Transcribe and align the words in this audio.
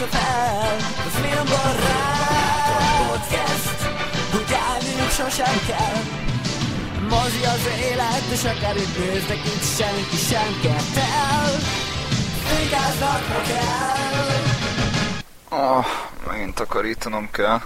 pofázásra 0.00 0.06
fel, 0.06 0.76
a 0.76 1.10
filmbarát 1.18 2.70
podcast, 3.08 3.80
úgy 4.34 4.52
állniuk 4.68 5.10
sosem 5.10 5.56
kell. 5.66 6.02
Mozi 7.08 7.44
az 7.44 7.64
élet, 7.90 8.24
és 8.32 8.44
akár 8.44 8.76
itt 8.76 8.98
néznek, 8.98 9.36
itt 9.36 9.64
senki 9.78 10.16
sem 10.16 10.50
kell. 10.62 11.54
Vigyáznak, 12.48 13.22
ha 13.32 13.40
kell. 13.52 14.38
Ah, 15.48 15.84
megint 16.26 16.54
takarítanom 16.54 17.30
kell. 17.30 17.58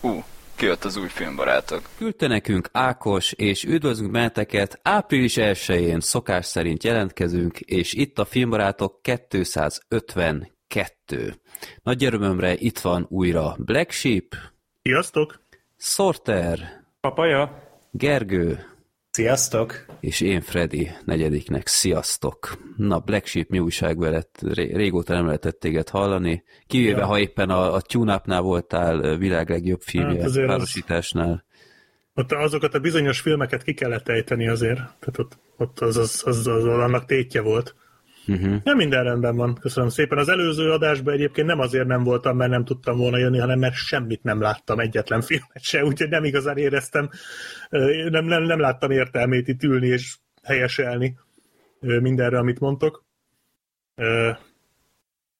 Ú, 0.00 0.08
uh, 0.08 0.24
kijött 0.56 0.84
az 0.84 0.96
új 0.96 1.08
filmbarátok. 1.08 1.82
Küldte 1.98 2.26
nekünk 2.26 2.68
Ákos, 2.72 3.32
és 3.32 3.64
üdvözlünk 3.64 4.10
benneteket. 4.10 4.80
Április 4.82 5.34
1-én 5.36 6.00
szokás 6.00 6.46
szerint 6.46 6.84
jelentkezünk, 6.84 7.60
és 7.60 7.92
itt 7.92 8.18
a 8.18 8.24
filmbarátok 8.24 9.02
252. 10.68 11.34
Nagy 11.82 12.04
örömömre 12.04 12.54
itt 12.54 12.78
van 12.78 13.06
újra 13.08 13.54
Black 13.58 13.90
Sheep, 13.90 14.34
Sziasztok! 14.82 15.40
Sorter, 15.76 16.58
Papaja? 17.00 17.62
Gergő, 17.90 18.58
Sziasztok! 19.10 19.84
és 20.00 20.20
én 20.20 20.40
Freddy 20.40 20.90
negyediknek. 21.04 21.66
Sziasztok! 21.66 22.58
Na, 22.76 22.98
Black 22.98 23.26
Sheep 23.26 23.48
mi 23.48 23.58
újság 23.58 23.98
veled? 23.98 24.26
Ré- 24.40 24.74
régóta 24.74 25.12
nem 25.14 25.26
lehetett 25.26 25.60
téged 25.60 25.88
hallani. 25.88 26.44
Kivéve, 26.66 26.98
Ja. 26.98 27.06
ha 27.06 27.18
éppen 27.18 27.50
a, 27.50 27.74
a 27.74 27.80
tune 27.80 28.38
volt 28.40 28.76
világ 29.18 29.50
legjobb 29.50 29.80
filmje 29.80 30.16
Hát 30.20 30.28
az- 30.28 30.40
párosításnál. 30.46 31.46
Ott 32.14 32.32
azokat 32.32 32.74
a 32.74 32.78
bizonyos 32.78 33.20
filmeket 33.20 33.62
ki 33.62 33.74
kellett 33.74 34.08
ejteni 34.08 34.48
azért. 34.48 34.76
Tehát 34.76 35.18
ott, 35.18 35.38
ott 35.56 35.80
az, 35.80 35.96
az, 35.96 36.22
az, 36.26 36.36
az, 36.36 36.46
az 36.46 36.64
annak 36.64 37.04
tétje 37.04 37.40
volt. 37.40 37.74
Uh-huh. 38.28 38.56
Nem 38.64 38.76
minden 38.76 39.04
rendben 39.04 39.36
van, 39.36 39.54
köszönöm 39.54 39.88
szépen. 39.88 40.18
Az 40.18 40.28
előző 40.28 40.70
adásban 40.70 41.14
egyébként 41.14 41.46
nem 41.46 41.58
azért 41.58 41.86
nem 41.86 42.04
voltam, 42.04 42.36
mert 42.36 42.50
nem 42.50 42.64
tudtam 42.64 42.96
volna 42.96 43.18
jönni, 43.18 43.38
hanem 43.38 43.58
mert 43.58 43.74
semmit 43.74 44.22
nem 44.22 44.40
láttam, 44.40 44.80
egyetlen 44.80 45.20
filmet 45.20 45.62
se, 45.62 45.84
úgyhogy 45.84 46.08
nem 46.08 46.24
igazán 46.24 46.56
éreztem, 46.56 47.10
nem, 48.08 48.24
nem, 48.24 48.42
nem 48.42 48.60
láttam 48.60 48.90
értelmét 48.90 49.48
itt 49.48 49.62
ülni 49.62 49.86
és 49.86 50.16
helyeselni 50.42 51.18
mindenre, 51.80 52.38
amit 52.38 52.60
mondtok. 52.60 53.04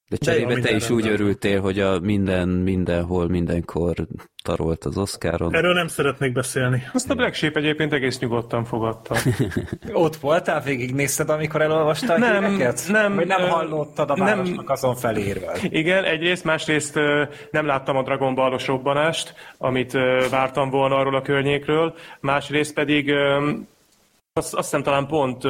De 0.09 0.17
cserébe 0.17 0.59
te 0.59 0.75
is 0.75 0.89
úgy 0.89 1.07
örültél, 1.07 1.61
hogy 1.61 1.79
a 1.79 1.99
minden, 1.99 2.49
mindenhol, 2.49 3.27
mindenkor 3.27 3.95
tarolt 4.43 4.85
az 4.85 4.97
Oscaron. 4.97 5.55
Erről 5.55 5.73
nem 5.73 5.87
szeretnék 5.87 6.31
beszélni. 6.31 6.83
Azt 6.93 7.09
a 7.09 7.15
Black 7.15 7.33
Sheep 7.33 7.55
egyébként 7.55 7.93
egész 7.93 8.19
nyugodtan 8.19 8.63
fogadta. 8.63 9.15
Ott 9.93 10.15
voltál, 10.15 10.61
végignézted, 10.61 11.29
amikor 11.29 11.61
elolvastál 11.61 12.15
a 12.15 12.19
Nem, 12.19 12.51
híreket? 12.51 12.83
nem, 12.87 13.15
Vagy 13.15 13.27
nem 13.27 13.49
hallottad 13.49 14.09
a 14.09 14.15
nem. 14.15 14.25
városnak 14.25 14.69
azon 14.69 14.95
felérvel? 14.95 15.55
Igen, 15.63 16.03
egyrészt, 16.03 16.43
másrészt 16.43 16.99
nem 17.51 17.65
láttam 17.65 17.97
a 17.97 18.03
Dragon 18.03 18.35
Ballos 18.35 18.67
robbanást, 18.67 19.33
amit 19.57 19.91
vártam 20.29 20.69
volna 20.69 20.95
arról 20.95 21.15
a 21.15 21.21
környékről, 21.21 21.93
másrészt 22.19 22.73
pedig 22.73 23.11
azt, 24.33 24.53
azt 24.53 24.63
hiszem 24.69 24.83
talán 24.83 25.07
pont 25.07 25.43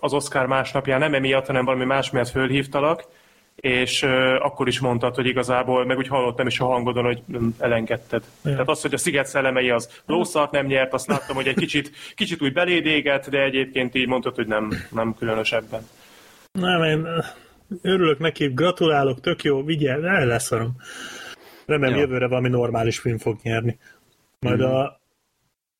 az 0.00 0.12
Oscar 0.12 0.46
másnapján, 0.46 0.98
nem 0.98 1.14
emiatt, 1.14 1.46
hanem 1.46 1.64
valami 1.64 1.84
más 1.84 2.10
miatt 2.10 2.28
fölhívtalak, 2.28 3.04
és 3.56 4.02
akkor 4.38 4.68
is 4.68 4.80
mondtad, 4.80 5.14
hogy 5.14 5.26
igazából, 5.26 5.84
meg 5.84 5.96
úgy 5.98 6.08
hallottam 6.08 6.46
is 6.46 6.60
a 6.60 6.64
hangodon, 6.66 7.04
hogy 7.04 7.22
mm, 7.38 7.48
elengedted. 7.58 8.22
Ja. 8.44 8.50
Tehát 8.50 8.68
az, 8.68 8.82
hogy 8.82 8.94
a 8.94 8.98
Sziget 8.98 9.26
szellemei 9.26 9.70
az 9.70 10.02
lószart 10.06 10.50
nem 10.50 10.66
nyert, 10.66 10.92
azt 10.92 11.06
láttam, 11.06 11.36
hogy 11.36 11.46
egy 11.46 11.54
kicsit, 11.56 11.90
kicsit 12.14 12.42
úgy 12.42 12.52
belédégett, 12.52 13.30
de 13.30 13.42
egyébként 13.42 13.94
így 13.94 14.06
mondtad, 14.08 14.34
hogy 14.34 14.46
nem, 14.46 14.72
nem 14.90 15.14
különösebben. 15.14 15.86
Nem, 16.52 16.82
én 16.82 17.06
örülök 17.82 18.18
neki, 18.18 18.46
gratulálok, 18.46 19.20
tök 19.20 19.42
jó, 19.42 19.64
vigyel, 19.64 20.06
el 20.06 20.26
leszarom. 20.26 20.76
Remélem 21.66 21.94
Ja. 21.94 22.00
jövőre 22.00 22.26
valami 22.26 22.48
normális 22.48 22.98
film 22.98 23.18
fog 23.18 23.38
nyerni. 23.42 23.78
Majd 24.40 24.58
Mhm. 24.60 24.68
a... 24.74 25.00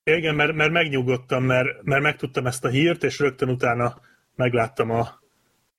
Igen, 0.04 0.34
mert, 0.34 0.52
mert 0.54 0.70
megnyugodtam, 0.70 1.44
mert, 1.44 1.82
mert 1.82 2.02
megtudtam 2.02 2.46
ezt 2.46 2.64
a 2.64 2.68
hírt, 2.68 3.04
és 3.04 3.18
rögtön 3.18 3.48
utána 3.48 4.00
megláttam 4.36 4.90
a, 4.90 5.00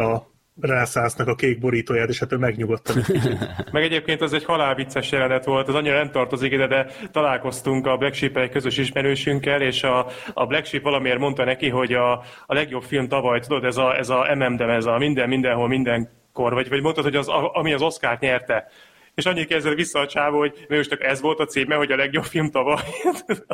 a 0.04 0.34
rászásznak 0.62 1.28
a 1.28 1.36
kék 1.36 1.60
borítóját, 1.60 2.10
és 2.10 2.20
hát 2.20 2.38
megnyugodtam. 2.38 2.96
Meg 3.72 3.84
egyébként 3.84 4.22
az 4.22 4.34
egy 4.34 4.44
halálvicces 4.44 5.12
jelenet 5.12 5.46
volt, 5.46 5.68
az 5.68 5.76
annyira 5.76 5.98
nem 5.98 6.12
tartozik 6.12 6.52
ide, 6.52 6.68
de 6.68 6.88
találkoztunk 7.12 7.88
a 7.88 7.98
Black 7.98 8.14
sheep 8.14 8.38
egy 8.38 8.50
közös 8.50 8.78
ismerősünkkel, 8.78 9.62
és 9.62 9.84
a, 9.84 10.08
a 10.34 10.46
Black 10.46 10.66
Sheep 10.66 10.84
valamiért 10.84 11.20
mondta 11.20 11.44
neki, 11.44 11.70
hogy 11.70 11.94
a, 11.94 12.12
a 12.46 12.54
legjobb 12.54 12.84
film 12.84 13.08
tavaly, 13.08 13.40
tudod, 13.40 13.64
ez 13.64 13.78
a, 13.78 13.98
ez 13.98 14.10
a 14.10 14.36
MM 14.36 14.60
ez 14.60 14.86
a 14.86 14.98
minden, 14.98 15.30
mindenhol, 15.30 15.68
mindenkor, 15.68 16.54
vagy, 16.54 16.70
vagy 16.70 16.82
mondtad, 16.82 17.04
hogy 17.04 17.16
az, 17.16 17.28
ami 17.28 17.74
az 17.74 17.82
Oscárt 17.82 18.20
nyerte. 18.20 18.68
És 19.16 19.26
annyi 19.26 19.46
kezdett 19.46 19.74
vissza 19.74 20.00
a 20.00 20.08
csávó, 20.08 20.38
hogy 20.38 20.66
most 20.70 20.94
ez 20.94 21.22
volt 21.22 21.40
a 21.40 21.46
címe, 21.46 21.76
hogy 21.76 21.92
a 21.92 21.96
legjobb 21.96 22.24
film 22.24 22.52
tavaly. 22.52 22.84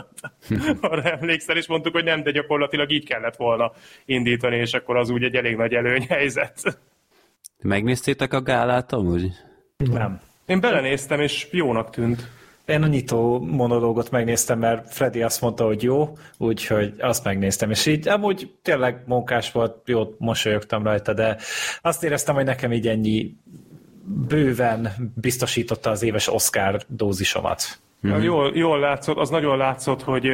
Arra 0.82 1.02
emlékszel, 1.02 1.58
és 1.58 1.68
mondtuk, 1.68 1.94
hogy 1.94 2.04
nem, 2.04 2.24
de 2.24 2.32
gyakorlatilag 2.32 2.92
így 2.92 3.06
kellett 3.08 3.36
volna 3.36 3.72
indítani, 4.06 4.58
és 4.58 4.74
akkor 4.74 4.98
az 4.98 5.10
úgy 5.10 5.24
egy 5.24 5.36
elég 5.36 5.56
nagy 5.56 5.74
előnyhelyzet. 5.74 6.80
Megnéztétek 7.62 8.34
a 8.34 8.42
gálát 8.42 8.92
amúgy? 8.92 9.32
Nem. 9.78 10.20
Én 10.46 10.60
belenéztem, 10.60 11.20
és 11.20 11.48
jónak 11.52 11.90
tűnt. 11.90 12.30
Én 12.66 12.84
a 12.84 12.88
nyitó 12.88 13.40
monológot 13.40 14.12
megnéztem, 14.12 14.60
mert 14.60 14.94
Freddy 14.94 15.22
azt 15.22 15.42
mondta, 15.42 15.66
hogy 15.66 15.84
jó, 15.84 16.18
úgyhogy 16.38 16.94
azt 17.00 17.24
megnéztem, 17.24 17.70
és 17.70 17.86
így 17.86 18.08
amúgy 18.08 18.52
tényleg 18.62 19.04
munkás 19.06 19.52
volt, 19.52 19.78
jót 19.86 20.16
mosolyogtam 20.20 20.84
rajta, 20.84 21.14
de 21.14 21.38
azt 21.82 22.04
éreztem, 22.04 22.36
hogy 22.36 22.46
nekem 22.46 22.72
így 22.72 22.88
ennyi 22.88 23.36
bőven 24.28 25.12
biztosította 25.16 25.90
az 25.90 26.04
éves 26.04 26.28
Oscar 26.28 26.82
dózisomat. 26.88 27.80
Mm-hmm. 28.08 28.22
Jól, 28.22 28.52
jól 28.56 28.80
látszott, 28.80 29.18
az 29.18 29.30
nagyon 29.30 29.58
látszott, 29.58 30.04
hogy, 30.04 30.30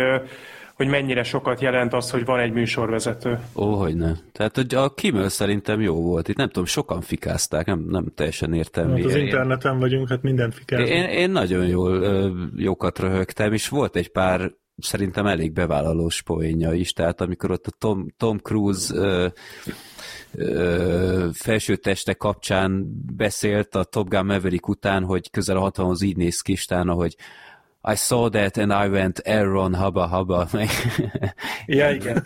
hogy 0.77 0.87
mennyire 0.87 1.23
sokat 1.23 1.61
jelent 1.61 1.93
az, 1.93 2.11
hogy 2.11 2.25
van 2.25 2.39
egy 2.39 2.51
műsorvezető. 2.51 3.39
Ó, 3.55 3.73
hogy 3.73 3.95
ne. 3.95 4.11
Tehát 4.31 4.55
hogy 4.55 4.75
a 4.75 4.93
Kimmel 4.93 5.29
szerintem 5.29 5.81
jó 5.81 6.01
volt. 6.01 6.27
Itt 6.27 6.35
nem 6.35 6.47
tudom, 6.47 6.65
sokan 6.65 7.01
fikázták, 7.01 7.65
nem, 7.65 7.85
nem 7.89 8.05
teljesen 8.15 8.53
értem 8.53 8.89
Hát 8.89 9.03
az 9.03 9.15
interneten 9.15 9.79
vagyunk, 9.79 10.09
hát 10.09 10.21
mindent 10.21 10.53
Én, 10.53 10.59
fikázunk. 10.59 10.89
én, 10.89 11.03
én 11.03 11.29
nagyon 11.29 11.67
jól 11.67 12.31
jókat 12.55 12.99
röhögtem, 12.99 13.53
és 13.53 13.69
volt 13.69 13.95
egy 13.95 14.11
pár 14.11 14.51
szerintem 14.77 15.25
elég 15.25 15.53
bevállalós 15.53 16.21
poénja 16.21 16.73
is, 16.73 16.93
tehát 16.93 17.21
amikor 17.21 17.51
ott 17.51 17.65
a 17.67 17.71
Tom, 17.77 18.05
Tom 18.17 18.37
Cruise 18.37 18.95
ö, 18.95 19.27
ö, 20.35 21.27
felsőteste 21.33 22.13
kapcsán 22.13 22.85
beszélt 23.15 23.75
a 23.75 23.83
Top 23.83 24.09
Gun 24.09 24.25
Maverick 24.25 24.67
után, 24.67 25.03
hogy 25.03 25.29
közel 25.29 25.57
a 25.57 25.71
60-hoz 25.71 26.01
így 26.01 26.17
néz 26.17 26.41
ki, 26.41 26.51
istána, 26.51 26.93
hogy 26.93 27.15
I 27.83 27.95
saw 27.95 28.29
that 28.29 28.57
and 28.57 28.71
I 28.71 28.89
went 28.89 29.21
Aaron 29.25 29.73
haba 29.75 30.07
haba. 30.07 30.47
Ja, 31.65 31.91
igen. 31.91 32.25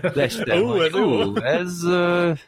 lestem, 0.00 0.62
Ú, 0.62 0.66
hogy 0.66 0.94
ú, 0.94 1.36
ez, 1.36 1.82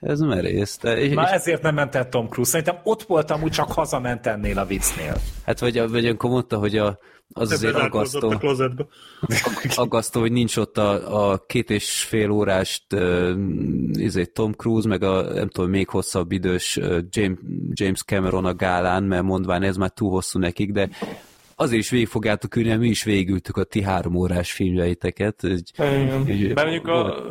ez 0.00 0.20
merész. 0.20 0.78
De, 0.78 0.96
és, 0.96 1.14
Már 1.14 1.32
ezért 1.32 1.62
nem 1.62 1.74
ment 1.74 1.94
el 1.94 2.08
Tom 2.08 2.28
Cruise. 2.28 2.50
Szerintem 2.50 2.80
ott 2.84 3.02
voltam, 3.02 3.42
úgy 3.42 3.50
csak 3.50 3.72
hazament 3.72 4.26
ennél 4.26 4.58
a 4.58 4.64
viccnél. 4.64 5.16
hát 5.44 5.60
vagy, 5.60 5.90
vagy 5.90 6.06
amikor 6.06 6.30
mondta, 6.30 6.58
hogy 6.58 6.76
a, 6.76 6.98
az 7.32 7.48
Te 7.48 7.54
azért 7.54 7.74
aggasztó. 7.74 8.30
a 8.30 8.94
aggasztó, 9.74 10.20
hogy 10.20 10.32
nincs 10.32 10.56
ott 10.56 10.78
a, 10.78 11.30
a 11.30 11.44
két 11.46 11.70
és 11.70 12.02
fél 12.02 12.30
órás 12.30 12.86
uh, 12.94 13.30
izé, 13.92 14.24
Tom 14.24 14.52
Cruise, 14.52 14.88
meg 14.88 15.02
a 15.02 15.22
nem 15.22 15.48
tudom, 15.48 15.70
még 15.70 15.88
hosszabb 15.88 16.32
idős 16.32 16.76
uh, 16.76 16.98
James, 17.10 17.38
James 17.72 18.02
Cameron 18.02 18.44
a 18.44 18.54
gálán, 18.54 19.02
mert 19.02 19.22
mondván 19.22 19.62
ez 19.62 19.76
már 19.76 19.90
túl 19.90 20.10
hosszú 20.10 20.38
nekik, 20.38 20.72
de 20.72 20.88
azért 21.62 21.80
is 21.82 21.90
végig 21.90 22.06
fogjátok 22.08 22.56
ülni, 22.56 22.74
mi 22.76 22.88
is 22.88 23.04
végültük 23.04 23.56
a 23.56 23.64
ti 23.64 23.82
három 23.82 24.14
órás 24.14 24.52
filmjeiteket. 24.52 25.42
Így, 25.42 25.70
így- 26.28 26.54
Bár 26.54 26.64
mondjuk 26.64 26.86
a, 26.86 27.22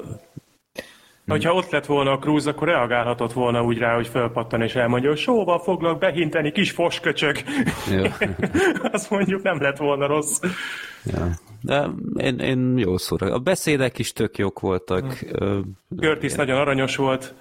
hogyha 1.28 1.54
ott 1.54 1.70
lett 1.70 1.86
volna 1.86 2.12
a 2.12 2.18
Cruz, 2.18 2.48
akkor 2.48 2.68
reagálhatott 2.68 3.34
volna 3.34 3.64
úgy 3.64 3.78
rá, 3.78 3.96
hogy 3.96 4.08
fölpattan 4.08 4.62
és 4.62 4.76
elmondja, 4.76 5.10
hogy 5.10 5.18
sóval 5.18 5.60
foglak 5.60 6.00
behinteni, 6.00 6.52
kis 6.52 6.72
fosköcsög. 6.72 7.36
Jó. 7.92 8.04
Azt 8.92 9.10
mondjuk 9.10 9.42
nem 9.44 9.62
lett 9.62 9.78
volna 9.78 10.08
rossz. 10.08 10.40
Ja. 11.06 11.28
De 11.62 11.88
én, 12.18 12.40
én 12.40 12.78
jó 12.78 12.98
szóra. 12.98 13.34
A 13.34 13.40
beszédek 13.40 14.00
is 14.00 14.14
tök 14.14 14.38
jók 14.38 14.60
voltak. 14.60 15.20
Ö, 15.32 15.60
Curtis 16.00 16.34
nagyon 16.34 16.58
aranyos 16.58 16.96
volt. 16.96 17.34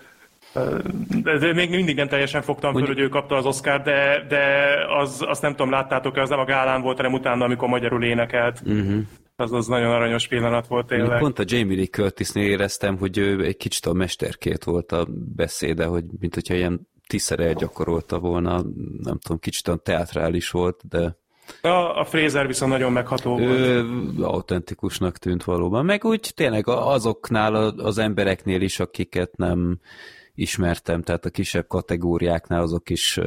De, 1.22 1.52
még 1.52 1.70
mindig 1.70 1.96
nem 1.96 2.08
teljesen 2.08 2.42
fogtam 2.42 2.72
föl, 2.72 2.86
hogy 2.86 2.98
ő 2.98 3.08
kapta 3.08 3.36
az 3.36 3.46
Oscar, 3.46 3.82
de, 3.82 4.24
de 4.28 4.74
az, 5.00 5.24
azt 5.26 5.42
nem 5.42 5.50
tudom, 5.50 5.70
láttátok 5.70 6.16
az 6.16 6.28
nem 6.28 6.38
a 6.38 6.44
gálán 6.44 6.82
volt, 6.82 6.96
hanem 6.96 7.12
utána, 7.12 7.44
amikor 7.44 7.68
magyarul 7.68 8.04
énekelt. 8.04 8.60
Uh-huh. 8.64 9.00
Az, 9.36 9.52
az 9.52 9.66
nagyon 9.66 9.90
aranyos 9.90 10.28
pillanat 10.28 10.66
volt 10.66 10.86
tényleg. 10.86 11.18
Pont 11.18 11.38
a 11.38 11.44
Jamie 11.46 11.76
Lee 11.76 11.86
Curtisnél 11.86 12.50
éreztem, 12.50 12.98
hogy 12.98 13.18
ő 13.18 13.44
egy 13.44 13.56
kicsit 13.56 13.86
a 13.86 13.92
mesterkét 13.92 14.64
volt 14.64 14.92
a 14.92 15.06
beszéde, 15.36 15.84
hogy 15.84 16.04
mint 16.20 16.34
hogyha 16.34 16.54
ilyen 16.54 16.88
tízszer 17.06 17.40
elgyakorolta 17.40 18.18
volna, 18.18 18.62
nem 19.02 19.18
tudom, 19.18 19.38
kicsit 19.38 19.68
a 19.68 19.76
teatrális 19.76 20.50
volt, 20.50 20.80
de 20.88 21.18
a, 21.62 21.98
a 21.98 22.04
Fraser 22.04 22.46
viszont 22.46 22.72
nagyon 22.72 22.92
megható 22.92 23.36
volt. 23.36 23.86
Autentikusnak 24.20 25.16
tűnt 25.16 25.44
valóban. 25.44 25.84
Meg 25.84 26.04
úgy 26.04 26.32
tényleg 26.34 26.68
azoknál 26.68 27.54
az 27.78 27.98
embereknél 27.98 28.60
is, 28.60 28.80
akiket 28.80 29.36
nem 29.36 29.78
ismertem, 30.40 31.02
tehát 31.02 31.24
a 31.24 31.30
kisebb 31.30 31.66
kategóriáknál 31.66 32.60
azok 32.62 32.90
is 32.90 33.18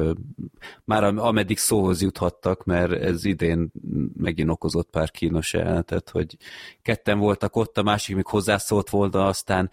már 0.84 1.04
ameddig 1.04 1.58
szóhoz 1.58 2.02
juthattak, 2.02 2.64
mert 2.64 2.92
ez 2.92 3.24
idén 3.24 3.70
megint 4.16 4.50
okozott 4.50 4.90
pár 4.90 5.10
kínos 5.10 5.52
jelenetet, 5.52 6.10
hogy 6.10 6.36
ketten 6.82 7.18
voltak 7.18 7.56
ott, 7.56 7.78
a 7.78 7.82
másik 7.82 8.14
még 8.14 8.26
hozzászólt 8.26 8.90
volna, 8.90 9.26
aztán 9.26 9.70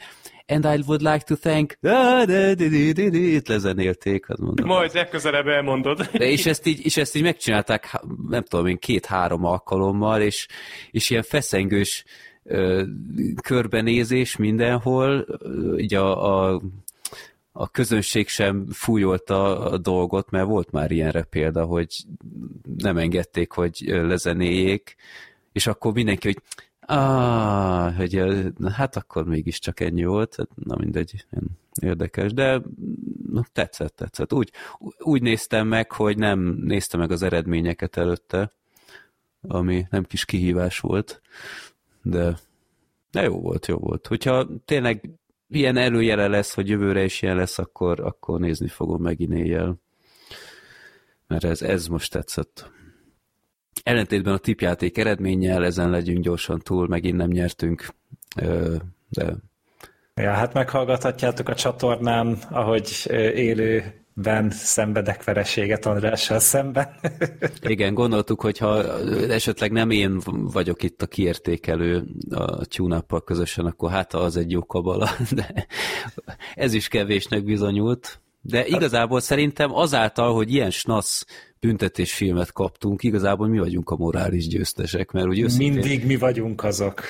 and 0.48 0.66
I 0.66 0.84
would 0.88 1.02
like 1.02 1.24
to 1.26 1.36
thank 1.36 1.78
itt 3.12 3.48
lezenélték. 3.48 4.26
Hát 4.28 4.38
mondom. 4.38 4.68
Majd 4.68 4.94
legközelebb 4.94 5.48
elmondod. 5.48 6.02
De 6.02 6.30
és 6.30 6.46
ezt 6.46 6.66
így, 6.66 6.86
és 6.86 6.98
ezt 6.98 7.16
így 7.16 7.24
megcsinálták, 7.24 8.02
nem 8.30 8.44
tudom 8.44 8.68
én, 8.68 8.78
két-három 8.78 9.46
alkalommal, 9.46 10.22
és, 10.22 10.48
és 10.92 11.10
ilyen 11.10 11.24
feszengős 11.24 12.06
körbenézés 13.42 14.36
mindenhol, 14.36 15.26
így 15.78 15.96
a, 15.96 16.50
a 16.54 16.62
a 17.52 17.70
közönség 17.70 18.28
sem 18.28 18.66
fújolta 18.72 19.60
a 19.60 19.78
dolgot, 19.78 20.30
mert 20.30 20.48
volt 20.48 20.72
már 20.72 20.92
ilyenre 20.92 21.24
példa, 21.24 21.66
hogy 21.66 21.96
nem 22.78 22.98
engedték, 22.98 23.52
hogy 23.52 23.84
lezenéjék, 23.86 24.96
és 25.52 25.68
akkor 25.68 25.94
mindenki, 25.94 26.28
hogy 26.28 26.42
ah, 26.80 27.96
hogy 27.96 28.24
hát 28.74 28.96
akkor 28.96 29.26
mégiscsak 29.26 29.80
ennyi 29.80 30.04
volt, 30.04 30.36
hát, 30.36 30.50
na 30.56 30.76
mindegy, 30.78 31.26
érdekes, 31.82 32.34
de 32.34 32.62
tetszett, 33.54 33.96
tetszett. 33.96 34.34
Úgy, 34.34 34.52
úgy 35.00 35.22
néztem 35.22 35.68
meg, 35.68 35.92
hogy 35.92 36.18
nem 36.18 36.40
néztem 36.40 37.00
meg 37.00 37.12
az 37.12 37.22
eredményeket 37.22 37.98
előtte, 37.98 38.52
ami 39.42 39.86
nem 39.90 40.04
kis 40.04 40.26
kihívás 40.26 40.80
volt, 40.80 41.22
de, 42.02 42.38
de 43.12 43.22
jó 43.22 43.40
volt, 43.40 43.68
jó 43.68 43.78
volt. 43.78 44.08
Hogyha 44.08 44.48
tényleg 44.66 45.10
ilyen 45.52 45.78
előjele 45.78 46.28
lesz, 46.28 46.54
hogy 46.54 46.70
jövőre 46.70 47.04
is 47.04 47.22
ilyen 47.22 47.36
lesz, 47.36 47.58
akkor, 47.58 48.00
akkor 48.00 48.40
nézni 48.40 48.68
fogom 48.68 49.02
megint 49.02 49.34
éjjel. 49.34 49.76
Mert 51.28 51.44
ez, 51.44 51.62
ez 51.62 51.88
most 51.88 52.12
tetszett. 52.12 52.72
Ellentétben 53.84 54.34
a 54.34 54.38
tipjáték 54.38 54.98
eredménnyel 54.98 55.66
ezen 55.66 55.90
legyünk 55.90 56.24
gyorsan 56.24 56.60
túl, 56.60 56.88
megint 56.88 57.18
nem 57.18 57.30
nyertünk, 57.30 57.88
de... 59.10 59.36
Ja, 60.16 60.32
hát 60.32 60.54
meghallgathatjátok 60.54 61.50
a 61.50 61.56
csatornán, 61.56 62.38
ahogy 62.50 63.06
élő 63.34 64.02
ben 64.22 64.50
szenvedek 64.50 65.24
vereséget 65.24 65.86
Andrással 65.86 66.40
szemben. 66.40 66.90
Igen, 67.62 67.94
gondoltuk, 67.94 68.42
hogy 68.42 68.58
ha 68.58 69.00
esetleg 69.30 69.72
nem 69.72 69.90
én 69.90 70.20
vagyok 70.26 70.84
itt 70.84 71.02
a 71.02 71.08
kiértékelő 71.08 72.04
a 72.30 72.66
tune 72.66 73.04
közösen, 73.26 73.66
akkor 73.66 73.92
hát 73.92 74.14
az 74.14 74.38
egy 74.38 74.52
jó 74.52 74.66
kabala, 74.66 75.10
de 75.32 75.68
ez 76.56 76.74
is 76.74 76.88
kevésnek 76.88 77.44
bizonyult. 77.44 78.22
De 78.42 78.66
igazából 78.66 79.20
szerintem 79.20 79.74
azáltal, 79.74 80.34
hogy 80.34 80.54
ilyen 80.54 80.72
snasz 80.72 81.26
büntetésfilmet 81.60 82.52
kaptunk, 82.52 83.04
igazából 83.04 83.48
mi 83.48 83.60
vagyunk 83.60 83.90
a 83.90 83.96
morális 83.96 84.48
győztesek, 84.48 85.12
mert 85.12 85.28
úgy 85.28 85.40
őszintén... 85.40 85.72
Mindig 85.72 86.06
mi 86.06 86.16
vagyunk 86.16 86.64
azok. 86.64 87.02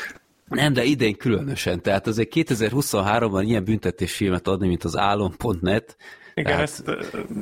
Nem, 0.51 0.73
de 0.73 0.83
idén 0.83 1.15
különösen. 1.15 1.81
Tehát 1.81 2.07
azért 2.07 2.33
2023-ban 2.35 3.43
ilyen 3.45 3.63
büntetésfilmet 3.63 4.47
adni, 4.47 4.67
mint 4.67 4.83
az 4.83 4.97
álom.net, 4.97 5.97
igen, 6.33 6.51
Tehát... 6.51 6.61
ezt 6.61 6.83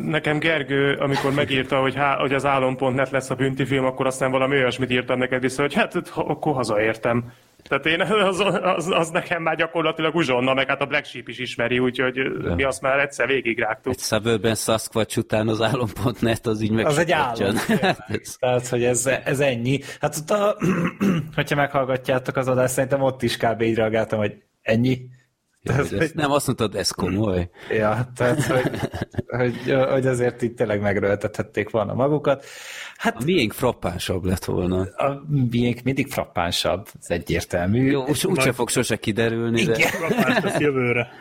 nekem 0.04 0.40
Gergő, 0.40 0.94
amikor 0.94 1.34
megírta, 1.34 1.80
hogy, 1.80 1.96
há, 1.96 2.18
hogy 2.20 2.34
az 2.34 2.46
álom.net 2.46 3.10
lesz 3.10 3.30
a 3.30 3.36
büntifilm, 3.36 3.86
akkor 3.86 4.06
aztán 4.06 4.32
valami 4.32 4.56
olyasmit 4.56 4.92
írtam 4.92 5.18
neked 5.18 5.42
vissza, 5.42 5.62
hogy 5.62 5.74
hát 5.74 6.12
akkor 6.16 6.54
hazaértem. 6.54 7.34
Tehát 7.64 7.86
én, 7.86 8.02
az, 8.32 8.40
az, 8.62 8.88
az 8.92 9.10
nekem 9.10 9.42
már 9.42 9.56
gyakorlatilag 9.56 10.16
uzsonna, 10.16 10.54
meg 10.54 10.68
hát 10.68 10.82
a 10.82 10.86
Black 10.86 11.06
Sheep 11.06 11.28
is 11.28 11.40
ismeri, 11.40 11.80
úgyhogy 11.80 12.16
ja. 12.16 12.56
mi 12.56 12.64
azt 12.64 12.82
már 12.82 13.00
egyszer 13.00 13.28
végigrágtuk. 13.28 13.94
Egy 13.94 14.00
Suburban 14.00 14.56
Sasquatch 14.56 15.18
után 15.18 15.48
az 15.48 15.62
álom.net 15.62 16.46
az 16.46 16.62
így 16.62 16.72
meg 16.72 16.86
Az 16.86 16.98
egy 16.98 17.12
álom. 17.12 17.56
Tehát, 18.40 18.68
hogy 18.68 18.84
ez, 18.84 19.06
ez 19.24 19.40
ennyi. 19.40 19.80
Hát 20.00 20.16
ott 20.16 20.30
a, 20.30 20.58
hogyha 21.36 21.56
meghallgatjátok 21.56 22.36
az 22.36 22.48
adást, 22.48 22.74
szerintem 22.74 23.02
ott 23.02 23.24
is 23.24 23.38
kb. 23.38 23.62
így 23.62 23.76
reagáltam, 23.76 24.20
hogy 24.20 24.44
ennyi. 24.62 25.00
Tehát, 25.70 25.90
hogy... 25.90 26.12
Nem, 26.14 26.32
azt 26.32 26.46
mondtad, 26.46 26.76
ez 26.76 26.92
komoly. 26.92 27.50
Ja, 27.70 28.12
tehát, 28.16 28.44
hogy, 28.44 28.70
hogy, 29.28 29.76
hogy 29.90 30.08
azért 30.08 30.42
itt 30.42 30.56
tényleg 30.56 30.82
megröltethették 30.82 31.70
volna 31.70 31.94
magukat. 31.94 32.46
Hát, 32.98 33.16
a 33.16 33.24
miénk 33.26 33.54
frappánsabb 33.54 34.26
lett 34.26 34.46
volna. 34.46 34.82
A 34.82 35.24
miénk 35.50 35.82
mindig 35.82 36.08
frappánsabb, 36.08 36.88
ez 37.02 37.10
egyértelmű. 37.10 37.90
Jó, 37.90 38.08
úgyse 38.08 38.28
majd... 38.28 38.54
fog 38.54 38.70
sose 38.70 38.96
kiderülni, 38.96 39.64
de... 39.64 39.76
Igen. 39.76 40.54
jövőre. 40.60 41.12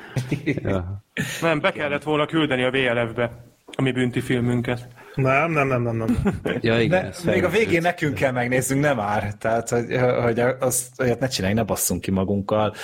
ja. 0.45 1.03
Nem, 1.41 1.61
be 1.61 1.73
kellett 1.73 2.03
volna 2.03 2.27
küldeni 2.27 2.63
a 2.63 2.71
VLF-be 2.71 3.47
a 3.77 3.83
mi 3.83 3.93
bünti 3.93 4.21
filmünket. 4.21 4.89
Nem, 5.15 5.51
nem, 5.51 5.69
nem, 5.69 5.83
nem. 5.83 5.97
nem. 5.97 6.39
Ja, 6.61 6.81
igen, 6.81 7.13
De 7.25 7.33
még 7.33 7.45
a 7.45 7.49
végén 7.49 7.83
nekünk 7.83 8.15
kell 8.15 8.33
megnézzünk, 8.33 8.81
nem 8.81 8.97
már. 8.97 9.35
Tehát, 9.35 9.69
hogy, 9.69 9.87
hogy 10.23 10.41
azt 10.61 11.01
olyat 11.01 11.21
ne 11.21 11.27
csinálj, 11.27 11.55
ne 11.55 11.63
basszunk 11.63 12.01
ki 12.01 12.11
magunkkal. 12.11 12.75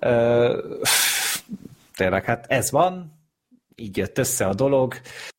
Uh, 0.00 0.54
tényleg, 1.96 2.24
hát 2.24 2.46
ez 2.48 2.70
van, 2.70 3.20
így 3.74 3.96
jött 3.96 4.18
össze 4.18 4.46
a 4.46 4.54
dolog, 4.54 4.94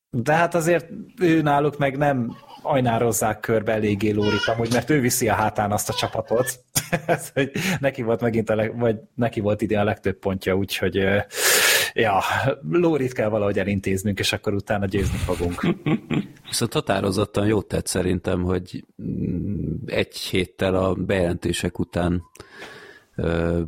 de 0.09 0.33
hát 0.33 0.55
azért 0.55 0.89
ő 1.21 1.41
náluk 1.41 1.77
meg 1.77 1.97
nem 1.97 2.35
ajnározzák 2.61 3.39
körbe 3.39 3.71
eléggé 3.71 4.11
Lórit 4.11 4.45
amúgy, 4.45 4.71
mert 4.73 4.89
ő 4.89 4.99
viszi 4.99 5.29
a 5.29 5.33
hátán 5.33 5.71
azt 5.71 5.89
a 5.89 5.93
csapatot. 5.93 6.59
hogy 7.33 7.51
neki 7.79 8.01
volt 8.01 8.21
megint 8.21 8.49
a 8.49 8.55
leg, 8.55 8.79
vagy 8.79 8.99
neki 9.15 9.39
volt 9.39 9.61
idén 9.61 9.77
a 9.77 9.83
legtöbb 9.83 10.17
pontja, 10.17 10.55
úgyhogy 10.55 11.07
ja, 11.93 12.19
Lórit 12.69 13.13
kell 13.13 13.29
valahogy 13.29 13.59
elintéznünk, 13.59 14.19
és 14.19 14.33
akkor 14.33 14.53
utána 14.53 14.85
győzni 14.85 15.17
fogunk. 15.17 15.61
Viszont 16.47 16.73
határozottan 16.73 17.45
jót 17.45 17.67
tett 17.67 17.87
szerintem, 17.87 18.43
hogy 18.43 18.85
mm, 19.03 19.73
egy 19.85 20.17
héttel 20.17 20.75
a 20.75 20.93
bejelentések 20.93 21.79
után 21.79 22.23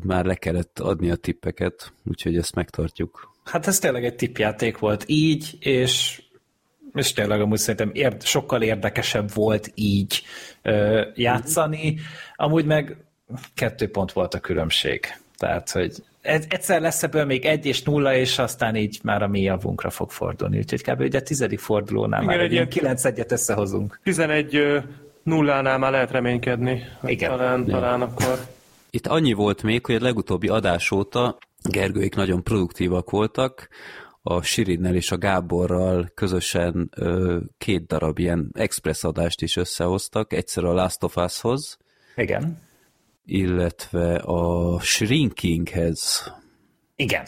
már 0.03 0.25
le 0.25 0.35
kellett 0.35 0.79
adni 0.79 1.09
a 1.09 1.15
tippeket, 1.15 1.93
úgyhogy 2.05 2.37
ezt 2.37 2.55
megtartjuk. 2.55 3.33
Hát 3.43 3.67
ez 3.67 3.79
tényleg 3.79 4.05
egy 4.05 4.15
tippjáték 4.15 4.77
volt 4.77 5.03
így, 5.07 5.57
és 5.59 6.19
és 6.93 7.13
tényleg 7.13 7.41
amúgy 7.41 7.57
szerintem 7.57 7.91
érd, 7.93 8.23
sokkal 8.23 8.61
érdekesebb 8.61 9.33
volt 9.33 9.71
így 9.73 10.23
ö, 10.61 11.01
játszani. 11.15 11.97
Amúgy 12.35 12.65
meg 12.65 12.97
kettő 13.53 13.89
pont 13.89 14.11
volt 14.11 14.33
a 14.33 14.39
különbség. 14.39 15.05
Tehát, 15.37 15.71
hogy 15.71 16.03
egyszer 16.21 16.81
lesz 16.81 17.03
ebből 17.03 17.25
még 17.25 17.45
egy 17.45 17.65
és 17.65 17.83
nulla, 17.83 18.15
és 18.15 18.39
aztán 18.39 18.75
így 18.75 18.99
már 19.03 19.21
a 19.21 19.27
mi 19.27 19.41
javunkra 19.41 19.89
fog 19.89 20.11
fordulni. 20.11 20.57
Úgyhogy 20.57 20.83
kb. 20.83 20.99
ugye 20.99 21.17
a 21.17 21.21
tizedik 21.21 21.59
fordulónál 21.59 22.21
Igen, 22.21 22.35
már 22.35 22.45
egy 22.45 22.51
ilyen 22.51 22.69
kilenc 22.69 23.05
egyet 23.05 23.31
összehozunk. 23.31 23.99
11 24.03 24.83
nullánál 25.23 25.77
már 25.77 25.91
lehet 25.91 26.11
reménykedni. 26.11 26.83
Igen. 27.03 27.29
Talán, 27.29 27.65
talán 27.65 28.01
akkor. 28.01 28.39
Itt 28.95 29.07
annyi 29.07 29.33
volt 29.33 29.63
még, 29.63 29.85
hogy 29.85 29.95
a 29.95 30.01
legutóbbi 30.01 30.47
adás 30.47 30.91
óta 30.91 31.37
Gergőik 31.69 32.15
nagyon 32.15 32.43
produktívak 32.43 33.09
voltak, 33.09 33.69
a 34.21 34.41
Sirinnel 34.41 34.95
és 34.95 35.11
a 35.11 35.17
Gáborral 35.17 36.11
közösen 36.13 36.89
ö, 36.95 37.39
két 37.57 37.85
darab 37.85 38.19
ilyen 38.19 38.49
express 38.53 39.03
adást 39.03 39.41
is 39.41 39.55
összehoztak, 39.55 40.33
egyszer 40.33 40.63
a 40.63 40.73
Last 40.73 41.03
of 41.03 41.15
Us-hoz, 41.15 41.77
Igen. 42.15 42.61
illetve 43.25 44.15
a 44.15 44.79
Shrinkinghez. 44.79 46.31
Igen. 46.95 47.25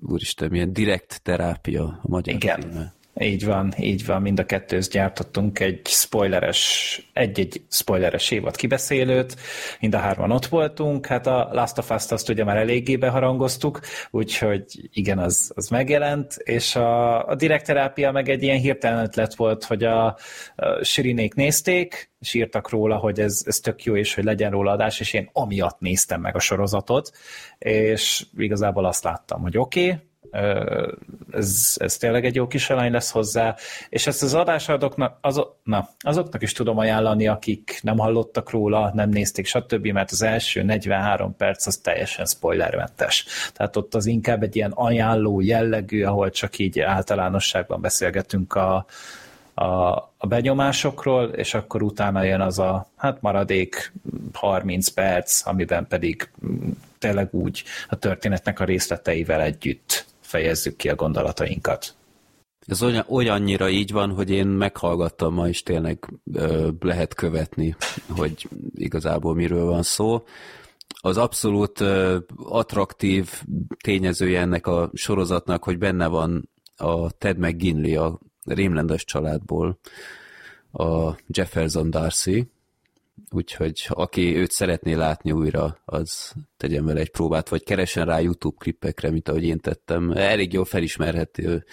Úristen, 0.00 0.50
milyen 0.50 0.72
direkt 0.72 1.22
terápia 1.22 1.84
a 1.84 2.08
magyar 2.08 2.34
Igen. 2.34 2.60
Filme. 2.60 2.94
Így 3.20 3.44
van, 3.44 3.74
így 3.78 4.06
van, 4.06 4.22
mind 4.22 4.38
a 4.38 4.44
kettőt 4.44 4.90
gyártottunk 4.90 5.60
egy 5.60 5.80
spoileres, 5.84 7.10
egy-egy 7.12 7.62
spoileres 7.70 8.30
évad 8.30 8.56
kibeszélőt, 8.56 9.36
mind 9.80 9.94
a 9.94 9.98
hárman 9.98 10.30
ott 10.30 10.46
voltunk, 10.46 11.06
hát 11.06 11.26
a 11.26 11.48
Last 11.52 11.78
of 11.78 11.90
Us-t 11.90 12.12
azt 12.12 12.28
ugye 12.28 12.44
már 12.44 12.56
eléggé 12.56 12.96
beharangoztuk, 12.96 13.80
úgyhogy 14.10 14.64
igen, 14.92 15.18
az, 15.18 15.52
az 15.54 15.68
megjelent, 15.68 16.34
és 16.36 16.76
a, 16.76 17.26
a 17.26 17.34
direkterápia 17.34 18.12
meg 18.12 18.28
egy 18.28 18.42
ilyen 18.42 18.58
hirtelen 18.58 19.04
ötlet 19.04 19.34
volt, 19.34 19.64
hogy 19.64 19.84
a, 19.84 20.06
a 20.06 20.16
Sirinék 20.82 21.34
nézték, 21.34 22.10
és 22.20 22.34
írtak 22.34 22.70
róla, 22.70 22.96
hogy 22.96 23.20
ez, 23.20 23.42
ez 23.46 23.56
tök 23.56 23.84
jó, 23.84 23.96
és 23.96 24.14
hogy 24.14 24.24
legyen 24.24 24.50
róla 24.50 24.70
adás, 24.70 25.00
és 25.00 25.12
én 25.12 25.30
amiatt 25.32 25.80
néztem 25.80 26.20
meg 26.20 26.36
a 26.36 26.40
sorozatot, 26.40 27.10
és 27.58 28.26
igazából 28.36 28.84
azt 28.84 29.04
láttam, 29.04 29.40
hogy 29.40 29.58
oké, 29.58 29.84
okay, 29.84 30.06
ez, 31.30 31.74
ez 31.76 31.96
tényleg 31.96 32.24
egy 32.24 32.34
jó 32.34 32.46
kis 32.46 32.70
alány 32.70 32.92
lesz 32.92 33.10
hozzá, 33.10 33.56
és 33.88 34.06
ezt 34.06 34.22
az 34.22 34.34
adásadoknak, 34.34 35.18
na, 35.62 35.88
azoknak 36.00 36.42
is 36.42 36.52
tudom 36.52 36.78
ajánlani, 36.78 37.28
akik 37.28 37.80
nem 37.82 37.98
hallottak 37.98 38.50
róla, 38.50 38.90
nem 38.94 39.08
nézték, 39.08 39.46
stb., 39.46 39.86
mert 39.86 40.10
az 40.10 40.22
első 40.22 40.62
43 40.62 41.36
perc 41.36 41.66
az 41.66 41.76
teljesen 41.76 42.26
spoilermentes. 42.26 43.24
Tehát 43.52 43.76
ott 43.76 43.94
az 43.94 44.06
inkább 44.06 44.42
egy 44.42 44.56
ilyen 44.56 44.72
ajánló 44.74 45.40
jellegű, 45.40 46.04
ahol 46.04 46.30
csak 46.30 46.58
így 46.58 46.80
általánosságban 46.80 47.80
beszélgetünk 47.80 48.54
a, 48.54 48.86
a, 49.54 49.64
a 50.18 50.26
benyomásokról, 50.28 51.24
és 51.24 51.54
akkor 51.54 51.82
utána 51.82 52.22
jön 52.22 52.40
az 52.40 52.58
a 52.58 52.86
hát 52.96 53.20
maradék 53.20 53.92
30 54.32 54.88
perc, 54.88 55.46
amiben 55.46 55.86
pedig 55.86 56.30
tényleg 56.98 57.28
úgy 57.30 57.64
a 57.88 57.96
történetnek 57.96 58.60
a 58.60 58.64
részleteivel 58.64 59.40
együtt 59.40 60.06
fejezzük 60.28 60.76
ki 60.76 60.88
a 60.88 60.94
gondolatainkat. 60.94 61.96
Ez 62.66 62.82
olyan, 62.82 63.04
olyannyira 63.08 63.68
így 63.68 63.92
van, 63.92 64.10
hogy 64.10 64.30
én 64.30 64.46
meghallgattam 64.46 65.34
ma 65.34 65.48
is 65.48 65.62
tényleg 65.62 66.08
ö, 66.32 66.68
lehet 66.80 67.14
követni, 67.14 67.76
hogy 68.08 68.48
igazából 68.74 69.34
miről 69.34 69.64
van 69.64 69.82
szó. 69.82 70.24
Az 71.00 71.16
abszolút 71.16 71.80
ö, 71.80 72.18
attraktív 72.36 73.42
tényezője 73.82 74.40
ennek 74.40 74.66
a 74.66 74.90
sorozatnak, 74.92 75.64
hogy 75.64 75.78
benne 75.78 76.06
van 76.06 76.48
a 76.76 77.10
Ted 77.10 77.38
McGinley 77.38 78.02
a 78.02 78.18
Rémlendes 78.44 79.04
családból, 79.04 79.78
a 80.72 81.14
Jefferson 81.26 81.90
Darcy, 81.90 82.50
úgyhogy 83.30 83.86
aki 83.88 84.36
őt 84.36 84.50
szeretné 84.50 84.92
látni 84.92 85.32
újra, 85.32 85.78
az 85.84 86.32
tegyen 86.56 86.84
vele 86.84 87.00
egy 87.00 87.10
próbát, 87.10 87.48
vagy 87.48 87.64
keresen 87.64 88.04
rá 88.04 88.20
YouTube 88.20 88.56
klippekre, 88.58 89.10
mint 89.10 89.28
ahogy 89.28 89.44
én 89.44 89.58
tettem. 89.58 90.10
Elég 90.10 90.52
jól 90.52 90.64
felismerhető 90.64 91.64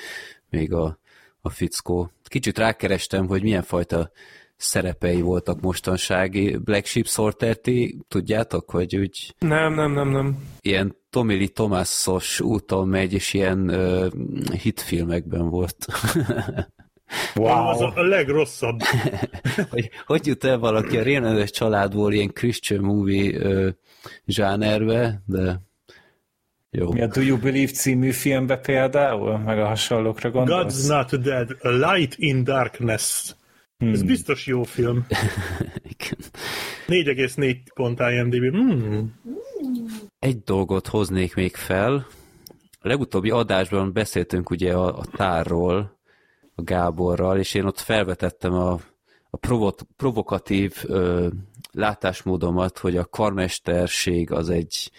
még 0.49 0.73
a, 0.73 0.99
a 1.41 1.49
fickó. 1.49 2.11
Kicsit 2.23 2.57
rákerestem, 2.57 3.27
hogy 3.27 3.41
milyen 3.41 3.63
fajta 3.63 4.11
szerepei 4.57 5.21
voltak 5.21 5.61
mostansági. 5.61 6.57
Black 6.57 6.85
Sheep 6.85 7.07
Sorter, 7.07 7.57
ti 7.57 7.99
tudjátok, 8.07 8.71
hogy 8.71 8.97
úgy... 8.97 9.35
Nem, 9.39 9.73
nem, 9.73 9.91
nem, 9.91 10.09
nem. 10.09 10.37
Ilyen 10.61 10.95
Tommy 11.09 11.37
Lee 11.37 11.47
Thomasos 11.47 12.39
úton 12.39 12.87
megy, 12.87 13.13
és 13.13 13.33
ilyen 13.33 13.69
uh, 13.69 14.11
hitfilmekben 14.61 15.49
volt. 15.49 15.85
Wow. 17.35 17.67
Az 17.67 17.81
a 17.81 18.01
legrosszabb. 18.01 18.79
hogy, 19.69 19.89
hogy 20.05 20.27
jut 20.27 20.43
el 20.43 20.57
valaki 20.57 20.97
a 20.97 21.03
rémlenes 21.03 21.51
családból 21.51 22.13
ilyen 22.13 22.33
Christian 22.33 22.83
movie 22.83 23.47
uh, 23.47 23.69
zsánerbe, 24.25 25.21
de 25.25 25.61
jó. 26.69 26.91
Mi 26.91 27.01
a 27.01 27.07
Do 27.07 27.21
You 27.21 27.37
Believe 27.37 27.71
című 27.71 28.11
filmbe 28.11 28.57
például? 28.57 29.37
Meg 29.37 29.59
a 29.59 29.65
hasonlókra 29.65 30.31
gondolsz? 30.31 30.87
God's 30.87 30.87
Not 30.87 31.21
Dead, 31.21 31.57
A 31.61 31.69
Light 31.69 32.15
in 32.17 32.43
Darkness. 32.43 33.35
Hmm. 33.77 33.91
Ez 33.91 34.03
biztos 34.03 34.47
jó 34.47 34.63
film. 34.63 35.05
4,4 36.87 37.57
pont 37.73 37.99
IMDb. 37.99 38.55
Hmm. 38.55 39.13
Egy 40.19 40.43
dolgot 40.43 40.87
hoznék 40.87 41.35
még 41.35 41.55
fel. 41.55 42.07
A 42.79 42.87
legutóbbi 42.87 43.29
adásban 43.29 43.93
beszéltünk 43.93 44.49
ugye 44.49 44.73
a, 44.73 44.97
a 44.97 45.05
tárról, 45.15 45.94
a 46.55 46.61
Gáborral, 46.63 47.37
és 47.37 47.53
én 47.53 47.65
ott 47.65 47.79
felvetettem 47.79 48.53
a, 48.53 48.79
a 49.29 49.37
provo- 49.37 49.87
provokatív 49.95 50.83
ö, 50.83 51.27
látásmódomat, 51.71 52.77
hogy 52.77 52.97
a 52.97 53.05
karmesterség 53.05 54.31
az 54.31 54.49
egy, 54.49 54.91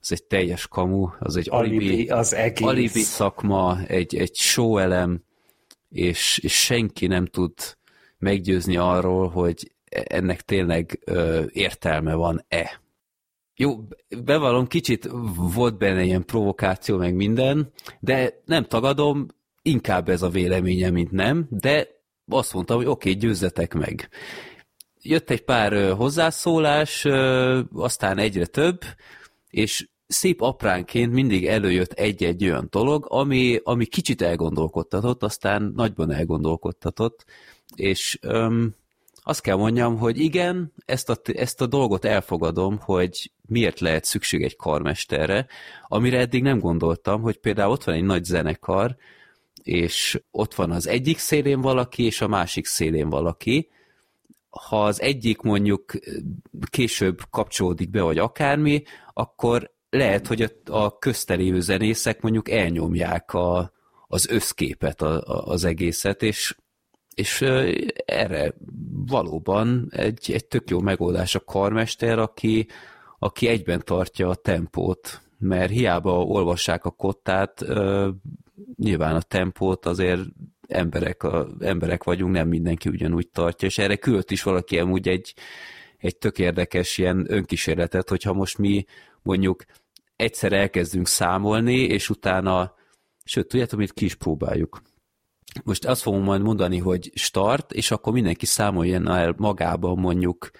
az 0.00 0.12
egy 0.12 0.24
teljes 0.24 0.68
kamu, 0.68 1.08
az 1.18 1.36
egy 1.36 1.48
alibi, 1.50 1.76
alibi, 1.76 2.08
az 2.08 2.34
egész. 2.34 2.66
alibi 2.66 3.00
szakma, 3.00 3.78
egy, 3.86 4.16
egy 4.16 4.34
show 4.34 4.78
elem, 4.78 5.22
és, 5.88 6.38
és 6.42 6.64
senki 6.64 7.06
nem 7.06 7.26
tud 7.26 7.52
meggyőzni 8.18 8.76
arról, 8.76 9.28
hogy 9.28 9.72
ennek 9.90 10.40
tényleg 10.40 11.00
ö, 11.04 11.42
értelme 11.52 12.14
van-e. 12.14 12.80
Jó, 13.56 13.84
bevallom, 14.24 14.66
kicsit 14.66 15.08
volt 15.54 15.78
benne 15.78 16.02
ilyen 16.02 16.24
provokáció, 16.24 16.96
meg 16.96 17.14
minden, 17.14 17.72
de 18.00 18.42
nem 18.44 18.64
tagadom, 18.64 19.26
inkább 19.62 20.08
ez 20.08 20.22
a 20.22 20.28
véleménye, 20.28 20.90
mint 20.90 21.10
nem, 21.10 21.46
de 21.50 21.88
azt 22.26 22.52
mondtam, 22.54 22.76
hogy 22.76 22.86
oké, 22.86 23.08
okay, 23.08 23.20
győzzetek 23.20 23.74
meg. 23.74 24.08
Jött 25.02 25.30
egy 25.30 25.44
pár 25.44 25.92
hozzászólás, 25.92 27.04
aztán 27.72 28.18
egyre 28.18 28.46
több, 28.46 28.80
és 29.50 29.88
szép 30.06 30.40
apránként 30.40 31.12
mindig 31.12 31.46
előjött 31.46 31.92
egy-egy 31.92 32.44
olyan 32.44 32.66
dolog, 32.70 33.06
ami, 33.08 33.60
ami 33.62 33.84
kicsit 33.84 34.22
elgondolkodtatott, 34.22 35.22
aztán 35.22 35.72
nagyban 35.76 36.12
elgondolkodtatott, 36.12 37.24
és 37.76 38.18
öm, 38.20 38.74
azt 39.24 39.40
kell 39.40 39.56
mondjam, 39.56 39.98
hogy 39.98 40.18
igen, 40.18 40.72
ezt 40.84 41.10
a, 41.10 41.16
ezt 41.24 41.60
a 41.60 41.66
dolgot 41.66 42.04
elfogadom, 42.04 42.78
hogy 42.80 43.30
miért 43.48 43.80
lehet 43.80 44.04
szükség 44.04 44.42
egy 44.42 44.56
karmesterre, 44.56 45.46
amire 45.88 46.18
eddig 46.18 46.42
nem 46.42 46.58
gondoltam, 46.58 47.22
hogy 47.22 47.36
például 47.36 47.70
ott 47.72 47.84
van 47.84 47.94
egy 47.94 48.04
nagy 48.04 48.24
zenekar, 48.24 48.96
és 49.62 50.22
ott 50.30 50.54
van 50.54 50.70
az 50.70 50.86
egyik 50.86 51.18
szélén 51.18 51.60
valaki, 51.60 52.04
és 52.04 52.20
a 52.20 52.28
másik 52.28 52.66
szélén 52.66 53.08
valaki. 53.08 53.70
Ha 54.50 54.84
az 54.84 55.00
egyik 55.00 55.40
mondjuk 55.40 55.92
később 56.70 57.20
kapcsolódik 57.30 57.90
be, 57.90 58.02
vagy 58.02 58.18
akármi, 58.18 58.82
akkor 59.12 59.70
lehet, 59.90 60.26
hogy 60.26 60.54
a 60.64 60.98
köztelévő 60.98 61.60
zenészek 61.60 62.20
mondjuk 62.20 62.50
elnyomják 62.50 63.34
a, 63.34 63.72
az 64.06 64.28
összképet, 64.28 65.02
a, 65.02 65.20
a, 65.20 65.46
az 65.46 65.64
egészet, 65.64 66.22
és, 66.22 66.56
és 67.14 67.40
erre 68.04 68.54
valóban 69.06 69.88
egy, 69.90 70.32
egy 70.32 70.46
tök 70.46 70.70
jó 70.70 70.80
megoldás 70.80 71.34
a 71.34 71.44
karmester, 71.44 72.18
aki, 72.18 72.66
aki 73.18 73.46
egyben 73.46 73.82
tartja 73.84 74.28
a 74.28 74.34
tempót, 74.34 75.20
mert 75.38 75.70
hiába 75.70 76.22
olvassák 76.24 76.84
a 76.84 76.90
kottát, 76.90 77.64
nyilván 78.76 79.14
a 79.14 79.22
tempót 79.22 79.86
azért 79.86 80.20
emberek, 80.68 81.22
a, 81.22 81.48
emberek 81.60 82.04
vagyunk, 82.04 82.32
nem 82.32 82.48
mindenki 82.48 82.88
ugyanúgy 82.88 83.28
tartja, 83.28 83.68
és 83.68 83.78
erre 83.78 83.96
küldött 83.96 84.30
is 84.30 84.42
valaki 84.42 84.78
amúgy 84.78 85.08
egy, 85.08 85.34
egy 85.98 86.16
tök 86.16 86.38
érdekes 86.38 86.98
ilyen 86.98 87.26
önkísérletet, 87.28 88.08
hogyha 88.08 88.32
most 88.32 88.58
mi 88.58 88.84
mondjuk 89.22 89.64
egyszer 90.16 90.52
elkezdünk 90.52 91.06
számolni, 91.06 91.76
és 91.76 92.10
utána, 92.10 92.74
sőt, 93.24 93.48
tudjátok, 93.48 93.78
mit 93.78 93.92
ki 93.92 94.04
is 94.04 94.14
próbáljuk. 94.14 94.82
Most 95.64 95.86
azt 95.86 96.02
fogom 96.02 96.22
majd 96.22 96.42
mondani, 96.42 96.78
hogy 96.78 97.10
start, 97.14 97.72
és 97.72 97.90
akkor 97.90 98.12
mindenki 98.12 98.46
számoljon 98.46 99.08
el 99.08 99.34
magában 99.36 99.98
mondjuk 99.98 100.50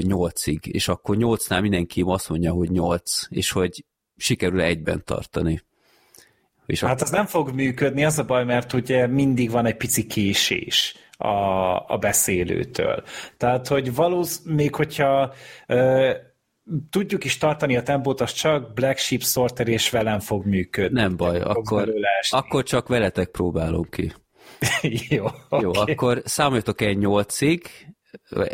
nyolcig, 0.00 0.66
és 0.66 0.88
akkor 0.88 1.16
nyolcnál 1.16 1.60
mindenki 1.60 2.02
azt 2.06 2.28
mondja, 2.28 2.52
hogy 2.52 2.70
nyolc, 2.70 3.26
és 3.28 3.50
hogy 3.50 3.84
sikerül 4.16 4.60
egyben 4.60 5.04
tartani. 5.04 5.62
És 6.66 6.80
hát 6.80 7.02
az 7.02 7.10
nem 7.10 7.26
fog 7.26 7.54
működni, 7.54 8.04
az 8.04 8.18
a 8.18 8.24
baj, 8.24 8.44
mert 8.44 8.72
ugye 8.72 9.06
mindig 9.06 9.50
van 9.50 9.66
egy 9.66 9.76
pici 9.76 10.06
késés 10.06 10.96
a, 11.16 11.28
a 11.86 11.98
beszélőtől. 12.00 13.02
Tehát, 13.36 13.68
hogy 13.68 13.94
valószínűleg, 13.94 14.56
még 14.56 14.74
hogyha 14.74 15.34
ö, 15.66 16.10
tudjuk 16.90 17.24
is 17.24 17.38
tartani 17.38 17.76
a 17.76 17.82
tempót, 17.82 18.20
az 18.20 18.32
csak 18.32 18.72
Black 18.72 18.98
Sheep 18.98 19.22
Sorter 19.22 19.68
és 19.68 19.90
velem 19.90 20.20
fog 20.20 20.46
működni. 20.46 21.00
Nem 21.00 21.16
baj, 21.16 21.40
akkor, 21.40 21.94
akkor 22.30 22.62
csak 22.62 22.88
veletek 22.88 23.28
próbálom 23.28 23.88
ki. 23.90 24.12
Jó, 25.08 25.26
Jó, 25.50 25.68
okay. 25.68 25.92
akkor 25.92 26.22
számoljatok 26.24 26.80
egy 26.80 26.98
nyolcig, 26.98 27.62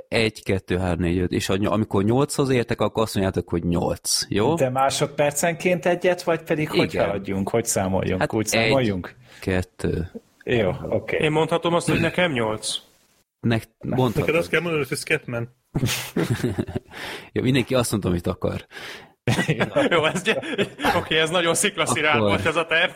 egy, 0.08 0.42
kettő, 0.42 0.78
három, 0.78 1.00
négy, 1.00 1.18
öt, 1.18 1.30
és 1.30 1.48
amikor 1.48 2.04
nyolchoz 2.04 2.48
értek, 2.50 2.80
akkor 2.80 3.02
azt 3.02 3.14
mondjátok, 3.14 3.48
hogy 3.48 3.64
nyolc, 3.64 4.26
jó? 4.28 4.54
De 4.54 4.70
másodpercenként 4.70 5.86
egyet, 5.86 6.22
vagy 6.22 6.42
pedig 6.42 6.68
Igen. 6.72 6.78
hogy 6.78 6.94
haladjunk, 6.94 7.48
hogy 7.48 7.64
számoljunk, 7.64 8.20
hát 8.20 8.32
úgy 8.32 8.46
számoljunk? 8.46 9.06
Egy, 9.06 9.38
kettő. 9.40 10.10
Jó, 10.44 10.68
oké. 10.68 10.84
Okay. 10.84 11.18
Én 11.20 11.30
mondhatom 11.30 11.74
azt, 11.74 11.88
hogy 11.88 12.00
nekem 12.00 12.32
nyolc. 12.32 12.76
Ne, 13.40 13.58
mondhatod. 13.78 14.14
Neked 14.14 14.34
azt 14.34 14.48
kell 14.48 14.60
mondani, 14.60 14.84
hogy 14.88 14.96
Scatman. 14.96 15.56
jó, 17.32 17.42
mindenki 17.42 17.74
azt 17.74 17.90
mondta, 17.90 18.08
amit 18.08 18.26
akar. 18.26 18.66
Jó, 19.90 20.04
ez, 20.04 20.20
oké, 20.20 20.38
okay, 20.96 21.16
ez 21.16 21.30
nagyon 21.30 21.54
sziklaszirál 21.54 22.20
volt 22.20 22.46
ez 22.46 22.56
a 22.56 22.66
terv. 22.66 22.92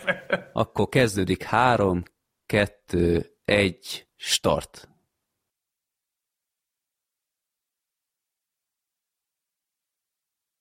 akkor 0.52 0.88
kezdődik 0.88 1.42
három, 1.42 2.02
kettő, 2.46 3.36
egy, 3.44 4.06
start. 4.16 4.88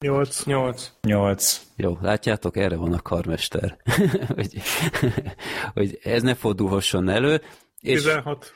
Nyolc. 0.03 0.43
Nyolc. 0.43 0.91
Nyolc. 1.01 1.61
Jó, 1.75 1.97
látjátok, 2.01 2.57
erre 2.57 2.75
van 2.75 2.93
a 2.93 3.01
karmester. 3.01 3.77
hogy, 4.35 4.61
hogy 5.73 5.99
ez 6.03 6.21
ne 6.21 6.33
fordulhasson 6.33 7.09
elő. 7.09 7.41
És, 7.79 8.01
16. 8.01 8.53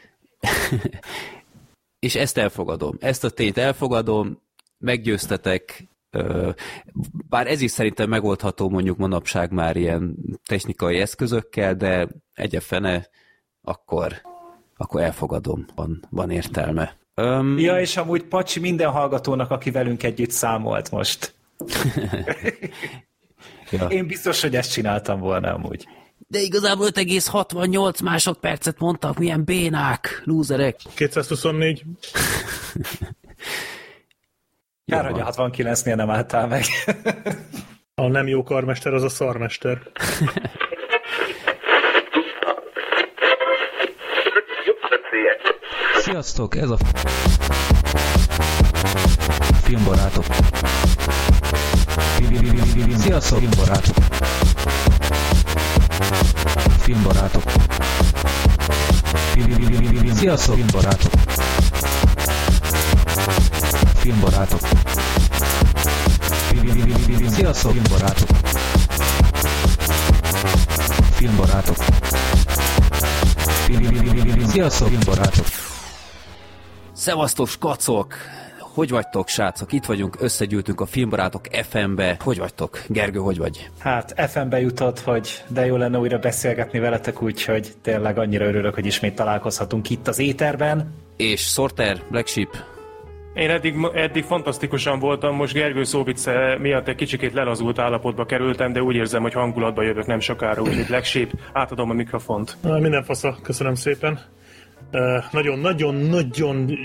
és 2.07 2.15
ezt 2.15 2.37
elfogadom. 2.37 2.97
Ezt 2.99 3.23
a 3.23 3.29
tényt 3.29 3.57
elfogadom, 3.57 4.41
meggyőztetek, 4.77 5.87
Bár 7.29 7.47
ez 7.47 7.61
is 7.61 7.71
szerintem 7.71 8.09
megoldható 8.09 8.69
mondjuk 8.69 8.97
manapság 8.97 9.51
már 9.51 9.75
ilyen 9.75 10.15
technikai 10.45 10.99
eszközökkel, 10.99 11.75
de 11.75 12.07
egy 12.33 12.57
fene, 12.63 13.09
akkor, 13.61 14.21
akkor 14.75 15.01
elfogadom, 15.01 15.65
van, 15.75 16.05
van 16.09 16.29
értelme. 16.29 16.97
Öm, 17.19 17.57
Ja, 17.57 17.79
és 17.79 17.97
amúgy 17.97 18.24
Pacsi 18.24 18.59
minden 18.59 18.91
hallgatónak, 18.91 19.51
aki 19.51 19.71
velünk 19.71 20.03
együtt 20.03 20.31
számolt 20.31 20.91
most. 20.91 21.36
ja. 23.71 23.88
Én 23.88 24.07
biztos, 24.07 24.41
hogy 24.41 24.55
ezt 24.55 24.71
csináltam 24.71 25.19
volna 25.19 25.53
amúgy. 25.53 25.88
De 26.27 26.39
igazából 26.39 26.88
5,68 26.91 28.03
másodpercet 28.03 28.79
mondtak, 28.79 29.17
milyen 29.17 29.43
bénák, 29.43 30.21
lúzerek. 30.24 30.79
224. 30.95 31.83
Kár, 34.86 35.12
hogy 35.12 35.19
a 35.19 35.31
69-nél 35.31 35.95
nem 35.95 36.09
álltál 36.09 36.47
meg. 36.47 36.63
A 37.95 38.07
nem 38.07 38.27
jó 38.27 38.43
karmester, 38.43 38.93
az 38.93 39.03
a 39.03 39.09
szarmester. 39.09 39.81
Sziasztok, 46.07 46.55
ez 46.55 46.69
a 46.69 46.77
filmbarátok. 49.63 50.25
Sziasztok, 52.97 53.39
filmbarátok. 53.39 53.95
Filmbarátok. 56.81 57.43
Sziasztok, 60.15 60.55
filmbarátok. 60.55 61.11
Filmbarátok. 63.99 64.59
Sziasztok, 67.35 67.71
filmbarátok. 67.71 68.27
Filmbarátok. 71.15 71.77
Sziasztok, 74.51 74.87
filmbarátok. 74.87 75.66
Szevasztok, 77.07 77.47
skacok! 77.47 78.13
Hogy 78.59 78.89
vagytok, 78.89 79.27
srácok? 79.27 79.73
Itt 79.73 79.85
vagyunk, 79.85 80.15
összegyűltünk 80.19 80.81
a 80.81 80.85
Filmbarátok 80.85 81.41
FM-be. 81.51 82.17
Hogy 82.19 82.37
vagytok? 82.37 82.83
Gergő, 82.87 83.19
hogy 83.19 83.37
vagy? 83.37 83.69
Hát 83.79 84.29
FM-be 84.29 84.59
jutott, 84.59 84.99
hogy 84.99 85.43
de 85.47 85.65
jó 85.65 85.75
lenne 85.75 85.97
újra 85.97 86.17
beszélgetni 86.17 86.79
veletek, 86.79 87.21
úgyhogy 87.21 87.73
tényleg 87.81 88.17
annyira 88.17 88.45
örülök, 88.45 88.73
hogy 88.73 88.85
ismét 88.85 89.15
találkozhatunk 89.15 89.89
itt 89.89 90.07
az 90.07 90.19
éterben. 90.19 90.93
És 91.17 91.41
Sorter, 91.41 92.01
Black 92.09 92.27
Sheep, 92.27 92.55
Én 93.33 93.49
eddig, 93.49 93.75
eddig 93.93 94.23
fantasztikusan 94.23 94.99
voltam, 94.99 95.35
most 95.35 95.53
Gergő 95.53 95.83
szóvice 95.83 96.57
miatt 96.59 96.87
egy 96.87 96.95
kicsikét 96.95 97.33
lelazult 97.33 97.79
állapotba 97.79 98.25
kerültem, 98.25 98.73
de 98.73 98.81
úgy 98.81 98.95
érzem, 98.95 99.21
hogy 99.21 99.33
hangulatba 99.33 99.81
jövök 99.81 100.05
nem 100.05 100.19
sokára, 100.19 100.61
úgyhogy 100.61 100.85
Black 100.85 101.05
Sheep, 101.05 101.31
átadom 101.53 101.89
a 101.89 101.93
mikrofont. 101.93 102.57
Na, 102.61 102.79
Minden 102.79 103.03
fasza, 103.03 103.37
köszönöm 103.43 103.75
szépen. 103.75 104.19
Nagyon-nagyon-nagyon 105.32 106.77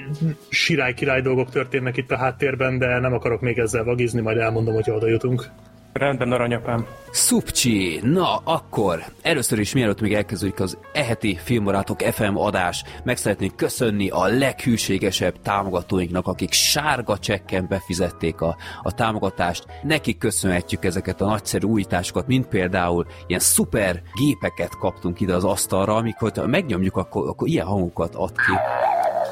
sirály 0.49 0.95
király 0.95 1.21
dolgok 1.21 1.51
történnek 1.51 1.97
itt 1.97 2.11
a 2.11 2.17
háttérben, 2.17 2.79
de 2.79 2.99
nem 2.99 3.13
akarok 3.13 3.41
még 3.41 3.59
ezzel 3.59 3.85
vagizni, 3.85 4.21
majd 4.21 4.37
elmondom, 4.37 4.75
hogy 4.75 4.91
oda 4.91 5.09
jutunk. 5.09 5.51
Rendben, 5.93 6.33
aranyapám. 6.33 6.87
Szupcsi! 7.11 8.01
Na, 8.03 8.37
akkor 8.45 9.03
először 9.23 9.59
is 9.59 9.75
mielőtt 9.75 10.01
még 10.01 10.15
elkezdődik 10.15 10.61
az 10.61 10.79
eheti 10.93 11.39
Filmbarátok 11.43 12.01
FM 12.01 12.37
adás, 12.37 12.85
meg 13.05 13.17
szeretnénk 13.17 13.57
köszönni 13.57 14.09
a 14.09 14.27
leghűségesebb 14.27 15.43
támogatóinknak, 15.43 16.27
akik 16.27 16.53
sárga 16.53 17.19
csekken 17.19 17.67
befizették 17.69 18.41
a, 18.41 18.57
a 18.83 18.95
támogatást. 18.95 19.65
Nekik 19.83 20.19
köszönhetjük 20.19 20.85
ezeket 20.85 21.21
a 21.21 21.27
nagyszerű 21.27 21.66
újításokat, 21.66 22.27
mint 22.27 22.47
például 22.47 23.07
ilyen 23.27 23.40
szuper 23.40 24.03
gépeket 24.14 24.79
kaptunk 24.79 25.21
ide 25.21 25.35
az 25.35 25.45
asztalra, 25.45 25.95
amikor 25.95 26.33
ha 26.35 26.47
megnyomjuk, 26.47 26.97
akkor, 26.97 27.29
akkor 27.29 27.49
ilyen 27.49 27.66
hangokat 27.66 28.14
ad 28.14 28.33
ki. 28.33 28.53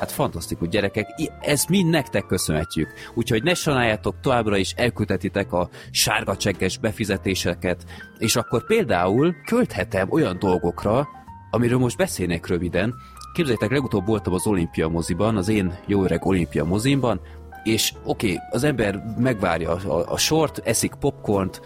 Hát 0.00 0.12
fantasztikus 0.12 0.68
gyerekek, 0.68 1.08
ezt 1.40 1.68
mind 1.68 1.90
nektek 1.90 2.26
köszönhetjük. 2.26 2.92
Úgyhogy 3.14 3.42
ne 3.42 3.54
sanáljátok, 3.54 4.20
továbbra 4.20 4.56
is 4.56 4.72
elküldhetitek 4.72 5.52
a 5.52 5.68
sárga 5.90 6.36
csekkes 6.36 6.78
befizetéseket, 6.78 7.84
és 8.18 8.36
akkor 8.36 8.66
például 8.66 9.34
költhetem 9.46 10.10
olyan 10.10 10.38
dolgokra, 10.38 11.08
amiről 11.50 11.78
most 11.78 11.96
beszélnék 11.96 12.46
röviden. 12.46 12.94
Képzeljétek, 13.32 13.70
legutóbb 13.70 14.06
voltam 14.06 14.32
az 14.32 14.46
Olimpia 14.46 14.88
moziban, 14.88 15.36
az 15.36 15.48
én 15.48 15.78
jó 15.86 16.04
öreg 16.04 16.26
Olimpia 16.26 16.64
mozimban, 16.64 17.20
és 17.62 17.92
oké, 18.04 18.32
okay, 18.32 18.38
az 18.50 18.64
ember 18.64 19.02
megvárja 19.18 19.70
a, 19.70 20.12
a 20.12 20.18
sort, 20.18 20.58
eszik 20.64 20.94
popcornt, 20.94 21.60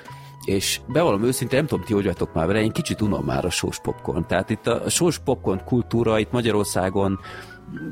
és 0.44 0.80
bevallom 0.86 1.24
őszintén, 1.24 1.58
nem 1.58 1.66
tudom 1.66 1.84
ti, 1.84 1.92
hogy 1.92 2.04
vagytok 2.04 2.34
már 2.34 2.46
vele, 2.46 2.62
én 2.62 2.72
kicsit 2.72 3.00
unom 3.00 3.24
már 3.24 3.44
a 3.44 3.50
sós 3.50 3.80
popcorn. 3.80 4.26
Tehát 4.26 4.50
itt 4.50 4.66
a 4.66 4.88
sós 4.88 5.18
popcorn 5.18 5.64
kultúra 5.64 6.18
itt 6.18 6.32
Magyarországon 6.32 7.18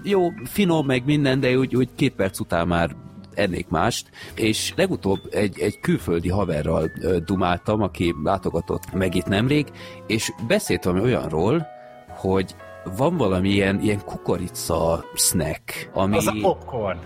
jó, 0.02 0.28
finom, 0.44 0.86
meg 0.86 1.04
minden, 1.04 1.40
de 1.40 1.58
úgy, 1.58 1.76
úgy 1.76 1.88
két 1.94 2.12
perc 2.14 2.40
után 2.40 2.68
már 2.68 2.96
ennék 3.34 3.68
mást, 3.68 4.10
és 4.34 4.72
legutóbb 4.76 5.20
egy, 5.30 5.60
egy 5.60 5.80
külföldi 5.80 6.28
haverral 6.28 6.90
ö, 7.00 7.18
dumáltam, 7.18 7.82
aki 7.82 8.14
látogatott 8.22 8.92
meg 8.92 9.14
itt 9.14 9.26
nemrég, 9.26 9.66
és 10.06 10.32
beszélt 10.46 10.84
valami 10.84 11.04
olyanról, 11.04 11.66
hogy 12.08 12.54
van 12.96 13.16
valami 13.16 13.48
ilyen, 13.48 13.80
ilyen 13.80 14.04
kukorica 14.04 15.04
snack, 15.14 15.90
ami... 15.92 16.16
Az 16.16 16.26
a 16.26 16.34
popcorn. 16.40 16.98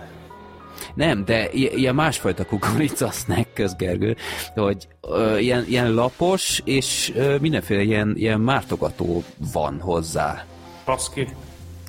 Nem, 0.93 1.25
de 1.25 1.49
ilyen 1.51 1.95
másfajta 1.95 2.45
kukorica 2.45 3.11
snack, 3.11 3.53
közgergő, 3.53 4.15
hogy 4.55 4.87
ö, 5.01 5.37
ilyen, 5.37 5.65
ilyen 5.67 5.93
lapos, 5.93 6.61
és 6.65 7.11
ö, 7.15 7.37
mindenféle 7.37 7.81
ilyen, 7.81 8.13
ilyen 8.15 8.39
mártogató 8.39 9.23
van 9.53 9.79
hozzá. 9.79 10.45
Paszki. 10.85 11.27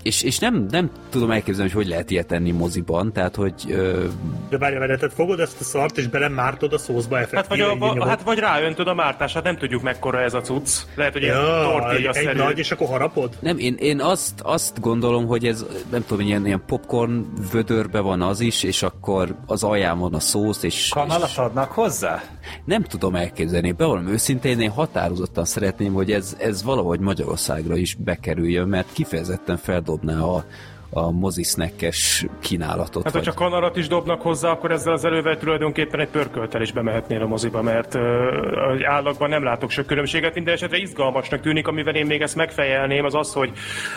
És, 0.03 0.23
és 0.23 0.39
nem, 0.39 0.67
nem 0.71 0.91
tudom 1.11 1.31
elképzelni, 1.31 1.71
hogy 1.71 1.83
hogy 1.83 1.91
lehet 1.91 2.11
ilyet 2.11 2.27
tenni 2.27 2.51
moziban, 2.51 3.13
tehát 3.13 3.37
hogy 3.37 3.55
ö, 3.69 4.05
De 4.51 4.59
várj, 4.59 4.77
várj, 4.77 4.95
tehát 4.95 5.13
fogod 5.15 5.41
ezt 5.41 5.61
a 5.61 5.65
szart, 5.65 5.99
és 5.99 6.07
belemártod 6.07 6.73
a 6.73 6.79
szószba 6.79 7.17
Hát 7.17 7.31
vagy, 7.31 7.41
effektíve. 7.43 7.67
a, 7.67 7.75
nyomod. 7.75 8.09
hát 8.09 8.23
vagy 8.23 8.39
ráöntöd 8.39 8.87
a 8.89 8.95
mártását, 8.95 9.43
nem 9.43 9.57
tudjuk 9.57 9.83
mekkora 9.83 10.21
ez 10.21 10.35
a 10.35 10.41
cucc. 10.41 10.71
Lehet, 10.95 11.13
hogy 11.13 11.23
ja, 11.23 11.61
tortilla 11.63 12.11
egy 12.13 12.25
szerű. 12.25 12.39
nagy, 12.39 12.59
és 12.59 12.71
akkor 12.71 12.87
harapod? 12.89 13.37
nem, 13.41 13.59
én, 13.59 13.75
én 13.79 14.01
azt, 14.01 14.41
azt 14.43 14.81
gondolom, 14.81 15.27
hogy 15.27 15.45
ez, 15.47 15.65
nem 15.91 16.05
tudom, 16.07 16.27
ilyen, 16.27 16.47
ilyen 16.47 16.63
popcorn 16.67 17.25
vödörbe 17.53 18.01
van 18.01 18.23
az 18.23 18.41
is, 18.41 18.63
és 18.63 18.83
akkor 18.83 19.37
az 19.47 19.63
alján 19.63 19.99
van 19.99 20.15
a 20.15 20.21
szósz, 20.21 20.63
és, 20.63 20.89
Kanalat 20.89 21.29
és 21.29 21.37
adnak 21.37 21.71
hozzá? 21.73 22.23
nem 22.65 22.83
tudom 22.83 23.15
elképzelni. 23.15 23.73
Bevallom 23.73 24.09
őszintén, 24.09 24.61
én 24.61 24.71
határozottan 24.71 25.45
szeretném, 25.45 25.93
hogy 25.93 26.13
ez, 26.13 26.37
ez 26.39 26.63
valahogy 26.63 27.01
Magyarországra 27.01 27.77
is 27.77 27.95
bekerüljön, 27.95 28.69
mert 28.69 28.93
kifejezetten 28.93 29.57
feldobná 29.89 30.21
a, 30.21 30.45
a 30.91 31.11
mozisnekkes 31.11 32.27
kínálatot. 32.41 33.03
Hát, 33.03 33.13
vagy- 33.13 33.25
hogyha 33.27 33.45
kanarat 33.45 33.77
is 33.77 33.89
dobnak 33.89 34.23
hozzá, 34.23 34.51
akkor 34.51 34.71
ezzel 34.71 34.93
az 34.93 35.05
elővel 35.05 35.39
tulajdonképpen 35.39 36.01
egy 36.01 36.09
pörköltel 36.09 36.63
is 36.63 36.73
bemehetnél 36.73 37.23
a 37.23 37.27
moziba, 37.27 37.63
mert 37.63 37.95
uh, 37.95 38.03
állagban 38.85 39.29
nem 39.29 39.43
látok 39.43 39.71
sok 39.71 39.87
különbséget. 39.87 40.35
Minden 40.35 40.55
esetre 40.55 40.77
izgalmasnak 40.77 41.41
tűnik, 41.41 41.67
amivel 41.67 41.95
én 41.95 42.07
még 42.07 42.21
ezt 42.21 42.37
megfejelném, 42.37 43.05
az 43.05 43.15
az, 43.15 43.33
hogy 43.33 43.53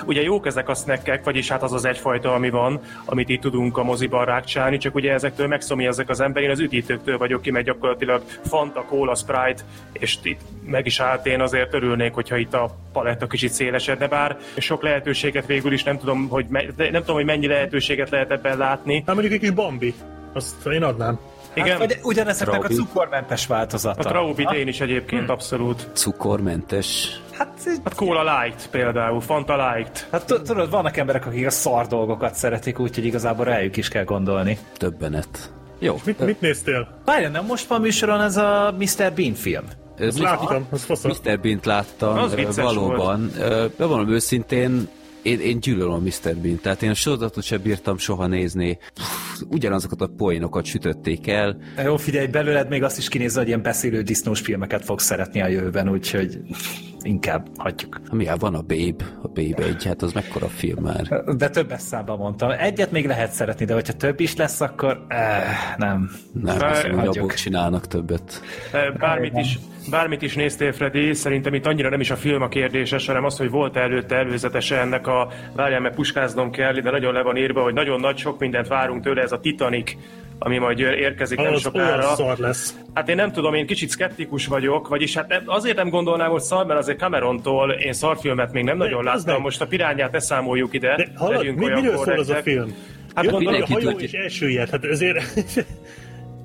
ugye 0.05 0.21
jók 0.21 0.45
ezek 0.45 0.69
a 0.69 0.73
snackek, 0.73 1.23
vagyis 1.23 1.49
hát 1.49 1.63
az 1.63 1.73
az 1.73 1.85
egyfajta, 1.85 2.33
ami 2.33 2.49
van, 2.49 2.79
amit 3.05 3.29
itt 3.29 3.41
tudunk 3.41 3.77
a 3.77 3.83
moziban 3.83 4.25
rákcsálni, 4.25 4.77
csak 4.77 4.95
ugye 4.95 5.13
ezektől 5.13 5.47
megszomja 5.47 5.87
ezek 5.89 6.09
az 6.09 6.19
ember. 6.19 6.43
Én 6.43 6.49
az 6.49 6.59
üdítőktől 6.59 7.17
vagyok 7.17 7.41
ki, 7.41 7.51
mert 7.51 7.65
gyakorlatilag 7.65 8.21
Fanta, 8.45 8.81
Cola, 8.89 9.15
Sprite, 9.15 9.61
és 9.93 10.17
itt 10.23 10.39
meg 10.65 10.85
is 10.85 10.99
állt 10.99 11.25
én 11.25 11.41
azért 11.41 11.73
örülnék, 11.73 12.13
hogyha 12.13 12.37
itt 12.37 12.53
a 12.53 12.75
paletta 12.93 13.27
kicsit 13.27 13.51
szélesedne, 13.51 14.07
bár 14.07 14.37
sok 14.57 14.83
lehetőséget 14.83 15.45
végül 15.45 15.73
is 15.73 15.83
nem 15.83 15.97
tudom, 15.97 16.27
hogy, 16.29 16.45
me- 16.49 16.73
de 16.83 16.91
nem 16.91 16.99
tudom, 17.01 17.15
hogy 17.15 17.25
mennyi 17.25 17.47
lehetőséget 17.47 18.09
lehet 18.09 18.31
ebben 18.31 18.57
látni. 18.57 18.95
Hát 19.05 19.05
mondjuk 19.15 19.33
egy 19.33 19.39
kis 19.39 19.51
Bambi. 19.51 19.93
Azt 20.33 20.67
én 20.67 20.83
adnám. 20.83 21.19
Igen, 21.53 21.69
Hát, 21.69 21.77
vagy 21.77 21.99
ugyanezeknek 22.03 22.59
Traubi. 22.59 22.73
a 22.73 22.77
cukormentes 22.85 23.47
változata. 23.47 23.99
a 24.09 24.11
Traubit 24.11 24.51
én 24.51 24.67
is 24.67 24.81
egyébként 24.81 25.29
abszolút. 25.29 25.87
Cukormentes. 25.93 27.19
Hát, 27.31 27.53
Hát 27.83 27.95
Cola 27.95 28.41
Light 28.43 28.67
például, 28.69 29.21
Fanta 29.21 29.73
Light. 29.73 30.07
hát 30.11 30.25
tu- 30.25 30.41
tudod, 30.43 30.69
vannak 30.69 30.97
emberek, 30.97 31.25
akik 31.25 31.45
a 31.45 31.49
szar 31.49 31.87
dolgokat 31.87 32.33
szeretik, 32.35 32.79
úgyhogy 32.79 33.05
igazából 33.05 33.45
rájuk 33.45 33.77
is 33.77 33.87
kell 33.87 34.03
gondolni. 34.03 34.57
Többenet. 34.77 35.51
Jó. 35.79 35.95
Mit, 36.05 36.19
mit 36.25 36.41
néztél? 36.41 36.87
Várj, 37.05 37.25
nem 37.25 37.45
most 37.45 37.67
van 37.67 37.81
műsoron 37.81 38.21
ez 38.21 38.37
a 38.37 38.75
Mr. 38.77 39.13
Bean 39.15 39.33
film? 39.33 39.63
Ez 39.97 40.19
Láttam, 40.19 40.67
az 40.71 40.83
fasza. 40.83 41.07
Mr. 41.07 41.39
Bean-t 41.39 41.65
láttam, 41.65 42.17
Az 42.17 42.55
valóban. 42.55 43.31
Ö, 43.39 43.65
Bevallom 43.77 44.09
őszintén, 44.09 44.87
én, 45.21 45.39
én 45.39 45.59
gyűlölöm 45.59 46.01
Mr. 46.01 46.35
Bean, 46.35 46.59
tehát 46.61 46.81
én 46.81 46.89
a 46.89 46.93
sorozatot 46.93 47.43
sem 47.43 47.61
bírtam 47.61 47.97
soha 47.97 48.27
nézni. 48.27 48.77
Pff, 48.93 49.41
Ugyanazokat 49.49 50.01
a 50.01 50.07
poénokat 50.17 50.65
sütötték 50.65 51.27
el. 51.27 51.57
Jó, 51.83 51.97
figyelj, 51.97 52.27
belőled 52.27 52.69
még 52.69 52.83
azt 52.83 52.97
is 52.97 53.07
kinézze, 53.07 53.39
hogy 53.39 53.47
ilyen 53.47 53.61
beszélő 53.61 54.01
disznós 54.01 54.39
filmeket 54.39 54.85
fogsz 54.85 55.05
szeretni 55.05 55.41
a 55.41 55.47
jövőben, 55.47 55.89
úgyhogy... 55.89 56.39
inkább 57.03 57.47
hagyjuk. 57.57 58.01
Mi, 58.11 58.27
van 58.39 58.55
a 58.55 58.61
Babe, 58.61 59.05
a 59.21 59.27
Babe 59.27 59.63
egy, 59.63 59.85
hát 59.85 60.01
az 60.01 60.13
mekkora 60.13 60.47
film 60.47 60.83
már. 60.83 61.23
De 61.37 61.49
többes 61.49 61.81
számban 61.81 62.17
mondtam. 62.17 62.49
Egyet 62.49 62.91
még 62.91 63.07
lehet 63.07 63.31
szeretni, 63.31 63.65
de 63.65 63.73
hogyha 63.73 63.93
több 63.93 64.19
is 64.19 64.35
lesz, 64.35 64.61
akkor 64.61 65.05
eh, 65.07 65.43
nem. 65.77 66.09
Nem, 66.33 66.57
abból 67.07 67.27
csinálnak 67.27 67.87
többet. 67.87 68.41
E, 68.71 68.91
Bármit 68.91 69.37
is, 69.37 69.59
bármit 69.89 70.21
is 70.21 70.35
néztél, 70.35 70.71
Freddy, 70.71 71.13
szerintem 71.13 71.53
itt 71.53 71.65
annyira 71.65 71.89
nem 71.89 71.99
is 71.99 72.11
a 72.11 72.15
film 72.15 72.41
a 72.41 72.47
kérdéses, 72.47 73.07
hanem 73.07 73.25
az, 73.25 73.37
hogy 73.37 73.49
volt 73.49 73.77
előtte 73.77 74.15
előzetese 74.15 74.79
ennek 74.79 75.07
a, 75.07 75.27
várjál, 75.55 75.79
mert 75.79 75.95
puskáznom 75.95 76.51
kell, 76.51 76.73
de 76.73 76.91
nagyon 76.91 77.13
le 77.13 77.21
van 77.21 77.37
írva, 77.37 77.63
hogy 77.63 77.73
nagyon 77.73 77.99
nagy, 77.99 78.17
sok 78.17 78.39
mindent 78.39 78.67
várunk 78.67 79.03
tőle, 79.03 79.21
ez 79.21 79.31
a 79.31 79.39
Titanic, 79.39 79.95
ami 80.43 80.57
majd 80.57 80.79
érkezik 80.79 81.37
nem 81.37 81.53
Az 81.53 81.61
sokára. 81.61 82.15
szar 82.15 82.37
lesz. 82.37 82.75
Hát 82.93 83.09
én 83.09 83.15
nem 83.15 83.31
tudom, 83.31 83.53
én 83.53 83.65
kicsit 83.65 83.89
szkeptikus 83.89 84.47
vagyok, 84.47 84.87
vagyis 84.87 85.15
hát 85.15 85.41
azért 85.45 85.75
nem 85.75 85.89
gondolnám, 85.89 86.29
hogy 86.29 86.41
szar, 86.41 86.65
mert 86.65 86.79
azért 86.79 86.99
Camerontól 86.99 87.71
én 87.71 87.93
szarfilmet 87.93 88.51
még 88.51 88.63
nem 88.63 88.77
nagyon 88.77 88.99
az 88.99 89.05
láttam. 89.05 89.33
meg. 89.33 89.41
Most 89.43 89.61
a 89.61 89.67
pirányát 89.67 90.11
ne 90.11 90.19
számoljuk 90.19 90.73
ide, 90.73 90.95
De 90.95 91.07
hallod, 91.15 91.45
mi, 91.45 91.69
miről 91.69 91.97
szól 91.97 92.19
az 92.19 92.29
a 92.29 92.35
film? 92.35 92.75
Hát 93.15 93.25
Jó, 93.25 93.31
gondolom, 93.31 93.61
a 93.61 93.65
hajó 93.73 93.89
és 93.89 94.11
elsüllyed, 94.11 94.69
hát 94.69 94.83
ezért... 94.85 95.23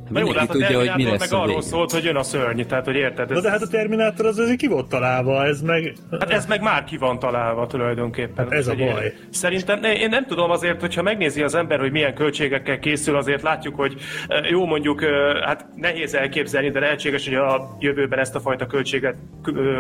Na 0.09 0.21
jó, 0.21 0.33
de 0.33 0.39
hát 0.39 0.49
tudja, 0.49 0.67
hogy 0.67 0.77
mi 0.77 0.83
Terminátor 0.87 1.19
lesz 1.19 1.31
meg 1.31 1.41
a 1.41 1.43
arról 1.43 1.63
szólt, 1.63 1.93
hogy 1.93 2.05
jön 2.05 2.17
a 2.17 2.23
szörny, 2.23 2.61
tehát 2.63 2.85
hogy 2.85 2.95
érted? 2.95 3.29
Na 3.31 3.37
Ez, 3.37 3.43
de 3.43 3.51
hát 3.51 3.63
a 3.63 3.67
Terminátor 3.67 4.27
az 4.27 4.39
azért 4.39 4.59
ki 4.59 4.67
volt 4.67 4.89
találva, 4.89 5.45
ez 5.45 5.61
meg... 5.61 5.95
hát 6.11 6.31
ez 6.31 6.47
meg 6.47 6.63
már 6.63 6.85
ki 6.85 6.97
van 6.97 7.19
találva 7.19 7.67
tulajdonképpen. 7.67 8.45
Hát 8.45 8.53
ez 8.53 8.69
a 8.69 8.75
baj. 8.75 9.05
Én, 9.05 9.13
szerintem, 9.31 9.81
ne, 9.81 9.97
én 9.97 10.09
nem 10.09 10.27
tudom 10.27 10.51
azért, 10.51 10.81
hogyha 10.81 11.03
megnézi 11.03 11.43
az 11.43 11.55
ember, 11.55 11.79
hogy 11.79 11.91
milyen 11.91 12.15
költségekkel 12.15 12.79
készül, 12.79 13.17
azért 13.17 13.43
látjuk, 13.43 13.75
hogy 13.75 13.95
eh, 14.29 14.51
jó 14.51 14.67
mondjuk, 14.67 15.03
eh, 15.03 15.11
hát 15.45 15.67
nehéz 15.75 16.15
elképzelni, 16.15 16.71
de 16.71 16.81
lehetséges, 16.81 17.25
hogy 17.25 17.35
a 17.35 17.77
jövőben 17.79 18.19
ezt 18.19 18.35
a 18.35 18.41
fajta 18.41 18.67
költséget, 18.67 19.17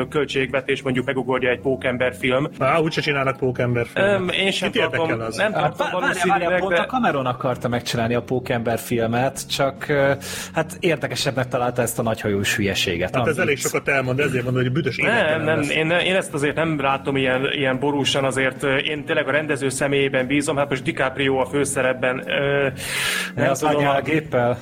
költségvetés 0.08 0.82
mondjuk 0.82 1.06
megugorja 1.06 1.50
egy 1.50 1.60
pókember 1.60 2.14
film. 2.14 2.48
Á, 2.58 2.78
úgyse 2.78 3.00
csinálnak 3.00 3.36
pókember 3.36 3.86
Öm, 3.94 4.28
én 4.28 4.50
sem 4.50 4.70
érdekel 4.72 4.98
tartom, 4.98 5.20
az? 5.20 5.36
nem 5.36 5.52
Hát, 5.52 5.76
tartom 5.76 6.00
várjál, 6.00 6.26
várjál, 6.26 6.50
valószínűleg, 6.50 6.60
pont 6.60 6.78
a. 6.78 6.84
Cameron 6.84 7.26
akarta 7.26 7.68
megcsinálni 7.68 8.14
a 8.14 8.22
Pókember 8.22 8.78
filmet, 8.78 9.48
csak 9.48 9.86
hát 10.54 10.76
érdekesebbnek 10.80 11.48
találta 11.48 11.82
ezt 11.82 11.98
a 11.98 12.02
nagyhajós 12.02 12.56
hülyeséget. 12.56 13.14
Hát 13.14 13.26
ez 13.26 13.28
amit- 13.28 13.38
elég 13.48 13.58
sokat 13.58 13.88
elmond, 13.88 14.20
ezért 14.20 14.44
mondom, 14.44 14.62
hogy 14.62 14.72
büdös 14.72 14.96
Nem, 14.96 15.42
nem, 15.44 15.56
lesz. 15.58 15.70
én, 15.70 15.90
én 15.90 16.14
ezt 16.14 16.34
azért 16.34 16.54
nem 16.54 16.80
látom 16.80 17.16
ilyen, 17.16 17.48
ilyen 17.52 17.78
borúsan, 17.78 18.24
azért 18.24 18.62
én 18.62 19.04
tényleg 19.04 19.28
a 19.28 19.30
rendező 19.30 19.68
személyében 19.68 20.26
bízom, 20.26 20.56
hát 20.56 20.68
most 20.68 20.82
DiCaprio 20.82 21.36
a 21.38 21.46
főszerepben. 21.46 22.22
Ö, 22.26 22.68
Ne 23.34 23.42
nem 23.42 23.50
az 23.50 23.58
tudom, 23.58 23.86
a- 23.86 24.00
géppel. 24.00 24.58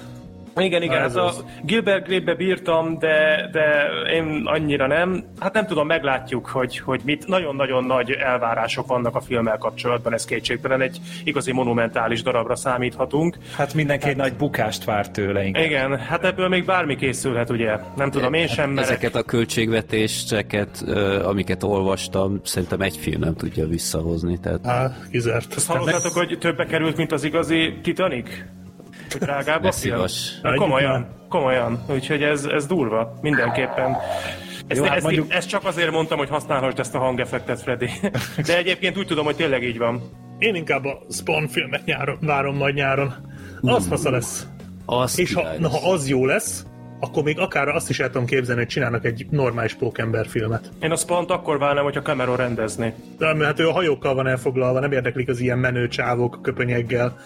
Igen, 0.57 0.83
igen, 0.83 1.03
Ez 1.03 1.14
hát 1.14 1.25
a. 1.25 1.33
Gilbert 1.62 2.07
Grape-be 2.07 2.35
bírtam, 2.35 2.99
de, 2.99 3.49
de 3.53 3.88
én 4.12 4.43
annyira 4.45 4.87
nem. 4.87 5.25
Hát 5.40 5.53
nem 5.53 5.67
tudom, 5.67 5.87
meglátjuk, 5.87 6.47
hogy, 6.47 6.79
hogy 6.79 7.01
mit. 7.05 7.27
Nagyon-nagyon 7.27 7.85
nagy 7.85 8.11
elvárások 8.11 8.87
vannak 8.87 9.14
a 9.14 9.21
filmmel 9.21 9.59
kapcsolatban, 9.59 10.12
ez 10.12 10.25
kétségtelen. 10.25 10.81
Egy 10.81 10.99
igazi 11.25 11.53
monumentális 11.53 12.23
darabra 12.23 12.57
számíthatunk. 12.57 13.37
Hát 13.57 13.75
mindenki 13.75 14.09
egy 14.09 14.17
nagy 14.17 14.35
bukást 14.35 14.85
vár 14.85 15.11
tőle 15.11 15.45
inkább. 15.45 15.64
Igen, 15.64 15.99
hát 15.99 16.25
ebből 16.25 16.49
még 16.49 16.64
bármi 16.64 16.97
készülhet, 16.97 17.51
ugye? 17.51 17.77
Nem 17.97 18.11
tudom, 18.11 18.35
én 18.35 18.47
sem 18.47 18.71
merek. 18.71 18.90
Ezeket 18.90 19.14
a 19.14 19.23
költségvetéseket, 19.23 20.85
amiket 21.25 21.62
olvastam, 21.62 22.40
szerintem 22.45 22.81
egy 22.81 22.97
film 22.97 23.21
nem 23.21 23.35
tudja 23.35 23.67
visszahozni. 23.67 24.38
Tehát 24.38 24.67
Á, 24.67 24.97
kizárt. 25.11 25.55
Azt 25.55 25.67
hallottátok, 25.67 26.12
hogy 26.12 26.38
többe 26.40 26.64
került, 26.67 26.97
mint 26.97 27.12
az 27.12 27.25
igazi 27.25 27.79
Titanic? 27.83 28.29
Hogy 29.18 29.22
drágább 29.22 29.64
a 29.64 29.72
film? 29.72 30.05
komolyan, 30.57 31.07
komolyan. 31.29 31.85
Úgyhogy 31.88 32.22
ez, 32.22 32.44
ez 32.44 32.66
durva, 32.66 33.18
mindenképpen. 33.20 33.96
Ezt, 34.66 34.81
Jó, 34.81 34.85
hát 34.87 34.94
ezt, 34.96 35.05
mondjuk- 35.05 35.33
ezt 35.33 35.48
csak 35.48 35.64
azért 35.64 35.90
mondtam, 35.90 36.18
hogy 36.18 36.29
használhassd 36.29 36.79
ezt 36.79 36.94
a 36.94 36.98
hangeffektet, 36.98 37.61
Freddy. 37.62 37.90
De 38.46 38.57
egyébként 38.57 38.98
úgy 38.98 39.07
tudom, 39.07 39.24
hogy 39.24 39.37
tényleg 39.37 39.62
így 39.62 39.79
van. 39.79 40.03
Én 40.38 40.55
inkább 40.55 40.85
a 40.85 40.98
Spawn 41.11 41.48
filmet 41.48 41.85
nyáron, 41.85 42.18
várom 42.20 42.57
majd 42.57 42.74
nyáron. 42.74 43.14
Az 43.61 43.87
fasza 43.87 44.11
lesz. 44.11 44.46
az 44.87 45.18
És 45.18 45.35
ha, 45.35 45.42
na, 45.59 45.68
ha 45.68 45.90
az 45.90 46.09
jó 46.09 46.27
lesz, 46.27 46.66
akkor 47.00 47.22
még 47.22 47.38
akár 47.38 47.68
azt 47.68 47.90
is 47.90 48.00
el 48.00 48.11
tudom 48.11 48.27
képzelni, 48.27 48.61
hogy 48.61 48.70
csinálnak 48.70 49.05
egy 49.05 49.27
normális 49.31 49.74
pókember 49.74 50.27
filmet. 50.27 50.68
Én 50.81 50.90
a 50.90 50.96
spant 50.96 51.31
akkor 51.31 51.59
várnám, 51.59 51.85
hogyha 51.85 52.03
Cameron 52.03 52.37
rendezni. 52.37 52.94
De 53.18 53.44
hát 53.44 53.61
ő 53.61 53.68
a 53.68 53.72
hajókkal 53.72 54.14
van 54.14 54.27
elfoglalva, 54.27 54.81
nem 54.81 54.92
érdeklik 54.92 55.29
az 55.29 55.40
ilyen 55.40 55.59
menő 55.59 55.88
csávok 55.88 56.38
köpönyeggel. 56.42 57.16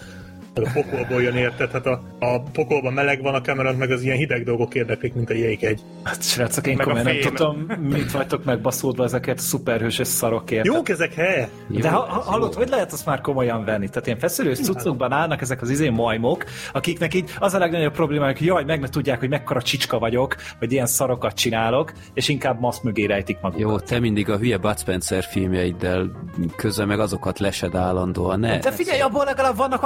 A 0.64 0.70
pokolból 0.72 1.22
jön 1.22 1.36
érted, 1.36 1.70
hát 1.70 1.86
a, 1.86 2.02
a 2.18 2.40
pokolban 2.40 2.92
meleg 2.92 3.22
van, 3.22 3.34
a 3.34 3.40
Cameron 3.40 3.74
meg 3.74 3.90
az 3.90 4.02
ilyen 4.02 4.16
hideg 4.16 4.44
dolgok 4.44 4.74
érdeklik, 4.74 5.14
mint 5.14 5.30
a 5.30 5.34
jég 5.34 5.64
egy. 5.64 5.80
Hát 6.02 6.22
srácok, 6.22 6.66
én 6.66 6.76
Meg 6.76 6.86
komolyan 6.86 7.06
nem 7.06 7.34
tudom, 7.34 7.66
mit 7.80 8.10
vagytok 8.10 8.44
megbaszódva 8.44 9.04
ezeket 9.04 9.38
a 9.38 9.40
szuperhősös 9.40 10.08
szarokért. 10.08 10.66
Jók 10.66 10.88
ezek, 10.88 11.14
he? 11.14 11.48
Jó, 11.68 11.80
De 11.80 11.90
ha, 11.90 12.00
ha, 12.00 12.20
hallod, 12.20 12.54
hogy 12.54 12.68
lehet 12.68 12.92
azt 12.92 13.06
már 13.06 13.20
komolyan 13.20 13.64
venni? 13.64 13.88
Tehát 13.88 14.06
ilyen 14.06 14.18
feszülős 14.18 14.58
cuccokban 14.58 15.12
állnak 15.12 15.40
ezek 15.40 15.62
az 15.62 15.70
izé 15.70 15.88
majmok, 15.88 16.44
akiknek 16.72 17.14
így 17.14 17.30
az 17.38 17.54
a 17.54 17.58
legnagyobb 17.58 17.92
problémájuk, 17.92 18.38
hogy 18.38 18.46
jaj, 18.46 18.64
meg 18.64 18.80
ne 18.80 18.88
tudják, 18.88 19.18
hogy 19.18 19.28
mekkora 19.28 19.62
csicska 19.62 19.98
vagyok, 19.98 20.36
vagy 20.58 20.72
ilyen 20.72 20.86
szarokat 20.86 21.34
csinálok, 21.34 21.92
és 22.14 22.28
inkább 22.28 22.60
maszk 22.60 22.82
mögé 22.82 23.04
rejtik 23.04 23.40
magukat. 23.40 23.62
Jó, 23.62 23.78
te 23.78 23.98
mindig 23.98 24.30
a 24.30 24.36
hülye 24.36 24.56
Bud 24.56 24.78
Spencer 24.78 25.24
filmjeiddel 25.24 26.10
közben 26.56 26.86
meg 26.86 27.00
azokat 27.00 27.38
lesed 27.38 27.74
állandóan, 27.74 28.40
ne? 28.40 28.58
De 28.58 28.72
figyelj, 28.72 29.00
abból 29.00 29.24
legalább 29.24 29.56
vannak 29.56 29.82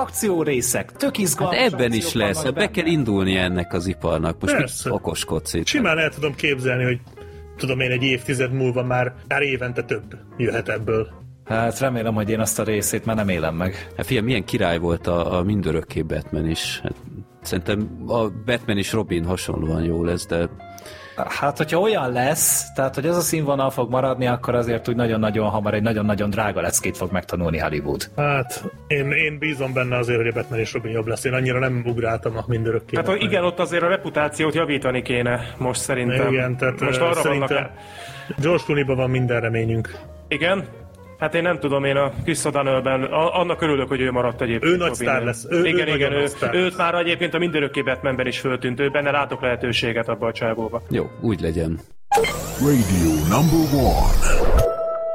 akciórészek, 0.62 0.92
tök 0.92 1.16
Hát 1.16 1.18
izgalmas 1.18 1.57
ebben 1.57 1.92
is 1.92 2.12
lesz, 2.12 2.37
vannak 2.37 2.55
be 2.55 2.70
kell 2.70 2.87
indulni 2.87 3.37
ennek 3.37 3.72
az 3.72 3.87
iparnak. 3.87 4.40
Most 4.40 4.57
Persze. 4.57 4.88
mit 4.88 4.98
okoskodsz 4.98 5.55
itt? 5.55 5.66
Simán 5.66 5.98
el 5.98 6.11
tudom 6.11 6.35
képzelni, 6.35 6.85
hogy 6.85 7.01
tudom 7.57 7.81
én 7.81 7.90
egy 7.90 8.03
évtized 8.03 8.53
múlva 8.53 8.83
már, 8.83 9.14
már 9.29 9.42
évente 9.42 9.83
több 9.83 10.16
jöhet 10.37 10.68
ebből. 10.68 11.09
Hát 11.44 11.79
remélem, 11.79 12.14
hogy 12.14 12.31
én 12.31 12.40
azt 12.40 12.59
a 12.59 12.62
részét 12.62 13.05
már 13.05 13.16
nem 13.16 13.29
élem 13.29 13.55
meg. 13.55 13.88
Hát 13.96 14.07
figyelj, 14.07 14.27
milyen 14.27 14.44
király 14.44 14.79
volt 14.79 15.07
a, 15.07 15.38
a 15.38 15.42
mindörökké 15.42 16.03
Batman 16.03 16.48
is. 16.48 16.81
Hát, 16.83 16.94
szerintem 17.40 18.05
a 18.07 18.29
Batman 18.44 18.79
is 18.79 18.92
Robin 18.92 19.25
hasonlóan 19.25 19.83
jó 19.83 20.05
lesz, 20.05 20.27
de 20.27 20.48
Hát, 21.29 21.57
hogyha 21.57 21.79
olyan 21.79 22.13
lesz, 22.13 22.73
tehát, 22.73 22.95
hogy 22.95 23.07
az 23.07 23.17
a 23.17 23.21
színvonal 23.21 23.71
fog 23.71 23.91
maradni, 23.91 24.27
akkor 24.27 24.55
azért 24.55 24.89
úgy 24.89 24.97
nagyon-nagyon 24.97 25.49
hamar 25.49 25.75
egy 25.75 25.83
nagyon-nagyon 25.83 26.31
drága 26.31 26.61
leckét 26.61 26.97
fog 26.97 27.13
megtanulni 27.13 27.59
Hollywood. 27.59 28.11
Hát 28.17 28.65
én, 28.87 29.11
én 29.11 29.39
bízom 29.39 29.73
benne 29.73 29.97
azért, 29.97 30.19
hogy 30.19 30.29
a 30.29 30.33
Batman 30.33 30.59
és 30.59 30.73
Robin 30.73 30.93
jobb 30.93 31.07
lesz. 31.07 31.25
Én 31.25 31.33
annyira 31.33 31.59
nem 31.59 31.83
ugráltam 31.87 32.37
a 32.37 32.45
mindörökké. 32.47 32.97
Hát 32.97 33.09
igen, 33.19 33.45
ott 33.45 33.59
azért 33.59 33.83
a 33.83 33.89
reputációt 33.89 34.55
javítani 34.55 35.03
kéne 35.03 35.41
most 35.59 35.81
szerintem. 35.81 36.33
Igen, 36.33 36.57
tehát 36.57 36.81
most 36.81 37.01
arra 37.01 37.15
szerintem 37.15 37.57
vannak... 37.57 37.71
George 38.39 38.63
Clooney-ban 38.65 38.97
van 38.97 39.11
minden 39.11 39.41
reményünk. 39.41 39.99
Igen? 40.29 40.65
Hát 41.23 41.35
én 41.35 41.43
nem 41.43 41.59
tudom, 41.59 41.85
én 41.85 41.97
a 41.97 42.13
O'Donnellben, 42.27 43.11
a- 43.11 43.39
annak 43.41 43.63
örülök, 43.63 43.89
hogy 43.89 44.01
ő 44.01 44.11
maradt 44.11 44.41
egyébként. 44.41 44.73
Ő 44.73 44.77
nagy 44.77 44.95
sztár 44.95 45.23
lesz. 45.23 45.47
Ő- 45.49 45.57
ő 45.61 45.67
igen, 45.67 45.89
nagyon 45.89 45.95
igen, 45.95 46.13
ő, 46.13 46.29
őt 46.59 46.77
már 46.77 46.95
egyébként 46.95 47.35
a 47.35 47.39
mindörökké 47.39 47.83
Batmanben 47.83 48.27
is 48.27 48.41
föltűnt, 48.41 48.81
ő 48.81 48.89
benne 48.91 49.11
látok 49.11 49.41
lehetőséget 49.41 50.09
abba 50.09 50.27
a 50.27 50.33
csávóba. 50.33 50.83
jó, 50.91 51.05
úgy 51.21 51.41
legyen. 51.41 51.79
Radio 52.61 53.13
number 53.29 53.81
one. 53.83 54.13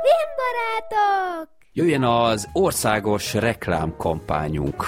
Filmbarátok! 0.04 1.50
Jöjjön 1.74 2.04
az 2.04 2.50
országos 2.54 3.34
reklámkampányunk. 3.34 4.86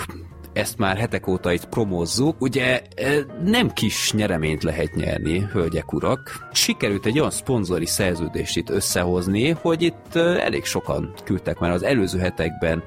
Ezt 0.53 0.77
már 0.77 0.97
hetek 0.97 1.27
óta 1.27 1.51
itt 1.51 1.65
promózzuk. 1.65 2.41
Ugye 2.41 2.81
eh, 2.95 3.17
nem 3.43 3.71
kis 3.71 4.13
nyereményt 4.13 4.63
lehet 4.63 4.95
nyerni, 4.95 5.39
hölgyek, 5.39 5.93
urak. 5.93 6.49
Sikerült 6.53 7.05
egy 7.05 7.19
olyan 7.19 7.31
szponzori 7.31 7.85
szerződést 7.85 8.57
itt 8.57 8.69
összehozni, 8.69 9.49
hogy 9.49 9.81
itt 9.81 10.15
eh, 10.15 10.45
elég 10.45 10.65
sokan 10.65 11.13
küldtek 11.23 11.59
már 11.59 11.71
az 11.71 11.83
előző 11.83 12.19
hetekben 12.19 12.83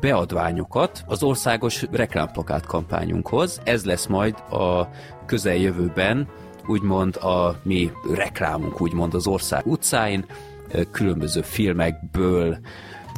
beadványokat 0.00 1.04
az 1.06 1.22
országos 1.22 1.84
reklámplakát 1.90 2.66
kampányunkhoz. 2.66 3.60
Ez 3.64 3.84
lesz 3.84 4.06
majd 4.06 4.34
a 4.34 4.88
közeljövőben 5.26 6.28
úgymond 6.66 7.16
a 7.16 7.60
mi 7.62 7.90
reklámunk, 8.14 8.80
úgymond 8.80 9.14
az 9.14 9.26
ország 9.26 9.66
utcáin, 9.66 10.24
eh, 10.68 10.82
különböző 10.90 11.42
filmekből 11.42 12.58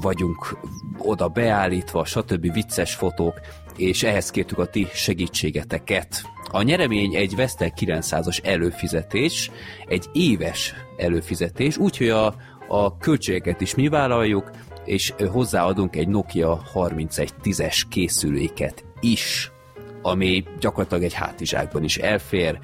vagyunk 0.03 0.59
oda 0.99 1.29
beállítva, 1.29 2.05
stb. 2.05 2.53
vicces 2.53 2.95
fotók, 2.95 3.41
és 3.77 4.03
ehhez 4.03 4.31
kértük 4.31 4.59
a 4.59 4.67
ti 4.67 4.87
segítségeteket. 4.95 6.23
A 6.51 6.63
nyeremény 6.63 7.15
egy 7.15 7.37
Vestel 7.37 7.73
900-as 7.77 8.45
előfizetés, 8.45 9.51
egy 9.87 10.07
éves 10.13 10.75
előfizetés, 10.97 11.77
úgyhogy 11.77 12.09
a, 12.09 12.35
a 12.69 12.97
költségeket 12.97 13.61
is 13.61 13.75
mi 13.75 13.89
vállaljuk, 13.89 14.51
és 14.85 15.15
hozzáadunk 15.31 15.97
egy 15.97 16.09
Nokia 16.09 16.63
3110-es 16.75 17.83
készüléket 17.89 18.85
is 19.01 19.53
ami 20.03 20.45
gyakorlatilag 20.61 21.03
egy 21.03 21.13
hátizsákban 21.13 21.85
is 21.85 21.97
elfér, 21.97 22.59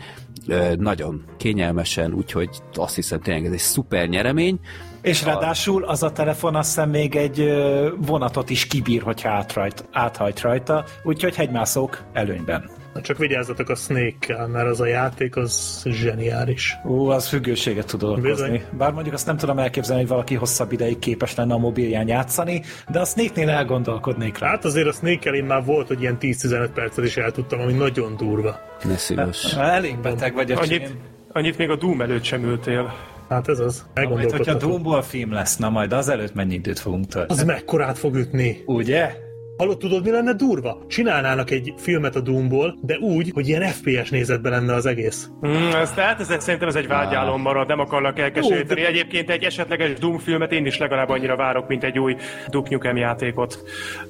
nagyon 0.77 1.25
kényelmesen, 1.37 2.12
úgyhogy 2.12 2.49
azt 2.75 2.94
hiszem 2.94 3.21
tényleg 3.21 3.44
ez 3.44 3.53
egy 3.53 3.59
szuper 3.59 4.09
nyeremény, 4.09 4.61
És 5.03 5.25
ráadásul 5.25 5.85
az 5.85 6.03
a 6.03 6.13
telefon 6.13 6.55
azt 6.55 6.69
hiszem 6.69 6.91
még 6.91 7.17
egy 7.17 7.53
vonatot 7.97 8.51
is 8.51 8.67
kibír, 8.67 9.03
hogyha 9.03 9.29
átrajt, 9.29 9.85
áthajt 9.93 10.41
rajta, 10.41 10.85
úgyhogy 11.03 11.37
hegymászók 11.37 12.03
előnyben. 12.13 12.71
Csak 13.03 13.19
vigyázzatok 13.19 13.69
a 13.69 13.75
Snake-kel, 13.75 14.47
mert 14.47 14.67
az 14.67 14.81
a 14.81 14.87
játék 14.87 15.37
az 15.37 15.83
zseniális. 15.85 16.77
Ú, 16.85 17.09
az 17.09 17.29
függőséget 17.29 17.87
tud 17.87 18.03
okozni. 18.03 18.29
Bizony. 18.29 18.63
Bár 18.79 18.93
mondjuk 18.93 19.15
azt 19.15 19.27
nem 19.27 19.37
tudom 19.37 19.59
elképzelni, 19.59 20.01
hogy 20.01 20.11
valaki 20.11 20.35
hosszabb 20.35 20.73
ideig 20.73 20.99
képes 20.99 21.35
lenne 21.35 21.55
a 21.55 21.59
mobilján 21.59 22.09
játszani, 22.09 22.63
de 22.89 23.01
a 23.01 23.05
Snake-nél 23.05 23.49
elgondolkodnék 23.49 24.39
rá. 24.39 24.49
Hát 24.49 24.65
azért 24.65 24.87
a 24.87 24.93
Snake-kel 24.93 25.35
én 25.35 25.45
már 25.45 25.65
volt, 25.65 25.87
hogy 25.87 26.01
ilyen 26.01 26.17
10-15 26.21 26.69
percet 26.75 27.05
is 27.05 27.17
el 27.17 27.31
tudtam, 27.31 27.61
ami 27.61 27.73
nagyon 27.73 28.17
durva. 28.17 28.61
Ne 28.85 28.97
szíves. 28.97 29.55
Elég 29.55 29.99
beteg 29.99 30.35
vagy 30.35 30.53
a 30.53 30.61
Annyit, 30.61 30.97
annyit 31.33 31.59
még 31.59 31.71
a 31.71 31.77
Doom 31.77 32.01
előtt 32.01 32.25
sem 32.25 32.45
ültél. 32.45 32.95
Hát 33.29 33.49
ez 33.49 33.59
az. 33.59 33.87
Majd, 33.95 34.31
hogyha. 34.31 34.55
Doomból 34.55 35.03
film 35.03 35.33
lesz, 35.33 35.57
na 35.57 35.71
majd 35.71 35.93
az 35.93 36.09
előtt 36.09 36.35
mennyi 36.35 36.55
időt 36.55 36.79
fogunk 36.79 37.07
tölteni. 37.07 37.41
Az 37.41 37.47
mekkorát 37.47 37.99
fog 37.99 38.17
ütni? 38.17 38.62
Ugye? 38.67 39.27
Hallod, 39.57 39.79
tudod, 39.79 40.05
mi 40.05 40.11
lenne 40.11 40.33
durva? 40.33 40.79
Csinálnának 40.88 41.51
egy 41.51 41.75
filmet 41.77 42.17
a 42.17 42.21
Doomból, 42.21 42.79
de 42.83 42.99
úgy, 42.99 43.31
hogy 43.35 43.49
ilyen 43.49 43.62
FPS 43.62 44.11
nézetben 44.11 44.53
lenne 44.53 44.75
az 44.75 44.87
egész. 44.87 45.29
Mm, 45.47 45.53
ez, 45.81 45.93
tehát 45.93 46.21
ez, 46.21 46.43
szerintem 46.43 46.69
ez 46.69 46.75
egy 46.75 46.87
vágyálom 46.87 47.41
marad, 47.41 47.69
nem 47.69 47.81
akarnak 47.81 48.19
elkeseríteni. 48.19 48.85
Egyébként 48.85 49.31
egy 49.31 49.43
esetleges 49.45 49.93
Doom 49.99 50.19
filmet 50.19 50.53
én 50.53 50.67
is 50.67 50.79
legalább 50.79 51.09
annyira 51.09 51.37
várok, 51.37 51.69
mint 51.69 51.85
egy 51.85 51.99
új 51.99 52.17
Duke 52.49 52.69
Nukem 52.71 52.97
játékot, 52.97 53.62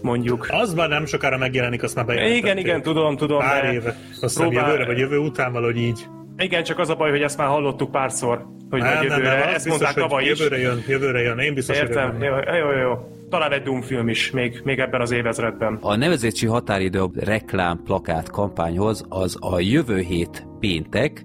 mondjuk. 0.02 0.46
Az 0.50 0.74
már 0.74 0.88
nem 0.88 1.06
sokára 1.06 1.38
megjelenik, 1.38 1.82
azt 1.82 1.94
már 1.94 2.04
bejelentették. 2.04 2.44
Igen, 2.44 2.58
igen, 2.58 2.82
tudom, 2.82 3.16
tudom. 3.16 3.38
Pár 3.38 3.62
de 3.62 3.72
éve. 3.72 3.96
Azt 4.20 4.36
próbál- 4.38 4.66
jövőre, 4.66 4.86
vagy 4.86 4.98
jövő 4.98 5.18
után 5.18 5.52
valahogy 5.52 5.76
így. 5.76 6.06
Igen, 6.38 6.62
csak 6.62 6.78
az 6.78 6.88
a 6.88 6.94
baj, 6.94 7.10
hogy 7.10 7.22
ezt 7.22 7.38
már 7.38 7.48
hallottuk 7.48 7.90
párszor, 7.90 8.46
hogy 8.70 8.80
Nem, 8.80 8.94
majd 8.94 9.08
nem, 9.08 9.18
jövőre. 9.18 9.38
nem, 9.38 9.48
az 9.48 9.54
ezt 9.54 9.64
biztos, 9.64 9.70
mondták 9.70 9.92
hogy 9.92 10.02
tavaly 10.02 10.24
is. 10.24 10.38
jövőre 10.38 10.58
jön, 10.58 10.82
jövőre 10.88 11.20
jön. 11.20 11.38
Én 11.38 11.54
biztos, 11.54 11.78
hogy 11.78 11.88
Értem, 11.88 12.22
jövőre 12.22 12.52
jön. 12.52 12.64
jó, 12.64 12.70
jó, 12.70 12.78
jó. 12.88 12.94
Talán 13.30 13.52
egy 13.52 13.62
Doom 13.62 13.80
film 13.82 14.08
is, 14.08 14.30
még, 14.30 14.60
még 14.64 14.78
ebben 14.78 15.00
az 15.00 15.10
évezredben. 15.10 15.78
A 15.80 15.96
nevezési 15.96 16.46
határidő 16.46 17.04
reklám 17.14 17.80
plakát 17.84 18.30
kampányhoz 18.30 19.04
az 19.08 19.36
a 19.40 19.60
jövő 19.60 19.98
hét 20.00 20.46
péntek, 20.60 21.24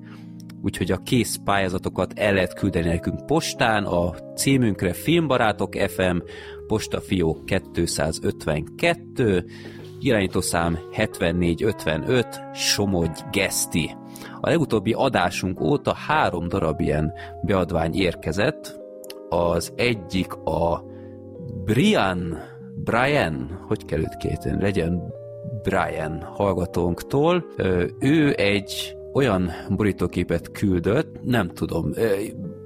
úgyhogy 0.62 0.92
a 0.92 0.98
kész 0.98 1.38
pályázatokat 1.46 2.12
el 2.16 2.34
lehet 2.34 2.54
küldeni 2.54 2.88
nekünk 2.88 3.26
postán, 3.26 3.84
a 3.84 4.14
címünkre 4.36 4.94
Filmbarátok 4.94 5.76
FM, 5.76 6.18
postafiók 6.68 7.46
252, 7.46 9.46
irányítószám 10.00 10.80
7455, 10.92 12.42
Somogy 12.54 13.20
Geszti. 13.32 13.96
A 14.42 14.50
legutóbbi 14.50 14.94
adásunk 14.94 15.62
óta 15.62 15.94
három 15.94 16.48
darab 16.48 16.80
ilyen 16.80 17.14
beadvány 17.42 17.96
érkezett. 17.96 18.82
Az 19.30 19.74
egyik 19.76 20.34
a 20.34 20.84
Brian, 21.64 22.38
Brian, 22.76 23.64
hogy 23.68 23.86
kell 23.86 24.00
őt 24.00 24.18
kéteni, 24.18 24.62
legyen 24.62 25.14
Brian 25.64 26.22
hallgatónktól. 26.22 27.46
Ő 28.00 28.34
egy 28.36 28.98
olyan 29.14 29.52
borítóképet 29.70 30.52
küldött, 30.52 31.24
nem 31.24 31.48
tudom, 31.48 31.92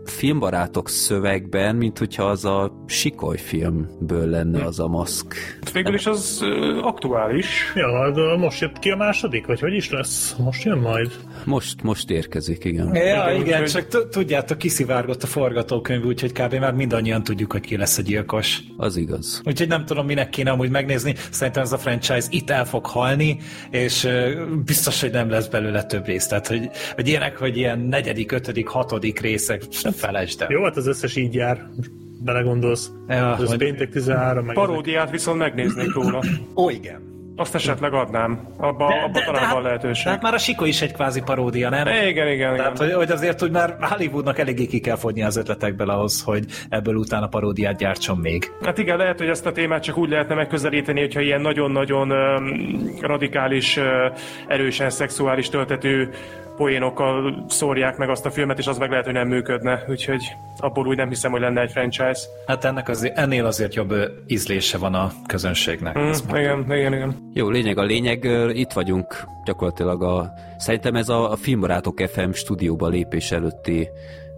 filmbarátok 0.10 0.90
szövegben, 0.90 1.76
mint 1.76 1.98
hogyha 1.98 2.24
az 2.24 2.46
a 2.46 2.84
Sikoly 2.88 3.38
filmből 3.38 4.30
lenne 4.30 4.64
az 4.64 4.80
a 4.80 4.88
maszk. 4.88 5.36
Végül 5.74 5.94
is 5.94 6.06
az 6.06 6.40
ö, 6.42 6.80
aktuális. 6.82 7.72
Ja, 7.76 8.12
de 8.12 8.38
most 8.38 8.62
jött 8.62 8.80
ki 8.80 8.90
a 8.90 8.96
második, 8.96 9.46
vagy 9.46 9.60
hogy 9.60 9.74
is 9.74 9.90
lesz? 9.90 10.36
Most 10.38 10.64
jön 10.64 10.78
majd? 10.78 11.12
Most, 11.46 11.84
most 11.84 12.10
érkezik, 12.10 12.64
igen. 12.64 12.96
Ja, 12.96 13.32
Igen, 13.32 13.42
igen, 13.42 13.66
csak 13.66 14.10
tudjátok, 14.10 14.58
kiszivárgott 14.58 15.24
a 15.24 15.28
forgatókönyv, 15.28 16.06
úgyhogy 16.06 16.32
kb. 16.32 16.54
már 16.54 16.74
mindannyian 16.74 17.24
tudjuk, 17.24 17.52
hogy 17.52 17.62
ki 17.62 17.78
lesz 17.78 17.98
a 17.98 18.02
gyilkos. 18.02 18.60
Az 18.78 18.98
igaz. 18.98 19.42
Úgyhogy 19.46 19.68
nem 19.68 19.86
tudom, 19.86 20.06
minek 20.06 20.30
kéne 20.30 20.52
amúgy 20.52 20.70
megnézni. 20.70 21.16
Szerintem 21.30 21.64
ez 21.64 21.72
a 21.72 21.78
franchise 21.78 22.28
itt 22.30 22.50
el 22.50 22.66
fog 22.66 22.86
halni, 22.86 23.38
és 23.72 24.04
ö, 24.04 24.46
biztos, 24.66 25.02
hogy 25.02 25.12
nem 25.12 25.30
lesz 25.30 25.48
belőle 25.48 25.84
több 25.84 26.06
rész. 26.06 26.28
Tehát, 26.28 26.48
hogy, 26.48 26.70
hogy 26.96 27.08
ilyenek, 27.08 27.38
hogy 27.38 27.58
ilyen 27.58 27.80
negyedik, 27.80 28.32
ötödik, 28.32 28.68
hatodik 28.68 29.20
részek, 29.20 29.62
nem 29.84 29.94
felejtsd 29.98 30.42
el. 30.42 30.48
Jó, 30.52 30.64
hát 30.64 30.78
az 30.78 30.88
összes 30.88 31.16
így 31.16 31.34
jár. 31.34 31.68
Most 31.76 31.92
belegondolsz. 32.24 32.92
Ja, 33.08 33.36
Ez 33.42 33.48
hogy- 33.48 33.58
péntek 33.58 33.90
13, 33.90 34.46
meg 34.46 34.56
ezek. 34.58 34.68
Paródiát 34.68 35.10
viszont 35.12 35.38
megnéznék 35.38 35.94
róla. 35.94 36.24
Ó, 36.56 36.70
igen. 36.70 37.06
Azt 37.40 37.56
esetleg 37.56 37.94
adnám. 37.94 38.48
Abba, 38.58 38.86
abba 39.04 39.22
talán 39.26 39.54
van 39.54 39.62
lehetőség. 39.64 40.08
hát 40.08 40.22
már 40.22 40.34
a 40.34 40.38
Siko 40.38 40.66
is 40.66 40.82
egy 40.82 40.92
kvázi 40.94 41.22
paródia, 41.22 41.70
nem? 41.70 41.88
Igen, 41.88 42.28
igen, 42.32 42.56
Tehát, 42.56 42.74
igen. 42.76 42.88
hogy, 42.88 42.96
hogy 42.98 43.12
azért, 43.12 43.40
hogy 43.40 43.52
már 43.52 43.76
Hollywoodnak 43.80 44.40
eléggé 44.40 44.66
ki 44.66 44.80
kell 44.80 44.96
fogyni 44.96 45.24
az 45.24 45.38
ötletekből 45.38 45.90
ahhoz, 45.90 46.22
hogy 46.24 46.46
ebből 46.70 46.96
utána 46.96 47.28
paródiát 47.28 47.78
gyártson 47.78 48.18
még. 48.18 48.52
Hát 48.62 48.78
igen, 48.78 48.98
lehet, 48.98 49.18
hogy 49.18 49.28
ezt 49.30 49.46
a 49.46 49.52
témát 49.52 49.84
csak 49.84 49.98
úgy 49.98 50.10
lehetne 50.10 50.36
megközelíteni, 50.36 51.00
hogyha 51.00 51.20
ilyen 51.22 51.42
nagyon-nagyon 51.42 52.10
öm, 52.10 52.80
radikális, 53.02 53.78
ö, 53.78 54.08
erősen 54.48 54.90
szexuális 54.90 55.50
töltető 55.50 56.10
poénokkal 56.58 57.46
szórják 57.48 57.98
meg 57.98 58.10
azt 58.10 58.26
a 58.26 58.32
filmet, 58.32 58.58
és 58.58 58.68
az 58.68 58.78
meg 58.78 58.90
lehet, 58.90 59.06
hogy 59.06 59.14
nem 59.14 59.28
működne. 59.28 59.84
Úgyhogy 59.90 60.36
abból 60.58 60.88
úgy 60.88 60.98
nem 60.98 61.10
hiszem, 61.10 61.32
hogy 61.32 61.42
lenne 61.42 61.62
egy 61.62 61.72
franchise. 61.72 62.20
Hát 62.48 62.66
ennek 62.66 62.90
azért, 62.90 63.18
ennél 63.18 63.46
azért 63.46 63.76
jobb 63.76 63.94
ízlése 64.28 64.78
van 64.78 64.94
a 64.94 65.12
közönségnek. 65.28 66.00
Mm, 66.00 66.12
igen, 66.36 66.66
igen, 66.72 66.94
igen. 66.94 67.32
Jó, 67.34 67.50
lényeg 67.50 67.78
a 67.78 67.84
lényeg, 67.84 68.24
itt 68.54 68.72
vagyunk 68.72 69.24
gyakorlatilag 69.46 70.04
a... 70.04 70.34
Szerintem 70.58 70.96
ez 70.96 71.10
a, 71.10 71.32
a 71.32 71.36
Filmbarátok 71.36 72.00
FM 72.00 72.32
stúdióba 72.32 72.88
lépés 72.88 73.32
előtti 73.32 73.90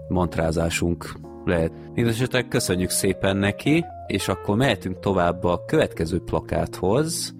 mantrázásunk 0.08 1.13
lehet. 1.45 1.71
Mindenesetre 1.93 2.41
köszönjük 2.41 2.89
szépen 2.89 3.38
neki, 3.38 3.86
és 4.08 4.27
akkor 4.27 4.55
mehetünk 4.55 4.99
tovább 4.99 5.43
a 5.43 5.65
következő 5.65 6.19
plakáthoz. 6.19 7.36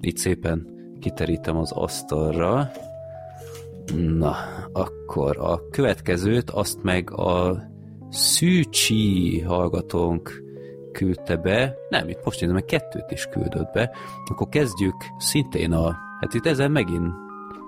Itt 0.00 0.16
szépen 0.16 0.66
kiterítem 1.00 1.56
az 1.56 1.72
asztalra. 1.72 2.70
Na, 3.92 4.36
akkor 4.72 5.36
a 5.38 5.68
következőt 5.70 6.50
azt 6.50 6.82
meg 6.82 7.10
a 7.12 7.62
Szűcsi 8.10 9.40
hallgatónk 9.40 10.42
küldte 10.92 11.36
be. 11.36 11.76
Nem, 11.88 12.08
itt 12.08 12.24
most 12.24 12.40
nézem, 12.40 12.54
meg 12.54 12.64
kettőt 12.64 13.10
is 13.10 13.26
küldött 13.30 13.72
be. 13.72 13.90
Akkor 14.30 14.48
kezdjük 14.48 14.94
szintén 15.18 15.72
a... 15.72 15.96
Hát 16.20 16.34
itt 16.34 16.46
ezen 16.46 16.70
megint, 16.70 17.12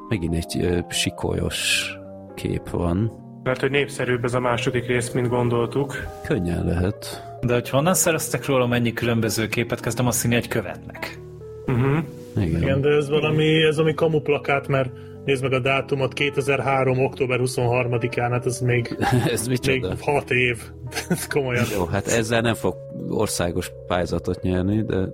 megint 0.09 0.35
egy 0.35 0.65
ö, 0.65 0.79
sikolyos 0.89 1.91
kép 2.35 2.69
van. 2.71 3.25
Lehet, 3.43 3.61
hogy 3.61 3.71
népszerűbb 3.71 4.25
ez 4.25 4.35
a 4.35 4.41
második 4.41 4.87
rész, 4.87 5.13
mint 5.13 5.29
gondoltuk. 5.29 6.07
Könnyen 6.25 6.65
lehet. 6.65 7.25
De 7.41 7.55
hogy 7.55 7.69
honnan 7.69 7.95
szereztek 7.95 8.47
róla 8.47 8.67
mennyi 8.67 8.93
különböző 8.93 9.47
képet, 9.47 9.81
kezdem 9.81 10.07
azt 10.07 10.23
hinni, 10.23 10.35
hogy 10.35 10.49
követnek. 10.49 11.19
Uh-huh. 11.67 11.99
Igen. 12.37 12.63
Igen, 12.63 12.81
de 12.81 12.89
ez 12.89 13.09
valami, 13.09 13.63
ez 13.63 13.79
ami 13.79 13.95
kamu 13.95 14.21
plakát, 14.21 14.69
mert 14.69 14.91
nézd 15.27 15.43
meg 15.43 15.53
a 15.53 15.59
dátumot, 15.59 16.12
2003. 16.12 16.99
október 16.99 17.41
23-án, 17.43 18.29
hát 18.31 18.47
ez 18.47 18.61
még, 18.61 18.97
Ez 19.33 19.47
még 19.47 19.59
micsoda? 19.62 19.95
6 20.01 20.31
év. 20.31 20.62
Ez 21.09 21.27
komolyan. 21.27 21.65
Jó, 21.75 21.85
hát 21.85 22.07
ezzel 22.07 22.41
nem 22.41 22.55
fog 22.55 22.77
országos 23.09 23.71
pályázatot 23.87 24.43
nyerni, 24.43 24.83
de 24.83 25.09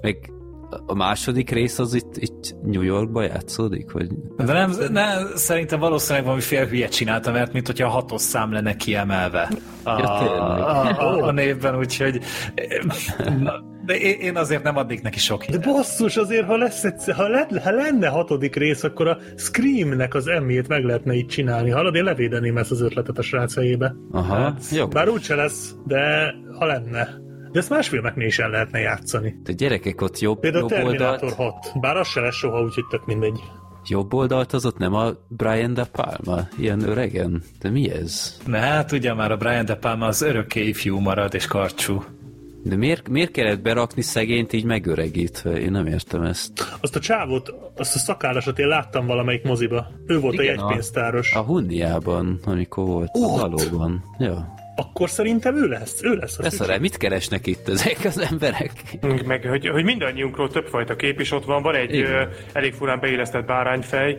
meg 0.00 0.32
a 0.86 0.94
második 0.94 1.50
rész 1.50 1.78
az 1.78 1.94
itt, 1.94 2.16
itt 2.16 2.54
New 2.62 2.82
Yorkba 2.82 3.22
játszódik, 3.22 3.92
vagy 3.92 4.08
De 4.36 4.52
nem, 4.52 4.72
nem, 4.90 5.26
szerintem 5.34 5.80
valószínűleg 5.80 6.24
valami 6.24 6.42
fél 6.42 6.66
hülye 6.66 6.88
csinálta, 6.88 7.32
mert 7.32 7.52
mint 7.52 7.66
hogyha 7.66 7.88
hatos 7.88 8.20
szám 8.20 8.52
lenne 8.52 8.76
kiemelve 8.76 9.48
a, 9.82 9.90
Ja, 9.90 10.08
a, 10.08 10.86
a, 10.98 11.26
a 11.26 11.32
névben, 11.32 11.78
úgyhogy 11.78 12.20
na, 13.38 13.64
de 13.86 13.94
én 13.98 14.20
én 14.20 14.36
azért 14.36 14.62
nem 14.62 14.76
adnék 14.76 15.02
neki 15.02 15.18
sok 15.18 15.38
De 15.44 15.46
hitet. 15.46 15.64
basszus, 15.64 16.16
azért, 16.16 16.46
ha, 16.46 16.56
lesz 16.56 16.84
egyszer, 16.84 17.14
ha, 17.14 17.28
le, 17.28 17.46
ha 17.62 17.70
lenne 17.70 18.08
hatodik 18.08 18.56
rész, 18.56 18.82
akkor 18.84 19.08
a 19.08 19.18
Screamnek 19.36 20.14
az 20.14 20.26
emmét 20.26 20.68
meg 20.68 20.84
lehetne 20.84 21.14
így 21.14 21.26
csinálni. 21.26 21.70
Hallod, 21.70 21.94
én 21.94 22.04
levédeném 22.04 22.56
ezt 22.56 22.70
az 22.70 22.80
ötletet 22.80 23.18
a 23.18 23.22
srác 23.22 23.52
fejébe. 23.52 23.94
Aha, 24.12 24.34
hát, 24.34 24.62
jó. 24.70 24.86
Bár 24.88 25.08
úgyse 25.08 25.34
lesz, 25.34 25.74
de 25.86 26.34
ha 26.58 26.66
lenne. 26.66 27.08
De 27.52 27.58
ezt 27.58 27.70
más 27.70 27.88
filmeknél 27.88 28.26
is 28.26 28.38
el 28.38 28.50
lehetne 28.50 28.78
játszani. 28.78 29.40
De 29.42 29.52
gyerekek 29.52 30.00
ott 30.00 30.18
jobb, 30.18 30.40
Például 30.40 30.62
jobb 30.62 30.70
Terminator 30.72 31.22
oldalt, 31.22 31.34
6. 31.34 31.80
Bár 31.80 31.96
az 31.96 32.08
se 32.08 32.20
lesz 32.20 32.34
soha, 32.34 32.62
úgyhogy 32.62 32.84
tök 32.90 33.06
mindegy. 33.06 33.40
jobb 33.88 34.14
oldalt 34.14 34.52
az 34.52 34.66
ott 34.66 34.78
nem 34.78 34.94
a 34.94 35.10
Brian 35.28 35.74
De 35.74 35.84
Palma, 35.84 36.42
ilyen 36.58 36.88
öregen? 36.88 37.42
De 37.60 37.70
mi 37.70 37.90
ez? 37.90 38.38
Ne, 38.46 38.58
hát 38.58 38.92
ugye 38.92 39.14
már 39.14 39.32
a 39.32 39.36
Brian 39.36 39.64
De 39.64 39.74
Palma 39.74 40.06
az 40.06 40.22
örökké 40.22 40.66
ifjú 40.68 40.98
marad 40.98 41.34
és 41.34 41.46
karcsú. 41.46 42.02
De 42.64 42.76
miért, 42.76 43.08
miért 43.08 43.30
kellett 43.30 43.60
berakni 43.62 44.02
szegényt 44.02 44.52
így 44.52 44.64
megöregítve? 44.64 45.50
Én 45.60 45.70
nem 45.70 45.86
értem 45.86 46.22
ezt. 46.22 46.52
Azt 46.80 46.96
a 46.96 47.00
csávot, 47.00 47.54
azt 47.76 47.94
a 47.94 47.98
szakállasat 47.98 48.58
én 48.58 48.66
láttam 48.66 49.06
valamelyik 49.06 49.42
moziba. 49.42 49.86
Ő 50.06 50.18
volt 50.20 50.34
Igen, 50.34 50.46
a 50.46 50.48
jegypénztáros. 50.48 51.32
A 51.32 51.40
Hunniában, 51.40 52.40
amikor 52.44 52.84
volt. 52.86 53.10
Ott? 53.12 53.40
Valóban. 53.40 54.04
Ja. 54.18 54.54
Akkor 54.76 55.10
szerintem 55.10 55.56
ő 55.56 55.66
lesz. 55.68 56.02
Ő 56.02 56.14
lesz. 56.14 56.38
a 56.38 56.42
Persze, 56.42 56.56
szükség. 56.56 56.80
mit 56.80 56.96
keresnek 56.96 57.46
itt 57.46 57.68
ezek 57.68 57.98
az 58.04 58.18
emberek? 58.18 58.72
Meg, 59.26 59.44
hogy, 59.44 59.68
hogy 59.68 59.84
mindannyiunkról 59.84 60.50
többfajta 60.50 60.96
kép 60.96 61.20
is 61.20 61.32
ott 61.32 61.44
van. 61.44 61.62
Van 61.62 61.74
egy 61.74 61.94
Igen. 61.94 62.12
ö, 62.12 62.22
elég 62.52 62.72
furán 62.72 63.00
beillesztett 63.00 63.46
bárányfej. 63.46 64.18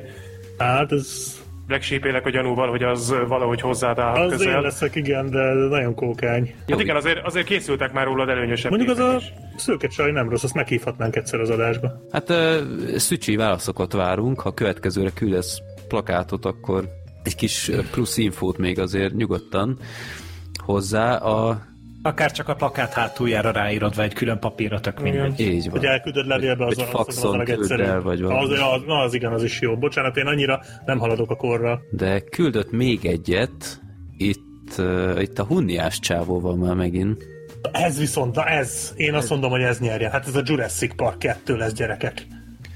Hát 0.57 0.91
ez 0.91 1.37
Black 1.67 1.83
sheep 1.83 2.05
élek 2.05 2.25
a 2.25 2.29
gyanúval, 2.29 2.69
hogy 2.69 2.83
az 2.83 3.15
valahogy 3.27 3.61
hozzád 3.61 3.99
áll 3.99 4.15
Az 4.15 4.31
én 4.31 4.37
közel. 4.37 4.61
leszek, 4.61 4.95
igen, 4.95 5.29
de 5.29 5.53
nagyon 5.53 5.95
kókány. 5.95 6.53
Hát 6.69 6.79
igen, 6.79 6.95
azért, 6.95 7.25
azért 7.25 7.45
készültek 7.45 7.93
már 7.93 8.05
rólad 8.05 8.29
előnyösebb 8.29 8.71
Mondjuk 8.71 8.91
az 8.91 8.99
a 8.99 9.15
is. 9.15 9.33
szőke 9.55 9.87
csaj 9.87 10.11
nem 10.11 10.29
rossz, 10.29 10.43
azt 10.43 10.53
meghívhatnánk 10.53 11.15
egyszer 11.15 11.39
az 11.39 11.49
adásba. 11.49 12.01
Hát 12.11 12.29
uh, 12.29 12.57
szücsi 12.95 13.35
válaszokat 13.35 13.93
várunk, 13.93 14.39
ha 14.39 14.53
következőre 14.53 15.09
küldesz 15.09 15.57
plakátot, 15.87 16.45
akkor 16.45 16.83
egy 17.23 17.35
kis 17.35 17.71
plusz 17.91 18.17
infót 18.17 18.57
még 18.57 18.79
azért 18.79 19.13
nyugodtan 19.13 19.77
hozzá. 20.65 21.15
A... 21.15 21.61
Akár 22.05 22.31
csak 22.31 22.49
a 22.49 22.55
plakát 22.55 22.93
hátuljára 22.93 23.51
ráírod, 23.51 23.95
vagy 23.95 24.05
egy 24.05 24.13
külön 24.13 24.39
papírra, 24.39 24.79
tök 24.79 24.99
mindegy. 24.99 25.39
Így 25.39 25.69
van. 25.69 25.79
Hogy 25.79 25.85
elküldöd 25.85 26.27
levélbe, 26.27 26.65
az, 26.65 26.83
az, 26.91 27.23
a 27.23 27.37
legegyszerűbb. 27.37 27.87
el, 27.87 28.01
vagy 28.01 28.21
az, 28.21 28.49
az, 28.49 28.81
na, 28.85 28.99
az 28.99 29.13
igen, 29.13 29.31
az 29.31 29.43
is 29.43 29.61
jó. 29.61 29.77
Bocsánat, 29.77 30.17
én 30.17 30.25
annyira 30.25 30.61
nem 30.85 30.99
haladok 30.99 31.31
a 31.31 31.35
korral. 31.35 31.81
De 31.91 32.19
küldött 32.19 32.71
még 32.71 33.05
egyet, 33.05 33.81
itt, 34.17 34.77
uh, 34.77 35.21
itt 35.21 35.39
a 35.39 35.43
hunniás 35.43 35.99
csávó 35.99 36.39
van 36.39 36.57
már 36.57 36.75
megint. 36.75 37.25
Ez 37.71 37.99
viszont, 37.99 38.35
na 38.35 38.45
ez, 38.45 38.93
én 38.95 39.13
azt 39.13 39.29
mondom, 39.29 39.51
hogy 39.51 39.61
ez 39.61 39.79
nyerjen. 39.79 40.11
Hát 40.11 40.27
ez 40.27 40.35
a 40.35 40.41
Jurassic 40.45 40.95
Park 40.95 41.19
2 41.19 41.57
lesz, 41.57 41.73
gyerekek. 41.73 42.27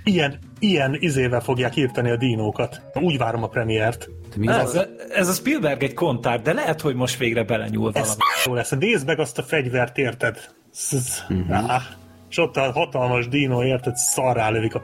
Ilyen, 0.03 0.39
ilyen 0.59 0.97
izével 0.99 1.41
fogják 1.41 1.75
írtani 1.75 2.09
a 2.09 2.17
dinókat. 2.17 2.81
Úgy 2.93 3.17
várom 3.17 3.43
a 3.43 3.47
premiért. 3.47 4.09
Mi 4.35 4.47
Ez, 4.47 4.75
az? 4.75 4.87
ez 5.13 5.27
a 5.27 5.33
Spielberg 5.33 5.83
egy 5.83 5.93
kontár, 5.93 6.41
de 6.41 6.53
lehet, 6.53 6.81
hogy 6.81 6.95
most 6.95 7.17
végre 7.17 7.43
belenyúl 7.43 7.91
Ez 7.93 7.93
valami. 7.93 8.21
jó 8.45 8.53
lesz. 8.53 8.69
Nézd 8.79 9.05
meg 9.07 9.19
azt 9.19 9.37
a 9.37 9.43
fegyvert, 9.43 9.97
érted? 9.97 10.37
Áh. 11.49 11.81
És 12.29 12.37
ott 12.37 12.57
a 12.57 12.71
hatalmas 12.71 13.27
dino, 13.27 13.63
érted? 13.63 13.95
Szarrá 13.95 14.49
lövik 14.49 14.75
a... 14.75 14.81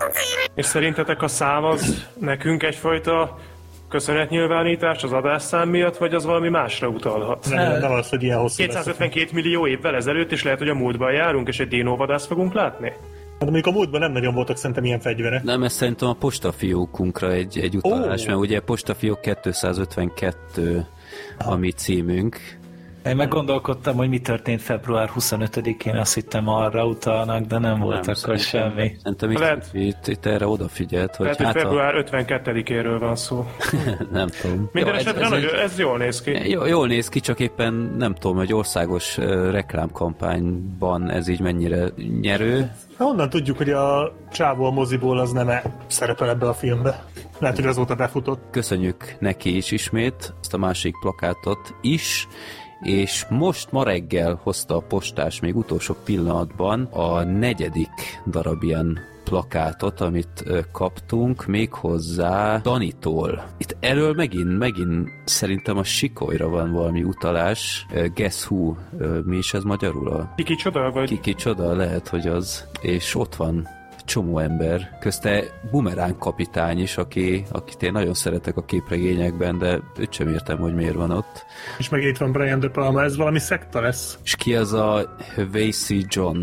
És 0.55 0.65
szerintetek 0.65 1.21
a 1.21 1.27
szám 1.27 1.63
az 1.63 2.05
nekünk 2.19 2.63
egyfajta 2.63 3.37
köszönetnyilvánítás 3.89 5.03
az 5.03 5.11
adásszám 5.11 5.69
miatt, 5.69 5.97
vagy 5.97 6.13
az 6.13 6.25
valami 6.25 6.49
másra 6.49 6.87
utalhat? 6.87 7.47
Nem, 7.49 7.79
nem 7.79 7.91
az, 7.91 8.09
hogy 8.09 8.23
ilyen 8.23 8.37
hosszú 8.39 8.63
lesz. 8.63 8.71
252 8.73 9.29
millió 9.33 9.67
évvel 9.67 9.95
ezelőtt 9.95 10.31
is 10.31 10.43
lehet, 10.43 10.59
hogy 10.59 10.69
a 10.69 10.73
múltban 10.73 11.11
járunk, 11.11 11.47
és 11.47 11.59
egy 11.59 11.67
dinóvadászt 11.67 12.25
fogunk 12.25 12.53
látni? 12.53 12.93
Hát 13.39 13.51
mondjuk 13.51 13.65
a 13.75 13.77
múltban 13.77 13.99
nem 13.99 14.11
nagyon 14.11 14.33
voltak 14.33 14.57
szerintem 14.57 14.83
ilyen 14.83 14.99
fegyverek. 14.99 15.43
Nem, 15.43 15.63
ez 15.63 15.73
szerintem 15.73 16.07
a 16.07 16.13
postafiókunkra 16.13 17.31
egy, 17.31 17.57
egy 17.59 17.75
utalás, 17.75 18.23
Ó. 18.23 18.25
mert 18.27 18.39
ugye 18.39 18.59
postafiók 18.59 19.21
252 19.21 20.85
a 21.45 21.55
mi 21.55 21.71
címünk. 21.71 22.37
Én 23.05 23.15
meg 23.15 23.27
gondolkodtam, 23.27 23.95
hogy 23.95 24.09
mi 24.09 24.19
történt 24.19 24.61
február 24.61 25.09
25-én, 25.19 25.95
azt 25.95 26.13
hittem 26.13 26.47
arra 26.47 26.85
utalnak, 26.85 27.45
de 27.45 27.57
nem 27.57 27.79
volt 27.79 28.05
Nem, 28.05 28.15
akkor 28.17 28.39
szerintem- 28.39 28.71
semmi. 28.75 28.95
Szerintem 29.03 29.31
itt, 29.31 29.39
Lehet- 29.39 29.69
itt, 29.73 30.07
itt 30.07 30.25
erre 30.25 30.47
odafigyelt, 30.47 31.15
hogy 31.15 31.25
Lehet, 31.25 31.37
hogy 31.41 31.45
hát 31.45 31.57
február 31.61 31.93
52-éről 31.97 32.97
van 32.99 33.15
szó. 33.15 33.37
a, 33.39 33.45
nem 34.11 34.27
tudom. 34.41 34.69
Minden 34.73 34.93
Jó, 34.93 34.99
ez- 34.99 35.05
esetre 35.05 35.25
ez 35.25 35.31
egy- 35.31 35.59
ez 35.63 35.79
jól 35.79 35.97
néz 35.97 36.21
ki. 36.21 36.49
Jó, 36.49 36.65
jól 36.65 36.87
néz 36.87 37.09
ki, 37.09 37.19
csak 37.19 37.39
éppen 37.39 37.73
nem 37.97 38.13
tudom, 38.15 38.37
hogy 38.37 38.53
országos 38.53 39.17
reklámkampányban 39.51 41.09
ez 41.09 41.27
így 41.27 41.39
mennyire 41.39 41.85
nyerő. 42.21 42.71
Honnan 43.03 43.29
tudjuk, 43.29 43.57
hogy 43.57 43.69
a 43.69 44.13
csávó 44.31 44.65
a 44.65 44.71
moziból 44.71 45.19
az 45.19 45.31
nem 45.31 45.49
-e 45.49 45.63
szerepel 45.87 46.29
ebbe 46.29 46.47
a 46.47 46.53
filmbe? 46.53 47.05
Lehet, 47.39 47.55
hogy 47.55 47.65
azóta 47.65 47.95
befutott. 47.95 48.43
Köszönjük 48.51 49.15
neki 49.19 49.55
is 49.55 49.71
ismét, 49.71 50.33
ezt 50.41 50.53
a 50.53 50.57
másik 50.57 50.99
plakátot 50.99 51.75
is, 51.81 52.27
és 52.81 53.25
most 53.29 53.71
ma 53.71 53.83
reggel 53.83 54.39
hozta 54.43 54.75
a 54.75 54.85
postás 54.87 55.39
még 55.39 55.55
utolsó 55.55 55.95
pillanatban 56.03 56.83
a 56.91 57.23
negyedik 57.23 58.21
darab 58.27 58.63
ilyen 58.63 58.99
plakátot, 59.23 60.01
amit 60.01 60.43
kaptunk, 60.71 61.45
méghozzá 61.45 62.57
Danitól. 62.57 63.43
Itt 63.57 63.75
elől 63.79 64.13
megint, 64.13 64.57
megint 64.57 65.09
szerintem 65.25 65.77
a 65.77 65.83
Sikolyra 65.83 66.49
van 66.49 66.71
valami 66.71 67.03
utalás. 67.03 67.85
Guess 68.13 68.49
who? 68.49 68.75
Mi 69.25 69.37
is 69.37 69.53
ez 69.53 69.63
magyarul? 69.63 70.07
A 70.07 70.33
Ki 70.35 70.43
kicsoda, 70.43 70.91
vagy? 70.91 71.07
ki 71.07 71.19
kicsoda, 71.19 71.75
lehet, 71.75 72.07
hogy 72.07 72.27
az. 72.27 72.67
És 72.81 73.15
ott 73.15 73.35
van 73.35 73.67
csomó 74.05 74.39
ember, 74.39 74.97
közte 74.99 75.43
Bumerán 75.71 76.17
kapitány 76.17 76.79
is, 76.79 76.97
aki, 76.97 77.43
akit 77.51 77.83
én 77.83 77.91
nagyon 77.91 78.13
szeretek 78.13 78.57
a 78.57 78.65
képregényekben, 78.65 79.57
de 79.57 79.79
őt 79.97 80.13
sem 80.13 80.27
értem, 80.27 80.57
hogy 80.57 80.73
miért 80.73 80.95
van 80.95 81.11
ott. 81.11 81.45
És 81.77 81.89
meg 81.89 82.03
itt 82.03 82.17
van 82.17 82.31
Brian 82.31 82.59
De 82.59 82.69
Palma, 82.69 83.03
ez 83.03 83.17
valami 83.17 83.39
szekta 83.39 83.81
lesz. 83.81 84.17
És 84.23 84.35
ki 84.35 84.55
az 84.55 84.73
a 84.73 85.15
Vasey 85.51 86.05
John 86.07 86.37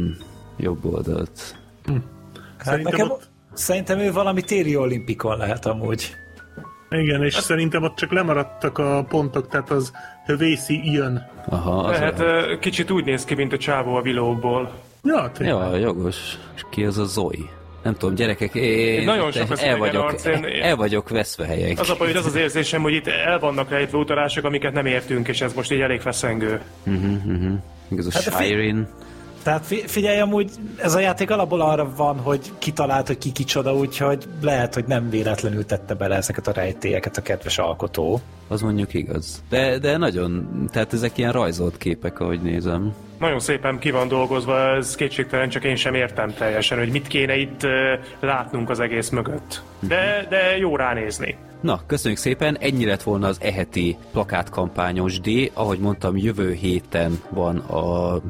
jobb 0.57 0.85
oldalt? 0.85 1.59
Hát 2.65 2.69
Szerintem 2.69 2.93
nekem, 2.93 3.11
ott- 3.11 3.29
szerintem 3.53 3.99
ő 3.99 4.13
valami 4.13 4.41
téri 4.43 4.77
olimpikon 4.77 5.37
lehet 5.39 5.67
amúgy. 5.67 6.15
Igen, 6.91 7.25
és 7.25 7.35
szerintem 7.35 7.83
ott 7.83 7.97
csak 7.97 8.13
lemaradtak 8.13 8.79
a 8.79 9.05
pontok, 9.09 9.49
tehát 9.49 9.71
az 9.71 9.93
Hövészi 10.27 10.93
jön. 10.93 11.27
Aha, 11.49 11.77
az 11.81 11.99
Lehet, 11.99 12.21
a... 12.21 12.59
kicsit 12.61 12.91
úgy 12.91 13.05
néz 13.05 13.25
ki, 13.25 13.35
mint 13.35 13.53
a 13.53 13.59
csávó 13.59 13.95
a 13.95 14.03
vilókból. 14.03 14.71
Ja, 15.03 15.31
tényleg. 15.35 15.57
Ja, 15.71 15.77
jogos. 15.77 16.17
És 16.57 16.63
ki 16.71 16.85
az 16.85 16.99
a 16.99 17.05
Zoe? 17.05 17.37
Nem 17.83 17.95
tudom, 17.97 18.15
gyerekek, 18.15 18.55
én 18.55 19.05
Nagyon 19.05 19.33
sok 19.33 19.59
el, 19.61 19.77
vagyok, 19.79 20.03
arc, 20.05 20.25
én- 20.25 20.45
el 20.63 20.77
vagyok 20.77 21.09
veszve 21.09 21.47
helyen. 21.47 21.77
Az 21.79 21.91
a 21.91 21.95
baj, 21.99 22.07
hogy 22.07 22.17
az 22.17 22.27
az 22.27 22.35
érzésem, 22.35 22.83
hogy 22.83 22.93
itt 22.93 23.07
el 23.07 23.39
vannak 23.39 23.71
rejtve 23.71 23.99
utalások, 23.99 24.45
amiket 24.45 24.73
nem 24.73 24.87
értünk, 24.87 25.29
és 25.29 25.41
ez 25.41 25.53
most 25.55 25.73
így 25.73 25.81
elég 25.81 26.01
feszengő. 26.01 26.61
Ez 27.97 28.07
a 28.07 28.11
Hát 28.13 28.27
a 28.27 28.31
fi- 28.31 28.47
Shirin. 28.47 28.89
Tehát 29.43 29.67
fi- 29.67 29.91
figyelj, 29.91 30.21
amúgy 30.21 30.51
ez 30.77 30.95
a 30.95 31.01
játék 31.01 31.31
alapból 31.31 31.61
arra 31.61 31.93
van, 31.97 32.19
hogy 32.19 32.53
kitalált, 32.59 33.07
hogy 33.07 33.19
ki 33.19 33.33
kicsoda, 33.33 33.75
úgyhogy 33.75 34.25
lehet, 34.41 34.75
hogy 34.75 34.85
nem 34.87 35.11
véletlenül 35.11 35.67
tette 35.67 35.95
bele 35.95 36.17
ezeket 36.17 36.47
a 36.47 36.53
rejtélyeket 36.53 37.17
a 37.17 37.23
kedves 37.23 37.59
alkotó. 37.59 38.21
Az 38.49 38.61
mondjuk 38.61 38.95
igaz. 38.95 39.43
De, 39.49 39.79
de 39.79 39.97
nagyon, 39.97 40.49
tehát 40.73 40.93
ezek 40.93 41.19
ilyen 41.19 41.33
rajzolt 41.33 41.77
képek, 41.77 42.21
ahogy 42.21 42.43
nézem. 42.43 42.95
Nagyon 43.19 43.41
szépen 43.41 43.79
ki 43.79 43.91
van 43.91 44.09
dolgozva, 44.09 44.77
ez 44.77 44.95
kétségtelen, 44.95 45.49
csak 45.49 45.65
én 45.65 45.77
sem 45.77 45.95
értem 45.95 46.35
teljesen, 46.35 46.79
hogy 46.79 46.91
mit 46.91 47.07
kéne 47.07 47.37
itt 47.37 47.67
látnunk 48.21 48.71
az 48.71 48.81
egész 48.81 49.09
mögött. 49.09 49.63
De, 49.81 50.27
de 50.29 50.57
jó 50.57 50.77
ránézni. 50.77 51.37
Na, 51.61 51.81
köszönjük 51.87 52.21
szépen, 52.21 52.57
ennyi 52.61 52.85
lett 52.87 53.03
volna 53.03 53.27
az 53.27 53.39
eheti 53.41 53.97
plakátkampányos 54.13 55.21
D. 55.21 55.51
Ahogy 55.55 55.79
mondtam, 55.79 56.17
jövő 56.17 56.53
héten 56.53 57.21
van 57.31 57.57
a 57.57 58.21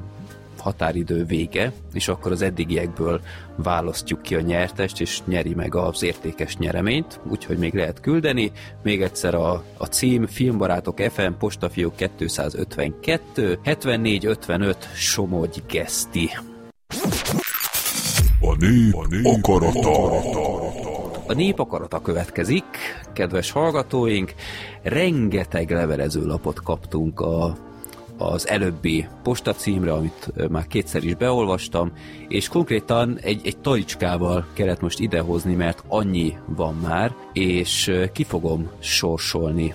határidő 0.60 1.24
vége, 1.24 1.72
és 1.92 2.08
akkor 2.08 2.32
az 2.32 2.42
eddigiekből 2.42 3.20
választjuk 3.56 4.22
ki 4.22 4.34
a 4.34 4.40
nyertest, 4.40 5.00
és 5.00 5.20
nyeri 5.24 5.54
meg 5.54 5.74
az 5.74 6.02
értékes 6.02 6.56
nyereményt, 6.56 7.20
úgyhogy 7.30 7.58
még 7.58 7.74
lehet 7.74 8.00
küldeni. 8.00 8.52
Még 8.82 9.02
egyszer 9.02 9.34
a, 9.34 9.64
a 9.76 9.84
cím 9.84 10.26
Filmbarátok 10.26 11.00
FM 11.00 11.32
Postafiók 11.38 11.96
252 11.96 13.58
7455 13.62 14.88
Somogy 14.94 15.62
Geszti. 15.68 16.30
A 18.40 18.56
nép, 18.58 18.94
a 18.94 19.06
nép 19.08 19.26
akarata. 19.26 20.58
A 21.26 21.32
nép 21.34 21.58
akarata 21.58 22.00
következik, 22.00 22.64
kedves 23.12 23.50
hallgatóink. 23.50 24.34
Rengeteg 24.82 25.70
levelezőlapot 25.70 26.62
kaptunk 26.62 27.20
a, 27.20 27.56
az 28.20 28.48
előbbi 28.48 29.08
postacímre, 29.22 29.92
amit 29.92 30.48
már 30.48 30.66
kétszer 30.66 31.04
is 31.04 31.14
beolvastam, 31.14 31.92
és 32.28 32.48
konkrétan 32.48 33.18
egy, 33.22 33.40
egy 33.44 33.58
talicskával 33.58 34.46
kellett 34.52 34.80
most 34.80 35.00
idehozni, 35.00 35.54
mert 35.54 35.84
annyi 35.88 36.36
van 36.46 36.74
már, 36.74 37.14
és 37.32 37.92
ki 38.12 38.24
fogom 38.24 38.70
sorsolni, 38.78 39.74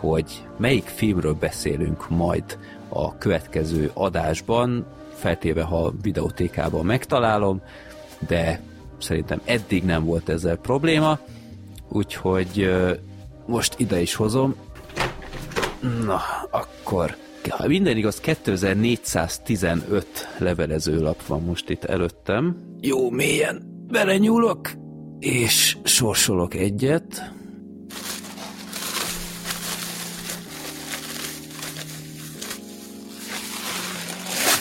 hogy 0.00 0.42
melyik 0.56 0.84
filmről 0.84 1.34
beszélünk 1.34 2.08
majd 2.08 2.58
a 2.88 3.18
következő 3.18 3.90
adásban, 3.94 4.86
feltéve, 5.14 5.62
ha 5.62 5.92
videótékában 6.02 6.84
megtalálom, 6.84 7.60
de 8.28 8.60
szerintem 8.98 9.40
eddig 9.44 9.84
nem 9.84 10.04
volt 10.04 10.28
ezzel 10.28 10.56
probléma, 10.56 11.18
úgyhogy 11.88 12.70
most 13.46 13.74
ide 13.78 14.00
is 14.00 14.14
hozom. 14.14 14.54
Na, 16.04 16.20
akkor 16.50 17.16
ha 17.48 17.66
minden 17.66 17.96
igaz, 17.96 18.20
2415 18.20 20.06
levelezőlap 20.38 21.26
van 21.26 21.42
most 21.42 21.70
itt 21.70 21.84
előttem. 21.84 22.56
Jó 22.80 23.10
mélyen 23.10 23.62
belenyúlok, 23.88 24.70
és 25.18 25.76
sorsolok 25.84 26.54
egyet. 26.54 27.32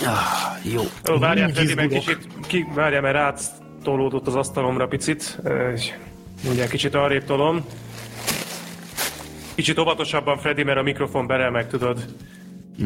Ah, 0.05 0.71
jó. 0.73 0.81
Ó, 1.11 1.17
várjál, 1.17 1.49
Freddy, 1.49 1.73
meg 1.73 1.87
kicsit, 1.87 2.27
ki, 2.47 2.65
várjál, 2.75 3.01
mert 3.01 3.15
rátolódott 3.15 4.27
az 4.27 4.35
asztalomra 4.35 4.87
picit. 4.87 5.39
Mindjárt 6.43 6.69
kicsit 6.69 6.95
arrébb 6.95 7.23
tolom. 7.23 7.65
Kicsit 9.55 9.79
óvatosabban, 9.79 10.37
Freddy, 10.37 10.63
mert 10.63 10.77
a 10.77 10.81
mikrofon 10.81 11.27
beremeg, 11.27 11.67
tudod. 11.67 12.05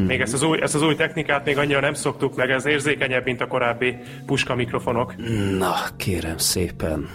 Még 0.06 0.20
ezt 0.20 0.34
az, 0.34 0.42
új, 0.42 0.62
ezt 0.62 0.74
az 0.74 0.82
új 0.82 0.94
technikát 0.94 1.44
még 1.44 1.58
annyira 1.58 1.80
nem 1.80 1.94
szoktuk 1.94 2.36
meg, 2.36 2.50
ez 2.50 2.66
érzékenyebb, 2.66 3.24
mint 3.24 3.40
a 3.40 3.46
korábbi 3.46 3.96
puska 4.26 4.54
mikrofonok. 4.54 5.14
Na, 5.58 5.74
kérem 5.96 6.38
szépen. 6.38 7.08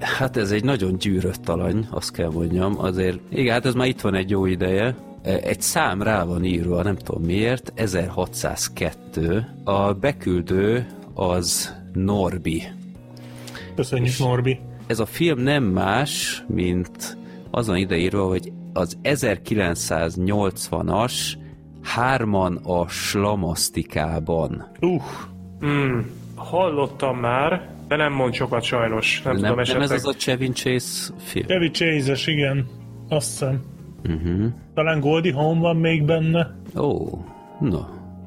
Hát 0.00 0.36
ez 0.36 0.50
egy 0.50 0.64
nagyon 0.64 0.98
gyűrött 0.98 1.48
alany, 1.48 1.86
azt 1.90 2.12
kell 2.12 2.30
mondjam. 2.30 2.78
Azért, 2.78 3.18
igen, 3.30 3.52
hát 3.52 3.66
ez 3.66 3.74
már 3.74 3.86
itt 3.86 4.00
van 4.00 4.14
egy 4.14 4.30
jó 4.30 4.46
ideje. 4.46 4.94
Egy 5.22 5.60
szám 5.60 6.02
rá 6.02 6.24
van 6.24 6.44
írva, 6.44 6.82
nem 6.82 6.96
tudom 6.96 7.22
miért, 7.22 7.72
1602. 7.74 9.46
A 9.64 9.92
beküldő 9.92 10.86
az 11.14 11.76
Norbi. 11.92 12.62
Köszönjük, 13.74 14.18
Norbi. 14.18 14.58
Ez 14.86 14.98
a 14.98 15.06
film 15.06 15.38
nem 15.38 15.64
más, 15.64 16.44
mint 16.46 17.16
azon 17.50 17.76
ideírva, 17.76 18.26
hogy 18.26 18.52
az 18.72 18.98
1980-as 19.02 21.14
Hárman 21.82 22.56
a 22.56 22.88
slamasztikában. 22.88 24.66
Uh, 24.80 25.02
Hmm, 25.60 26.06
hallottam 26.34 27.18
már, 27.18 27.68
de 27.88 27.96
nem 27.96 28.12
mond 28.12 28.34
sokat 28.34 28.62
sajnos. 28.62 29.22
Nem, 29.22 29.32
Nem, 29.32 29.40
tudom 29.42 29.50
nem 29.56 29.64
esetleg. 29.64 29.84
ez 29.84 29.90
az 29.90 30.06
a 30.06 30.12
Chevin 30.18 30.52
Chase 30.52 31.12
film? 31.18 31.46
Chevy 31.46 31.70
chase 31.70 32.30
igen. 32.32 32.66
Azt 33.08 33.28
hiszem. 33.30 33.62
Uh-huh. 34.08 34.46
Talán 34.74 35.00
Goldie 35.00 35.32
Hawn 35.34 35.58
van 35.58 35.76
még 35.76 36.04
benne. 36.04 36.54
Ó, 36.76 37.08
no, 37.60 37.80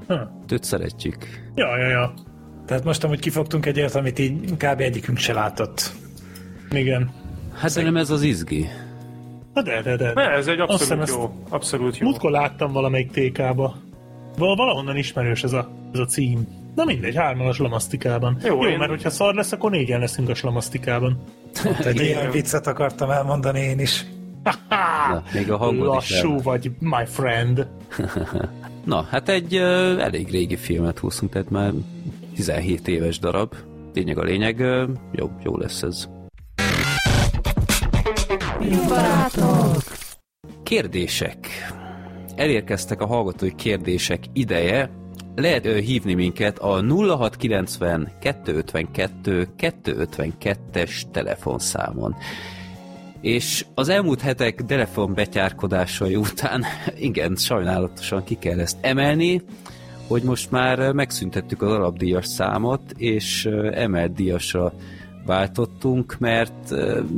Ha. 0.07 0.31
őt 0.49 0.63
szeretjük. 0.63 1.17
Ja, 1.55 1.77
ja, 1.77 1.87
ja. 1.87 2.13
Tehát 2.65 2.83
most 2.83 3.03
amúgy 3.03 3.19
kifogtunk 3.19 3.65
egy 3.65 3.77
olyat, 3.79 3.95
amit 3.95 4.19
így 4.19 4.51
kb. 4.57 4.79
egyikünk 4.79 5.17
se 5.17 5.33
látott. 5.33 5.91
Igen. 6.71 7.11
Hát 7.53 7.73
de 7.75 7.81
nem 7.81 7.97
ez 7.97 8.09
az 8.09 8.21
izgi. 8.21 8.67
Na 9.53 9.61
de, 9.61 9.81
de, 9.81 9.95
de. 9.95 10.11
Ne, 10.13 10.21
ez 10.29 10.47
egy 10.47 10.59
abszolút 10.59 11.07
jó. 11.09 11.33
Abszolút 11.49 11.97
jó. 11.97 12.07
Múltkor 12.07 12.31
láttam 12.31 12.71
valamelyik 12.71 13.11
TK-ba. 13.11 13.75
Val- 14.37 14.57
valahonnan 14.57 14.97
ismerős 14.97 15.43
ez 15.43 15.53
a, 15.53 15.69
ez 15.93 15.99
a 15.99 16.05
cím. 16.05 16.47
Na 16.75 16.83
mindegy, 16.85 17.15
hárman 17.15 17.47
a 17.47 17.53
slamasztikában. 17.53 18.37
Jó, 18.43 18.63
Jó 18.63 18.69
én- 18.69 18.77
mert 18.77 18.89
hogyha 18.89 19.09
szar 19.09 19.35
lesz, 19.35 19.51
akkor 19.51 19.71
négyen 19.71 19.99
leszünk 19.99 20.29
a 20.29 20.33
slamasztikában. 20.35 21.23
Egy 21.85 21.99
ilyen 21.99 22.31
viccet 22.31 22.67
akartam 22.67 23.09
elmondani 23.09 23.59
én 23.59 23.79
is. 23.79 24.05
Na, 25.09 25.23
még 25.33 25.51
a 25.51 25.57
hangod 25.57 25.85
is 26.01 26.09
Lassú 26.09 26.31
el. 26.33 26.39
vagy, 26.43 26.71
my 26.79 27.05
friend. 27.05 27.67
Na, 28.85 29.01
hát 29.09 29.29
egy 29.29 29.55
ö, 29.55 29.99
elég 29.99 30.29
régi 30.29 30.55
filmet 30.55 30.99
húztunk, 30.99 31.31
tehát 31.31 31.49
már 31.49 31.71
17 32.35 32.87
éves 32.87 33.19
darab. 33.19 33.53
Lényeg 33.93 34.17
a 34.17 34.23
lényeg, 34.23 34.59
ö, 34.59 34.83
jó, 35.11 35.29
jó 35.43 35.57
lesz 35.57 35.81
ez. 35.83 36.09
Kérdések. 40.63 41.47
Elérkeztek 42.35 43.01
a 43.01 43.05
hallgatói 43.05 43.55
kérdések 43.55 44.23
ideje. 44.33 44.89
Lehet 45.35 45.65
ö, 45.65 45.79
hívni 45.79 46.13
minket 46.13 46.59
a 46.59 46.81
0690 46.81 48.11
252 48.19 49.47
252-es 49.57 51.01
telefonszámon. 51.11 52.15
És 53.21 53.65
az 53.75 53.89
elmúlt 53.89 54.21
hetek 54.21 54.65
telefonbetyárkodásai 54.65 56.15
után, 56.15 56.63
igen, 57.09 57.35
sajnálatosan 57.35 58.23
ki 58.23 58.35
kell 58.35 58.59
ezt 58.59 58.77
emelni, 58.81 59.41
hogy 60.07 60.23
most 60.23 60.51
már 60.51 60.91
megszüntettük 60.91 61.61
az 61.61 61.71
alapdíjas 61.71 62.27
számot, 62.27 62.81
és 62.97 63.45
emelt 63.73 64.13
díjasra 64.13 64.73
váltottunk, 65.25 66.15
mert 66.19 66.75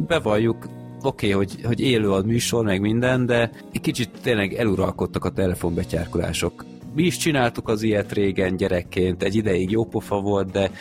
bevalljuk, 0.08 0.68
oké, 1.06 1.34
okay, 1.34 1.45
hogy, 1.45 1.64
hogy 1.64 1.80
élő 1.80 2.12
a 2.12 2.22
műsor, 2.22 2.66
meg 2.66 2.82
minden, 2.82 3.26
de 3.26 3.51
egy 3.72 3.82
kicsit 3.82 4.10
tényleg 4.22 4.54
eluralkodtak 4.54 5.26
a 5.26 5.32
telefonbetyárkodások. 5.32 6.66
Mi 6.95 7.04
is 7.04 7.18
csináltuk 7.18 7.68
az 7.68 7.82
ilyet 7.82 8.12
régen 8.12 8.56
gyerekként, 8.56 9.24
egy 9.24 9.36
ideig 9.36 9.72
jó 9.72 9.86
pofa 9.86 10.20
volt, 10.20 10.51
de 10.51 10.72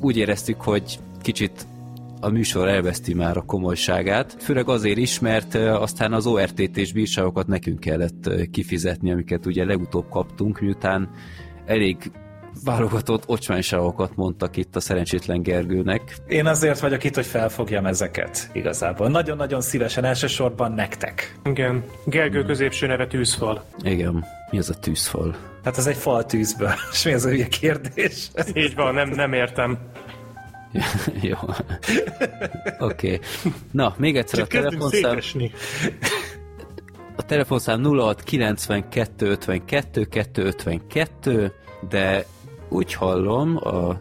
úgy 0.00 0.16
éreztük, 0.16 0.60
hogy 0.60 0.98
kicsit 1.22 1.66
a 2.20 2.28
műsor 2.28 2.68
elveszti 2.68 3.14
már 3.14 3.36
a 3.36 3.42
komolyságát. 3.42 4.36
Főleg 4.38 4.68
azért 4.68 4.98
is, 4.98 5.18
mert 5.18 5.54
aztán 5.54 6.12
az 6.12 6.26
ORTT-s 6.26 6.92
bírságokat 6.92 7.46
nekünk 7.46 7.80
kellett 7.80 8.30
kifizetni, 8.50 9.12
amiket 9.12 9.46
ugye 9.46 9.64
legutóbb 9.64 10.08
kaptunk, 10.08 10.60
miután 10.60 11.10
elég 11.66 11.96
válogatott 12.64 13.22
ocsmányságokat 13.26 14.16
mondtak 14.16 14.56
itt 14.56 14.76
a 14.76 14.80
szerencsétlen 14.80 15.42
Gergőnek. 15.42 16.16
Én 16.28 16.46
azért 16.46 16.80
vagyok 16.80 17.04
itt, 17.04 17.14
hogy 17.14 17.26
felfogjam 17.26 17.86
ezeket 17.86 18.50
igazából. 18.52 19.08
Nagyon-nagyon 19.08 19.60
szívesen, 19.60 20.04
elsősorban 20.04 20.72
nektek. 20.72 21.38
Igen. 21.44 21.84
Gergő 22.04 22.44
középső 22.44 22.86
neve 22.86 23.06
tűzfal. 23.06 23.64
Igen, 23.82 24.24
mi 24.50 24.58
az 24.58 24.70
a 24.70 24.74
tűzfal? 24.74 25.36
Hát 25.64 25.78
ez 25.78 25.86
egy 25.86 25.96
fal 25.96 26.24
tűzből. 26.24 26.72
És 26.92 27.04
mi 27.04 27.12
az 27.12 27.24
a 27.24 27.28
hülye 27.28 27.48
kérdés? 27.48 28.30
Így 28.54 28.74
van, 28.74 28.94
nem, 28.94 29.08
nem 29.08 29.32
értem. 29.32 29.78
Jó. 31.20 31.36
Oké. 32.78 33.12
Okay. 33.12 33.20
Na, 33.70 33.94
még 33.96 34.16
egyszer 34.16 34.38
Csak 34.38 34.46
a 34.46 34.62
telefonszám. 34.62 35.20
A 37.16 37.22
telefonszám 37.22 37.84
0692 37.84 39.26
52 39.26 40.04
252, 40.04 41.52
de 41.88 42.24
úgy 42.68 42.94
hallom 42.94 43.56
a 43.56 43.98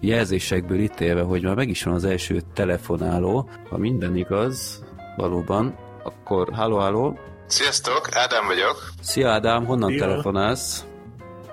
jelzésekből 0.00 0.78
ítélve, 0.78 1.22
hogy 1.22 1.42
már 1.42 1.54
meg 1.54 1.68
is 1.68 1.82
van 1.82 1.94
az 1.94 2.04
első 2.04 2.40
telefonáló. 2.54 3.48
Ha 3.70 3.78
minden 3.78 4.16
igaz, 4.16 4.84
valóban, 5.16 5.74
akkor 6.04 6.48
halló, 6.52 6.76
halló. 6.78 7.18
Sziasztok, 7.46 8.08
Ádám 8.12 8.46
vagyok. 8.46 8.88
Szia 9.02 9.30
Ádám, 9.30 9.64
honnan 9.64 9.90
Szia. 9.90 9.98
telefonálsz? 10.00 10.84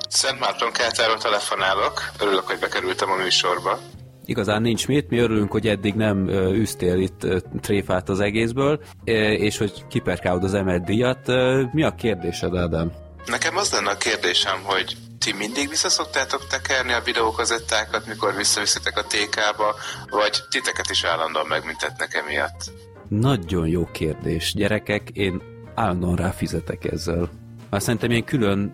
Szent 0.09 0.39
Márton 0.39 0.71
Kátáról 0.71 1.17
telefonálok. 1.17 2.01
Örülök, 2.21 2.43
hogy 2.47 2.59
bekerültem 2.59 3.09
a 3.11 3.15
műsorba. 3.15 3.77
Igazán 4.25 4.61
nincs 4.61 4.87
mit, 4.87 5.09
mi 5.09 5.17
örülünk, 5.19 5.51
hogy 5.51 5.67
eddig 5.67 5.93
nem 5.93 6.27
ö, 6.27 6.51
üztél 6.51 6.99
itt 6.99 7.23
ö, 7.23 7.37
tréfát 7.61 8.09
az 8.09 8.19
egészből, 8.19 8.79
ö, 9.05 9.11
és 9.31 9.57
hogy 9.57 9.87
kiperkálod 9.87 10.43
az 10.43 10.53
emelt 10.53 10.83
díjat. 10.83 11.27
Ö, 11.27 11.63
Mi 11.71 11.83
a 11.83 11.95
kérdésed, 11.95 12.55
Ádám? 12.55 12.91
Nekem 13.25 13.57
az 13.57 13.71
lenne 13.71 13.89
a 13.89 13.97
kérdésem, 13.97 14.63
hogy 14.63 14.97
ti 15.19 15.33
mindig 15.33 15.69
visszaszoktátok 15.69 16.47
tekerni 16.47 16.91
a 16.93 17.01
videókazettákat, 17.01 18.07
mikor 18.07 18.35
visszaviszitek 18.35 18.97
a 18.97 19.03
TK-ba, 19.03 19.75
vagy 20.09 20.43
titeket 20.49 20.89
is 20.89 21.03
állandóan 21.03 21.47
megmüntetnek 21.47 22.13
emiatt? 22.13 22.71
Nagyon 23.07 23.67
jó 23.67 23.85
kérdés. 23.91 24.53
Gyerekek, 24.53 25.09
én 25.09 25.41
állandóan 25.75 26.15
ráfizetek 26.15 26.85
ezzel. 26.85 27.29
Már 27.69 27.81
szerintem 27.81 28.11
ilyen 28.11 28.23
külön 28.23 28.73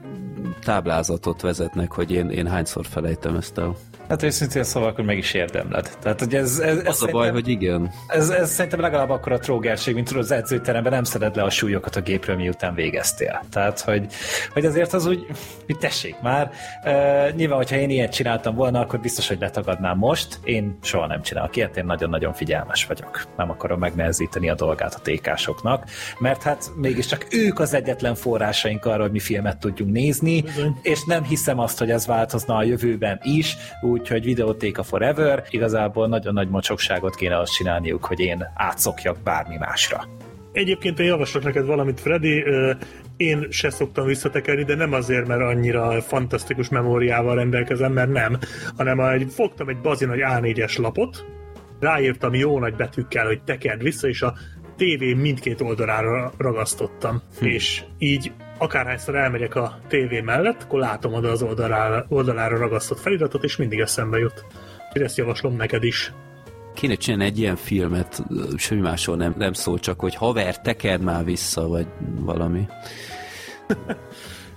táblázatot 0.64 1.42
vezetnek, 1.42 1.92
hogy 1.92 2.12
én, 2.12 2.30
én 2.30 2.48
hányszor 2.48 2.86
felejtem 2.86 3.36
ezt 3.36 3.58
el. 3.58 3.76
Hát 4.10 4.24
őszintén 4.24 4.64
szóval 4.64 4.90
akkor 4.90 5.04
meg 5.04 5.18
is 5.18 5.34
érdemled. 5.34 5.98
Tehát, 6.02 6.20
hogy 6.20 6.36
ez, 6.36 6.60
ez, 6.60 6.78
ez 6.78 6.88
Az 6.88 7.04
a 7.04 7.12
baj, 7.12 7.32
hogy 7.32 7.48
igen. 7.48 7.92
Ez, 8.08 8.30
ez 8.30 8.52
szerintem 8.52 8.80
legalább 8.80 9.10
akkor 9.10 9.32
a 9.32 9.38
trógerség, 9.38 9.94
mint 9.94 10.08
tudod, 10.08 10.24
az 10.24 10.32
edzőteremben 10.32 10.92
nem 10.92 11.04
szeded 11.04 11.36
le 11.36 11.44
a 11.44 11.50
súlyokat 11.50 11.96
a 11.96 12.02
gépről, 12.02 12.36
miután 12.36 12.76
végeztél. 12.76 13.44
Tehát, 13.52 13.80
hogy, 13.80 14.06
hogy 14.54 14.66
azért 14.66 14.94
az 14.94 15.06
úgy, 15.06 15.26
hogy 15.66 15.78
tessék 15.78 16.16
már. 16.22 16.52
Uh, 16.84 17.36
nyilván, 17.36 17.58
hogyha 17.58 17.76
én 17.76 17.90
ilyet 17.90 18.14
csináltam 18.14 18.56
volna, 18.56 18.80
akkor 18.80 19.00
biztos, 19.00 19.28
hogy 19.28 19.40
letagadnám 19.40 19.98
most. 19.98 20.40
Én 20.44 20.78
soha 20.82 21.08
nem 21.08 21.22
csinálok 21.22 21.56
ilyet, 21.56 21.78
én 21.78 21.86
nagyon-nagyon 21.86 22.34
figyelmes 22.34 22.86
vagyok. 22.86 23.24
Nem 23.38 23.50
akarom 23.50 23.80
megnehezíteni 23.80 24.50
a 24.50 24.56
dolgát 24.56 24.94
a 24.94 25.00
TK-soknak, 25.04 25.84
mert 26.20 26.44
hát 26.44 26.72
mégiscsak 26.76 27.28
ők 27.32 27.60
az 27.60 27.74
egyetlen 27.74 28.16
forrásaink 28.16 28.86
arra, 28.86 29.02
hogy 29.02 29.12
mi 29.12 29.20
filmet 29.20 29.58
tudjunk 29.58 29.92
nézni, 29.92 30.44
és 30.82 31.04
nem 31.06 31.24
hiszem 31.24 31.60
azt, 31.60 31.80
hogy 31.80 31.92
ez 31.92 32.06
változna 32.06 32.56
a 32.56 32.64
jövőben 32.64 33.20
is, 33.24 33.58
úgyhogy 34.00 34.24
videótéka 34.24 34.84
forever, 34.84 35.44
igazából 35.50 36.08
nagyon 36.08 36.34
nagy 36.34 36.50
mocsokságot 36.50 37.16
kéne 37.16 37.40
azt 37.40 37.54
csinálniuk, 37.54 38.06
hogy 38.06 38.20
én 38.20 38.52
átszokjak 38.56 39.18
bármi 39.24 39.58
másra. 39.58 40.04
Egyébként 40.52 41.00
én 41.00 41.06
javaslok 41.06 41.44
neked 41.44 41.66
valamit, 41.66 42.00
Freddy. 42.00 42.44
Én 43.18 43.48
se 43.50 43.70
szoktam 43.70 44.06
visszatekerni, 44.06 44.64
de 44.64 44.76
nem 44.76 44.94
azért, 44.94 45.28
mert 45.28 45.42
annyira 45.42 46.02
fantasztikus 46.02 46.70
memóriával 46.70 47.36
rendelkezem, 47.36 47.94
mert 47.94 48.12
nem, 48.12 48.38
hanem 48.78 49.00
egy, 49.00 49.32
fogtam 49.32 49.70
egy 49.70 49.82
bazin 49.82 50.08
nagy 50.08 50.20
A4-es 50.22 50.82
lapot, 50.82 51.26
ráírtam 51.80 52.34
jó 52.34 52.60
nagy 52.60 52.76
betűkkel, 52.76 53.26
hogy 53.26 53.42
tekerd 53.44 53.84
vissza, 53.84 54.08
és 54.08 54.22
a 54.22 54.34
tévé 54.76 55.14
mindkét 55.14 55.62
oldalára 55.62 56.32
ragasztottam. 56.38 57.22
Hm. 57.40 57.46
És 57.46 57.84
így 57.98 58.32
akárhányszor 58.60 59.16
elmegyek 59.16 59.56
a 59.56 59.80
tévé 59.88 60.22
mellett, 60.22 60.64
akkor 60.64 60.80
látom 60.80 61.14
oda 61.14 61.32
az 61.32 61.42
oldalára, 61.42 62.06
oldalára 62.10 62.58
ragasztott 62.58 63.00
feliratot, 63.00 63.44
és 63.44 63.56
mindig 63.56 63.80
eszembe 63.80 64.18
jut. 64.18 64.46
Úgyhogy 64.88 65.02
ezt 65.02 65.18
javaslom 65.18 65.56
neked 65.56 65.84
is. 65.84 66.14
Kéne 66.74 66.96
csinálni 66.96 67.26
egy 67.26 67.40
ilyen 67.40 67.56
filmet, 67.56 68.24
semmi 68.58 68.82
másról 68.82 69.16
nem, 69.16 69.34
nem 69.38 69.54
szól, 69.54 69.80
csak 69.80 70.00
hogy 70.00 70.16
haver, 70.16 70.62
tekerd 70.62 71.02
már 71.02 71.24
vissza, 71.24 71.68
vagy 71.68 71.88
valami. 72.20 72.68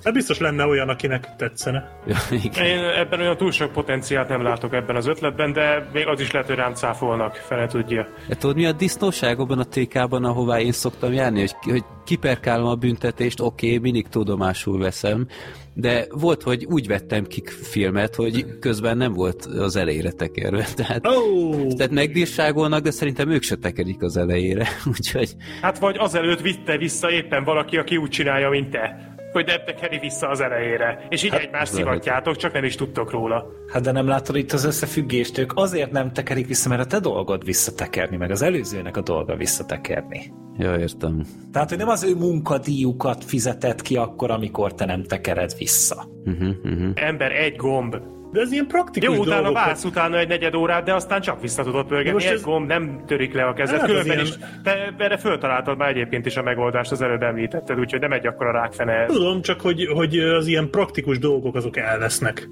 Hát 0.05 0.13
biztos 0.13 0.39
lenne 0.39 0.67
olyan, 0.67 0.89
akinek 0.89 1.37
tetszene. 1.37 1.91
Ja, 2.07 2.17
igen. 2.45 2.65
Én 2.65 2.79
ebben 2.79 3.21
olyan 3.21 3.37
túl 3.37 3.51
sok 3.51 3.73
potenciált 3.73 4.29
nem 4.29 4.43
látok 4.43 4.75
ebben 4.75 4.97
az 4.97 5.07
ötletben, 5.07 5.53
de 5.53 5.89
még 5.93 6.07
az 6.07 6.21
is 6.21 6.31
lehet, 6.31 6.49
hogy 6.49 6.57
rám 6.57 6.75
cáfolnak, 6.75 7.35
fele 7.35 7.67
tudja. 7.67 8.09
Hát 8.29 8.39
tudod, 8.39 8.57
mi 8.57 8.67
a 8.67 8.73
disznóság 8.73 9.39
abban 9.39 9.59
a 9.59 9.65
TK-ban, 9.65 10.25
ahová 10.25 10.61
én 10.61 10.73
szoktam 10.73 11.13
járni, 11.13 11.41
hogy, 11.41 11.55
hogy 11.63 11.85
kiperkálom 12.05 12.67
a 12.67 12.75
büntetést, 12.75 13.41
oké, 13.41 13.67
okay, 13.67 13.79
mindig 13.79 14.09
tudomásul 14.09 14.79
veszem, 14.79 15.27
de 15.75 16.07
volt, 16.11 16.43
hogy 16.43 16.65
úgy 16.65 16.87
vettem 16.87 17.25
ki 17.25 17.43
filmet, 17.47 18.15
hogy 18.15 18.59
közben 18.59 18.97
nem 18.97 19.13
volt 19.13 19.45
az 19.45 19.77
elejére 19.77 20.11
tekerve. 20.11 20.67
Tehát, 20.77 21.07
Oh! 21.07 21.75
tehát 21.77 21.93
megdírságolnak, 21.93 22.83
de 22.83 22.91
szerintem 22.91 23.31
ők 23.31 23.43
se 23.43 23.57
tekerik 23.57 24.03
az 24.03 24.17
elejére. 24.17 24.69
Úgyhogy 24.97 25.37
Hát 25.61 25.79
vagy 25.79 25.97
azelőtt 25.99 26.41
vitte 26.41 26.77
vissza 26.77 27.11
éppen 27.11 27.45
valaki, 27.45 27.77
aki 27.77 27.97
úgy 27.97 28.11
csinálja, 28.11 28.49
mint 28.49 28.71
te. 28.71 29.12
Hogy 29.33 29.47
nem 29.47 29.65
tekeri 29.65 29.99
vissza 29.99 30.29
az 30.29 30.41
elejére. 30.41 31.07
És 31.09 31.23
így 31.23 31.31
hát, 31.31 31.41
egymást 31.41 31.73
szivatjátok, 31.73 32.37
csak 32.37 32.53
nem 32.53 32.65
is 32.65 32.75
tudtok 32.75 33.11
róla. 33.11 33.47
Hát 33.73 33.83
de 33.83 33.93
nem 33.93 34.07
látod 34.07 34.37
itt 34.37 34.53
az 34.53 34.65
összefüggést, 34.65 35.39
ők 35.39 35.53
azért 35.55 35.91
nem 35.91 36.13
tekerik 36.13 36.47
vissza, 36.47 36.69
mert 36.69 36.81
a 36.81 36.87
te 36.87 36.99
dolgod 37.01 37.45
visszatekerni, 37.45 38.17
meg 38.17 38.31
az 38.31 38.43
előzőnek 38.43 38.97
a 38.97 39.01
dolga 39.01 39.37
visszatekerni. 39.37 40.33
ja, 40.59 40.77
értem. 40.77 41.25
Tehát, 41.53 41.69
hogy 41.69 41.79
nem 41.79 41.89
az 41.89 42.05
ő 42.05 42.15
munkadíjukat 42.15 43.25
fizetett 43.25 43.83
ki 43.83 43.97
akkor, 43.97 44.31
amikor 44.31 44.75
te 44.75 44.85
nem 44.85 45.03
tekered 45.03 45.55
vissza. 45.59 46.09
Uh-huh, 46.25 46.49
uh-huh. 46.65 46.91
Ember, 46.95 47.33
egy 47.33 47.57
gomb. 47.57 47.97
De 48.33 48.41
ez 48.41 48.53
ilyen 48.53 48.67
praktikus 48.67 49.15
Jó, 49.17 49.23
utána 49.23 49.43
dolgok. 49.43 49.65
válsz 49.65 49.85
utána 49.85 50.19
egy 50.19 50.29
negyed 50.29 50.55
órát, 50.55 50.85
de 50.85 50.95
aztán 50.95 51.21
csak 51.21 51.41
vissza 51.41 51.63
tudod 51.63 51.87
pörgetni. 51.87 52.13
Most 52.13 52.27
Egy 52.27 52.33
ez- 52.33 52.43
gomb 52.43 52.67
nem 52.67 53.03
törik 53.07 53.35
le 53.35 53.45
a 53.45 53.53
kezed. 53.53 53.79
Hát, 53.79 53.87
Különben 53.87 54.13
ilyen- 54.13 54.27
is, 54.27 54.35
te 54.63 54.95
erre 54.99 55.17
föltaláltad 55.17 55.77
már 55.79 55.89
egyébként 55.89 56.27
is 56.27 56.37
a 56.37 56.43
megoldást, 56.43 56.91
az 56.93 57.03
előbb 57.03 57.23
említetted, 57.23 57.79
úgyhogy 57.79 58.01
nem 58.01 58.13
egy 58.13 58.27
akkora 58.27 58.53
rákfene 58.53 58.93
ez. 58.93 59.13
Tudom, 59.13 59.41
csak 59.43 59.61
hogy, 59.61 59.87
hogy 59.87 60.19
az 60.19 60.47
ilyen 60.47 60.71
praktikus 60.71 61.19
dolgok 61.19 61.55
azok 61.57 61.77
elvesznek. 61.77 62.49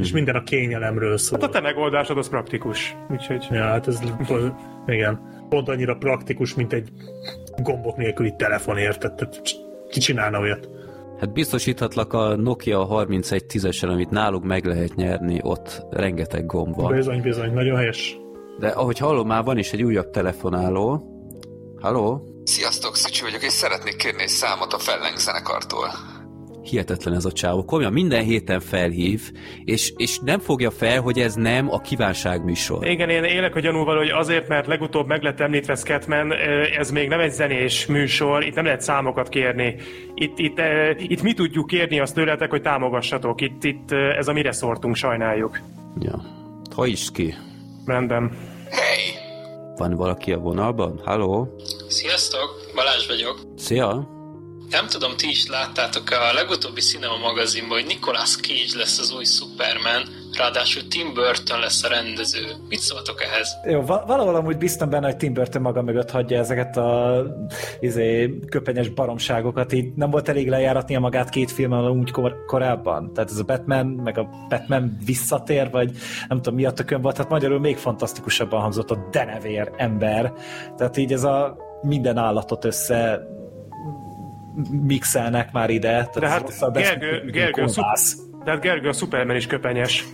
És 0.00 0.12
minden 0.12 0.34
a 0.34 0.42
kényelemről 0.42 1.18
szól. 1.18 1.38
Hát 1.40 1.48
a 1.48 1.52
te 1.52 1.60
megoldásod 1.60 2.18
az 2.18 2.28
praktikus. 2.28 2.96
Úgyhogy 3.10 3.46
Ja, 3.50 3.62
hát 3.62 3.86
ez 3.88 4.00
igen. 4.86 5.20
Pont 5.48 5.68
annyira 5.68 5.94
praktikus, 5.94 6.54
mint 6.54 6.72
egy 6.72 6.88
gombok 7.62 7.96
nélküli 7.96 8.34
telefon, 8.38 8.76
érted? 8.76 9.28
Ki 9.90 10.00
csinálna 10.00 10.38
olyat? 10.40 10.68
Hát 11.18 11.32
biztosíthatlak 11.32 12.12
a 12.12 12.36
Nokia 12.36 12.86
3110-esen, 12.90 13.88
amit 13.88 14.10
náluk 14.10 14.44
meg 14.44 14.64
lehet 14.64 14.94
nyerni, 14.94 15.38
ott 15.42 15.86
rengeteg 15.90 16.46
gomb 16.46 16.74
van. 16.74 16.94
Bizony, 16.94 17.20
bizony, 17.20 17.52
nagyon 17.52 17.76
helyes. 17.76 18.18
De 18.58 18.68
ahogy 18.68 18.98
hallom, 18.98 19.26
már 19.26 19.44
van 19.44 19.58
is 19.58 19.72
egy 19.72 19.82
újabb 19.82 20.10
telefonáló. 20.10 21.02
Halló? 21.80 22.22
Sziasztok, 22.44 22.96
Szücsi 22.96 23.22
vagyok, 23.22 23.42
és 23.42 23.52
szeretnék 23.52 23.96
kérni 23.96 24.22
egy 24.22 24.28
számot 24.28 24.72
a 24.72 24.78
Felleng 24.78 25.16
zenekartól. 25.16 25.88
Hihetetlen 26.66 27.14
ez 27.14 27.24
a 27.24 27.32
csávó. 27.32 27.64
Komolyan 27.64 27.92
minden 27.92 28.24
héten 28.24 28.60
felhív, 28.60 29.20
és, 29.64 29.92
és 29.96 30.18
nem 30.18 30.38
fogja 30.38 30.70
fel, 30.70 31.00
hogy 31.00 31.18
ez 31.18 31.34
nem 31.34 31.72
a 31.72 31.80
kívánság 31.80 32.44
műsor. 32.44 32.86
igen, 32.86 33.08
én 33.08 33.24
élek 33.24 33.54
a 33.54 33.60
gyanúval, 33.60 33.96
hogy 33.96 34.08
azért, 34.08 34.48
mert 34.48 34.66
legutóbb 34.66 35.06
meg 35.06 35.22
lett 35.22 35.40
említve 35.40 35.74
Scatman, 35.74 36.32
ez 36.78 36.90
még 36.90 37.08
nem 37.08 37.20
egy 37.20 37.32
zenés 37.32 37.86
műsor, 37.86 38.44
itt 38.44 38.54
nem 38.54 38.64
lehet 38.64 38.80
számokat 38.80 39.28
kérni. 39.28 39.76
Itt, 40.14 40.38
itt, 40.38 40.60
itt 40.96 41.22
mi 41.22 41.32
tudjuk 41.32 41.66
kérni 41.66 42.00
azt 42.00 42.14
tőletek, 42.14 42.50
hogy 42.50 42.62
támogassatok. 42.62 43.40
Itt, 43.40 43.64
itt 43.64 43.92
ez 43.92 44.28
a 44.28 44.32
mire 44.32 44.52
szortunk, 44.52 44.96
sajnáljuk. 44.96 45.58
Ja. 45.98 46.22
Ha 46.74 46.86
is 46.86 47.10
ki. 47.12 47.34
Rendben. 47.86 48.30
Hey! 48.70 49.24
Van 49.76 49.94
valaki 49.94 50.32
a 50.32 50.38
vonalban? 50.38 51.00
Halló? 51.04 51.56
Sziasztok, 51.88 52.70
Balázs 52.74 53.06
vagyok. 53.06 53.40
Szia? 53.56 54.15
Nem 54.76 54.86
tudom, 54.86 55.16
ti 55.16 55.28
is 55.28 55.46
láttátok 55.48 56.10
a 56.10 56.32
legutóbbi 56.34 56.80
Cinema 56.80 57.16
magazinban, 57.16 57.78
hogy 57.78 57.86
Nicolas 57.86 58.36
Cage 58.36 58.78
lesz 58.78 58.98
az 58.98 59.12
új 59.16 59.24
Superman, 59.24 60.02
ráadásul 60.36 60.88
Tim 60.88 61.14
Burton 61.14 61.60
lesz 61.60 61.84
a 61.84 61.88
rendező. 61.88 62.44
Mit 62.68 62.78
szóltok 62.78 63.22
ehhez? 63.22 63.48
Jó, 63.64 63.82
va- 63.82 64.06
valahol 64.06 64.34
amúgy 64.34 64.56
biztos 64.56 64.88
benne, 64.88 65.06
hogy 65.06 65.16
Tim 65.16 65.32
Burton 65.32 65.62
maga 65.62 65.82
mögött 65.82 66.10
hagyja 66.10 66.38
ezeket 66.38 66.76
a 66.76 67.22
izé, 67.80 68.38
köpenyes 68.50 68.88
baromságokat, 68.88 69.72
így 69.72 69.94
nem 69.94 70.10
volt 70.10 70.28
elég 70.28 70.48
lejáratnia 70.48 71.00
magát 71.00 71.28
két 71.28 71.50
filmmel 71.50 71.90
úgy 71.90 72.10
kor- 72.10 72.44
korábban. 72.46 73.12
Tehát 73.12 73.30
ez 73.30 73.38
a 73.38 73.44
Batman, 73.44 73.86
meg 73.86 74.18
a 74.18 74.28
Batman 74.48 74.98
visszatér, 75.04 75.70
vagy 75.70 75.90
nem 76.28 76.36
tudom, 76.36 76.54
mi 76.54 76.64
a 76.64 76.70
tökön 76.70 77.00
volt, 77.00 77.14
tehát 77.16 77.30
magyarul 77.30 77.60
még 77.60 77.76
fantasztikusabban 77.76 78.60
hangzott 78.60 78.90
a 78.90 79.08
denevér 79.10 79.72
ember. 79.76 80.32
Tehát 80.76 80.96
így 80.96 81.12
ez 81.12 81.24
a 81.24 81.56
minden 81.82 82.16
állatot 82.16 82.64
össze 82.64 83.26
mixelnek 84.86 85.52
már 85.52 85.70
ide. 85.70 85.88
Tehát 85.88 86.14
De 86.14 86.28
hát 86.28 86.72
Gergő, 86.72 87.30
Gergő, 87.30 87.64
de 88.44 88.50
hát 88.50 88.60
Gergő, 88.60 88.88
a 88.88 88.92
Superman 88.92 89.36
is 89.36 89.46
köpenyes. 89.46 90.04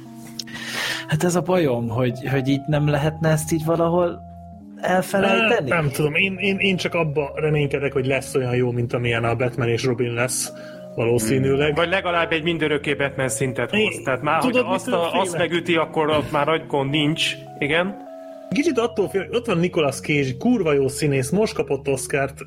Hát 1.09 1.25
ez 1.25 1.35
a 1.35 1.41
bajom, 1.41 1.89
hogy, 1.89 2.29
hogy 2.31 2.49
így 2.49 2.61
nem 2.67 2.89
lehetne 2.89 3.29
ezt 3.29 3.53
így 3.53 3.65
valahol 3.65 4.21
elfelejteni? 4.81 5.69
Nem 5.69 5.89
tudom, 5.89 6.15
én, 6.15 6.37
én, 6.39 6.57
én 6.59 6.77
csak 6.77 6.95
abba 6.95 7.33
reménykedek, 7.35 7.93
hogy 7.93 8.07
lesz 8.07 8.35
olyan 8.35 8.55
jó, 8.55 8.71
mint 8.71 8.93
amilyen 8.93 9.25
a 9.25 9.35
Batman 9.35 9.69
és 9.69 9.85
Robin 9.85 10.13
lesz 10.13 10.53
valószínűleg. 10.95 11.75
Vagy 11.75 11.89
legalább 11.89 12.33
egy 12.33 12.43
mindörökké 12.43 12.95
Batman 12.95 13.29
szintet 13.29 13.71
hoz. 13.71 13.81
Én- 13.81 14.05
Tehát 14.05 14.23
már, 14.23 14.41
tudod, 14.41 14.65
hogy 14.65 14.75
azt, 14.75 14.89
a, 14.89 15.21
azt 15.21 15.39
megüti, 15.39 15.75
akkor 15.75 16.09
ott 16.09 16.31
már 16.31 16.47
nagy 16.47 16.67
gond 16.67 16.91
nincs. 16.91 17.35
Igen. 17.59 17.97
Kicsit 18.51 18.79
attól 18.79 19.09
fél, 19.09 19.27
ott 19.31 19.47
van 19.47 19.59
Nicolas 19.59 20.01
Cage, 20.01 20.37
kurva 20.39 20.73
jó 20.73 20.89
színész, 20.89 21.31
most 21.31 21.55
kapott 21.55 21.89
Oscárt, 21.89 22.39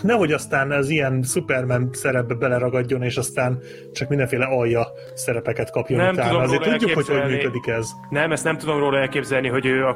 nehogy 0.00 0.32
aztán 0.32 0.70
az 0.70 0.88
ilyen 0.88 1.22
Superman 1.22 1.88
szerepbe 1.92 2.34
beleragadjon, 2.34 3.02
és 3.02 3.16
aztán 3.16 3.58
csak 3.92 4.08
mindenféle 4.08 4.44
alja 4.44 4.86
szerepeket 5.14 5.70
kapjon 5.70 5.98
Nem 6.00 6.12
utána. 6.12 6.28
tudom 6.28 6.42
Azért 6.42 6.62
tudjuk, 6.62 6.92
hogy 6.92 7.08
hogy 7.08 7.30
működik 7.30 7.66
ez. 7.66 7.88
Nem, 8.10 8.32
ezt 8.32 8.44
nem 8.44 8.58
tudom 8.58 8.78
róla 8.78 8.98
elképzelni, 8.98 9.48
hogy 9.48 9.66
ő 9.66 9.84
a, 9.84 9.88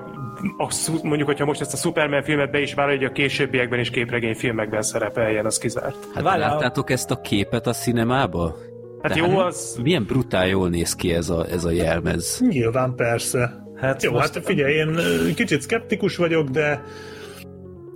a, 0.58 0.68
mondjuk, 1.02 1.28
hogyha 1.28 1.44
most 1.44 1.60
ezt 1.60 1.72
a 1.72 1.76
Superman 1.76 2.22
filmet 2.22 2.50
be 2.50 2.60
is 2.60 2.74
vállalja, 2.74 2.98
hogy 2.98 3.06
a 3.08 3.12
későbbiekben 3.12 3.78
is 3.78 3.90
képregényfilmekben 3.90 4.82
szerepeljen, 4.82 5.44
az 5.46 5.58
kizárt. 5.58 5.96
Hát 6.14 6.22
Várjál. 6.24 6.48
láttátok 6.50 6.90
ezt 6.90 7.10
a 7.10 7.20
képet 7.20 7.66
a 7.66 7.72
cinemába? 7.72 8.56
Hát 9.02 9.12
De 9.12 9.18
jó, 9.20 9.38
az... 9.38 9.78
Milyen 9.82 10.04
brutál 10.04 10.46
jól 10.46 10.68
néz 10.68 10.94
ki 10.94 11.12
ez 11.12 11.28
a, 11.30 11.46
ez 11.50 11.64
a 11.64 11.70
jelmez. 11.70 12.40
Nyilván 12.48 12.94
persze. 12.94 13.64
Hát 13.76 14.02
Jó, 14.02 14.12
most- 14.12 14.34
hát 14.34 14.44
figyelj, 14.44 14.74
én 14.74 14.98
kicsit 15.34 15.60
szkeptikus 15.60 16.16
vagyok, 16.16 16.48
de 16.48 16.82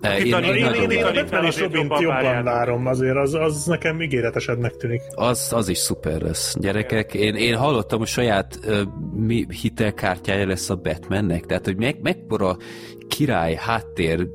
Én, 0.02 0.34
a- 0.34 0.38
én, 0.38 0.54
én, 0.54 0.72
én, 0.72 0.90
én 0.90 1.04
a 1.04 1.12
Batman 1.12 1.44
és 1.44 1.58
Robint 1.60 1.82
jobban 1.82 2.02
jobban 2.02 2.44
várom, 2.44 2.86
azért 2.86 3.16
az, 3.16 3.34
az 3.34 3.64
nekem 3.64 4.02
ígéretesednek 4.02 4.76
tűnik. 4.76 5.00
Az, 5.14 5.52
az 5.54 5.68
is 5.68 5.78
szuper 5.78 6.20
lesz, 6.20 6.56
gyerekek. 6.58 7.14
Én, 7.14 7.34
én 7.34 7.56
hallottam, 7.56 7.98
hogy 7.98 8.08
saját 8.08 8.58
mi 9.14 9.46
hitelkártyája 9.62 10.46
lesz 10.46 10.70
a 10.70 10.74
Batmannek, 10.76 11.46
tehát 11.46 11.64
hogy 11.64 11.76
meg, 11.76 11.96
mekkora 12.02 12.56
király 13.08 13.54
háttér 13.54 14.26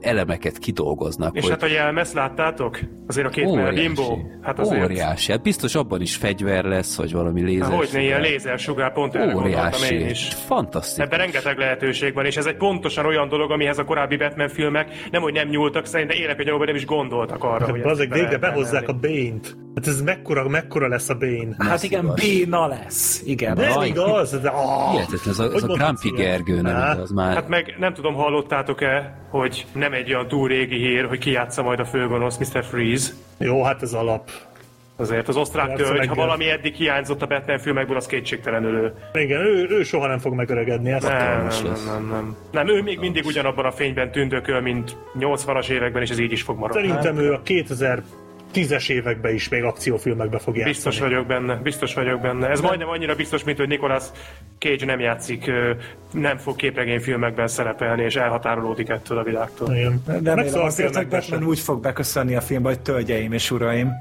elemeket 0.00 0.58
kidolgoznak. 0.58 1.36
És 1.36 1.42
hogy 1.42 1.50
hát 1.50 1.62
a 1.62 1.66
jelmezt 1.66 2.14
láttátok? 2.14 2.78
Azért 3.06 3.26
a 3.26 3.30
két 3.30 3.54
Mel 3.54 3.72
Bimbo? 3.72 4.18
Hát 4.42 4.58
azért... 4.58 4.82
óriási. 4.84 5.32
Hát 5.32 5.42
biztos 5.42 5.74
abban 5.74 6.00
is 6.00 6.16
fegyver 6.16 6.64
lesz, 6.64 6.96
vagy 6.96 7.12
valami 7.12 7.42
lézer. 7.42 7.68
Hát, 7.70 7.78
hogyne, 7.78 8.00
ilyen 8.00 8.20
lézersugár, 8.20 8.92
pont 8.92 9.14
erre 9.14 9.36
Óriási. 9.36 9.94
én 9.94 10.08
is. 10.08 10.28
Fantasztikus. 10.46 11.04
Ebben 11.04 11.18
rengeteg 11.18 11.58
lehetőség 11.58 12.14
van, 12.14 12.24
és 12.24 12.36
ez 12.36 12.46
egy 12.46 12.56
pontosan 12.56 13.06
olyan 13.06 13.28
dolog, 13.28 13.50
amihez 13.50 13.78
a 13.78 13.84
korábbi 13.84 14.16
Batman 14.16 14.48
filmek 14.48 15.08
nem, 15.10 15.22
hogy 15.22 15.32
nem 15.32 15.48
nyúltak, 15.48 15.86
szerintem 15.86 16.16
élek 16.16 16.44
nyomban 16.44 16.66
nem 16.66 16.76
is 16.76 16.86
gondoltak 16.86 17.44
arra, 17.44 17.70
hogy 17.70 17.80
Hát 17.80 17.90
azok 17.90 18.08
be 18.08 18.14
végre 18.14 18.38
behozzák 18.38 18.88
a. 18.88 18.92
Bane-t. 18.92 19.56
Hát 19.74 19.86
ez 19.86 20.02
mekkora, 20.02 20.48
mekkora 20.48 20.88
lesz 20.88 21.08
a 21.08 21.14
Bane? 21.14 21.54
Hát 21.58 21.82
igen, 21.82 22.12
béna 22.14 22.66
lesz. 22.66 23.22
Igen. 23.24 23.56
Nem 23.56 23.78
Aj. 23.78 23.88
igaz, 23.88 24.40
de... 24.40 24.50
Oh, 24.50 24.90
Hihetetlen, 24.90 25.28
ez 25.34 25.38
a, 25.38 25.44
ez 25.44 25.52
Hogy 25.52 25.70
a 25.70 25.74
Grumpy? 25.74 26.10
Gergő 26.10 26.60
nem 26.60 26.92
igaz 26.92 27.10
már. 27.10 27.34
Hát 27.34 27.48
meg 27.48 27.76
nem 27.78 27.94
tudom, 27.94 28.14
hallottátok-e, 28.14 29.26
hogy 29.30 29.61
nem 29.72 29.92
egy 29.92 30.14
olyan 30.14 30.28
túl 30.28 30.48
régi 30.48 30.76
hír, 30.76 31.04
hogy 31.04 31.18
ki 31.18 31.30
játsza 31.30 31.62
majd 31.62 31.80
a 31.80 31.84
főgonosz, 31.84 32.38
Mr. 32.38 32.64
Freeze. 32.64 33.12
Jó, 33.38 33.62
hát 33.62 33.82
ez 33.82 33.92
alap. 33.92 34.30
Azért 34.96 35.28
az 35.28 35.36
osztrák 35.36 35.74
tölgy, 35.76 36.06
ha 36.06 36.14
valami 36.14 36.50
eddig 36.50 36.74
hiányzott 36.74 37.22
a 37.22 37.26
Batman 37.26 37.58
filmekből, 37.58 37.96
az 37.96 38.06
kétségtelenül 38.06 38.74
ő. 38.74 38.94
Igen, 39.20 39.40
ő, 39.40 39.66
ő 39.68 39.82
soha 39.82 40.06
nem 40.06 40.18
fog 40.18 40.34
megöregedni. 40.34 40.90
Ezt 40.90 41.08
Nem, 41.08 41.36
nem, 41.36 41.44
lesz. 41.44 41.62
nem, 41.62 42.08
nem, 42.08 42.36
nem. 42.52 42.68
ő 42.68 42.82
még 42.82 42.98
mindig 42.98 43.24
ugyanabban 43.24 43.64
a 43.64 43.70
fényben 43.70 44.10
tündököl, 44.10 44.60
mint 44.60 44.96
80-as 45.18 45.68
években, 45.68 46.02
és 46.02 46.10
ez 46.10 46.18
így 46.18 46.32
is 46.32 46.42
fog 46.42 46.58
maradni. 46.58 46.80
Szerintem 46.80 47.16
ő 47.16 47.32
a 47.32 47.42
2010-es 48.52 48.90
években 48.90 49.34
is 49.34 49.48
még 49.48 49.62
akciófilmekbe 49.62 50.38
fog 50.38 50.56
játszani. 50.56 50.72
Biztos 50.72 50.98
vagyok 50.98 51.26
benne, 51.26 51.54
biztos 51.54 51.94
vagyok 51.94 52.20
benne. 52.20 52.48
Ez 52.48 52.60
majdnem 52.60 52.88
annyira 52.88 53.14
biztos, 53.14 53.44
mint 53.44 53.58
hogy 53.58 53.68
Nicolas 53.68 54.04
Cage 54.58 54.84
nem 54.84 55.00
játszik, 55.00 55.50
nem 56.12 56.36
fog 56.36 56.56
képregényfilmekben 56.56 57.48
szerepelni, 57.48 58.02
és 58.02 58.16
elhatárolódik 58.16 58.88
ettől 58.88 59.18
a 59.18 59.22
világtól. 59.22 59.74
Igen. 59.74 60.02
De 60.06 60.12
remélem 60.12 60.34
Megszólal 60.34 60.66
azért, 60.66 60.96
hogy 60.96 61.08
Batman 61.08 61.44
úgy 61.44 61.58
fog 61.58 61.80
beköszönni 61.80 62.34
a 62.34 62.40
filmbe, 62.40 62.68
hogy 62.68 62.80
tölgyeim 62.80 63.32
és 63.32 63.50
uraim. 63.50 63.90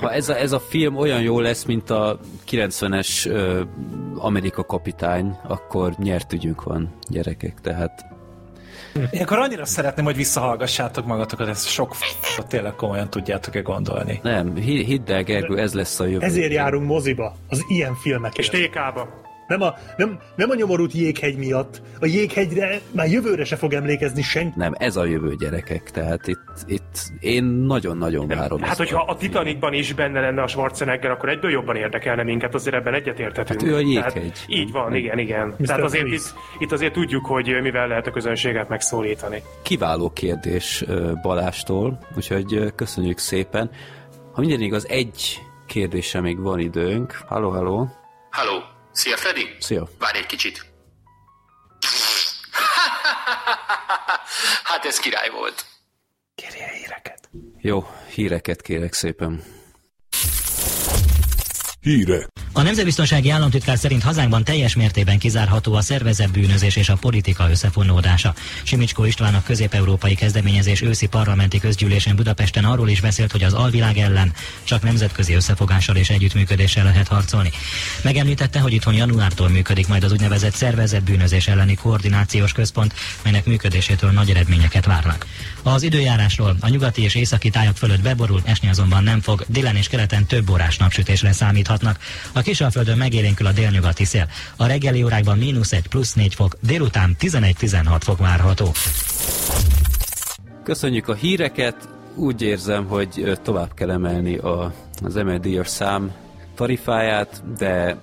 Ha 0.00 0.12
ez 0.12 0.28
a, 0.28 0.36
ez 0.36 0.52
a 0.52 0.60
film 0.60 0.96
olyan 0.96 1.20
jó 1.20 1.40
lesz, 1.40 1.64
mint 1.64 1.90
a 1.90 2.18
90-es 2.50 3.28
ö, 3.28 3.62
Amerika 4.16 4.64
kapitány, 4.64 5.38
akkor 5.48 5.92
nyert 5.96 6.32
ügyünk 6.32 6.62
van, 6.62 6.94
gyerekek. 7.08 7.60
Tehát 7.60 8.17
Én 9.10 9.22
akkor 9.22 9.38
annyira 9.38 9.64
szeretném, 9.64 10.04
hogy 10.04 10.16
visszahallgassátok 10.16 11.06
magatokat, 11.06 11.48
ezt 11.48 11.68
sok 11.68 11.94
f***ot 11.94 12.46
tényleg 12.46 12.74
komolyan 12.74 13.10
tudjátok-e 13.10 13.60
gondolni. 13.60 14.20
Nem, 14.22 14.56
hi- 14.56 14.84
hidd 14.84 15.10
el, 15.10 15.22
Gergő, 15.22 15.58
ez 15.58 15.74
lesz 15.74 16.00
a 16.00 16.04
jövő. 16.06 16.24
Ezért 16.26 16.52
járunk 16.52 16.86
moziba, 16.86 17.36
az 17.48 17.64
ilyen 17.68 17.94
filmekért. 17.94 18.54
És 18.54 18.66
TK-ba. 18.68 19.26
Nem 19.48 19.62
a, 19.62 19.74
nem, 19.96 20.18
nem 20.36 20.50
a 20.50 20.54
nyomorult 20.54 20.92
jéghegy 20.92 21.36
miatt. 21.36 21.82
A 22.00 22.06
jéghegyre 22.06 22.80
már 22.90 23.06
jövőre 23.06 23.44
se 23.44 23.56
fog 23.56 23.72
emlékezni 23.72 24.22
senki. 24.22 24.58
Nem, 24.58 24.72
ez 24.76 24.96
a 24.96 25.04
jövő 25.04 25.34
gyerekek, 25.34 25.90
tehát 25.90 26.26
itt, 26.26 26.64
itt 26.66 27.12
én 27.20 27.44
nagyon-nagyon 27.44 28.28
várom. 28.28 28.60
Hát, 28.60 28.76
hogyha 28.76 29.04
a 29.08 29.16
Titanicban 29.16 29.72
is 29.72 29.92
benne 29.92 30.20
lenne 30.20 30.42
a 30.42 30.46
Schwarzenegger, 30.46 31.10
akkor 31.10 31.28
egyből 31.28 31.50
jobban 31.50 31.76
érdekelne 31.76 32.22
minket, 32.22 32.54
azért 32.54 32.76
ebben 32.76 32.94
egyetértetünk. 32.94 33.60
Hát 33.60 33.70
ő 33.70 33.74
a 33.74 33.78
jéghegy. 33.78 34.12
Tehát 34.12 34.44
így 34.46 34.72
van, 34.72 34.94
igen, 34.94 35.18
igen. 35.18 35.46
Mr. 35.58 35.66
Tehát 35.66 35.82
azért 35.82 36.06
itt, 36.06 36.34
itt 36.58 36.72
azért 36.72 36.92
tudjuk, 36.92 37.26
hogy 37.26 37.60
mivel 37.62 37.88
lehet 37.88 38.06
a 38.06 38.10
közönséget 38.10 38.68
megszólítani. 38.68 39.42
Kiváló 39.62 40.10
kérdés 40.10 40.84
Balástól, 41.22 41.98
úgyhogy 42.16 42.72
köszönjük 42.74 43.18
szépen. 43.18 43.70
Ha 44.32 44.40
minden 44.40 44.60
igaz, 44.60 44.88
egy 44.88 45.40
kérdésre 45.66 46.20
még 46.20 46.40
van 46.40 46.58
időnk. 46.58 47.18
Halló, 47.26 47.50
halló. 47.50 47.88
Halló, 48.30 48.62
szia 48.98 49.16
Freddy? 49.16 49.56
Szia. 49.60 49.88
Várj 49.98 50.18
egy 50.18 50.26
kicsit. 50.26 50.66
hát 54.70 54.84
ez 54.84 54.98
király 54.98 55.28
volt. 55.30 55.64
Kérje 56.34 56.68
híreket. 56.68 57.30
Jó, 57.60 57.86
híreket 58.14 58.62
kérek 58.62 58.92
szépen. 58.92 59.44
Hírek. 61.80 62.37
A 62.52 62.62
Nemzetbiztonsági 62.62 63.30
Államtitkár 63.30 63.78
szerint 63.78 64.02
hazánkban 64.02 64.44
teljes 64.44 64.74
mértékben 64.74 65.18
kizárható 65.18 65.74
a 65.74 65.80
szervezett 65.80 66.30
bűnözés 66.30 66.76
és 66.76 66.88
a 66.88 66.96
politika 66.96 67.50
összefonódása. 67.50 68.34
Simicskó 68.62 69.04
István 69.04 69.34
a 69.34 69.42
közép-európai 69.42 70.14
kezdeményezés 70.14 70.82
őszi 70.82 71.06
parlamenti 71.06 71.58
közgyűlésén 71.58 72.16
Budapesten 72.16 72.64
arról 72.64 72.88
is 72.88 73.00
beszélt, 73.00 73.32
hogy 73.32 73.42
az 73.42 73.52
alvilág 73.52 73.98
ellen 73.98 74.32
csak 74.64 74.82
nemzetközi 74.82 75.34
összefogással 75.34 75.96
és 75.96 76.10
együttműködéssel 76.10 76.84
lehet 76.84 77.08
harcolni. 77.08 77.50
Megemlítette, 78.02 78.60
hogy 78.60 78.72
itthon 78.72 78.94
januártól 78.94 79.48
működik 79.48 79.88
majd 79.88 80.04
az 80.04 80.12
úgynevezett 80.12 80.54
szervezett 80.54 81.02
bűnözés 81.02 81.48
elleni 81.48 81.74
koordinációs 81.74 82.52
központ, 82.52 82.94
melynek 83.22 83.44
működésétől 83.44 84.10
nagy 84.10 84.30
eredményeket 84.30 84.84
várnak. 84.84 85.26
Az 85.62 85.82
időjárásról 85.82 86.56
a 86.60 86.68
nyugati 86.68 87.02
és 87.02 87.14
északi 87.14 87.50
tájak 87.50 87.76
fölött 87.76 88.02
beborul, 88.02 88.40
esni 88.44 88.68
azonban 88.68 89.02
nem 89.02 89.20
fog, 89.20 89.44
délen 89.46 89.76
és 89.76 89.88
keleten 89.88 90.26
több 90.26 90.50
órás 90.50 90.76
napsütésre 90.76 91.32
számíthatnak. 91.32 91.98
A 92.32 92.40
Kisalföldön 92.40 92.96
megélénkül 92.96 93.46
a 93.46 93.52
délnyugati 93.52 94.04
szél. 94.04 94.28
A 94.56 94.66
reggeli 94.66 95.02
órákban 95.02 95.38
mínusz 95.38 95.72
1 95.72 95.88
plusz 95.88 96.12
4 96.12 96.34
fok, 96.34 96.56
délután 96.60 97.16
11-16 97.20 98.00
fok 98.00 98.18
várható. 98.18 98.72
Köszönjük 100.64 101.08
a 101.08 101.14
híreket. 101.14 101.88
Úgy 102.14 102.42
érzem, 102.42 102.84
hogy 102.86 103.38
tovább 103.42 103.74
kell 103.74 103.90
emelni 103.90 104.36
a, 104.36 104.72
az 105.02 105.14
MLD-os 105.14 105.68
szám 105.68 106.12
tarifáját, 106.54 107.42
de 107.58 107.96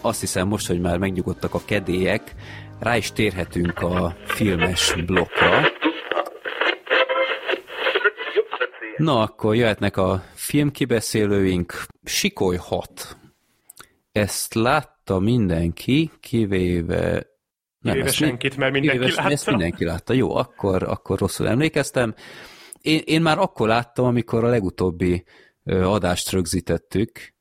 azt 0.00 0.20
hiszem 0.20 0.48
most, 0.48 0.66
hogy 0.66 0.80
már 0.80 0.98
megnyugodtak 0.98 1.54
a 1.54 1.60
kedélyek, 1.64 2.34
rá 2.78 2.96
is 2.96 3.12
térhetünk 3.12 3.78
a 3.78 4.16
filmes 4.26 4.94
blokkra. 5.06 5.60
Na, 8.96 9.20
akkor 9.20 9.54
jöhetnek 9.54 9.96
a 9.96 10.24
filmkibeszélőink. 10.34 11.86
Sikoly 12.04 12.56
6. 12.56 13.16
Ezt 14.12 14.54
látta 14.54 15.18
mindenki, 15.18 16.10
kivéve... 16.20 17.26
Kivéve 17.82 18.04
ezt 18.04 18.20
mi- 18.20 18.26
senkit, 18.26 18.56
mert 18.56 18.72
mindenki 18.72 18.98
kivéve- 18.98 19.16
látta. 19.16 19.32
Ezt 19.32 19.46
mindenki 19.46 19.84
látta. 19.84 20.12
Jó, 20.12 20.34
akkor, 20.36 20.82
akkor 20.82 21.18
rosszul 21.18 21.48
emlékeztem. 21.48 22.14
Én, 22.80 23.00
én 23.04 23.22
már 23.22 23.38
akkor 23.38 23.68
láttam, 23.68 24.04
amikor 24.04 24.44
a 24.44 24.48
legutóbbi 24.48 25.24
adást 25.64 26.30
rögzítettük, 26.30 27.34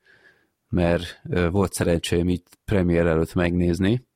mert 0.70 1.22
volt 1.52 1.74
szerencsém 1.74 2.30
így 2.30 2.44
premier 2.66 3.06
előtt 3.06 3.34
megnézni. 3.34 4.08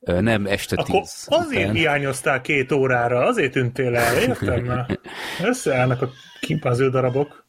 Nem 0.00 0.46
este 0.46 0.76
Akkor 0.76 1.00
tíz 1.00 1.26
azért 1.28 1.62
után. 1.62 1.74
hiányoztál 1.74 2.40
két 2.40 2.72
órára, 2.72 3.24
azért 3.26 3.52
tűntél 3.52 3.96
el, 3.96 4.16
értem 4.16 4.64
már. 4.64 4.98
Összeállnak 5.42 6.02
a 6.02 6.10
kimpáző 6.40 6.90
darabok. 6.90 7.46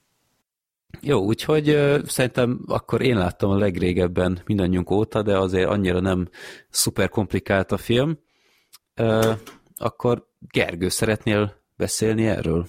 Jó, 1.01 1.19
úgyhogy 1.19 1.69
ö, 1.69 1.99
szerintem 2.05 2.59
akkor 2.67 3.01
én 3.01 3.17
láttam 3.17 3.49
a 3.49 3.57
legrégebben 3.57 4.41
mindannyiunk 4.45 4.91
óta, 4.91 5.21
de 5.21 5.37
azért 5.37 5.69
annyira 5.69 5.99
nem 5.99 6.29
szuper 6.69 7.09
komplikált 7.09 7.71
a 7.71 7.77
film. 7.77 8.19
Ö, 8.93 9.31
akkor 9.75 10.27
Gergő, 10.51 10.89
szeretnél 10.89 11.55
beszélni 11.77 12.27
erről? 12.27 12.67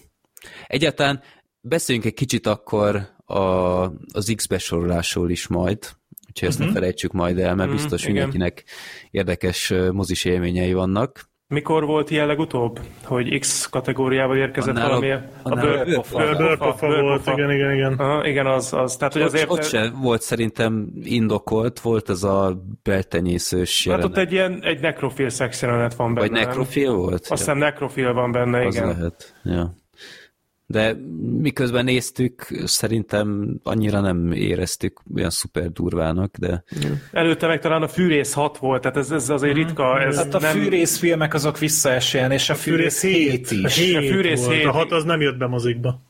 Egyáltalán 0.67 1.23
beszéljünk 1.61 2.07
egy 2.07 2.15
kicsit 2.15 2.47
akkor 2.47 3.09
a, 3.25 3.39
az 4.13 4.33
X 4.37 4.47
besorolásról 4.47 5.31
is 5.31 5.47
majd, 5.47 5.79
úgyhogy 6.29 6.49
ezt 6.49 6.59
ne 6.59 6.65
Mhm. 6.65 6.75
felejtsük 6.75 7.13
majd 7.13 7.39
el, 7.39 7.55
mert 7.55 7.69
Mhm, 7.69 7.79
biztos 7.79 8.07
mindenkinek 8.07 8.65
érdekes 9.11 9.73
mozis 9.93 10.25
élményei 10.25 10.73
vannak. 10.73 11.30
Mikor 11.51 11.85
volt 11.87 12.11
ilyen 12.11 12.27
legutóbb, 12.27 12.81
hogy 13.05 13.39
X 13.39 13.67
kategóriával 13.69 14.37
érkezett 14.37 14.77
Annál 14.77 14.87
a- 14.87 14.89
valami? 14.89 15.11
A, 15.11 15.21
a 15.43 15.55
bőrpofa. 15.55 17.01
volt, 17.01 17.27
igen, 17.27 17.51
igen, 17.51 17.73
igen. 17.73 17.93
Aha, 17.93 18.27
igen, 18.27 18.47
az, 18.47 18.73
az. 18.73 18.97
Tehát, 18.97 19.13
hogy 19.13 19.23
Ott, 19.23 19.29
azért... 19.29 19.51
ott 19.51 19.65
se 19.65 19.91
volt 20.03 20.23
szerintem 20.23 20.89
indokolt, 21.03 21.81
volt 21.81 22.09
ez 22.11 22.23
a 22.23 22.63
beltenyészős 22.83 23.77
Hát 23.77 23.87
jelenet. 23.87 24.05
ott 24.11 24.17
egy 24.17 24.33
ilyen 24.33 24.59
egy 24.63 24.81
nekrofil 24.81 25.29
szexjelenet 25.29 25.95
van 25.95 26.15
benne. 26.15 26.29
Vagy 26.29 26.37
nekrofil 26.47 26.93
volt? 26.93 27.21
Azt 27.21 27.29
hiszem 27.29 27.59
nekrofil 27.59 28.13
van 28.13 28.33
benne, 28.33 28.67
Az 28.67 28.75
igen. 28.75 28.87
lehet, 28.89 29.35
ja. 29.43 29.75
De 30.71 30.97
miközben 31.41 31.85
néztük, 31.85 32.47
szerintem 32.65 33.57
annyira 33.63 34.01
nem 34.01 34.33
éreztük 34.33 35.01
olyan 35.17 35.31
szuper 35.31 35.71
durvának, 35.71 36.37
de 36.37 36.65
Előtte 37.13 37.47
meg 37.47 37.61
talán 37.61 37.83
a 37.83 37.89
Fűrész 37.89 38.33
6 38.33 38.59
volt, 38.59 38.83
tehát 38.83 38.97
ez, 38.97 39.11
ez 39.11 39.29
azért 39.29 39.55
ritka. 39.55 40.01
Ez 40.01 40.17
Hát 40.17 40.35
a 40.35 40.39
nem... 40.41 40.53
fűrész 40.53 40.99
filmek 40.99 41.35
azok 41.35 41.59
visszaesélyen, 41.59 42.31
és 42.31 42.51
a, 42.51 42.55
fűrész 42.55 43.03
7 43.03 43.51
is. 43.51 43.95
A 43.95 44.01
Fűrész 44.01 44.45
volt, 44.45 44.57
hét. 44.57 44.67
a 44.67 44.73
hat 44.73 44.93
az 44.93 45.05
nem 45.05 45.21
jött 45.21 45.37
be 45.37 45.47
mozikba. 45.47 46.01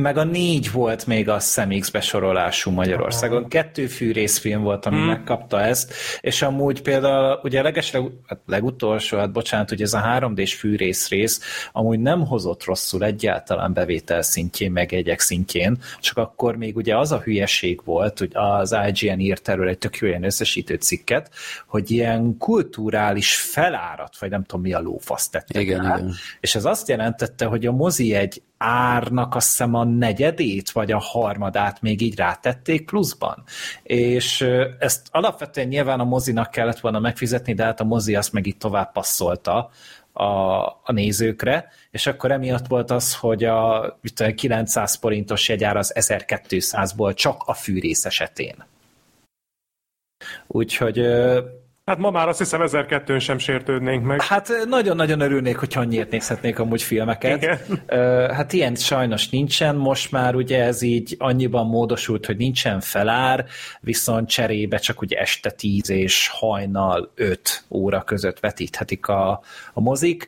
Meg 0.00 0.16
a 0.16 0.24
négy 0.24 0.72
volt 0.72 1.06
még 1.06 1.28
a 1.28 1.38
Szemix 1.38 1.90
besorolású 1.90 2.70
Magyarországon. 2.70 3.48
Kettő 3.48 3.86
fűrészfilm 3.86 4.62
volt, 4.62 4.86
ami 4.86 4.96
Hmm. 4.96 5.06
megkapta 5.06 5.60
ezt, 5.60 5.94
és 6.20 6.42
amúgy 6.42 6.82
például 6.82 7.40
ugye 7.42 7.62
legesleg, 7.62 8.02
hát 8.26 8.40
legutolsó, 8.46 9.18
hát 9.18 9.32
bocsánat, 9.32 9.70
ugye 9.70 9.84
ez 9.84 9.94
a 9.94 10.00
3D-s 10.00 10.54
fűrész 10.54 11.08
rész, 11.08 11.40
amúgy 11.72 11.98
nem 11.98 12.26
hozott 12.26 12.64
rosszul 12.64 13.04
egyáltalán 13.04 13.72
bevétel 13.72 14.22
szintjén, 14.22 14.70
meg 14.72 14.92
egyek 14.92 15.20
szintjén, 15.20 15.78
csak 16.00 16.16
akkor 16.16 16.56
még 16.56 16.76
ugye 16.76 16.96
az 16.96 17.12
a 17.12 17.20
hülyeség 17.20 17.80
volt, 17.84 18.18
hogy 18.18 18.30
az 18.32 18.76
IGN 18.88 19.18
írt 19.18 19.48
erről 19.48 19.68
egy 19.68 19.78
tök 19.78 19.96
jó 19.96 20.08
ilyen 20.08 20.24
összesítő 20.24 20.74
cikket, 20.74 21.30
hogy 21.66 21.90
ilyen 21.90 22.36
kulturális 22.38 23.36
felárat, 23.36 24.18
vagy 24.18 24.30
nem 24.30 24.44
tudom 24.44 24.64
mi 24.64 24.72
a 24.72 24.80
lófasz 24.80 25.28
tettek 25.28 25.62
Igen, 25.62 25.82
rá, 25.82 25.96
igen. 25.96 26.12
és 26.40 26.54
ez 26.54 26.64
azt 26.64 26.88
jelentette, 26.88 27.44
hogy 27.44 27.66
a 27.66 27.72
mozi 27.72 28.14
egy 28.14 28.42
árnak 28.58 29.34
azt 29.34 29.48
hiszem 29.48 29.74
a 29.74 29.84
negyedét, 29.84 30.70
vagy 30.70 30.92
a 30.92 30.98
harmadát 30.98 31.80
még 31.80 32.00
így 32.00 32.16
rátették 32.16 32.84
pluszban. 32.84 33.44
És 33.82 34.40
ezt 34.78 35.08
alapvetően 35.10 35.68
nyilván 35.68 36.00
a 36.00 36.04
mozinak 36.04 36.50
kellett 36.50 36.80
volna 36.80 36.98
megfizetni, 36.98 37.54
de 37.54 37.64
hát 37.64 37.80
a 37.80 37.84
mozi 37.84 38.14
azt 38.14 38.32
meg 38.32 38.46
itt 38.46 38.58
tovább 38.58 38.92
passzolta 38.92 39.70
a, 40.12 40.24
a 40.66 40.92
nézőkre, 40.92 41.68
és 41.90 42.06
akkor 42.06 42.30
emiatt 42.30 42.66
volt 42.66 42.90
az, 42.90 43.16
hogy 43.16 43.44
a 43.44 43.98
mit 44.00 44.14
tudom, 44.14 44.34
900 44.34 44.94
forintos 44.94 45.48
jegyár 45.48 45.76
az 45.76 45.92
1200-ból 45.94 47.14
csak 47.14 47.42
a 47.46 47.54
fűrész 47.54 48.04
esetén. 48.04 48.64
Úgyhogy 50.46 50.98
Hát 51.90 51.98
ma 51.98 52.10
már 52.10 52.28
azt 52.28 52.38
hiszem 52.38 52.60
1002-n 52.64 53.20
sem 53.20 53.38
sértődnénk 53.38 54.04
meg. 54.04 54.22
Hát 54.22 54.52
nagyon-nagyon 54.68 55.20
örülnék, 55.20 55.56
hogy 55.56 55.72
annyiért 55.76 56.10
nézhetnék 56.10 56.58
amúgy 56.58 56.82
filmeket. 56.82 57.42
Igen. 57.42 57.58
Ö, 57.86 58.28
Hát 58.32 58.52
ilyen 58.52 58.74
sajnos 58.74 59.28
nincsen, 59.28 59.76
most 59.76 60.10
már 60.10 60.34
ugye 60.34 60.62
ez 60.64 60.82
így 60.82 61.16
annyiban 61.18 61.66
módosult, 61.66 62.26
hogy 62.26 62.36
nincsen 62.36 62.80
felár, 62.80 63.44
viszont 63.80 64.28
cserébe 64.28 64.76
csak 64.76 65.00
ugye 65.00 65.18
este 65.18 65.50
10 65.50 65.90
és 65.90 66.28
hajnal 66.28 67.12
5 67.14 67.64
óra 67.70 68.02
között 68.02 68.40
vetíthetik 68.40 69.06
a, 69.08 69.40
a 69.72 69.80
mozik, 69.80 70.26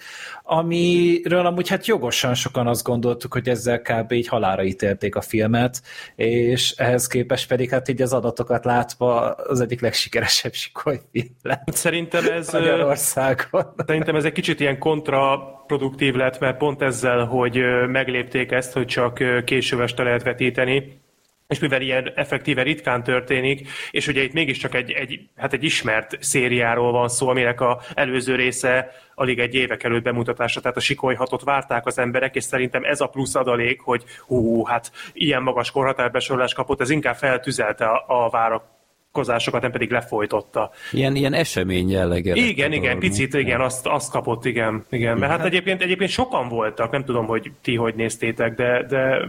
amiről 0.50 1.46
amúgy 1.46 1.68
hát 1.68 1.86
jogosan 1.86 2.34
sokan 2.34 2.66
azt 2.66 2.84
gondoltuk, 2.84 3.32
hogy 3.32 3.48
ezzel 3.48 3.82
kb. 3.82 4.12
így 4.12 4.28
halára 4.28 4.64
ítélték 4.64 5.16
a 5.16 5.20
filmet, 5.20 5.82
és 6.16 6.70
ehhez 6.70 7.06
képest 7.06 7.48
pedig 7.48 7.70
hát 7.70 7.88
így 7.88 8.02
az 8.02 8.12
adatokat 8.12 8.64
látva 8.64 9.30
az 9.30 9.60
egyik 9.60 9.80
legsikeresebb 9.80 10.52
sikoly 10.52 11.00
film 11.12 11.26
lett 11.42 11.68
Szerintem 11.72 12.24
ez, 12.24 12.52
Magyarországon. 12.52 13.74
szerintem 13.86 14.16
ez 14.16 14.24
egy 14.24 14.32
kicsit 14.32 14.60
ilyen 14.60 14.78
kontraproduktív 14.78 16.14
lett, 16.14 16.38
mert 16.38 16.56
pont 16.56 16.82
ezzel, 16.82 17.24
hogy 17.24 17.58
meglépték 17.86 18.50
ezt, 18.50 18.72
hogy 18.72 18.86
csak 18.86 19.20
ö, 19.20 19.42
késő 19.44 19.82
este 19.82 20.02
lehet 20.02 20.22
vetíteni, 20.22 21.00
és 21.48 21.58
mivel 21.58 21.80
ilyen 21.80 22.12
effektíve 22.14 22.62
ritkán 22.62 23.02
történik, 23.02 23.68
és 23.90 24.06
ugye 24.06 24.22
itt 24.22 24.32
mégiscsak 24.32 24.74
egy, 24.74 24.90
egy, 24.90 25.20
hát 25.36 25.52
egy 25.52 25.64
ismert 25.64 26.16
szériáról 26.20 26.92
van 26.92 27.08
szó, 27.08 27.28
aminek 27.28 27.60
a 27.60 27.80
előző 27.94 28.34
része 28.34 28.90
alig 29.14 29.38
egy 29.38 29.54
évek 29.54 29.84
előtt 29.84 30.02
bemutatása, 30.02 30.60
tehát 30.60 30.76
a 30.76 30.80
Sikoly 30.80 31.14
hatot 31.14 31.42
várták 31.42 31.86
az 31.86 31.98
emberek, 31.98 32.34
és 32.34 32.44
szerintem 32.44 32.84
ez 32.84 33.00
a 33.00 33.06
plusz 33.06 33.34
adalék, 33.34 33.80
hogy 33.80 34.04
hú, 34.26 34.64
hát 34.64 34.92
ilyen 35.12 35.42
magas 35.42 35.70
korhatárbesorolás 35.70 36.54
kapott, 36.54 36.80
ez 36.80 36.90
inkább 36.90 37.16
feltüzelte 37.16 37.84
a, 37.84 38.24
a 38.24 38.30
várakozásokat, 38.30 39.62
nem 39.62 39.70
pedig 39.70 39.90
lefolytotta. 39.90 40.70
Ilyen, 40.92 41.14
ilyen 41.14 41.32
esemény 41.34 41.90
jellege. 41.90 42.34
Igen, 42.34 42.72
igen, 42.72 42.82
dolog, 42.82 42.98
picit, 42.98 43.34
igen, 43.34 43.60
azt, 43.60 43.86
azt 43.86 44.10
kapott, 44.10 44.44
igen. 44.44 44.84
igen. 44.90 45.18
Mert 45.18 45.32
hát 45.32 45.44
egyébként, 45.44 45.82
egyébként 45.82 46.10
sokan 46.10 46.48
voltak, 46.48 46.90
nem 46.90 47.04
tudom, 47.04 47.26
hogy 47.26 47.52
ti 47.62 47.76
hogy 47.76 47.94
néztétek, 47.94 48.54
de, 48.54 48.82
de 48.88 49.28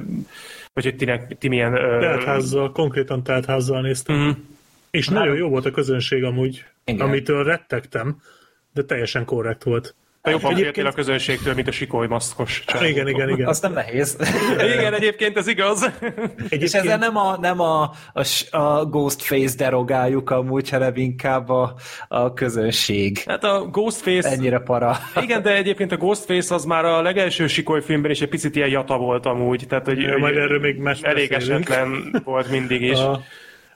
vagy 0.74 0.84
hogy 0.84 0.96
ti, 0.96 1.36
ti 1.38 1.48
milyen... 1.48 1.74
ö, 1.74 2.00
Teltházzal, 2.00 2.72
konkrétan 2.72 3.24
teltházzal 3.24 3.82
néztem. 3.82 4.16
Mhm. 4.16 4.30
És 4.92 5.08
nagyon 5.08 5.36
jó 5.36 5.50
volt 5.50 5.66
a 5.66 5.72
közönség 5.72 6.24
amúgy, 6.24 6.66
Igen. 6.86 7.08
amitől 7.08 7.44
rettegtem, 7.44 8.22
de 8.74 8.84
teljesen 8.84 9.26
korrekt 9.26 9.64
volt. 9.64 9.96
Te 10.22 10.30
jobban 10.32 10.52
Egyébként- 10.52 10.74
féltél 10.76 10.92
a 10.92 10.96
közönségtől, 10.96 11.54
mint 11.54 11.68
a 11.68 11.72
sikoly 11.72 12.08
maszkos 12.08 12.64
csávó. 12.68 12.86
Igen, 12.86 13.08
igen, 13.08 13.30
igen. 13.30 13.48
Az 13.48 13.60
nem 13.60 13.74
nehéz. 13.74 14.18
Igen, 14.78 14.94
egyébként 14.94 15.38
ez 15.38 15.48
igaz. 15.48 15.90
És 16.50 16.74
ezzel 16.74 16.98
nem 16.98 17.18
a, 17.18 17.38
nem 17.42 17.60
a, 17.60 17.92
a, 18.14 18.26
a 18.58 18.86
Ghostface 18.86 19.56
derogáljuk 19.58 20.30
amúgy, 20.30 20.70
hanem 20.70 20.96
inkább 20.96 21.50
a, 21.50 21.74
a 22.08 22.34
közönség. 22.34 23.18
Hát 23.26 23.44
a 23.44 23.66
Ghostface... 23.72 24.30
Ennyire 24.30 24.60
para. 24.60 24.98
Igen, 25.22 25.42
de 25.42 25.56
egyébként 25.56 25.92
a 25.92 25.98
Ghostface 25.98 26.54
az 26.56 26.64
már 26.66 26.86
a 26.86 27.02
legelső 27.02 27.48
sikoly 27.48 27.82
filmben 27.84 28.12
is 28.12 28.22
egy 28.22 28.30
picit 28.30 28.56
ilyen 28.56 28.70
jata 28.70 28.98
volt 28.98 29.26
amúgy. 29.26 29.66
Tehát, 29.68 29.86
hogy, 29.86 30.02
Ja, 30.02 30.18
majd 30.18 30.38
erről 30.38 30.60
még 30.60 30.78
más 30.78 31.02
elég 31.02 31.30
beszélünk. 31.30 31.70
esetlen 31.70 32.22
volt 32.26 32.50
mindig 32.50 32.82
is. 32.82 32.98
A, 33.10 33.22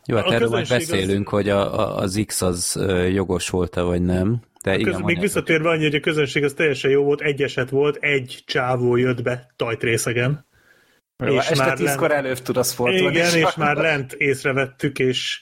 Jó, 0.06 0.16
hát 0.16 0.26
A 0.26 0.34
erről 0.34 0.50
majd 0.50 0.62
közönség 0.68 0.94
az- 0.94 1.00
beszélünk, 1.00 1.30
hogy 1.30 1.50
a, 1.50 1.80
a, 1.80 1.98
az 1.98 2.24
X 2.26 2.42
az 2.42 2.80
jogos 3.14 3.50
volt-e, 3.50 3.82
vagy 3.82 4.02
nem. 4.02 4.42
De 4.64 4.78
igen, 4.78 4.94
köz, 4.94 5.02
még 5.02 5.20
visszatérve 5.20 5.70
annyi, 5.70 5.84
hogy 5.84 5.96
a 5.96 6.00
közönség 6.00 6.44
az 6.44 6.54
teljesen 6.54 6.92
jó 6.92 7.04
volt, 7.04 7.22
egy 7.22 7.42
eset 7.42 7.70
volt, 7.70 7.96
egy 7.96 8.44
csávó 8.46 8.96
jött 8.96 9.22
be 9.22 9.54
tajtrészegen. 9.56 10.46
Jó, 11.26 11.34
És 11.34 11.50
este 11.50 11.66
már 11.66 11.78
tízkor 11.78 12.10
lent- 12.10 12.26
előbb 12.26 12.38
tud 12.38 12.58
az 12.58 12.72
fordulni. 12.72 13.16
Igen, 13.16 13.36
és 13.36 13.56
már 13.66 13.76
lent 13.76 14.14
észrevettük, 14.14 15.00
és 15.00 15.42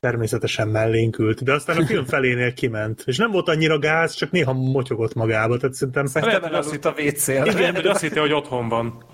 természetesen 0.00 0.68
mellénk 0.68 1.18
ült. 1.18 1.44
De 1.44 1.52
aztán 1.52 1.76
a 1.76 1.86
film 1.86 2.04
felénél 2.14 2.52
kiment. 2.52 3.02
És 3.06 3.16
nem 3.16 3.30
volt 3.30 3.48
annyira 3.48 3.78
gáz, 3.78 4.14
csak 4.14 4.30
néha 4.30 4.52
motyogott 4.52 5.14
magába. 5.14 5.56
Tehát 5.56 5.74
szerintem 5.74 6.06
Szerintem 6.06 6.54
azt 6.54 6.70
hitt 6.70 6.84
a 6.84 6.94
WC-n. 6.98 7.44
Igen, 7.44 7.74
hogy 7.74 7.86
azt 7.86 8.00
hitte, 8.00 8.20
hogy 8.20 8.32
otthon 8.32 8.68
van. 8.68 9.04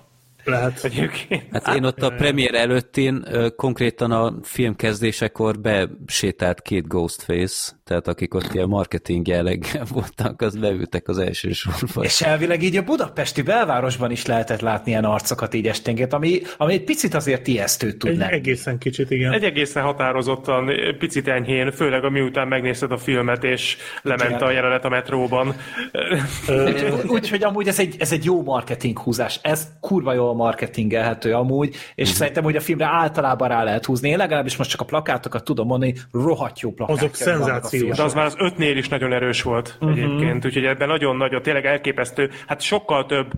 Lehet. 0.44 0.84
Egyébként. 0.84 1.42
Hát 1.52 1.76
én 1.76 1.84
ott 1.84 2.02
a 2.02 2.10
premier 2.10 2.54
előttén 2.54 3.26
konkrétan 3.56 4.10
a 4.10 4.34
film 4.42 4.76
kezdésekor 4.76 5.58
besétált 5.60 6.62
két 6.62 6.88
Ghostface, 6.88 7.72
tehát 7.84 8.08
akik 8.08 8.34
ott 8.34 8.54
ilyen 8.54 8.68
marketing 8.68 9.28
jelleggel 9.28 9.84
voltak, 9.92 10.42
az 10.42 10.58
leültek 10.58 11.08
az 11.08 11.18
első 11.18 11.52
sorba. 11.52 12.02
És 12.04 12.20
elvileg 12.22 12.62
így 12.62 12.76
a 12.76 12.82
budapesti 12.82 13.42
belvárosban 13.42 14.10
is 14.10 14.26
lehetett 14.26 14.60
látni 14.60 14.90
ilyen 14.90 15.04
arcokat 15.04 15.54
így 15.54 15.66
esténként, 15.66 16.12
ami, 16.12 16.40
ami 16.56 16.72
egy 16.72 16.84
picit 16.84 17.14
azért 17.14 17.46
ijesztő 17.46 17.92
tud 17.92 18.10
Egy 18.10 18.16
lenni. 18.16 18.32
egészen 18.32 18.78
kicsit, 18.78 19.10
igen. 19.10 19.32
Egy 19.32 19.44
egészen 19.44 19.82
határozottan, 19.82 20.70
picit 20.98 21.28
enyhén, 21.28 21.72
főleg 21.72 22.04
amiután 22.04 22.48
megnézted 22.48 22.90
a 22.92 22.98
filmet, 22.98 23.44
és 23.44 23.76
lement 24.02 24.30
Igen. 24.30 24.42
a 24.42 24.50
jelenet 24.50 24.84
a 24.84 24.88
metróban. 24.88 25.54
Úgyhogy 27.06 27.42
amúgy 27.44 27.68
ez 27.68 27.78
egy, 27.78 27.96
ez 27.98 28.12
egy 28.12 28.24
jó 28.24 28.42
marketing 28.42 28.98
húzás. 28.98 29.38
Ez 29.42 29.68
kurva 29.80 30.12
jól 30.12 30.33
marketingelhető 30.34 31.32
amúgy, 31.32 31.74
és 31.94 32.08
Mhm. 32.08 32.16
szerintem, 32.18 32.42
hogy 32.44 32.56
a 32.56 32.60
filmre 32.60 32.86
általában 32.86 33.48
rá 33.48 33.62
lehet 33.64 33.84
húzni. 33.84 34.08
Én 34.08 34.16
legalábbis 34.16 34.56
most 34.56 34.70
csak 34.70 34.80
a 34.80 34.84
plakátokat 34.84 35.44
tudom 35.44 35.66
mondani, 35.66 35.94
rohadt 36.12 36.60
jó 36.60 36.72
plakátja. 36.72 37.02
Azok 37.02 37.14
szenzációs. 37.14 37.96
De 37.96 38.02
az 38.02 38.14
már 38.14 38.24
az 38.26 38.34
ötnél 38.38 38.76
is 38.76 38.88
nagyon 38.88 39.12
erős 39.12 39.42
volt 39.42 39.76
Mhm. 39.80 39.90
uh-huh. 39.90 40.04
egyébként, 40.04 40.44
úgyhogy 40.44 40.64
ebben 40.64 40.88
nagyon-nagyon, 40.88 41.42
tényleg 41.42 41.66
elképesztő, 41.66 42.30
hát 42.46 42.60
sokkal 42.60 43.06
több 43.06 43.32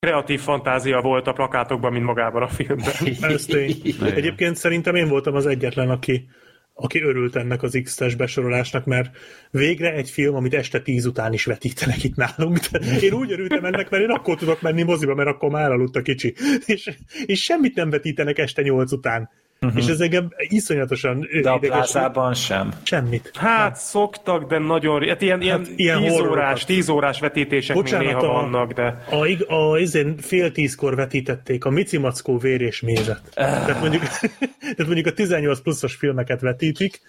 kreatív 0.00 0.40
fantázia 0.40 1.00
volt 1.00 1.26
a 1.26 1.32
plakátokban, 1.32 1.92
mint 1.92 2.04
magában 2.04 2.42
a 2.42 2.48
filmben. 2.48 2.92
Ez 3.20 3.44
tény. 3.44 3.76
Egyébként 4.14 4.56
szerintem 4.56 4.94
én 4.94 5.08
voltam 5.08 5.34
az 5.34 5.46
egyetlen, 5.46 5.90
aki, 5.90 6.28
aki 6.74 7.02
örült 7.02 7.36
ennek 7.36 7.62
az 7.62 7.80
X-es 7.82 8.14
besorolásnak, 8.14 8.84
mert 8.84 9.16
végre 9.50 9.92
egy 9.92 10.10
film, 10.10 10.34
amit 10.34 10.54
este 10.54 10.80
tíz 10.80 11.06
után 11.06 11.32
is 11.32 11.44
vetítenek 11.44 12.04
itt 12.04 12.16
nálunk. 12.16 12.58
De 12.58 13.00
én 13.00 13.12
úgy 13.12 13.32
örültem 13.32 13.64
ennek, 13.64 13.90
mert 13.90 14.02
én 14.02 14.10
akkor 14.10 14.36
tudok 14.36 14.60
menni 14.60 14.82
moziba, 14.82 15.14
mert 15.14 15.28
akkor 15.28 15.50
már 15.50 15.70
aludt 15.70 15.96
a 15.96 16.02
kicsi. 16.02 16.34
És, 16.66 16.90
és 17.26 17.42
semmit 17.42 17.74
nem 17.74 17.90
vetítenek 17.90 18.38
este 18.38 18.62
nyolc 18.62 18.92
után. 18.92 19.30
Uh-huh. 19.66 19.82
És 19.82 19.88
ez 19.88 20.00
engem 20.00 20.28
iszonyatosan 20.38 21.26
De 21.42 21.50
a 21.50 21.58
plázában 21.58 22.34
sem. 22.34 22.72
Semmit. 22.82 23.30
Hát 23.34 23.76
szoktak, 23.76 24.48
de 24.48 24.58
nagyon, 24.58 25.08
hát 25.08 25.22
ilyen, 25.22 25.40
ilyen, 25.40 25.58
Hát 25.58 25.68
ilyen 25.76 25.98
tíz 26.00 26.10
horrorokat. 26.10 26.36
órás, 26.38 26.64
tíz 26.64 26.88
órás 26.88 27.20
vetítések 27.20 27.74
még 27.76 27.84
Bocsánat, 27.84 28.06
néha 28.06 28.18
a- 28.18 28.32
vannak, 28.32 28.72
de... 28.72 29.04
A, 29.10 29.26
ig- 29.26 29.46
a, 29.48 29.78
izén 29.78 30.16
fél 30.18 30.52
tízkor 30.52 30.94
vetítették 30.94 31.64
a 31.64 31.70
Mici 31.70 31.98
Mackó 31.98 32.38
vér 32.38 32.60
és 32.60 32.80
mézet. 32.80 33.20
Tehát 33.34 33.80
mondjuk, 33.80 34.02
tehát 34.60 34.86
mondjuk 34.86 35.06
a 35.06 35.12
18 35.12 35.60
pluszos 35.60 35.94
filmeket 35.94 36.40
vetítik, 36.40 37.00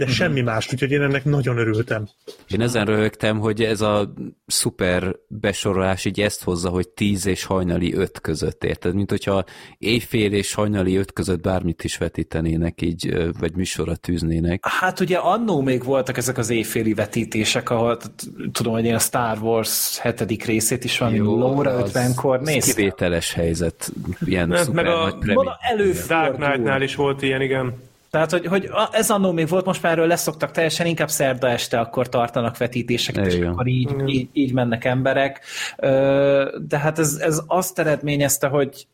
de 0.00 0.06
semmi 0.12 0.40
más, 0.40 0.72
úgyhogy 0.72 0.90
én 0.90 1.02
ennek 1.02 1.24
nagyon 1.24 1.58
örültem. 1.58 2.08
Én 2.48 2.60
ezen 2.60 2.84
röhögtem, 2.86 3.38
hogy 3.38 3.62
ez 3.62 3.80
a 3.80 4.12
szuper 4.46 5.14
besorolás 5.28 6.04
így 6.04 6.20
ezt 6.20 6.42
hozza, 6.44 6.68
hogy 6.68 6.88
10 6.88 7.26
és 7.26 7.44
hajnali 7.44 7.94
5 7.94 8.20
között, 8.20 8.64
érted? 8.64 8.94
Mint 8.94 9.10
hogyha 9.10 9.44
éjfél 9.78 10.32
és 10.32 10.54
hajnali 10.54 10.96
5 10.96 11.12
között 11.12 11.40
bármit 11.42 11.84
is 11.84 11.96
vetítenének 11.96 12.82
így, 12.82 13.30
vagy 13.38 13.54
műsorra 13.54 13.96
tűznének. 13.96 14.64
Hát 14.66 15.00
ugye 15.00 15.16
annó 15.16 15.60
még 15.60 15.84
voltak 15.84 16.16
ezek 16.16 16.38
az 16.38 16.50
éjféli 16.50 16.94
vetítések, 16.94 17.70
ahol 17.70 17.98
tudom, 18.52 18.72
hogy 18.72 18.84
én 18.84 18.94
a 18.94 18.98
Star 18.98 19.38
Wars 19.38 19.98
hetedik 19.98 20.44
részét 20.44 20.84
is 20.84 20.98
valami 20.98 21.20
óra 21.20 21.70
az- 21.70 21.90
50-kor 21.92 22.38
az 22.38 22.46
néztem. 22.46 22.74
kivételes 22.74 23.32
helyzet, 23.32 23.92
ilyen 24.24 24.48
Meg 24.48 24.58
szuper 24.62 24.86
a- 24.86 25.04
nagy 25.04 25.92
Dark. 26.08 26.34
Knight-nál 26.34 26.82
is 26.82 26.94
volt 26.94 27.22
ilyen, 27.22 27.40
igen. 27.40 27.74
Tehát, 28.10 28.30
hogy, 28.30 28.46
hogy 28.46 28.70
ez 28.92 29.10
annó 29.10 29.32
még 29.32 29.48
volt, 29.48 29.64
most 29.64 29.82
már 29.82 29.92
erről 29.92 30.06
leszoktak 30.06 30.50
teljesen, 30.50 30.86
inkább 30.86 31.08
szerda 31.08 31.48
este 31.48 31.80
akkor 31.80 32.08
tartanak 32.08 32.58
vetítéseket, 32.58 33.26
és 33.26 33.34
Igen. 33.34 33.48
akkor 33.48 33.66
így, 33.66 33.94
így, 34.06 34.28
így 34.32 34.52
mennek 34.52 34.84
emberek. 34.84 35.40
De 36.66 36.78
hát 36.78 36.98
ez, 36.98 37.18
ez 37.20 37.42
azt 37.46 37.78
eredményezte, 37.78 38.46
hogy 38.46 38.86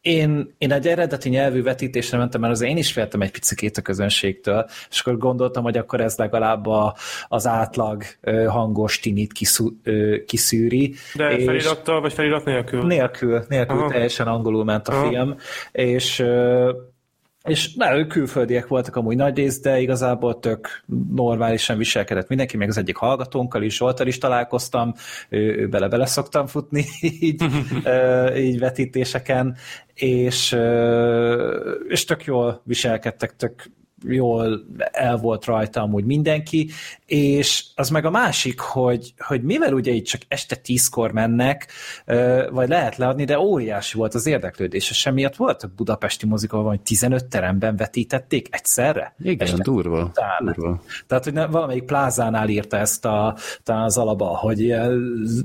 én, 0.00 0.54
én 0.58 0.72
egy 0.72 0.88
eredeti 0.88 1.28
nyelvű 1.28 1.62
vetítésre 1.62 2.18
mentem, 2.18 2.40
mert 2.40 2.52
az 2.52 2.60
én 2.60 2.76
is 2.76 2.92
féltem 2.92 3.20
egy 3.20 3.30
picit 3.30 3.76
a 3.76 3.82
közönségtől, 3.82 4.66
és 4.90 5.00
akkor 5.00 5.18
gondoltam, 5.18 5.62
hogy 5.62 5.76
akkor 5.76 6.00
ez 6.00 6.16
legalább 6.16 6.66
a, 6.66 6.96
az 7.28 7.46
átlag 7.46 8.02
hangos 8.48 9.00
tinit 9.00 9.32
kiszú, 9.32 9.68
kiszűri. 10.26 10.94
De 11.14 11.36
és- 11.36 11.44
felirattal, 11.44 12.00
vagy 12.00 12.12
felirat 12.12 12.44
nélkül? 12.44 12.86
Nélkül, 12.86 13.44
nélkül 13.48 13.78
Aha. 13.78 13.90
teljesen 13.90 14.26
angolul 14.26 14.64
ment 14.64 14.88
a 14.88 14.92
Aha. 14.92 15.08
film, 15.08 15.36
és 15.72 16.24
és 17.44 17.74
ne, 17.74 17.96
ők 17.96 18.08
külföldiek 18.08 18.66
voltak 18.66 18.96
amúgy 18.96 19.16
nagy 19.16 19.36
rész, 19.36 19.60
de 19.60 19.80
igazából 19.80 20.38
tök 20.38 20.82
normálisan 21.14 21.76
viselkedett 21.78 22.28
mindenki, 22.28 22.56
meg 22.56 22.68
az 22.68 22.78
egyik 22.78 22.96
hallgatónkkal 22.96 23.62
is, 23.62 23.76
Zsoltal 23.76 24.06
is 24.06 24.18
találkoztam, 24.18 24.94
ő, 25.28 25.56
ő 25.56 25.68
bele-bele 25.68 26.06
szoktam 26.06 26.46
futni 26.46 26.84
így, 27.20 27.44
így 28.46 28.58
vetítéseken, 28.58 29.56
és, 29.94 30.56
és 31.88 32.04
tök 32.04 32.24
jól 32.24 32.60
viselkedtek, 32.64 33.36
tök 33.36 33.70
jól 34.04 34.66
el 34.92 35.16
volt 35.16 35.44
rajta 35.44 35.82
amúgy 35.82 36.04
mindenki, 36.04 36.70
és 37.06 37.64
az 37.74 37.88
meg 37.88 38.04
a 38.04 38.10
másik, 38.10 38.60
hogy, 38.60 39.14
hogy 39.18 39.42
mivel 39.42 39.72
ugye 39.72 39.92
így 39.92 40.02
csak 40.02 40.20
este 40.28 40.56
tízkor 40.56 41.12
mennek, 41.12 41.66
vagy 42.50 42.68
lehet 42.68 42.96
leadni, 42.96 43.24
de 43.24 43.38
óriási 43.38 43.96
volt 43.96 44.14
az 44.14 44.26
érdeklődés, 44.26 44.90
és 44.90 45.06
emiatt 45.06 45.36
voltak 45.36 45.74
budapesti 45.74 46.26
mozikok, 46.26 46.58
ahol 46.58 46.68
vagy 46.68 46.80
15 46.80 47.24
teremben 47.24 47.76
vetítették 47.76 48.48
egyszerre. 48.50 49.14
Igen, 49.22 49.46
Este 49.48 49.62
durva. 49.62 50.02
után. 50.02 50.44
durva. 50.44 50.82
Tehát, 51.06 51.24
hogy 51.24 51.34
valamelyik 51.34 51.84
plázánál 51.84 52.48
írta 52.48 52.76
ezt 52.76 53.04
a, 53.04 53.36
talán 53.62 53.84
az 53.84 53.98
alaba, 53.98 54.26
hogy 54.26 54.66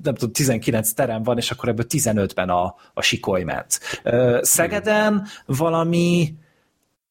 nem 0.04 0.14
tudom, 0.14 0.32
19 0.32 0.92
terem 0.92 1.24
van, 1.24 1.38
és 1.38 1.52
akkor 1.52 1.70
ebből 1.70 1.86
15-ben 1.90 2.50
a, 2.50 2.76
a 2.94 3.02
sikoly 3.02 3.44
ment. 3.44 3.80
Szegeden 4.42 5.26
valami 5.46 6.34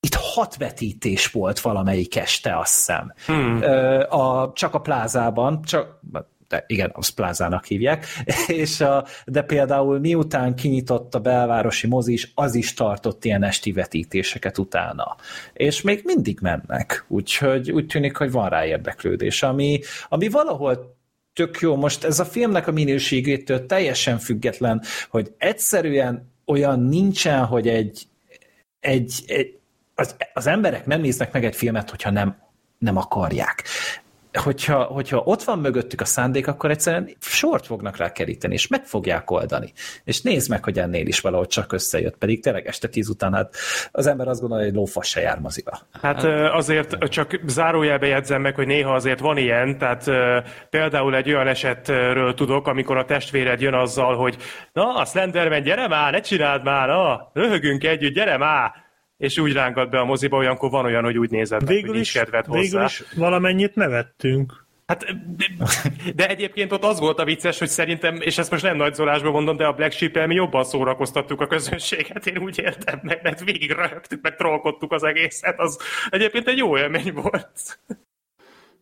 itt 0.07 0.15
hat 0.15 0.57
vetítés 0.57 1.27
volt 1.27 1.61
valamelyik 1.61 2.17
este, 2.17 2.59
azt 2.59 2.75
hiszem. 2.75 3.13
Hmm. 3.27 3.63
A, 4.09 4.53
csak 4.55 4.75
a 4.75 4.81
plázában, 4.81 5.63
csak 5.63 6.01
de 6.49 6.65
igen, 6.67 6.91
az 6.95 7.09
plázának 7.09 7.65
hívják, 7.65 8.07
és 8.63 8.81
a, 8.81 9.07
de 9.27 9.43
például 9.43 9.99
miután 9.99 10.55
kinyitott 10.55 11.15
a 11.15 11.21
belvárosi 11.21 11.87
mozi 11.87 12.13
is, 12.13 12.33
az 12.35 12.55
is 12.55 12.75
tartott 12.75 13.25
ilyen 13.25 13.43
esti 13.43 13.73
vetítéseket 13.73 14.59
utána. 14.59 15.17
És 15.53 15.83
még 15.83 16.01
mindig 16.05 16.39
mennek, 16.41 17.05
úgyhogy 17.09 17.71
úgy 17.71 17.87
tűnik, 17.87 18.17
hogy 18.17 18.31
van 18.31 18.49
rá 18.49 18.67
érdeklődés, 18.67 19.43
ami, 19.43 19.81
ami 20.09 20.29
valahol 20.29 20.97
tök 21.33 21.61
jó. 21.61 21.77
Most 21.77 22.05
ez 22.05 22.19
a 22.19 22.25
filmnek 22.25 22.67
a 22.67 22.73
minőségétől 22.73 23.67
teljesen 23.67 24.19
független, 24.19 24.83
hogy 25.09 25.35
egyszerűen 25.39 26.33
olyan 26.45 26.81
nincsen, 26.81 27.45
hogy 27.45 27.69
egy, 27.69 28.03
egy, 28.81 29.23
egy 29.27 29.57
az, 29.97 30.17
az 30.33 30.47
emberek 30.47 30.87
nem 30.87 31.01
néznek 31.01 31.33
meg 31.33 31.45
egy 31.45 31.57
filmet, 31.57 31.91
hogyha 31.91 32.11
nem, 32.11 32.37
nem 32.79 32.97
akarják 32.97 33.65
hogyha, 34.39 34.83
hogyha 34.83 35.23
ott 35.25 35.43
van 35.43 35.59
mögöttük 35.59 36.01
a 36.01 36.05
szándék, 36.05 36.47
akkor 36.47 36.71
egyszerűen 36.71 37.11
sort 37.21 37.67
fognak 37.67 37.97
rá 37.97 38.13
keríteni, 38.13 38.55
és 38.55 38.67
meg 38.67 38.85
fogják 38.85 39.31
oldani. 39.31 39.73
És 40.05 40.23
nézd 40.23 40.51
meg, 40.51 40.65
hogy 40.65 40.79
ennél 40.79 41.07
is 41.07 41.21
valahogy 41.21 41.47
csak 41.47 41.73
összejött, 41.73 42.17
pedig 42.17 42.43
tényleg 42.43 42.67
este 42.67 42.89
tíz 42.89 43.09
után 43.09 43.35
hát 43.35 43.55
az 43.93 44.07
ember 44.07 44.29
azt 44.29 44.41
gondolja, 44.41 44.65
hogy 44.65 44.75
lófasz 44.75 45.07
se 45.07 45.21
jár 45.21 45.39
moziba. 45.39 45.79
Hát 46.03 46.25
azért 46.53 47.09
csak 47.09 47.41
zárójelbe 47.47 48.07
jegyzem 48.07 48.41
meg, 48.41 48.55
hogy 48.55 48.67
néha 48.67 48.95
azért 48.95 49.21
van 49.21 49.37
ilyen, 49.37 49.79
tehát 49.79 50.05
például 50.71 51.17
egy 51.17 51.29
olyan 51.29 51.47
esetről 51.47 52.35
tudok, 52.35 52.67
amikor 52.67 52.97
a 52.97 53.05
testvéred 53.05 53.61
jön 53.61 53.75
azzal, 53.75 54.17
hogy 54.17 54.37
na, 54.73 54.95
a 54.95 55.05
Slenderman, 55.05 55.63
gyere 55.63 55.89
már, 55.89 56.13
ne 56.13 56.21
csináld 56.21 56.65
már, 56.65 56.89
na, 56.89 57.31
röhögünk 57.33 57.85
együtt, 57.85 58.15
gyere 58.15 58.37
már, 58.37 58.86
és 59.17 59.39
úgy 59.39 59.53
rángat 59.53 59.91
be 59.91 59.99
a 59.99 60.05
moziba, 60.05 60.37
olyankor 60.37 60.71
van 60.71 60.85
olyan, 60.85 61.05
hogy 61.05 61.19
úgy 61.19 61.31
nézed, 61.31 61.67
Végül 61.67 61.91
hogy 61.91 62.01
is, 62.01 62.13
nincs 62.13 62.25
kedved 62.25 62.45
hozzá. 62.47 62.61
végül 62.61 62.83
is 62.85 63.05
valamennyit 63.15 63.75
nevettünk. 63.75 64.65
Hát, 64.87 65.05
de, 66.15 66.29
egyébként 66.29 66.73
ott 66.73 66.85
az 66.85 66.99
volt 67.01 67.19
a 67.19 67.25
vicces, 67.25 67.59
hogy 67.59 67.69
szerintem, 67.69 68.17
és 68.21 68.39
ezt 68.39 68.51
most 68.51 68.63
nem 68.63 68.77
nagy 68.77 68.95
zolásban 68.95 69.33
mondom, 69.33 69.57
de 69.57 69.65
a 69.67 69.73
Black 69.73 69.93
sheep 69.93 70.27
mi 70.27 70.35
jobban 70.35 70.65
szórakoztattuk 70.65 71.41
a 71.41 71.47
közönséget, 71.47 72.27
én 72.27 72.39
úgy 72.39 72.59
értem, 72.59 73.01
meg, 73.03 73.21
mert 73.23 73.45
végig 73.45 73.71
röhögtük, 73.71 74.23
meg 74.23 74.37
trollkodtuk 74.37 74.93
az 74.93 75.03
egészet, 75.03 75.59
az 75.59 75.79
egyébként 76.11 76.49
egy 76.49 76.57
jó 76.59 76.79
élmény 76.79 77.13
volt. 77.15 77.81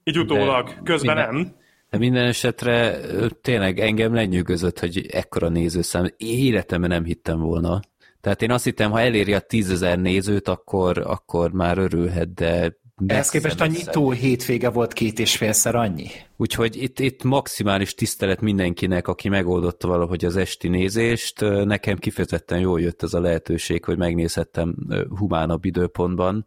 Így 0.04 0.18
utólag, 0.18 0.66
De 0.68 0.80
közben 0.84 1.16
minden- 1.16 1.34
nem. 1.34 1.56
De 1.90 1.98
minden 1.98 2.24
esetre 2.26 3.00
tényleg 3.40 3.78
engem 3.80 4.14
lenyűgözött, 4.14 4.78
hogy 4.78 5.06
ekkora 5.12 5.48
nézőszám. 5.48 6.06
Életemben 6.16 6.90
nem 6.90 7.04
hittem 7.04 7.38
volna. 7.40 7.80
Tehát 8.24 8.42
én 8.42 8.50
azt 8.50 8.64
hittem, 8.64 8.90
ha 8.90 9.00
eléri 9.00 9.34
a 9.34 9.40
tízezer 9.40 9.98
nézőt, 9.98 10.48
akkor, 10.48 10.98
akkor 10.98 11.52
már 11.52 11.78
örülhet, 11.78 12.34
de 12.34 12.82
Ehhez 13.06 13.28
képest 13.28 13.60
a 13.60 13.66
nyitó 13.66 14.10
hétvége 14.10 14.70
volt 14.70 14.92
két 14.92 15.18
és 15.18 15.36
félszer 15.36 15.74
annyi. 15.74 16.06
Úgyhogy 16.36 16.82
itt, 16.82 16.98
itt 16.98 17.22
maximális 17.22 17.94
tisztelet 17.94 18.40
mindenkinek, 18.40 19.08
aki 19.08 19.28
megoldotta 19.28 19.88
valahogy 19.88 20.24
az 20.24 20.36
esti 20.36 20.68
nézést. 20.68 21.40
Nekem 21.64 21.98
kifejezetten 21.98 22.58
jól 22.58 22.80
jött 22.80 23.02
ez 23.02 23.14
a 23.14 23.20
lehetőség, 23.20 23.84
hogy 23.84 23.98
megnézhettem 23.98 24.76
humánabb 25.18 25.64
időpontban, 25.64 26.46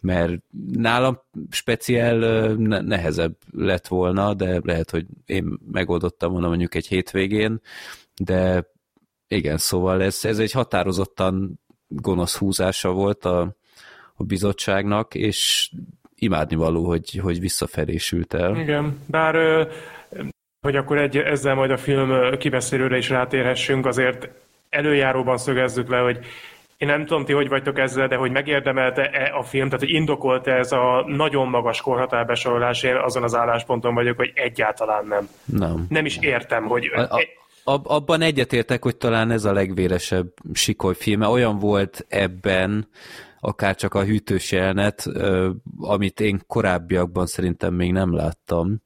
mert 0.00 0.32
nálam 0.72 1.20
speciál 1.50 2.18
nehezebb 2.82 3.36
lett 3.50 3.86
volna, 3.86 4.34
de 4.34 4.60
lehet, 4.62 4.90
hogy 4.90 5.06
én 5.26 5.58
megoldottam 5.72 6.32
volna 6.32 6.48
mondjuk 6.48 6.74
egy 6.74 6.86
hétvégén, 6.86 7.60
de 8.16 8.72
igen, 9.28 9.56
szóval 9.56 10.02
ez, 10.02 10.24
ez 10.24 10.38
egy 10.38 10.52
határozottan 10.52 11.60
gonosz 11.88 12.36
húzása 12.36 12.92
volt 12.92 13.24
a, 13.24 13.56
a 14.14 14.24
bizottságnak, 14.24 15.14
és 15.14 15.70
imádnivaló, 16.14 16.84
hogy, 16.84 17.18
hogy 17.22 17.40
visszafelé 17.40 17.96
sült 17.96 18.34
el. 18.34 18.56
Igen, 18.56 18.98
bár 19.06 19.66
hogy 20.60 20.76
akkor 20.76 20.98
egy, 20.98 21.16
ezzel 21.16 21.54
majd 21.54 21.70
a 21.70 21.76
film 21.76 22.36
kibeszélőre 22.38 22.96
is 22.96 23.08
rátérhessünk, 23.08 23.86
azért 23.86 24.28
előjáróban 24.68 25.36
szögezzük 25.36 25.88
le, 25.88 25.98
hogy 25.98 26.18
én 26.76 26.88
nem 26.88 27.06
tudom, 27.06 27.24
ti 27.24 27.32
hogy 27.32 27.48
vagytok 27.48 27.78
ezzel, 27.78 28.08
de 28.08 28.16
hogy 28.16 28.30
megérdemelte-e 28.30 29.36
a 29.36 29.42
film, 29.42 29.64
tehát 29.64 29.80
hogy 29.80 29.94
indokolta 29.94 30.50
ez 30.50 30.72
a 30.72 31.04
nagyon 31.06 31.48
magas 31.48 31.80
korhatár 31.80 32.26
besorolás, 32.26 32.82
én 32.82 32.96
azon 32.96 33.22
az 33.22 33.34
állásponton 33.34 33.94
vagyok, 33.94 34.16
hogy 34.16 34.32
egyáltalán 34.34 35.06
nem. 35.06 35.28
Nem. 35.44 35.86
Nem 35.88 36.04
is 36.04 36.18
értem, 36.20 36.64
hogy... 36.64 36.90
A, 36.94 37.00
a, 37.00 37.20
ab, 37.64 37.86
abban 37.86 38.20
egyetértek, 38.20 38.82
hogy 38.82 38.96
talán 38.96 39.30
ez 39.30 39.44
a 39.44 39.52
legvéresebb 39.52 40.32
sikoly 40.52 40.94
filme. 40.94 41.26
Olyan 41.26 41.58
volt 41.58 42.06
ebben, 42.08 42.88
akár 43.40 43.76
csak 43.76 43.94
a 43.94 44.04
hűtős 44.04 44.52
jelenet, 44.52 45.06
amit 45.78 46.20
én 46.20 46.42
korábbiakban 46.46 47.26
szerintem 47.26 47.74
még 47.74 47.92
nem 47.92 48.14
láttam, 48.14 48.82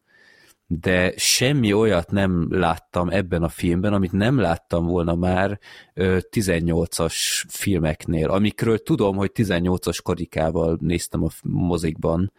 de 0.71 1.13
semmi 1.17 1.73
olyat 1.73 2.11
nem 2.11 2.47
láttam 2.51 3.09
ebben 3.09 3.43
a 3.43 3.49
filmben, 3.49 3.93
amit 3.93 4.13
nem 4.13 4.39
láttam 4.39 4.87
volna 4.87 5.15
már 5.15 5.59
ö, 5.95 6.19
18-as 6.31 7.45
filmeknél, 7.49 8.31
amikről 8.31 8.83
tudom, 8.83 9.17
hogy 9.17 9.31
18-as 9.35 9.99
karikával 10.03 10.79
néztem 10.81 11.25
a 11.25 11.29
mozikban, 11.43 12.33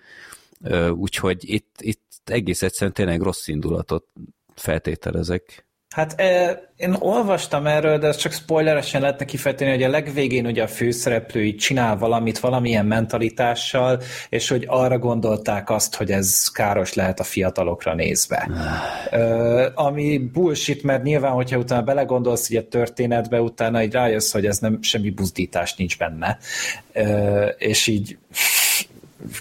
úgyhogy 0.92 1.50
itt, 1.54 1.76
itt 1.80 2.22
egész 2.26 2.62
egyszerűen 2.62 2.94
tényleg 2.94 3.22
rossz 3.22 3.48
indulatot 3.48 4.06
feltételezek. 4.56 5.66
Hát 5.96 6.22
én 6.76 6.96
olvastam 7.00 7.68
erről, 7.68 7.98
de 7.98 8.08
ezt 8.08 8.20
csak 8.20 8.32
spoileresen 8.32 9.02
lehetne 9.02 9.26
kifejteni, 9.26 9.72
hogy 9.72 9.84
a 9.84 9.90
legvégén 9.90 10.46
ugye 10.46 10.64
a 10.64 10.68
főszereplő 10.68 11.44
így 11.44 11.58
csinál 11.58 11.98
valamit, 11.98 12.40
valamilyen 12.40 12.86
mentalitással, 12.86 14.02
és 14.30 14.50
hogy 14.50 14.66
arra 14.68 15.00
gondolták 15.00 15.70
azt, 15.70 15.96
hogy 15.96 16.12
ez 16.12 16.48
káros 16.48 16.94
lehet 16.94 17.20
a 17.20 17.24
fiatalokra 17.24 17.94
nézve. 17.94 18.50
Ö, 19.12 19.68
ami 19.76 20.18
bullshit, 20.18 20.84
mert 20.84 21.04
nyilván, 21.04 21.32
hogyha 21.32 21.58
utána 21.58 21.82
belegondolsz 21.82 22.50
így 22.50 22.58
a 22.58 22.68
történetbe, 22.68 23.42
utána 23.42 23.84
így 23.84 23.94
rájössz, 23.94 24.32
hogy 24.32 24.46
ez 24.46 24.58
nem 24.58 24.82
semmi 24.82 25.10
buzdítás 25.10 25.76
nincs 25.76 25.98
benne. 25.98 26.38
És 27.58 27.88
így 27.88 28.18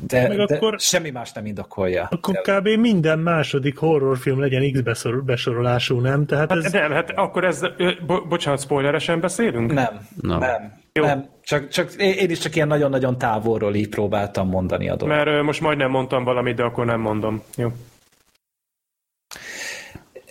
de, 0.03 0.29
Meg 0.29 0.37
de 0.47 0.55
akkor- 0.57 0.81
semmi 0.81 1.11
más 1.11 1.33
nem 1.33 1.47
indokolja. 1.47 2.09
Akkor 2.11 2.41
kb. 2.41 2.69
minden 2.69 3.19
második 3.19 3.79
horrorfilm 3.79 4.41
legyen 4.41 4.73
X 4.73 4.81
beszor- 4.81 5.25
besorolású, 5.25 6.01
nem? 6.01 6.27
Tehát 6.27 6.51
Hát 6.53 6.65
ez... 6.65 6.73
nem, 6.73 6.91
hát 6.93 7.11
akkor 7.11 7.45
ez, 7.45 7.61
bo- 8.07 8.29
bocsánat, 8.29 8.61
spoileresen 8.61 9.21
beszélünk? 9.21 9.73
Nem, 9.73 9.99
No. 10.21 10.39
nem. 10.39 10.73
Jó. 10.93 11.05
Nem, 11.05 11.29
csak, 11.43 11.69
csak 11.69 11.93
én 11.95 12.31
is 12.31 12.39
csak 12.39 12.55
ilyen 12.57 12.69
nagyon-nagyon 12.69 13.19
távolról 13.19 13.75
így 13.75 13.89
próbáltam 13.89 14.49
mondani 14.49 14.89
a 14.89 14.97
dolgot. 14.97 15.25
Mert 15.25 15.43
most 15.43 15.61
majdnem 15.61 15.91
mondtam 15.91 16.25
valamit, 16.25 16.57
de 16.57 16.63
akkor 16.63 16.85
nem 16.87 17.01
mondom. 17.01 17.43
Jó. 17.57 17.69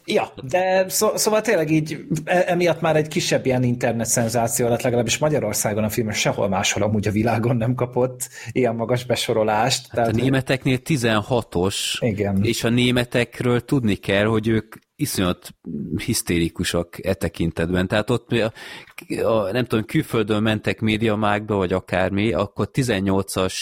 Ja, 0.09 0.33
de 0.43 0.89
szó, 0.89 1.15
szóval 1.15 1.41
tényleg 1.41 1.71
így 1.71 2.05
e- 2.23 2.43
emiatt 2.47 2.81
már 2.81 2.95
egy 2.95 3.07
kisebb 3.07 3.45
ilyen 3.45 3.63
internet 3.63 4.05
szenzáció 4.05 4.67
lett, 4.67 4.81
legalábbis 4.81 5.17
Magyarországon 5.17 5.83
a 5.83 5.89
film 5.89 6.11
sehol 6.11 6.47
máshol 6.47 6.83
amúgy 6.83 7.07
a 7.07 7.11
világon 7.11 7.55
nem 7.55 7.75
kapott 7.75 8.29
ilyen 8.51 8.75
magas 8.75 9.05
besorolást. 9.05 9.87
Hát 9.89 10.07
a 10.07 10.11
németeknél 10.11 10.77
16-os, 10.85 11.75
Igen. 11.99 12.43
és 12.43 12.63
a 12.63 12.69
németekről 12.69 13.59
tudni 13.59 13.95
kell, 13.95 14.25
hogy 14.25 14.47
ők 14.47 14.75
iszonyat 14.95 15.55
hisztérikusak 16.05 17.05
e 17.05 17.13
tekintetben. 17.13 17.87
Tehát 17.87 18.09
ott, 18.09 18.31
a, 18.31 18.53
a, 19.23 19.51
nem 19.51 19.65
tudom, 19.65 19.85
külföldön 19.85 20.41
mentek 20.41 20.79
médiamákba, 20.79 21.55
vagy 21.55 21.73
akármi, 21.73 22.33
akkor 22.33 22.69
18-as 22.73 23.55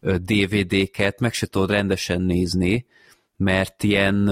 ö, 0.00 0.16
DVD-ket 0.16 1.20
meg 1.20 1.32
se 1.32 1.46
tudod 1.46 1.70
rendesen 1.70 2.20
nézni, 2.20 2.86
mert 3.36 3.82
ilyen, 3.82 4.28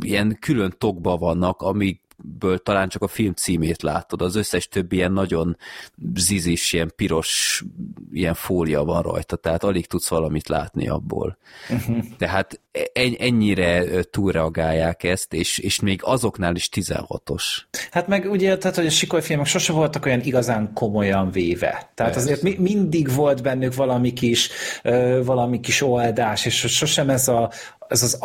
ilyen 0.00 0.36
külön 0.40 0.74
tokba 0.78 1.16
vannak, 1.16 1.60
amikből 1.60 2.58
talán 2.58 2.88
csak 2.88 3.02
a 3.02 3.08
film 3.08 3.32
címét 3.34 3.82
látod. 3.82 4.22
Az 4.22 4.34
összes 4.34 4.68
többi 4.68 4.96
ilyen 4.96 5.12
nagyon 5.12 5.56
zizis, 6.14 6.72
ilyen 6.72 6.92
piros 6.96 7.62
ilyen 8.12 8.34
fólia 8.34 8.84
van 8.84 9.02
rajta, 9.02 9.36
tehát 9.36 9.64
alig 9.64 9.86
tudsz 9.86 10.08
valamit 10.08 10.48
látni 10.48 10.88
abból. 10.88 11.38
Tehát 12.18 12.60
en- 12.92 13.16
ennyire 13.18 14.02
túlreagálják 14.02 15.02
ezt, 15.02 15.32
és, 15.34 15.58
és 15.58 15.80
még 15.80 16.00
azoknál 16.04 16.54
is 16.54 16.68
16-os. 16.72 17.42
Hát 17.90 18.06
meg 18.06 18.30
ugye, 18.30 18.58
tehát, 18.58 18.76
hogy 18.76 18.86
a 18.86 18.90
sikoly 18.90 19.22
filmek 19.22 19.46
sose 19.46 19.72
voltak 19.72 20.06
olyan 20.06 20.20
igazán 20.20 20.72
komolyan 20.74 21.30
véve. 21.30 21.90
Tehát 21.94 22.12
Persze. 22.12 22.20
azért 22.20 22.42
mi, 22.42 22.56
mindig 22.58 23.14
volt 23.14 23.42
bennük 23.42 23.74
valami 23.74 24.12
kis, 24.12 24.50
ö, 24.82 25.22
valami 25.24 25.60
kis 25.60 25.82
oldás, 25.82 26.46
és 26.46 26.54
sosem 26.54 27.10
ez, 27.10 27.28
a, 27.28 27.50
ez 27.90 28.02
az 28.02 28.18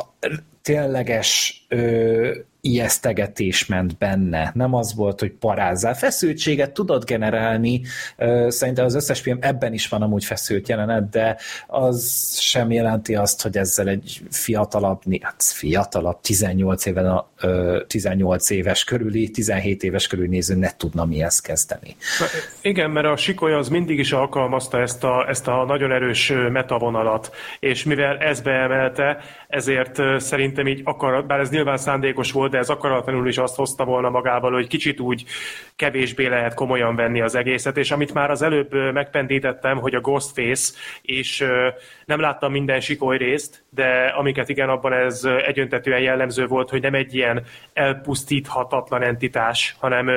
tényleges 0.62 1.66
ö, 1.68 2.36
ijesztegetés 2.62 3.66
ment 3.66 3.98
benne. 3.98 4.52
Nem 4.54 4.74
az 4.74 4.96
volt, 4.96 5.20
hogy 5.20 5.32
parázzál. 5.32 5.94
Feszültséget 5.94 6.72
tudod 6.72 7.04
generálni, 7.04 7.82
ö, 8.18 8.48
szerintem 8.50 8.86
az 8.86 8.96
összes 8.96 9.20
film 9.20 9.38
ebben 9.42 9.74
is 9.74 9.88
van 9.88 10.02
amúgy 10.02 10.26
feszült 10.26 10.68
jelenet, 10.70 11.10
de 11.10 11.38
az 11.68 12.38
sem 12.40 12.72
jelenti 12.72 13.16
azt, 13.16 13.42
hogy 13.42 13.58
ezzel 13.58 13.88
egy 13.88 14.22
fiatalabb, 14.30 15.02
hát 15.22 15.44
fiatalabb, 15.44 16.22
18 16.22 16.86
éven 16.86 17.24
ö, 17.42 17.82
18 17.88 18.50
éves 18.50 18.84
körüli, 18.84 19.30
17 19.30 19.84
éves 19.84 20.08
körüli 20.08 20.28
néző 20.28 20.56
ne 20.56 20.76
tudna 20.76 21.06
mihez 21.06 21.40
kezdeni. 21.40 21.96
Igen, 22.62 22.90
mert 22.90 23.08
a 23.08 23.18
sikoly 23.18 23.54
az 23.54 23.70
mindig 23.70 24.00
is 24.00 24.12
alkalmazta 24.12 24.82
ezt 24.82 25.04
a, 25.04 25.30
ezt 25.30 25.48
a 25.48 25.66
nagyon 25.66 25.92
erős 25.92 26.34
metavonalat, 26.52 27.36
és 27.60 27.84
mivel 27.84 28.18
ez 28.18 28.42
beemelte, 28.42 29.18
ezért 29.48 30.20
szerintem 30.20 30.68
így 30.68 30.82
akar, 30.84 31.26
bár 31.26 31.40
ez 31.40 31.50
nyilván 31.50 31.78
szándékos 31.78 32.32
volt, 32.32 32.52
de 32.52 32.58
ez 32.58 32.70
akaratlanul 32.70 33.28
is 33.28 33.38
azt 33.38 33.56
hozta 33.56 33.86
volna 33.86 34.10
magával, 34.10 34.52
hogy 34.52 34.68
kicsit 34.68 35.00
úgy 35.00 35.24
kevésbé 35.76 36.28
lehet 36.28 36.54
komolyan 36.54 36.96
venni 36.96 37.22
az 37.22 37.36
egészet, 37.36 37.78
és 37.78 37.92
amit 37.92 38.14
már 38.14 38.32
az 38.32 38.42
előbb 38.42 38.94
megpendítettem, 38.94 39.78
hogy 39.78 39.96
a 39.96 40.00
Ghostface, 40.00 40.74
és 41.02 41.46
nem 42.06 42.20
láttam 42.20 42.52
minden 42.52 42.80
sikoly 42.80 43.18
részt, 43.18 43.64
de 43.70 44.14
amiket 44.18 44.50
igen, 44.50 44.70
abban 44.70 44.94
ez 44.94 45.24
egyöntetően 45.46 46.02
jellemző 46.02 46.48
volt, 46.48 46.70
hogy 46.70 46.82
nem 46.82 46.94
egy 46.94 47.16
ilyen 47.16 47.44
elpusztíthatatlan 47.74 49.02
entitás, 49.02 49.76
hanem 49.80 50.10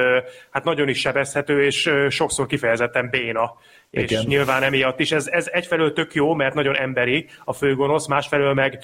hát 0.51 0.65
nagyon 0.65 0.89
is 0.89 1.01
sebezhető, 1.01 1.65
és 1.65 1.91
sokszor 2.09 2.47
kifejezetten 2.47 3.09
béna. 3.11 3.57
És 3.91 4.11
Igen. 4.11 4.25
nyilván 4.27 4.63
emiatt 4.63 5.01
is 5.01 5.13
ez, 5.13 5.27
ez 5.27 5.49
egyfelől 5.53 5.93
tök 5.93 6.15
jó, 6.15 6.35
mert 6.35 6.55
nagyon 6.55 6.77
emberi 6.77 7.27
a 7.45 7.53
főgonosz, 7.53 8.07
másfelől 8.07 8.55
meg 8.55 8.83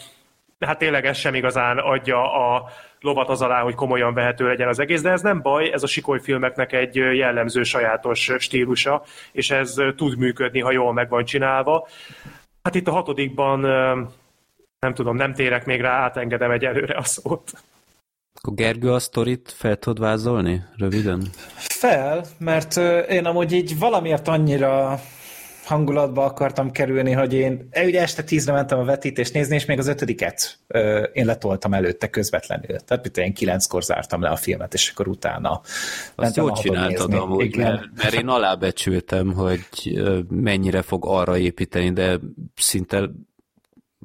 hát 0.67 0.79
tényleg 0.79 1.07
ez 1.07 1.17
sem 1.17 1.35
igazán 1.35 1.79
adja 1.79 2.33
a 2.33 2.69
lovat 3.01 3.29
az 3.29 3.43
alá, 3.43 3.61
hogy 3.61 3.75
komolyan 3.75 4.15
vehető 4.15 4.47
legyen 4.47 4.69
az 4.69 4.79
egész, 4.79 5.03
de 5.03 5.11
ez 5.11 5.21
nem 5.21 5.43
baj, 5.43 5.73
ez 5.73 5.83
a 5.83 5.87
sikoly 5.87 6.21
filmeknek 6.21 6.73
egy 6.73 6.95
jellemző 6.95 7.63
sajátos 7.63 8.31
stílusa, 8.39 9.03
és 9.33 9.51
ez 9.51 9.75
tud 9.97 10.19
működni, 10.19 10.61
ha 10.61 10.73
jól 10.73 10.93
meg 10.93 11.09
van 11.09 11.25
csinálva. 11.25 11.89
Hát 12.63 12.75
itt 12.75 12.89
a 12.89 12.93
hatodikban 12.93 13.61
nem 14.79 14.95
tudom, 14.95 15.17
nem 15.17 15.35
térek 15.35 15.67
még 15.67 15.81
rá, 15.81 16.03
átengedem 16.03 16.51
egy 16.51 16.65
előre 16.65 16.97
a 16.97 17.05
szót. 17.05 17.53
Akkor 18.35 18.55
Gergő 18.55 18.93
a 18.93 18.99
sztorit 18.99 19.53
fel 19.57 19.77
tudod 19.77 20.05
vázolni? 20.05 20.63
Röviden? 20.77 21.23
Fel, 21.57 22.25
mert 22.39 22.77
én 23.09 23.25
amúgy 23.25 23.53
így 23.53 23.79
valamiért 23.79 24.29
annyira 24.29 25.01
hangulatba 25.65 26.25
akartam 26.25 26.71
kerülni, 26.71 27.13
hogy 27.13 27.33
én 27.33 27.69
e, 27.71 27.85
ugye 27.85 28.01
este 28.01 28.23
tízre 28.23 28.53
mentem 28.53 28.79
a 28.79 28.85
vetítést 28.85 29.33
nézni, 29.35 29.55
és 29.55 29.65
még 29.65 29.79
az 29.79 29.87
ötödiket 29.87 30.59
ö, 30.67 31.03
én 31.03 31.27
letoltam 31.27 31.75
előtte 31.75 32.09
közvetlenül. 32.11 32.79
Tehát 32.81 33.05
mit 33.05 33.17
én 33.17 33.35
kilenckor 33.35 33.83
zártam 33.83 34.21
le 34.23 34.29
a 34.29 34.37
filmet, 34.37 34.75
és 34.75 34.91
akkor 34.91 35.09
utána 35.09 35.61
Azt 36.15 36.37
jól 36.37 36.53
csináltad 36.53 37.09
nézni. 37.09 37.25
amúgy, 37.25 37.45
Igen. 37.45 37.73
mert, 37.73 37.89
mert 37.97 38.15
én 38.15 38.29
alábecsültem, 38.29 39.33
hogy 39.33 39.61
mennyire 40.29 40.83
fog 40.83 41.05
arra 41.07 41.39
építeni, 41.39 41.93
de 41.93 42.19
szinte, 42.57 43.11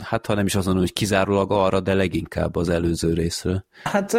hát 0.04 0.26
ha 0.26 0.34
nem 0.34 0.46
is 0.46 0.56
azon, 0.56 0.78
hogy 0.78 0.94
kizárólag 0.94 1.52
arra, 1.52 1.80
de 1.80 1.94
leginkább 1.94 2.56
az 2.56 2.70
előző 2.70 3.14
részre. 3.14 3.66
Hát 3.84 4.18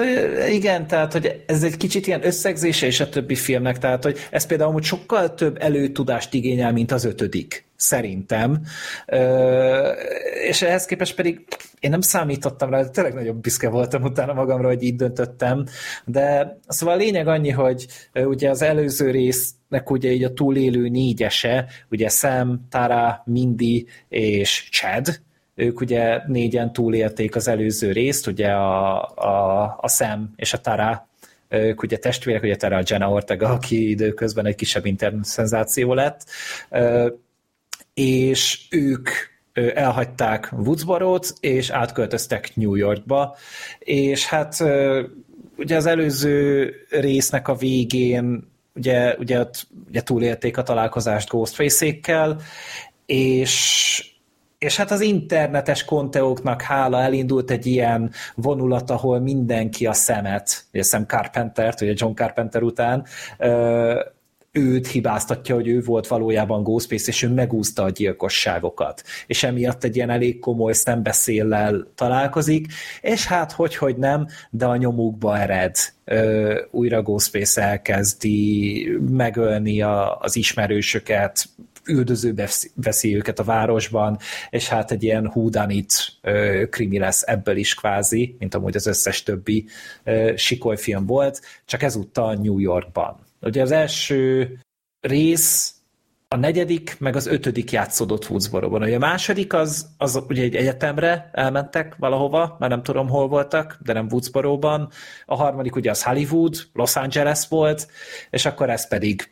igen, 0.50 0.86
tehát 0.86 1.12
hogy 1.12 1.42
ez 1.46 1.62
egy 1.62 1.76
kicsit 1.76 2.06
ilyen 2.06 2.26
összegzése 2.26 2.86
és 2.86 3.00
a 3.00 3.08
többi 3.08 3.34
filmnek, 3.34 3.78
tehát 3.78 4.04
hogy 4.04 4.18
ez 4.30 4.46
például 4.46 4.72
hogy 4.72 4.84
sokkal 4.84 5.34
több 5.34 5.56
előtudást 5.60 6.34
igényel, 6.34 6.72
mint 6.72 6.92
az 6.92 7.04
ötödik, 7.04 7.64
szerintem. 7.76 8.60
Ö, 9.06 9.92
és 10.48 10.62
ehhez 10.62 10.84
képest 10.84 11.14
pedig 11.14 11.46
én 11.80 11.90
nem 11.90 12.00
számítottam 12.00 12.70
rá, 12.70 12.88
tényleg 12.88 13.14
nagyon 13.14 13.40
büszke 13.40 13.68
voltam 13.68 14.02
utána 14.02 14.32
magamra, 14.32 14.68
hogy 14.68 14.82
így 14.82 14.96
döntöttem, 14.96 15.64
de 16.04 16.58
szóval 16.68 16.94
a 16.94 16.98
lényeg 16.98 17.28
annyi, 17.28 17.50
hogy 17.50 17.86
ugye 18.14 18.50
az 18.50 18.62
előző 18.62 19.10
résznek 19.10 19.90
ugye 19.90 20.10
így 20.10 20.24
a 20.24 20.32
túlélő 20.32 20.88
négyese, 20.88 21.66
ugye 21.90 22.08
Sam, 22.08 22.66
Tara, 22.70 23.22
Mindy 23.24 23.86
és 24.08 24.68
Chad, 24.70 25.20
ők 25.60 25.80
ugye 25.80 26.20
négyen 26.26 26.72
túlélték 26.72 27.36
az 27.36 27.48
előző 27.48 27.92
részt, 27.92 28.26
ugye 28.26 28.48
a, 28.48 29.02
a, 29.14 29.62
a 29.80 29.88
Sam 29.88 30.32
és 30.36 30.52
a 30.52 30.60
Tara, 30.60 31.08
ők 31.48 31.82
ugye 31.82 31.96
testvérek, 31.96 32.42
ugye 32.42 32.56
Tara 32.56 32.76
a 32.76 32.82
Jenna 32.86 33.10
Ortega, 33.10 33.48
aki 33.48 33.90
időközben 33.90 34.46
egy 34.46 34.54
kisebb 34.54 34.86
internet 34.86 35.24
szenzáció 35.24 35.94
lett, 35.94 36.24
és 37.94 38.66
ők 38.70 39.08
elhagyták 39.74 40.52
Woodsboro-t, 40.52 41.34
és 41.40 41.70
átköltöztek 41.70 42.56
New 42.56 42.74
Yorkba, 42.74 43.36
és 43.78 44.26
hát 44.26 44.64
ugye 45.56 45.76
az 45.76 45.86
előző 45.86 46.70
résznek 46.90 47.48
a 47.48 47.54
végén 47.54 48.48
ugye, 48.74 49.16
ugye, 49.18 49.44
ugye 49.88 50.02
túlélték 50.02 50.56
a 50.56 50.62
találkozást 50.62 51.28
Ghostface-ékkel, 51.28 52.40
és 53.06 54.04
és 54.60 54.76
hát 54.76 54.90
az 54.90 55.00
internetes 55.00 55.84
konteóknak 55.84 56.62
hála 56.62 57.00
elindult 57.00 57.50
egy 57.50 57.66
ilyen 57.66 58.10
vonulat, 58.34 58.90
ahol 58.90 59.20
mindenki 59.20 59.86
a 59.86 59.92
szemet, 59.92 60.64
ugye 60.72 60.82
Sam 60.82 61.04
Carpenter-t, 61.04 61.80
ugye 61.80 61.92
John 61.96 62.14
Carpenter 62.14 62.62
után, 62.62 63.06
őt 64.52 64.86
hibáztatja, 64.86 65.54
hogy 65.54 65.68
ő 65.68 65.80
volt 65.80 66.06
valójában 66.06 66.62
Ghostface, 66.62 67.10
és 67.10 67.22
ő 67.22 67.28
megúszta 67.28 67.82
a 67.82 67.90
gyilkosságokat. 67.90 69.02
És 69.26 69.42
emiatt 69.42 69.84
egy 69.84 69.96
ilyen 69.96 70.10
elég 70.10 70.38
komoly 70.38 70.72
szembeszéllel 70.72 71.86
találkozik, 71.94 72.66
és 73.00 73.26
hát 73.26 73.52
hogy, 73.52 73.76
hogy 73.76 73.96
nem, 73.96 74.26
de 74.50 74.66
a 74.66 74.76
nyomukba 74.76 75.38
ered. 75.38 75.76
Ö, 76.04 76.60
újra 76.70 77.02
Ghostface 77.02 77.62
elkezdi 77.62 78.88
megölni 79.10 79.82
a, 79.82 80.18
az 80.18 80.36
ismerősöket, 80.36 81.44
üldöző 81.84 82.34
veszi 82.74 83.16
őket 83.16 83.38
a 83.38 83.44
városban, 83.44 84.18
és 84.50 84.68
hát 84.68 84.90
egy 84.90 85.02
ilyen 85.02 85.30
húdanit 85.30 85.92
krimi 86.70 86.98
lesz 86.98 87.22
ebből 87.26 87.56
is 87.56 87.74
kvázi, 87.74 88.36
mint 88.38 88.54
amúgy 88.54 88.76
az 88.76 88.86
összes 88.86 89.22
többi 89.22 89.66
ö, 90.04 90.32
sikolyfilm 90.36 91.06
volt, 91.06 91.40
csak 91.64 91.82
ezúttal 91.82 92.34
New 92.34 92.58
Yorkban. 92.58 93.18
Ugye 93.40 93.62
az 93.62 93.70
első 93.70 94.58
rész 95.00 95.74
a 96.28 96.36
negyedik, 96.36 96.96
meg 96.98 97.16
az 97.16 97.26
ötödik 97.26 97.70
játszódott 97.70 98.28
Woodsboro-ban. 98.28 98.82
Ugye 98.82 98.96
a 98.96 98.98
második 98.98 99.52
az, 99.52 99.86
az 99.98 100.22
ugye 100.28 100.42
egy 100.42 100.56
egyetemre 100.56 101.30
elmentek 101.32 101.96
valahova, 101.96 102.56
már 102.58 102.70
nem 102.70 102.82
tudom 102.82 103.08
hol 103.08 103.28
voltak, 103.28 103.78
de 103.82 103.92
nem 103.92 104.06
Woodsboro-ban. 104.10 104.90
A 105.26 105.36
harmadik 105.36 105.76
ugye 105.76 105.90
az 105.90 106.02
Hollywood, 106.02 106.56
Los 106.72 106.96
Angeles 106.96 107.48
volt, 107.48 107.88
és 108.30 108.46
akkor 108.46 108.70
ez 108.70 108.88
pedig 108.88 109.30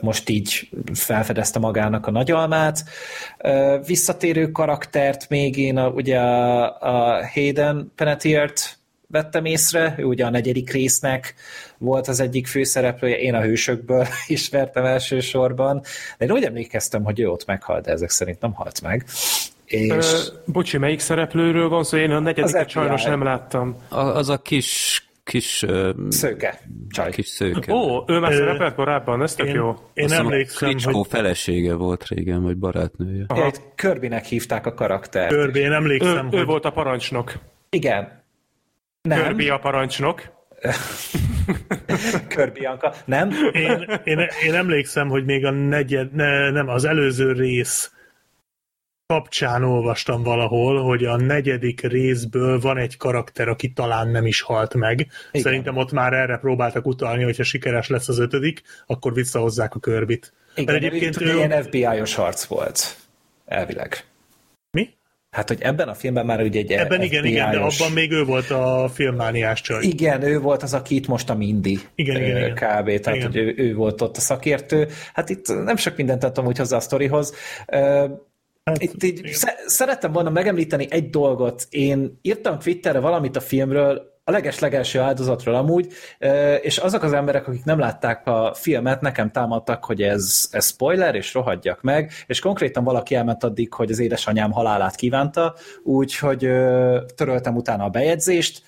most 0.00 0.28
így 0.28 0.68
felfedezte 0.94 1.58
magának 1.58 2.06
a 2.06 2.10
nagyalmát. 2.10 2.84
Visszatérő 3.86 4.50
karaktert 4.50 5.28
még 5.28 5.56
én 5.56 5.76
a, 5.76 5.88
ugye 5.88 6.18
a, 6.18 6.64
a 6.80 7.26
Hayden 7.34 7.92
Panettiere-t 7.96 8.78
vettem 9.08 9.44
észre, 9.44 9.94
ő 9.98 10.04
ugye 10.04 10.24
a 10.24 10.30
negyedik 10.30 10.70
résznek 10.70 11.34
volt 11.78 12.08
az 12.08 12.20
egyik 12.20 12.46
főszereplője, 12.46 13.18
én 13.18 13.34
a 13.34 13.40
hősökből 13.40 14.06
ismertem 14.26 14.84
elsősorban, 14.84 15.82
de 16.18 16.24
én 16.24 16.32
úgy 16.32 16.44
emlékeztem, 16.44 17.04
hogy 17.04 17.20
ő 17.20 17.30
ott 17.30 17.46
meghalt, 17.46 17.84
de 17.84 17.92
ezek 17.92 18.10
szerint 18.10 18.40
nem 18.40 18.52
halt 18.52 18.82
meg. 18.82 19.04
És... 19.64 19.90
Ö, 19.90 20.18
bocsi, 20.44 20.78
melyik 20.78 21.00
szereplőről 21.00 21.68
van 21.68 21.84
szó? 21.84 21.96
Én 21.96 22.10
a 22.10 22.18
negyediket 22.18 22.68
sajnos 22.68 23.02
nem 23.02 23.22
láttam. 23.22 23.76
A, 23.88 23.98
az 23.98 24.28
a 24.28 24.38
kis 24.38 25.00
kis... 25.26 25.62
ö, 25.62 25.90
Szőke. 26.08 26.60
Csaj. 26.88 27.10
Kis 27.10 27.26
szőke. 27.26 27.72
Ó, 27.74 28.04
ő 28.06 28.18
már 28.18 28.32
szerepelt 28.32 28.74
korábban, 28.74 29.22
ez 29.22 29.34
tök 29.34 29.46
én- 29.46 29.54
jó. 29.54 29.68
Én 29.68 29.74
Azt 29.74 30.12
hiszem, 30.12 30.26
a 30.26 30.30
emlékszem, 30.30 30.68
Klitschko 30.68 30.98
hogy 30.98 31.06
felesége 31.08 31.74
volt 31.74 32.06
régen, 32.08 32.42
vagy 32.42 32.56
barátnője. 32.56 33.24
Aha. 33.28 33.44
Egy 33.44 33.56
Körbinek 33.74 34.24
hívták 34.24 34.66
a 34.66 34.74
karaktert. 34.74 35.30
Körbi, 35.32 35.58
én 35.60 35.70
Ő, 35.70 35.74
emlékszem, 35.74 36.28
ő 36.32 36.36
hogy 36.36 36.46
volt 36.46 36.64
a 36.64 36.70
parancsnok. 36.70 37.32
Igen. 37.70 38.24
Nem, 39.02 39.22
Kirby 39.22 39.48
a 39.48 39.58
parancsnok. 39.58 40.22
Körbianka. 42.28 42.94
Nem? 43.04 43.30
én, 43.52 43.86
én, 44.04 44.18
én 44.46 44.54
emlékszem, 44.54 45.08
hogy 45.08 45.24
még 45.24 45.44
a 45.44 45.50
negyed, 45.50 46.12
ne, 46.14 46.50
nem, 46.50 46.68
az 46.68 46.84
előző 46.84 47.32
rész 47.32 47.90
kapcsán 49.06 49.64
olvastam 49.64 50.22
valahol, 50.22 50.82
hogy 50.82 51.04
a 51.04 51.16
negyedik 51.16 51.80
részből 51.80 52.60
van 52.60 52.78
egy 52.78 52.96
karakter, 52.96 53.48
aki 53.48 53.72
talán 53.72 54.08
nem 54.08 54.26
is 54.26 54.40
halt 54.40 54.74
meg. 54.74 54.98
Igen. 54.98 55.42
Szerintem 55.42 55.76
ott 55.76 55.92
már 55.92 56.12
erre 56.12 56.36
próbáltak 56.36 56.86
utalni, 56.86 57.22
hogyha 57.22 57.42
sikeres 57.42 57.88
lesz 57.88 58.08
az 58.08 58.18
ötödik, 58.18 58.62
akkor 58.86 59.14
visszahozzák 59.14 59.74
a 59.74 59.78
körbit. 59.80 60.32
Igen, 60.54 60.74
Mert 60.74 60.84
egyébként 60.84 61.20
ő- 61.20 61.34
ilyen 61.36 61.62
FBI-os 61.62 62.14
harc 62.14 62.44
volt. 62.44 62.96
Elvileg. 63.46 64.04
Mi? 64.70 64.88
Hát, 65.30 65.48
hogy 65.48 65.60
ebben 65.62 65.88
a 65.88 65.94
filmben 65.94 66.26
már 66.26 66.40
ugye 66.40 66.58
egy 66.60 66.72
Ebben 66.72 67.02
igen, 67.02 67.24
igen, 67.24 67.50
de 67.50 67.56
FBI-os 67.56 67.80
abban 67.80 67.92
még 67.92 68.10
ő 68.12 68.24
volt 68.24 68.50
a 68.50 68.90
filmmániás 68.94 69.60
csaj. 69.60 69.84
Igen, 69.84 70.22
ő 70.22 70.40
volt 70.40 70.62
az, 70.62 70.74
aki 70.74 70.94
itt 70.94 71.06
most 71.06 71.30
a 71.30 71.34
Mindy. 71.34 71.78
Igen, 71.94 72.16
igen, 72.16 72.36
igen. 72.36 72.54
Kb. 72.54 73.00
Tehát, 73.00 73.06
Igen. 73.18 73.26
hogy 73.26 73.36
ő, 73.36 73.54
ő 73.56 73.74
volt 73.74 74.00
ott 74.00 74.16
a 74.16 74.20
szakértő. 74.20 74.88
Hát 75.12 75.28
itt 75.28 75.64
nem 75.64 75.76
sok 75.76 75.96
mindent 75.96 76.20
tettem 76.20 76.46
úgy 76.46 76.58
hozzá 76.58 76.76
a 76.76 76.80
sztorihoz. 76.80 77.34
Hát, 78.66 78.82
Itt 78.82 79.02
így 79.02 79.26
sze- 79.26 79.62
szerettem 79.66 80.12
volna 80.12 80.30
megemlíteni 80.30 80.86
egy 80.90 81.10
dolgot. 81.10 81.66
Én 81.70 82.18
írtam 82.22 82.58
Twitterre 82.58 83.00
valamit 83.00 83.36
a 83.36 83.40
filmről, 83.40 84.14
a 84.24 84.30
leges-legelső 84.30 84.98
áldozatról 85.00 85.54
amúgy, 85.54 85.92
és 86.60 86.78
azok 86.78 87.02
az 87.02 87.12
emberek, 87.12 87.48
akik 87.48 87.64
nem 87.64 87.78
látták 87.78 88.26
a 88.26 88.54
filmet, 88.54 89.00
nekem 89.00 89.30
támadtak, 89.30 89.84
hogy 89.84 90.02
ez, 90.02 90.48
ez 90.50 90.66
spoiler, 90.66 91.14
és 91.14 91.34
rohadjak 91.34 91.82
meg, 91.82 92.12
és 92.26 92.40
konkrétan 92.40 92.84
valaki 92.84 93.14
elment 93.14 93.44
addig, 93.44 93.72
hogy 93.72 93.90
az 93.90 93.98
édesanyám 93.98 94.50
halálát 94.50 94.94
kívánta, 94.94 95.54
úgyhogy 95.82 96.38
töröltem 97.14 97.56
utána 97.56 97.84
a 97.84 97.88
bejegyzést, 97.90 98.62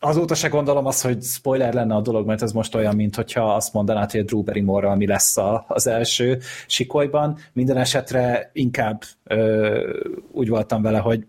azóta 0.00 0.34
se 0.34 0.48
gondolom 0.48 0.86
azt, 0.86 1.02
hogy 1.02 1.22
spoiler 1.22 1.74
lenne 1.74 1.94
a 1.94 2.00
dolog, 2.00 2.26
mert 2.26 2.42
ez 2.42 2.52
most 2.52 2.74
olyan, 2.74 2.94
mint 2.94 3.16
hogyha 3.16 3.54
azt 3.54 3.72
mondanád, 3.72 4.10
hogy 4.10 4.20
a 4.20 4.24
Drew 4.24 4.42
Barrymore-ral 4.42 4.96
mi 4.96 5.06
lesz 5.06 5.36
a, 5.36 5.64
az 5.68 5.86
első 5.86 6.38
sikolyban. 6.66 7.38
Minden 7.52 7.76
esetre 7.76 8.50
inkább 8.52 9.02
ö, 9.24 9.98
úgy 10.32 10.48
voltam 10.48 10.82
vele, 10.82 10.98
hogy, 10.98 11.26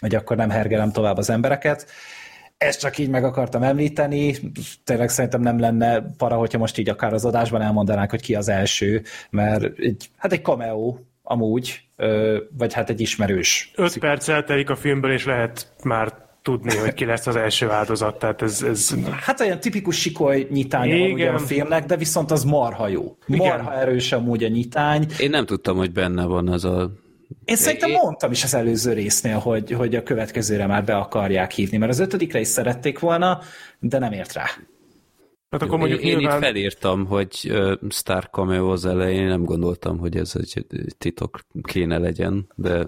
hogy 0.00 0.14
akkor 0.14 0.36
nem 0.36 0.50
hergelem 0.50 0.92
tovább 0.92 1.16
az 1.16 1.30
embereket. 1.30 1.86
ezt 2.56 2.80
csak 2.80 2.98
így 2.98 3.08
meg 3.08 3.24
akartam 3.24 3.62
említeni. 3.62 4.34
Tényleg 4.84 5.08
szerintem 5.08 5.40
nem 5.40 5.58
lenne 5.58 6.00
para, 6.16 6.36
hogyha 6.36 6.58
most 6.58 6.78
így 6.78 6.88
akár 6.88 7.12
az 7.12 7.24
adásban 7.24 7.62
elmondanánk, 7.62 8.10
hogy 8.10 8.22
ki 8.22 8.34
az 8.34 8.48
első, 8.48 9.02
mert 9.30 9.78
egy, 9.78 10.10
hát 10.16 10.32
egy 10.32 10.42
cameo 10.42 10.96
amúgy, 11.22 11.80
ö, 11.96 12.38
vagy 12.58 12.72
hát 12.72 12.90
egy 12.90 13.00
ismerős. 13.00 13.72
Öt 13.74 13.98
perc 13.98 14.28
eltelik 14.28 14.70
a 14.70 14.76
filmből, 14.76 15.12
és 15.12 15.24
lehet 15.24 15.72
már 15.84 16.29
tudni, 16.50 16.76
hogy 16.76 16.94
ki 16.94 17.04
lesz 17.04 17.26
az 17.26 17.36
első 17.36 17.70
áldozat, 17.70 18.18
tehát 18.18 18.42
ez... 18.42 18.62
ez... 18.62 18.94
Hát 19.20 19.40
olyan 19.40 19.60
tipikus 19.60 20.00
sikoly 20.00 20.46
nyitánya 20.50 20.98
van 20.98 21.10
ugye 21.10 21.30
a 21.30 21.38
filmnek, 21.38 21.86
de 21.86 21.96
viszont 21.96 22.30
az 22.30 22.44
marha 22.44 22.88
jó. 22.88 23.16
Marha 23.26 23.74
erős 23.74 24.12
amúgy 24.12 24.44
a 24.44 24.48
nyitány. 24.48 25.06
Én 25.18 25.30
nem 25.30 25.46
tudtam, 25.46 25.76
hogy 25.76 25.92
benne 25.92 26.24
van 26.24 26.48
az 26.48 26.64
a 26.64 26.90
én 27.44 27.56
szerintem 27.56 27.90
mondtam 27.90 28.30
is 28.30 28.44
az 28.44 28.54
előző 28.54 28.92
résznél, 28.92 29.38
hogy, 29.38 29.70
hogy 29.70 29.94
a 29.94 30.02
következőre 30.02 30.66
már 30.66 30.84
be 30.84 30.96
akarják 30.96 31.50
hívni, 31.50 31.76
mert 31.76 31.92
az 31.92 31.98
ötödikre 31.98 32.40
is 32.40 32.48
szerették 32.48 32.98
volna, 32.98 33.40
de 33.78 33.98
nem 33.98 34.12
ért 34.12 34.32
rá. 34.32 34.44
Hát 35.50 35.62
akkor 35.62 35.78
mondjuk 35.78 36.00
én, 36.02 36.16
nyilván... 36.16 36.36
itt 36.36 36.44
felírtam, 36.44 37.06
hogy 37.06 37.50
uh, 37.50 37.72
Star 37.88 38.28
Cameo 38.30 38.72
az 38.72 38.86
elején, 38.86 39.26
nem 39.26 39.44
gondoltam, 39.44 39.98
hogy 39.98 40.16
ez 40.16 40.32
egy 40.36 40.66
titok 40.98 41.40
kéne 41.62 41.98
legyen, 41.98 42.46
de... 42.54 42.86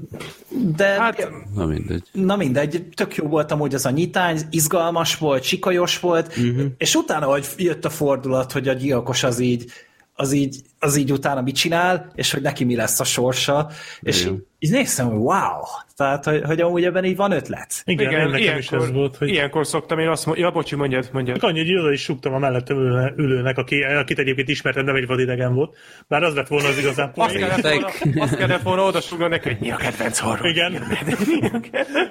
De 0.76 0.86
hát, 0.86 1.30
na 1.54 1.66
mindegy. 1.66 2.02
Na 2.12 2.36
mindegy, 2.36 2.88
tök 2.94 3.16
jó 3.16 3.26
volt 3.26 3.52
amúgy 3.52 3.74
az 3.74 3.86
a 3.86 3.90
nyitány, 3.90 4.40
izgalmas 4.50 5.16
volt, 5.16 5.42
sikajos 5.42 6.00
volt, 6.00 6.26
uh-huh. 6.26 6.66
és 6.78 6.94
utána, 6.94 7.26
hogy 7.26 7.46
jött 7.56 7.84
a 7.84 7.90
fordulat, 7.90 8.52
hogy 8.52 8.68
a 8.68 8.72
gyilkos 8.72 9.22
az 9.22 9.38
így 9.38 9.72
az 10.14 10.32
így, 10.32 10.56
az 10.83 10.97
így 10.97 11.12
utána 11.12 11.41
mit 11.41 11.55
csinál, 11.55 12.12
és 12.14 12.33
hogy 12.33 12.43
neki 12.43 12.64
mi 12.64 12.76
lesz 12.76 13.01
a 13.01 13.05
sorsa, 13.05 13.70
és 14.01 14.24
így, 14.24 14.33
így 14.59 14.70
néztem, 14.70 15.07
hogy 15.07 15.16
wow, 15.16 15.61
tehát, 15.97 16.24
hogy, 16.24 16.43
hogy 16.45 16.61
amúgy 16.61 16.85
ebben 16.85 17.05
így 17.05 17.16
van 17.16 17.33
ötlet. 17.33 17.83
Igen, 17.85 18.11
Igen 18.11 18.24
nekem 18.24 18.41
ilyenkor, 18.41 18.78
is 18.78 18.85
ez 18.87 18.93
volt, 18.93 19.16
hogy... 19.16 19.28
Ilyenkor 19.28 19.66
szoktam 19.66 19.99
én 19.99 20.09
azt 20.09 20.26
mondani, 20.26 20.47
ja, 20.47 20.53
bocsi, 20.53 20.76
mondjad, 20.76 21.09
mondjad. 21.12 21.43
Annyi, 21.43 21.59
hogy 21.59 21.76
oda 21.76 21.93
is 21.93 22.11
a 22.22 22.39
mellettem 22.39 22.76
ülőnek, 23.16 23.59
aki, 23.59 23.83
akit 23.83 24.18
egyébként 24.18 24.49
ismertem, 24.49 24.85
nem 24.85 24.95
egy 24.95 25.07
vadidegen 25.07 25.55
volt. 25.55 25.76
Bár 26.09 26.22
az 26.22 26.35
lett 26.35 26.49
volna 26.49 26.68
az 26.68 26.78
igazán 26.78 27.12
azt 27.14 27.37
kellett 27.37 27.61
volna, 27.61 27.87
azt 28.22 28.37
kellett 28.37 28.62
volna 28.62 28.83
oda 28.85 29.28
neki, 29.28 29.49
hogy 29.49 29.59
mi 29.61 29.70
a 29.70 29.76
kedvenc 29.76 30.18
horror. 30.18 30.47
Igen. 30.47 30.83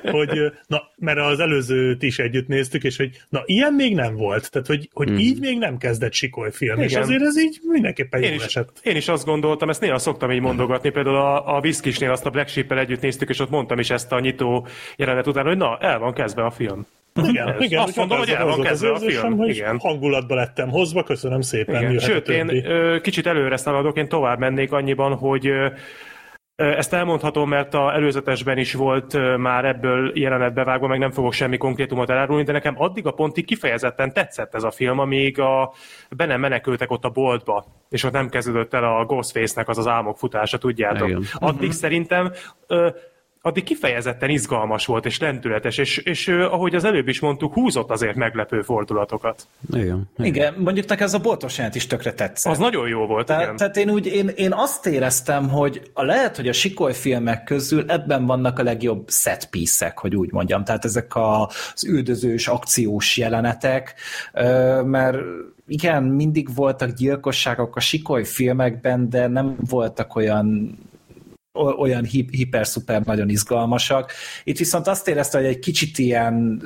hogy, 0.02 0.52
na, 0.68 0.82
mert 0.98 1.20
az 1.20 1.40
előzőt 1.40 2.04
is 2.04 2.20
együtt 2.20 2.48
néztük, 2.48 2.84
és 2.84 2.98
hogy 2.98 3.22
na, 3.30 3.42
ilyen 3.46 3.74
még 3.74 3.96
nem 3.96 4.16
volt. 4.16 4.52
Tehát, 4.52 4.68
hogy, 4.68 4.90
hogy 4.94 5.08
hmm. 5.08 5.18
így 5.18 5.40
még 5.40 5.58
nem 5.58 5.78
kezdett 5.78 6.14
sikoly 6.14 6.52
film. 6.52 6.78
Igen. 6.78 6.90
És 6.90 6.96
azért 6.96 7.22
ez 7.22 7.40
így 7.40 7.60
mindenképpen 7.64 8.22
jó 8.22 8.38
esett. 8.62 8.80
Én 8.84 8.96
is 8.96 9.08
azt 9.08 9.26
gondoltam, 9.26 9.70
ezt 9.70 9.82
néha 9.82 9.98
szoktam 9.98 10.32
így 10.32 10.40
mondogatni, 10.40 10.90
például 10.90 11.16
a, 11.16 11.56
a 11.56 11.62
Viszkisnél 11.62 12.12
azt 12.12 12.26
a 12.26 12.30
Black 12.30 12.48
sheep 12.48 12.72
együtt 12.72 13.02
néztük, 13.02 13.30
és 13.30 13.40
ott 13.40 13.50
mondtam 13.50 13.80
is 13.80 13.90
ezt 13.90 14.12
a 14.12 14.20
nyitó 14.20 14.68
jelenet 14.96 15.28
után, 15.28 15.46
hogy 15.46 15.58
na, 15.58 15.78
el 15.78 16.00
van 16.00 16.14
kezdve 16.14 16.46
a 16.46 16.52
film. 16.52 16.86
Igen, 17.24 17.48
Ez. 17.48 17.62
igen, 17.62 17.82
Azt 17.82 17.96
mondom, 17.96 18.18
hogy 18.18 18.30
el 18.30 18.46
van 18.46 18.62
kezdve 18.62 18.92
a 18.92 19.00
film. 19.00 19.38
Hogy 19.38 19.50
igen. 19.50 19.80
hangulatba 19.80 20.36
lettem 20.36 20.70
hozva, 20.70 21.04
köszönöm 21.04 21.42
szépen. 21.42 21.82
Igen. 21.82 22.00
Sőt, 22.00 22.30
én 22.30 22.66
ö, 22.66 22.98
kicsit 23.02 23.28
előre 23.28 23.58
szaladok, 23.58 23.98
én 23.98 24.08
tovább 24.08 24.40
mennék 24.40 24.72
annyiban, 24.72 25.16
hogy 25.16 25.48
ö, 25.48 25.68
ezt 26.62 26.94
elmondhatom, 26.94 27.50
mert 27.50 27.74
a 27.74 27.94
előzetesben 27.94 28.58
is 28.58 28.74
volt 28.74 29.38
már 29.38 29.66
ebből 29.66 30.12
jelenet 30.20 30.54
bevágva, 30.54 30.88
meg 30.88 31.00
nem 31.00 31.12
fogok 31.12 31.34
semmi 31.34 31.58
konkrétumot 31.58 32.10
elárulni, 32.10 32.44
de 32.44 32.52
nekem 32.52 32.76
addig 32.78 33.06
a 33.06 33.12
pontig 33.12 33.46
kifejezetten 33.46 34.14
tetszett 34.14 34.56
ez 34.56 34.64
a 34.64 34.72
film, 34.72 35.00
amíg 35.00 35.40
a, 35.40 35.74
be 36.10 36.26
nem 36.26 36.40
menekültek 36.40 36.92
ott 36.92 37.06
a 37.06 37.10
boltba, 37.10 37.66
és 37.90 38.04
ott 38.04 38.12
nem 38.12 38.30
kezdődött 38.30 38.74
el 38.74 38.84
a 38.84 39.06
Ghostface-nek 39.06 39.68
az 39.70 39.78
az 39.78 39.88
álmok 39.88 40.18
futása, 40.18 40.58
tudjátok. 40.58 41.08
Igen. 41.08 41.24
Addig 41.34 41.60
uh-huh. 41.60 41.72
szerintem 41.72 42.32
addig 43.42 43.64
kifejezetten 43.64 44.30
izgalmas 44.30 44.86
volt, 44.86 45.06
és 45.06 45.20
lendületes, 45.20 45.78
és, 45.78 45.98
és 45.98 46.28
ahogy 46.28 46.76
az 46.76 46.84
előbb 46.84 47.08
is 47.08 47.20
mondtuk, 47.20 47.54
húzott 47.54 47.90
azért 47.90 48.16
meglepő 48.16 48.62
fordulatokat. 48.62 49.48
Igen. 49.74 50.10
Igen, 50.18 50.26
igen 50.26 50.54
mondjuk 50.58 50.88
nekem 50.88 51.06
ez 51.06 51.14
a 51.14 51.20
boltos 51.20 51.60
is 51.74 51.88
tökre 51.88 52.14
tetszett. 52.14 52.52
Az 52.52 52.58
nagyon 52.58 52.88
jó 52.88 53.06
volt, 53.06 53.26
Te, 53.26 53.42
igen. 53.42 53.56
Tehát 53.56 53.78
én, 53.78 53.90
úgy, 53.90 54.06
én, 54.06 54.28
én 54.28 54.54
azt 54.54 54.86
éreztem, 54.86 55.50
hogy 55.50 55.92
a 55.94 56.04
lehet, 56.04 56.36
hogy 56.36 56.48
a 56.48 56.54
sikoly 56.54 56.94
filmek 56.94 57.44
közül 57.44 57.84
ebben 57.88 58.26
vannak 58.26 58.60
a 58.60 58.64
legjobb 58.64 59.10
set 59.10 59.50
piece 59.50 59.94
hogy 59.96 60.16
úgy 60.16 60.32
mondjam. 60.32 60.64
Tehát 60.64 60.86
ezek 60.86 61.16
a, 61.16 61.46
az 61.74 61.86
üldözős, 61.86 62.48
akciós 62.48 63.18
jelenetek, 63.18 63.94
mert 64.84 65.18
igen, 65.68 66.04
mindig 66.04 66.56
voltak 66.56 66.90
gyilkosságok 66.90 67.76
a 67.76 67.80
sikoly 67.80 68.24
filmekben, 68.24 69.10
de 69.10 69.28
nem 69.28 69.56
voltak 69.70 70.16
olyan 70.16 70.78
olyan 71.54 72.04
hiper-szuper 72.32 73.02
nagyon 73.02 73.30
izgalmasak. 73.30 74.12
Itt 74.44 74.58
viszont 74.58 74.88
azt 74.88 75.08
érezte, 75.08 75.38
hogy 75.38 75.48
egy 75.48 75.60
kicsit 75.60 75.98
ilyen 75.98 76.62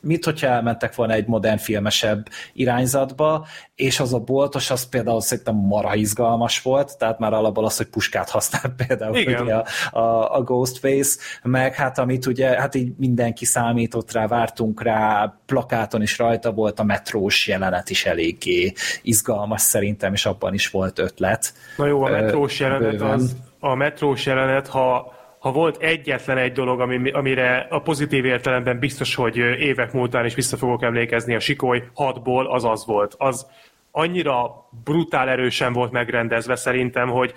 mit, 0.00 0.24
hogyha 0.24 0.46
elmentek 0.46 0.94
volna 0.94 1.12
egy 1.12 1.26
modern 1.26 1.58
filmesebb 1.58 2.28
irányzatba, 2.52 3.46
és 3.74 4.00
az 4.00 4.14
a 4.14 4.18
boltos, 4.18 4.70
az 4.70 4.88
például 4.88 5.20
szerintem 5.20 5.54
marha 5.54 5.94
izgalmas 5.94 6.62
volt, 6.62 6.98
tehát 6.98 7.18
már 7.18 7.32
alapból 7.32 7.64
az, 7.64 7.76
hogy 7.76 7.86
puskát 7.86 8.30
használt 8.30 8.72
például 8.86 9.16
ugye 9.16 9.54
a, 9.54 9.64
a, 9.98 10.36
a 10.36 10.42
Ghostface, 10.42 11.18
meg 11.42 11.74
hát 11.74 11.98
amit 11.98 12.26
ugye, 12.26 12.60
hát 12.60 12.74
így 12.74 12.92
mindenki 12.96 13.44
számított 13.44 14.12
rá, 14.12 14.26
vártunk 14.26 14.82
rá, 14.82 15.34
plakáton 15.46 16.02
is 16.02 16.18
rajta 16.18 16.52
volt, 16.52 16.78
a 16.78 16.84
metrós 16.84 17.46
jelenet 17.46 17.90
is 17.90 18.06
eléggé 18.06 18.72
izgalmas 19.02 19.60
szerintem, 19.60 20.12
és 20.12 20.26
abban 20.26 20.54
is 20.54 20.70
volt 20.70 20.98
ötlet. 20.98 21.52
Na 21.76 21.86
jó, 21.86 22.04
a 22.04 22.10
metrós 22.10 22.60
jelenet 22.60 23.00
az, 23.00 23.36
a 23.60 23.74
metrós 23.74 24.26
jelenet, 24.26 24.68
ha, 24.68 25.12
ha 25.38 25.52
volt 25.52 25.82
egyetlen 25.82 26.38
egy 26.38 26.52
dolog, 26.52 26.80
ami, 26.80 27.10
amire 27.10 27.66
a 27.70 27.78
pozitív 27.78 28.24
értelemben 28.24 28.78
biztos, 28.78 29.14
hogy 29.14 29.36
évek 29.36 29.92
múltán 29.92 30.24
is 30.24 30.34
vissza 30.34 30.56
fogok 30.56 30.82
emlékezni 30.82 31.34
a 31.34 31.40
Sikoly 31.40 31.82
6-ból, 31.96 32.48
az 32.48 32.64
az 32.64 32.86
volt. 32.86 33.14
Az 33.18 33.46
annyira 33.90 34.68
brutál 34.84 35.28
erősen 35.28 35.72
volt 35.72 35.92
megrendezve 35.92 36.56
szerintem, 36.56 37.08
hogy 37.08 37.34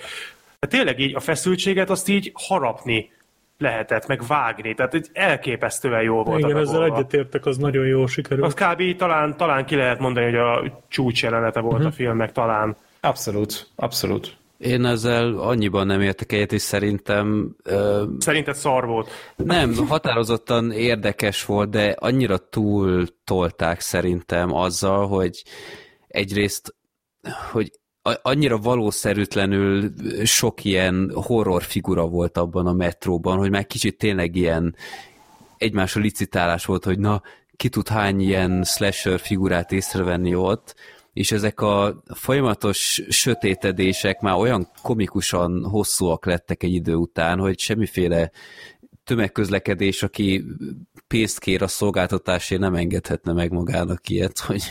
tényleg 0.59 0.99
így 0.99 1.15
a 1.15 1.19
feszültséget 1.19 1.89
azt 1.89 2.09
így 2.09 2.32
harapni 2.34 3.11
lehetett, 3.57 4.07
meg 4.07 4.22
vágni, 4.28 4.74
tehát 4.74 4.93
egy 4.93 5.09
elképesztően 5.13 6.01
jó 6.01 6.24
volt. 6.24 6.39
Igen, 6.39 6.57
ezzel 6.57 6.84
egyetértek, 6.84 7.45
az 7.45 7.57
nagyon 7.57 7.86
jó 7.86 8.05
sikerült. 8.05 8.45
Az 8.45 8.53
kb. 8.53 8.95
talán, 8.95 9.38
talán 9.38 9.65
ki 9.65 9.76
lehet 9.76 9.99
mondani, 9.99 10.26
hogy 10.26 10.36
a 10.36 10.82
csúcs 10.88 11.24
jelenete 11.24 11.59
volt 11.59 11.74
uh-huh. 11.74 11.91
a 11.91 11.91
filmnek, 11.91 12.32
talán. 12.32 12.76
Abszolút, 12.99 13.67
abszolút. 13.76 14.38
Én 14.62 14.86
ezzel 14.86 15.38
annyiban 15.38 15.86
nem 15.86 16.01
értek 16.01 16.32
egyet, 16.32 16.51
és 16.51 16.62
szerintem... 16.62 17.55
Uh, 17.66 18.01
Szerinted 18.20 18.55
szar 18.55 18.86
volt? 18.86 19.09
Nem, 19.36 19.88
határozottan 19.88 20.72
érdekes 20.72 21.45
volt, 21.45 21.70
de 21.70 21.95
annyira 21.99 22.38
túl 22.38 23.07
tolták 23.24 23.80
szerintem 23.80 24.53
azzal, 24.53 25.07
hogy 25.07 25.43
egyrészt, 26.07 26.76
hogy 27.51 27.72
annyira 28.22 28.57
valószerűtlenül 28.57 29.91
sok 30.24 30.64
ilyen 30.64 31.12
horror 31.14 31.64
figura 31.64 32.05
volt 32.05 32.38
abban 32.38 32.68
a 32.68 32.74
metróban, 32.74 33.38
hogy 33.38 33.49
már 33.49 33.68
kicsit 33.68 33.97
tényleg 33.97 34.36
ilyen 34.36 34.76
egymásra 35.57 36.01
licitálás 36.01 36.66
volt, 36.66 36.84
hogy 36.84 36.99
na, 36.99 37.22
ki 37.55 37.70
tud 37.70 37.88
hány 37.88 38.20
ilyen 38.20 38.64
slasher 38.64 39.20
figurát 39.20 39.72
észrevenni 39.72 40.36
ott, 40.36 40.76
és 41.14 41.32
ezek 41.32 41.62
a 41.62 42.03
folyamatos 42.14 43.01
sötétedések 43.09 44.20
már 44.20 44.36
olyan 44.36 44.68
komikusan 44.82 45.64
hosszúak 45.64 46.26
lettek 46.26 46.64
egy 46.64 46.74
idő 46.74 46.95
után, 46.95 47.39
hogy 47.39 47.59
semmiféle 47.59 48.32
tömegközlekedés, 49.03 50.03
aki 50.03 50.43
pénzt 51.12 51.39
kér 51.39 51.62
a 51.62 51.68
szolgáltatásért, 51.68 52.62
nem 52.62 52.76
engedhetne 52.76 53.34
meg 53.34 53.51
magának 53.51 54.09
ilyet, 54.09 54.39
hogy... 54.39 54.62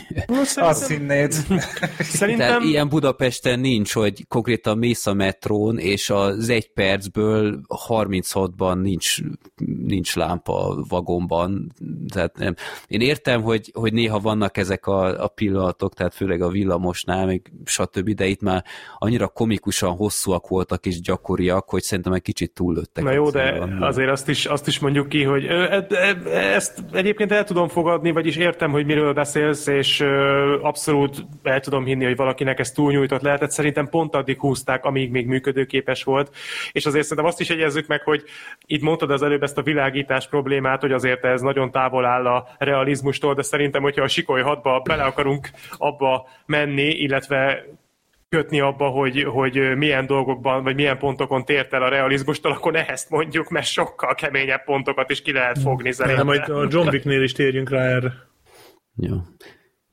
Azt 0.55 0.87
hinnéd. 0.87 1.31
Szerintem... 1.99 2.47
Tehát 2.47 2.63
ilyen 2.63 2.89
Budapesten 2.89 3.59
nincs, 3.59 3.93
hogy 3.93 4.27
konkrétan 4.27 4.77
mész 4.77 5.05
a 5.05 5.13
metrón, 5.13 5.77
és 5.77 6.09
az 6.09 6.49
egy 6.49 6.73
percből 6.73 7.61
36-ban 7.87 8.81
nincs, 8.81 9.17
nincs 9.85 10.15
lámpa 10.15 10.69
a 10.69 10.85
vagomban. 10.87 11.71
Tehát 12.13 12.37
nem. 12.37 12.55
Én 12.87 13.01
értem, 13.01 13.41
hogy, 13.41 13.71
hogy 13.73 13.93
néha 13.93 14.19
vannak 14.19 14.57
ezek 14.57 14.85
a, 14.85 15.23
a 15.23 15.27
pillanatok, 15.27 15.93
tehát 15.93 16.13
főleg 16.13 16.41
a 16.41 16.49
villamosnál, 16.49 17.25
még 17.25 17.51
stb., 17.65 18.09
de 18.09 18.25
itt 18.25 18.41
már 18.41 18.65
annyira 18.97 19.27
komikusan 19.27 19.95
hosszúak 19.95 20.47
voltak 20.47 20.85
és 20.85 21.01
gyakoriak, 21.01 21.69
hogy 21.69 21.81
szerintem 21.81 22.13
egy 22.13 22.21
kicsit 22.21 22.53
túllőttek. 22.53 23.03
Na 23.03 23.11
jó, 23.11 23.29
de 23.29 23.67
azért 23.79 24.09
azt 24.09 24.29
is, 24.29 24.45
azt 24.45 24.67
is 24.67 24.79
mondjuk 24.79 25.09
ki, 25.09 25.23
hogy 25.23 25.45
ezt 26.33 26.83
egyébként 26.91 27.31
el 27.31 27.43
tudom 27.43 27.67
fogadni, 27.67 28.11
vagyis 28.11 28.35
értem, 28.35 28.71
hogy 28.71 28.85
miről 28.85 29.13
beszélsz, 29.13 29.67
és 29.67 30.01
abszolút 30.61 31.25
el 31.43 31.59
tudom 31.59 31.85
hinni, 31.85 32.05
hogy 32.05 32.15
valakinek 32.15 32.59
ez 32.59 32.71
túlnyújtott 32.71 33.21
lehetett. 33.21 33.51
Szerintem 33.51 33.89
pont 33.89 34.15
addig 34.15 34.39
húzták, 34.39 34.85
amíg 34.85 35.11
még 35.11 35.27
működőképes 35.27 36.03
volt. 36.03 36.35
És 36.71 36.85
azért 36.85 37.03
szerintem 37.03 37.25
azt 37.25 37.39
is 37.39 37.49
egyezzük 37.49 37.87
meg, 37.87 38.01
hogy 38.01 38.23
itt 38.65 38.81
mondtad 38.81 39.11
az 39.11 39.21
előbb 39.21 39.43
ezt 39.43 39.57
a 39.57 39.61
világítás 39.61 40.27
problémát, 40.27 40.81
hogy 40.81 40.91
azért 40.91 41.25
ez 41.25 41.41
nagyon 41.41 41.71
távol 41.71 42.05
áll 42.05 42.25
a 42.25 42.47
realizmustól, 42.57 43.33
de 43.33 43.41
szerintem, 43.41 43.81
hogyha 43.81 44.03
a 44.03 44.07
sikoly 44.07 44.41
hatba 44.41 44.81
bele 44.83 45.03
akarunk 45.03 45.49
abba 45.77 46.27
menni, 46.45 46.87
illetve 46.87 47.65
kötni 48.31 48.59
abba, 48.59 48.87
hogy, 48.89 49.23
hogy 49.23 49.77
milyen 49.77 50.05
dolgokban, 50.05 50.63
vagy 50.63 50.75
milyen 50.75 50.97
pontokon 50.97 51.45
tért 51.45 51.73
el 51.73 51.83
a 51.83 51.89
realizmustól, 51.89 52.51
akkor 52.51 52.71
ne 52.71 52.87
ezt 52.87 53.09
mondjuk, 53.09 53.49
mert 53.49 53.65
sokkal 53.65 54.15
keményebb 54.15 54.63
pontokat 54.63 55.09
is 55.09 55.21
ki 55.21 55.31
lehet 55.31 55.59
fogni 55.59 55.91
szerintem. 55.91 56.25
majd 56.25 56.49
a 56.49 56.67
John 56.69 56.89
Wicknél 56.89 57.23
is 57.23 57.31
térjünk 57.31 57.69
rá 57.69 57.83
erre. 57.83 58.13
Jó. 58.95 59.15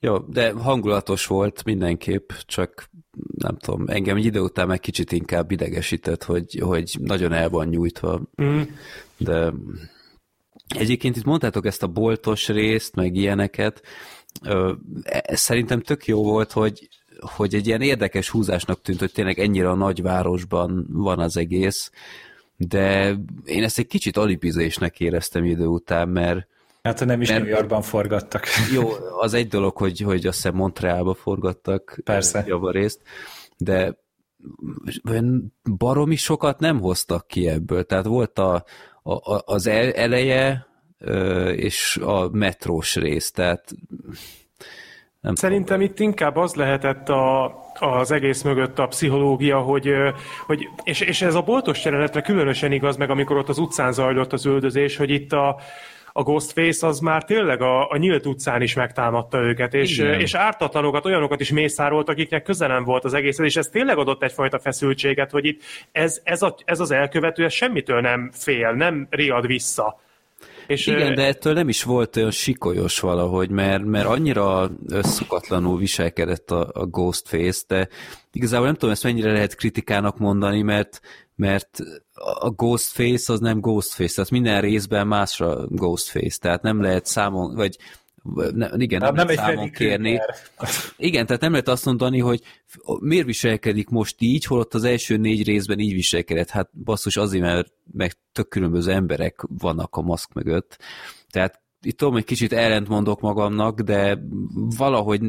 Jó, 0.01 0.19
de 0.19 0.52
hangulatos 0.52 1.27
volt 1.27 1.65
mindenképp, 1.65 2.31
csak 2.47 2.90
nem 3.36 3.56
tudom, 3.56 3.85
engem 3.86 4.16
egy 4.16 4.24
idő 4.24 4.40
után 4.40 4.66
meg 4.66 4.81
kicsit 4.81 5.12
inkább 5.12 5.51
idegesített, 5.51 6.24
hogy, 6.24 6.59
hogy 6.60 6.97
nagyon 7.01 7.32
el 7.32 7.48
van 7.48 7.69
nyújtva. 7.69 8.20
Mm. 8.43 8.60
De 9.16 9.52
egyébként 10.78 11.16
itt 11.16 11.24
mondtátok 11.24 11.66
ezt 11.66 11.82
a 11.82 11.86
boltos 11.86 12.48
részt, 12.48 12.94
meg 12.94 13.15
ilyeneket. 13.15 13.82
Ö, 14.44 14.73
e- 15.02 15.36
Szerintem 15.36 15.81
tök 15.81 16.06
jó 16.06 16.23
volt, 16.23 16.52
hogy, 16.52 16.89
hogy 17.20 17.55
egy 17.55 17.66
ilyen 17.66 17.81
érdekes 17.81 18.31
húzásnak 18.31 18.82
tűnt, 18.82 18.99
hogy 18.99 19.12
tényleg 19.12 19.39
ennyire 19.39 19.70
a 19.70 19.74
nagyvárosban 19.74 20.86
van 20.90 21.19
az 21.19 21.36
egész, 21.36 21.90
de 22.57 23.16
én 23.45 23.62
ezt 23.62 23.78
egy 23.78 23.86
kicsit 23.86 24.16
alipizésnek 24.16 25.01
éreztem 25.01 25.45
idő 25.45 25.66
után, 25.66 26.09
mert 26.09 26.47
Hát 26.82 27.05
nem 27.05 27.20
is 27.20 27.28
Nem. 27.28 27.43
New 27.43 27.51
Yorkban 27.51 27.82
forgattak. 27.82 28.47
jó, 28.74 28.90
az 29.20 29.35
egy 29.35 29.49
dolog, 29.49 29.77
hogy, 29.77 30.01
hogy 30.01 30.27
azt 30.27 30.36
hiszem 30.36 30.55
Montrealba 30.55 31.15
forgattak 31.15 32.01
Persze. 32.05 32.45
javarészt, 32.47 33.01
de 33.57 33.97
baromi 35.77 36.16
sokat 36.16 36.61
nem 36.61 36.81
hoztak 36.81 37.27
ki 37.27 37.49
ebből. 37.49 37.85
Tehát 37.85 38.05
volt 38.05 38.39
a, 38.39 38.65
a, 39.03 39.43
az 39.45 39.66
el- 39.66 39.93
eleje 39.93 40.66
és 41.57 41.97
a 42.03 42.28
metrós 42.32 42.97
rész, 42.97 43.31
tehát 43.31 43.74
nem 45.20 45.35
Szerintem 45.35 45.81
itt 45.81 46.01
inkább 46.01 46.36
az 46.36 46.55
lehetett 46.55 47.09
a, 47.09 47.55
az 47.74 48.11
egész 48.11 48.43
mögött 48.43 48.78
a 48.78 48.86
pszichológia, 48.86 49.59
hogy, 49.59 49.93
hogy 50.47 50.69
és, 50.85 51.01
és 51.01 51.23
ez 51.23 51.35
a 51.35 51.43
boltos 51.43 51.85
jelenetre 51.85 52.20
különösen 52.20 52.73
igaz 52.73 52.97
meg, 52.97 53.11
amikor 53.11 53.36
ott 53.36 53.49
az 53.49 53.59
utcán 53.59 53.93
zajlott 53.93 54.32
az 54.32 54.47
üldözés, 54.47 54.97
hogy 54.97 55.11
itt 55.11 55.32
a, 55.32 55.61
a 56.12 56.23
Ghostface 56.23 56.86
az 56.86 56.99
már 56.99 57.24
tényleg 57.24 57.62
a, 57.62 57.90
a 57.90 57.97
nyílt 57.97 58.27
utcán 58.27 58.62
is 58.62 58.74
megtámadta 58.74 59.39
őket, 59.39 59.74
és, 59.74 59.99
Igen. 59.99 60.20
és 60.20 60.35
ártatlanokat, 60.35 61.07
olyanokat 61.07 61.40
is 61.40 61.51
mészárolt, 61.51 62.09
akiknek 62.09 62.43
köze 62.43 62.66
nem 62.66 62.85
volt 62.85 63.05
az 63.05 63.15
egész, 63.15 63.39
és 63.39 63.57
ez 63.57 63.66
tényleg 63.66 63.99
adott 63.99 64.23
egyfajta 64.23 64.59
feszültséget, 64.59 65.31
hogy 65.31 65.45
itt 65.45 65.62
ez, 65.93 66.20
ez, 66.24 66.43
a, 66.43 66.55
ez 66.65 66.81
az 66.81 66.90
elkövető 66.90 67.45
ez 67.45 67.53
semmitől 67.53 68.01
nem 68.01 68.31
fél, 68.32 68.70
nem 68.73 69.07
riad 69.11 69.47
vissza. 69.47 70.01
És, 70.69 70.86
Igen, 70.86 71.11
ö, 71.12 71.15
de 71.15 71.27
ettől 71.27 71.53
nem 71.53 71.69
is 71.69 71.82
volt 71.82 72.16
olyan 72.16 72.31
sikolyos 72.31 73.01
valahogy, 73.01 73.51
mert, 73.51 73.85
mert 73.85 74.07
annyira 74.07 74.70
összokatlanul 74.89 75.78
viselkedett 75.78 76.51
a, 76.51 76.70
a 76.73 76.86
Ghostface, 76.86 77.65
de 77.66 77.89
igazából 78.32 78.66
nem 78.66 78.74
tudom 78.74 78.90
ezt 78.90 79.03
mennyire 79.03 79.32
lehet 79.32 79.55
kritikának 79.55 80.19
mondani, 80.19 80.62
mert, 80.62 81.01
mert 81.35 81.78
a 82.40 82.51
Ghostface 82.51 83.32
az 83.32 83.40
nem 83.40 83.61
Ghostface, 83.61 84.15
tehát 84.15 84.31
minden 84.31 84.61
részben 84.61 85.07
másra 85.07 85.66
Ghostface, 85.66 86.39
tehát 86.40 86.62
nem 86.62 86.82
lehet 86.82 87.07
számon, 87.07 87.55
vagy 87.55 87.77
ne, 88.55 88.69
igen, 88.77 89.01
nem, 89.01 89.15
Nem, 89.15 89.28
egy 89.28 89.36
számon 89.36 89.70
kérni. 89.70 90.20
Igen, 90.97 91.27
tehát 91.27 91.43
nem 91.43 91.51
lehet 91.51 91.69
azt 91.69 91.85
mondani, 91.85 92.19
hogy 92.19 92.43
miért 93.01 93.27
viselkedik 93.27 93.89
most 93.89 94.16
így, 94.19 94.45
holott 94.45 94.74
az 94.74 94.85
első 94.85 95.16
négy 95.16 95.47
részben 95.47 95.78
így 95.78 95.93
viselkedett. 95.93 96.51
Hát 96.51 96.70
basszus 96.85 97.16
azért, 97.16 97.43
mert 97.43 97.73
meg 97.93 98.12
tök 98.32 98.49
különböző 98.49 98.93
emberek 98.93 99.45
vannak 99.49 99.97
a 99.97 100.01
maszk 100.01 100.32
mögött. 100.32 100.78
Tehát 101.31 101.62
itt 101.82 101.97
tudom, 101.97 102.12
hogy 102.12 102.24
kicsit 102.24 102.53
ellentmondok 102.53 103.20
magamnak, 103.20 103.81
de 103.81 104.19
valahogy 104.77 105.23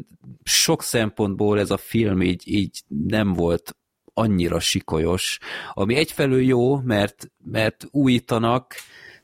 sok 0.44 0.84
szempontból 0.84 1.60
ez 1.60 1.72
a 1.72 1.78
film 1.78 2.22
így, 2.22 2.42
így 2.46 2.82
nem 2.88 3.34
volt 3.34 3.76
annyira 4.14 4.60
sikolyos, 4.60 5.40
ami 5.74 5.96
egyfelől 5.96 6.42
jó, 6.42 6.80
mert, 6.80 7.32
mert 7.44 7.88
újítanak, 7.92 8.76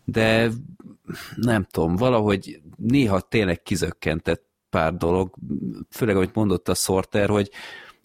de 0.05 0.49
nem 1.35 1.63
tudom, 1.63 1.95
valahogy 1.95 2.61
néha 2.77 3.19
tényleg 3.21 3.61
kizökkentett 3.61 4.43
pár 4.69 4.95
dolog, 4.95 5.35
főleg 5.89 6.15
amit 6.15 6.35
mondott 6.35 6.69
a 6.69 6.73
Sorter, 6.73 7.29
hogy, 7.29 7.51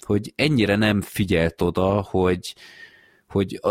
hogy 0.06 0.32
ennyire 0.36 0.76
nem 0.76 1.00
figyelt 1.00 1.62
oda, 1.62 2.02
hogy, 2.02 2.54
hogy, 3.28 3.58
a, 3.62 3.70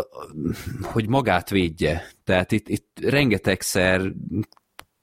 hogy 0.81 1.07
magát 1.07 1.49
védje. 1.49 2.07
Tehát 2.23 2.51
itt, 2.51 2.69
itt 2.69 2.99
rengetegszer 3.01 4.13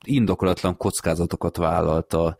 indokolatlan 0.04 0.76
kockázatokat 0.76 1.56
vállalt 1.56 2.12
a, 2.12 2.36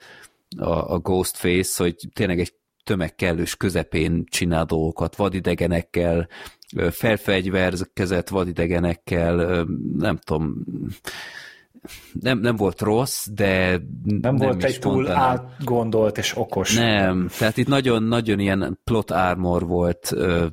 a, 0.57 0.93
a 0.93 0.99
Ghostface, 0.99 1.83
hogy 1.83 1.97
tényleg 2.13 2.41
egy 2.41 2.55
tömeg 2.85 3.15
kellős 3.15 3.57
közepén 3.57 4.25
csinál 4.25 4.65
dolgokat, 4.65 5.17
vadidegenekkel, 5.17 6.29
felfegyverkezett 6.91 8.29
vadidegenekkel, 8.29 9.65
nem 9.97 10.17
tudom, 10.17 10.65
nem, 12.21 12.39
nem 12.39 12.57
volt 12.57 12.81
rossz, 12.81 13.27
de 13.33 13.71
Nem, 14.05 14.19
nem 14.21 14.37
volt 14.37 14.63
is 14.63 14.75
egy 14.75 14.79
túl 14.79 14.93
mondanám. 14.93 15.23
átgondolt 15.23 16.19
és 16.19 16.37
okos. 16.37 16.75
Nem, 16.75 17.29
tehát 17.39 17.57
itt 17.57 17.67
nagyon-nagyon 17.67 18.39
ilyen 18.39 18.79
plot 18.85 19.11
armor 19.11 19.67
volt 19.67 20.05
a 20.05 20.51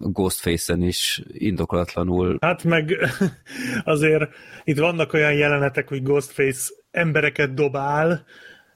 Ghostface-en 0.00 0.82
is 0.82 1.22
indokolatlanul. 1.32 2.36
Hát 2.40 2.64
meg 2.64 2.96
azért 3.84 4.28
itt 4.64 4.78
vannak 4.78 5.12
olyan 5.12 5.32
jelenetek, 5.32 5.88
hogy 5.88 6.02
Ghostface 6.02 6.72
embereket 6.90 7.54
dobál, 7.54 8.24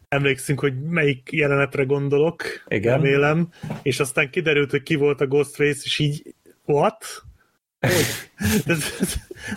emlékszünk, 0.09 0.60
hogy 0.60 0.82
melyik 0.82 1.28
jelenetre 1.32 1.84
gondolok, 1.84 2.42
Igen. 2.68 2.94
remélem, 2.94 3.48
és 3.82 4.00
aztán 4.00 4.30
kiderült, 4.30 4.70
hogy 4.70 4.82
ki 4.82 4.94
volt 4.94 5.20
a 5.20 5.26
Ghostface, 5.26 5.80
és 5.84 5.98
így, 5.98 6.34
what? 6.64 7.22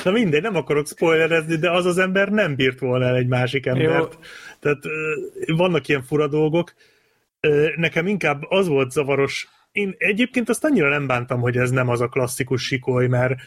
Na 0.04 0.12
mindegy, 0.12 0.42
nem 0.42 0.56
akarok 0.56 0.88
spoilerezni, 0.88 1.56
de 1.56 1.72
az 1.72 1.86
az 1.86 1.98
ember 1.98 2.30
nem 2.30 2.56
bírt 2.56 2.80
volna 2.80 3.06
el 3.06 3.16
egy 3.16 3.28
másik 3.28 3.66
embert. 3.66 4.14
Jó. 4.14 4.20
Tehát 4.60 4.84
vannak 5.56 5.88
ilyen 5.88 6.04
fura 6.04 6.28
dolgok. 6.28 6.74
Nekem 7.76 8.08
inkább 8.08 8.44
az 8.50 8.68
volt 8.68 8.92
zavaros, 8.92 9.48
én 9.72 9.96
egyébként 9.98 10.50
azt 10.50 10.64
annyira 10.64 10.90
nem 10.90 11.08
bántam, 11.08 11.40
hogy 11.40 11.58
ez 11.58 11.70
nem 11.70 11.90
az 11.90 12.02
a 12.02 12.08
klasszikus 12.08 12.64
sikoly, 12.64 13.08
mert 13.08 13.40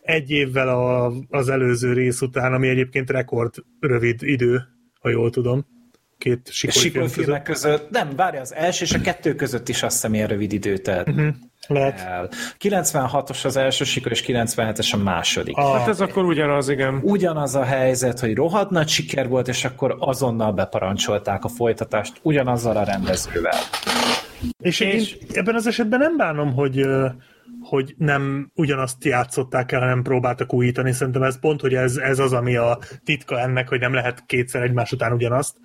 egy 0.00 0.30
évvel 0.30 0.68
a, 0.68 1.12
az 1.28 1.48
előző 1.48 1.92
rész 1.92 2.20
után, 2.20 2.52
ami 2.52 2.68
egyébként 2.68 3.10
rekord 3.10 3.54
rövid 3.80 4.22
idő, 4.22 4.62
ha 5.00 5.08
jól 5.08 5.30
tudom, 5.30 5.66
két 6.18 6.48
sikoly, 6.50 7.08
film 7.08 7.08
között. 7.08 7.42
Között, 7.42 7.90
nem, 7.90 8.08
várj, 8.16 8.36
az 8.36 8.54
első 8.54 8.84
és 8.84 8.92
a 8.92 9.00
kettő 9.00 9.34
között 9.34 9.68
is 9.68 9.82
azt 9.82 9.94
hiszem 9.94 10.14
ilyen 10.14 10.28
rövid 10.28 10.52
idő 10.52 10.76
telt 10.76 11.06
Mhm, 11.06 11.28
Lehet. 11.68 12.00
el. 12.00 12.28
96-os 12.60 13.44
az 13.44 13.56
első 13.56 13.84
sikoly, 13.84 14.12
és 14.12 14.24
97-es 14.26 14.92
a 14.94 14.96
második. 14.96 15.56
A, 15.56 15.78
Hát 15.78 15.88
ez 15.88 16.00
akkor 16.00 16.24
ugyanaz, 16.24 16.68
igen. 16.68 17.00
Ugyanaz 17.02 17.54
a 17.54 17.64
helyzet, 17.64 18.20
hogy 18.20 18.34
rohadt 18.34 18.70
nagy 18.70 18.88
siker 18.88 19.28
volt, 19.28 19.48
és 19.48 19.64
akkor 19.64 19.96
azonnal 19.98 20.52
beparancsolták 20.52 21.44
a 21.44 21.48
folytatást 21.48 22.18
ugyanazzal 22.22 22.76
a 22.76 22.84
rendezővel. 22.84 23.58
és, 24.58 24.80
és 24.80 25.12
én 25.12 25.18
ebben 25.32 25.54
az 25.54 25.66
esetben 25.66 25.98
nem 25.98 26.16
bánom, 26.16 26.52
hogy 26.54 26.86
hogy 27.60 27.94
nem 27.98 28.50
ugyanazt 28.54 29.04
játszották 29.04 29.72
el, 29.72 29.80
hanem 29.80 30.02
próbáltak 30.02 30.52
újítani. 30.52 30.92
Szerintem 30.92 31.22
ez 31.22 31.38
pont, 31.40 31.60
hogy 31.60 31.74
ez, 31.74 31.96
ez 31.96 32.18
az, 32.18 32.32
ami 32.32 32.56
a 32.56 32.78
titka 33.04 33.40
ennek, 33.40 33.68
hogy 33.68 33.80
nem 33.80 33.94
lehet 33.94 34.22
kétszer 34.26 34.62
egymás 34.62 34.92
után 34.92 35.12
ugyanazt. 35.12 35.56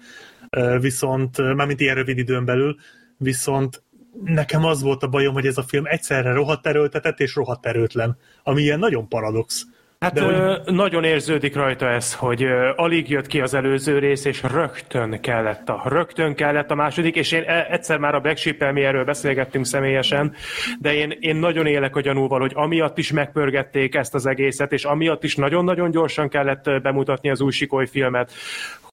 Viszont, 0.80 1.38
mármint 1.56 1.80
ilyen 1.80 1.96
rövid 1.96 2.18
időn 2.18 2.46
belül, 2.46 2.76
viszont 3.18 3.84
nekem 4.24 4.66
az 4.66 4.82
volt 4.82 5.04
a 5.04 5.08
bajom, 5.08 5.34
hogy 5.34 5.46
ez 5.46 5.58
a 5.58 5.64
film 5.64 5.86
egyszerre 5.86 6.34
rohadt 6.34 6.68
erőltetett 6.68 7.20
és 7.20 7.36
rohadt 7.36 7.66
erőtlen, 7.66 8.18
ami 8.44 8.62
ilyen 8.62 8.80
nagyon 8.80 9.08
paradox. 9.08 9.64
Hát 10.00 10.14
De 10.14 10.22
hogy- 10.24 10.34
ö, 10.34 10.72
nagyon 10.72 11.04
érződik 11.04 11.56
rajta 11.56 11.90
ez, 11.90 12.14
hogy 12.14 12.44
ö, 12.44 12.72
alig 12.76 13.10
jött 13.10 13.28
ki 13.28 13.42
az 13.42 13.54
előző 13.54 14.00
rész, 14.00 14.26
és 14.26 14.44
rögtön 14.44 15.20
kellett 15.22 15.70
a, 15.70 15.82
rögtön 15.86 16.36
kellett 16.36 16.72
a 16.72 16.76
második, 16.76 17.16
és 17.16 17.32
én 17.32 17.44
e- 17.48 17.68
egyszer 17.70 17.98
már 17.98 18.16
a 18.16 18.20
Black 18.20 18.38
sheep 18.38 18.72
mi 18.74 18.84
erről 18.84 19.04
beszélgettünk 19.06 19.66
személyesen, 19.66 20.34
de 20.80 20.94
én, 20.94 21.18
én 21.20 21.36
nagyon 21.36 21.66
élek 21.66 21.96
a 21.96 22.02
gyanúval, 22.02 22.40
hogy 22.40 22.52
amiatt 22.56 22.98
is 22.98 23.12
megpörgették 23.12 23.96
ezt 23.96 24.14
az 24.16 24.26
egészet, 24.26 24.72
és 24.72 24.86
amiatt 24.86 25.24
is 25.24 25.36
nagyon-nagyon 25.36 25.92
gyorsan 25.92 26.30
kellett 26.30 26.82
bemutatni 26.82 27.30
az 27.30 27.42
új 27.42 27.52
Sikoly 27.52 27.88
filmet, 27.88 28.32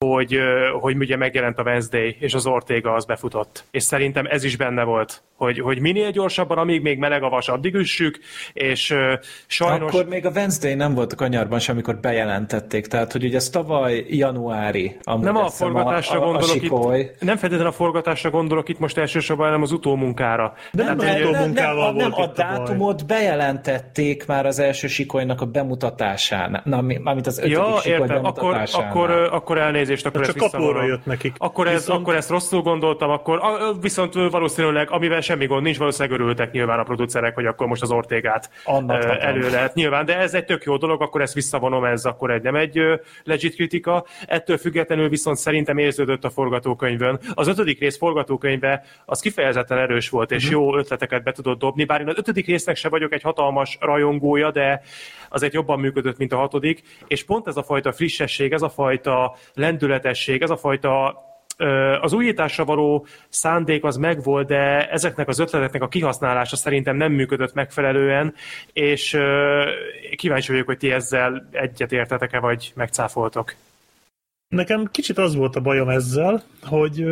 hogy, 0.06 0.38
hogy 0.80 0.96
ugye 0.96 1.16
megjelent 1.16 1.58
a 1.58 1.62
Wednesday, 1.62 2.16
és 2.20 2.34
az 2.34 2.46
Ortega 2.46 2.92
az 2.92 3.04
befutott. 3.04 3.64
És 3.70 3.82
szerintem 3.82 4.26
ez 4.30 4.44
is 4.44 4.56
benne 4.56 4.82
volt, 4.84 5.22
hogy, 5.36 5.60
hogy 5.60 5.80
minél 5.80 6.10
gyorsabban, 6.10 6.58
amíg 6.58 6.82
még 6.82 6.98
meleg 6.98 7.22
a 7.22 7.28
vas, 7.28 7.48
addig 7.48 7.74
üssük, 7.74 8.18
és 8.52 8.94
sajnos... 9.46 9.92
Akkor 9.92 10.06
még 10.06 10.26
a 10.26 10.30
Wednesday 10.30 10.74
nem 10.74 10.94
volt 10.94 11.12
a 11.12 11.16
kanyarban 11.16 11.58
sem, 11.58 11.74
amikor 11.74 11.96
bejelentették, 11.96 12.86
tehát 12.86 13.12
hogy 13.12 13.24
ugye 13.24 13.36
ez 13.36 13.48
tavaly 13.50 14.04
januári. 14.08 14.96
amúgy 15.02 15.24
Nem 15.24 15.36
a 15.36 15.48
forgatásra 15.48 16.18
a, 16.18 16.22
a, 16.22 16.22
a 16.22 16.30
gondolok 16.30 16.56
sikoly. 16.56 17.00
itt, 17.00 17.20
nem 17.20 17.36
feltétlenül 17.36 17.66
a 17.66 17.72
forgatásra 17.72 18.30
gondolok 18.30 18.68
itt 18.68 18.78
most 18.78 18.98
elsősorban, 18.98 19.46
hanem 19.46 19.62
az 19.62 19.72
utómunkára. 19.72 20.54
De 20.72 20.82
Tehát, 20.82 20.96
nem, 20.96 21.06
hogy- 21.12 21.22
nem, 21.22 21.30
nem, 21.30 21.42
munkával 21.42 21.92
nem, 21.92 22.10
volt 22.10 22.14
a 22.18 22.32
itt 22.32 22.38
a 22.38 22.42
baj. 22.46 22.56
dátumot 22.58 23.06
bejelentették 23.06 24.26
már 24.26 24.46
az 24.46 24.58
első 24.58 24.86
sikolynak 24.86 25.40
a 25.40 25.46
bemutatásán. 25.46 26.60
Na, 26.64 26.80
mi- 26.80 26.98
mármint 27.02 27.26
az 27.26 27.38
ötödik 27.38 27.56
Ja, 27.56 27.78
sikoly 27.82 28.00
értem, 28.00 28.24
akkor, 28.24 28.62
akkor, 28.72 29.10
akkor 29.10 29.58
elnézést 29.58 29.86
elnézést, 29.88 30.06
akkor 30.06 30.26
csak 30.26 30.36
kapóra 30.36 30.58
visszavonom. 30.58 30.88
jött 30.88 31.04
nekik. 31.04 31.34
Akkor, 31.38 31.66
ez, 31.66 31.72
Viszont- 31.72 32.00
akkor 32.00 32.14
ezt 32.14 32.30
rosszul 32.30 32.62
gondoltam, 32.62 33.10
akkor 33.10 33.38
a, 33.38 33.72
viszont 33.80 34.14
valószínűleg, 34.14 34.90
amivel 34.90 35.20
semmi 35.20 35.46
gond 35.46 35.62
nincs, 35.62 35.78
valószínűleg 35.78 36.20
örültek 36.20 36.52
nyilván 36.52 36.78
a 36.78 36.82
producerek, 36.82 37.34
hogy 37.34 37.46
akkor 37.46 37.66
most 37.66 37.82
az 37.82 37.90
Ortégát 37.90 38.50
Annak 38.64 39.00
tudom. 39.00 39.16
elő 39.20 39.50
lehet 39.50 39.74
nyilván, 39.74 40.04
de 40.04 40.18
ez 40.18 40.34
egy 40.34 40.44
tök 40.44 40.64
jó 40.64 40.76
dolog, 40.76 41.02
akkor 41.02 41.20
ezt 41.20 41.34
visszavonom, 41.34 41.84
ez 41.84 42.04
akkor 42.04 42.30
egy 42.30 42.42
nem 42.42 42.54
egy 42.54 42.78
ö, 42.78 42.94
legit 43.24 43.54
kritika. 43.54 44.04
Ettől 44.26 44.56
függetlenül 44.56 45.08
viszont 45.08 45.36
szerintem 45.36 45.78
érződött 45.78 46.24
a 46.24 46.30
forgatókönyvön. 46.30 47.18
Az 47.34 47.48
ötödik 47.48 47.80
rész 47.80 47.98
forgatókönyve 47.98 48.84
az 49.04 49.20
kifejezetten 49.20 49.78
erős 49.78 50.08
volt, 50.08 50.30
és 50.30 50.50
jó 50.50 50.76
ötleteket 50.76 51.22
be 51.22 51.32
tudott 51.32 51.58
dobni, 51.58 51.84
bár 51.84 52.00
én 52.00 52.08
az 52.08 52.18
ötödik 52.18 52.46
résznek 52.46 52.76
se 52.76 52.88
vagyok 52.88 53.12
egy 53.12 53.22
hatalmas 53.22 53.76
rajongója, 53.80 54.50
de 54.50 54.82
azért 55.28 55.52
jobban 55.52 55.80
működött, 55.80 56.18
mint 56.18 56.32
a 56.32 56.36
hatodik, 56.36 56.82
és 57.06 57.24
pont 57.24 57.46
ez 57.46 57.56
a 57.56 57.62
fajta 57.62 57.92
frissesség, 57.92 58.52
ez 58.52 58.62
a 58.62 58.68
fajta 58.68 59.36
lendületesség, 59.78 60.42
ez 60.42 60.50
a 60.50 60.56
fajta 60.56 61.26
az 62.00 62.12
újításra 62.12 62.64
való 62.64 63.06
szándék 63.28 63.84
az 63.84 63.96
megvolt, 63.96 64.46
de 64.46 64.90
ezeknek 64.90 65.28
az 65.28 65.38
ötleteknek 65.38 65.82
a 65.82 65.88
kihasználása 65.88 66.56
szerintem 66.56 66.96
nem 66.96 67.12
működött 67.12 67.54
megfelelően, 67.54 68.34
és 68.72 69.16
kíváncsi 70.16 70.52
vagyok, 70.52 70.66
hogy 70.66 70.78
ti 70.78 70.90
ezzel 70.90 71.48
egyet 71.52 71.92
értetek-e, 71.92 72.38
vagy 72.38 72.72
megcáfoltok. 72.74 73.54
Nekem 74.48 74.88
kicsit 74.90 75.18
az 75.18 75.34
volt 75.34 75.56
a 75.56 75.60
bajom 75.60 75.88
ezzel, 75.88 76.42
hogy 76.62 77.04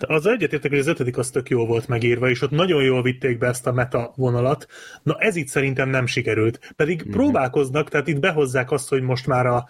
az 0.00 0.26
egyetértek, 0.26 0.70
hogy 0.70 0.80
az 0.80 0.86
ötödik 0.86 1.18
az 1.18 1.30
tök 1.30 1.48
jó 1.48 1.66
volt 1.66 1.88
megírva, 1.88 2.28
és 2.28 2.42
ott 2.42 2.50
nagyon 2.50 2.82
jól 2.82 3.02
vitték 3.02 3.38
be 3.38 3.46
ezt 3.46 3.66
a 3.66 3.72
meta 3.72 4.12
vonalat. 4.16 4.66
Na 5.02 5.16
ez 5.18 5.36
itt 5.36 5.46
szerintem 5.46 5.88
nem 5.88 6.06
sikerült. 6.06 6.72
Pedig 6.76 7.02
mm-hmm. 7.02 7.12
próbálkoznak, 7.12 7.88
tehát 7.88 8.08
itt 8.08 8.20
behozzák 8.20 8.70
azt, 8.70 8.88
hogy 8.88 9.02
most 9.02 9.26
már 9.26 9.46
a 9.46 9.66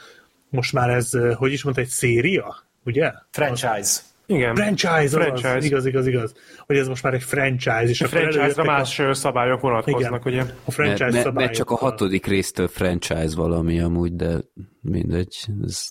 most 0.50 0.72
már 0.72 0.90
ez, 0.90 1.10
hogy 1.34 1.52
is 1.52 1.62
mondta, 1.62 1.82
egy 1.82 1.88
széria, 1.88 2.56
ugye? 2.84 3.12
Franchise. 3.30 4.00
Igen. 4.26 4.54
Franchise, 4.54 5.08
Franchise. 5.08 5.48
franchise. 5.48 5.66
igaz, 5.66 5.86
igaz, 5.86 6.06
igaz. 6.06 6.34
Hogy 6.58 6.76
ez 6.76 6.88
most 6.88 7.02
már 7.02 7.14
egy 7.14 7.22
franchise, 7.22 7.82
és 7.88 8.00
A 8.00 8.08
franchise-ra 8.08 8.64
más 8.64 8.98
ö, 8.98 9.12
szabályok 9.12 9.60
vonatkoznak, 9.60 10.26
Igen. 10.26 10.42
ugye? 10.42 10.52
a 10.64 10.70
franchise 10.70 11.04
mert, 11.04 11.12
mert, 11.12 11.24
szabályok. 11.24 11.34
mert 11.34 11.54
csak 11.54 11.70
a 11.70 11.76
hatodik 11.76 12.26
résztől 12.26 12.68
franchise 12.68 13.36
valami 13.36 13.80
amúgy, 13.80 14.16
de 14.16 14.36
mindegy. 14.80 15.46
Ez, 15.64 15.88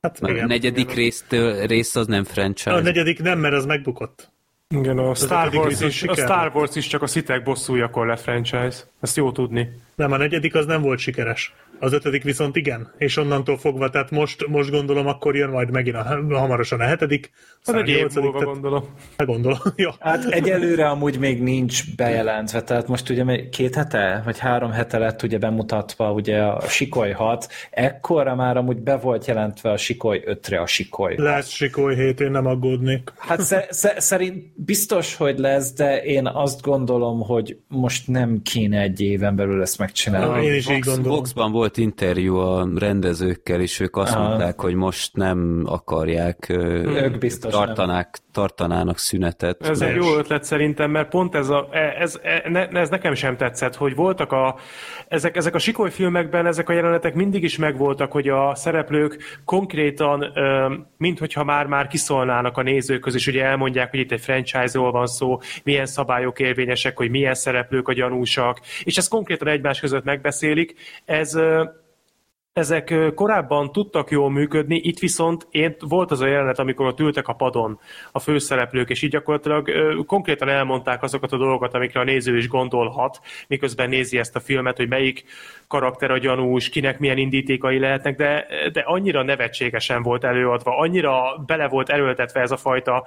Hát, 0.00 0.20
már 0.20 0.30
a 0.30 0.34
igen. 0.34 0.46
negyedik 0.46 0.94
résztől, 0.94 1.66
rész 1.66 1.96
az 1.96 2.06
nem 2.06 2.24
franchise. 2.24 2.72
A 2.72 2.80
negyedik 2.80 3.22
nem, 3.22 3.38
mert 3.38 3.54
az 3.54 3.64
megbukott. 3.64 4.32
Igen, 4.68 4.98
a 4.98 5.14
Star, 5.14 5.54
Wars 5.54 5.80
is, 5.80 6.02
a 6.02 6.14
Star. 6.14 6.50
Wars 6.54 6.76
is 6.76 6.86
csak 6.86 7.02
a 7.02 7.06
szitek 7.06 7.42
bosszújakor 7.42 8.06
lett 8.06 8.20
franchise. 8.20 8.78
Ezt 9.00 9.16
jó 9.16 9.32
tudni. 9.32 9.68
Nem, 9.94 10.12
a 10.12 10.16
negyedik 10.16 10.54
az 10.54 10.66
nem 10.66 10.82
volt 10.82 10.98
sikeres. 10.98 11.54
Az 11.82 11.92
ötödik 11.92 12.22
viszont 12.22 12.56
igen, 12.56 12.92
és 12.98 13.16
onnantól 13.16 13.58
fogva, 13.58 13.90
tehát 13.90 14.10
most, 14.10 14.46
most 14.46 14.70
gondolom, 14.70 15.06
akkor 15.06 15.36
jön 15.36 15.50
majd 15.50 15.70
megint 15.70 15.96
a, 15.96 16.02
hamarosan 16.30 16.80
a 16.80 16.84
hetedik, 16.84 17.30
Az 17.34 17.68
aztán 17.68 17.82
egy 17.82 17.88
év 17.88 18.06
múlva 18.14 18.38
tehát 18.38 18.52
gondolom. 18.52 18.84
gondolom. 19.32 19.58
Jó. 19.76 19.90
Hát 20.00 20.24
egyelőre 20.24 20.88
amúgy 20.88 21.18
még 21.18 21.42
nincs 21.42 21.96
bejelentve, 21.96 22.62
tehát 22.62 22.88
most 22.88 23.10
ugye 23.10 23.48
két 23.48 23.74
hete, 23.74 24.22
vagy 24.24 24.38
három 24.38 24.70
hete 24.70 24.98
lett 24.98 25.22
ugye 25.22 25.38
bemutatva 25.38 26.12
ugye 26.12 26.42
a 26.42 26.60
Sikoly 26.68 27.10
6, 27.10 27.48
ekkorra 27.70 28.34
már 28.34 28.56
amúgy 28.56 28.78
be 28.78 28.96
volt 28.96 29.26
jelentve 29.26 29.70
a 29.70 29.76
Sikoly 29.76 30.22
5-re 30.26 30.60
a 30.60 30.66
Sikoly. 30.66 31.14
Lesz 31.16 31.48
sikoly 31.48 31.94
hét, 31.94 32.20
én 32.20 32.30
nem 32.30 32.46
aggódnék. 32.46 33.12
Hát 33.16 33.40
sze- 33.40 33.68
sze- 33.70 34.00
szerint 34.00 34.44
biztos, 34.54 35.16
hogy 35.16 35.38
lesz, 35.38 35.72
de 35.72 36.02
én 36.02 36.26
azt 36.26 36.60
gondolom, 36.60 37.20
hogy 37.20 37.58
most 37.68 38.08
nem 38.08 38.42
kéne 38.42 38.80
egy 38.80 39.00
éven 39.00 39.36
belül 39.36 39.62
ezt 39.62 39.78
megcsinálni. 39.78 40.46
Én 40.46 40.54
is 40.54 40.70
így 40.70 40.78
gondolom. 40.78 41.16
Voxban 41.16 41.52
volt 41.52 41.71
interjú 41.76 42.36
a 42.36 42.68
rendezőkkel, 42.76 43.60
és 43.60 43.80
ők 43.80 43.96
azt 43.96 44.14
Aha. 44.14 44.28
mondták, 44.28 44.60
hogy 44.60 44.74
most 44.74 45.16
nem 45.16 45.62
akarják, 45.66 46.46
Ők 46.48 47.18
biztos 47.18 47.52
tartanák, 47.52 48.18
tartanának 48.32 48.98
szünetet. 48.98 49.66
Ez 49.66 49.80
egy 49.80 49.94
mert- 49.94 50.04
jó 50.04 50.16
ötlet 50.16 50.44
szerintem, 50.44 50.90
mert 50.90 51.08
pont 51.08 51.34
ez, 51.34 51.48
a, 51.48 51.68
ez, 51.98 52.20
e- 52.22 52.48
ne, 52.48 52.68
ez 52.68 52.88
nekem 52.88 53.14
sem 53.14 53.36
tetszett, 53.36 53.76
hogy 53.76 53.94
voltak 53.94 54.32
a, 54.32 54.56
ezek, 55.08 55.36
ezek 55.36 55.54
a 55.54 55.58
sikoly 55.58 55.90
filmekben, 55.90 56.46
ezek 56.46 56.68
a 56.68 56.72
jelenetek 56.72 57.14
mindig 57.14 57.42
is 57.42 57.56
megvoltak, 57.58 58.12
hogy 58.12 58.28
a 58.28 58.54
szereplők 58.54 59.40
konkrétan, 59.44 60.32
minthogyha 60.96 61.44
már-már 61.44 61.86
kiszólnának 61.86 62.56
a 62.56 62.62
nézőköz, 62.62 63.14
és 63.14 63.26
ugye 63.26 63.44
elmondják, 63.44 63.90
hogy 63.90 63.98
itt 64.00 64.12
egy 64.12 64.20
franchise-ról 64.20 64.90
van 64.92 65.06
szó, 65.06 65.38
milyen 65.64 65.86
szabályok 65.86 66.40
érvényesek, 66.40 66.96
hogy 66.96 67.10
milyen 67.10 67.34
szereplők 67.34 67.88
a 67.88 67.92
gyanúsak, 67.92 68.60
és 68.84 68.96
ezt 68.96 69.08
konkrétan 69.08 69.48
egymás 69.48 69.80
között 69.80 70.04
megbeszélik. 70.04 70.74
Ez 71.04 71.38
ezek 72.52 72.94
korábban 73.14 73.72
tudtak 73.72 74.10
jól 74.10 74.30
működni, 74.30 74.76
itt 74.76 74.98
viszont 74.98 75.46
én, 75.50 75.76
volt 75.78 76.10
az 76.10 76.20
a 76.20 76.26
jelenet, 76.26 76.58
amikor 76.58 76.86
ott 76.86 77.00
ültek 77.00 77.28
a 77.28 77.32
padon 77.32 77.78
a 78.12 78.18
főszereplők, 78.18 78.90
és 78.90 79.02
így 79.02 79.10
gyakorlatilag 79.10 79.68
ö, 79.68 80.00
konkrétan 80.06 80.48
elmondták 80.48 81.02
azokat 81.02 81.32
a 81.32 81.36
dolgokat, 81.36 81.74
amikre 81.74 82.00
a 82.00 82.04
néző 82.04 82.36
is 82.36 82.48
gondolhat, 82.48 83.20
miközben 83.46 83.88
nézi 83.88 84.18
ezt 84.18 84.36
a 84.36 84.40
filmet, 84.40 84.76
hogy 84.76 84.88
melyik 84.88 85.24
karakter 85.68 86.10
a 86.10 86.18
gyanús, 86.18 86.68
kinek 86.68 86.98
milyen 86.98 87.18
indítékai 87.18 87.78
lehetnek, 87.78 88.16
de, 88.16 88.46
de 88.72 88.80
annyira 88.80 89.22
nevetségesen 89.22 90.02
volt 90.02 90.24
előadva, 90.24 90.78
annyira 90.78 91.42
bele 91.46 91.68
volt 91.68 91.88
erőltetve 91.88 92.40
ez 92.40 92.50
a 92.50 92.56
fajta 92.56 93.06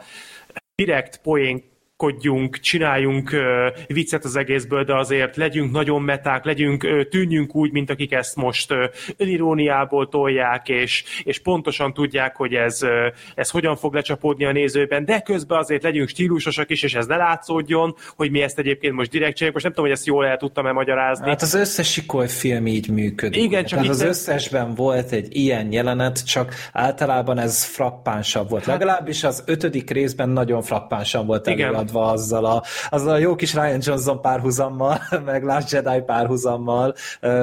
direkt 0.75 1.21
poén 1.21 1.63
kodjunk, 1.97 2.59
csináljunk 2.59 3.31
ö, 3.31 3.67
viccet 3.87 4.23
az 4.23 4.35
egészből, 4.35 4.83
de 4.83 4.95
azért 4.95 5.35
legyünk 5.35 5.71
nagyon 5.71 6.01
meták, 6.01 6.45
legyünk, 6.45 6.83
ö, 6.83 7.03
tűnjünk 7.03 7.55
úgy, 7.55 7.71
mint 7.71 7.89
akik 7.89 8.11
ezt 8.11 8.35
most 8.35 8.71
ö, 8.71 8.85
öniróniából 9.17 10.09
tolják, 10.09 10.69
és, 10.69 11.03
és 11.23 11.39
pontosan 11.39 11.93
tudják, 11.93 12.35
hogy 12.35 12.53
ez, 12.53 12.81
ö, 12.81 13.07
ez 13.35 13.49
hogyan 13.49 13.75
fog 13.75 13.93
lecsapódni 13.93 14.45
a 14.45 14.51
nézőben, 14.51 15.05
de 15.05 15.19
közben 15.19 15.57
azért 15.59 15.83
legyünk 15.83 16.09
stílusosak 16.09 16.69
is, 16.69 16.83
és 16.83 16.93
ez 16.93 17.05
ne 17.05 17.15
látszódjon, 17.15 17.95
hogy 18.15 18.31
mi 18.31 18.41
ezt 18.41 18.59
egyébként 18.59 18.93
most 18.93 19.09
direkt 19.11 19.35
csináljuk. 19.35 19.53
Most 19.53 19.65
nem 19.65 19.73
tudom, 19.73 19.89
hogy 19.89 19.99
ezt 19.99 20.07
jól 20.07 20.25
el 20.25 20.37
tudtam-e 20.37 20.71
magyarázni. 20.71 21.29
Hát 21.29 21.41
az 21.41 21.53
összes 21.53 21.91
Sikoly 21.91 22.27
film 22.27 22.67
így 22.67 22.89
működik. 22.89 23.43
Igen, 23.43 23.65
csak 23.65 23.83
itt 23.83 23.89
az 23.89 23.99
nem- 23.99 24.07
összesben 24.07 24.73
volt 24.73 25.11
egy 25.11 25.35
ilyen 25.35 25.71
jelenet, 25.71 26.25
csak 26.25 26.53
általában 26.73 27.37
ez 27.37 27.63
frappánsabb 27.63 28.49
volt. 28.49 28.65
Legalábbis 28.65 29.23
az 29.23 29.43
ötödik 29.45 29.89
részben 29.89 30.29
nagyon 30.29 30.61
frappánsan 30.61 31.25
volt 31.25 31.47
Igen. 31.47 31.84
Előadva 31.85 32.11
azzal 32.11 32.45
a, 32.45 32.63
azzal 32.89 33.13
a 33.13 33.17
jó 33.17 33.35
kis 33.35 33.53
Ryan 33.53 33.79
Johnson 33.81 34.21
párhuzammal, 34.21 35.01
meg 35.25 35.43
Last 35.43 35.71
Jedi 35.71 36.01
párhuzammal. 36.05 36.95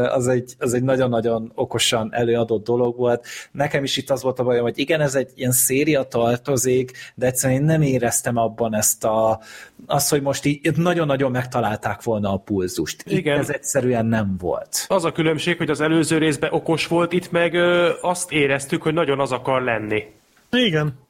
Az 0.08 0.28
egy, 0.28 0.54
az 0.58 0.74
egy 0.74 0.82
nagyon-nagyon 0.82 1.52
okosan 1.54 2.08
előadott 2.12 2.64
dolog 2.64 2.96
volt. 2.96 3.26
Nekem 3.52 3.84
is 3.84 3.96
itt 3.96 4.10
az 4.10 4.22
volt 4.22 4.38
a 4.38 4.44
bajom, 4.44 4.62
hogy 4.62 4.78
igen, 4.78 5.00
ez 5.00 5.14
egy 5.14 5.30
ilyen 5.34 5.52
széria 5.52 6.02
tartozik, 6.02 7.12
de 7.14 7.26
egyszerűen 7.26 7.60
én 7.60 7.66
nem 7.66 7.82
éreztem 7.82 8.36
abban 8.36 8.74
ezt 8.74 9.04
a, 9.04 9.40
azt, 9.86 10.10
hogy 10.10 10.22
most 10.22 10.44
így 10.44 10.58
itt 10.62 10.76
nagyon-nagyon 10.76 11.30
megtalálták 11.30 12.02
volna 12.02 12.32
a 12.32 12.36
pulzust. 12.36 13.02
Itt 13.06 13.18
Igen. 13.18 13.38
ez 13.38 13.50
egyszerűen 13.50 14.06
nem 14.06 14.36
volt. 14.40 14.84
Az 14.88 15.04
a 15.04 15.12
különbség, 15.12 15.56
hogy 15.56 15.70
az 15.70 15.80
előző 15.80 16.18
részben 16.18 16.52
okos 16.52 16.86
volt, 16.86 17.12
itt 17.12 17.30
meg 17.30 17.54
ö, 17.54 17.90
azt 18.00 18.32
éreztük, 18.32 18.82
hogy 18.82 18.94
nagyon 18.94 19.20
az 19.20 19.32
akar 19.32 19.62
lenni. 19.62 20.04
Igen, 20.50 21.01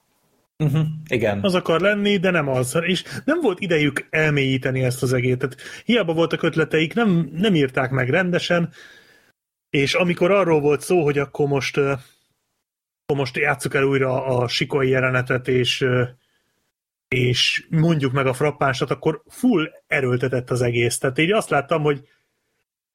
Uh-huh. 0.63 0.87
Igen. 1.09 1.39
az 1.43 1.55
akar 1.55 1.81
lenni, 1.81 2.17
de 2.17 2.31
nem 2.31 2.49
az. 2.49 2.79
És 2.81 3.05
nem 3.25 3.41
volt 3.41 3.61
idejük 3.61 4.07
elmélyíteni 4.11 4.83
ezt 4.83 5.03
az 5.03 5.13
egétet. 5.13 5.57
Hiába 5.85 6.13
voltak 6.13 6.43
ötleteik, 6.43 6.95
nem, 6.95 7.31
nem 7.33 7.55
írták 7.55 7.91
meg 7.91 8.11
rendesen, 8.11 8.73
és 9.71 9.95
amikor 9.95 10.31
arról 10.31 10.61
volt 10.61 10.81
szó, 10.81 11.05
hogy 11.05 11.19
akkor 11.19 11.49
most, 11.49 11.77
akkor 11.77 13.17
most 13.17 13.37
játsszuk 13.37 13.75
el 13.75 13.85
újra 13.85 14.25
a 14.25 14.49
sikolyi 14.49 14.91
jelenetet, 14.91 15.49
és, 15.49 15.87
és 17.09 17.67
mondjuk 17.71 18.13
meg 18.13 18.27
a 18.27 18.33
frappánsat, 18.33 18.91
akkor 18.91 19.23
full 19.29 19.71
erőltetett 19.87 20.51
az 20.51 20.63
egész. 20.63 20.99
Tehát 20.99 21.19
így 21.19 21.33
azt 21.33 21.51
láttam, 21.51 21.83
hogy 21.83 22.09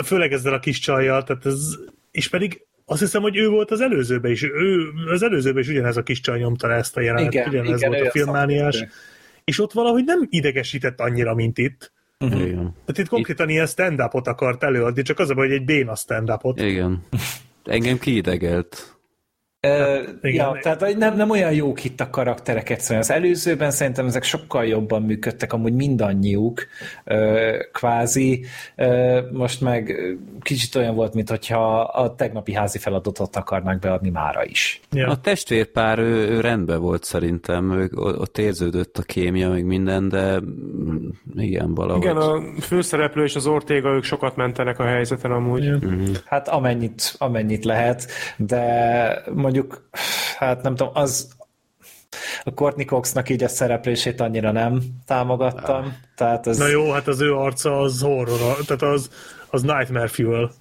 főleg 0.05 0.31
ezzel 0.31 0.53
a 0.53 0.59
kis 0.59 0.79
csajjal, 0.79 1.23
tehát 1.23 1.45
ez, 1.45 1.75
és 2.11 2.29
pedig 2.29 2.66
azt 2.89 2.99
hiszem, 2.99 3.21
hogy 3.21 3.37
ő 3.37 3.47
volt 3.47 3.71
az 3.71 3.81
előzőben 3.81 4.31
is. 4.31 4.43
Ő, 4.43 4.91
az 5.11 5.23
előzőben 5.23 5.61
is 5.61 5.69
ugyanez 5.69 5.97
a 5.97 6.03
kis 6.03 6.19
csaj 6.19 6.39
nyomta 6.39 6.67
le 6.67 6.75
ezt 6.75 6.97
a 6.97 7.01
jelenetet, 7.01 7.33
Igen, 7.33 7.49
ugyanez 7.49 7.79
igen, 7.79 7.91
volt 7.91 8.15
a 8.15 8.19
szakértő. 8.19 8.89
És 9.43 9.59
ott 9.59 9.71
valahogy 9.71 10.03
nem 10.03 10.27
idegesített 10.29 10.99
annyira, 10.99 11.33
mint 11.33 11.57
itt. 11.57 11.91
Igen. 12.19 12.55
Tehát 12.55 12.97
itt 12.97 13.07
konkrétan 13.07 13.49
ilyen 13.49 13.65
stand-upot 13.65 14.27
akart 14.27 14.63
előadni, 14.63 15.01
csak 15.01 15.19
az 15.19 15.29
a 15.29 15.33
baj, 15.33 15.47
hogy 15.47 15.55
egy 15.55 15.65
béna 15.65 15.95
stand-upot. 15.95 16.61
Igen. 16.61 17.03
Engem 17.63 17.97
kiidegelt. 17.97 18.96
Uh, 19.61 20.07
igen. 20.21 20.45
ja, 20.45 20.59
tehát 20.61 20.97
nem, 20.97 21.15
nem 21.15 21.29
olyan 21.29 21.53
jók 21.53 21.83
itt 21.83 22.01
a 22.01 22.09
karakterek 22.09 22.69
egyszerűen. 22.69 23.01
Az 23.01 23.11
előzőben 23.11 23.71
szerintem 23.71 24.05
ezek 24.05 24.23
sokkal 24.23 24.65
jobban 24.65 25.01
működtek, 25.01 25.53
amúgy 25.53 25.73
mindannyiuk, 25.73 26.67
uh, 27.05 27.55
kvázi. 27.71 28.45
Uh, 28.77 29.31
most 29.31 29.61
meg 29.61 29.95
kicsit 30.41 30.75
olyan 30.75 30.95
volt, 30.95 31.13
mintha 31.13 31.79
a 31.81 32.15
tegnapi 32.15 32.53
házi 32.53 32.77
feladatot 32.77 33.35
akarnák 33.35 33.79
beadni 33.79 34.09
mára 34.09 34.43
is. 34.43 34.81
Ja. 34.91 35.07
A 35.07 35.17
testvérpár 35.17 35.99
ő, 35.99 36.29
ő 36.29 36.39
rendben 36.39 36.79
volt 36.79 37.03
szerintem, 37.03 37.71
ő, 37.71 37.89
ott 37.95 38.37
érződött 38.37 38.97
a 38.97 39.01
kémia, 39.01 39.49
meg 39.49 39.65
minden, 39.65 40.09
de 40.09 40.39
igen, 41.35 41.73
valahogy. 41.73 42.03
Igen, 42.03 42.17
a 42.17 42.41
főszereplő 42.61 43.23
és 43.23 43.35
az 43.35 43.47
Ortega, 43.47 43.89
ők 43.89 44.03
sokat 44.03 44.35
mentenek 44.35 44.79
a 44.79 44.85
helyzeten 44.85 45.31
amúgy. 45.31 45.63
Ja. 45.63 45.77
Mhm. 45.81 46.11
Hát 46.25 46.47
amennyit, 46.47 47.15
amennyit 47.17 47.65
lehet, 47.65 48.07
de 48.37 48.65
most 49.33 49.46
mondjuk, 49.51 49.89
hát 50.37 50.61
nem 50.61 50.75
tudom, 50.75 50.91
az 50.95 51.27
a 52.43 52.53
Courtney 52.53 52.85
Coxnak 52.85 53.29
így 53.29 53.43
a 53.43 53.47
szereplését 53.47 54.21
annyira 54.21 54.51
nem 54.51 54.81
támogattam. 55.05 55.83
Ah. 55.83 55.91
Tehát 56.15 56.47
ez... 56.47 56.57
Na 56.57 56.67
jó, 56.67 56.91
hát 56.91 57.07
az 57.07 57.21
ő 57.21 57.33
arca 57.33 57.79
az 57.79 58.01
horror, 58.01 58.57
tehát 58.65 58.81
az, 58.81 59.09
az 59.49 59.61
Nightmare 59.61 60.07
Fuel. 60.07 60.51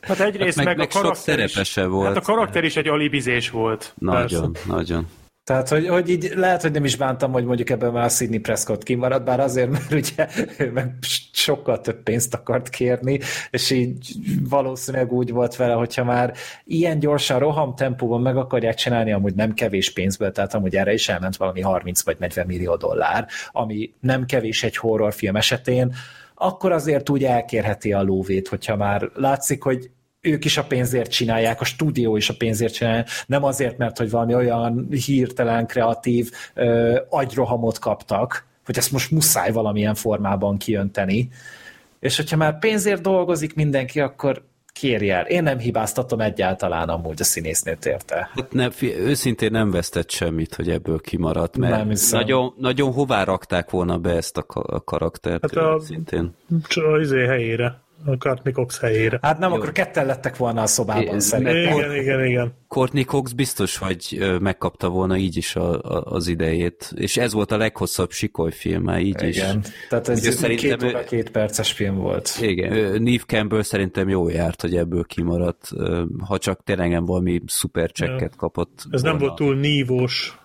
Hát 0.00 0.20
egyrészt 0.20 0.56
Hát 0.56 0.66
meg- 0.66 0.76
meg, 0.76 0.76
meg 0.76 0.86
a 0.88 0.90
sok 0.90 1.02
karakter 1.02 1.38
is, 1.38 1.50
szerepese 1.50 1.86
volt. 1.86 2.06
Hát 2.06 2.16
a 2.16 2.20
karakter 2.20 2.64
is 2.64 2.76
egy 2.76 2.88
alibizés 2.88 3.50
volt. 3.50 3.92
Nagyon, 3.98 4.56
nagyon. 4.66 5.06
Tehát, 5.44 5.68
hogy, 5.68 5.88
hogy 5.88 6.08
így 6.08 6.32
lehet, 6.34 6.62
hogy 6.62 6.70
nem 6.70 6.84
is 6.84 6.96
bántam, 6.96 7.32
hogy 7.32 7.44
mondjuk 7.44 7.70
ebben 7.70 7.92
már 7.92 8.10
Sidney 8.10 8.38
Prescott 8.38 8.82
kimaradt, 8.82 9.24
bár 9.24 9.40
azért, 9.40 9.70
mert 9.70 9.92
ugye 9.92 10.28
ő 10.58 10.70
meg 10.70 10.94
sokkal 11.32 11.80
több 11.80 12.02
pénzt 12.02 12.34
akart 12.34 12.68
kérni, 12.68 13.20
és 13.50 13.70
így 13.70 14.12
valószínűleg 14.48 15.12
úgy 15.12 15.30
volt 15.30 15.56
vele, 15.56 15.72
hogyha 15.72 16.04
már 16.04 16.34
ilyen 16.64 16.98
gyorsan, 16.98 17.38
roham 17.38 17.74
tempóban 17.74 18.20
meg 18.20 18.36
akarják 18.36 18.74
csinálni, 18.74 19.12
amúgy 19.12 19.34
nem 19.34 19.54
kevés 19.54 19.92
pénzből, 19.92 20.32
tehát 20.32 20.54
amúgy 20.54 20.76
erre 20.76 20.92
is 20.92 21.08
elment 21.08 21.36
valami 21.36 21.60
30 21.60 22.02
vagy 22.02 22.16
40 22.18 22.46
millió 22.46 22.76
dollár, 22.76 23.28
ami 23.52 23.92
nem 24.00 24.24
kevés 24.24 24.62
egy 24.62 24.76
horrorfilm 24.76 25.36
esetén, 25.36 25.94
akkor 26.34 26.72
azért 26.72 27.10
úgy 27.10 27.24
elkérheti 27.24 27.92
a 27.92 28.02
lóvét, 28.02 28.48
hogyha 28.48 28.76
már 28.76 29.10
látszik, 29.14 29.62
hogy 29.62 29.90
ők 30.22 30.44
is 30.44 30.56
a 30.56 30.64
pénzért 30.64 31.10
csinálják, 31.10 31.60
a 31.60 31.64
stúdió 31.64 32.16
is 32.16 32.28
a 32.28 32.34
pénzért 32.38 32.72
csinálja, 32.74 33.04
nem 33.26 33.44
azért, 33.44 33.78
mert 33.78 33.98
hogy 33.98 34.10
valami 34.10 34.34
olyan 34.34 34.86
hirtelen, 35.06 35.66
kreatív 35.66 36.30
ö, 36.54 37.00
agyrohamot 37.08 37.78
kaptak, 37.78 38.46
hogy 38.64 38.76
ezt 38.78 38.92
most 38.92 39.10
muszáj 39.10 39.52
valamilyen 39.52 39.94
formában 39.94 40.56
kiönteni. 40.58 41.28
És 42.00 42.16
hogyha 42.16 42.36
már 42.36 42.58
pénzért 42.58 43.02
dolgozik 43.02 43.54
mindenki, 43.54 44.00
akkor 44.00 44.42
kérj 44.72 45.10
el. 45.10 45.26
Én 45.26 45.42
nem 45.42 45.58
hibáztatom 45.58 46.20
egyáltalán 46.20 46.88
amúgy 46.88 47.20
a 47.20 47.24
színésznőt 47.24 47.86
érte. 47.86 48.30
Hát 48.34 48.52
ne, 48.52 48.68
őszintén 48.80 49.50
nem 49.50 49.70
vesztett 49.70 50.10
semmit, 50.10 50.54
hogy 50.54 50.68
ebből 50.70 51.00
kimaradt, 51.00 51.56
mert 51.56 51.76
Nem 51.76 51.88
hiszem. 51.88 52.20
nagyon, 52.20 52.54
nagyon 52.58 52.92
hová 52.92 53.24
rakták 53.24 53.70
volna 53.70 53.98
be 53.98 54.10
ezt 54.10 54.36
a, 54.36 54.42
ka- 54.42 54.66
a 54.66 54.80
karaktert, 54.80 55.42
Hát 55.42 55.64
a- 55.64 55.80
szintén. 55.80 56.34
Csak 56.68 56.84
az 56.84 57.00
izé 57.00 57.24
helyére, 57.26 57.80
Courtney 58.18 58.52
Cox 58.52 58.80
helyére. 58.80 59.18
Hát 59.22 59.38
nem, 59.38 59.52
akkor 59.52 59.72
ketten 59.72 60.06
lettek 60.06 60.36
volna 60.36 60.62
a 60.62 60.66
szobában 60.66 61.14
É, 61.14 61.18
szerintem. 61.18 61.76
Igen, 61.78 61.94
igen, 61.94 62.24
igen. 62.24 62.52
Courtney 62.68 63.04
Cox 63.04 63.32
biztos, 63.32 63.76
hogy 63.76 64.18
megkapta 64.40 64.88
volna 64.88 65.16
így 65.16 65.36
is 65.36 65.56
a, 65.56 65.80
a, 65.80 66.02
az 66.04 66.26
idejét, 66.26 66.92
és 66.96 67.16
ez 67.16 67.32
volt 67.32 67.52
a 67.52 67.56
leghosszabb 67.56 68.10
sikolyfilm, 68.10 68.82
már 68.82 69.00
így 69.00 69.22
is. 69.22 69.36
Igen. 69.36 69.64
Tehát 69.88 70.08
ez 70.08 70.18
Ugye 70.18 70.28
két 70.28 70.38
szerintem 70.38 70.88
óra, 70.88 71.00
ő- 71.00 71.04
két 71.04 71.30
perces 71.30 71.72
film 71.72 71.96
volt. 71.96 72.38
Igen, 72.40 73.02
Neve 73.02 73.22
Campbell 73.26 73.62
szerintem 73.62 74.08
jó 74.08 74.28
járt, 74.28 74.60
hogy 74.60 74.76
ebből 74.76 75.04
kimaradt, 75.04 75.68
ha 76.26 76.38
csak 76.38 76.62
tényleg 76.64 76.90
nem 76.90 77.04
valami 77.04 77.40
szuper 77.46 77.90
csekket 77.90 78.36
kapott. 78.36 78.84
Ez 78.90 79.02
nem 79.02 79.12
volna. 79.12 79.26
volt 79.26 79.36
túl 79.38 79.54
nívós, 79.56 80.38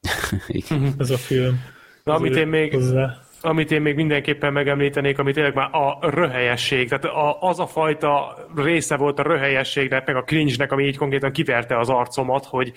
Igen. 0.48 0.94
ez 0.98 1.10
a 1.10 1.16
film. 1.16 1.60
Na, 2.04 2.14
amit 2.14 2.36
én 2.36 2.48
még, 2.48 2.72
Hozzá. 2.72 3.16
Amit 3.48 3.70
én 3.70 3.82
még 3.82 3.94
mindenképpen 3.94 4.52
megemlítenék, 4.52 5.18
ami 5.18 5.32
tényleg 5.32 5.54
már 5.54 5.68
a 5.72 5.98
röhelyesség, 6.10 6.88
tehát 6.88 7.04
a, 7.04 7.40
az 7.40 7.60
a 7.60 7.66
fajta 7.66 8.36
része 8.56 8.96
volt 8.96 9.18
a 9.18 9.22
röhelyességnek, 9.22 10.06
meg 10.06 10.16
a 10.16 10.22
cringe-nek, 10.22 10.72
ami 10.72 10.84
így 10.84 10.96
konkrétan 10.96 11.32
kiverte 11.32 11.78
az 11.78 11.88
arcomat, 11.88 12.44
hogy 12.44 12.72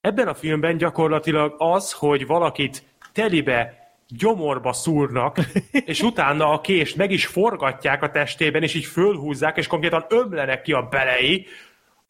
ebben 0.00 0.28
a 0.28 0.34
filmben 0.34 0.76
gyakorlatilag 0.76 1.54
az, 1.58 1.92
hogy 1.92 2.26
valakit 2.26 2.82
telibe 3.12 3.90
gyomorba 4.08 4.72
szúrnak, 4.72 5.36
és 5.92 6.02
utána 6.02 6.52
a 6.52 6.60
kést 6.60 6.96
meg 6.96 7.10
is 7.10 7.26
forgatják 7.26 8.02
a 8.02 8.10
testében, 8.10 8.62
és 8.62 8.74
így 8.74 8.84
fölhúzzák, 8.84 9.56
és 9.56 9.66
konkrétan 9.66 10.04
ömlenek 10.08 10.62
ki 10.62 10.72
a 10.72 10.88
belei, 10.90 11.46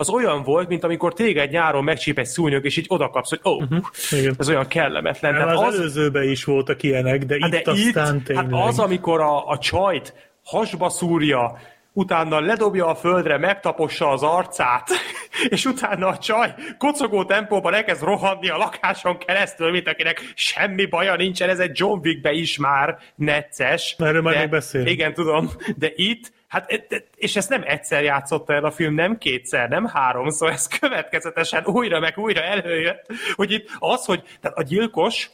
az 0.02 0.08
olyan 0.08 0.42
volt, 0.42 0.68
mint 0.68 0.84
amikor 0.84 1.12
téged 1.12 1.50
nyáron 1.50 1.84
megcsíp 1.84 2.18
egy 2.18 2.26
szúnyog, 2.26 2.64
és 2.64 2.76
így 2.76 2.86
odakapsz, 2.88 3.28
hogy 3.28 3.40
ó, 3.44 3.50
oh, 3.50 3.62
uh-huh. 3.62 3.86
Igen. 4.10 4.34
ez 4.38 4.48
olyan 4.48 4.66
kellemetlen. 4.66 5.32
Tehát 5.34 5.56
az, 5.56 5.60
az 5.60 5.74
előzőben 5.74 6.22
is 6.22 6.44
voltak 6.44 6.82
ilyenek, 6.82 7.24
de 7.24 7.36
Hát 7.40 7.54
itt 7.54 7.64
de 7.64 7.70
aztán 7.70 8.16
itt, 8.16 8.24
tényleg. 8.24 8.52
hát 8.52 8.68
az, 8.68 8.78
amikor 8.78 9.20
a, 9.20 9.48
a 9.48 9.58
csajt 9.58 10.14
hasba 10.44 10.88
szúrja, 10.88 11.58
utána 11.92 12.40
ledobja 12.40 12.86
a 12.86 12.94
földre, 12.94 13.38
megtapossa 13.38 14.08
az 14.08 14.22
arcát, 14.22 14.88
és 15.54 15.64
utána 15.64 16.06
a 16.06 16.18
csaj 16.18 16.54
kocogó 16.78 17.24
tempóban 17.24 17.74
elkezd 17.74 18.02
rohanni 18.02 18.48
a 18.48 18.56
lakáson 18.56 19.18
keresztül, 19.18 19.70
mint 19.70 19.88
akinek 19.88 20.32
semmi 20.34 20.86
baja 20.86 21.16
nincsen, 21.16 21.48
ez 21.48 21.58
egy 21.58 21.78
John 21.78 22.00
Wickbe 22.06 22.32
is 22.32 22.58
már 22.58 22.98
necces. 23.14 23.96
Erről 23.98 24.22
majd 24.22 24.34
de- 24.34 24.40
még 24.40 24.50
beszélünk. 24.50 24.90
Igen, 24.90 25.14
tudom, 25.14 25.50
de 25.76 25.90
itt, 25.94 26.32
hát, 26.52 26.70
e- 26.70 27.04
és 27.16 27.36
ezt 27.36 27.48
nem 27.48 27.62
egyszer 27.64 28.02
játszotta 28.02 28.52
el 28.52 28.64
a 28.64 28.70
film, 28.70 28.94
nem 28.94 29.18
kétszer, 29.18 29.68
nem 29.68 29.86
háromszor, 29.86 30.50
ez 30.50 30.66
következetesen 30.66 31.66
újra 31.66 32.00
meg 32.00 32.18
újra 32.18 32.42
előjött, 32.42 33.06
hogy 33.34 33.50
itt 33.50 33.70
az, 33.78 34.04
hogy 34.04 34.22
tehát 34.40 34.58
a 34.58 34.62
gyilkos 34.62 35.30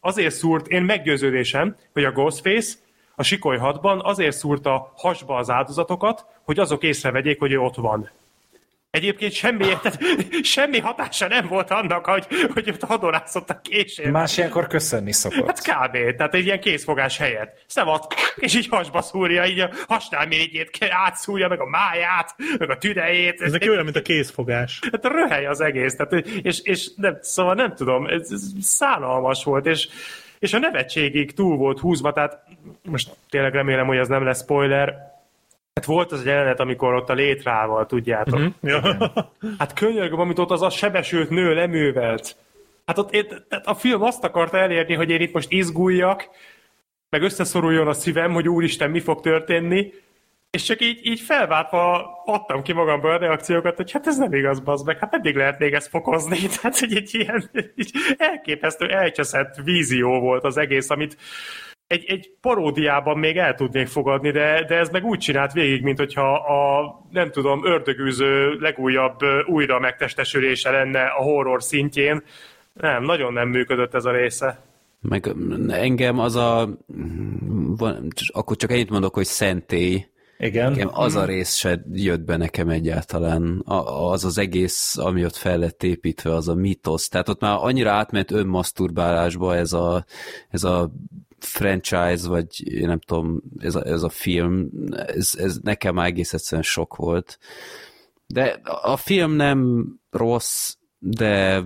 azért 0.00 0.34
szúrt, 0.34 0.66
én 0.66 0.82
meggyőződésem, 0.82 1.76
hogy 1.92 2.04
a 2.04 2.10
Ghostface 2.10 2.74
a 3.14 3.22
Sikoly 3.22 3.58
6-ban 3.60 4.02
azért 4.02 4.36
szúrta 4.36 4.92
hasba 4.96 5.36
az 5.36 5.50
áldozatokat, 5.50 6.26
hogy 6.44 6.58
azok 6.58 6.82
észrevegyék, 6.82 7.38
hogy 7.38 7.52
ő 7.52 7.58
ott 7.58 7.76
van. 7.76 8.10
Egyébként 8.90 9.32
semmi, 9.32 9.64
tehát, 9.82 9.98
semmi 10.42 10.78
hatása 10.78 11.28
nem 11.28 11.46
volt 11.46 11.70
annak, 11.70 12.06
hogy, 12.06 12.26
hogy 12.54 12.70
ott 12.70 12.84
hadonászott 12.84 13.50
a 13.50 13.60
késén. 13.60 14.10
Más 14.10 14.36
ilyenkor 14.36 14.66
köszönni 14.66 15.12
szokott. 15.12 15.46
Hát 15.46 15.88
kb. 15.88 16.16
Tehát 16.16 16.34
egy 16.34 16.44
ilyen 16.44 16.60
készfogás 16.60 17.18
helyett. 17.18 17.64
Szemat, 17.66 18.14
és 18.36 18.54
így 18.54 18.68
hasba 18.68 19.02
szúrja, 19.02 19.46
így 19.46 19.58
a 19.58 19.70
hasnálmirigyét 19.88 20.70
átszúrja, 20.90 21.48
meg 21.48 21.60
a 21.60 21.66
máját, 21.66 22.34
meg 22.58 22.70
a 22.70 22.78
tüdejét. 22.78 23.40
Ez 23.40 23.52
neki 23.52 23.68
olyan, 23.68 23.84
mint 23.84 23.96
a 23.96 24.02
kézfogás. 24.02 24.78
Hát 24.92 25.04
röhely 25.04 25.46
az 25.46 25.60
egész, 25.60 25.96
tehát, 25.96 26.26
és, 26.42 26.60
és 26.60 26.90
nem, 26.96 27.18
szóval 27.20 27.54
nem 27.54 27.74
tudom, 27.74 28.06
ez, 28.06 28.30
ez 28.30 28.42
szánalmas 28.60 29.44
volt, 29.44 29.66
és, 29.66 29.88
és 30.38 30.52
a 30.52 30.58
nevetségig 30.58 31.34
túl 31.34 31.56
volt 31.56 31.80
húzva, 31.80 32.12
tehát 32.12 32.42
most 32.82 33.10
tényleg 33.28 33.52
remélem, 33.52 33.86
hogy 33.86 33.98
az 33.98 34.08
nem 34.08 34.24
lesz 34.24 34.42
spoiler, 34.42 35.09
Hát 35.74 35.84
volt 35.84 36.12
az 36.12 36.20
egy 36.20 36.26
jelenet, 36.26 36.60
amikor 36.60 36.94
ott 36.94 37.08
a 37.08 37.12
létrával, 37.12 37.86
tudjátok. 37.86 38.38
Mhm. 38.38 38.48
Ja. 38.60 39.12
Hát 39.58 39.72
könyörgöm, 39.72 40.20
amit 40.20 40.38
ott 40.38 40.50
az 40.50 40.62
a 40.62 40.70
sebesült 40.70 41.30
nő 41.30 41.54
leművelt. 41.54 42.36
Hát 42.86 42.98
ott 42.98 43.12
én, 43.12 43.26
tehát 43.48 43.66
a 43.66 43.74
film 43.74 44.02
azt 44.02 44.24
akarta 44.24 44.58
elérni, 44.58 44.94
hogy 44.94 45.10
én 45.10 45.20
itt 45.20 45.32
most 45.32 45.50
izguljak, 45.50 46.28
meg 47.08 47.22
összeszoruljon 47.22 47.88
a 47.88 47.92
szívem, 47.92 48.32
hogy 48.32 48.48
úristen, 48.48 48.90
mi 48.90 49.00
fog 49.00 49.20
történni, 49.20 49.92
és 50.50 50.62
csak 50.62 50.80
így, 50.80 51.06
így 51.06 51.20
felváltva 51.20 52.10
adtam 52.24 52.62
ki 52.62 52.72
magamból 52.72 53.10
a 53.10 53.18
reakciókat, 53.18 53.76
hogy 53.76 53.92
hát 53.92 54.06
ez 54.06 54.16
nem 54.16 54.32
igaz, 54.32 54.60
bazd 54.60 54.86
meg, 54.86 54.98
hát 54.98 55.14
eddig 55.14 55.36
lehet 55.36 55.58
még 55.58 55.72
ezt 55.72 55.88
fokozni. 55.88 56.38
Tehát, 56.60 56.78
hogy 56.78 56.96
egy 56.96 57.14
ilyen 57.14 57.50
így 57.74 57.92
elképesztő, 58.16 58.88
elcseszett 58.88 59.56
vízió 59.64 60.20
volt 60.20 60.44
az 60.44 60.56
egész, 60.56 60.90
amit 60.90 61.16
egy, 61.90 62.04
egy 62.06 62.30
paródiában 62.40 63.18
még 63.18 63.36
el 63.36 63.54
tudnék 63.54 63.86
fogadni, 63.86 64.30
de, 64.30 64.64
de 64.68 64.74
ez 64.74 64.88
meg 64.88 65.04
úgy 65.04 65.18
csinált 65.18 65.52
végig, 65.52 65.82
mint 65.82 65.98
hogyha 65.98 66.34
a, 66.34 66.94
nem 67.10 67.30
tudom, 67.30 67.66
ördögűző 67.66 68.58
legújabb 68.58 69.18
újra 69.46 69.78
megtestesülése 69.78 70.70
lenne 70.70 71.02
a 71.02 71.22
horror 71.22 71.62
szintjén. 71.62 72.22
Nem, 72.72 73.02
nagyon 73.02 73.32
nem 73.32 73.48
működött 73.48 73.94
ez 73.94 74.04
a 74.04 74.12
része. 74.12 74.62
Meg 75.00 75.34
engem 75.68 76.18
az 76.18 76.36
a... 76.36 76.68
Van, 77.76 78.08
akkor 78.32 78.56
csak 78.56 78.72
ennyit 78.72 78.90
mondok, 78.90 79.14
hogy 79.14 79.24
szentély. 79.24 80.06
Igen. 80.38 80.70
Nekem 80.70 80.90
az 80.92 81.16
a 81.16 81.24
rész 81.24 81.54
se 81.54 81.84
jött 81.92 82.24
be 82.24 82.36
nekem 82.36 82.68
egyáltalán. 82.68 83.62
A, 83.64 84.10
az 84.10 84.24
az 84.24 84.38
egész, 84.38 84.96
ami 84.96 85.24
ott 85.24 85.36
fel 85.36 85.58
lett 85.58 85.82
építve, 85.82 86.34
az 86.34 86.48
a 86.48 86.54
mitosz. 86.54 87.08
Tehát 87.08 87.28
ott 87.28 87.40
már 87.40 87.56
annyira 87.60 87.90
átment 87.90 88.30
önmaszturbálásba 88.30 89.56
ez 89.56 89.72
a, 89.72 90.04
ez 90.48 90.64
a 90.64 90.90
franchise, 91.44 92.28
vagy 92.28 92.72
én 92.72 92.86
nem 92.86 92.98
tudom, 92.98 93.42
ez 93.58 93.74
a, 93.74 93.86
ez 93.86 94.02
a 94.02 94.08
film, 94.08 94.70
ez, 95.06 95.32
ez 95.38 95.56
nekem 95.62 95.94
már 95.94 96.06
egész 96.06 96.32
egyszerűen 96.32 96.62
sok 96.62 96.96
volt. 96.96 97.38
De 98.26 98.60
a 98.82 98.96
film 98.96 99.32
nem 99.32 99.88
rossz, 100.10 100.74
de 100.98 101.62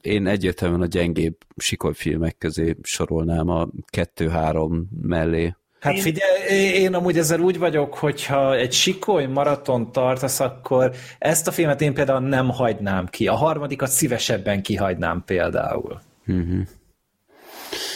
én 0.00 0.26
egyértelműen 0.26 0.80
a 0.80 0.86
gyengébb 0.86 1.36
sikolyfilmek 1.56 2.38
közé 2.38 2.76
sorolnám 2.82 3.48
a 3.48 3.68
kettő-három 3.86 4.88
mellé. 5.02 5.54
Hát 5.80 6.00
figyelj, 6.00 6.48
én 6.54 6.94
amúgy 6.94 7.18
ezzel 7.18 7.40
úgy 7.40 7.58
vagyok, 7.58 7.94
hogyha 7.94 8.56
egy 8.56 8.72
sikoly 8.72 9.26
maraton 9.26 9.92
tartasz, 9.92 10.40
akkor 10.40 10.94
ezt 11.18 11.48
a 11.48 11.50
filmet 11.50 11.80
én 11.80 11.94
például 11.94 12.20
nem 12.20 12.48
hagynám 12.48 13.06
ki. 13.06 13.26
A 13.26 13.34
harmadikat 13.34 13.88
szívesebben 13.88 14.62
kihagynám 14.62 15.22
például. 15.26 16.00
Uh-huh. 16.26 16.60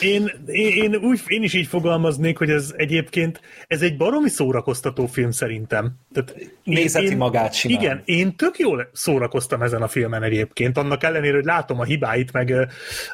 Én, 0.05 0.31
én, 0.47 0.83
én, 0.83 0.95
úgy, 0.97 1.21
én 1.27 1.43
is 1.43 1.55
így 1.55 1.67
fogalmaznék, 1.67 2.39
hogy 2.39 2.51
ez 2.51 2.75
egyébként 2.77 3.41
ez 3.67 3.83
egy 3.83 3.97
baromi 3.97 4.29
szórakoztató 4.29 5.07
film 5.07 5.31
szerintem. 5.31 5.93
Tehát 6.13 6.35
én, 6.39 6.49
Nézeti 6.65 7.15
magát 7.15 7.55
csinál. 7.55 7.83
Igen, 7.83 8.03
én 8.05 8.37
tök 8.37 8.59
jól 8.59 8.91
szórakoztam 8.93 9.63
ezen 9.63 9.83
a 9.83 9.89
filmen 9.89 10.23
egyébként, 10.23 10.79
annak 10.79 11.03
ellenére, 11.03 11.35
hogy 11.35 11.45
látom 11.45 11.81
a 11.81 11.85
hibáit, 11.85 12.33
meg 12.33 12.69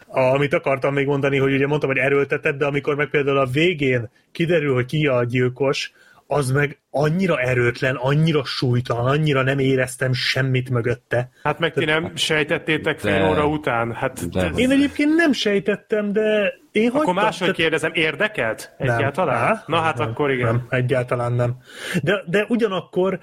a, 0.07 0.21
amit 0.21 0.55
akartam 0.55 0.95
még 0.95 1.07
mondani, 1.07 1.39
hogy 1.39 1.53
ugye 1.53 1.67
mondtam, 1.67 1.91
hogy 1.91 1.99
erőltetett, 1.99 2.59
de 2.59 2.67
amikor 2.67 2.95
meg 2.95 3.09
például 3.09 3.39
a 3.39 3.47
végén 3.47 4.11
kiderül, 4.33 4.75
hogy 4.75 4.87
ki 4.87 5.07
a 5.07 5.25
gyilkos, 5.25 5.93
az 6.27 6.51
meg 6.51 6.79
annyira 6.91 7.41
erőtlen, 7.41 7.95
annyira 7.95 8.45
súlytalan, 8.45 9.07
annyira 9.07 9.43
nem 9.43 9.59
éreztem 9.59 10.13
semmit 10.13 10.71
mögötte. 10.71 11.31
Hát 11.43 11.59
meg 11.59 11.73
ti 11.73 11.85
nem 11.85 12.17
sejtettétek 12.17 12.99
fél 12.99 13.19
De- 13.19 13.29
óra 13.29 13.47
után? 13.47 13.93
Hát 13.93 14.29
de- 14.29 14.45
ez- 14.45 14.59
Én 14.59 14.71
egyébként 14.71 15.15
nem 15.15 15.33
sejtettem, 15.33 16.13
de 16.13 16.53
én 16.73 16.89
Akkor 16.89 16.97
hagytam, 17.05 17.15
máshogy 17.15 17.39
tehát- 17.39 17.57
kérdezem, 17.57 17.91
érdekelt 17.95 18.75
Nem. 18.79 18.97
egyáltalán? 18.97 19.37
Á, 19.37 19.65
Na 19.67 19.81
hát 19.81 19.99
nem, 19.99 20.09
akkor 20.09 20.31
igen. 20.31 20.47
Nem, 20.47 20.67
egyáltalán 20.69 21.33
nem. 21.33 21.57
De, 22.03 22.23
de 22.27 22.45
ugyanakkor 22.49 23.21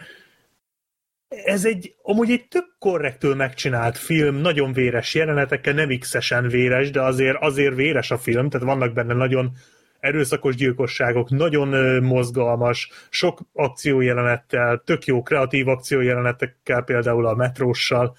ez 1.28 1.65
egy, 1.65 1.95
amúgy 2.02 2.32
egy 2.32 2.48
tök 2.48 2.65
korrektül 2.80 3.36
megcsinált 3.36 3.98
film, 3.98 4.36
nagyon 4.36 4.74
véres 4.74 5.14
jelenetekkel, 5.15 5.74
nem 5.74 5.98
x-esen 5.99 6.48
véres, 6.48 6.91
de 6.91 7.02
azért, 7.02 7.38
azért 7.40 7.76
véres 7.76 8.11
a 8.11 8.18
film, 8.18 8.49
tehát 8.49 8.68
vannak 8.68 8.94
benne 8.94 9.14
nagyon 9.14 9.52
erőszakos 9.99 10.56
gyilkosságok, 10.56 11.30
nagyon 11.30 12.03
mozgalmas, 12.03 12.90
sok 13.10 13.40
akciójelenettel, 13.53 14.82
tök 14.86 15.06
jó 15.06 15.22
kreatív 15.24 15.68
akciójelenetekkel, 15.68 16.82
például 16.82 17.26
a 17.26 17.36
metróssal. 17.36 18.15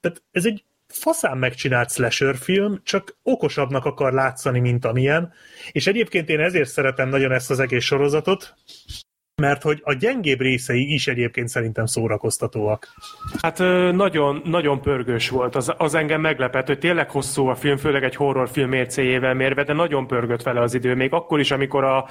Tehát 0.00 0.22
ez 0.30 0.44
egy 0.46 0.64
faszán 0.92 1.38
megcsinált 1.38 1.90
slasher 1.90 2.36
film, 2.36 2.80
csak 2.84 3.18
okosabbnak 3.22 3.84
akar 3.84 4.12
látszani, 4.12 4.60
mint 4.60 4.84
amilyen, 4.84 5.32
és 5.72 5.86
egyébként 5.86 6.28
én 6.28 6.40
ezért 6.40 6.68
szeretem 6.68 7.08
nagyon 7.08 7.32
ezt 7.32 7.50
az 7.50 7.60
egész 7.60 7.84
sorozatot, 7.84 8.54
mert 9.38 9.62
hogy 9.62 9.80
a 9.84 9.92
gyengébb 9.92 10.40
részei 10.40 10.92
is 10.92 11.08
egyébként 11.08 11.48
szerintem 11.48 11.86
szórakoztatóak. 11.86 12.88
Hát 13.42 13.58
nagyon, 13.92 14.40
nagyon 14.44 14.80
pörgős 14.80 15.28
volt. 15.28 15.56
Az, 15.56 15.72
az 15.76 15.94
engem 15.94 16.20
meglepett, 16.20 16.66
hogy 16.66 16.78
tényleg 16.78 17.10
hosszú 17.10 17.46
a 17.46 17.54
film, 17.54 17.76
főleg 17.76 18.04
egy 18.04 18.14
horrorfilm 18.14 18.68
mércéjével 18.68 19.34
mérve, 19.34 19.64
de 19.64 19.72
nagyon 19.72 20.06
pörgött 20.06 20.42
vele 20.42 20.60
az 20.60 20.74
idő. 20.74 20.94
Még 20.94 21.12
akkor 21.12 21.40
is, 21.40 21.50
amikor 21.50 21.84
a, 21.84 22.06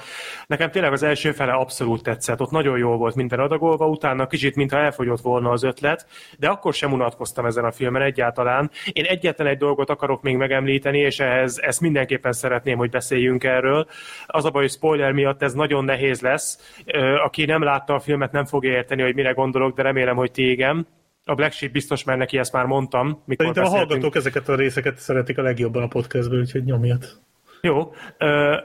nekem 0.46 0.70
tényleg 0.70 0.92
az 0.92 1.02
első 1.02 1.32
fele 1.32 1.52
abszolút 1.52 2.02
tetszett. 2.02 2.40
Ott 2.40 2.50
nagyon 2.50 2.78
jó 2.78 2.96
volt 2.96 3.14
minden 3.14 3.38
adagolva, 3.38 3.88
utána 3.88 4.26
kicsit, 4.26 4.56
mintha 4.56 4.78
elfogyott 4.78 5.20
volna 5.20 5.50
az 5.50 5.62
ötlet, 5.62 6.06
de 6.38 6.48
akkor 6.48 6.74
sem 6.74 6.92
unatkoztam 6.92 7.46
ezen 7.46 7.64
a 7.64 7.72
filmen 7.72 8.02
egyáltalán. 8.02 8.70
Én 8.92 9.04
egyetlen 9.04 9.46
egy 9.46 9.58
dolgot 9.58 9.90
akarok 9.90 10.22
még 10.22 10.36
megemlíteni, 10.36 10.98
és 10.98 11.20
ehhez 11.20 11.58
ezt 11.58 11.80
mindenképpen 11.80 12.32
szeretném, 12.32 12.76
hogy 12.76 12.90
beszéljünk 12.90 13.44
erről. 13.44 13.86
Az 14.26 14.44
a 14.44 14.50
baj, 14.50 14.62
hogy 14.62 14.70
spoiler 14.70 15.12
miatt 15.12 15.42
ez 15.42 15.52
nagyon 15.52 15.84
nehéz 15.84 16.20
lesz. 16.20 16.76
Aki 17.18 17.44
nem 17.44 17.62
látta 17.62 17.94
a 17.94 18.00
filmet, 18.00 18.32
nem 18.32 18.44
fogja 18.44 18.70
érteni, 18.70 19.02
hogy 19.02 19.14
mire 19.14 19.32
gondolok, 19.32 19.76
de 19.76 19.82
remélem, 19.82 20.16
hogy 20.16 20.30
ti 20.30 20.50
igen. 20.50 20.86
A 21.24 21.34
Black 21.34 21.52
Sheep 21.52 21.72
biztos, 21.72 22.04
mert 22.04 22.18
neki 22.18 22.38
ezt 22.38 22.52
már 22.52 22.64
mondtam, 22.64 23.22
mikor 23.24 23.46
Szerintem 23.46 23.72
a 23.72 23.76
hallgatók 23.76 24.14
ezeket 24.14 24.48
a 24.48 24.54
részeket 24.54 24.98
szeretik 24.98 25.38
a 25.38 25.42
legjobban 25.42 25.82
a 25.82 25.88
podcastből, 25.88 26.40
úgyhogy 26.40 26.64
nyomjat. 26.64 27.20
Jó, 27.60 27.92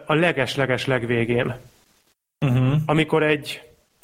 a 0.05 0.13
leges-leges 0.13 0.85
legvégén, 0.85 1.55
Uh-huh. 2.45 2.73
amikor 2.85 3.23
egy, 3.23 3.61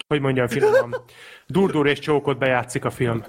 hogy 0.08 0.20
mondjam 0.22 0.48
finoman, 0.48 0.96
durdur 1.48 1.88
és 1.88 2.00
csókot 2.00 2.38
bejátszik 2.38 2.86
a 2.86 2.90
film. 2.90 3.24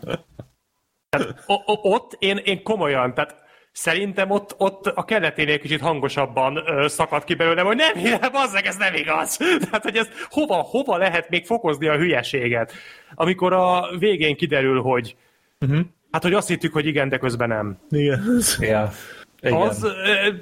Tehát, 1.08 1.44
o- 1.46 1.62
o- 1.68 1.84
ott 1.94 2.16
én, 2.18 2.36
én 2.36 2.62
komolyan, 2.62 3.14
tehát 3.14 3.34
szerintem 3.72 4.30
ott, 4.30 4.54
ott 4.58 4.86
a 4.86 5.04
kelleténél 5.04 5.58
kicsit 5.58 5.80
hangosabban 5.80 6.62
ö, 6.66 6.88
szakadt 6.88 7.24
ki 7.24 7.34
belőlem, 7.34 7.66
hogy 7.66 7.76
nem 7.76 7.94
hiszem, 7.94 8.32
bazzeg, 8.32 8.66
ez 8.66 8.76
nem 8.76 8.94
igaz. 8.94 9.36
Tehát, 9.64 9.82
hogy 9.82 9.96
ez 9.96 10.08
hova, 10.30 10.54
hova 10.54 10.96
lehet 10.96 11.28
még 11.28 11.46
fokozni 11.46 11.88
a 11.88 11.96
hülyeséget? 11.96 12.72
Amikor 13.14 13.52
a 13.52 13.96
végén 13.98 14.36
kiderül, 14.36 14.80
hogy 14.80 15.16
Uh-huh. 15.66 15.80
hát, 16.10 16.22
hogy 16.22 16.34
azt 16.34 16.48
hittük, 16.48 16.72
hogy 16.72 16.86
igen, 16.86 17.08
de 17.08 17.18
közben 17.18 17.48
nem. 17.48 17.78
Igen. 17.90 18.40
Ja. 18.58 18.90
Igen. 19.40 19.60
Az, 19.60 19.86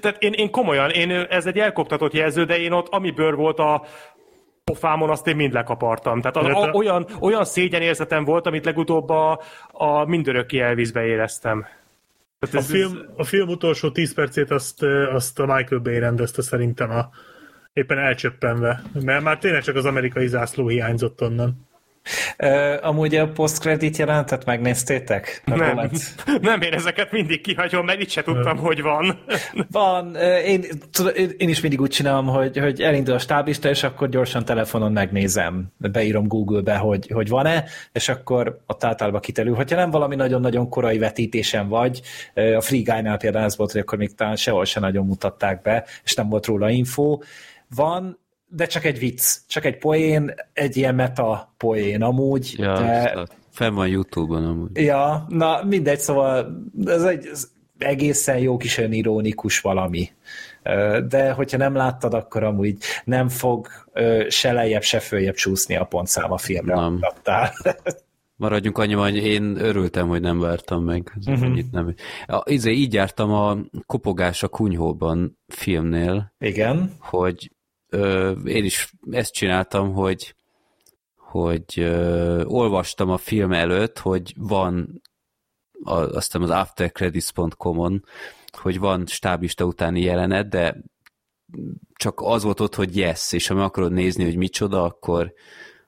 tehát 0.00 0.22
én, 0.22 0.32
én 0.32 0.50
komolyan, 0.50 0.90
én, 0.90 1.10
ez 1.10 1.46
egy 1.46 1.58
elkoptatott 1.58 2.12
jelző, 2.12 2.44
de 2.44 2.58
én 2.58 2.72
ott, 2.72 2.88
ami 2.88 3.10
bőr 3.10 3.34
volt 3.34 3.58
a 3.58 3.84
pofámon, 4.64 5.10
azt 5.10 5.26
én 5.26 5.36
mind 5.36 5.52
lekapartam. 5.52 6.20
Tehát 6.20 6.36
az, 6.36 6.64
a, 6.64 6.70
olyan, 6.72 7.06
olyan 7.20 7.44
szégyenérzetem 7.44 8.24
volt, 8.24 8.46
amit 8.46 8.64
legutóbb 8.64 9.08
a, 9.08 9.40
a 9.70 10.04
mindörökké 10.04 10.60
Elvisbe 10.60 11.04
éreztem. 11.04 11.66
Tehát 12.38 12.54
A 12.54 12.58
ez- 12.58 12.66
film, 12.70 12.98
a 13.16 13.24
film 13.24 13.48
utolsó 13.48 13.90
10 13.90 14.14
percét 14.14 14.50
azt, 14.50 14.82
ö, 14.82 15.10
azt 15.10 15.38
a 15.38 15.46
Michael 15.46 15.80
Bay 15.80 15.98
rendezte 15.98 16.42
szerintem 16.42 16.90
a, 16.90 17.08
éppen 17.72 17.98
elcsöppenve, 17.98 18.82
mert 19.00 19.22
már 19.22 19.38
tényleg 19.38 19.62
csak 19.62 19.76
az 19.76 19.84
amerikai 19.84 20.26
zászló 20.26 20.68
hiányzott 20.68 21.22
onnan. 21.22 21.67
Ö, 22.36 22.76
amúgy 22.82 23.14
a 23.14 23.28
post-credit 23.28 23.96
jelentet 23.96 24.44
megnéztétek? 24.44 25.42
A 25.44 25.50
nem, 25.50 25.58
Roland? 25.58 25.96
nem, 26.40 26.60
én 26.60 26.72
ezeket 26.72 27.12
mindig 27.12 27.40
kihagyom, 27.40 27.84
mert 27.84 28.00
itt 28.00 28.10
se 28.10 28.22
tudtam, 28.22 28.56
hogy 28.56 28.82
van. 28.82 29.18
Van, 29.70 30.16
én, 30.44 30.64
én 31.36 31.48
is 31.48 31.60
mindig 31.60 31.80
úgy 31.80 31.90
csinálom, 31.90 32.26
hogy, 32.26 32.58
hogy 32.58 32.82
elindul 32.82 33.14
a 33.14 33.18
stáblista, 33.18 33.68
és 33.68 33.82
akkor 33.82 34.08
gyorsan 34.08 34.44
telefonon 34.44 34.92
megnézem, 34.92 35.72
beírom 35.76 36.28
Google-be, 36.28 36.76
hogy, 36.76 37.10
hogy 37.14 37.28
van-e, 37.28 37.64
és 37.92 38.08
akkor 38.08 38.60
ott 38.66 38.84
általában 38.84 39.20
kiterül. 39.20 39.54
Hogyha 39.54 39.76
nem 39.76 39.90
valami 39.90 40.14
nagyon-nagyon 40.14 40.68
korai 40.68 40.98
vetítésen 40.98 41.68
vagy, 41.68 42.00
a 42.34 42.60
Free 42.60 42.82
Guy-nál 42.82 43.16
például 43.16 43.44
ez 43.44 43.56
volt, 43.56 43.72
hogy 43.72 43.80
akkor 43.80 43.98
még 43.98 44.14
talán 44.14 44.36
sehol 44.36 44.64
se 44.64 44.80
nagyon 44.80 45.06
mutatták 45.06 45.62
be, 45.62 45.84
és 46.04 46.14
nem 46.14 46.28
volt 46.28 46.46
róla 46.46 46.70
info. 46.70 47.18
Van, 47.74 48.18
de 48.48 48.66
csak 48.66 48.84
egy 48.84 48.98
vicc, 48.98 49.36
csak 49.46 49.64
egy 49.64 49.78
poén, 49.78 50.34
egy 50.52 50.76
ilyen 50.76 50.94
meta 50.94 51.54
poén 51.56 52.02
amúgy, 52.02 52.54
Ja, 52.56 52.72
de, 52.72 53.26
fenn 53.50 53.74
van 53.74 53.88
Youtube-on 53.88 54.44
amúgy. 54.44 54.76
Ja, 54.76 55.26
na 55.28 55.62
mindegy, 55.64 55.98
szóval 55.98 56.62
ez 56.84 57.02
egy 57.02 57.26
ez 57.32 57.48
egészen 57.78 58.38
jó 58.38 58.56
kis 58.56 58.78
önironikus 58.78 59.60
valami. 59.60 60.10
De 61.08 61.32
hogyha 61.32 61.56
nem 61.56 61.74
láttad, 61.74 62.14
akkor 62.14 62.42
amúgy 62.42 62.76
nem 63.04 63.28
fog 63.28 63.68
se 64.28 64.52
lejjebb, 64.52 64.82
se 64.82 65.00
följebb 65.00 65.34
csúszni 65.34 65.76
a 65.76 65.84
pontszám 65.84 66.32
a 66.32 66.38
filmre. 66.38 66.74
Nem. 66.74 67.00
Maradjunk 68.36 68.78
annyiban, 68.78 69.10
hogy 69.10 69.16
én 69.16 69.56
örültem, 69.60 70.08
hogy 70.08 70.20
nem 70.20 70.40
vártam 70.40 70.84
meg. 70.84 71.12
Uh-huh. 71.26 71.42
Annyit 71.42 71.72
nem. 71.72 71.94
A, 72.26 72.42
izé, 72.44 72.72
így 72.72 72.92
jártam 72.92 73.32
a 73.32 73.56
Kopogás 73.86 74.42
a 74.42 74.48
kunyhóban 74.48 75.38
filmnél, 75.46 76.32
Igen. 76.38 76.92
hogy 76.98 77.50
ö, 77.88 78.30
én 78.30 78.64
is 78.64 78.92
ezt 79.10 79.32
csináltam, 79.32 79.92
hogy 79.92 80.34
hogy 81.16 81.64
ö, 81.76 82.44
olvastam 82.44 83.10
a 83.10 83.16
film 83.16 83.52
előtt, 83.52 83.98
hogy 83.98 84.34
van 84.36 85.02
a, 85.84 85.92
aztán 85.94 86.42
az 86.42 86.50
aftercredits.com-on, 86.50 88.04
hogy 88.52 88.78
van 88.78 89.06
stáblista 89.06 89.64
utáni 89.64 90.00
jelenet, 90.00 90.48
de 90.48 90.76
csak 91.94 92.20
az 92.20 92.42
volt 92.42 92.60
ott, 92.60 92.74
hogy 92.74 92.96
yes, 92.96 93.32
és 93.32 93.46
ha 93.46 93.54
meg 93.54 93.64
akarod 93.64 93.92
nézni, 93.92 94.24
hogy 94.24 94.36
micsoda, 94.36 94.82
akkor, 94.82 95.32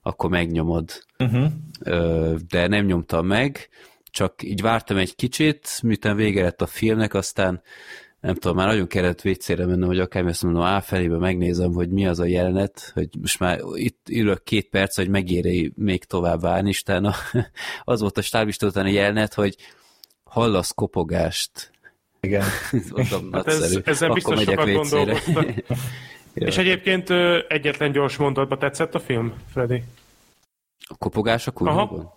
akkor 0.02 0.30
megnyomod. 0.30 1.04
Uh-huh. 1.18 1.52
Ö, 1.80 2.34
de 2.48 2.66
nem 2.66 2.84
nyomtam 2.84 3.26
meg, 3.26 3.68
csak 4.10 4.42
így 4.42 4.60
vártam 4.60 4.96
egy 4.96 5.14
kicsit, 5.14 5.68
miután 5.82 6.16
vége 6.16 6.42
lett 6.42 6.62
a 6.62 6.66
filmnek, 6.66 7.14
aztán 7.14 7.62
nem 8.20 8.34
tudom, 8.34 8.56
már 8.56 8.66
nagyon 8.66 8.86
kellett 8.86 9.20
vécére 9.20 9.66
mennem, 9.66 9.88
hogy 9.88 9.98
akár 9.98 10.26
azt 10.26 10.42
mondom, 10.42 10.62
A 10.62 10.80
felébe 10.80 11.16
megnézem, 11.16 11.72
hogy 11.72 11.88
mi 11.88 12.06
az 12.06 12.20
a 12.20 12.24
jelenet, 12.24 12.90
hogy 12.94 13.08
most 13.20 13.38
már 13.38 13.60
itt 13.74 14.08
ülök 14.10 14.42
két 14.42 14.68
perc, 14.68 14.96
hogy 14.96 15.08
megéri 15.08 15.72
még 15.76 16.04
tovább 16.04 16.40
várni, 16.40 16.68
és 16.68 16.80
utána 16.80 17.14
az 17.84 18.00
volt 18.00 18.18
a 18.18 18.22
stábista 18.22 18.66
utáni 18.66 18.92
jelenet, 18.92 19.34
hogy 19.34 19.56
hallasz 20.24 20.70
kopogást. 20.70 21.70
Igen. 22.20 22.44
Mondom, 22.96 23.32
Hát 23.32 23.46
ez, 23.46 23.76
Akkor 23.76 24.14
biztos 24.14 24.42
sokat. 24.42 24.68
Ja. 26.34 26.46
És 26.46 26.58
egyébként 26.58 27.10
egyetlen 27.48 27.92
gyors 27.92 28.16
mondatba 28.16 28.58
tetszett 28.58 28.94
a 28.94 29.00
film, 29.00 29.34
Freddy? 29.52 29.82
A 30.88 30.94
kopogás 30.98 31.46
a 31.46 31.50
kunyhóban? 31.50 32.12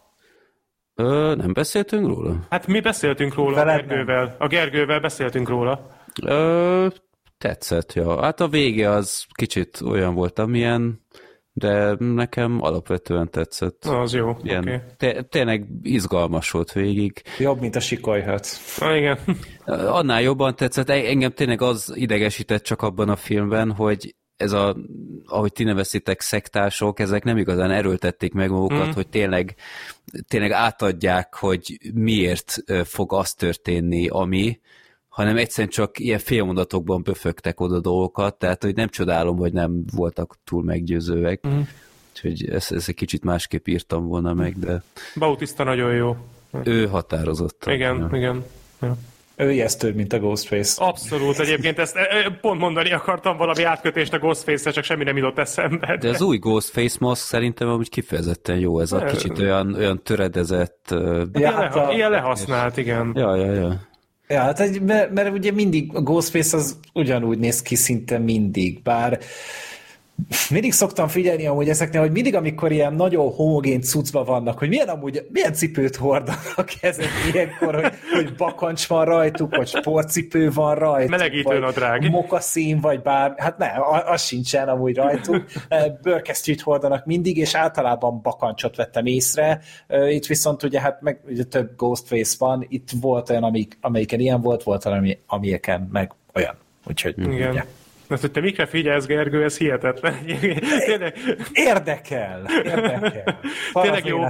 Ö, 0.96 1.36
nem 1.36 1.54
beszéltünk 1.54 2.08
róla? 2.08 2.36
Hát 2.50 2.68
mi 2.68 2.80
beszéltünk 2.80 3.34
róla 3.36 3.62
a 3.62 3.66
Veled 3.66 3.88
Gergővel. 3.88 4.36
A 4.40 4.48
Gergővel 4.48 5.00
beszéltünk 5.00 5.50
róla. 5.50 5.88
Ö, 6.22 6.88
tetszett, 7.38 7.94
ja. 7.94 8.22
Hát 8.22 8.40
a 8.40 8.48
vége 8.48 8.90
az 8.90 9.26
kicsit 9.34 9.82
olyan 9.86 10.14
volt, 10.14 10.40
amilyen, 10.40 11.02
de 11.54 11.96
nekem 12.00 12.62
alapvetően 12.62 13.30
tetszett. 13.32 13.84
Na, 13.86 14.00
az 14.00 14.14
jó. 14.14 14.38
Ilyen, 14.44 14.62
oké. 14.62 14.82
té- 14.98 15.30
tényleg 15.30 15.66
izgalmas 15.82 16.52
volt 16.52 16.72
végig. 16.72 17.22
Jobb, 17.40 17.60
mint 17.60 17.76
a 17.76 17.80
sikolyhat. 17.80 18.48
Na, 18.80 18.96
igen. 18.96 19.18
Annál 19.66 20.22
jobban 20.22 20.56
tetszett, 20.56 20.90
E- 20.90 20.94
engem 21.10 21.32
tényleg 21.32 21.62
az 21.62 21.92
idegesített 21.96 22.64
csak 22.64 22.82
abban 22.82 23.10
a 23.10 23.16
filmben, 23.16 23.72
hogy 23.72 24.16
ez 24.38 24.52
a, 24.52 24.76
ahogy 25.26 25.52
ti 25.52 25.64
nevezitek, 25.64 26.22
szektások, 26.22 27.00
ezek 27.00 27.24
nem 27.24 27.38
igazán 27.38 27.72
erőltették 27.72 28.34
meg 28.34 28.50
magukat, 28.50 28.88
Mm. 28.88 28.92
hogy 28.92 29.08
tényleg, 29.08 29.56
tényleg 30.28 30.52
átadják, 30.52 31.36
hogy 31.36 31.78
miért 31.94 32.56
fog 32.84 33.14
az 33.14 33.34
történni, 33.34 34.08
ami, 34.08 34.60
hanem 35.08 35.38
egyszerűen 35.38 35.70
csak 35.70 36.00
ilyen 36.00 36.20
félmondatokban 36.20 37.04
böfögtek 37.04 37.60
oda 37.60 37.80
dolgokat, 37.80 38.36
tehát 38.36 38.64
hogy 38.64 38.76
nem 38.76 38.88
csodálom, 38.88 39.38
hogy 39.38 39.54
nem 39.54 39.84
voltak 39.92 40.36
túl 40.44 40.64
meggyőzőek. 40.64 41.48
Mm. 41.48 41.60
Úgyhogy 42.12 42.50
ezt, 42.50 42.72
ezt 42.72 42.88
egy 42.90 42.96
kicsit 42.96 43.24
másképp 43.24 43.68
írtam 43.68 44.06
volna 44.06 44.34
meg, 44.34 44.60
de 44.60 44.84
Bautista 45.16 45.64
nagyon 45.64 45.94
jó. 45.94 46.18
ő 46.64 46.88
határozott. 46.88 47.66
Igen, 47.68 48.10
igen. 48.16 48.44
Ja. 48.82 48.98
Ő 49.36 49.52
ijesztőbb, 49.52 49.96
mint 49.96 50.14
a 50.14 50.20
Ghostface. 50.20 50.86
Abszolút, 50.86 51.40
egyébként 51.40 51.80
ezt 51.80 51.98
pont 52.42 52.60
mondani 52.60 52.92
akartam 52.92 53.38
valami 53.38 53.64
átkötést 53.64 54.14
a 54.14 54.20
Ghostface-re, 54.20 54.72
csak 54.72 54.84
semmi 54.84 55.04
nem 55.04 55.18
jutott 55.18 55.38
eszembe. 55.38 55.98
De 55.98 56.10
az 56.10 56.22
új 56.22 56.38
Ghostface 56.38 56.98
mask 57.00 57.26
szerintem 57.26 57.68
amúgy 57.68 57.90
kifejezetten 57.90 58.58
jó, 58.58 58.80
ez 58.80 58.92
a 58.92 59.04
kicsit 59.04 59.40
olyan, 59.40 59.74
olyan 59.74 60.04
töredezett... 60.04 60.86
Ja, 60.90 61.26
ilyen, 61.34 61.54
hát 61.54 61.76
a... 61.76 61.92
ilyen 61.94 62.12
lehasznált, 62.12 62.78
igen. 62.78 63.12
Ja, 63.16 63.36
ja, 63.36 63.54
ja. 63.54 63.92
Ja, 64.28 64.40
hát 64.40 64.60
egy, 64.60 64.82
mert, 64.82 65.12
mert 65.12 65.32
ugye 65.32 65.52
mindig 65.52 65.96
a 65.96 66.02
Ghostface 66.02 66.58
az 66.58 66.80
ugyanúgy 66.94 67.38
néz 67.38 67.62
ki 67.62 67.76
szinte 67.76 68.18
mindig, 68.18 68.82
bár 68.82 69.20
mindig 70.50 70.72
szoktam 70.72 71.08
figyelni 71.08 71.46
amúgy 71.46 71.70
ezeknél, 71.70 72.02
hogy 72.02 72.12
mindig, 72.12 72.36
amikor 72.36 72.72
ilyen 72.72 72.94
nagyon 72.94 73.32
homogén 73.32 73.82
cuccba 73.82 74.24
vannak, 74.24 74.60
hogy 74.60 74.70
milyen 74.70 74.88
amúgy, 74.88 75.28
milyen 75.32 75.54
cipőt 75.54 75.96
hordanak 75.96 76.72
ezek 76.82 77.08
ilyenkor, 77.34 77.76
hogy, 77.76 77.92
hogy 78.14 78.36
bakancs 78.36 78.88
van 78.88 79.06
rajtuk, 79.06 79.56
vagy 79.56 79.68
sportcipő 79.68 80.52
van 80.52 80.76
rajtuk, 80.76 81.10
Melegítő 81.10 81.60
nadrág. 81.60 82.10
mokaszín, 82.10 82.80
vagy 82.80 83.02
bár, 83.02 83.34
hát 83.38 83.58
ne, 83.58 83.72
az 84.06 84.24
sincsen 84.24 84.68
amúgy 84.68 84.96
rajtuk. 84.96 85.46
Bőrkesztyűt 86.02 86.62
hordanak 86.62 87.06
mindig, 87.06 87.38
és 87.38 87.56
általában 87.56 88.22
bakancsot 88.22 88.76
vettem 88.76 89.06
észre. 89.06 89.62
Itt 90.10 90.26
viszont 90.26 90.64
ugye 90.64 90.80
hát 90.80 91.02
meg 91.02 91.20
ugye 91.28 91.44
több 91.44 91.72
Ghostface 91.78 92.36
van, 92.40 92.66
itt 92.70 92.90
volt 93.02 93.30
olyan, 93.30 93.44
amik, 93.44 93.78
amelyiken 93.82 94.20
ilyen 94.20 94.42
volt, 94.42 94.64
volt 94.64 94.86
olyan, 94.86 95.18
amelyeken 95.28 95.90
meg 95.92 96.12
olyan. 96.34 96.56
Úgyhogy 96.88 97.14
Igen. 97.18 97.50
Ugye. 97.50 97.64
Azt, 98.08 98.22
hogy 98.22 98.32
te 98.32 98.40
mikre 98.40 98.66
figyelsz, 98.66 99.06
Gergő, 99.06 99.44
ez 99.44 99.58
hihetetlen. 99.58 100.26
Tényleg... 100.86 101.18
Érdekel, 101.54 102.46
érdekel. 102.64 103.40
tényleg 103.82 104.06
jó, 104.06 104.26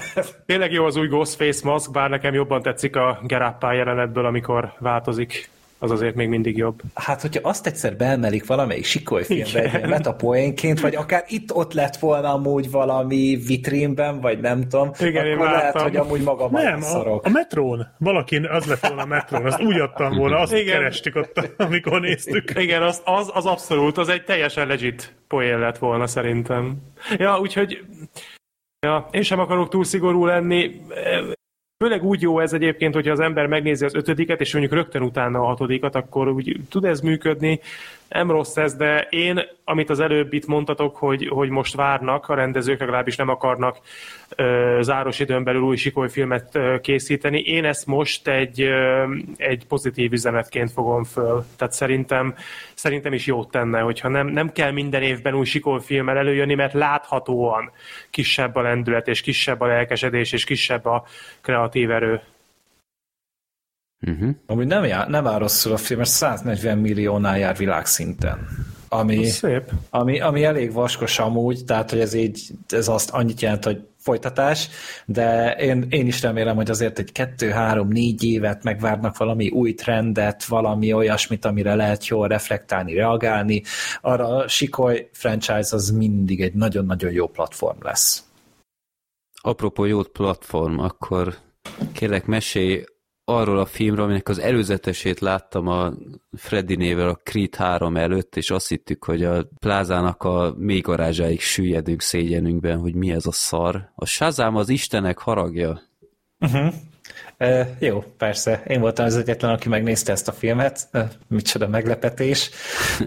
tényleg 0.46 0.72
jó 0.72 0.84
az 0.84 0.96
új 0.96 1.06
Ghostface 1.06 1.68
mask, 1.68 1.92
bár 1.92 2.10
nekem 2.10 2.34
jobban 2.34 2.62
tetszik 2.62 2.96
a 2.96 3.20
Gerappá 3.22 3.72
jelenetből, 3.72 4.26
amikor 4.26 4.72
változik 4.78 5.50
az 5.78 5.90
azért 5.90 6.14
még 6.14 6.28
mindig 6.28 6.56
jobb. 6.56 6.80
Hát, 6.94 7.20
hogyha 7.20 7.48
azt 7.48 7.66
egyszer 7.66 7.96
beemelik 7.96 8.46
valamelyik 8.46 8.84
sikolyfilmbe 8.84 9.72
egy 9.72 9.88
metapoénként, 9.88 10.80
vagy 10.80 10.94
akár 10.94 11.24
itt-ott 11.28 11.72
lett 11.72 11.96
volna 11.96 12.32
amúgy 12.32 12.70
valami 12.70 13.38
vitrínben, 13.46 14.20
vagy 14.20 14.40
nem 14.40 14.68
tudom, 14.68 14.90
Igen, 15.00 15.32
akkor 15.32 15.50
lehet, 15.50 15.80
hogy 15.80 15.96
amúgy 15.96 16.22
maga 16.22 16.48
Nem, 16.50 16.82
a, 16.82 17.14
a 17.22 17.28
metrón. 17.28 17.86
Valaki 17.98 18.36
az 18.36 18.64
lett 18.64 18.86
volna 18.86 19.02
a 19.02 19.06
metrón, 19.06 19.46
azt 19.46 19.60
úgy 19.60 19.80
adtam 19.80 20.16
volna, 20.16 20.38
azt 20.38 20.52
Igen. 20.52 20.78
kerestük 20.78 21.16
ott, 21.16 21.54
amikor 21.56 22.00
néztük. 22.00 22.52
Igen, 22.56 22.82
az, 22.82 23.02
az, 23.04 23.30
az 23.34 23.46
abszolút, 23.46 23.98
az 23.98 24.08
egy 24.08 24.24
teljesen 24.24 24.66
legit 24.66 25.14
poén 25.28 25.58
lett 25.58 25.78
volna 25.78 26.06
szerintem. 26.06 26.76
Ja, 27.16 27.38
úgyhogy 27.38 27.78
Ja, 28.86 29.08
én 29.10 29.22
sem 29.22 29.38
akarok 29.38 29.68
túl 29.68 29.84
szigorú 29.84 30.24
lenni. 30.24 30.80
Főleg 31.84 32.04
úgy 32.04 32.22
jó 32.22 32.40
ez 32.40 32.52
egyébként, 32.52 32.94
hogyha 32.94 33.12
az 33.12 33.20
ember 33.20 33.46
megnézi 33.46 33.84
az 33.84 33.94
ötödiket, 33.94 34.40
és 34.40 34.52
mondjuk 34.52 34.74
rögtön 34.74 35.02
utána 35.02 35.40
a 35.40 35.46
hatodikat, 35.46 35.94
akkor 35.94 36.28
úgy 36.28 36.60
tud 36.68 36.84
ez 36.84 37.00
működni. 37.00 37.60
Nem 38.08 38.30
rossz 38.30 38.56
ez, 38.56 38.74
de 38.74 39.06
én, 39.10 39.40
amit 39.64 39.90
az 39.90 40.00
előbb 40.00 40.32
itt 40.32 40.46
mondtatok, 40.46 40.96
hogy, 40.96 41.28
hogy 41.28 41.48
most 41.48 41.74
várnak, 41.74 42.28
a 42.28 42.34
rendezők 42.34 42.80
legalábbis 42.80 43.16
nem 43.16 43.28
akarnak 43.28 43.78
ö, 44.36 44.78
záros 44.82 45.18
időn 45.20 45.44
belül 45.44 45.60
új 45.60 45.76
sikolyfilmet 45.76 46.54
ö, 46.54 46.76
készíteni, 46.80 47.40
én 47.40 47.64
ezt 47.64 47.86
most 47.86 48.28
egy, 48.28 48.60
ö, 48.60 49.14
egy 49.36 49.66
pozitív 49.66 50.12
üzenetként 50.12 50.72
fogom 50.72 51.04
föl. 51.04 51.44
Tehát 51.56 51.74
szerintem, 51.74 52.34
szerintem 52.74 53.12
is 53.12 53.26
jót 53.26 53.50
tenne, 53.50 53.80
hogyha 53.80 54.08
nem, 54.08 54.26
nem 54.26 54.52
kell 54.52 54.70
minden 54.70 55.02
évben 55.02 55.34
új 55.34 55.44
sikolyfilmmel 55.44 56.16
előjönni, 56.16 56.54
mert 56.54 56.72
láthatóan 56.72 57.70
kisebb 58.10 58.54
a 58.56 58.62
lendület, 58.62 59.08
és 59.08 59.20
kisebb 59.20 59.60
a 59.60 59.66
lelkesedés, 59.66 60.32
és 60.32 60.44
kisebb 60.44 60.84
a 60.84 61.04
kreatív 61.40 61.90
erő. 61.90 62.20
Uh-huh. 64.06 64.30
Amúgy 64.46 64.66
nem, 64.66 64.84
jár, 64.84 65.08
nem 65.08 65.26
áll 65.26 65.38
rosszul 65.38 65.72
a 65.72 65.76
film, 65.76 65.98
mert 65.98 66.10
140 66.10 66.78
milliónál 66.78 67.38
jár 67.38 67.56
világszinten. 67.56 68.48
Ami, 68.88 69.24
szép. 69.24 69.70
Ami, 69.90 70.20
ami 70.20 70.44
elég 70.44 70.72
vaskos 70.72 71.18
amúgy, 71.18 71.64
tehát 71.64 71.90
hogy 71.90 72.00
ez 72.00 72.14
így, 72.14 72.50
ez 72.68 72.88
azt 72.88 73.10
annyit 73.10 73.40
jelent, 73.40 73.64
hogy 73.64 73.80
folytatás, 73.98 74.68
de 75.06 75.52
én, 75.52 75.86
én 75.90 76.06
is 76.06 76.22
remélem, 76.22 76.56
hogy 76.56 76.70
azért 76.70 76.98
egy 76.98 77.12
kettő, 77.12 77.50
három, 77.50 77.88
négy 77.88 78.24
évet 78.24 78.62
megvárnak 78.62 79.16
valami 79.16 79.48
új 79.48 79.74
trendet, 79.74 80.44
valami 80.44 80.92
olyasmit, 80.92 81.44
amire 81.44 81.74
lehet 81.74 82.06
jól 82.06 82.28
reflektálni, 82.28 82.94
reagálni. 82.94 83.62
Arra 84.00 84.28
a 84.28 84.48
Sikoly 84.48 85.08
franchise 85.12 85.76
az 85.76 85.90
mindig 85.90 86.40
egy 86.40 86.54
nagyon-nagyon 86.54 87.12
jó 87.12 87.26
platform 87.26 87.78
lesz. 87.82 88.22
Apropó 89.40 89.84
jó 89.84 90.02
platform, 90.02 90.78
akkor 90.78 91.34
kérlek 91.92 92.26
mesélj 92.26 92.84
arról 93.28 93.58
a 93.58 93.66
filmről, 93.66 94.04
aminek 94.04 94.28
az 94.28 94.38
előzetesét 94.38 95.20
láttam 95.20 95.66
a 95.66 95.92
Freddy 96.36 96.76
nével 96.76 97.08
a 97.08 97.20
Creed 97.22 97.54
3 97.54 97.96
előtt, 97.96 98.36
és 98.36 98.50
azt 98.50 98.68
hittük, 98.68 99.04
hogy 99.04 99.24
a 99.24 99.48
plázának 99.58 100.22
a 100.22 100.54
mély 100.56 100.80
garázsáig 100.80 101.40
süllyedünk 101.40 102.00
szégyenünkben, 102.00 102.78
hogy 102.78 102.94
mi 102.94 103.10
ez 103.10 103.26
a 103.26 103.32
szar. 103.32 103.90
A 103.94 104.04
Shazam 104.06 104.56
az 104.56 104.68
Istenek 104.68 105.18
haragja. 105.18 105.80
Uh-huh. 106.40 106.74
Jó, 107.78 108.04
persze. 108.16 108.62
Én 108.66 108.80
voltam 108.80 109.04
az 109.04 109.16
egyetlen, 109.16 109.50
aki 109.50 109.68
megnézte 109.68 110.12
ezt 110.12 110.28
a 110.28 110.32
filmet. 110.32 110.88
Uh, 110.92 111.02
micsoda 111.28 111.68
meglepetés. 111.68 112.50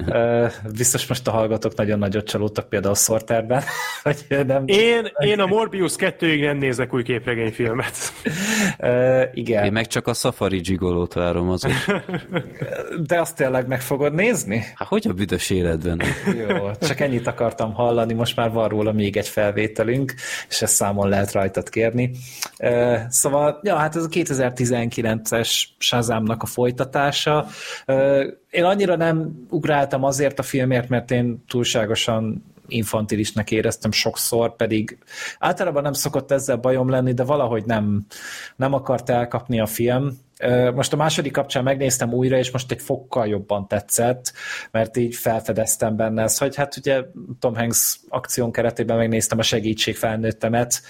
Uh, 0.07 0.51
biztos 0.75 1.07
most 1.07 1.27
a 1.27 1.31
hallgatók 1.31 1.75
nagyon 1.75 1.99
nagyot 1.99 2.27
csalódtak 2.27 2.69
például 2.69 2.93
a 2.93 2.97
Sorterben. 2.97 3.63
hogy 4.03 4.25
nem... 4.47 4.63
én, 4.65 5.11
én 5.19 5.39
a 5.39 5.45
Morbius 5.45 5.93
2-ig 5.97 6.41
nem 6.41 6.57
nézek 6.57 6.93
új 6.93 7.03
képregényfilmet. 7.03 7.95
Igen. 9.33 9.63
Én 9.63 9.71
meg 9.71 9.87
csak 9.87 10.07
a 10.07 10.13
Safari 10.13 10.57
Gigolót 10.57 11.13
várom 11.13 11.49
azon. 11.49 11.71
De 13.07 13.19
azt 13.19 13.35
tényleg 13.35 13.67
meg 13.67 13.81
fogod 13.81 14.13
nézni? 14.13 14.63
Hát 14.75 14.87
hogy 14.87 15.07
a 15.09 15.13
büdös 15.13 15.49
életben? 15.49 16.01
jó, 16.47 16.71
csak 16.81 16.99
ennyit 16.99 17.27
akartam 17.27 17.73
hallani, 17.73 18.13
most 18.13 18.35
már 18.35 18.51
van 18.51 18.69
róla 18.69 18.91
még 18.91 19.17
egy 19.17 19.27
felvételünk, 19.27 20.13
és 20.49 20.61
ezt 20.61 20.73
számon 20.73 21.09
lehet 21.09 21.31
rajtad 21.31 21.69
kérni. 21.69 22.11
Szóval, 23.09 23.59
ja, 23.63 23.75
hát 23.75 23.95
ez 23.95 24.03
a 24.03 24.07
2019-es 24.23 25.63
Shazamnak 25.77 26.43
a 26.43 26.45
folytatása. 26.45 27.47
Én 28.49 28.63
annyira 28.63 28.95
nem 28.95 29.45
ugráltam 29.49 30.03
azért 30.03 30.39
a 30.39 30.43
filmért, 30.43 30.89
mert 30.89 31.11
én 31.11 31.43
túlságosan 31.47 32.43
infantilisnek 32.67 33.51
éreztem 33.51 33.91
sokszor, 33.91 34.55
pedig 34.55 34.97
általában 35.39 35.81
nem 35.81 35.93
szokott 35.93 36.31
ezzel 36.31 36.57
bajom 36.57 36.89
lenni, 36.89 37.13
de 37.13 37.23
valahogy 37.23 37.65
nem, 37.65 38.05
nem 38.55 38.73
akart 38.73 39.09
elkapni 39.09 39.59
a 39.59 39.65
film. 39.65 40.17
Most 40.73 40.93
a 40.93 40.95
második 40.95 41.31
kapcsán 41.31 41.63
megnéztem 41.63 42.13
újra, 42.13 42.37
és 42.37 42.51
most 42.51 42.71
egy 42.71 42.81
fokkal 42.81 43.27
jobban 43.27 43.67
tetszett, 43.67 44.33
mert 44.71 44.97
így 44.97 45.15
felfedeztem 45.15 45.95
benne 45.95 46.23
ezt, 46.23 46.39
hogy 46.39 46.55
hát 46.55 46.77
ugye 46.77 47.01
Tom 47.39 47.55
Hanks 47.55 47.99
akción 48.09 48.51
keretében 48.51 48.97
megnéztem 48.97 49.39
a 49.39 49.41
segítség 49.41 49.95
felnőttemet, 49.95 50.81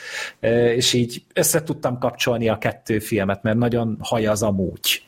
és 0.75 0.93
így 0.93 1.23
össze 1.33 1.63
tudtam 1.63 1.97
kapcsolni 1.97 2.49
a 2.49 2.57
kettő 2.57 2.99
filmet, 2.99 3.43
mert 3.43 3.57
nagyon 3.57 3.97
hajaz 4.01 4.43
amúgy 4.43 5.03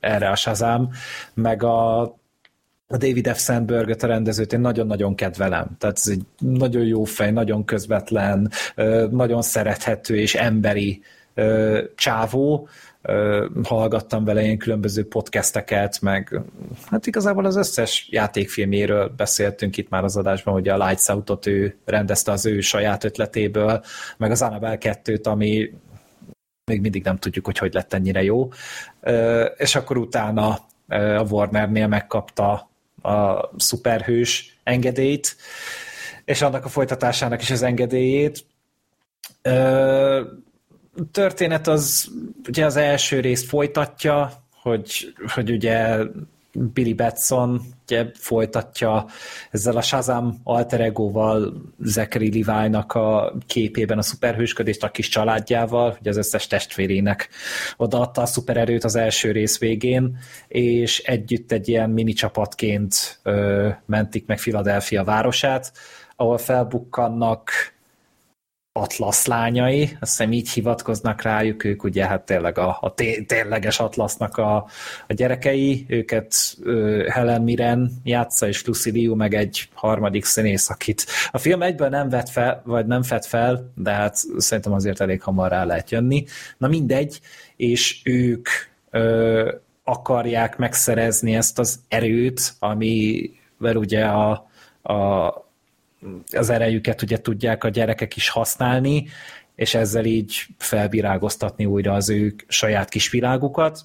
erre 0.00 0.30
a 0.30 0.36
Shazam, 0.36 0.90
meg 1.34 1.62
a 1.62 2.16
a 2.90 2.96
David 2.96 3.28
F. 3.28 3.38
Sandberg, 3.38 4.02
a 4.02 4.06
rendezőt 4.06 4.52
én 4.52 4.60
nagyon-nagyon 4.60 5.14
kedvelem. 5.14 5.76
Tehát 5.78 5.96
ez 5.96 6.08
egy 6.08 6.22
nagyon 6.38 6.84
jó 6.84 7.04
fej, 7.04 7.30
nagyon 7.30 7.64
közvetlen, 7.64 8.50
nagyon 9.10 9.42
szerethető 9.42 10.16
és 10.16 10.34
emberi 10.34 11.02
csávó, 11.94 12.68
hallgattam 13.62 14.24
vele 14.24 14.42
ilyen 14.42 14.58
különböző 14.58 15.08
podcasteket, 15.08 16.00
meg 16.00 16.40
hát 16.86 17.06
igazából 17.06 17.44
az 17.44 17.56
összes 17.56 18.08
játékfilméről 18.10 19.08
beszéltünk 19.16 19.76
itt 19.76 19.88
már 19.88 20.04
az 20.04 20.16
adásban, 20.16 20.54
hogy 20.54 20.68
a 20.68 20.86
Lights 20.86 21.08
Out-ot 21.08 21.46
ő 21.46 21.76
rendezte 21.84 22.32
az 22.32 22.46
ő 22.46 22.60
saját 22.60 23.04
ötletéből, 23.04 23.84
meg 24.16 24.30
az 24.30 24.42
Annabelle 24.42 24.78
2-t, 24.80 25.26
ami 25.26 25.74
még 26.64 26.80
mindig 26.80 27.04
nem 27.04 27.16
tudjuk, 27.16 27.44
hogy 27.44 27.58
hogy 27.58 27.74
lett 27.74 27.92
ennyire 27.92 28.22
jó. 28.22 28.48
És 29.56 29.74
akkor 29.74 29.96
utána 29.96 30.58
a 30.88 31.24
Warnernél 31.30 31.86
megkapta 31.86 32.70
a 33.02 33.50
szuperhős 33.56 34.58
engedélyt, 34.62 35.36
és 36.24 36.42
annak 36.42 36.64
a 36.64 36.68
folytatásának 36.68 37.42
is 37.42 37.50
az 37.50 37.62
engedélyét 37.62 38.46
történet 41.12 41.66
az 41.66 42.10
ugye 42.48 42.64
az 42.64 42.76
első 42.76 43.20
részt 43.20 43.46
folytatja, 43.46 44.32
hogy, 44.62 45.14
hogy 45.34 45.50
ugye 45.50 45.98
Billy 46.52 46.92
Batson 46.92 47.60
ugye 47.82 48.06
folytatja 48.14 49.06
ezzel 49.50 49.76
a 49.76 49.82
Shazam 49.82 50.40
alter 50.44 50.80
egóval 50.80 51.62
Zachary 51.78 52.44
Levi-nak 52.44 52.92
a 52.94 53.34
képében 53.46 53.98
a 53.98 54.02
szuperhősködést 54.02 54.82
a 54.82 54.90
kis 54.90 55.08
családjával, 55.08 55.96
ugye 56.00 56.10
az 56.10 56.16
összes 56.16 56.46
testvérének 56.46 57.28
odaadta 57.76 58.22
a 58.22 58.26
szupererőt 58.26 58.84
az 58.84 58.94
első 58.94 59.30
rész 59.30 59.58
végén, 59.58 60.18
és 60.48 60.98
együtt 60.98 61.52
egy 61.52 61.68
ilyen 61.68 61.90
mini 61.90 62.12
csapatként 62.12 63.20
ö, 63.22 63.68
mentik 63.86 64.26
meg 64.26 64.38
Philadelphia 64.38 65.04
városát, 65.04 65.72
ahol 66.16 66.38
felbukkannak 66.38 67.50
Atlasz 68.78 69.26
lányai, 69.26 69.82
azt 69.82 70.16
hiszem 70.16 70.32
így 70.32 70.50
hivatkoznak 70.50 71.22
rájuk, 71.22 71.64
ők 71.64 71.84
ugye 71.84 72.06
hát 72.06 72.22
tényleg 72.22 72.58
a, 72.58 72.78
a 72.80 72.94
té- 72.94 73.26
tényleges 73.26 73.80
Atlasznak 73.80 74.36
a, 74.36 74.56
a 75.08 75.12
gyerekei, 75.12 75.84
őket 75.88 76.34
Helen 77.08 77.42
Mirren 77.42 77.92
játsza, 78.04 78.48
és 78.48 78.64
Lucy 78.64 78.90
Liu 78.90 79.14
meg 79.14 79.34
egy 79.34 79.68
harmadik 79.74 80.24
színész, 80.24 80.70
akit 80.70 81.06
a 81.30 81.38
film 81.38 81.62
egyből 81.62 81.88
nem 81.88 82.08
vett 82.08 82.28
fel, 82.28 82.62
vagy 82.64 82.86
nem 82.86 83.02
fed 83.02 83.24
fel, 83.24 83.72
de 83.74 83.90
hát 83.90 84.16
szerintem 84.36 84.72
azért 84.72 85.00
elég 85.00 85.22
hamar 85.22 85.50
rá 85.50 85.64
lehet 85.64 85.90
jönni. 85.90 86.24
Na 86.58 86.68
mindegy, 86.68 87.20
és 87.56 88.00
ők 88.04 88.48
ö, 88.90 89.52
akarják 89.84 90.56
megszerezni 90.56 91.34
ezt 91.34 91.58
az 91.58 91.80
erőt, 91.88 92.54
amivel 92.58 93.76
ugye 93.76 94.04
a, 94.04 94.30
a 94.82 95.47
az 96.32 96.50
erejüket 96.50 97.02
ugye 97.02 97.20
tudják 97.20 97.64
a 97.64 97.68
gyerekek 97.68 98.16
is 98.16 98.28
használni, 98.28 99.06
és 99.54 99.74
ezzel 99.74 100.04
így 100.04 100.46
felvirágoztatni 100.58 101.64
újra 101.64 101.92
az 101.92 102.10
ő 102.10 102.34
saját 102.48 102.88
kis 102.88 103.10
világukat. 103.10 103.84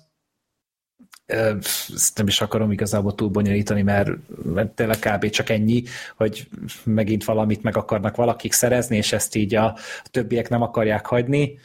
Ezt 1.26 2.18
nem 2.18 2.28
is 2.28 2.42
akarom 2.42 2.72
igazából 2.72 3.16
túl 3.16 3.30
bonyolítani, 3.30 3.82
mert, 3.82 4.10
mert 4.44 4.70
tényleg 4.70 5.00
kb. 5.00 5.30
csak 5.30 5.50
ennyi, 5.50 5.84
hogy 6.16 6.48
megint 6.84 7.24
valamit 7.24 7.64
meg 7.64 7.78
akarnak 7.78 8.16
valakik 8.16 8.54
szerezni, 8.54 8.98
és 8.98 9.14
ezt 9.14 9.36
így 9.36 9.56
a, 9.56 9.66
a 10.04 10.08
többiek 10.12 10.50
nem 10.50 10.62
akarják 10.62 11.06
hagyni. 11.06 11.60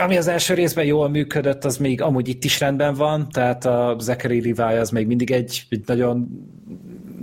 Ami 0.00 0.16
az 0.16 0.28
első 0.28 0.54
részben 0.54 0.84
jól 0.84 1.08
működött, 1.08 1.64
az 1.64 1.76
még 1.76 2.02
amúgy 2.02 2.28
itt 2.28 2.44
is 2.44 2.60
rendben 2.60 2.94
van, 2.94 3.28
tehát 3.28 3.64
a 3.64 3.96
Zachary 3.98 4.54
Levi 4.54 4.76
az 4.76 4.90
még 4.90 5.06
mindig 5.06 5.30
egy, 5.30 5.66
egy 5.68 5.82
nagyon 5.86 6.28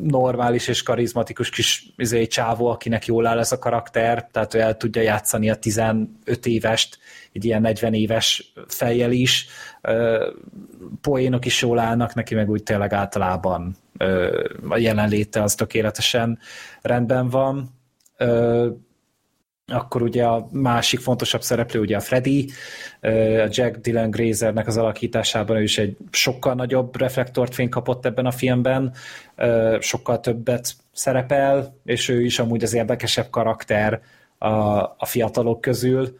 normális 0.03 0.67
és 0.67 0.83
karizmatikus 0.83 1.49
kis 1.49 1.93
izé, 1.97 2.25
csávó, 2.25 2.67
akinek 2.67 3.05
jól 3.05 3.25
áll 3.25 3.39
ez 3.39 3.51
a 3.51 3.59
karakter, 3.59 4.27
tehát 4.31 4.53
ő 4.53 4.59
el 4.59 4.77
tudja 4.77 5.01
játszani 5.01 5.49
a 5.49 5.55
15 5.55 6.09
évest, 6.43 6.97
egy 7.31 7.45
ilyen 7.45 7.61
40 7.61 7.93
éves 7.93 8.53
fejjel 8.67 9.11
is. 9.11 9.47
Poénok 11.01 11.45
is 11.45 11.61
jól 11.61 11.79
állnak 11.79 12.13
neki, 12.13 12.35
meg 12.35 12.49
úgy 12.49 12.63
tényleg 12.63 12.93
általában 12.93 13.75
a 14.69 14.77
jelenléte 14.77 15.43
az 15.43 15.55
tökéletesen 15.55 16.39
rendben 16.81 17.29
van 17.29 17.69
akkor 19.73 20.01
ugye 20.01 20.23
a 20.23 20.47
másik 20.51 20.99
fontosabb 20.99 21.41
szereplő 21.41 21.79
ugye 21.79 21.95
a 21.95 21.99
Freddy, 21.99 22.49
a 23.01 23.47
Jack 23.49 23.75
Dylan 23.75 24.09
Grazernek 24.09 24.67
az 24.67 24.77
alakításában 24.77 25.57
ő 25.57 25.61
is 25.61 25.77
egy 25.77 25.97
sokkal 26.11 26.53
nagyobb 26.53 26.95
reflektort 26.99 27.53
fény 27.53 27.69
kapott 27.69 28.05
ebben 28.05 28.25
a 28.25 28.31
filmben, 28.31 28.93
sokkal 29.79 30.19
többet 30.19 30.73
szerepel, 30.91 31.75
és 31.85 32.09
ő 32.09 32.23
is 32.23 32.39
amúgy 32.39 32.63
az 32.63 32.73
érdekesebb 32.73 33.29
karakter 33.29 34.01
a, 34.37 34.47
a 34.97 35.05
fiatalok 35.05 35.61
közül. 35.61 36.19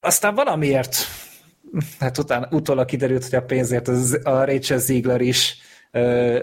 Aztán 0.00 0.34
valamiért, 0.34 0.96
hát 1.98 2.18
utána, 2.18 2.48
utólag 2.50 2.86
kiderült, 2.86 3.24
hogy 3.24 3.38
a 3.38 3.42
pénzért 3.42 3.88
az, 3.88 4.20
a 4.22 4.44
Rachel 4.44 4.78
Ziegler 4.78 5.20
is 5.20 5.56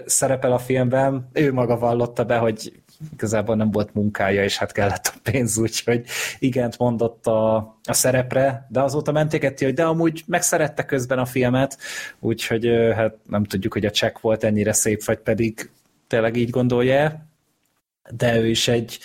szerepel 0.04 0.52
a 0.52 0.58
filmben. 0.58 1.28
Ő 1.32 1.52
maga 1.52 1.78
vallotta 1.78 2.24
be, 2.24 2.36
hogy 2.36 2.81
igazából 3.12 3.56
nem 3.56 3.70
volt 3.70 3.94
munkája, 3.94 4.44
és 4.44 4.58
hát 4.58 4.72
kellett 4.72 5.12
a 5.14 5.30
pénz, 5.30 5.58
úgyhogy 5.58 6.04
igent 6.38 6.78
mondott 6.78 7.26
a, 7.26 7.56
a 7.84 7.92
szerepre, 7.92 8.66
de 8.68 8.80
azóta 8.80 9.12
mentégetti, 9.12 9.64
hogy 9.64 9.74
de 9.74 9.84
amúgy 9.84 10.22
megszerette 10.26 10.84
közben 10.84 11.18
a 11.18 11.24
filmet, 11.24 11.78
úgyhogy 12.18 12.66
hát 12.94 13.14
nem 13.28 13.44
tudjuk, 13.44 13.72
hogy 13.72 13.86
a 13.86 13.90
csekk 13.90 14.20
volt 14.20 14.44
ennyire 14.44 14.72
szép, 14.72 15.04
vagy 15.04 15.18
pedig 15.18 15.70
tényleg 16.06 16.36
így 16.36 16.50
gondolja 16.50 17.30
de 18.16 18.38
ő 18.38 18.48
is 18.48 18.68
egy 18.68 18.98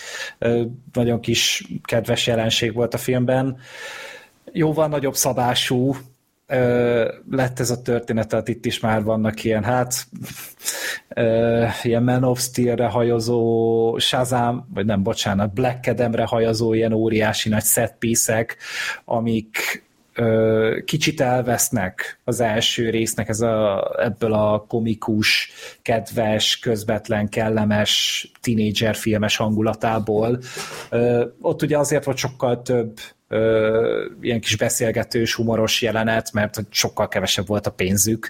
nagyon 0.94 1.20
kis 1.20 1.64
kedves 1.82 2.28
jelenség 2.28 2.74
volt 2.74 2.94
a 2.94 2.98
filmben. 2.98 3.58
Jóval 4.52 4.88
nagyobb 4.88 5.16
szabású, 5.16 5.96
lett 7.30 7.60
ez 7.60 7.70
a 7.70 7.82
történet, 7.82 8.28
tehát 8.28 8.48
itt 8.48 8.66
is 8.66 8.80
már 8.80 9.04
vannak 9.04 9.44
ilyen, 9.44 9.64
hát 9.64 10.08
ilyen 11.84 12.04
Man 12.04 12.24
of 12.24 12.40
Steel-re 12.40 12.88
hajozó 12.88 13.98
Shazam, 13.98 14.68
vagy 14.74 14.86
nem, 14.86 15.04
bocsánat, 15.04 15.54
Black 15.54 15.88
Adam-re 15.88 16.26
hajozó 16.26 16.74
ilyen 16.74 16.94
óriási 16.94 17.50
nagy 17.50 17.64
setpiece 17.64 18.46
amik 19.06 19.84
kicsit 20.86 21.22
elvesznek 21.22 22.17
az 22.28 22.40
első 22.40 22.90
résznek 22.90 23.30
ez 23.30 23.42
a, 23.42 23.90
ebből 24.00 24.34
a 24.34 24.66
komikus, 24.68 25.52
kedves, 25.82 26.60
közvetlen, 26.60 27.30
kellemes, 27.30 28.32
tínédzser 28.42 28.96
filmes 28.96 29.36
hangulatából. 29.36 30.40
Ott 31.42 31.62
ugye 31.62 31.78
azért 31.78 32.04
volt 32.04 32.18
sokkal 32.18 32.62
több 32.62 33.00
ö, 33.28 34.06
ilyen 34.22 34.40
kis 34.40 34.56
beszélgetős, 34.56 35.36
humoros 35.36 35.82
jelenet, 35.82 36.34
mert 36.34 36.60
sokkal 36.70 37.08
kevesebb 37.08 37.48
volt 37.48 37.68
a 37.68 37.72
pénzük, 37.72 38.30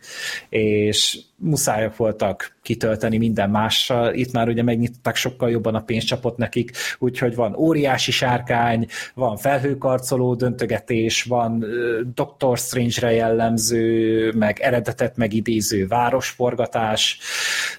és 0.49 1.19
muszájak 1.35 1.95
voltak 1.95 2.55
kitölteni 2.61 3.17
minden 3.17 3.49
mással. 3.49 4.13
Itt 4.13 4.31
már 4.31 4.47
ugye 4.47 4.63
megnyitották 4.63 5.15
sokkal 5.15 5.49
jobban 5.49 5.75
a 5.75 5.81
pénzcsapot 5.81 6.37
nekik, 6.37 6.71
úgyhogy 6.99 7.35
van 7.35 7.55
óriási 7.55 8.11
sárkány, 8.11 8.87
van 9.13 9.37
felhőkarcoló 9.37 10.35
döntögetés, 10.35 11.23
van 11.23 11.65
Doctor 12.13 12.57
Strange-re 12.57 13.11
jellemző, 13.11 13.86
meg 14.35 14.59
eredetet 14.59 15.17
megidéző 15.17 15.87
városforgatás, 15.87 17.19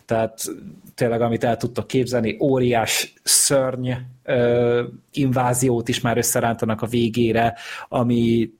tehát 0.04 0.44
tényleg, 0.94 1.20
amit 1.20 1.44
el 1.44 1.56
tudtok 1.56 1.86
képzelni, 1.86 2.36
óriás 2.40 3.12
szörny 3.22 3.90
ö, 4.22 4.84
inváziót 5.12 5.88
is 5.88 6.00
már 6.00 6.16
összerántanak 6.16 6.82
a 6.82 6.86
végére, 6.86 7.54
ami 7.88 8.50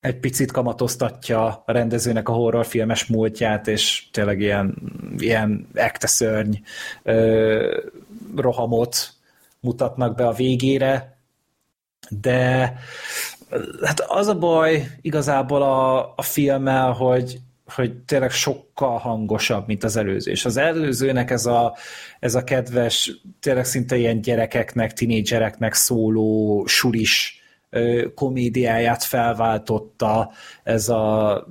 egy 0.00 0.18
picit 0.20 0.52
kamatoztatja 0.52 1.62
a 1.66 1.72
rendezőnek 1.72 2.28
a 2.28 2.32
horrorfilmes 2.32 3.06
múltját, 3.06 3.68
és 3.68 4.08
tényleg 4.12 4.40
ilyen, 4.40 4.74
ilyen 5.18 5.68
ekte 5.74 6.06
szörny 6.06 6.54
ö, 7.02 7.80
rohamot 8.36 9.12
mutatnak 9.60 10.16
be 10.16 10.26
a 10.26 10.32
végére, 10.32 11.18
de 12.08 12.74
hát 13.84 14.00
az 14.00 14.26
a 14.26 14.38
baj 14.38 14.86
igazából 15.00 15.62
a, 15.62 15.98
a 16.16 16.22
filmmel, 16.22 16.92
hogy 16.92 17.40
hogy 17.74 17.92
tényleg 17.92 18.30
sokkal 18.30 18.98
hangosabb, 18.98 19.66
mint 19.66 19.84
az 19.84 19.96
előző. 19.96 20.30
És 20.30 20.44
az 20.44 20.56
előzőnek 20.56 21.30
ez 21.30 21.46
a, 21.46 21.76
ez 22.20 22.34
a 22.34 22.44
kedves, 22.44 23.12
tényleg 23.40 23.64
szinte 23.64 23.96
ilyen 23.96 24.20
gyerekeknek, 24.20 24.92
tinédzsereknek 24.92 25.74
szóló 25.74 26.64
sulis 26.66 27.42
ö, 27.70 28.06
komédiáját 28.14 29.04
felváltotta 29.04 30.30
ez 30.62 30.88
a 30.88 31.46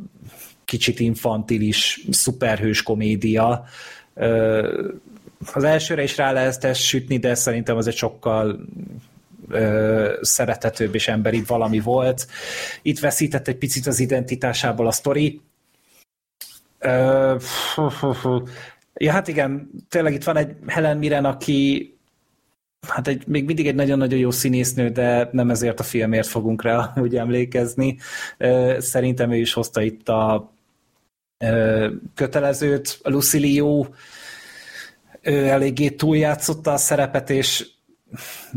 kicsit 0.65 0.99
infantilis, 0.99 2.05
szuperhős 2.09 2.84
komédia. 2.84 3.63
Az 5.53 5.63
elsőre 5.63 6.03
is 6.03 6.17
rá 6.17 6.31
lehet 6.31 6.63
ezt 6.63 6.81
sütni, 6.81 7.17
de 7.17 7.35
szerintem 7.35 7.77
az 7.77 7.88
egy 7.88 7.95
sokkal 7.95 8.59
ö, 9.49 10.17
szeretetőbb 10.21 10.95
és 10.95 11.07
emberibb 11.07 11.47
valami 11.47 11.80
volt. 11.80 12.27
Itt 12.81 12.99
veszített 12.99 13.47
egy 13.47 13.57
picit 13.57 13.88
az 13.88 13.99
identitásából 13.99 14.88
a 14.88 14.91
sztori, 14.91 15.41
ja, 18.93 19.11
hát 19.11 19.27
igen, 19.27 19.69
tényleg 19.89 20.13
itt 20.13 20.23
van 20.23 20.38
egy 20.38 20.55
Helen 20.67 20.97
Mirren, 20.97 21.26
aki 21.26 21.93
hát 22.88 23.07
egy, 23.07 23.27
még 23.27 23.45
mindig 23.45 23.67
egy 23.67 23.76
nagyon-nagyon 23.76 24.19
jó 24.19 24.31
színésznő, 24.31 24.89
de 24.89 25.30
nem 25.31 25.49
ezért 25.49 25.80
a 25.80 25.84
filmért 25.84 26.27
fogunk 26.27 26.63
rá 26.63 26.93
úgy 27.03 27.15
emlékezni. 27.15 27.97
Szerintem 28.77 29.31
ő 29.31 29.35
is 29.35 29.53
hozta 29.53 29.81
itt 29.81 30.09
a 30.09 30.51
kötelezőt. 32.15 32.99
Lucy 33.03 33.39
Liu 33.39 33.85
ő 35.21 35.47
eléggé 35.47 35.89
túljátszotta 35.89 36.73
a 36.73 36.77
szerepet, 36.77 37.30
és 37.30 37.67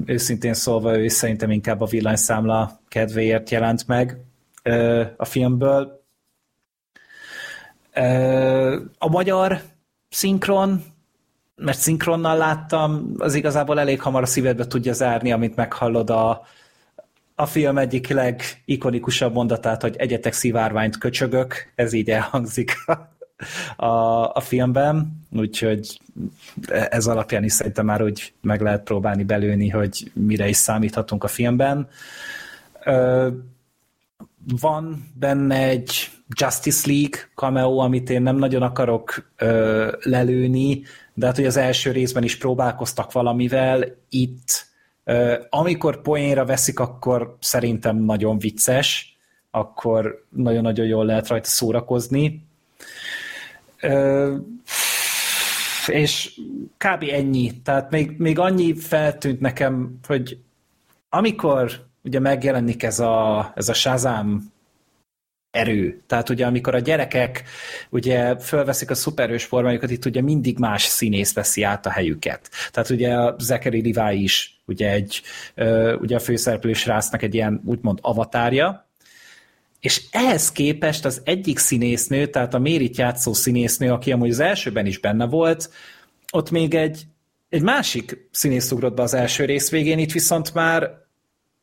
őszintén 0.05 0.55
szólva 0.55 0.99
ő 0.99 1.09
szerintem 1.09 1.51
inkább 1.51 1.81
a 1.81 1.87
villanyszámla 1.87 2.81
kedvéért 2.89 3.51
jelent 3.51 3.87
meg 3.87 4.21
a 5.17 5.25
filmből. 5.25 6.05
A 8.99 9.09
magyar 9.09 9.61
szinkron, 10.09 10.85
mert 11.57 11.79
szinkronnal 11.79 12.37
láttam, 12.37 13.15
az 13.19 13.35
igazából 13.35 13.81
elég 13.81 14.01
hamar 14.01 14.23
a 14.23 14.27
szívedbe 14.27 14.67
tudja 14.67 14.93
zárni, 14.93 15.33
amit 15.33 15.57
meghallod 15.57 16.11
a, 16.11 16.47
a 17.35 17.47
film 17.47 17.79
egyik 17.79 18.09
legikonikusabb 18.09 19.33
mondatát, 19.33 19.83
hogy 19.83 19.97
egyetek 19.97 20.33
szivárványt 20.33 20.99
köcsögök, 20.99 21.73
ez 21.75 21.93
így 21.93 22.11
elhangzik 22.11 22.73
a, 22.87 22.93
a 24.33 24.41
filmben, 24.41 25.21
úgyhogy 25.37 26.01
ez 26.69 27.07
alapján 27.07 27.45
is 27.45 27.53
szerintem 27.53 27.85
már 27.85 28.03
úgy 28.03 28.33
meg 28.41 28.61
lehet 28.61 28.83
próbálni 28.83 29.25
belőni, 29.25 29.69
hogy 29.69 30.11
mire 30.15 30.49
is 30.49 30.57
számíthatunk 30.57 31.25
a 31.25 31.29
filmben. 31.29 31.89
Van 34.61 35.11
benne 35.15 35.57
egy 35.57 36.11
Justice 36.29 36.91
League 36.91 37.19
cameo, 37.35 37.79
amit 37.79 38.11
én 38.11 38.23
nem 38.23 38.37
nagyon 38.37 38.63
akarok 38.63 39.31
ö, 39.37 39.93
lelőni, 40.03 40.83
de 41.15 41.27
hát 41.27 41.37
hogy 41.37 41.47
az 41.47 41.57
első 41.57 41.91
részben 41.91 42.23
is 42.23 42.39
próbálkoztak 42.39 43.13
valamivel, 43.13 43.85
itt 44.09 44.71
Ö, 45.05 45.35
amikor 45.51 46.03
poénra 46.03 46.45
veszik, 46.45 46.79
akkor 46.79 47.37
szerintem 47.41 47.97
nagyon 47.97 48.39
vicces, 48.39 49.17
akkor 49.51 50.27
nagyon-nagyon 50.29 50.87
jól 50.87 51.05
lehet 51.05 51.29
rajta 51.29 51.49
szórakozni. 51.49 52.47
És 55.87 56.41
kb. 56.77 57.05
ennyi. 57.11 57.61
Tehát 57.63 57.91
még, 57.91 58.15
még 58.19 58.39
annyi 58.39 58.75
feltűnt 58.77 59.41
nekem, 59.41 59.99
hogy 60.07 60.39
amikor 61.09 61.87
ugye 62.05 62.21
megjelenik 62.21 62.83
ez 62.83 62.99
a, 62.99 63.53
ez 63.55 63.69
a 63.69 63.75
Shazam 63.75 64.53
erő. 65.51 66.03
Tehát 66.07 66.29
ugye 66.29 66.47
amikor 66.47 66.75
a 66.75 66.79
gyerekek 66.79 67.45
ugye 67.91 68.39
fölveszik 68.39 68.91
a 68.91 68.95
szuperős 68.95 69.45
formájukat, 69.45 69.91
itt 69.91 70.05
ugye 70.05 70.23
mindig 70.23 70.59
más 70.59 70.83
színész 70.83 71.35
veszi 71.35 71.63
át 71.63 71.87
a 71.87 71.91
helyüket. 71.91 72.51
Tehát 72.71 72.91
ugye 72.91 73.15
a 73.15 73.37
Zachary 73.39 73.93
Levi 73.93 74.23
is 74.23 74.63
ugye 74.67 74.91
egy 74.91 75.23
ugye 76.01 76.17
a 76.17 76.21
főszereplő 76.21 76.73
srácnak 76.73 77.23
egy 77.23 77.35
ilyen 77.35 77.61
úgymond 77.65 77.99
avatárja, 78.03 78.87
és 79.83 80.03
ehhez 80.11 80.53
képest 80.53 81.05
az 81.05 81.21
egyik 81.25 81.59
színésznő, 81.59 82.27
tehát 82.27 82.55
a 82.55 82.59
Mérit 82.59 82.97
játszó 82.97 83.33
színésznő, 83.33 83.93
aki 83.93 84.13
amúgy 84.13 84.31
az 84.31 84.41
elsőben 84.41 84.87
is 84.87 84.99
benne 84.99 85.27
volt, 85.27 85.71
ott 86.33 86.51
még 86.51 86.75
egy, 86.75 87.07
egy 87.49 87.63
másik 87.63 88.29
színész 88.31 88.71
ugrott 88.71 88.95
be 88.95 89.03
az 89.03 89.15
első 89.15 89.45
rész 89.45 89.71
végén, 89.71 89.99
itt 89.99 90.13
viszont 90.13 90.55
már 90.55 90.91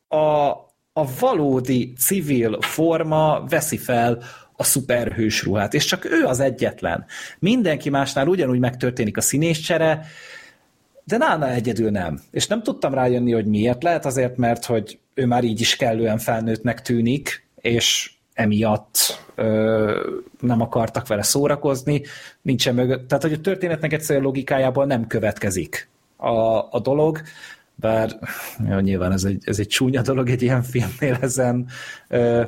a, 0.08 0.50
a 0.94 1.16
valódi 1.20 1.94
civil 1.98 2.58
forma 2.62 3.46
veszi 3.50 3.78
fel 3.78 4.24
a 4.56 4.64
szuperhős 4.64 5.44
ruhát, 5.44 5.74
és 5.74 5.86
csak 5.86 6.06
ő 6.06 6.26
az 6.26 6.40
egyetlen. 6.40 7.06
Mindenki 7.40 7.90
másnál 7.90 8.28
ugyanúgy 8.28 8.60
megtörténik 8.60 9.18
a 9.18 9.22
színészcsere, 9.22 10.06
de 11.04 11.18
nála 11.18 11.50
egyedül 11.50 11.90
nem. 11.90 12.20
És 12.32 12.48
nem 12.48 12.64
tudtam 12.64 12.94
rájönni, 12.94 13.32
hogy 13.32 13.46
miért. 13.46 13.84
Lehet 13.84 14.06
azért, 14.06 14.38
mert 14.38 14.66
hogy 14.66 15.00
ő 15.14 15.26
már 15.26 15.44
így 15.44 15.62
is 15.62 15.76
kellően 15.76 16.18
felnőttnek 16.18 16.82
tűnik, 16.82 17.48
és 17.61 18.11
emiatt 18.34 19.19
ö, 19.36 20.11
nem 20.40 20.61
akartak 20.61 21.07
vele 21.07 21.23
szórakozni, 21.23 22.02
nincsen 22.41 22.76
mögött. 22.76 23.07
Tehát, 23.07 23.23
hogy 23.23 23.34
a 23.34 23.41
történetnek 23.41 23.94
egyszerűen 23.94 24.26
logikájából 24.26 24.86
nem 24.86 25.07
következik 25.07 25.90
a, 26.18 26.57
a 26.72 26.80
dolog, 26.84 27.22
bár 27.76 28.19
jó, 28.69 28.80
nyilván 28.80 29.11
ez 29.11 29.23
egy, 29.23 29.44
ez 29.45 29.60
egy 29.60 29.68
csúnya 29.68 30.02
dolog 30.02 30.30
egy 30.30 30.41
ilyen 30.41 30.64
filmnél 30.64 31.18
ezen 31.22 31.68
ö, 32.07 32.44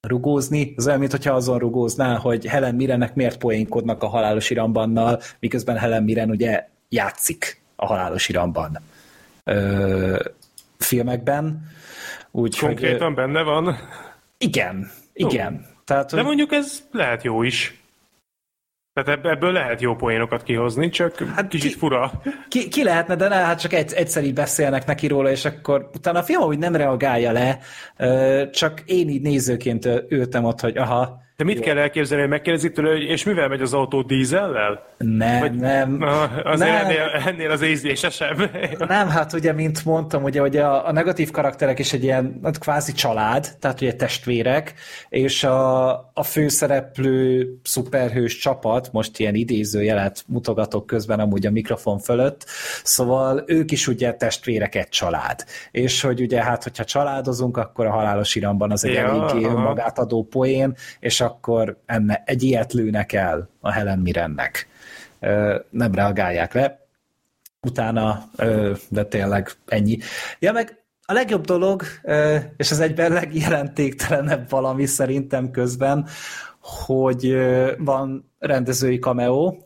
rugózni. 0.00 0.74
Az 0.76 0.86
olyan, 0.86 0.98
mintha 0.98 1.34
azon 1.34 1.58
rugóznál, 1.58 2.16
hogy 2.16 2.46
Helen 2.46 2.74
Mirrennek 2.74 3.14
miért 3.14 3.38
poénkodnak 3.38 4.02
a 4.02 4.06
halálos 4.06 4.50
irambannal, 4.50 5.20
miközben 5.38 5.76
Helen 5.76 6.02
Mirren 6.02 6.30
ugye 6.30 6.68
játszik 6.88 7.62
a 7.76 7.86
halálos 7.86 8.28
iramban 8.28 8.78
ö, 9.44 10.22
filmekben. 10.78 11.68
Úgy, 12.30 12.58
Konkrétan 12.58 13.06
hogy, 13.06 13.14
benne 13.16 13.42
van? 13.42 13.76
Igen, 14.44 14.90
igen. 15.12 15.66
Tehát, 15.84 16.14
De 16.14 16.22
mondjuk 16.22 16.52
ez 16.52 16.82
lehet 16.92 17.22
jó 17.22 17.42
is. 17.42 17.80
Tehát 18.92 19.26
ebből 19.26 19.52
lehet 19.52 19.80
jó 19.80 19.96
poénokat 19.96 20.42
kihozni, 20.42 20.88
csak 20.88 21.18
hát 21.18 21.48
kicsit 21.48 21.72
ki, 21.72 21.78
fura. 21.78 22.22
Ki, 22.48 22.68
ki 22.68 22.82
lehetne, 22.84 23.16
de 23.16 23.28
ne, 23.28 23.34
hát 23.34 23.60
csak 23.60 23.72
egy, 23.72 23.92
egyszer 23.92 24.24
így 24.24 24.34
beszélnek 24.34 24.86
neki 24.86 25.06
róla, 25.06 25.30
és 25.30 25.44
akkor 25.44 25.90
utána 25.94 26.18
a 26.18 26.22
film 26.22 26.42
úgy 26.42 26.58
nem 26.58 26.76
reagálja 26.76 27.32
le, 27.32 27.58
csak 28.46 28.80
én 28.86 29.08
így 29.08 29.22
nézőként 29.22 29.88
ültem 30.08 30.44
ott, 30.44 30.60
hogy 30.60 30.76
aha, 30.76 31.22
de 31.40 31.46
mit 31.46 31.60
kell 31.60 31.78
elképzelni, 31.78 32.22
hogy 32.22 32.32
megkérdezik 32.32 32.72
tőle, 32.72 32.90
hogy 32.90 33.02
és 33.02 33.24
mivel 33.24 33.48
megy 33.48 33.60
az 33.60 33.72
autó 33.72 34.02
dízellel? 34.02 34.86
Nem, 34.98 35.40
Vagy, 35.40 35.54
nem. 35.54 36.02
Azért 36.44 36.70
nem. 36.70 36.84
Ennél, 36.84 37.22
ennél 37.26 37.50
az 37.50 37.62
ízlésesebb. 37.62 38.50
Nem, 38.88 39.08
hát 39.08 39.32
ugye, 39.32 39.52
mint 39.52 39.84
mondtam, 39.84 40.22
ugye, 40.22 40.40
hogy 40.40 40.56
a, 40.56 40.86
a 40.86 40.92
negatív 40.92 41.30
karakterek 41.30 41.78
is 41.78 41.92
egy 41.92 42.02
ilyen 42.02 42.40
hát 42.42 42.58
kvázi 42.58 42.92
család, 42.92 43.48
tehát 43.60 43.80
ugye 43.80 43.94
testvérek, 43.94 44.74
és 45.08 45.44
a, 45.44 45.90
a 46.14 46.22
főszereplő 46.22 47.48
szuperhős 47.62 48.38
csapat, 48.38 48.92
most 48.92 49.18
ilyen 49.18 49.34
idézőjelet 49.34 50.24
mutogatok 50.26 50.86
közben 50.86 51.20
amúgy 51.20 51.46
a 51.46 51.50
mikrofon 51.50 51.98
fölött, 51.98 52.46
szóval 52.82 53.44
ők 53.46 53.70
is 53.70 53.88
ugye 53.88 54.12
testvérek 54.12 54.74
egy 54.74 54.88
család. 54.88 55.44
És 55.70 56.00
hogy 56.00 56.20
ugye 56.20 56.42
hát, 56.42 56.62
hogyha 56.62 56.84
családozunk, 56.84 57.56
akkor 57.56 57.86
a 57.86 57.90
halálos 57.90 58.34
iramban 58.34 58.70
az 58.70 58.84
egy 58.84 58.92
ja, 58.92 59.08
eléggé 59.08 59.46
magát 59.46 59.98
adó 59.98 60.26
poén, 60.30 60.74
és 61.00 61.20
a 61.20 61.29
akkor 61.30 61.76
enne, 61.86 62.22
egy 62.26 62.42
ilyet 62.42 62.72
lőnek 62.72 63.12
el 63.12 63.48
a 63.60 63.70
Helen 63.70 63.98
Mirrennek. 63.98 64.68
Nem 65.70 65.94
reagálják 65.94 66.54
le. 66.54 66.86
Utána, 67.66 68.30
de 68.88 69.04
tényleg 69.04 69.50
ennyi. 69.66 69.98
Ja, 70.38 70.52
meg 70.52 70.82
a 71.02 71.12
legjobb 71.12 71.44
dolog, 71.44 71.82
és 72.56 72.70
az 72.70 72.80
egyben 72.80 73.12
legjelentéktelenebb 73.12 74.50
valami 74.50 74.86
szerintem 74.86 75.50
közben, 75.50 76.06
hogy 76.60 77.36
van 77.78 78.32
rendezői 78.38 78.98
cameo, 78.98 79.56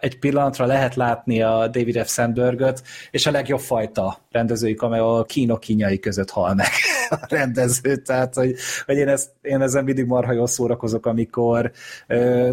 egy 0.00 0.18
pillanatra 0.18 0.66
lehet 0.66 0.94
látni 0.94 1.42
a 1.42 1.68
David 1.68 2.04
F. 2.04 2.08
Sandbergöt, 2.08 2.82
és 3.10 3.26
a 3.26 3.30
legjobb 3.30 3.60
fajta 3.60 4.18
rendezői 4.30 4.74
cameo 4.74 5.18
a 5.18 5.24
kínok 5.24 5.60
kínjai 5.60 5.98
között 5.98 6.30
hal 6.30 6.54
meg 6.54 6.66
a 7.20 7.26
rendező, 7.28 7.96
tehát 7.96 8.34
hogy, 8.34 8.54
hogy 8.86 8.96
én, 8.96 9.08
ezt, 9.08 9.30
én 9.42 9.62
ezen 9.62 9.84
mindig 9.84 10.06
marha 10.06 10.32
jól 10.32 10.46
szórakozok, 10.46 11.06
amikor 11.06 11.70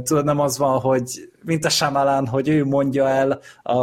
tudod, 0.03 0.25
nem 0.25 0.39
az 0.39 0.57
van, 0.57 0.79
hogy 0.79 1.29
mint 1.43 1.65
a 1.65 1.69
Shyamalan, 1.69 2.27
hogy 2.27 2.47
ő 2.49 2.65
mondja 2.65 3.09
el 3.09 3.39
a, 3.63 3.77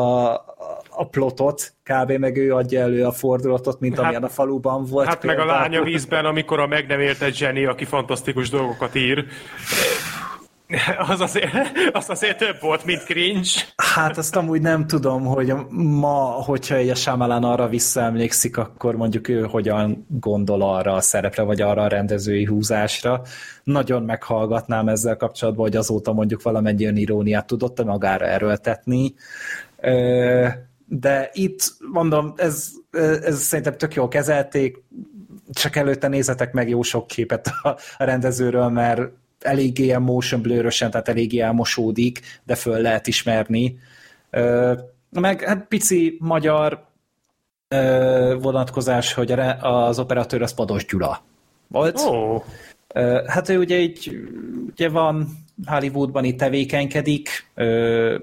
a 0.90 1.08
plotot, 1.10 1.72
kb. 1.82 2.12
meg 2.12 2.36
ő 2.36 2.54
adja 2.54 2.80
elő 2.80 3.04
a 3.04 3.12
fordulatot, 3.12 3.80
mint 3.80 3.94
hát, 3.96 4.04
amilyen 4.04 4.24
a 4.24 4.28
faluban 4.28 4.84
volt. 4.84 5.06
Hát 5.06 5.18
például. 5.18 5.46
meg 5.46 5.56
a 5.56 5.58
lánya 5.58 5.82
vízben, 5.82 6.24
amikor 6.24 6.60
a 6.60 6.66
meg 6.66 6.86
nem 6.86 7.00
értett 7.00 7.34
zseni, 7.34 7.64
aki 7.64 7.84
fantasztikus 7.84 8.50
dolgokat 8.50 8.94
ír. 8.94 9.26
Az 11.12 11.20
azért, 11.20 11.52
az 11.92 12.10
azért 12.10 12.38
több 12.38 12.60
volt, 12.60 12.84
mint 12.84 13.04
cringe. 13.04 13.48
Hát 13.76 14.18
azt 14.18 14.36
amúgy 14.36 14.60
nem 14.60 14.86
tudom, 14.86 15.24
hogy 15.24 15.52
ma, 15.70 16.16
hogyha 16.24 16.74
egy 16.74 16.88
a 16.88 16.94
Shyamalan 16.94 17.44
arra 17.44 17.68
visszaemlékszik, 17.68 18.56
akkor 18.56 18.96
mondjuk 18.96 19.28
ő 19.28 19.42
hogyan 19.42 20.06
gondol 20.08 20.62
arra 20.62 20.94
a 20.94 21.00
szerepre, 21.00 21.42
vagy 21.42 21.60
arra 21.60 21.82
a 21.82 21.88
rendezői 21.88 22.44
húzásra. 22.44 23.22
Nagyon 23.64 24.02
meghallgatnám 24.02 24.88
ezzel 24.88 25.16
kapcsolatban, 25.16 25.64
hogy 25.64 25.76
azóta 25.76 26.12
mondjuk 26.12 26.42
valamennyi 26.42 26.86
öniróniát 26.86 27.46
tudott 27.46 27.84
magára 27.84 28.26
erőltetni. 28.26 29.14
De 30.86 31.30
itt 31.32 31.60
mondom, 31.92 32.32
ez, 32.36 32.70
ez 33.22 33.40
szerintem 33.40 33.76
tök 33.76 33.94
jól 33.94 34.08
kezelték, 34.08 34.82
csak 35.52 35.76
előtte 35.76 36.08
nézetek 36.08 36.52
meg 36.52 36.68
jó 36.68 36.82
sok 36.82 37.06
képet 37.06 37.50
a 37.62 37.76
rendezőről, 37.98 38.68
mert 38.68 39.00
eléggé 39.40 39.84
ilyen 39.84 40.02
motion 40.02 40.42
blur 40.42 40.72
tehát 40.72 41.08
eléggé 41.08 41.38
elmosódik, 41.38 42.20
de 42.44 42.54
föl 42.54 42.80
lehet 42.80 43.06
ismerni. 43.06 43.78
Meg 45.10 45.42
hát 45.42 45.66
pici 45.68 46.16
magyar 46.20 46.86
vonatkozás, 48.40 49.12
hogy 49.12 49.32
az 49.60 49.98
operatőr 49.98 50.42
az 50.42 50.54
Pados 50.54 50.86
Gyula 50.86 51.24
volt. 51.66 51.98
Oh. 51.98 52.42
Hát 53.26 53.48
ő 53.48 53.58
ugye 53.58 53.78
így, 53.78 54.20
ugye 54.70 54.88
van 54.88 55.28
Hollywoodban 55.66 56.24
itt 56.24 56.38
tevékenykedik, 56.38 57.50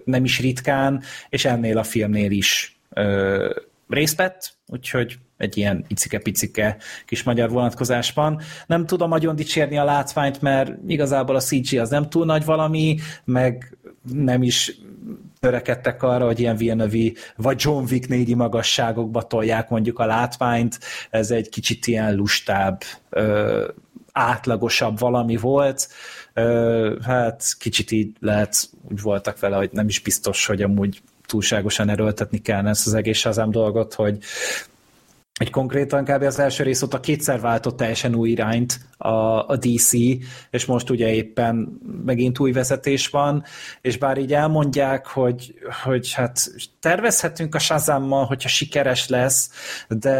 nem 0.03 0.23
is 0.23 0.39
ritkán, 0.39 1.01
és 1.29 1.45
ennél 1.45 1.77
a 1.77 1.83
filmnél 1.83 2.31
is 2.31 2.79
részt 3.89 4.17
vett, 4.17 4.53
úgyhogy 4.67 5.17
egy 5.37 5.57
ilyen 5.57 5.85
icike-picike 5.87 6.77
kis 7.05 7.23
magyar 7.23 7.49
vonatkozásban. 7.49 8.41
Nem 8.67 8.85
tudom 8.85 9.09
nagyon 9.09 9.35
dicsérni 9.35 9.77
a 9.77 9.83
látványt, 9.83 10.41
mert 10.41 10.71
igazából 10.87 11.35
a 11.35 11.41
CG 11.41 11.77
az 11.77 11.89
nem 11.89 12.09
túl 12.09 12.25
nagy 12.25 12.45
valami, 12.45 12.97
meg 13.23 13.77
nem 14.13 14.43
is 14.43 14.79
törekedtek 15.39 16.03
arra, 16.03 16.25
hogy 16.25 16.39
ilyen 16.39 16.55
villeneuve 16.55 17.11
vagy 17.35 17.61
John 17.63 17.85
Wick 17.91 18.07
négyi 18.07 18.33
magasságokba 18.33 19.21
tolják 19.21 19.69
mondjuk 19.69 19.99
a 19.99 20.05
látványt, 20.05 20.79
ez 21.09 21.31
egy 21.31 21.49
kicsit 21.49 21.87
ilyen 21.87 22.15
lustább, 22.15 22.81
ö, 23.09 23.67
átlagosabb 24.11 24.99
valami 24.99 25.35
volt, 25.35 25.87
ö, 26.33 26.97
hát 27.05 27.55
kicsit 27.59 27.91
így 27.91 28.15
lehet, 28.19 28.69
úgy 28.91 29.01
voltak 29.01 29.39
vele, 29.39 29.55
hogy 29.55 29.69
nem 29.71 29.87
is 29.87 29.99
biztos, 29.99 30.45
hogy 30.45 30.61
amúgy 30.61 31.01
túlságosan 31.25 31.89
erőltetni 31.89 32.37
kellene 32.37 32.69
ezt 32.69 32.87
az 32.87 32.93
egész 32.93 33.25
azám 33.25 33.51
dolgot, 33.51 33.93
hogy 33.93 34.17
egy 35.39 35.49
konkrétan 35.49 36.03
kb. 36.03 36.21
az 36.21 36.39
első 36.39 36.63
rész 36.63 36.81
óta 36.81 36.99
kétszer 36.99 37.39
váltott 37.39 37.77
teljesen 37.77 38.15
új 38.15 38.29
irányt 38.29 38.79
a, 38.97 39.09
a 39.47 39.57
DC, 39.59 39.91
és 40.49 40.65
most 40.65 40.89
ugye 40.89 41.13
éppen 41.13 41.79
megint 42.05 42.39
új 42.39 42.51
vezetés 42.51 43.07
van, 43.07 43.43
és 43.81 43.97
bár 43.97 44.17
így 44.17 44.33
elmondják, 44.33 45.07
hogy, 45.07 45.53
hogy 45.83 46.13
hát 46.13 46.51
tervezhetünk 46.79 47.55
a 47.55 47.59
Shazammal, 47.59 48.25
hogyha 48.25 48.49
sikeres 48.49 49.07
lesz, 49.09 49.51
de 49.87 50.13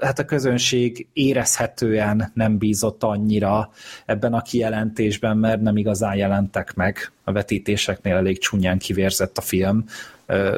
hát 0.00 0.18
a 0.18 0.24
közönség 0.24 1.08
érezhetően 1.12 2.30
nem 2.34 2.58
bízott 2.58 3.02
annyira 3.02 3.70
ebben 4.06 4.34
a 4.34 4.42
kijelentésben, 4.42 5.36
mert 5.36 5.60
nem 5.60 5.76
igazán 5.76 6.14
jelentek 6.14 6.74
meg 6.74 7.12
a 7.24 7.32
vetítéseknél 7.32 8.16
elég 8.16 8.38
csúnyán 8.38 8.78
kivérzett 8.78 9.38
a 9.38 9.40
film, 9.40 9.84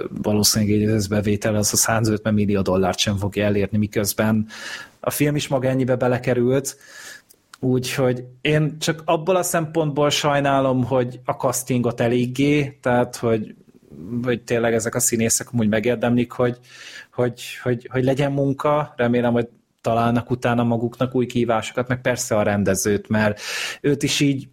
valószínűleg 0.08 0.74
így 0.74 0.88
az 0.88 1.06
bevétel 1.06 1.54
az 1.54 1.72
a 1.72 1.76
150 1.76 2.34
millió 2.34 2.60
dollárt 2.60 2.98
sem 2.98 3.16
fogja 3.16 3.44
elérni, 3.44 3.78
miközben 3.78 4.46
a 5.00 5.10
film 5.10 5.36
is 5.36 5.48
maga 5.48 5.68
ennyibe 5.68 5.96
belekerült, 5.96 6.76
Úgyhogy 7.60 8.24
én 8.40 8.78
csak 8.78 9.02
abból 9.04 9.36
a 9.36 9.42
szempontból 9.42 10.10
sajnálom, 10.10 10.84
hogy 10.84 11.20
a 11.24 11.32
castingot 11.32 12.00
eléggé, 12.00 12.78
tehát 12.82 13.16
hogy, 13.16 13.54
hogy 14.22 14.42
tényleg 14.42 14.74
ezek 14.74 14.94
a 14.94 15.00
színészek 15.00 15.48
úgy 15.54 15.68
megérdemlik, 15.68 16.32
hogy, 16.32 16.58
hogy, 17.12 17.42
hogy, 17.62 17.88
hogy 17.90 18.04
legyen 18.04 18.32
munka. 18.32 18.94
Remélem, 18.96 19.32
hogy 19.32 19.48
találnak 19.80 20.30
utána 20.30 20.64
maguknak 20.64 21.14
új 21.14 21.26
kívásokat, 21.26 21.88
meg 21.88 22.00
persze 22.00 22.36
a 22.36 22.42
rendezőt, 22.42 23.08
mert 23.08 23.40
őt 23.80 24.02
is 24.02 24.20
így 24.20 24.48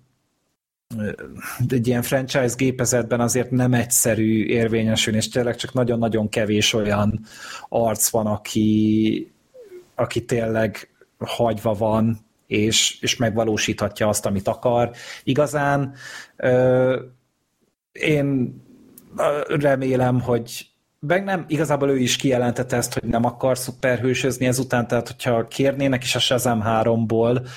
egy 1.69 1.87
ilyen 1.87 2.01
franchise 2.01 2.53
gépezetben 2.57 3.19
azért 3.19 3.51
nem 3.51 3.73
egyszerű 3.73 4.45
érvényesülni, 4.45 5.17
és 5.17 5.29
tényleg 5.29 5.55
csak 5.55 5.73
nagyon-nagyon 5.73 6.29
kevés 6.29 6.73
olyan 6.73 7.19
arc 7.69 8.09
van, 8.09 8.25
aki, 8.25 9.31
aki 9.95 10.25
tényleg 10.25 10.89
hagyva 11.17 11.73
van, 11.73 12.19
és, 12.47 12.97
és 13.01 13.15
megvalósíthatja 13.15 14.07
azt, 14.07 14.25
amit 14.25 14.47
akar. 14.47 14.91
Igazán 15.23 15.93
ö, 16.35 16.99
én 17.91 18.61
remélem, 19.47 20.19
hogy 20.19 20.67
meg 20.99 21.23
nem, 21.23 21.45
igazából 21.47 21.89
ő 21.89 21.97
is 21.97 22.15
kijelentette 22.15 22.75
ezt, 22.75 22.93
hogy 22.93 23.09
nem 23.09 23.25
akar 23.25 23.57
szuperhősözni 23.57 24.45
ezután, 24.45 24.87
tehát 24.87 25.07
hogyha 25.07 25.47
kérnének 25.47 26.03
is 26.03 26.15
a 26.15 26.19
Shazam 26.19 26.63
3-ból, 26.65 27.47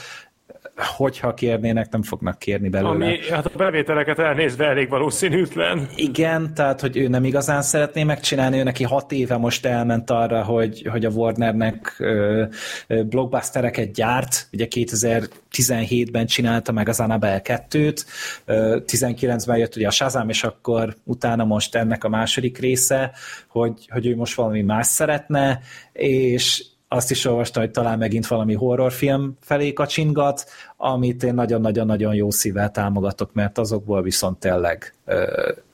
hogyha 0.77 1.35
kérnének, 1.35 1.91
nem 1.91 2.03
fognak 2.03 2.39
kérni 2.39 2.69
belőle. 2.69 2.91
Ami 2.91 3.19
hát 3.31 3.47
a 3.47 3.57
bevételeket 3.57 4.19
elnézve 4.19 4.65
elég 4.65 4.89
valószínűtlen. 4.89 5.89
Igen, 5.95 6.55
tehát 6.55 6.81
hogy 6.81 6.97
ő 6.97 7.09
nem 7.09 7.25
igazán 7.25 7.63
szeretné 7.63 8.05
megcsinálni, 8.05 8.59
ő 8.59 8.63
neki 8.63 8.85
hat 8.85 9.13
éve 9.13 9.37
most 9.37 9.67
elment 9.67 10.11
arra, 10.11 10.43
hogy, 10.43 10.87
hogy 10.91 11.05
a 11.05 11.11
Warnernek 11.11 11.95
ö, 11.99 12.45
ö, 12.87 13.03
blockbustereket 13.03 13.93
gyárt, 13.93 14.49
ugye 14.53 14.67
2017-ben 14.71 16.27
csinálta 16.27 16.73
meg 16.73 16.89
az 16.89 17.01
Annabelle 17.01 17.41
2-t, 17.45 18.05
19-ben 18.47 19.57
jött 19.57 19.77
ugye 19.77 19.87
a 19.87 19.91
Shazam, 19.91 20.29
és 20.29 20.45
akkor 20.45 20.97
utána 21.05 21.45
most 21.45 21.75
ennek 21.75 22.05
a 22.05 22.09
második 22.09 22.59
része, 22.59 23.13
hogy, 23.49 23.87
hogy 23.89 24.07
ő 24.07 24.17
most 24.17 24.35
valami 24.35 24.63
más 24.63 24.87
szeretne, 24.87 25.61
és 25.93 26.65
azt 26.89 27.11
is 27.11 27.25
olvastam, 27.25 27.63
hogy 27.63 27.71
talán 27.71 27.99
megint 27.99 28.27
valami 28.27 28.55
horrorfilm 28.55 29.37
felé 29.41 29.73
kacsingat, 29.73 30.51
amit 30.77 31.23
én 31.23 31.35
nagyon-nagyon-nagyon 31.35 32.15
jó 32.15 32.31
szívvel 32.31 32.71
támogatok, 32.71 33.33
mert 33.33 33.59
azokból 33.59 34.03
viszont 34.03 34.39
tényleg 34.39 34.95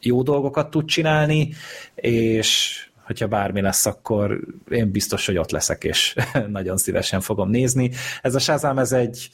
jó 0.00 0.22
dolgokat 0.22 0.70
tud 0.70 0.84
csinálni, 0.84 1.52
és 1.94 2.80
hogyha 3.04 3.26
bármi 3.26 3.60
lesz, 3.60 3.86
akkor 3.86 4.40
én 4.70 4.90
biztos, 4.90 5.26
hogy 5.26 5.38
ott 5.38 5.50
leszek, 5.50 5.84
és 5.84 6.16
nagyon 6.48 6.76
szívesen 6.76 7.20
fogom 7.20 7.50
nézni. 7.50 7.90
Ez 8.22 8.34
a 8.34 8.38
Shazam, 8.38 8.78
ez 8.78 8.92
egy, 8.92 9.30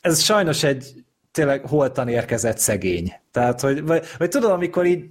ez 0.00 0.20
sajnos 0.20 0.62
egy 0.62 1.04
tényleg 1.32 1.66
holtan 1.66 2.08
érkezett 2.08 2.58
szegény. 2.58 3.12
Tehát, 3.30 3.60
hogy, 3.60 3.82
vagy, 3.82 4.04
vagy 4.18 4.28
tudod, 4.28 4.50
amikor 4.50 4.86
így 4.86 5.04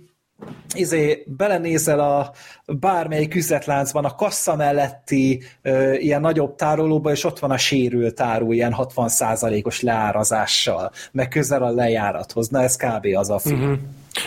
izé, 0.73 1.23
belenézel 1.37 1.99
a 1.99 2.31
bármelyik 2.65 3.35
üzletláncban 3.35 4.05
a 4.05 4.15
kassa 4.15 4.55
melletti 4.55 5.43
ö, 5.61 5.93
ilyen 5.93 6.21
nagyobb 6.21 6.55
tárolóba, 6.55 7.11
és 7.11 7.23
ott 7.23 7.39
van 7.39 7.51
a 7.51 7.57
sérült 7.57 8.19
áru 8.19 8.51
ilyen 8.51 8.75
60%-os 8.77 9.81
leárazással, 9.81 10.91
meg 11.11 11.27
közel 11.27 11.63
a 11.63 11.69
lejárathoz. 11.69 12.47
Na 12.47 12.61
ez 12.61 12.75
kb. 12.75 13.05
az 13.15 13.29
a 13.29 13.39
film. 13.39 13.61
Uh-huh. 13.61 13.77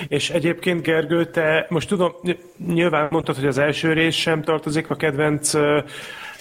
És 0.09 0.31
egyébként 0.31 0.83
Gergő, 0.83 1.25
te 1.25 1.67
most 1.69 1.89
tudom, 1.89 2.13
nyilván 2.67 3.09
mondtad, 3.11 3.35
hogy 3.37 3.47
az 3.47 3.59
első 3.59 3.93
rész 3.93 4.15
sem 4.15 4.43
tartozik 4.43 4.91
a 4.91 4.97
kedvenc 4.97 5.51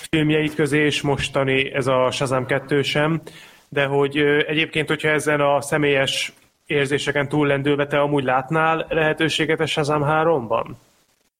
filmjeid 0.09 0.55
közé, 0.55 0.85
és 0.85 1.01
mostani 1.01 1.73
ez 1.73 1.87
a 1.87 2.11
Shazam 2.11 2.45
2 2.45 2.81
sem, 2.81 3.21
de 3.69 3.85
hogy 3.85 4.17
egyébként, 4.47 4.87
hogyha 4.87 5.09
ezen 5.09 5.39
a 5.39 5.61
személyes 5.61 6.33
érzéseken 6.71 7.27
túllendülve 7.27 7.87
te 7.87 7.99
amúgy 7.99 8.23
látnál 8.23 8.85
lehetőséget 8.89 9.59
a 9.59 9.65
Shazam 9.65 10.03
3-ban? 10.05 10.65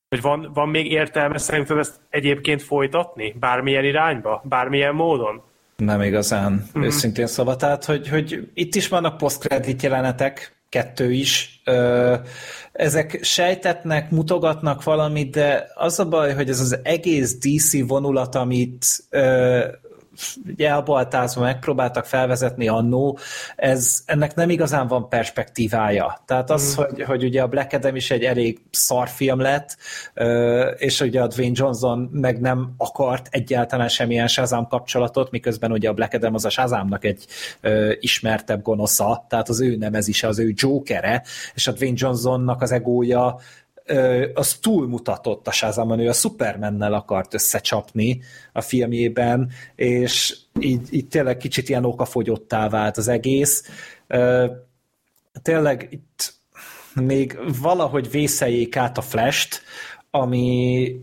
Hogy 0.10 0.22
van, 0.22 0.52
van 0.54 0.70
még 0.70 0.92
értelme 0.92 1.38
szerinted 1.38 1.78
ezt 1.78 2.00
egyébként 2.10 2.62
folytatni? 2.62 3.36
Bármilyen 3.40 3.84
irányba? 3.84 4.42
Bármilyen 4.46 4.96
módon? 4.96 5.42
Nem 5.76 6.02
igazán, 6.02 6.52
mm-hmm. 6.52 6.86
őszintén 6.86 7.28
szóval. 7.28 7.56
Tehát, 7.56 7.86
hogy, 7.86 8.08
hogy 8.08 8.50
itt 8.54 8.76
is 8.76 8.88
vannak 8.88 9.18
post 9.18 9.48
jelenetek, 9.82 10.56
kettő 10.70 11.12
is. 11.12 11.62
Ezek 12.72 13.20
sejtetnek, 13.22 14.10
mutogatnak 14.10 14.84
valamit, 14.84 15.32
de 15.32 15.68
az 15.76 16.00
a 16.00 16.08
baj, 16.08 16.34
hogy 16.34 16.50
ez 16.50 16.60
az 16.60 16.80
egész 16.84 17.38
DC 17.38 17.88
vonulat, 17.88 18.36
amit 18.36 18.86
elbaltázva 20.58 21.42
megpróbáltak 21.42 22.06
felvezetni 22.06 22.68
annó, 22.68 23.18
ez, 23.56 24.04
ennek 24.06 24.36
nem 24.36 24.50
igazán 24.50 24.88
van 24.88 25.10
perspektívája. 25.10 26.22
Tehát 26.26 26.50
az, 26.50 26.78
mm. 26.80 26.84
hogy, 26.84 27.04
hogy 27.04 27.24
ugye 27.24 27.42
a 27.42 27.48
Black 27.48 27.74
Adam 27.74 27.96
is 27.96 28.12
egy 28.12 28.24
elég 28.24 28.60
szar 28.72 29.08
film 29.08 29.40
lett, 29.40 29.78
és 30.78 31.00
ugye 31.00 31.22
a 31.22 31.28
Dwayne 31.28 31.56
Johnson 31.56 32.10
meg 32.12 32.40
nem 32.40 32.74
akart 32.78 33.28
egyáltalán 33.32 33.88
semmilyen 33.88 34.28
Shazam 34.28 34.68
kapcsolatot, 34.68 35.32
miközben 35.32 35.72
ugye 35.72 35.90
a 35.90 35.94
Black 35.94 36.14
Adam 36.14 36.34
az 36.34 36.46
a 36.46 36.50
Shazamnak 36.50 37.06
egy 37.06 37.26
ismertebb 38.00 38.62
gonosza, 38.62 39.26
tehát 39.30 39.50
az 39.50 39.62
ő 39.62 39.76
nemezise, 39.76 40.28
az 40.28 40.40
ő 40.40 40.54
Jokere, 40.56 41.24
és 41.54 41.68
a 41.68 41.72
Dwayne 41.72 41.98
Johnsonnak 42.00 42.62
az 42.62 42.72
egója 42.72 43.40
az 44.34 44.54
túlmutatott 44.54 45.48
a 45.48 45.52
Shazamon, 45.52 46.00
ő 46.00 46.08
a 46.08 46.14
Supermannel 46.14 46.94
akart 46.94 47.34
összecsapni 47.34 48.22
a 48.54 48.62
filmjében, 48.62 49.52
és 49.76 50.38
így, 50.60 50.88
így 50.92 51.08
tényleg 51.08 51.38
kicsit 51.38 51.70
ilyen 51.70 51.86
okafogyottá 51.86 52.70
vált 52.70 52.98
az 52.98 53.08
egész. 53.08 53.64
Tényleg 55.42 55.88
itt 55.90 56.34
még 56.94 57.40
valahogy 57.62 58.12
vészeljék 58.12 58.76
át 58.76 58.98
a 58.98 59.02
Flash-t, 59.02 59.62
ami, 60.10 60.96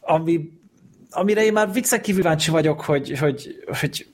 ami 0.00 0.56
amire 1.10 1.44
én 1.44 1.52
már 1.52 1.72
viccen 1.72 2.00
kíváncsi 2.00 2.50
vagyok, 2.50 2.80
hogy, 2.80 3.18
hogy, 3.18 3.62
hogy 3.80 4.06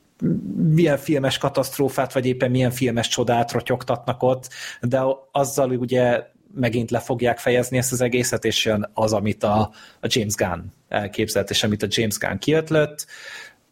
milyen 0.57 0.99
filmes 0.99 1.39
katasztrófát, 1.39 2.13
vagy 2.13 2.27
éppen 2.27 2.51
milyen 2.51 2.71
filmes 2.71 3.09
csodát 3.09 3.53
rotyogtatnak 3.53 4.23
ott, 4.23 4.49
de 4.81 5.03
azzal 5.33 5.71
ugye 5.71 6.23
megint 6.55 6.91
le 6.91 6.99
fogják 6.99 7.39
fejezni 7.39 7.79
ezt 7.79 7.93
az 7.93 8.01
egészet, 8.01 8.45
és 8.45 8.65
jön 8.65 8.91
az, 8.95 9.13
amit 9.13 9.43
a, 9.45 9.61
a 10.01 10.07
James 10.09 10.35
Gunn 10.35 10.61
elképzelt, 10.89 11.51
és 11.51 11.65
amit 11.65 11.83
a 11.83 11.87
James 11.91 12.19
Gunn 12.19 12.39
kiötlött. 12.39 13.07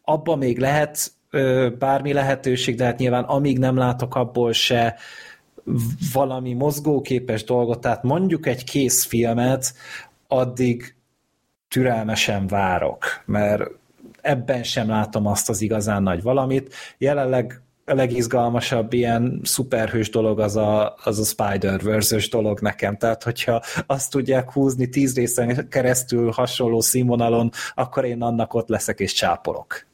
Abban 0.04 0.38
még 0.38 0.58
lehet 0.58 1.12
ö, 1.30 1.68
bármi 1.78 2.12
lehetőség, 2.12 2.76
de 2.76 2.84
hát 2.84 2.98
nyilván 2.98 3.24
amíg 3.24 3.58
nem 3.58 3.76
látok 3.76 4.14
abból 4.14 4.52
se 4.52 4.96
valami 6.12 6.52
mozgóképes 6.52 7.44
dolgot, 7.44 7.80
tehát 7.80 8.02
mondjuk 8.02 8.46
egy 8.46 8.64
kész 8.64 9.04
filmet, 9.04 9.74
addig 10.28 10.94
türelmesen 11.68 12.46
várok, 12.46 13.22
mert 13.24 13.62
ebben 14.20 14.62
sem 14.62 14.88
látom 14.88 15.26
azt 15.26 15.48
az 15.48 15.60
igazán 15.60 16.02
nagy 16.02 16.22
valamit. 16.22 16.74
Jelenleg 16.98 17.61
a 17.84 17.94
legizgalmasabb 17.94 18.92
ilyen 18.92 19.40
szuperhős 19.42 20.10
dolog 20.10 20.40
az 20.40 20.56
a, 20.56 20.94
az 21.04 21.18
a 21.18 21.24
Spider-Verse-ös 21.24 22.28
dolog 22.28 22.60
nekem. 22.60 22.96
Tehát, 22.96 23.22
hogyha 23.22 23.62
azt 23.86 24.10
tudják 24.10 24.52
húzni 24.52 24.88
tíz 24.88 25.14
részen 25.14 25.68
keresztül 25.68 26.30
hasonló 26.30 26.80
színvonalon, 26.80 27.50
akkor 27.74 28.04
én 28.04 28.22
annak 28.22 28.54
ott 28.54 28.68
leszek 28.68 29.00
és 29.00 29.12
csápolok. 29.12 29.86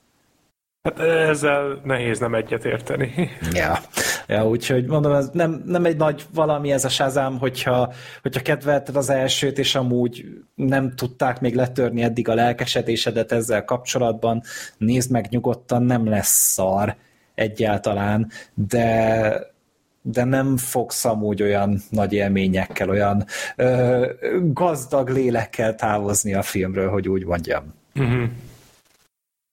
Hát 0.83 0.99
ezzel 1.01 1.81
nehéz 1.85 2.19
nem 2.19 2.35
egyet 2.35 2.65
érteni. 2.65 3.31
Ja, 3.53 3.79
ja 4.27 4.49
úgyhogy 4.49 4.87
mondom, 4.87 5.13
ez 5.13 5.29
nem, 5.33 5.63
nem 5.67 5.85
egy 5.85 5.97
nagy 5.97 6.27
valami 6.35 6.73
ez 6.73 6.85
a 6.85 6.89
Shazam, 6.89 7.39
hogyha, 7.39 7.93
hogyha 8.23 8.43
kedvelted 8.43 8.97
az 8.97 9.11
elsőt, 9.11 9.59
és 9.59 9.75
amúgy 9.75 10.25
nem 10.55 10.95
tudták 10.95 11.41
még 11.41 11.55
letörni 11.55 12.03
eddig 12.03 12.29
a 12.29 12.35
lelkesedésedet 12.35 13.33
ezzel 13.33 13.65
kapcsolatban, 13.65 14.43
nézd 14.77 15.11
meg 15.11 15.27
nyugodtan, 15.31 15.83
nem 15.83 16.09
lesz 16.09 16.53
szar 16.53 16.97
egyáltalán, 17.39 18.31
de 18.55 19.57
de 20.03 20.25
nem 20.25 20.57
fogsz 20.57 21.05
amúgy 21.05 21.43
olyan 21.43 21.79
nagy 21.91 22.13
élményekkel, 22.13 22.89
olyan 22.89 23.25
ö, 23.57 24.07
gazdag 24.43 25.09
lélekkel 25.09 25.75
távozni 25.75 26.35
a 26.35 26.43
filmről, 26.43 26.91
hogy 26.91 27.09
úgy 27.09 27.25
mondjam. 27.25 27.75
Mm-hmm. 28.01 28.25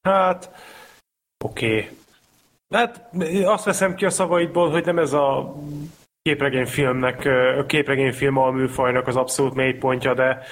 Hát, 0.01 0.51
oké. 1.45 1.65
Okay. 1.65 1.89
Hát 2.73 3.09
azt 3.45 3.65
veszem 3.65 3.95
ki 3.95 4.05
a 4.05 4.09
szavaidból, 4.09 4.69
hogy 4.69 4.85
nem 4.85 4.99
ez 4.99 5.13
a 5.13 5.55
képregényfilmnek, 6.21 7.25
a 7.59 7.65
képregényfilm 7.65 8.37
alműfajnak 8.37 9.07
az 9.07 9.15
abszolút 9.15 9.53
mélypontja, 9.53 10.13
de, 10.13 10.43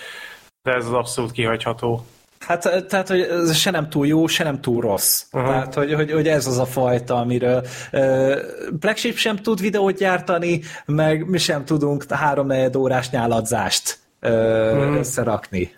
de 0.62 0.74
ez 0.74 0.86
az 0.86 0.94
abszolút 0.94 1.32
kihagyható. 1.32 2.06
Hát 2.48 2.86
tehát, 2.88 3.08
hogy 3.08 3.20
ez 3.22 3.56
se 3.56 3.72
nem 3.72 3.90
túl 3.90 4.08
jó, 4.08 4.28
se 4.28 4.44
nem 4.44 4.62
túl 4.62 4.82
rossz. 4.82 5.24
Aha. 5.32 5.48
Tehát, 5.48 5.74
hogy, 5.74 5.94
hogy, 5.94 6.12
hogy 6.12 6.28
ez 6.28 6.48
az 6.48 6.58
a 6.58 6.66
fajta, 6.66 7.16
amiről 7.16 7.66
uh, 7.92 8.36
Black 8.80 8.98
Sheep 8.98 9.16
sem 9.16 9.36
tud 9.36 9.60
videót 9.60 9.98
gyártani, 9.98 10.62
meg 10.86 11.30
mi 11.30 11.38
sem 11.38 11.66
tudunk 11.66 12.06
három 12.10 12.52
órás 12.78 13.10
nyáladzást 13.10 13.98
uh, 14.22 14.32
Mhm. 14.74 14.94
összerakni. 14.96 15.72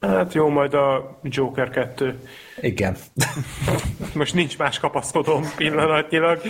Hát 0.00 0.34
jó, 0.34 0.48
majd 0.48 0.74
a 0.74 1.18
Joker 1.22 1.70
2. 1.70 2.18
Igen. 2.60 2.96
Most 4.14 4.34
nincs 4.34 4.58
más 4.58 4.78
kapaszkodom 4.78 5.42
pillanatnyilag. 5.56 6.40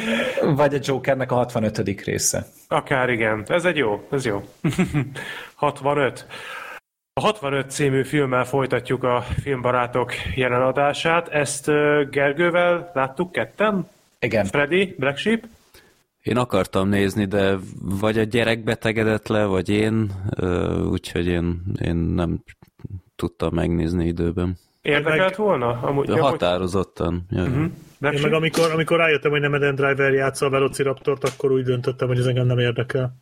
Vagy 0.57 0.75
a 0.75 0.79
Jokernek 0.83 1.33
a 1.33 1.35
65. 1.35 2.03
része. 2.05 2.47
Akár 2.69 3.09
igen. 3.09 3.45
Ez 3.49 3.65
egy 3.65 3.77
jó, 3.77 4.07
ez 4.11 4.25
jó. 4.25 4.43
65. 5.55 6.27
A 7.21 7.23
65 7.23 7.71
című 7.71 8.05
filmmel 8.05 8.45
folytatjuk 8.45 9.05
a 9.05 9.25
filmbarátok 9.43 10.13
jelen 10.35 10.63
adását. 10.63 11.29
Ezt 11.29 11.67
Gergővel 12.11 12.91
láttuk 12.95 13.33
ketten? 13.33 13.89
Igen. 14.21 14.45
Freddy, 14.45 14.95
Black 14.99 15.17
Sheep? 15.17 15.45
Én 16.23 16.37
akartam 16.37 16.89
nézni, 16.89 17.25
de 17.25 17.57
vagy 17.81 18.19
a 18.19 18.23
gyerek 18.23 18.65
betegedett 18.65 19.29
le, 19.29 19.45
vagy 19.45 19.69
én, 19.69 20.11
úgyhogy 20.91 21.27
én, 21.27 21.63
én 21.85 21.97
nem 21.97 22.39
tudtam 23.17 23.55
megnézni 23.55 24.07
időben. 24.07 24.57
Érdekelt 24.83 25.37
volna? 25.37 25.79
Amúgy, 25.83 26.07
De 26.07 26.21
határozottan. 26.21 27.27
Jaj. 27.31 27.49
Mhm. 27.49 27.65
Black 27.99 28.17
Én 28.17 28.23
meg 28.23 28.33
amikor, 28.33 28.71
amikor 28.71 28.97
rájöttem, 28.97 29.31
hogy 29.31 29.41
nem 29.41 29.55
Eden 29.55 29.75
Driver 29.75 30.13
játsza 30.13 30.47
a 30.47 30.51
Velociraptort, 30.51 31.25
akkor 31.25 31.53
úgy 31.53 31.65
döntöttem, 31.65 32.09
hogy 32.09 32.19
ez 32.19 32.27
engem 32.27 32.47
nem 32.47 32.59
érdekel. 32.59 33.15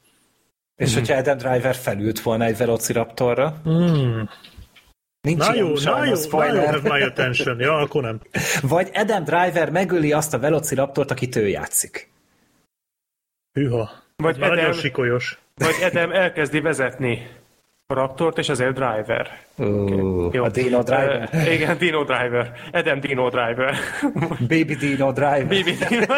És 0.79 0.95
hogyha 0.95 1.17
Adam 1.17 1.37
Driver 1.37 1.75
felült 1.75 2.21
volna 2.21 2.45
egy 2.45 2.57
Velociraptorra, 2.57 3.61
Hmm. 3.65 4.29
nincs 5.21 5.39
Na 5.39 5.55
ilyen 5.55 5.67
jó, 5.67 5.73
na 5.75 5.81
jó, 5.91 5.97
na 5.97 6.05
jó, 6.05 6.15
spoiler. 6.15 6.75
have 6.75 6.93
my 6.99 7.03
attention. 7.03 7.61
Ja, 7.61 7.75
akkor 7.77 8.03
nem. 8.03 8.21
Vagy 8.63 8.91
Adam 8.95 9.25
Driver 9.25 9.71
megöli 9.71 10.13
azt 10.13 10.35
a 10.35 10.39
Velociraptort, 10.39 11.11
akit 11.11 11.37
ő 11.37 11.49
játszik. 11.49 12.11
Hűha. 13.53 13.91
Vagy 14.17 14.39
Már 14.39 14.51
nagyon 14.51 14.73
sikolyos. 14.73 15.39
vagy 15.55 15.75
Edem 15.83 16.13
elkezdi 16.13 16.61
vezetni 16.61 17.31
a 17.91 17.95
Raptort, 17.95 18.39
és 18.39 18.49
ezért 18.49 18.75
Driver. 18.75 19.39
Uh, 19.57 20.35
Jó. 20.35 20.45
A 20.45 20.49
Dino 20.49 20.83
Driver. 20.83 21.29
Uh, 21.33 21.53
igen, 21.55 21.79
Dino 21.79 22.05
Driver. 22.05 22.53
Edem 22.73 23.01
Dino 23.01 23.29
Driver. 23.29 23.75
Baby 24.49 24.75
Dino 24.75 25.13
Driver. 25.13 25.47
Baby 25.47 25.73
Dino. 25.89 26.05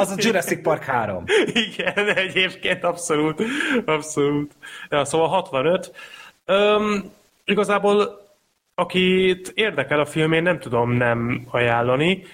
Az 0.00 0.10
a 0.10 0.14
Jurassic 0.16 0.62
Park 0.62 0.82
3. 0.82 1.24
Igen, 1.46 2.08
egyébként 2.08 2.84
abszolút. 2.84 3.42
Abszolút. 3.84 4.52
Ja, 4.90 5.04
szóval 5.04 5.28
65. 5.28 5.92
Öm, 6.44 7.10
igazából 7.44 8.20
akit 8.74 9.52
érdekel 9.54 10.00
a 10.00 10.06
film, 10.06 10.32
én 10.32 10.42
nem 10.42 10.58
tudom 10.58 10.90
nem 10.90 11.46
ajánlani. 11.50 12.24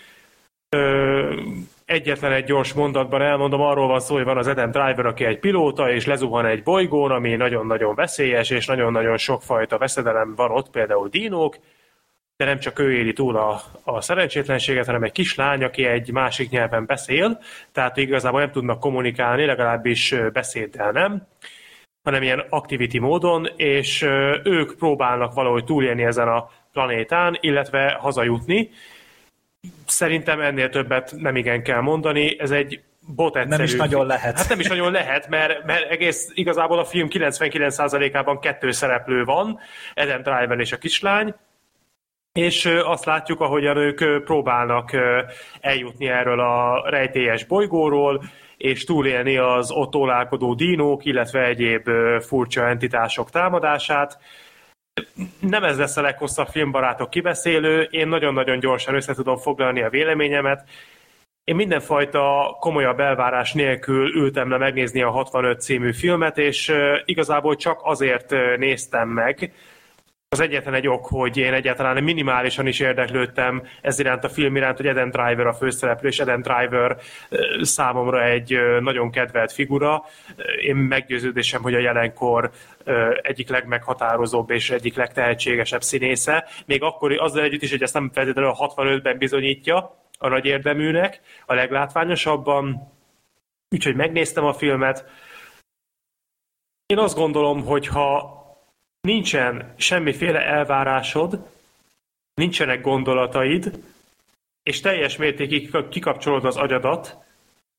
Ö, 0.69 1.35
egyetlen 1.93 2.32
egy 2.32 2.44
gyors 2.44 2.73
mondatban 2.73 3.23
elmondom, 3.23 3.60
arról 3.60 3.86
van 3.86 4.01
szó, 4.01 4.14
hogy 4.14 4.24
van 4.24 4.36
az 4.36 4.47
Adam 4.47 4.70
Driver, 4.70 5.06
aki 5.06 5.24
egy 5.24 5.39
pilóta, 5.39 5.90
és 5.90 6.06
lezuhan 6.06 6.47
egy 6.47 6.62
bolygón, 6.62 7.10
ami 7.10 7.36
nagyon-nagyon 7.36 7.94
veszélyes, 7.94 8.51
és 8.51 8.66
nagyon-nagyon 8.66 9.16
sokfajta 9.16 9.78
veszedelem 9.78 10.35
van 10.35 10.51
ott, 10.51 10.70
például 10.70 11.09
dinók, 11.09 11.56
de 12.36 12.44
nem 12.44 12.59
csak 12.59 12.78
ő 12.78 12.93
éli 12.93 13.12
túl 13.12 13.36
a, 13.36 13.60
a 13.85 14.01
szerencsétlenséget, 14.01 14.86
hanem 14.86 15.02
egy 15.02 15.12
kislány, 15.12 15.64
aki 15.64 15.85
egy 15.85 16.12
másik 16.12 16.51
nyelven 16.51 16.86
beszél, 16.86 17.40
tehát 17.73 17.97
igazából 17.97 18.40
nem 18.40 18.51
tudnak 18.51 18.81
kommunikálni, 18.81 19.44
legalábbis 19.44 20.14
beszéddel 20.32 20.90
nem, 20.90 21.27
hanem 22.02 22.23
ilyen 22.23 22.44
activity 22.48 22.98
módon, 22.98 23.48
és 23.56 24.02
ők 24.43 24.77
próbálnak 24.77 25.35
valahogy 25.35 25.64
túlélni 25.64 26.02
ezen 26.02 26.28
a 26.28 26.48
planétán, 26.73 27.39
illetve 27.40 27.97
hazajutni. 28.01 28.70
Szerintem 29.86 30.40
ennél 30.40 30.68
többet 30.68 31.12
nem 31.16 31.36
igen 31.36 31.62
kell 31.62 31.80
mondani, 31.80 32.40
ez 32.40 32.51
egy 32.51 32.82
bot 33.06 33.36
egyszerű. 33.36 33.56
Nem 33.56 33.64
is 33.64 33.74
nagyon 33.74 34.06
lehet. 34.06 34.39
Hát 34.39 34.48
nem 34.48 34.60
is 34.60 34.68
nagyon 34.68 34.93
lehet, 34.93 35.28
mert, 35.28 35.64
mert 35.64 35.90
egész 35.90 36.30
igazából 36.34 36.78
a 36.78 36.84
film 36.84 37.09
99%-ában 37.10 38.40
kettő 38.40 38.70
szereplő 38.70 39.24
van, 39.24 39.59
Adam 39.94 40.22
Driver 40.22 40.59
és 40.59 40.72
a 40.72 40.76
kislány, 40.76 41.34
és 42.32 42.64
azt 42.64 43.05
látjuk, 43.05 43.40
ahogyan 43.40 43.76
ők 43.76 44.24
próbálnak 44.24 44.90
eljutni 45.60 46.09
erről 46.09 46.40
a 46.40 46.89
rejtélyes 46.90 47.44
bolygóról, 47.44 48.24
és 48.56 48.84
túlélni 48.84 49.36
az 49.36 49.70
ott 49.70 49.94
ólálkodó 49.94 50.55
dinók, 50.55 51.05
illetve 51.05 51.44
egyéb 51.44 51.90
furcsa 52.20 52.68
entitások 52.68 53.30
támadását. 53.30 54.18
Nem 55.40 55.64
ez 55.64 55.78
lesz 55.78 55.97
a 55.97 56.01
leghosszabb 56.01 56.47
filmbarátok 56.48 57.10
kibeszélő, 57.10 57.82
én 57.82 58.09
nagyon-nagyon 58.09 58.59
gyorsan 58.59 58.94
össze 58.94 59.14
tudom 59.14 59.36
foglalni 59.36 59.82
a 59.82 59.90
véleményemet. 59.90 60.69
Én 61.44 61.56
mindenfajta 61.56 62.56
komolyabb 62.60 63.01
elvárás 63.01 63.52
nélkül 63.52 64.14
ültem 64.14 64.51
le 64.51 64.56
megnézni 64.56 65.02
a 65.02 65.10
65 65.10 65.60
című 65.60 65.93
filmet, 65.93 66.39
és 66.39 66.73
igazából 67.05 67.56
csak 67.56 67.81
azért 67.82 68.31
néztem 68.56 69.09
meg, 69.09 69.52
az 70.32 70.40
egyetlen 70.40 70.74
egy 70.74 70.88
ok, 70.88 71.06
hogy 71.06 71.36
én 71.36 71.52
egyáltalán 71.52 72.02
minimálisan 72.02 72.66
is 72.66 72.80
érdeklődtem 72.80 73.62
ez 73.80 73.98
iránt 73.98 74.24
a 74.24 74.28
film 74.28 74.56
iránt, 74.56 74.76
hogy 74.76 74.86
Eden 74.86 75.10
Driver 75.10 75.46
a 75.46 75.54
főszereplő, 75.54 76.09
és 76.09 76.18
Eden 76.18 76.42
Driver 76.42 76.96
számomra 77.60 78.24
egy 78.24 78.59
nagyon 78.80 79.10
kedvelt 79.10 79.52
figura. 79.52 80.04
Én 80.60 80.76
meggyőződésem, 80.76 81.62
hogy 81.62 81.74
a 81.74 81.78
jelenkor 81.78 82.50
egyik 83.22 83.48
legmeghatározóbb 83.48 84.50
és 84.50 84.70
egyik 84.70 84.96
legtehetségesebb 84.96 85.82
színésze. 85.82 86.48
Még 86.66 86.82
akkor 86.82 87.12
azzal 87.12 87.42
együtt 87.42 87.62
is, 87.62 87.70
hogy 87.70 87.82
ezt 87.82 87.94
nem 87.94 88.10
feltétlenül 88.12 88.50
a 88.50 88.74
65-ben 88.74 89.18
bizonyítja 89.18 89.96
a 90.18 90.28
nagy 90.28 90.44
érdeműnek, 90.44 91.20
a 91.46 91.54
leglátványosabban. 91.54 92.92
Úgyhogy 93.70 93.94
megnéztem 93.94 94.44
a 94.44 94.52
filmet. 94.52 95.04
Én 96.86 96.98
azt 96.98 97.16
gondolom, 97.16 97.64
hogy 97.64 97.86
ha 97.86 98.40
nincsen 99.03 99.74
semmiféle 99.77 100.41
elvárásod, 100.41 101.47
nincsenek 102.35 102.81
gondolataid, 102.81 103.83
és 104.62 104.81
teljes 104.81 105.16
mértékig 105.16 105.70
kikapcsolod 105.89 106.45
az 106.45 106.57
agyadat, 106.57 107.16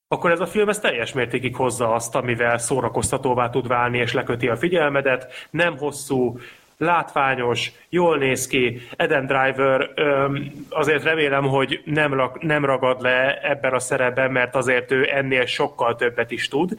akkor 0.07 0.31
ez 0.31 0.39
a 0.39 0.45
film 0.45 0.69
ez 0.69 0.79
teljes 0.79 1.13
mértékig 1.13 1.55
hozza 1.55 1.93
azt, 1.93 2.15
amivel 2.15 2.57
szórakoztatóvá 2.57 3.49
tud 3.49 3.67
válni, 3.67 3.97
és 3.97 4.13
leköti 4.13 4.47
a 4.47 4.57
figyelmedet. 4.57 5.47
Nem 5.49 5.77
hosszú, 5.77 6.39
látványos, 6.77 7.71
jól 7.89 8.17
néz 8.17 8.47
ki. 8.47 8.81
Eden 8.95 9.25
Driver 9.25 9.91
öm, 9.95 10.51
azért 10.69 11.03
remélem, 11.03 11.47
hogy 11.47 11.81
nem, 11.85 12.13
rak, 12.13 12.41
nem 12.41 12.65
ragad 12.65 13.01
le 13.01 13.41
ebben 13.41 13.73
a 13.73 13.79
szerepben, 13.79 14.31
mert 14.31 14.55
azért 14.55 14.91
ő 14.91 15.09
ennél 15.11 15.45
sokkal 15.45 15.95
többet 15.95 16.31
is 16.31 16.47
tud. 16.47 16.77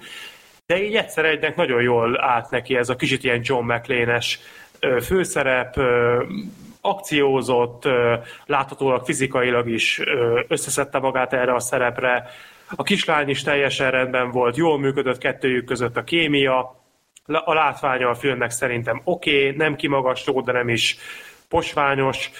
De 0.66 0.82
így 0.82 0.94
egyszer 0.94 1.24
egynek 1.24 1.56
nagyon 1.56 1.82
jól 1.82 2.24
állt 2.24 2.50
neki 2.50 2.76
ez 2.76 2.88
a 2.88 2.96
kicsit 2.96 3.24
ilyen 3.24 3.40
John 3.42 3.72
McLean-es 3.72 4.40
főszerep, 5.02 5.80
akciózott, 6.80 7.88
láthatólag 8.46 9.04
fizikailag 9.04 9.68
is 9.68 10.00
összeszedte 10.48 10.98
magát 10.98 11.32
erre 11.32 11.54
a 11.54 11.60
szerepre. 11.60 12.30
A 12.76 12.82
kislány 12.82 13.28
is 13.28 13.42
teljesen 13.42 13.90
rendben 13.90 14.30
volt, 14.30 14.56
jól 14.56 14.78
működött 14.78 15.18
kettőjük 15.18 15.64
között 15.64 15.96
a 15.96 16.04
kémia, 16.04 16.82
a 17.26 17.54
látványa 17.54 18.08
a 18.08 18.14
filmnek 18.14 18.50
szerintem 18.50 19.00
oké, 19.04 19.44
okay, 19.44 19.56
nem 19.56 19.76
kimagasló, 19.76 20.40
de 20.40 20.52
nem 20.52 20.68
is 20.68 20.98
posványos. 21.48 22.30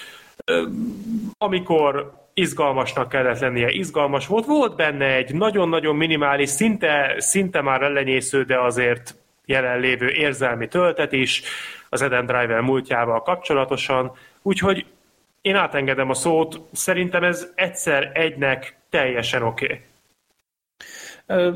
Amikor 1.38 2.12
izgalmasnak 2.34 3.08
kellett 3.08 3.38
lennie, 3.38 3.70
izgalmas 3.70 4.26
volt. 4.26 4.46
Volt 4.46 4.76
benne 4.76 5.14
egy 5.14 5.34
nagyon-nagyon 5.34 5.96
minimális, 5.96 6.48
szinte, 6.48 7.14
szinte 7.18 7.60
már 7.60 7.82
ellenyésző, 7.82 8.42
de 8.42 8.60
azért 8.60 9.14
jelenlévő 9.44 10.08
érzelmi 10.08 10.68
töltet 10.68 11.12
is 11.12 11.42
az 11.88 12.02
Eden 12.02 12.26
Driver 12.26 12.60
múltjával 12.60 13.22
kapcsolatosan. 13.22 14.12
Úgyhogy 14.42 14.86
én 15.40 15.56
átengedem 15.56 16.10
a 16.10 16.14
szót, 16.14 16.60
szerintem 16.72 17.24
ez 17.24 17.48
egyszer 17.54 18.10
egynek 18.14 18.76
teljesen 18.90 19.42
oké. 19.42 19.82
Okay. 21.26 21.54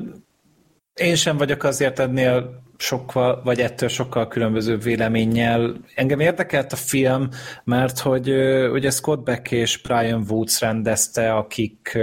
Én 0.95 1.15
sem 1.15 1.37
vagyok 1.37 1.63
azért 1.63 1.99
ennél 1.99 2.63
sokkal, 2.79 3.41
vagy 3.45 3.61
ettől 3.61 3.89
sokkal 3.89 4.29
különböző 4.29 4.77
véleménnyel. 4.77 5.77
Engem 5.95 6.21
érdekelt 6.21 6.73
a 6.73 6.77
film, 6.77 7.29
mert 7.65 7.99
hogy 7.99 8.31
ugye 8.73 8.91
Scott 8.91 9.25
Beck 9.25 9.51
és 9.51 9.77
Brian 9.77 10.25
Woods 10.29 10.61
rendezte, 10.61 11.35
akik 11.35 11.99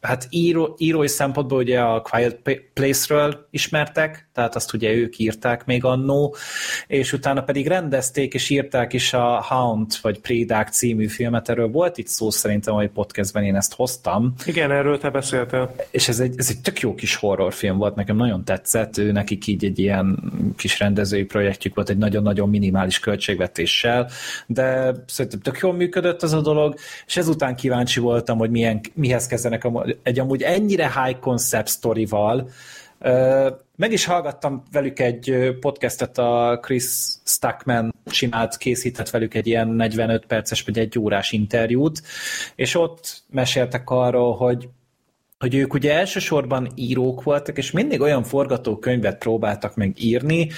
hát 0.00 0.26
író, 0.30 0.74
írói 0.78 1.08
szempontból 1.08 1.58
ugye 1.58 1.80
a 1.80 2.00
Quiet 2.00 2.40
Place-ről 2.74 3.46
ismertek, 3.50 4.25
tehát 4.36 4.54
azt 4.54 4.72
ugye 4.72 4.92
ők 4.92 5.18
írták 5.18 5.64
még 5.64 5.84
annó, 5.84 6.34
és 6.86 7.12
utána 7.12 7.42
pedig 7.42 7.66
rendezték 7.66 8.34
és 8.34 8.50
írták 8.50 8.92
is 8.92 9.12
a 9.12 9.44
Hound 9.48 9.92
vagy 10.02 10.20
Prédák 10.20 10.68
című 10.68 11.06
filmet, 11.06 11.48
erről 11.48 11.68
volt 11.68 11.98
itt 11.98 12.06
szó 12.06 12.30
szerintem, 12.30 12.74
hogy 12.74 12.88
podcastben 12.88 13.44
én 13.44 13.56
ezt 13.56 13.74
hoztam. 13.74 14.34
Igen, 14.44 14.70
erről 14.70 14.98
te 14.98 15.10
beszéltél. 15.10 15.74
És 15.90 16.08
ez 16.08 16.20
egy, 16.20 16.34
ez 16.36 16.48
egy 16.50 16.60
tök 16.60 16.80
jó 16.80 16.94
kis 16.94 17.14
horrorfilm 17.14 17.76
volt, 17.76 17.94
nekem 17.94 18.16
nagyon 18.16 18.44
tetszett, 18.44 18.98
ő 18.98 19.12
nekik 19.12 19.46
így 19.46 19.64
egy 19.64 19.78
ilyen 19.78 20.32
kis 20.56 20.78
rendezői 20.78 21.24
projektjük 21.24 21.74
volt, 21.74 21.88
egy 21.88 21.98
nagyon-nagyon 21.98 22.48
minimális 22.48 22.98
költségvetéssel, 22.98 24.10
de 24.46 24.94
szerintem 25.06 25.40
tök 25.40 25.58
jól 25.58 25.72
működött 25.72 26.22
az 26.22 26.32
a 26.32 26.40
dolog, 26.40 26.74
és 27.06 27.16
ezután 27.16 27.56
kíváncsi 27.56 28.00
voltam, 28.00 28.38
hogy 28.38 28.50
milyen, 28.50 28.80
mihez 28.94 29.26
kezdenek 29.26 29.64
a, 29.64 29.86
egy 30.02 30.18
amúgy 30.18 30.42
ennyire 30.42 30.92
high 31.02 31.18
concept 31.18 31.68
sztorival, 31.68 32.48
meg 33.76 33.92
is 33.92 34.04
hallgattam 34.04 34.62
velük 34.72 34.98
egy 34.98 35.56
podcastet, 35.60 36.18
a 36.18 36.58
Chris 36.62 36.84
Stackman 37.24 37.94
csinált, 38.04 38.56
készített 38.56 39.10
velük 39.10 39.34
egy 39.34 39.46
ilyen 39.46 39.68
45 39.68 40.26
perces 40.26 40.62
vagy 40.62 40.78
egy 40.78 40.98
órás 40.98 41.32
interjút, 41.32 42.02
és 42.54 42.74
ott 42.74 43.22
meséltek 43.30 43.90
arról, 43.90 44.34
hogy 44.36 44.68
hogy 45.38 45.54
ők 45.54 45.74
ugye 45.74 45.94
elsősorban 45.94 46.68
írók 46.74 47.22
voltak, 47.22 47.58
és 47.58 47.70
mindig 47.70 48.00
olyan 48.00 48.22
forgatókönyvet 48.22 49.18
próbáltak 49.18 49.74
meg 49.74 49.94
írni, 49.98 50.50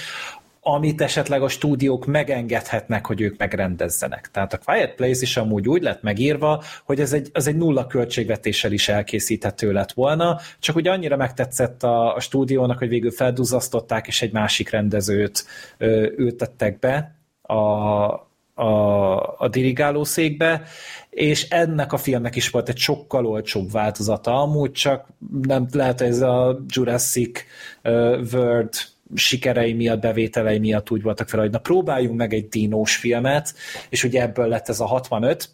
amit 0.61 1.01
esetleg 1.01 1.41
a 1.41 1.47
stúdiók 1.47 2.05
megengedhetnek, 2.05 3.05
hogy 3.05 3.21
ők 3.21 3.37
megrendezzenek. 3.37 4.31
Tehát 4.31 4.53
a 4.53 4.59
Quiet 4.65 4.95
Place 4.95 5.21
is 5.21 5.37
amúgy 5.37 5.67
úgy 5.67 5.81
lett 5.81 6.01
megírva, 6.01 6.63
hogy 6.83 6.99
ez 6.99 7.13
egy, 7.13 7.29
az 7.33 7.47
egy 7.47 7.55
nulla 7.55 7.87
költségvetéssel 7.87 8.71
is 8.71 8.89
elkészíthető 8.89 9.71
lett 9.71 9.91
volna, 9.91 10.39
csak 10.59 10.75
ugye 10.75 10.91
annyira 10.91 11.15
megtetszett 11.15 11.83
a, 11.83 12.15
a 12.15 12.19
stúdiónak, 12.19 12.77
hogy 12.77 12.89
végül 12.89 13.11
felduzasztották, 13.11 14.07
és 14.07 14.21
egy 14.21 14.31
másik 14.31 14.69
rendezőt 14.69 15.45
ö, 15.77 16.09
ültettek 16.17 16.79
be 16.79 17.15
a, 17.41 17.53
a, 18.53 19.35
a 19.37 19.47
dirigálószékbe, 19.47 20.63
és 21.09 21.49
ennek 21.49 21.93
a 21.93 21.97
filmnek 21.97 22.35
is 22.35 22.49
volt 22.49 22.69
egy 22.69 22.77
sokkal 22.77 23.25
olcsóbb 23.25 23.71
változata, 23.71 24.41
amúgy 24.41 24.71
csak 24.71 25.07
nem 25.41 25.67
lehet, 25.71 26.01
ez 26.01 26.21
a 26.21 26.59
Jurassic 26.67 27.43
World 28.33 28.73
sikerei 29.15 29.73
miatt, 29.73 30.01
bevételei 30.01 30.59
miatt 30.59 30.91
úgy 30.91 31.01
voltak 31.01 31.29
fel, 31.29 31.39
hogy 31.39 31.51
na 31.51 31.57
próbáljunk 31.57 32.17
meg 32.17 32.33
egy 32.33 32.47
dinós 32.47 32.95
filmet, 32.95 33.53
és 33.89 34.03
ugye 34.03 34.21
ebből 34.21 34.47
lett 34.47 34.69
ez 34.69 34.79
a 34.79 34.85
65, 34.85 35.49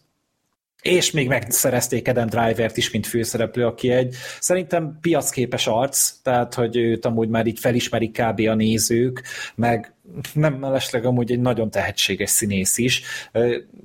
és 0.81 1.11
még 1.11 1.27
megszerezték 1.27 2.07
Adam 2.07 2.27
Driver-t 2.27 2.77
is, 2.77 2.91
mint 2.91 3.07
főszereplő, 3.07 3.65
aki 3.65 3.91
egy 3.91 4.15
szerintem 4.39 4.97
piacképes 5.01 5.67
arc, 5.67 6.11
tehát 6.23 6.53
hogy 6.53 6.77
őt 6.77 7.05
amúgy 7.05 7.29
már 7.29 7.45
így 7.45 7.59
felismerik 7.59 8.21
kb. 8.21 8.39
a 8.39 8.53
nézők, 8.53 9.23
meg 9.55 9.94
nem 10.33 10.53
mellesleg 10.53 11.05
amúgy 11.05 11.31
egy 11.31 11.39
nagyon 11.39 11.69
tehetséges 11.69 12.29
színész 12.29 12.77
is. 12.77 13.01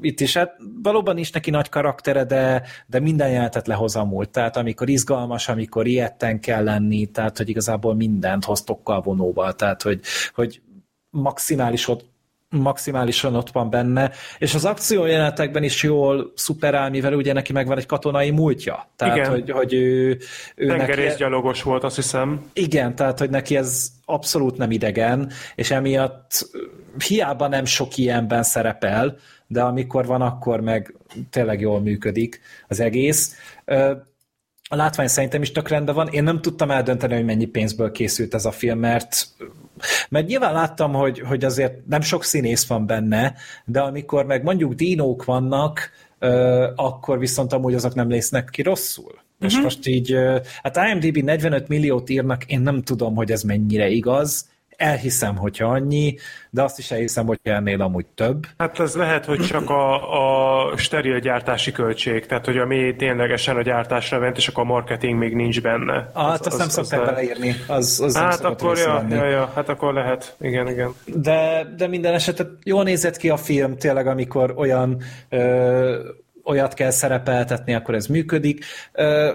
Itt 0.01 0.21
is 0.21 0.37
hát 0.37 0.57
valóban 0.83 1.19
is 1.19 1.31
neki 1.31 1.51
nagy 1.51 1.69
karaktere, 1.69 2.25
de, 2.25 2.63
de 2.87 3.01
minden 3.01 3.31
jelentet 3.31 3.67
lehoz 3.67 3.97
a 3.97 4.05
múlt. 4.05 4.31
Tehát 4.31 4.57
amikor 4.57 4.89
izgalmas, 4.89 5.49
amikor 5.49 5.87
ilyetten 5.87 6.41
kell 6.41 6.65
lenni, 6.65 7.07
tehát 7.07 7.37
hogy 7.37 7.49
igazából 7.49 7.95
mindent 7.95 8.45
hoz 8.45 8.63
tokkal 8.63 9.01
vonóval, 9.01 9.55
tehát 9.55 9.83
hogy, 9.83 10.01
hogy 10.35 10.63
maximális 11.11 11.89
ott 11.89 12.10
maximálisan 12.51 13.35
ott 13.35 13.51
van 13.51 13.71
benne, 13.71 14.11
és 14.39 14.55
az 14.55 14.65
akciójelenetekben 14.65 15.63
is 15.63 15.83
jól 15.83 16.33
szuperál, 16.35 16.91
mivel 16.91 17.15
ugye 17.15 17.33
neki 17.33 17.53
megvan 17.53 17.79
egy 17.79 17.87
katonai 17.87 18.31
múltja. 18.31 18.89
Tehát, 18.97 19.17
Igen. 19.17 19.31
hogy, 19.31 19.51
hogy 19.51 19.73
ő, 19.75 20.19
ő 20.55 20.67
Tengerészgyalogos 20.67 21.57
neki... 21.57 21.69
volt, 21.69 21.85
azt 21.85 21.97
hiszem. 21.97 22.51
Igen, 22.53 22.95
tehát, 22.95 23.19
hogy 23.19 23.31
neki 23.31 23.57
ez 23.57 23.89
abszolút 24.05 24.57
nem 24.57 24.71
idegen, 24.71 25.31
és 25.55 25.71
emiatt 25.71 26.49
hiába 27.07 27.49
nem 27.49 27.65
sok 27.65 27.97
ilyenben 27.97 28.43
szerepel, 28.43 29.17
de 29.47 29.63
amikor 29.63 30.07
van, 30.07 30.23
akkor 30.23 30.61
meg 30.61 30.95
tényleg 31.31 31.61
jól 31.61 31.81
működik 31.81 32.41
az 32.69 32.81
egész. 32.81 33.37
A 34.73 34.77
látvány 34.77 35.07
szerintem 35.07 35.43
is 35.43 35.53
tök 35.53 35.69
rendben 35.69 35.95
van. 35.95 36.09
Én 36.09 36.23
nem 36.23 36.41
tudtam 36.41 36.71
eldönteni, 36.71 37.15
hogy 37.15 37.25
mennyi 37.25 37.47
pénzből 37.47 37.91
készült 37.91 38.35
ez 38.35 38.45
a 38.45 38.51
film, 38.51 38.79
mert 38.79 39.29
mert 40.09 40.27
nyilván 40.27 40.53
láttam, 40.53 40.93
hogy, 40.93 41.21
hogy 41.21 41.45
azért 41.45 41.87
nem 41.87 42.01
sok 42.01 42.25
színész 42.25 42.67
van 42.67 42.87
benne, 42.87 43.35
de 43.65 43.81
amikor 43.81 44.25
meg 44.25 44.43
mondjuk 44.43 44.73
dinók 44.73 45.25
vannak, 45.25 45.91
akkor 46.77 47.19
viszont 47.19 47.53
amúgy 47.53 47.75
azok 47.75 47.95
nem 47.95 48.11
lesznek 48.11 48.49
ki 48.53 48.63
rosszul. 48.63 49.13
Uh-huh. 49.13 49.59
És 49.59 49.59
most 49.59 49.87
így, 49.87 50.17
hát 50.63 50.79
IMDb 50.93 51.17
45 51.17 51.69
milliót 51.69 52.11
írnak, 52.11 52.45
én 52.45 52.61
nem 52.61 52.83
tudom, 52.83 53.15
hogy 53.15 53.31
ez 53.31 53.43
mennyire 53.43 53.89
igaz, 53.89 54.50
elhiszem, 54.81 55.37
hogyha 55.37 55.67
annyi, 55.67 56.15
de 56.51 56.63
azt 56.63 56.79
is 56.79 56.91
elhiszem, 56.91 57.27
hogy 57.27 57.39
ennél 57.43 57.83
amúgy 57.83 58.07
több. 58.07 58.47
Hát 58.59 58.81
ez 58.81 58.95
lehet, 58.95 59.25
hogy 59.25 59.41
csak 59.41 59.71
a, 59.71 60.71
a 60.73 60.77
steril 60.77 61.19
gyártási 61.19 61.73
költség, 61.73 62.27
tehát 62.27 62.45
hogy 62.45 62.59
ami 62.59 62.97
ténylegesen 62.97 63.57
a 63.57 63.63
gyártásra 63.63 64.19
ment, 64.19 64.37
és 64.37 64.49
akkor 64.49 64.65
a 64.65 64.67
marketing 64.67 65.19
még 65.19 65.35
nincs 65.35 65.61
benne. 65.61 66.11
Ah, 66.13 66.29
hát 66.29 66.47
az, 66.47 66.47
azt 66.47 66.55
az, 66.55 66.59
nem 66.59 66.69
szokták 66.69 67.05
beleírni. 67.05 67.55
Az, 67.67 68.01
az 68.05 68.17
hát 68.17 68.45
akkor, 68.45 68.79
ja, 68.79 69.07
ja, 69.11 69.25
ja, 69.25 69.53
hát 69.55 69.69
akkor 69.69 69.95
lehet, 69.95 70.37
igen, 70.41 70.69
igen. 70.69 70.95
De, 71.05 71.67
de 71.77 71.87
minden 71.87 72.15
esetet 72.15 72.51
jól 72.65 72.83
nézett 72.83 73.17
ki 73.17 73.29
a 73.29 73.37
film, 73.37 73.77
tényleg, 73.77 74.07
amikor 74.07 74.55
olyan 74.57 75.03
ö, 75.29 76.09
olyat 76.45 76.75
kell 76.75 76.91
szerepeltetni, 76.91 77.75
akkor 77.75 77.95
ez 77.95 78.07
működik. 78.07 78.65
Ö, 78.93 79.33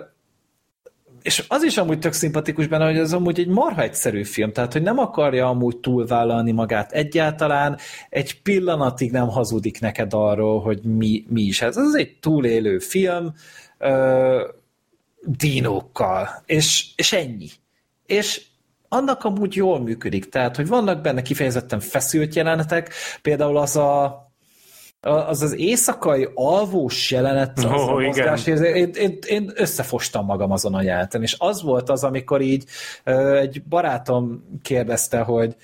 és 1.25 1.45
az 1.47 1.63
is 1.63 1.77
amúgy 1.77 1.99
tök 1.99 2.13
szimpatikus 2.13 2.67
benne, 2.67 2.85
hogy 2.85 2.97
ez 2.97 3.13
amúgy 3.13 3.39
egy 3.39 3.47
marha 3.47 3.81
egyszerű 3.81 4.23
film, 4.23 4.51
tehát 4.51 4.73
hogy 4.73 4.81
nem 4.81 4.99
akarja 4.99 5.47
amúgy 5.47 5.77
túlvállalni 5.77 6.51
magát 6.51 6.91
egyáltalán, 6.91 7.77
egy 8.09 8.41
pillanatig 8.41 9.11
nem 9.11 9.27
hazudik 9.27 9.79
neked 9.79 10.13
arról, 10.13 10.61
hogy 10.61 10.83
mi, 10.83 11.25
mi 11.27 11.41
is 11.41 11.61
ez. 11.61 11.77
Ez 11.77 11.93
egy 11.93 12.17
túlélő 12.19 12.79
film, 12.79 13.33
ö, 13.77 14.47
dinókkal, 15.23 16.29
és, 16.45 16.87
és 16.95 17.13
ennyi. 17.13 17.49
És 18.05 18.41
annak 18.87 19.23
amúgy 19.23 19.55
jól 19.55 19.79
működik, 19.79 20.29
tehát, 20.29 20.55
hogy 20.55 20.67
vannak 20.67 21.01
benne 21.01 21.21
kifejezetten 21.21 21.79
feszült 21.79 22.35
jelenetek, 22.35 22.93
például 23.21 23.57
az 23.57 23.75
a 23.75 24.24
az 25.05 25.41
az 25.41 25.55
éjszakai 25.57 26.27
alvós 26.33 27.11
jelenet, 27.11 27.57
az 27.57 27.63
oh, 27.63 27.89
a 27.89 27.99
mozgás, 27.99 28.47
én, 28.47 28.89
én, 28.93 29.17
én 29.27 29.51
összefostam 29.55 30.25
magam 30.25 30.51
azon 30.51 30.73
a 30.73 30.81
jeleneten, 30.81 31.21
és 31.21 31.35
az 31.39 31.61
volt 31.61 31.89
az, 31.89 32.03
amikor 32.03 32.41
így 32.41 32.63
egy 33.41 33.63
barátom 33.63 34.43
kérdezte, 34.61 35.19
hogy 35.19 35.55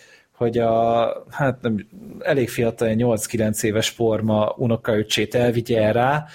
hogy 0.42 0.58
a, 0.58 1.06
hát 1.30 1.62
nem, 1.62 1.88
elég 2.20 2.50
fiatal, 2.50 2.90
8-9 2.92 3.64
éves 3.64 3.90
forma 3.90 4.54
unokaöcsét 4.58 5.36
elvigye 5.36 5.92
rá, 5.92 6.26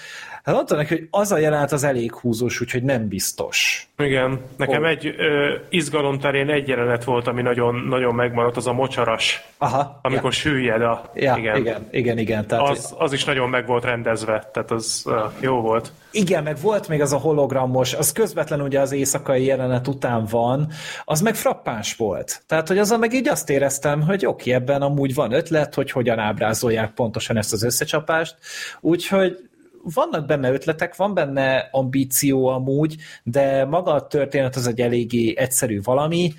Hát 0.47 0.55
mondta 0.55 0.75
neki, 0.75 0.93
hogy 0.93 1.07
az 1.11 1.31
a 1.31 1.37
jelenet 1.37 1.71
az 1.71 1.83
elég 1.83 2.13
húzós, 2.13 2.61
úgyhogy 2.61 2.83
nem 2.83 3.07
biztos. 3.07 3.87
Igen, 3.97 4.41
nekem 4.57 4.81
oh. 4.81 4.89
egy 4.89 5.15
ö, 5.17 5.53
izgalom 5.69 6.19
terén 6.19 6.49
egy 6.49 6.67
jelenet 6.67 7.03
volt, 7.03 7.27
ami 7.27 7.41
nagyon, 7.41 7.75
nagyon 7.75 8.15
megmaradt, 8.15 8.57
az 8.57 8.67
a 8.67 8.73
mocsaras. 8.73 9.43
Aha. 9.57 9.99
Amikor 10.01 10.31
ja. 10.31 10.39
süllyed 10.39 10.81
a... 10.81 11.11
Ja, 11.15 11.35
igen, 11.37 11.57
igen, 11.57 11.87
igen. 11.91 12.17
igen 12.17 12.47
tehát, 12.47 12.69
az, 12.69 12.95
az 12.97 13.13
is 13.13 13.23
nagyon 13.23 13.49
meg 13.49 13.65
volt 13.65 13.83
rendezve, 13.83 14.49
tehát 14.53 14.71
az 14.71 15.03
uh, 15.05 15.15
jó 15.39 15.61
volt. 15.61 15.91
Igen, 16.11 16.43
meg 16.43 16.57
volt 16.61 16.87
még 16.87 17.01
az 17.01 17.13
a 17.13 17.17
hologramos, 17.17 17.93
az 17.93 18.11
közvetlen 18.11 18.61
ugye 18.61 18.79
az 18.79 18.91
éjszakai 18.91 19.45
jelenet 19.45 19.87
után 19.87 20.25
van, 20.29 20.71
az 21.03 21.21
meg 21.21 21.35
frappáns 21.35 21.95
volt. 21.95 22.43
Tehát, 22.45 22.67
hogy 22.67 22.77
azon 22.77 22.99
meg 22.99 23.13
így 23.13 23.27
azt 23.27 23.49
éreztem, 23.49 24.01
hogy 24.01 24.25
oké, 24.25 24.51
ebben 24.51 24.81
amúgy 24.81 25.13
van 25.13 25.31
ötlet, 25.31 25.73
hogy 25.73 25.91
hogyan 25.91 26.19
ábrázolják 26.19 26.91
pontosan 26.91 27.37
ezt 27.37 27.53
az 27.53 27.63
összecsapást, 27.63 28.35
úgyhogy 28.81 29.47
vannak 29.83 30.25
benne 30.25 30.51
ötletek, 30.51 30.95
van 30.95 31.13
benne 31.13 31.69
ambíció 31.71 32.47
amúgy, 32.47 32.95
de 33.23 33.65
maga 33.65 33.93
a 33.93 34.07
történet 34.07 34.55
az 34.55 34.67
egy 34.67 34.81
eléggé 34.81 35.33
egyszerű 35.37 35.81
valami. 35.81 36.33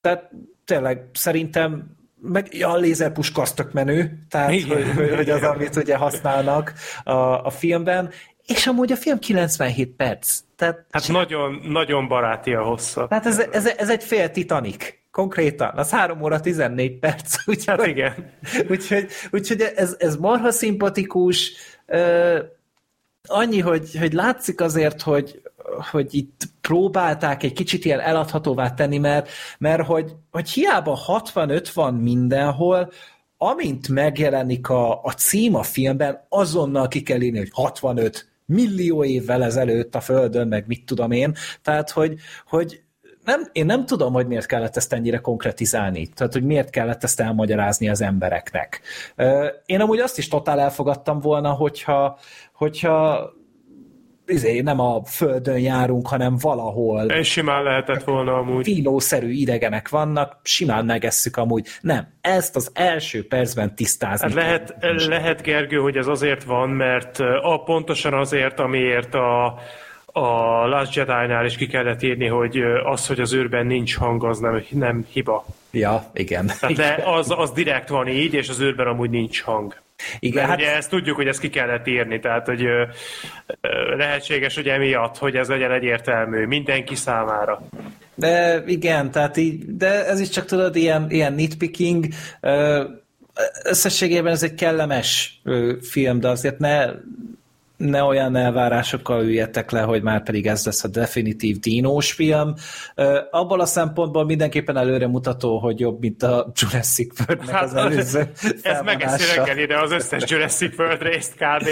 Tehát 0.00 0.30
tényleg 0.64 1.04
szerintem 1.12 1.94
meg 2.20 2.54
ja, 2.54 2.68
a 2.68 2.76
lézerpuska 2.76 3.42
az 3.42 3.52
tök 3.52 3.72
menő, 3.72 4.18
tehát 4.28 4.50
hogy, 4.50 5.14
hogy 5.16 5.30
az, 5.30 5.42
amit 5.42 5.76
ugye 5.76 5.96
használnak 5.96 6.72
a, 7.04 7.12
a 7.44 7.50
filmben, 7.50 8.10
és 8.46 8.66
amúgy 8.66 8.92
a 8.92 8.96
film 8.96 9.18
97 9.18 9.90
perc. 9.96 10.40
Tehát 10.56 10.84
hát 10.90 11.08
nagyon, 11.08 11.60
nagyon 11.64 12.08
baráti 12.08 12.54
a 12.54 12.62
hossza. 12.62 13.06
Tehát 13.06 13.26
ez, 13.26 13.38
ez, 13.38 13.66
ez 13.66 13.90
egy 13.90 14.04
fél 14.04 14.30
Titanic 14.30 14.94
konkrétan. 15.16 15.72
Az 15.76 15.90
3 15.90 16.22
óra 16.22 16.40
14 16.40 16.98
perc. 16.98 17.36
Úgyhogy, 17.48 17.78
hát 17.78 17.86
igen. 17.86 18.30
Úgyhogy, 18.70 19.06
úgyhogy 19.30 19.60
ez, 19.76 19.96
ez 19.98 20.16
marha 20.16 20.50
szimpatikus. 20.50 21.52
Uh, 21.86 22.38
annyi, 23.22 23.60
hogy, 23.60 23.96
hogy 23.98 24.12
látszik 24.12 24.60
azért, 24.60 25.02
hogy, 25.02 25.42
hogy 25.90 26.14
itt 26.14 26.40
próbálták 26.60 27.42
egy 27.42 27.52
kicsit 27.52 27.84
ilyen 27.84 28.00
eladhatóvá 28.00 28.74
tenni, 28.74 28.98
mert, 28.98 29.30
mert 29.58 29.86
hogy, 29.86 30.14
hogy 30.30 30.50
hiába 30.50 30.94
65 30.94 31.72
van 31.72 31.94
mindenhol, 31.94 32.92
amint 33.38 33.88
megjelenik 33.88 34.68
a, 34.68 35.02
a 35.02 35.12
cím 35.12 35.54
a 35.54 35.62
filmben, 35.62 36.26
azonnal 36.28 36.88
ki 36.88 37.02
kell 37.02 37.20
írni, 37.20 37.38
hogy 37.38 37.50
65 37.52 38.28
millió 38.46 39.04
évvel 39.04 39.44
ezelőtt 39.44 39.94
a 39.94 40.00
Földön, 40.00 40.48
meg 40.48 40.66
mit 40.66 40.84
tudom 40.84 41.10
én, 41.10 41.34
tehát 41.62 41.90
hogy, 41.90 42.18
hogy 42.46 42.84
nem, 43.26 43.48
én 43.52 43.66
nem 43.66 43.86
tudom, 43.86 44.12
hogy 44.12 44.26
miért 44.26 44.46
kellett 44.46 44.76
ezt 44.76 44.92
ennyire 44.92 45.18
konkretizálni, 45.18 46.06
tehát 46.06 46.32
hogy 46.32 46.44
miért 46.44 46.70
kellett 46.70 47.04
ezt 47.04 47.20
elmagyarázni 47.20 47.88
az 47.88 48.00
embereknek. 48.00 48.80
Én 49.66 49.80
amúgy 49.80 49.98
azt 49.98 50.18
is 50.18 50.28
totál 50.28 50.60
elfogadtam 50.60 51.20
volna, 51.20 51.50
hogyha, 51.50 52.18
hogyha 52.52 53.30
izé, 54.26 54.60
nem 54.60 54.80
a 54.80 55.04
földön 55.04 55.58
járunk, 55.58 56.08
hanem 56.08 56.36
valahol. 56.40 57.04
És 57.04 57.30
simán 57.30 57.62
lehetett 57.62 58.04
volna 58.04 58.36
amúgy. 58.36 58.64
Vinószerű 58.64 59.30
idegenek 59.30 59.88
vannak, 59.88 60.38
simán 60.42 60.84
megesszük 60.84 61.36
amúgy. 61.36 61.66
Nem, 61.80 62.08
ezt 62.20 62.56
az 62.56 62.70
első 62.74 63.26
percben 63.26 63.74
tisztázni. 63.74 64.26
Hát 64.26 64.34
lehet, 64.34 64.76
lehet, 65.08 65.42
Gergő, 65.42 65.76
hogy 65.76 65.96
ez 65.96 66.06
azért 66.06 66.44
van, 66.44 66.68
mert 66.68 67.18
a, 67.42 67.62
pontosan 67.64 68.14
azért, 68.14 68.60
amiért 68.60 69.14
a, 69.14 69.58
a 70.16 70.66
Last 70.66 70.94
Jedi-nál 70.94 71.44
is 71.44 71.56
ki 71.56 71.66
kellett 71.66 72.02
írni, 72.02 72.26
hogy 72.26 72.62
az, 72.84 73.06
hogy 73.06 73.20
az 73.20 73.34
űrben 73.34 73.66
nincs 73.66 73.96
hang, 73.96 74.24
az 74.24 74.38
nem, 74.38 74.64
nem 74.70 75.06
hiba. 75.12 75.46
Ja, 75.70 76.10
igen. 76.14 76.46
Tehát 76.60 76.76
de 76.76 77.02
az, 77.04 77.34
az 77.36 77.50
direkt 77.52 77.88
van 77.88 78.08
így, 78.08 78.34
és 78.34 78.48
az 78.48 78.60
űrben 78.60 78.86
amúgy 78.86 79.10
nincs 79.10 79.42
hang. 79.42 79.76
Igen, 80.18 80.36
Mert 80.36 80.48
hát... 80.48 80.58
ugye 80.58 80.76
ezt 80.76 80.90
tudjuk, 80.90 81.16
hogy 81.16 81.26
ezt 81.26 81.40
ki 81.40 81.48
kellett 81.48 81.86
írni, 81.86 82.20
tehát 82.20 82.46
hogy 82.46 82.64
ö, 82.64 82.84
ö, 83.60 83.96
lehetséges, 83.96 84.54
hogy 84.54 84.68
emiatt, 84.68 85.18
hogy 85.18 85.36
ez 85.36 85.48
legyen 85.48 85.72
egyértelmű 85.72 86.46
mindenki 86.46 86.94
számára. 86.94 87.62
De 88.14 88.62
igen, 88.66 89.10
tehát 89.10 89.36
így, 89.36 89.76
de 89.76 90.06
ez 90.06 90.20
is 90.20 90.28
csak 90.28 90.44
tudod, 90.44 90.76
ilyen, 90.76 91.06
ilyen 91.10 91.32
nitpicking, 91.32 92.06
ö, 92.40 92.84
összességében 93.64 94.32
ez 94.32 94.42
egy 94.42 94.54
kellemes 94.54 95.40
film, 95.80 96.20
de 96.20 96.28
azért 96.28 96.58
ne, 96.58 96.86
ne 97.76 98.02
olyan 98.02 98.36
elvárásokkal 98.36 99.24
üljetek 99.24 99.70
le, 99.70 99.80
hogy 99.80 100.02
már 100.02 100.22
pedig 100.22 100.46
ez 100.46 100.64
lesz 100.64 100.84
a 100.84 100.88
definitív 100.88 101.58
dinós 101.58 102.12
film. 102.12 102.54
Abból 103.30 103.60
a 103.60 103.66
szempontból 103.66 104.24
mindenképpen 104.24 104.76
előre 104.76 105.06
mutató, 105.06 105.58
hogy 105.58 105.80
jobb, 105.80 106.00
mint 106.00 106.22
a 106.22 106.52
Jurassic 106.54 107.20
World 107.20 107.48
hát, 107.48 107.62
az 107.62 107.74
előző 107.74 108.30
Ez 108.62 108.82
megeszi 108.84 109.36
reggelire 109.36 109.80
az 109.80 109.92
összes 109.92 110.30
Jurassic 110.30 110.78
World 110.78 111.02
részt 111.02 111.34
kb. 111.34 111.68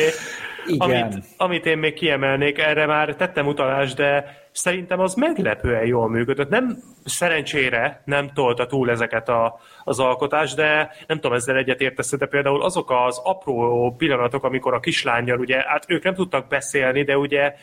Igen. 0.66 0.90
Amit, 0.90 1.24
amit 1.36 1.66
én 1.66 1.78
még 1.78 1.94
kiemelnék, 1.94 2.58
erre 2.58 2.86
már 2.86 3.14
tettem 3.14 3.46
utalást, 3.46 3.96
de 3.96 4.43
szerintem 4.54 5.00
az 5.00 5.14
meglepően 5.14 5.86
jól 5.86 6.08
működött. 6.08 6.48
Nem 6.48 6.78
szerencsére 7.04 8.02
nem 8.04 8.30
tolta 8.34 8.66
túl 8.66 8.90
ezeket 8.90 9.28
a, 9.28 9.60
az 9.84 10.00
alkotást, 10.00 10.56
de 10.56 10.90
nem 11.06 11.20
tudom, 11.20 11.36
ezzel 11.36 11.56
egyet 11.56 11.80
értesz, 11.80 12.16
de 12.16 12.26
például 12.26 12.62
azok 12.62 12.90
az 12.90 13.20
apró 13.24 13.94
pillanatok, 13.98 14.44
amikor 14.44 14.74
a 14.74 14.80
kislányjal, 14.80 15.38
ugye, 15.38 15.62
hát 15.66 15.84
ők 15.88 16.02
nem 16.02 16.14
tudtak 16.14 16.48
beszélni, 16.48 17.02
de 17.02 17.18
ugye 17.18 17.54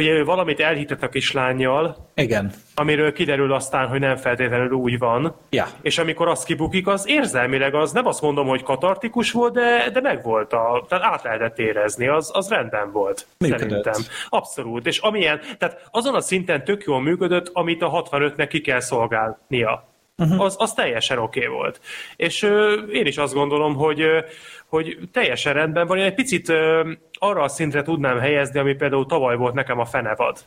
Ugye 0.00 0.10
ő 0.10 0.24
valamit 0.24 0.60
elhitett 0.60 1.02
a 1.02 1.08
kislányjal, 1.08 2.10
Igen. 2.14 2.52
amiről 2.74 3.12
kiderül 3.12 3.52
aztán, 3.52 3.88
hogy 3.88 4.00
nem 4.00 4.16
feltétlenül 4.16 4.70
úgy 4.70 4.98
van. 4.98 5.34
Ja. 5.50 5.66
És 5.82 5.98
amikor 5.98 6.28
az 6.28 6.44
kibukik, 6.44 6.86
az 6.86 7.08
érzelmileg 7.08 7.74
az 7.74 7.92
nem 7.92 8.06
azt 8.06 8.20
mondom, 8.20 8.46
hogy 8.46 8.62
katartikus 8.62 9.32
volt, 9.32 9.52
de, 9.52 9.90
de 9.92 10.00
meg 10.00 10.22
volt, 10.22 10.52
a, 10.52 10.84
tehát 10.88 11.04
át 11.04 11.22
lehetett 11.22 11.58
érezni, 11.58 12.06
az, 12.06 12.30
az 12.34 12.48
rendben 12.48 12.92
volt. 12.92 13.26
Működött. 13.38 13.68
Szerintem. 13.68 14.02
Abszolút. 14.28 14.86
És 14.86 14.98
amilyen, 14.98 15.40
tehát 15.58 15.88
azon 15.90 16.14
a 16.14 16.20
szinten 16.20 16.64
tök 16.64 16.84
jól 16.84 17.00
működött, 17.00 17.50
amit 17.52 17.82
a 17.82 18.08
65-nek 18.10 18.46
ki 18.48 18.60
kell 18.60 18.80
szolgálnia. 18.80 19.84
Uh-huh. 20.18 20.40
Az, 20.40 20.54
az 20.58 20.72
teljesen 20.72 21.18
oké 21.18 21.40
okay 21.46 21.56
volt. 21.56 21.80
És 22.16 22.42
ö, 22.42 22.72
én 22.72 23.06
is 23.06 23.18
azt 23.18 23.34
gondolom, 23.34 23.74
hogy 23.74 24.00
ö, 24.00 24.20
hogy 24.66 24.98
teljesen 25.12 25.52
rendben 25.52 25.86
van. 25.86 25.98
Én 25.98 26.04
egy 26.04 26.14
picit 26.14 26.48
ö, 26.48 26.92
arra 27.12 27.42
a 27.42 27.48
szintre 27.48 27.82
tudnám 27.82 28.18
helyezni, 28.18 28.58
ami 28.58 28.74
például 28.74 29.06
tavaly 29.06 29.36
volt 29.36 29.54
nekem 29.54 29.78
a 29.78 29.84
fenevad. 29.84 30.38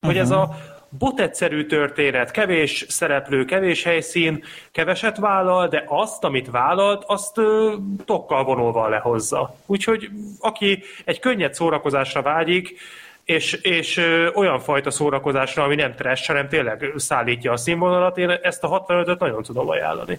Hogy 0.00 0.16
uh-huh. 0.16 0.22
ez 0.22 0.30
a 0.30 0.56
botetszerű 0.98 1.66
történet, 1.66 2.30
kevés 2.30 2.84
szereplő, 2.88 3.44
kevés 3.44 3.82
helyszín, 3.82 4.44
keveset 4.72 5.16
vállal, 5.16 5.68
de 5.68 5.84
azt, 5.86 6.24
amit 6.24 6.50
vállalt, 6.50 7.04
azt 7.06 7.38
ö, 7.38 7.74
tokkal 8.04 8.44
vonulva 8.44 8.88
lehozza. 8.88 9.56
Úgyhogy 9.66 10.10
aki 10.40 10.82
egy 11.04 11.18
könnyed 11.18 11.54
szórakozásra 11.54 12.22
vágyik, 12.22 12.78
és, 13.24 13.52
és 13.52 13.96
ö, 13.96 14.28
olyan 14.34 14.60
fajta 14.60 14.90
szórakozásra, 14.90 15.62
ami 15.62 15.74
nem 15.74 15.94
trash, 15.94 16.26
hanem 16.26 16.48
tényleg 16.48 16.92
szállítja 16.96 17.52
a 17.52 17.56
színvonalat, 17.56 18.18
én 18.18 18.30
ezt 18.30 18.64
a 18.64 18.84
65-öt 18.86 19.18
nagyon 19.18 19.42
tudom 19.42 19.68
ajánlani. 19.68 20.18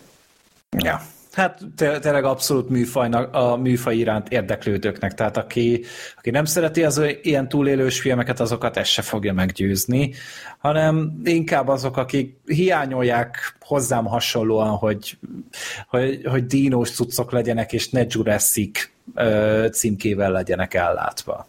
Ja, 0.78 1.02
Hát 1.34 1.60
tényleg 1.76 2.24
abszolút 2.24 2.70
műfajnak, 2.70 3.34
a 3.34 3.56
műfaj 3.58 3.96
iránt 3.96 4.30
érdeklődőknek, 4.30 5.14
tehát 5.14 5.38
aki, 5.38 5.84
aki 6.18 6.30
nem 6.30 6.46
szereti 6.46 6.84
az 6.84 7.02
ilyen 7.22 7.50
túlélős 7.50 8.00
filmeket, 8.00 8.40
azokat 8.40 8.78
ez 8.78 8.88
se 8.88 9.02
fogja 9.02 9.34
meggyőzni, 9.34 10.14
hanem 10.58 11.22
inkább 11.24 11.68
azok, 11.68 11.98
akik 11.98 12.38
hiányolják 12.46 13.58
hozzám 13.60 14.06
hasonlóan, 14.06 14.70
hogy, 14.70 15.18
hogy, 15.88 16.22
hogy 16.26 16.46
dínós 16.46 16.92
cuccok 16.92 17.32
legyenek, 17.32 17.74
és 17.74 17.90
ne 17.90 18.04
Jurassic 18.08 18.90
címkével 19.72 20.32
legyenek 20.32 20.74
ellátva. 20.74 21.48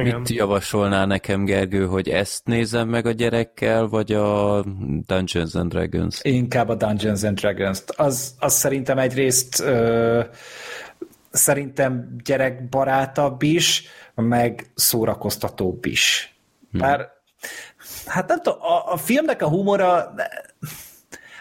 Igen. 0.00 0.18
Mit 0.18 0.28
javasolná 0.28 1.04
nekem, 1.04 1.44
Gergő, 1.44 1.86
hogy 1.86 2.08
ezt 2.08 2.44
nézem 2.44 2.88
meg 2.88 3.06
a 3.06 3.10
gyerekkel, 3.10 3.86
vagy 3.86 4.12
a 4.12 4.62
Dungeons 5.06 5.54
and 5.54 5.70
Dragons? 5.70 6.18
Inkább 6.22 6.68
a 6.68 6.74
Dungeons 6.74 7.22
and 7.22 7.38
Dragons-t. 7.40 7.90
Az, 7.90 8.34
az 8.38 8.52
szerintem 8.52 8.98
egyrészt 8.98 9.60
ö, 9.60 10.20
szerintem 11.30 12.16
gyerekbarátabb 12.24 13.42
is, 13.42 13.86
meg 14.14 14.70
szórakoztatóbb 14.74 15.86
is. 15.86 16.34
Hmm. 16.70 16.80
Bár, 16.80 17.08
hát 18.06 18.28
nem 18.28 18.40
tudom, 18.42 18.60
a, 18.60 18.92
a 18.92 18.96
filmnek 18.96 19.42
a 19.42 19.48
humora 19.48 20.14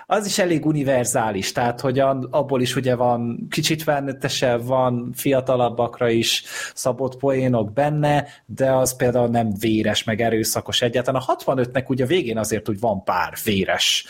az 0.06 0.26
is 0.26 0.40
elég 0.40 0.66
univerzális, 0.66 1.52
tehát 1.52 1.82
hogy 1.82 2.00
abból 2.00 2.62
is 2.62 2.76
ugye 2.76 2.96
van 2.96 3.48
kicsit 3.50 3.84
felnőttesebb, 3.84 4.66
van 4.66 5.12
fiatalabbakra 5.14 6.10
is 6.10 6.44
szabott 6.74 7.18
poénok 7.18 7.74
benne, 7.74 8.28
de 8.46 8.72
az 8.72 8.96
például 8.96 9.28
nem 9.28 9.54
véres, 9.60 10.04
meg 10.04 10.22
erőszakos 10.22 10.82
egyáltalán. 10.82 11.22
A 11.28 11.36
65-nek 11.36 11.88
ugye 11.88 12.04
a 12.04 12.08
végén 12.08 12.38
azért 12.38 12.70
úgy 12.70 12.80
van 12.80 13.04
pár 13.04 13.34
véres 13.44 14.06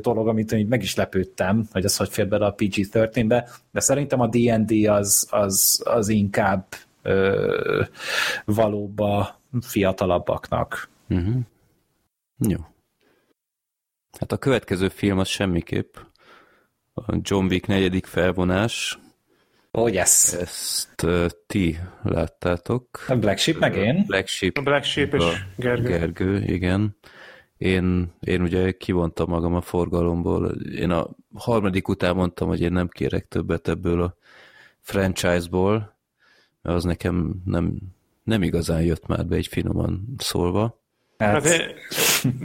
dolog, 0.00 0.28
amit 0.28 0.52
így 0.52 0.68
meg 0.68 0.82
is 0.82 0.94
lepődtem, 0.94 1.68
hogy 1.72 1.84
az 1.84 1.96
hogy 1.96 2.08
fér 2.08 2.28
bele 2.28 2.46
a 2.46 2.54
PG-13-be, 2.54 3.48
de 3.72 3.80
szerintem 3.80 4.20
a 4.20 4.26
D&D 4.26 4.86
az, 4.86 5.26
az, 5.30 5.82
az 5.84 6.08
inkább 6.08 6.66
ö, 7.02 7.82
valóba 8.44 9.40
fiatalabbaknak. 9.60 10.88
Uh-huh. 11.08 11.36
Jó. 12.38 12.58
Hát 14.18 14.32
a 14.32 14.36
következő 14.36 14.88
film 14.88 15.18
az 15.18 15.28
semmiképp. 15.28 15.96
A 16.94 17.18
John 17.22 17.44
Wick 17.44 17.66
negyedik 17.66 18.06
felvonás. 18.06 18.98
Oh, 19.70 19.92
yes. 19.92 20.32
Ezt 20.32 21.02
uh, 21.02 21.26
ti 21.46 21.78
láttátok. 22.02 23.04
A 23.08 23.16
Black 23.16 23.38
Sheep 23.38 23.58
meg 23.58 23.76
én. 23.76 24.04
Black 24.06 24.26
Sheep. 24.26 24.56
A 24.56 24.62
Black 24.62 24.84
Sheep 24.84 25.14
és 25.14 25.24
Gergő. 25.56 25.88
Gergő, 25.88 26.42
igen. 26.42 26.96
Én, 27.56 28.12
én 28.20 28.42
ugye 28.42 28.72
kivontam 28.72 29.28
magam 29.28 29.54
a 29.54 29.60
forgalomból. 29.60 30.50
Én 30.60 30.90
a 30.90 31.08
harmadik 31.34 31.88
után 31.88 32.14
mondtam, 32.14 32.48
hogy 32.48 32.60
én 32.60 32.72
nem 32.72 32.88
kérek 32.88 33.28
többet 33.28 33.68
ebből 33.68 34.02
a 34.02 34.16
franchise-ból, 34.80 35.96
mert 36.62 36.76
az 36.76 36.84
nekem 36.84 37.42
nem, 37.44 37.78
nem 38.22 38.42
igazán 38.42 38.82
jött 38.82 39.06
már 39.06 39.26
be 39.26 39.36
egy 39.36 39.46
finoman 39.46 40.14
szólva. 40.16 40.82
Hát... 41.18 41.48
Hát, 41.48 41.74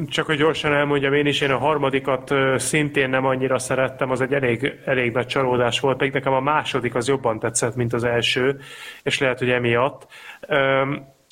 csak 0.07 0.25
hogy 0.25 0.37
gyorsan 0.37 0.73
elmondjam 0.73 1.13
én 1.13 1.25
is, 1.25 1.41
én 1.41 1.51
a 1.51 1.57
harmadikat 1.57 2.33
szintén 2.55 3.09
nem 3.09 3.25
annyira 3.25 3.59
szerettem, 3.59 4.11
az 4.11 4.21
egy 4.21 4.33
elég, 4.33 4.79
elég 4.85 5.11
nagy 5.11 5.25
csalódás 5.25 5.79
volt, 5.79 5.97
pedig 5.97 6.13
nekem 6.13 6.33
a 6.33 6.39
második 6.39 6.95
az 6.95 7.07
jobban 7.07 7.39
tetszett, 7.39 7.75
mint 7.75 7.93
az 7.93 8.03
első, 8.03 8.59
és 9.03 9.19
lehet, 9.19 9.39
hogy 9.39 9.49
emiatt. 9.49 10.07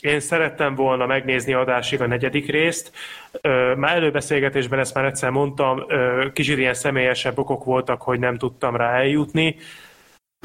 Én 0.02 0.20
szerettem 0.20 0.76
volna 0.76 1.06
megnézni 1.06 1.54
adásig 1.54 2.02
a 2.02 2.08
negyedik 2.08 2.52
részt. 2.52 2.92
Már 3.76 3.96
előbeszélgetésben 3.96 4.80
ezt 4.80 4.94
már 4.94 5.06
egyszer 5.06 5.30
mondtam, 5.30 5.86
kicsit 6.34 6.58
ilyen 6.58 6.74
személyesebb 6.74 7.38
okok 7.38 7.64
voltak, 7.64 8.02
hogy 8.02 8.20
nem 8.20 8.38
tudtam 8.38 8.76
rá 8.76 8.94
eljutni 8.94 9.56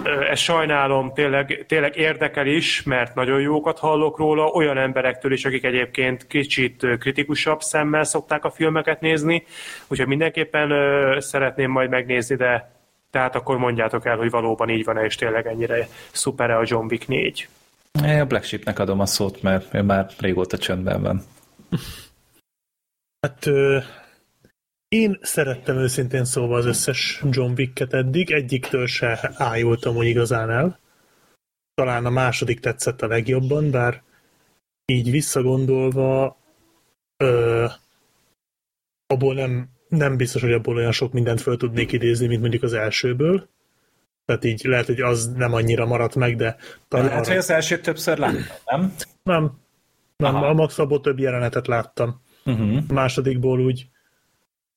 ezt 0.04 0.42
sajnálom, 0.42 1.12
tényleg, 1.14 1.64
tényleg 1.68 1.96
érdekel 1.96 2.46
is, 2.46 2.82
mert 2.82 3.14
nagyon 3.14 3.40
jókat 3.40 3.78
hallok 3.78 4.18
róla, 4.18 4.44
olyan 4.44 4.78
emberektől 4.78 5.32
is, 5.32 5.44
akik 5.44 5.64
egyébként 5.64 6.26
kicsit 6.26 6.86
kritikusabb 6.98 7.60
szemmel 7.60 8.04
szokták 8.04 8.44
a 8.44 8.50
filmeket 8.50 9.00
nézni, 9.00 9.44
úgyhogy 9.86 10.06
mindenképpen 10.06 10.70
szeretném 11.20 11.70
majd 11.70 11.90
megnézni, 11.90 12.36
de 12.36 12.74
tehát 13.10 13.34
akkor 13.34 13.58
mondjátok 13.58 14.06
el, 14.06 14.16
hogy 14.16 14.30
valóban 14.30 14.68
így 14.68 14.84
van-e, 14.84 15.04
és 15.04 15.14
tényleg 15.14 15.46
ennyire 15.46 15.88
szuper 16.12 16.50
a 16.50 16.62
John 16.64 16.86
Wick 16.90 17.08
4. 17.08 17.48
A 17.92 18.24
Black 18.24 18.44
Sheepnek 18.44 18.78
adom 18.78 19.00
a 19.00 19.06
szót, 19.06 19.42
mert 19.42 19.74
ő 19.74 19.82
már 19.82 20.06
régóta 20.18 20.58
csöndben 20.58 21.02
van. 21.02 21.22
Hát 23.20 23.46
én 24.88 25.18
szerettem 25.22 25.76
őszintén 25.76 26.24
szóval 26.24 26.58
az 26.58 26.64
összes 26.64 27.22
John 27.30 27.52
Wick-et 27.56 27.92
eddig, 27.92 28.30
egyiktől 28.30 28.86
se 28.86 29.32
ájultam 29.34 29.96
úgy 29.96 30.06
igazán 30.06 30.50
el. 30.50 30.78
talán 31.74 32.06
a 32.06 32.10
második 32.10 32.60
tetszett 32.60 33.02
a 33.02 33.06
legjobban, 33.06 33.70
bár 33.70 34.02
így 34.84 35.10
visszagondolva 35.10 36.36
ö, 37.16 37.66
abból 39.06 39.34
nem, 39.34 39.68
nem 39.88 40.16
biztos, 40.16 40.42
hogy 40.42 40.52
abból 40.52 40.76
olyan 40.76 40.92
sok 40.92 41.12
mindent 41.12 41.40
föl 41.40 41.56
tudnék 41.56 41.92
idézni, 41.92 42.26
mint 42.26 42.40
mondjuk 42.40 42.62
az 42.62 42.72
elsőből. 42.72 43.48
Tehát 44.24 44.44
így 44.44 44.64
lehet, 44.64 44.86
hogy 44.86 45.00
az 45.00 45.32
nem 45.32 45.52
annyira 45.52 45.86
maradt 45.86 46.14
meg, 46.14 46.36
de 46.36 46.56
talán 46.88 47.06
lehet, 47.06 47.20
arra... 47.20 47.28
hogy 47.28 47.38
az 47.38 47.50
első 47.50 47.78
többször 47.80 48.18
láttam, 48.18 48.44
nem? 48.64 48.94
Nem. 49.22 49.64
Nem, 50.16 50.34
Aha. 50.34 50.46
a 50.46 50.52
max 50.52 50.78
abból 50.78 51.00
több 51.00 51.18
jelenetet 51.18 51.66
láttam. 51.66 52.20
Uh-huh. 52.44 52.82
A 52.88 52.92
másodikból 52.92 53.60
úgy, 53.60 53.88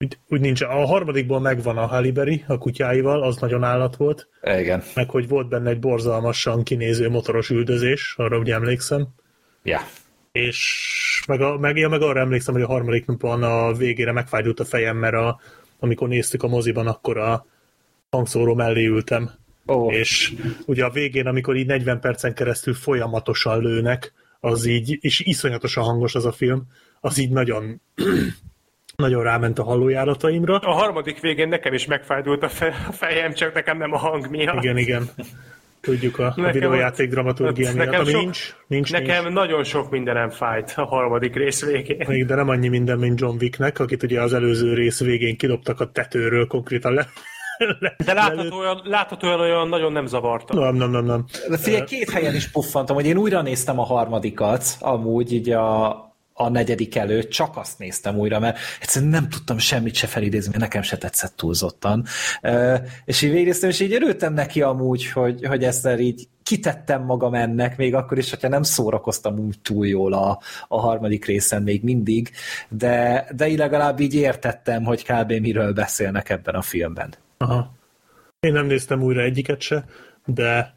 úgy, 0.04 0.18
úgy 0.28 0.40
nincs. 0.40 0.62
A 0.62 0.86
harmadikból 0.86 1.40
megvan 1.40 1.78
a 1.78 1.86
Haliberi 1.86 2.44
a 2.48 2.58
kutyáival, 2.58 3.24
az 3.24 3.38
nagyon 3.38 3.64
állat 3.64 3.96
volt. 3.96 4.28
Igen. 4.42 4.84
Meg 4.96 5.10
hogy 5.10 5.28
volt 5.28 5.50
benne 5.50 5.70
egy 5.70 5.80
borzalmasan 5.80 6.64
kinéző 6.64 7.10
motoros 7.10 7.50
üldözés, 7.50 8.14
arra 8.18 8.38
ugye 8.38 8.54
emlékszem. 8.54 9.08
Ja. 9.64 9.80
És 10.32 11.24
meg, 11.28 11.42
a, 11.42 11.58
meg, 11.58 11.78
ja, 11.78 11.90
meg 11.90 12.02
arra 12.02 12.20
emlékszem, 12.20 12.54
hogy 12.54 12.64
a 12.64 12.68
harmadik 12.68 13.06
napon 13.06 13.44
a 13.44 13.74
végére 13.74 14.12
megfájdult 14.12 14.60
a 14.60 14.66
fejem, 14.66 14.98
mert 14.98 15.16
a, 15.16 15.40
amikor 15.80 16.08
néztük 16.08 16.44
a 16.44 16.48
moziban, 16.48 16.88
akkor 16.88 17.18
a 17.18 17.46
hangszóró 18.10 18.54
mellé 18.54 18.86
ültem. 18.86 19.32
Oh. 19.66 19.94
És 19.94 20.34
ugye 20.66 20.86
a 20.86 20.90
végén, 20.90 21.28
amikor 21.28 21.56
így 21.56 21.68
40 21.68 22.00
percen 22.00 22.34
keresztül 22.34 22.74
folyamatosan 22.74 23.62
lőnek, 23.62 24.14
az 24.40 24.66
így, 24.66 24.98
és 25.02 25.20
iszonyatosan 25.20 25.84
hangos 25.84 26.16
az 26.16 26.26
a 26.26 26.32
film, 26.32 26.68
az 27.00 27.18
így 27.18 27.30
nagyon 27.32 27.82
nagyon 29.00 29.24
ráment 29.24 29.60
a 29.60 29.64
hallójárataimra. 29.64 30.58
A 30.58 30.72
harmadik 30.72 31.20
végén 31.20 31.48
nekem 31.48 31.74
is 31.74 31.86
megfájdult 31.86 32.44
a, 32.44 32.50
fejem, 32.92 33.34
csak 33.34 33.54
nekem 33.54 33.78
nem 33.78 33.94
a 33.94 33.98
hang 33.98 34.30
miatt. 34.30 34.64
Igen, 34.64 34.78
igen. 34.78 35.10
Tudjuk 35.82 36.20
a, 36.20 36.24
nekem, 36.24 36.46
a 36.46 36.52
videójáték 36.52 37.10
dramaturgia 37.10 37.74
miatt, 37.74 37.94
ami 37.94 38.10
sok, 38.10 38.22
nincs, 38.22 38.56
nincs. 38.68 38.92
Nekem 38.92 39.24
nincs. 39.24 39.36
nagyon 39.36 39.64
sok 39.64 39.90
mindenem 39.90 40.30
fájt 40.30 40.74
a 40.76 40.86
harmadik 40.86 41.36
rész 41.36 41.66
végén. 41.66 42.26
De 42.28 42.36
nem 42.36 42.50
annyi 42.50 42.68
minden, 42.68 42.98
mint 42.98 43.20
John 43.20 43.36
Wicknek, 43.40 43.80
akit 43.80 44.04
ugye 44.04 44.22
az 44.22 44.34
előző 44.34 44.74
rész 44.74 45.00
végén 45.00 45.38
kidobtak 45.38 45.80
a 45.80 45.92
tetőről 45.92 46.48
konkrétan 46.48 46.94
le, 46.94 47.08
de 48.06 48.14
láthatóan, 48.14 48.82
láthatóan 48.84 49.40
olyan 49.40 49.68
nagyon 49.68 49.92
nem 49.92 50.06
zavarta. 50.06 50.60
Nem, 50.60 50.76
nem, 50.76 50.90
nem, 50.90 51.06
nem. 51.06 51.26
De 51.50 51.58
figyelj, 51.58 51.84
két 51.84 52.10
helyen 52.10 52.36
is 52.36 52.52
puffantam, 52.52 52.96
hogy 52.96 53.06
én 53.06 53.18
újra 53.18 53.42
néztem 53.42 53.80
a 53.80 53.84
harmadikat, 53.84 54.64
amúgy 54.80 55.34
így 55.34 55.50
a, 55.50 56.09
a 56.41 56.49
negyedik 56.49 56.95
előtt, 56.95 57.30
csak 57.30 57.57
azt 57.57 57.80
néztem 57.80 58.18
újra, 58.18 58.40
mert 58.40 58.57
egyszerűen 58.82 59.11
nem 59.11 59.30
tudtam 59.30 59.57
semmit 59.57 59.94
se 59.94 60.07
felidézni, 60.07 60.49
mert 60.49 60.64
nekem 60.64 60.82
se 60.82 60.98
tetszett 60.98 61.36
túlzottan. 61.36 62.06
És 63.06 63.22
így 63.22 63.32
végignéztem, 63.32 63.70
és 63.70 63.80
így 63.80 63.94
örültem 63.94 64.34
neki 64.34 64.61
amúgy, 64.61 65.11
hogy, 65.11 65.45
hogy 65.45 65.64
ezzel 65.64 65.99
így 65.99 66.28
kitettem 66.44 67.03
magam 67.03 67.34
ennek, 67.34 67.78
még 67.78 67.95
akkor 67.95 68.18
is, 68.18 68.30
hogyha 68.30 68.48
nem 68.48 68.64
szórakoztam 68.64 69.40
úgy 69.40 69.60
túl 69.61 69.88
jól 69.88 70.14
a, 70.14 70.40
a 70.68 70.80
harmadik 70.80 71.26
részen 71.26 71.64
még 71.64 71.84
mindig, 71.84 72.32
de, 72.70 73.28
de 73.36 73.48
így 73.48 73.57
legalább 73.57 73.99
így 73.99 74.16
értettem, 74.16 74.84
hogy 74.84 75.03
kb. 75.03 75.32
miről 75.32 75.74
beszélnek 75.74 76.30
ebben 76.30 76.56
a 76.56 76.61
filmben. 76.61 77.14
Aha. 77.38 77.74
Én 78.40 78.53
nem 78.53 78.66
néztem 78.66 79.02
újra 79.02 79.22
egyiket 79.22 79.61
se, 79.61 79.86
de 80.26 80.76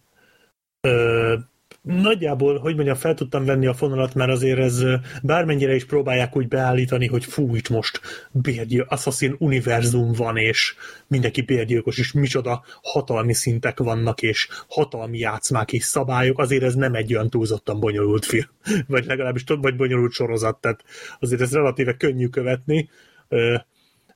ö, 0.81 1.35
nagyjából, 1.83 2.59
hogy 2.59 2.75
mondjam, 2.75 2.97
fel 2.97 3.15
tudtam 3.15 3.45
venni 3.45 3.67
a 3.67 3.75
fonalat, 3.75 4.15
mert 4.15 4.31
azért 4.31 4.59
ez 4.59 4.85
bármennyire 5.23 5.75
is 5.75 5.85
próbálják 5.85 6.37
úgy 6.37 6.49
beállítani, 6.49 7.07
hogy 7.07 7.25
fú, 7.25 7.55
itt 7.57 7.69
most 7.69 8.01
bérgyő, 8.31 8.85
Assassin 8.89 9.35
univerzum 9.39 10.13
van, 10.13 10.37
és 10.37 10.75
mindenki 11.07 11.41
bérgyilkos, 11.41 11.99
és 11.99 12.13
micsoda 12.13 12.65
hatalmi 12.83 13.33
szintek 13.33 13.79
vannak, 13.79 14.23
és 14.23 14.49
hatalmi 14.69 15.19
játszmák 15.19 15.73
és 15.73 15.85
szabályok, 15.85 16.39
azért 16.39 16.63
ez 16.63 16.75
nem 16.75 16.95
egy 16.95 17.15
olyan 17.15 17.31
túlzottan 17.31 17.81
bonyolult 17.81 18.25
film, 18.25 18.49
vagy 18.87 19.07
legalábbis 19.07 19.45
vagy 19.47 19.77
bonyolult 19.77 20.13
sorozat, 20.13 20.61
tehát 20.61 20.85
azért 21.21 21.41
ez 21.41 21.53
relatíve 21.53 21.97
könnyű 21.97 22.27
követni. 22.27 22.89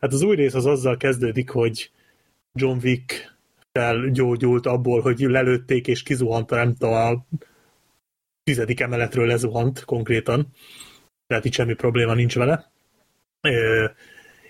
Hát 0.01 0.13
az 0.13 0.23
új 0.23 0.37
rész 0.37 0.55
az 0.55 0.67
azzal 0.67 0.97
kezdődik, 0.97 1.51
hogy 1.51 1.91
John 2.55 2.79
Wick 2.83 3.35
gyógyult 4.13 4.67
abból, 4.67 5.01
hogy 5.01 5.19
lelőtték 5.19 5.87
és 5.87 6.03
kizuhant, 6.03 6.51
nem 6.51 6.75
tudom, 6.75 6.95
a 6.95 7.27
tizedik 8.47 8.81
emeletről 8.81 9.27
lezuhant 9.27 9.85
konkrétan, 9.85 10.47
tehát 11.27 11.45
itt 11.45 11.53
semmi 11.53 11.75
probléma 11.75 12.15
nincs 12.15 12.35
vele. 12.35 12.71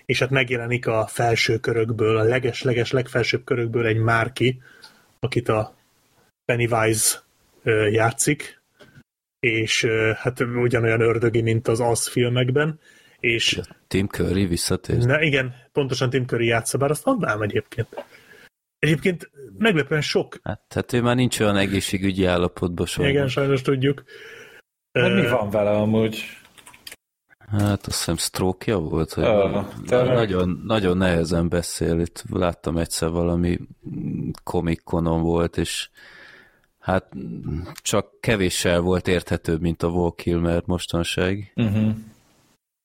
És 0.05 0.19
hát 0.19 0.29
megjelenik 0.29 0.87
a 0.87 1.07
felső 1.07 1.57
körökből, 1.57 2.17
a 2.17 2.23
leges-leges 2.23 2.91
legfelsőbb 2.91 3.43
körökből 3.43 3.85
egy 3.85 3.97
Márki, 3.97 4.61
akit 5.19 5.49
a 5.49 5.75
Pennywise 6.45 7.23
játszik, 7.91 8.61
és 9.39 9.85
hát 10.15 10.39
ugyanolyan 10.39 11.01
ördögi, 11.01 11.41
mint 11.41 11.67
az 11.67 11.79
Az 11.79 12.07
filmekben, 12.07 12.79
és... 13.19 13.59
Tim 13.87 14.07
Curry 14.07 14.45
visszatért. 14.45 15.05
Na 15.05 15.21
igen, 15.21 15.55
pontosan 15.71 16.09
Tim 16.09 16.25
Curry 16.25 16.45
játsza, 16.45 16.77
bár 16.77 16.89
azt 16.89 17.07
adnám 17.07 17.41
egyébként. 17.41 17.87
Egyébként 18.79 19.31
meglepően 19.57 20.01
sok. 20.01 20.39
Hát, 20.43 20.61
tehát 20.67 20.93
ő 20.93 21.01
már 21.01 21.15
nincs 21.15 21.39
olyan 21.39 21.57
egészségügyi 21.57 22.25
állapotban 22.25 22.85
soha. 22.85 23.07
Igen, 23.07 23.27
sajnos 23.27 23.61
tudjuk. 23.61 24.03
Hát 24.91 25.13
mi 25.13 25.27
van 25.27 25.49
vele 25.49 25.69
amúgy? 25.69 26.23
Hát 27.37 27.85
azt 27.85 27.97
hiszem 27.97 28.17
stroke 28.17 28.75
volt, 28.75 29.13
hogy 29.13 29.23
uh, 29.23 29.65
nagyon, 29.89 30.61
nagyon 30.65 30.97
nehezen 30.97 31.49
beszél. 31.49 31.99
Itt 31.99 32.23
láttam 32.29 32.77
egyszer 32.77 33.09
valami 33.09 33.59
komikkonon 34.43 35.21
volt, 35.21 35.57
és 35.57 35.89
hát 36.79 37.13
csak 37.81 38.21
kevéssel 38.21 38.79
volt 38.79 39.07
érthetőbb, 39.07 39.61
mint 39.61 39.83
a 39.83 39.87
Wall 39.87 40.13
Kilmer 40.15 40.63
mostanság. 40.65 41.51
Uh-huh. 41.55 41.95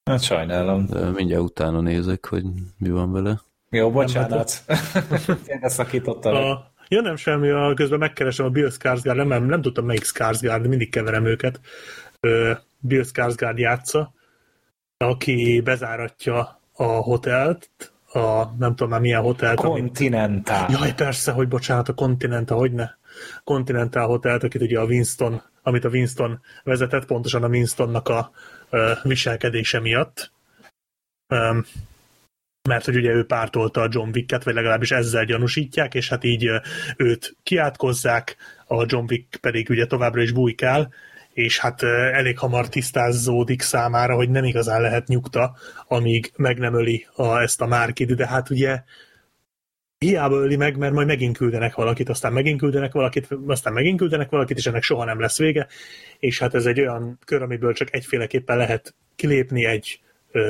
Hát 0.03 0.23
sajnálom. 0.23 0.85
De 0.85 1.09
mindjárt 1.09 1.43
utána 1.43 1.81
nézek, 1.81 2.25
hogy 2.25 2.43
mi 2.77 2.89
van 2.89 3.11
vele. 3.11 3.41
Jó, 3.73 3.91
bocsánat. 3.91 4.63
Én 5.45 5.69
szakítottam. 5.69 6.35
A... 6.35 6.71
Ja, 6.87 7.01
nem 7.01 7.15
semmi, 7.15 7.49
a 7.49 7.73
közben 7.73 7.99
megkeresem 7.99 8.45
a 8.45 8.49
Bill 8.49 8.69
Skarsgård, 8.69 9.17
nem, 9.17 9.27
nem, 9.27 9.43
nem 9.43 9.61
tudtam 9.61 9.85
melyik 9.85 10.03
Skarsgård, 10.03 10.67
mindig 10.67 10.89
keverem 10.89 11.25
őket. 11.25 11.59
Bill 12.79 13.03
Skarsgård 13.03 13.57
játsza, 13.57 14.13
aki 14.97 15.61
bezáratja 15.61 16.59
a 16.73 16.83
hotelt, 16.83 17.69
a 18.05 18.45
nem 18.57 18.75
tudom 18.75 18.89
már 18.89 18.99
milyen 18.99 19.21
hotelt. 19.21 19.55
Continental. 19.55 20.65
Amit... 20.65 20.77
Jaj, 20.77 20.93
persze, 20.93 21.31
hogy 21.31 21.47
bocsánat, 21.47 21.89
a 21.89 21.93
Continental, 21.93 22.57
hogy 22.57 22.71
ne. 22.71 22.89
Continental 23.43 24.07
hotelt, 24.07 24.43
akit 24.43 24.61
ugye 24.61 24.79
a 24.79 24.85
Winston, 24.85 25.41
amit 25.63 25.85
a 25.85 25.89
Winston 25.89 26.41
vezetett, 26.63 27.05
pontosan 27.05 27.43
a 27.43 27.47
Winstonnak 27.47 28.09
a 28.09 28.31
uh, 28.71 28.79
viselkedése 29.03 29.79
miatt. 29.79 30.31
Um, 31.27 31.65
mert 32.69 32.85
hogy 32.85 32.95
ugye 32.95 33.11
ő 33.11 33.25
pártolta 33.25 33.81
a 33.81 33.87
John 33.91 34.09
Wick-et, 34.13 34.43
vagy 34.43 34.53
legalábbis 34.53 34.91
ezzel 34.91 35.25
gyanúsítják, 35.25 35.93
és 35.93 36.09
hát 36.09 36.23
így 36.23 36.49
őt 36.97 37.35
kiátkozzák, 37.43 38.35
a 38.67 38.85
John 38.87 39.05
Wick 39.09 39.35
pedig 39.41 39.69
ugye 39.69 39.85
továbbra 39.85 40.21
is 40.21 40.31
bujkál, 40.31 40.93
és 41.33 41.59
hát 41.59 41.83
elég 42.13 42.37
hamar 42.37 42.69
tisztázódik 42.69 43.61
számára, 43.61 44.15
hogy 44.15 44.29
nem 44.29 44.43
igazán 44.43 44.81
lehet 44.81 45.07
nyugta, 45.07 45.55
amíg 45.87 46.31
meg 46.35 46.57
nem 46.57 46.73
öli 46.73 47.07
a, 47.15 47.41
ezt 47.41 47.61
a 47.61 47.65
Márkit, 47.65 48.15
de 48.15 48.27
hát 48.27 48.49
ugye 48.49 48.81
hiába 49.97 50.35
öli 50.35 50.55
meg, 50.55 50.77
mert 50.77 50.93
majd 50.93 51.07
megint 51.07 51.37
küldenek 51.37 51.75
valakit, 51.75 52.09
aztán 52.09 52.33
megint 52.33 52.59
küldenek 52.59 52.91
valakit, 52.91 53.27
aztán 53.47 53.73
megint 53.73 53.97
küldenek 53.97 54.29
valakit, 54.29 54.57
és 54.57 54.65
ennek 54.65 54.83
soha 54.83 55.05
nem 55.05 55.19
lesz 55.19 55.37
vége, 55.37 55.67
és 56.19 56.39
hát 56.39 56.53
ez 56.53 56.65
egy 56.65 56.79
olyan 56.79 57.19
kör, 57.25 57.41
amiből 57.41 57.73
csak 57.73 57.95
egyféleképpen 57.95 58.57
lehet 58.57 58.95
kilépni 59.15 59.65
egy 59.65 59.99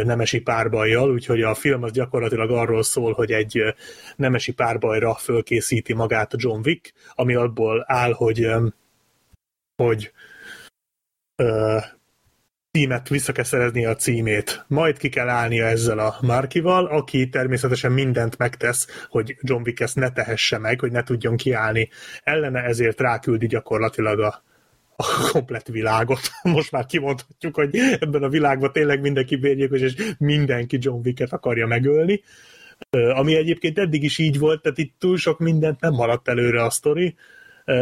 nemesi 0.03 0.41
párbajjal, 0.41 1.11
úgyhogy 1.11 1.41
a 1.41 1.53
film 1.53 1.83
az 1.83 1.91
gyakorlatilag 1.91 2.51
arról 2.51 2.83
szól, 2.83 3.13
hogy 3.13 3.31
egy 3.31 3.63
nemesi 4.15 4.51
párbajra 4.51 5.15
fölkészíti 5.15 5.93
magát 5.93 6.31
John 6.35 6.61
Wick, 6.65 6.93
ami 7.15 7.35
abból 7.35 7.83
áll, 7.87 8.11
hogy 8.13 8.47
hogy 9.75 10.11
uh, 11.43 11.83
címet 12.77 13.09
vissza 13.09 13.31
kell 13.31 13.43
szerezni 13.43 13.85
a 13.85 13.95
címét. 13.95 14.65
Majd 14.67 14.97
ki 14.97 15.09
kell 15.09 15.29
állnia 15.29 15.65
ezzel 15.65 15.99
a 15.99 16.17
Markival, 16.21 16.85
aki 16.85 17.29
természetesen 17.29 17.91
mindent 17.91 18.37
megtesz, 18.37 19.05
hogy 19.09 19.37
John 19.41 19.61
Wick 19.65 19.79
ezt 19.79 19.95
ne 19.95 20.11
tehesse 20.11 20.57
meg, 20.57 20.79
hogy 20.79 20.91
ne 20.91 21.03
tudjon 21.03 21.37
kiállni 21.37 21.89
ellene, 22.23 22.61
ezért 22.61 22.99
ráküldi 22.99 23.47
gyakorlatilag 23.47 24.19
a 24.19 24.43
a 24.95 25.29
komplet 25.31 25.67
világot. 25.67 26.19
Most 26.43 26.71
már 26.71 26.85
kimondhatjuk, 26.85 27.55
hogy 27.55 27.75
ebben 27.99 28.23
a 28.23 28.29
világban 28.29 28.71
tényleg 28.71 29.01
mindenki 29.01 29.35
bérgyilkos, 29.35 29.79
és 29.79 30.15
mindenki 30.17 30.77
John 30.81 31.01
Wicket 31.05 31.33
akarja 31.33 31.67
megölni. 31.67 32.21
Ami 32.89 33.35
egyébként 33.35 33.79
eddig 33.79 34.03
is 34.03 34.17
így 34.17 34.39
volt, 34.39 34.61
tehát 34.61 34.77
itt 34.77 34.95
túl 34.99 35.17
sok 35.17 35.39
mindent 35.39 35.79
nem 35.79 35.93
maradt 35.93 36.27
előre 36.27 36.63
a 36.63 36.69
sztori. 36.69 37.15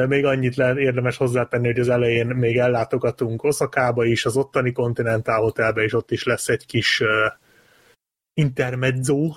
Még 0.08 0.26
annyit 0.26 0.56
lehet 0.56 0.78
érdemes 0.78 1.18
hozzátenni, 1.18 1.68
hogy 1.68 1.80
az 1.80 1.90
elején 1.90 2.28
még 2.28 2.58
ellátogatunk 2.58 3.44
Oszakába 3.44 4.06
is, 4.06 4.26
az 4.26 4.38
ottani 4.38 4.72
Continental 4.72 5.42
Hotelbe, 5.42 5.82
és 5.82 5.94
ott 5.94 6.12
is 6.12 6.24
lesz 6.24 6.48
egy 6.48 6.66
kis 6.66 7.00
uh, 7.00 7.08
intermezzo. 8.34 9.32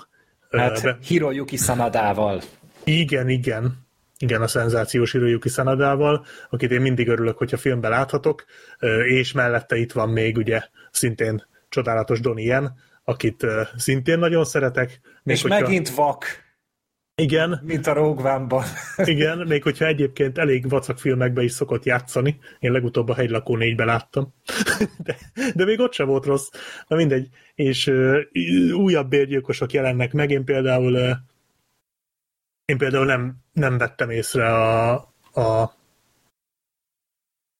Hát 0.51 0.83
uh, 0.83 0.91
Hiroyuki 1.07 1.57
Sanadával. 1.57 2.41
Igen, 2.83 3.29
igen. 3.29 3.84
Igen, 4.19 4.41
a 4.41 4.47
szenzációs 4.47 5.11
Hiroyuki 5.11 5.49
Sanadával, 5.49 6.25
akit 6.49 6.71
én 6.71 6.81
mindig 6.81 7.07
örülök, 7.07 7.37
hogyha 7.37 7.57
filmben 7.57 7.91
láthatok, 7.91 8.45
és 9.07 9.31
mellette 9.31 9.75
itt 9.75 9.91
van 9.91 10.09
még 10.09 10.37
ugye 10.37 10.61
szintén 10.91 11.45
csodálatos 11.69 12.19
Donnie 12.19 12.45
Yen, 12.45 12.75
akit 13.03 13.45
szintén 13.77 14.19
nagyon 14.19 14.45
szeretek. 14.45 14.99
Még 15.23 15.35
És 15.35 15.41
hogyha- 15.41 15.59
megint 15.59 15.89
vak, 15.95 16.43
Igen, 17.21 17.61
mint 17.63 17.87
a 17.87 17.93
Rogue 17.93 18.33
One-ban. 18.33 18.63
igen, 19.13 19.37
még 19.37 19.63
hogyha 19.63 19.85
egyébként 19.85 20.37
elég 20.37 20.69
vacak 20.69 20.99
filmekben 20.99 21.43
is 21.43 21.51
szokott 21.51 21.83
játszani. 21.83 22.39
Én 22.59 22.71
legutóbb 22.71 23.09
a 23.09 23.13
Hegylakó 23.15 23.55
négybe 23.57 23.85
láttam. 23.85 24.33
De, 25.05 25.15
de 25.55 25.65
még 25.65 25.79
ott 25.79 25.93
sem 25.93 26.07
volt 26.07 26.25
rossz. 26.25 26.49
Na 26.87 26.95
mindegy. 26.95 27.27
És 27.55 27.87
uh, 27.87 28.19
újabb 28.73 29.09
bérgyilkosok 29.09 29.73
jelennek 29.73 30.13
meg. 30.13 30.31
Én 30.31 30.43
például 30.43 30.93
uh, 30.93 31.09
én 32.65 32.77
például 32.77 33.05
nem, 33.05 33.35
nem 33.51 33.77
vettem 33.77 34.09
észre 34.09 34.53
a, 34.53 34.93
a 35.33 35.73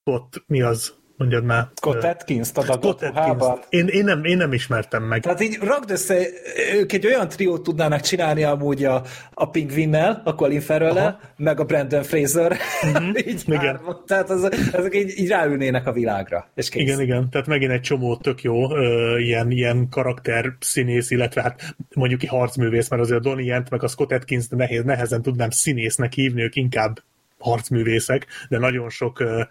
ott 0.03 0.43
mi 0.47 0.61
az, 0.61 0.95
mondjad 1.17 1.43
már. 1.43 1.67
Scott 1.75 2.03
Atkins, 2.03 2.49
a 2.53 2.61
Scott 2.61 3.01
ruhában. 3.01 3.49
Atkins. 3.51 3.65
Én, 3.69 3.87
én, 3.87 4.03
nem, 4.03 4.23
én 4.23 4.37
nem 4.37 4.53
ismertem 4.53 5.03
meg. 5.03 5.21
Tehát 5.21 5.41
így 5.41 5.57
rakd 5.61 5.91
össze, 5.91 6.27
ők 6.73 6.91
egy 6.91 7.05
olyan 7.05 7.27
triót 7.27 7.63
tudnának 7.63 8.01
csinálni 8.01 8.43
amúgy 8.43 8.83
a, 8.83 9.03
a 9.33 9.49
Pingvinnel, 9.49 10.21
a 10.25 10.35
Colin 10.35 10.61
farrell 10.61 11.17
meg 11.37 11.59
a 11.59 11.63
Brandon 11.63 12.03
Fraser. 12.03 12.57
így 13.27 13.43
Mhm. 13.45 13.53
Igen. 13.53 13.79
Tehát 14.07 14.29
az, 14.29 14.51
ezek 14.73 14.95
így, 14.95 15.19
így 15.19 15.27
ráülnének 15.27 15.87
a 15.87 15.91
világra. 15.91 16.49
És 16.55 16.69
kész. 16.69 16.81
Igen, 16.81 17.01
igen. 17.01 17.29
Tehát 17.29 17.47
megint 17.47 17.71
egy 17.71 17.81
csomó 17.81 18.15
tök 18.15 18.41
jó 18.41 18.75
ö, 18.75 19.17
ilyen, 19.17 19.51
ilyen 19.51 19.89
karakter 19.89 20.53
színész, 20.59 21.11
illetve 21.11 21.41
hát 21.41 21.75
mondjuk 21.95 22.19
ki 22.19 22.27
harcművész, 22.27 22.89
mert 22.89 23.01
azért 23.01 23.19
a 23.19 23.21
Donnie 23.21 23.45
Yent 23.45 23.69
meg 23.69 23.83
a 23.83 23.87
Scott 23.87 24.11
Atkins 24.11 24.45
nehéz, 24.49 24.83
nehezen 24.83 25.21
tudnám 25.21 25.49
színésznek 25.49 26.13
hívni, 26.13 26.41
ők 26.41 26.55
inkább 26.55 26.99
harcművészek, 27.39 28.25
de 28.49 28.57
nagyon 28.57 28.89
sok 28.89 29.19
ö, 29.19 29.41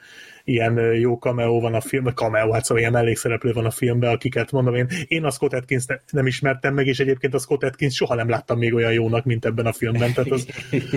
ilyen 0.44 0.94
jó 0.94 1.14
cameo 1.14 1.60
van 1.60 1.74
a 1.74 1.80
film, 1.80 2.04
cameo, 2.04 2.50
hát 2.50 2.64
szóval 2.64 2.78
ilyen 2.78 2.92
mellékszereplő 2.92 3.52
van 3.52 3.64
a 3.64 3.70
filmben, 3.70 4.10
akiket 4.10 4.50
mondom 4.52 4.74
én, 4.74 4.88
én 5.08 5.24
a 5.24 5.30
Scott 5.30 5.52
Atkins 5.52 5.86
ne, 5.86 5.96
nem 6.10 6.26
ismertem 6.26 6.74
meg, 6.74 6.86
és 6.86 6.98
egyébként 6.98 7.34
a 7.34 7.38
Scott 7.38 7.62
Atkins 7.62 7.94
soha 7.94 8.14
nem 8.14 8.28
láttam 8.28 8.58
még 8.58 8.74
olyan 8.74 8.92
jónak, 8.92 9.24
mint 9.24 9.44
ebben 9.44 9.66
a 9.66 9.72
filmben, 9.72 10.12
tehát 10.12 10.30
az, 10.30 10.46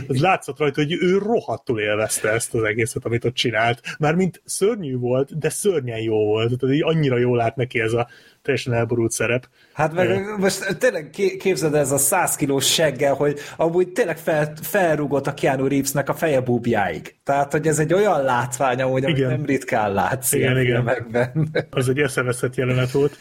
az 0.08 0.20
látszott 0.20 0.60
rajta, 0.60 0.82
hogy 0.82 0.98
ő 1.00 1.18
rohadtul 1.18 1.80
élvezte 1.80 2.30
ezt 2.30 2.54
az 2.54 2.64
egészet, 2.64 3.06
amit 3.06 3.26
ott 3.26 3.34
csinált. 3.34 3.82
Mármint 4.00 4.42
szörnyű 4.46 4.98
volt, 4.98 5.38
de 5.38 5.50
szörnyen 5.50 6.00
jó 6.00 6.26
volt. 6.26 6.58
Tehát 6.60 6.82
annyira 6.82 7.18
jól 7.18 7.38
lát 7.38 7.56
neki 7.56 7.80
ez 7.80 7.94
a 7.94 8.08
teljesen 8.48 8.74
elborult 8.74 9.12
szerep. 9.12 9.48
Hát 9.74 9.94
meg 9.94 10.38
most 10.38 10.78
tényleg 10.78 11.10
ké- 11.10 11.38
képzeld 11.38 11.76
ez 11.76 11.92
a 11.92 11.98
100 11.98 12.36
kilós 12.36 12.74
seggel, 12.74 13.14
hogy 13.14 13.40
amúgy 13.58 13.88
tényleg 13.88 14.18
fel, 14.18 14.54
felrúgott 14.62 15.28
a 15.28 15.34
Keanu 15.34 15.68
Reevesnek 15.68 16.10
a 16.10 16.14
feje 16.14 16.42
búbjáig. 16.42 17.16
Tehát, 17.24 17.52
hogy 17.52 17.68
ez 17.68 17.80
egy 17.80 17.94
olyan 17.94 18.24
látvány, 18.24 18.82
amúgy, 18.82 19.04
amit 19.04 19.18
Igen. 19.18 19.30
nem 19.30 19.46
ritkán 19.46 19.94
látsz 19.94 20.34
Igen, 20.34 20.52
ilyen 20.52 20.64
igen. 20.64 20.76
filmekben. 20.76 21.50
Az 21.70 21.90
egy 21.90 22.00
eszeveszett 22.00 22.56
jelenet 22.56 22.92
volt. 22.92 23.18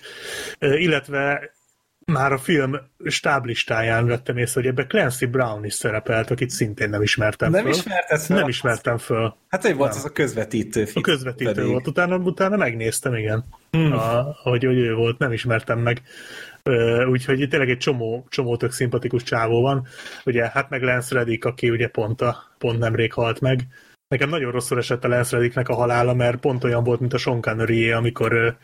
Ö, 0.58 0.74
Illetve 0.76 1.50
már 2.12 2.32
a 2.32 2.38
film 2.38 2.76
stáblistáján 3.04 4.06
vettem 4.06 4.36
észre, 4.36 4.60
hogy 4.60 4.70
ebbe 4.70 4.86
Clancy 4.86 5.26
Brown 5.26 5.64
is 5.64 5.74
szerepelt, 5.74 6.30
akit 6.30 6.50
szintén 6.50 6.90
nem 6.90 7.02
ismertem 7.02 7.50
Nem 7.50 7.62
föl. 7.62 7.70
ismerted 7.70 8.20
föl? 8.20 8.36
Nem 8.36 8.48
ismertem 8.48 8.98
föl. 8.98 9.36
Hát 9.48 9.62
hogy 9.62 9.74
volt 9.74 9.90
Nem. 9.90 9.98
az 9.98 10.04
a 10.04 10.12
közvetítő 10.12 10.82
A 10.82 10.86
film. 10.86 11.02
közvetítő 11.02 11.52
pedig. 11.52 11.70
volt, 11.70 11.86
utána, 11.86 12.16
utána 12.16 12.56
megnéztem, 12.56 13.14
igen. 13.14 13.44
Hmm. 13.70 13.92
A, 13.92 14.22
hogy, 14.42 14.64
hogy 14.64 14.78
ő 14.78 14.94
volt, 14.94 15.18
nem 15.18 15.32
ismertem 15.32 15.78
meg. 15.78 16.02
Úgyhogy 17.08 17.48
tényleg 17.48 17.70
egy 17.70 17.78
csomó, 17.78 18.26
csomó 18.28 18.56
tök 18.56 18.72
szimpatikus 18.72 19.22
csávó 19.22 19.60
van. 19.62 19.86
Ugye, 20.24 20.48
hát 20.48 20.70
meg 20.70 20.82
Lance 20.82 21.14
Reddick, 21.14 21.44
aki 21.44 21.70
ugye 21.70 21.88
pont, 21.88 22.20
a, 22.20 22.36
pont 22.58 22.78
nemrég 22.78 23.12
halt 23.12 23.40
meg. 23.40 23.66
Nekem 24.08 24.28
nagyon 24.28 24.52
rosszul 24.52 24.78
esett 24.78 25.04
a 25.04 25.08
Lance 25.08 25.36
Reddicknek 25.36 25.68
a 25.68 25.74
halála, 25.74 26.14
mert 26.14 26.36
pont 26.40 26.64
olyan 26.64 26.84
volt, 26.84 27.00
mint 27.00 27.14
a 27.14 27.18
Sean 27.18 27.40
connery 27.40 27.90
amikor 27.90 28.56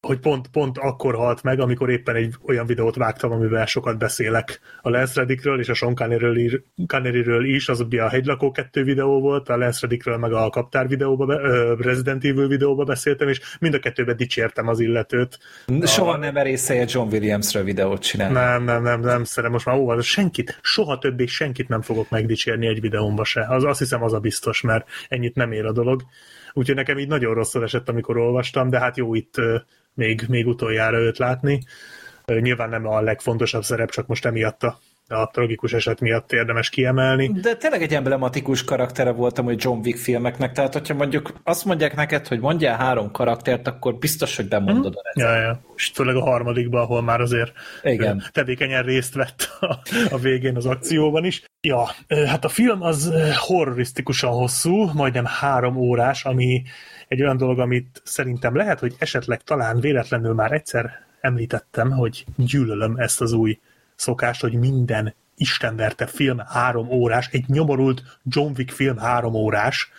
hogy 0.00 0.18
pont, 0.18 0.48
pont 0.48 0.78
akkor 0.78 1.14
halt 1.14 1.42
meg, 1.42 1.60
amikor 1.60 1.90
éppen 1.90 2.14
egy 2.14 2.34
olyan 2.46 2.66
videót 2.66 2.96
vágtam, 2.96 3.32
amiben 3.32 3.66
sokat 3.66 3.98
beszélek 3.98 4.60
a 4.82 4.90
Lance 4.90 5.12
Reddickről 5.20 5.60
és 5.60 5.68
a 5.68 5.74
Sean 5.74 5.94
Conneryről, 5.94 6.62
Conneryről 6.86 7.44
is, 7.44 7.68
az 7.68 7.80
ugye 7.80 8.02
a 8.02 8.08
Hegylakó 8.08 8.50
2 8.50 8.84
videó 8.84 9.20
volt, 9.20 9.48
a 9.48 9.56
Lance 9.56 9.78
Reddickről 9.80 10.16
meg 10.16 10.32
a 10.32 10.50
Kaptár 10.50 10.88
videóba, 10.88 11.40
ö, 11.40 11.74
Resident 11.78 12.24
Evil 12.24 12.48
videóba 12.48 12.84
beszéltem, 12.84 13.28
és 13.28 13.40
mind 13.60 13.74
a 13.74 13.78
kettőben 13.78 14.16
dicsértem 14.16 14.68
az 14.68 14.80
illetőt. 14.80 15.38
Soha 15.82 16.16
nem 16.16 16.32
merészelje 16.32 16.84
John 16.88 17.12
Williamsről 17.12 17.64
videót 17.64 18.02
csinálni. 18.02 18.34
Nem, 18.34 18.64
nem, 18.64 18.82
nem, 18.82 19.00
nem 19.00 19.24
szeretem, 19.24 19.52
most 19.52 19.66
már 19.66 19.76
óvad, 19.76 20.02
senkit, 20.02 20.58
soha 20.62 20.98
többé 20.98 21.26
senkit 21.26 21.68
nem 21.68 21.82
fogok 21.82 22.10
megdicsérni 22.10 22.66
egy 22.66 22.80
videómba 22.80 23.24
se. 23.24 23.46
Az, 23.48 23.64
azt 23.64 23.78
hiszem 23.78 24.02
az 24.02 24.12
a 24.12 24.18
biztos, 24.18 24.60
mert 24.60 24.88
ennyit 25.08 25.34
nem 25.34 25.52
ér 25.52 25.64
a 25.64 25.72
dolog. 25.72 26.02
Úgyhogy 26.52 26.76
nekem 26.76 26.98
így 26.98 27.08
nagyon 27.08 27.34
rosszul 27.34 27.62
esett, 27.62 27.88
amikor 27.88 28.16
olvastam, 28.16 28.70
de 28.70 28.78
hát 28.78 28.96
jó 28.96 29.14
itt 29.14 29.34
még, 29.94 30.24
még 30.28 30.46
utoljára 30.46 30.98
őt 30.98 31.18
látni. 31.18 31.62
Nyilván 32.26 32.68
nem 32.68 32.86
a 32.86 33.00
legfontosabb 33.00 33.62
szerep, 33.62 33.90
csak 33.90 34.06
most 34.06 34.24
emiatt 34.24 34.62
a, 34.62 34.78
a 35.10 35.30
tragikus 35.32 35.72
eset 35.72 36.00
miatt 36.00 36.32
érdemes 36.32 36.68
kiemelni. 36.68 37.30
De 37.40 37.56
tényleg 37.56 37.82
egy 37.82 37.94
emblematikus 37.94 38.64
karaktere 38.64 39.10
voltam, 39.10 39.44
hogy 39.44 39.62
John 39.62 39.80
Wick 39.84 39.98
filmeknek, 39.98 40.52
tehát 40.52 40.72
hogyha 40.72 40.94
mondjuk 40.94 41.32
azt 41.44 41.64
mondják 41.64 41.96
neked, 41.96 42.26
hogy 42.26 42.40
mondjál 42.40 42.76
három 42.76 43.10
karaktert, 43.10 43.66
akkor 43.66 43.94
biztos, 43.94 44.36
hogy 44.36 44.48
bemondod 44.48 44.94
a 44.96 45.12
Ja, 45.14 45.36
ja. 45.36 45.60
És 45.76 45.90
főleg 45.94 46.16
a 46.16 46.22
harmadikban, 46.22 46.80
ahol 46.80 47.02
már 47.02 47.20
azért 47.20 47.52
Igen. 47.82 48.22
tevékenyen 48.32 48.82
részt 48.82 49.14
vett 49.14 49.48
a, 49.60 49.78
a 50.10 50.18
végén 50.18 50.56
az 50.56 50.66
akcióban 50.66 51.24
is. 51.24 51.42
Ja, 51.60 51.86
hát 52.26 52.44
a 52.44 52.48
film 52.48 52.82
az 52.82 53.12
horrorisztikusan 53.36 54.30
hosszú, 54.30 54.90
majdnem 54.94 55.24
három 55.24 55.76
órás, 55.76 56.24
ami 56.24 56.62
egy 57.08 57.22
olyan 57.22 57.36
dolog, 57.36 57.58
amit 57.58 58.02
szerintem 58.04 58.56
lehet, 58.56 58.78
hogy 58.78 58.94
esetleg 58.98 59.42
talán 59.42 59.80
véletlenül 59.80 60.34
már 60.34 60.52
egyszer 60.52 60.90
említettem, 61.20 61.90
hogy 61.90 62.24
gyűlölöm 62.36 62.96
ezt 62.96 63.20
az 63.20 63.32
új 63.32 63.58
szokást, 64.00 64.40
hogy 64.40 64.52
minden 64.52 65.14
istenverte 65.36 66.06
film 66.06 66.38
három 66.38 66.88
órás, 66.90 67.28
egy 67.32 67.44
nyomorult 67.48 68.02
John 68.24 68.52
Wick 68.56 68.70
film 68.70 68.96
három 68.96 69.34
órás, 69.34 69.90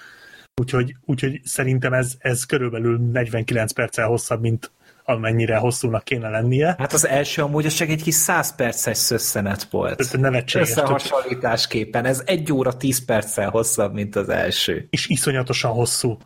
úgyhogy, 0.62 0.96
úgyhogy 1.06 1.42
szerintem 1.44 1.94
ez, 1.94 2.14
ez 2.20 2.46
körülbelül 2.46 2.98
49 2.98 3.72
perccel 3.72 4.08
hosszabb, 4.08 4.42
mint 4.42 4.72
amennyire 5.04 5.58
hosszúnak 5.58 6.04
kéne 6.04 6.30
lennie. 6.30 6.76
Hát 6.78 6.94
az 6.94 7.08
első 7.08 7.42
amúgy 7.42 7.66
az 7.66 7.74
csak 7.74 7.90
egy 7.90 8.04
kis 8.04 8.14
100 8.14 8.56
perces 8.56 8.98
szösszenet 8.98 9.64
volt. 9.64 10.00
Ez 10.00 10.12
nevetséges. 10.12 10.70
Összehasonlításképpen. 10.70 12.06
Ez 12.06 12.22
egy 12.26 12.52
óra 12.52 12.78
10 12.78 13.06
perccel 13.06 13.50
hosszabb, 13.50 13.94
mint 13.94 14.16
az 14.16 14.30
első. 14.30 14.88
És 14.90 15.08
iszonyatosan 15.08 15.72
hosszú. 15.72 16.18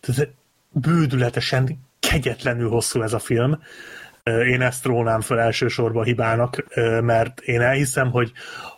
Tehát 0.00 0.32
bődületesen, 0.70 1.78
kegyetlenül 2.00 2.68
hosszú 2.68 3.02
ez 3.02 3.12
a 3.12 3.18
film. 3.18 3.62
Én 4.24 4.60
ezt 4.60 4.84
rónám 4.84 5.20
fel 5.20 5.40
elsősorban 5.40 6.04
hibának, 6.04 6.64
mert 7.00 7.40
én 7.40 7.60
elhiszem, 7.60 8.10
hogy, 8.10 8.32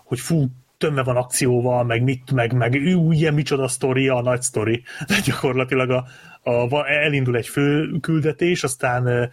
hogy 0.04 0.20
fú, 0.20 0.46
tömve 0.78 1.02
van 1.02 1.16
akcióval, 1.16 1.84
meg 1.84 2.02
mit, 2.02 2.32
meg, 2.32 2.52
meg 2.52 2.72
ú, 2.96 3.12
ilyen 3.12 3.34
micsoda 3.34 3.68
sztori, 3.68 4.08
a 4.08 4.20
nagy 4.22 4.42
sztori. 4.42 4.82
De 5.08 5.14
gyakorlatilag 5.24 5.90
a, 5.90 6.06
a, 6.50 6.88
elindul 6.88 7.36
egy 7.36 7.48
fő 7.48 7.90
küldetés, 8.00 8.64
aztán 8.64 9.30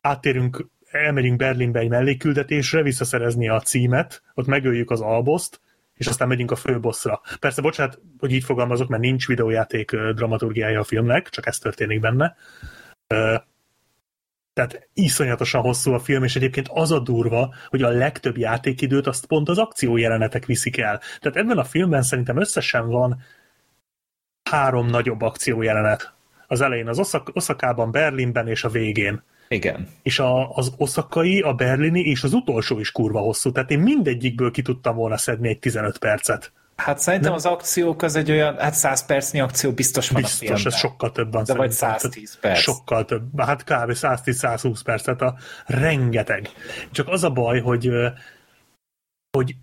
áttérünk, 0.00 0.66
elmegyünk 0.90 1.36
Berlinbe 1.36 1.78
egy 1.78 1.88
mellékküldetésre, 1.88 2.82
visszaszerezni 2.82 3.48
a 3.48 3.60
címet, 3.60 4.22
ott 4.34 4.46
megöljük 4.46 4.90
az 4.90 5.00
alboszt, 5.00 5.60
és 5.94 6.06
aztán 6.06 6.28
megyünk 6.28 6.50
a 6.50 6.56
főbosszra. 6.56 7.20
Persze, 7.40 7.62
bocsánat, 7.62 8.00
hogy 8.18 8.32
így 8.32 8.44
fogalmazok, 8.44 8.88
mert 8.88 9.02
nincs 9.02 9.26
videójáték 9.26 9.96
dramaturgiája 10.14 10.80
a 10.80 10.84
filmnek, 10.84 11.28
csak 11.28 11.46
ez 11.46 11.58
történik 11.58 12.00
benne. 12.00 12.36
Tehát 14.54 14.88
iszonyatosan 14.92 15.60
hosszú 15.60 15.92
a 15.92 15.98
film, 15.98 16.24
és 16.24 16.36
egyébként 16.36 16.68
az 16.72 16.90
a 16.90 16.98
durva, 16.98 17.54
hogy 17.68 17.82
a 17.82 17.88
legtöbb 17.88 18.36
játékidőt 18.36 19.06
azt 19.06 19.26
pont 19.26 19.48
az 19.48 19.58
akciójelenetek 19.58 20.46
viszik 20.46 20.78
el. 20.78 21.00
Tehát 21.20 21.36
ebben 21.36 21.58
a 21.58 21.64
filmben 21.64 22.02
szerintem 22.02 22.40
összesen 22.40 22.88
van 22.88 23.22
három 24.50 24.86
nagyobb 24.86 25.22
akciójelenet. 25.22 26.12
Az 26.46 26.60
elején 26.60 26.88
az 26.88 26.98
Oszak- 26.98 27.36
Oszakában, 27.36 27.90
Berlinben 27.90 28.48
és 28.48 28.64
a 28.64 28.68
végén. 28.68 29.22
Igen. 29.48 29.88
És 30.02 30.18
a, 30.18 30.50
az 30.50 30.72
oszakai, 30.76 31.40
a 31.40 31.52
berlini 31.52 32.00
és 32.00 32.22
az 32.22 32.32
utolsó 32.32 32.78
is 32.78 32.92
kurva 32.92 33.20
hosszú. 33.20 33.52
Tehát 33.52 33.70
én 33.70 33.78
mindegyikből 33.80 34.50
ki 34.50 34.62
tudtam 34.62 34.96
volna 34.96 35.16
szedni 35.16 35.48
egy 35.48 35.58
15 35.58 35.98
percet. 35.98 36.52
Hát 36.76 36.98
szerintem 36.98 37.28
Nem. 37.28 37.38
az 37.38 37.46
akciók 37.46 38.02
az 38.02 38.16
egy 38.16 38.30
olyan, 38.30 38.58
hát 38.58 38.74
100 38.74 39.06
percnyi 39.06 39.40
akció 39.40 39.72
biztos 39.72 40.08
van 40.08 40.22
a 40.22 40.24
Biztos, 40.24 40.48
filmben. 40.48 40.72
ez 40.72 40.78
sokkal 40.78 41.12
több 41.12 41.32
van. 41.32 41.44
De 41.44 41.54
vagy 41.54 41.70
szerintem. 41.70 42.10
110 42.10 42.38
perc. 42.40 42.58
Sokkal 42.58 43.04
több. 43.04 43.40
Hát 43.40 43.62
kb. 43.62 43.90
110-120 43.94 44.80
perc, 44.84 45.02
tehát 45.02 45.22
a 45.22 45.36
rengeteg. 45.66 46.48
Csak 46.90 47.08
az 47.08 47.24
a 47.24 47.30
baj, 47.30 47.60
hogy, 47.60 47.90
hogy 49.36 49.54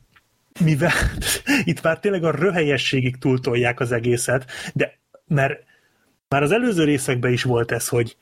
mivel 0.59 0.91
itt 1.63 1.81
már 1.81 1.99
tényleg 1.99 2.23
a 2.23 2.31
röhelyességig 2.31 3.17
túltolják 3.17 3.79
az 3.79 3.91
egészet, 3.91 4.51
de 4.73 4.99
mert 5.27 5.63
már 6.27 6.43
az 6.43 6.51
előző 6.51 6.83
részekben 6.83 7.31
is 7.31 7.43
volt 7.43 7.71
ez, 7.71 7.87
hogy 7.87 8.17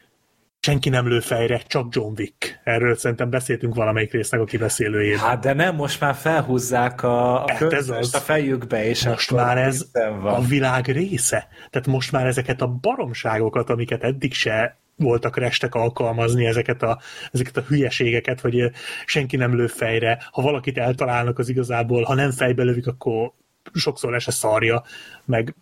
senki 0.62 0.90
nem 0.90 1.08
lő 1.08 1.20
fejre, 1.20 1.58
csak 1.68 1.96
John 1.96 2.14
Wick. 2.18 2.60
Erről 2.64 2.96
szerintem 2.96 3.30
beszéltünk 3.30 3.76
valamelyik 3.76 4.12
résznek 4.12 4.40
a 4.40 4.44
kibeszélőjében. 4.44 5.20
Hát 5.20 5.40
de 5.40 5.54
nem, 5.54 5.76
most 5.76 6.00
már 6.00 6.16
felhúzzák 6.16 7.04
a, 7.04 7.44
a, 7.44 7.52
Hát 7.52 7.74
ez 7.74 7.90
az. 7.90 8.16
a 8.16 8.18
fejükbe, 8.18 8.86
és 8.86 9.06
most 9.06 9.32
már 9.32 9.58
ez 9.58 9.86
van. 9.94 10.34
a 10.34 10.40
világ 10.42 10.86
része. 10.86 11.48
Tehát 11.70 11.88
most 11.88 12.12
már 12.12 12.26
ezeket 12.26 12.62
a 12.62 12.68
baromságokat, 12.68 13.70
amiket 13.70 14.04
eddig 14.04 14.34
se 14.34 14.78
voltak 14.96 15.38
restek 15.38 15.76
alkalmazni, 15.76 16.46
ezeket 16.46 16.84
a, 16.84 17.00
ezeket 17.32 17.58
a 17.58 17.62
hülyeségeket, 17.62 18.40
hogy 18.40 18.72
senki 19.06 19.36
nem 19.36 19.56
lő 19.56 19.68
fejre, 19.68 20.28
ha 20.32 20.42
valakit 20.42 20.78
eltalálnak 20.78 21.40
az 21.40 21.50
igazából, 21.50 22.04
ha 22.04 22.14
nem 22.14 22.32
fejbe 22.32 22.64
lövik, 22.64 22.88
akkor 22.88 23.32
sokszor 23.74 24.12
le 24.12 24.20
se 24.20 24.32
szarja, 24.32 24.84
meg, 25.26 25.56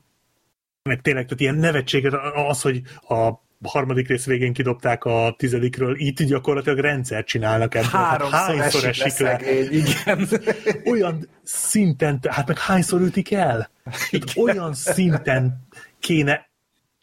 meg 0.84 1.02
tényleg, 1.02 1.24
tehát 1.24 1.40
ilyen 1.40 1.56
nevetséget 1.56 2.14
az, 2.50 2.62
hogy 2.62 2.82
a 3.08 3.46
harmadik 3.64 4.08
rész 4.08 4.26
végén 4.26 4.54
kidobták 4.54 5.04
a 5.04 5.36
tizedikről, 5.38 5.96
itt 6.00 6.24
gyakorlatilag 6.24 6.80
rendszert 6.80 7.28
csinálnak 7.28 7.76
ebből. 7.76 7.90
Hát 7.90 8.10
Háromszor 8.10 8.40
hányszor 8.40 8.84
esik 8.84 9.18
le 9.18 9.40
igen. 9.62 10.28
olyan 10.92 11.30
szinten, 11.44 12.20
hát 12.30 12.48
meg 12.48 12.60
hányszor 12.60 13.02
ütik 13.02 13.32
el? 13.32 13.70
Tehát 14.10 14.38
olyan 14.38 14.74
szinten 14.74 15.68
kéne 16.00 16.50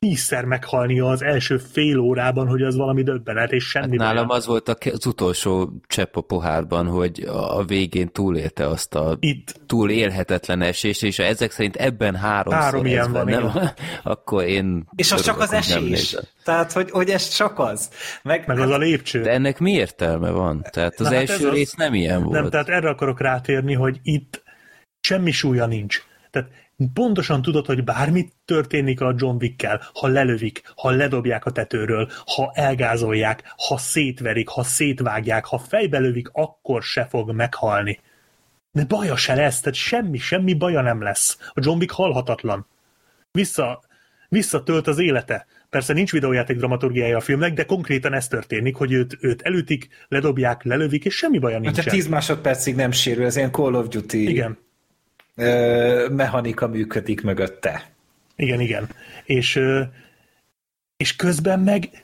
tízszer 0.04 0.44
meghalnia 0.44 1.06
az 1.08 1.22
első 1.22 1.56
fél 1.56 1.98
órában, 1.98 2.48
hogy 2.48 2.62
az 2.62 2.76
valami 2.76 3.02
döbbenet, 3.02 3.52
és 3.52 3.64
semmi 3.64 3.98
Hát 3.98 4.14
nálam 4.14 4.30
az 4.30 4.46
volt 4.46 4.68
az 4.68 5.06
utolsó 5.06 5.72
csepp 5.86 6.16
a 6.16 6.20
pohárban, 6.20 6.86
hogy 6.86 7.24
a 7.28 7.64
végén 7.64 8.12
túlélte 8.12 8.68
azt 8.68 8.94
a 8.94 9.16
Itt. 9.20 9.60
túl 9.66 9.90
élhetetlen 9.90 10.62
esést, 10.62 11.02
és 11.02 11.16
ha 11.16 11.22
ezek 11.22 11.50
szerint 11.50 11.76
ebben 11.76 12.14
háromszor 12.14 12.62
Három 12.62 12.86
ilyen 12.86 13.12
van, 13.12 13.28
igen. 13.28 13.52
akkor 14.02 14.44
én... 14.44 14.86
És 14.96 15.12
az 15.12 15.22
csak 15.22 15.40
az 15.40 15.50
nem 15.50 15.58
esés. 15.58 16.16
Tehát, 16.44 16.72
hogy, 16.72 16.90
hogy 16.90 17.08
ez 17.10 17.28
csak 17.28 17.58
az. 17.58 17.90
Meg, 18.22 18.44
Meg 18.46 18.58
az 18.58 18.70
a 18.70 18.78
lépcső. 18.78 19.20
De 19.22 19.30
ennek 19.30 19.58
mi 19.58 19.72
értelme 19.72 20.30
van? 20.30 20.64
Tehát 20.70 21.00
az 21.00 21.06
Na 21.06 21.12
hát 21.16 21.28
első 21.28 21.46
az- 21.48 21.54
rész 21.54 21.74
nem 21.74 21.94
ilyen 21.94 22.22
volt. 22.22 22.40
Nem, 22.40 22.50
tehát 22.50 22.68
erre 22.68 22.88
akarok 22.88 23.20
rátérni, 23.20 23.74
hogy 23.74 23.98
itt 24.02 24.42
semmi 25.00 25.30
súlya 25.30 25.66
nincs. 25.66 26.02
Tehát 26.30 26.48
pontosan 26.92 27.42
tudod, 27.42 27.66
hogy 27.66 27.84
bármi 27.84 28.28
történik 28.44 29.00
a 29.00 29.14
John 29.16 29.36
Wick-kel, 29.40 29.82
ha 29.94 30.06
lelövik, 30.06 30.62
ha 30.76 30.90
ledobják 30.90 31.44
a 31.44 31.50
tetőről, 31.50 32.10
ha 32.26 32.52
elgázolják, 32.54 33.54
ha 33.56 33.78
szétverik, 33.78 34.48
ha 34.48 34.62
szétvágják, 34.62 35.44
ha 35.44 35.58
fejbe 35.58 35.98
lövik, 35.98 36.28
akkor 36.32 36.82
se 36.82 37.06
fog 37.06 37.32
meghalni. 37.32 38.00
De 38.72 38.84
baja 38.84 39.16
se 39.16 39.34
lesz, 39.34 39.60
tehát 39.60 39.78
semmi, 39.78 40.18
semmi 40.18 40.54
baja 40.54 40.80
nem 40.80 41.02
lesz. 41.02 41.38
A 41.48 41.60
John 41.62 41.78
Wick 41.78 41.90
halhatatlan. 41.92 42.66
Vissza, 43.32 43.82
visszatölt 44.28 44.86
az 44.86 44.98
élete. 44.98 45.46
Persze 45.70 45.92
nincs 45.92 46.12
videójáték 46.12 46.56
dramaturgiája 46.56 47.16
a 47.16 47.20
filmnek, 47.20 47.52
de 47.52 47.64
konkrétan 47.64 48.12
ez 48.12 48.28
történik, 48.28 48.76
hogy 48.76 48.92
őt, 48.92 49.16
őt 49.20 49.42
elütik, 49.42 49.88
ledobják, 50.08 50.62
lelövik, 50.62 51.04
és 51.04 51.14
semmi 51.14 51.38
baja 51.38 51.58
nincsen. 51.58 51.74
Hogyha 51.74 51.90
10 51.90 52.06
másodpercig 52.06 52.74
nem 52.74 52.90
sérül, 52.90 53.24
ez 53.24 53.36
ilyen 53.36 53.50
Call 53.50 53.74
of 53.74 53.88
Duty 53.88 54.28
Igen. 54.28 54.58
Ö, 55.34 56.08
mechanika 56.08 56.68
működik 56.68 57.22
mögötte. 57.22 57.90
Igen, 58.36 58.60
igen. 58.60 58.88
És, 59.24 59.56
ö, 59.56 59.82
és 60.96 61.16
közben 61.16 61.60
meg 61.60 62.03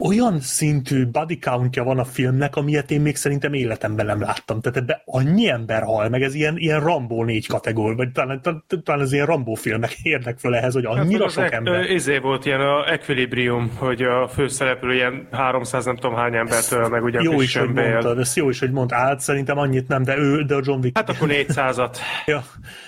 olyan 0.00 0.40
szintű 0.40 1.06
body 1.06 1.38
countja 1.38 1.84
van 1.84 1.98
a 1.98 2.04
filmnek, 2.04 2.56
amilyet 2.56 2.90
én 2.90 3.00
még 3.00 3.16
szerintem 3.16 3.52
életemben 3.52 4.06
nem 4.06 4.20
láttam. 4.20 4.60
Tehát 4.60 4.78
ebben 4.78 5.00
annyi 5.04 5.48
ember 5.48 5.82
hal, 5.82 6.08
meg 6.08 6.22
ez 6.22 6.34
ilyen, 6.34 6.56
ilyen 6.56 6.80
Rambo 6.80 7.24
négy 7.24 7.46
kategóri, 7.46 7.94
vagy 7.94 8.12
talán, 8.12 8.40
talán, 8.82 9.00
az 9.00 9.12
ilyen 9.12 9.26
Rambo 9.26 9.54
filmek 9.54 9.92
érnek 10.02 10.38
föl 10.38 10.54
ehhez, 10.54 10.72
hogy 10.74 10.84
annyira 10.84 11.24
az 11.24 11.32
sok 11.32 11.42
ek- 11.44 11.52
ember. 11.52 11.90
Izé 11.90 12.18
volt 12.18 12.44
ilyen 12.46 12.60
a 12.60 12.92
Equilibrium, 12.92 13.70
hogy 13.76 14.02
a 14.02 14.28
főszereplő 14.28 14.94
ilyen 14.94 15.28
300 15.30 15.84
nem 15.84 15.96
tudom 15.96 16.16
hány 16.16 16.34
embert 16.34 16.72
öl 16.72 16.88
meg, 16.88 17.04
ugye 17.04 17.20
Jó 17.22 17.40
is, 17.40 17.56
hogy 17.56 17.72
Bale. 17.72 17.90
mondtad, 17.90 18.18
ez 18.18 18.36
jó 18.36 18.48
is, 18.48 18.58
hogy 18.60 18.70
mondtad. 18.70 18.98
Át 18.98 19.20
szerintem 19.20 19.58
annyit 19.58 19.88
nem, 19.88 20.02
de 20.02 20.16
ő, 20.16 20.42
de 20.42 20.54
a 20.54 20.60
John 20.64 20.80
Wick. 20.82 20.96
Hát 20.96 21.08
akkor 21.08 21.28
400-at. 21.30 21.96
Ja, 22.26 22.42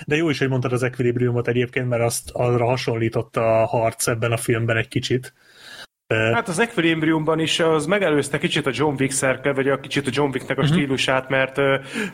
de 0.06 0.16
jó 0.16 0.30
is, 0.30 0.38
hogy 0.38 0.48
mondtad 0.48 0.72
az 0.72 0.82
Equilibriumot 0.82 1.48
egyébként, 1.48 1.88
mert 1.88 2.02
azt 2.02 2.30
arra 2.32 2.64
hasonlította 2.64 3.60
a 3.60 3.66
harc 3.66 4.06
ebben 4.06 4.32
a 4.32 4.36
filmben 4.36 4.76
egy 4.76 4.88
kicsit. 4.88 5.32
Hát 6.08 6.48
az 6.48 6.58
Equilibriumban 6.58 7.38
is 7.38 7.60
az 7.60 7.86
megelőzte 7.86 8.38
kicsit 8.38 8.66
a 8.66 8.70
John 8.72 8.94
Wick 8.98 9.12
szerke, 9.12 9.52
vagy 9.52 9.68
a 9.68 9.80
kicsit 9.80 10.06
a 10.06 10.10
John 10.12 10.30
Wicknek 10.32 10.56
Mhm. 10.56 10.66
a 10.66 10.68
stílusát, 10.68 11.28
mert 11.28 11.56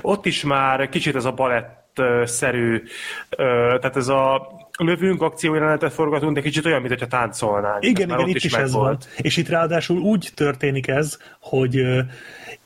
ott 0.01 0.27
is 0.27 0.45
már 0.45 0.89
kicsit 0.89 1.15
ez 1.15 1.25
a 1.25 1.33
balett-szerű, 1.33 2.83
tehát 3.37 3.97
ez 3.97 4.09
a 4.09 4.49
lövünk, 4.79 5.23
akciójelenetet 5.23 5.93
forgatunk, 5.93 6.35
de 6.35 6.41
kicsit 6.41 6.67
olyan, 6.67 6.81
mintha 6.83 7.07
táncolnánk. 7.07 7.85
Igen, 7.85 8.09
igen, 8.09 8.29
itt 8.29 8.35
is, 8.37 8.45
ez 8.53 8.73
megvolt. 8.73 9.05
van. 9.05 9.13
És 9.17 9.37
itt 9.37 9.49
ráadásul 9.49 9.99
úgy 9.99 10.31
történik 10.35 10.87
ez, 10.89 11.19
hogy 11.41 11.81
uh, 11.81 11.99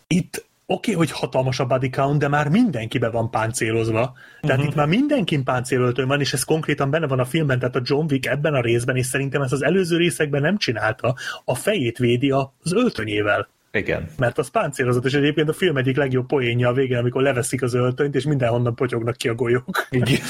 itt 0.07 0.44
oké, 0.66 0.93
okay, 0.93 0.94
hogy 0.94 1.10
hatalmas 1.18 1.60
a 1.60 1.66
body 1.66 1.90
count, 1.90 2.18
de 2.18 2.28
már 2.28 2.48
mindenkibe 2.48 3.10
van 3.10 3.30
páncélozva. 3.30 4.12
Tehát 4.40 4.56
uh-huh. 4.56 4.70
itt 4.70 4.74
már 4.74 4.86
mindenkin 4.86 5.44
páncélöltön 5.44 6.09
van, 6.09 6.20
és 6.20 6.32
ez 6.32 6.44
konkrétan 6.44 6.90
benne 6.90 7.06
van 7.06 7.18
a 7.18 7.24
filmben, 7.24 7.59
tehát 7.59 7.76
a 7.76 7.82
John 7.84 8.06
Wick 8.10 8.26
ebben 8.26 8.55
a 8.55 8.60
részben, 8.60 8.97
és 8.97 9.06
szerintem 9.06 9.43
ezt 9.43 9.52
az 9.52 9.62
előző 9.62 9.97
részekben 9.97 10.40
nem 10.40 10.56
csinálta, 10.56 11.14
a 11.44 11.55
fejét 11.55 11.98
védi 11.98 12.30
az 12.30 12.72
öltönyével. 12.72 13.48
Igen. 13.72 14.09
Mert 14.18 14.39
az 14.39 14.48
páncélozott, 14.48 15.05
és 15.05 15.14
egyébként 15.14 15.48
a 15.48 15.52
film 15.52 15.76
egyik 15.76 15.97
legjobb 15.97 16.26
poénja 16.26 16.68
a 16.68 16.72
végén, 16.72 16.97
amikor 16.97 17.22
leveszik 17.22 17.62
az 17.62 17.74
öltönyt, 17.74 18.14
és 18.14 18.24
mindenhonnan 18.24 18.74
potyognak 18.74 19.16
ki 19.16 19.28
a 19.28 19.34
golyók. 19.34 19.86
Igen. 19.90 20.20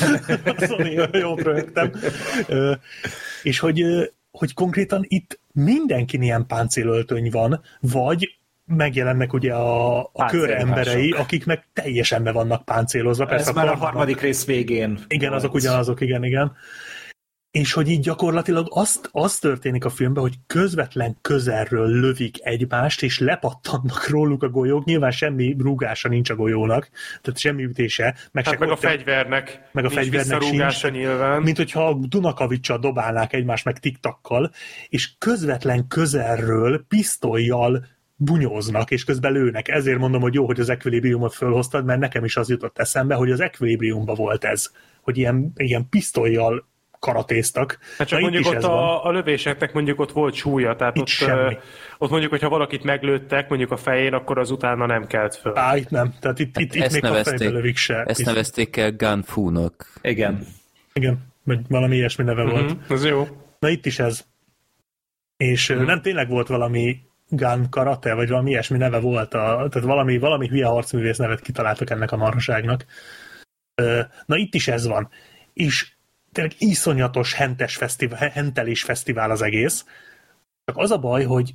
Szóval 0.57 1.09
jót 1.13 1.43
rögtem. 1.43 1.93
Ö, 2.49 2.73
És 3.43 3.59
hogy, 3.59 3.85
hogy 4.31 4.55
konkrétan 4.55 5.05
itt 5.09 5.41
mindenkin 5.53 6.23
ilyen 6.23 6.47
páncélöltöny 6.47 7.31
van, 7.31 7.61
vagy 7.81 8.39
megjelennek 8.77 9.33
ugye 9.33 9.53
a, 9.55 9.99
a 10.01 10.05
kör 10.13 10.49
Páncélhások. 10.49 10.69
emberei, 10.69 11.11
akik 11.11 11.47
meg 11.47 11.69
teljesen 11.73 12.23
be 12.23 12.33
vannak 12.33 12.65
páncélozva. 12.65 13.29
Ez 13.29 13.51
már 13.51 13.69
a 13.69 13.77
harmadik 13.77 14.21
rész 14.21 14.47
végén. 14.47 14.99
igen, 15.09 15.31
volt. 15.31 15.43
azok 15.43 15.55
ugyanazok, 15.55 16.01
igen, 16.01 16.25
igen. 16.25 16.53
És 17.51 17.73
hogy 17.73 17.89
így 17.91 18.01
gyakorlatilag 18.01 18.67
azt, 18.71 19.09
az 19.13 19.39
történik 19.39 19.85
a 19.85 19.89
filmben, 19.91 20.23
hogy 20.23 20.35
közvetlen 20.47 21.19
közelről 21.21 21.89
lövik 22.01 22.37
egymást, 22.41 23.03
és 23.03 23.19
lepattannak 23.19 24.09
róluk 24.09 24.43
a 24.43 24.49
golyók. 24.49 24.85
Nyilván 24.85 25.11
semmi 25.11 25.57
rúgása 25.59 26.09
nincs 26.09 26.31
a 26.31 26.35
golyónak, 26.35 26.91
tehát 27.23 27.39
semmi 27.39 27.65
ütése. 27.65 28.15
Meg, 28.33 28.45
Hát 28.45 28.55
se 28.55 28.61
meg 28.61 28.71
a 28.71 28.77
fegyvernek. 28.77 29.69
meg 29.73 29.85
a 29.85 29.89
nincs 29.89 30.01
fegyvernek 30.01 30.43
sincs. 30.43 30.91
nyilván. 30.91 31.43
Mint 31.43 31.57
hogyha 31.57 31.89
a 31.89 31.95
Dunakavicsal 32.09 32.79
dobálnák 32.79 33.33
egymást 33.33 33.65
meg 33.65 33.79
tiktakkal, 33.79 34.51
és 34.89 35.13
közvetlen 35.19 35.87
közelről 35.89 36.85
pisztolyjal 36.89 37.87
bunyóznak, 38.25 38.91
és 38.91 39.05
közben 39.05 39.33
lőnek. 39.33 39.69
Ezért 39.69 39.99
mondom, 39.99 40.21
hogy 40.21 40.35
jó, 40.35 40.47
hogy 40.47 40.61
az 40.61 40.69
Equilibriumot 40.69 41.35
fölhoztad, 41.35 41.85
mert 41.85 42.01
nekem 42.01 42.25
is 42.25 42.37
az 42.37 42.49
jutott 42.49 42.79
eszembe, 42.79 43.15
hogy 43.15 43.31
az 43.31 43.41
Equilibriumban 43.41 44.15
volt 44.15 44.45
ez, 44.45 44.73
hogy 45.01 45.19
ilyen, 45.19 45.53
ilyen 45.57 45.89
pisztolyjal 45.89 46.71
karatéztak. 46.99 47.79
Hát 47.99 48.09
csak 48.09 48.21
Na, 48.21 48.27
itt 48.27 48.33
mondjuk 48.33 48.55
ott 48.55 48.63
a, 48.63 49.05
a 49.07 49.11
lövéseknek 49.11 49.73
mondjuk 49.73 50.01
ott 50.01 50.13
volt 50.13 50.35
súlya, 50.35 50.77
tehát 50.77 50.97
Itt 50.97 51.03
ott, 51.03 51.09
semmi. 51.09 51.57
ott 51.99 52.11
mondjuk, 52.11 52.31
hogyha 52.31 52.49
valakit 52.49 52.85
meglőttek 52.85 53.49
mondjuk 53.49 53.71
a 53.71 53.77
fején, 53.77 54.13
akkor 54.13 54.39
az 54.39 54.51
utána 54.51 54.87
nem 54.87 55.07
kelt 55.07 55.37
föl. 55.37 55.57
Á, 55.59 55.77
itt 55.77 55.91
nem. 55.91 56.15
Tehát 56.21 56.39
itt, 56.39 56.59
itt, 56.59 56.75
itt 56.75 56.83
ezt 56.83 56.93
még 57.01 57.05
a 57.05 57.25
fejbe 57.25 57.49
lövik 57.49 57.77
se. 57.77 58.03
ezt 58.03 58.21
Itt- 58.21 58.27
nevezték 58.27 58.77
el 58.77 58.93
Gunfu-nak. 58.93 59.93
Igen. 60.03 60.47
Igen, 60.93 61.19
vagy 61.45 61.61
valami 61.69 61.97
ilyesmi 61.97 62.25
neve 62.25 62.43
volt. 62.45 62.65
Mhm, 62.73 62.93
Ez 62.93 63.05
jó. 63.05 63.27
Na 63.59 63.69
itt 63.69 63.87
is 63.87 63.99
ez. 63.99 64.25
És 65.37 65.73
mm. 65.73 65.85
nem 65.85 66.01
tényleg 66.03 66.29
volt 66.29 66.49
valami 66.49 67.01
gun 67.35 67.71
karate, 67.71 68.15
vagy 68.15 68.29
valami 68.29 68.51
ilyesmi 68.51 68.79
neve 68.79 68.99
volt, 68.99 69.35
a, 69.35 69.69
tehát 69.71 69.89
valami, 69.89 70.19
valami 70.19 70.49
hülye 70.49 70.67
harcművész 70.67 71.17
nevet 71.17 71.41
kitaláltak 71.41 71.91
ennek 71.91 72.13
a 72.13 72.17
marhaságnak. 72.17 72.85
Na 74.27 74.37
itt 74.37 74.55
is 74.55 74.69
ez 74.69 74.87
van. 74.87 75.09
És 75.53 75.93
tényleg 76.33 76.55
iszonyatos 76.59 77.35
hentes 77.35 77.77
fesztivál, 77.77 78.29
hentelés 78.29 78.83
fesztivál 78.83 79.31
az 79.31 79.43
egész. 79.43 79.85
Csak 80.65 80.77
az 80.77 80.91
a 80.91 80.99
baj, 80.99 81.25
hogy 81.25 81.55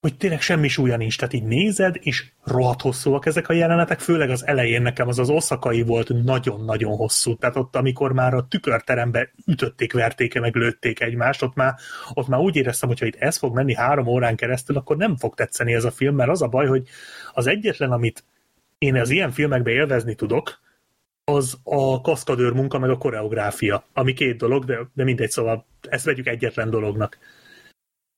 hogy 0.00 0.16
tényleg 0.16 0.40
semmi 0.40 0.68
súlya 0.68 0.96
nincs. 0.96 1.18
Tehát 1.18 1.32
így 1.32 1.44
nézed, 1.44 1.96
és 2.00 2.30
rohadt 2.44 2.80
hosszúak 2.80 3.26
ezek 3.26 3.48
a 3.48 3.52
jelenetek, 3.52 4.00
főleg 4.00 4.30
az 4.30 4.46
elején 4.46 4.82
nekem 4.82 5.08
az 5.08 5.18
az 5.18 5.30
oszakai 5.30 5.82
volt 5.82 6.24
nagyon-nagyon 6.24 6.96
hosszú. 6.96 7.36
Tehát 7.36 7.56
ott, 7.56 7.76
amikor 7.76 8.12
már 8.12 8.34
a 8.34 8.46
tükörterembe 8.48 9.32
ütötték, 9.46 9.92
verték, 9.92 10.40
meg 10.40 10.54
lőtték 10.54 11.00
egymást, 11.00 11.42
ott 11.42 11.54
már, 11.54 11.74
ott 12.12 12.26
már 12.26 12.40
úgy 12.40 12.56
éreztem, 12.56 12.88
hogy 12.88 12.98
ha 12.98 13.06
itt 13.06 13.16
ez 13.16 13.36
fog 13.36 13.54
menni 13.54 13.74
három 13.74 14.06
órán 14.06 14.36
keresztül, 14.36 14.76
akkor 14.76 14.96
nem 14.96 15.16
fog 15.16 15.34
tetszeni 15.34 15.74
ez 15.74 15.84
a 15.84 15.90
film, 15.90 16.14
mert 16.14 16.30
az 16.30 16.42
a 16.42 16.48
baj, 16.48 16.66
hogy 16.66 16.88
az 17.32 17.46
egyetlen, 17.46 17.92
amit 17.92 18.24
én 18.78 18.96
az 18.96 19.10
ilyen 19.10 19.30
filmekben 19.30 19.74
élvezni 19.74 20.14
tudok, 20.14 20.60
az 21.24 21.58
a 21.62 22.00
kaszkadőr 22.00 22.52
munka, 22.52 22.78
meg 22.78 22.90
a 22.90 22.98
koreográfia, 22.98 23.84
ami 23.92 24.12
két 24.12 24.36
dolog, 24.36 24.64
de, 24.64 24.78
de 24.94 25.04
mindegy, 25.04 25.30
szóval 25.30 25.66
ezt 25.88 26.04
vegyük 26.04 26.26
egyetlen 26.26 26.70
dolognak 26.70 27.18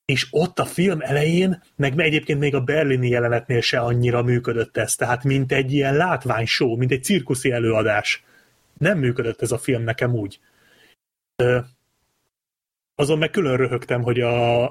és 0.05 0.27
ott 0.31 0.59
a 0.59 0.65
film 0.65 1.01
elején, 1.01 1.63
meg 1.75 1.99
egyébként 1.99 2.39
még 2.39 2.55
a 2.55 2.61
berlini 2.61 3.07
jelenetnél 3.07 3.61
se 3.61 3.79
annyira 3.79 4.21
működött 4.21 4.77
ez, 4.77 4.95
tehát 4.95 5.23
mint 5.23 5.51
egy 5.51 5.73
ilyen 5.73 5.95
látványshow, 5.95 6.75
mint 6.75 6.91
egy 6.91 7.03
cirkuszi 7.03 7.51
előadás. 7.51 8.23
Nem 8.77 8.97
működött 8.97 9.41
ez 9.41 9.51
a 9.51 9.57
film 9.57 9.83
nekem 9.83 10.13
úgy. 10.13 10.39
Ö, 11.35 11.59
azon 12.95 13.17
meg 13.17 13.29
külön 13.29 13.57
röhögtem, 13.57 14.01
hogy 14.01 14.19
a, 14.19 14.63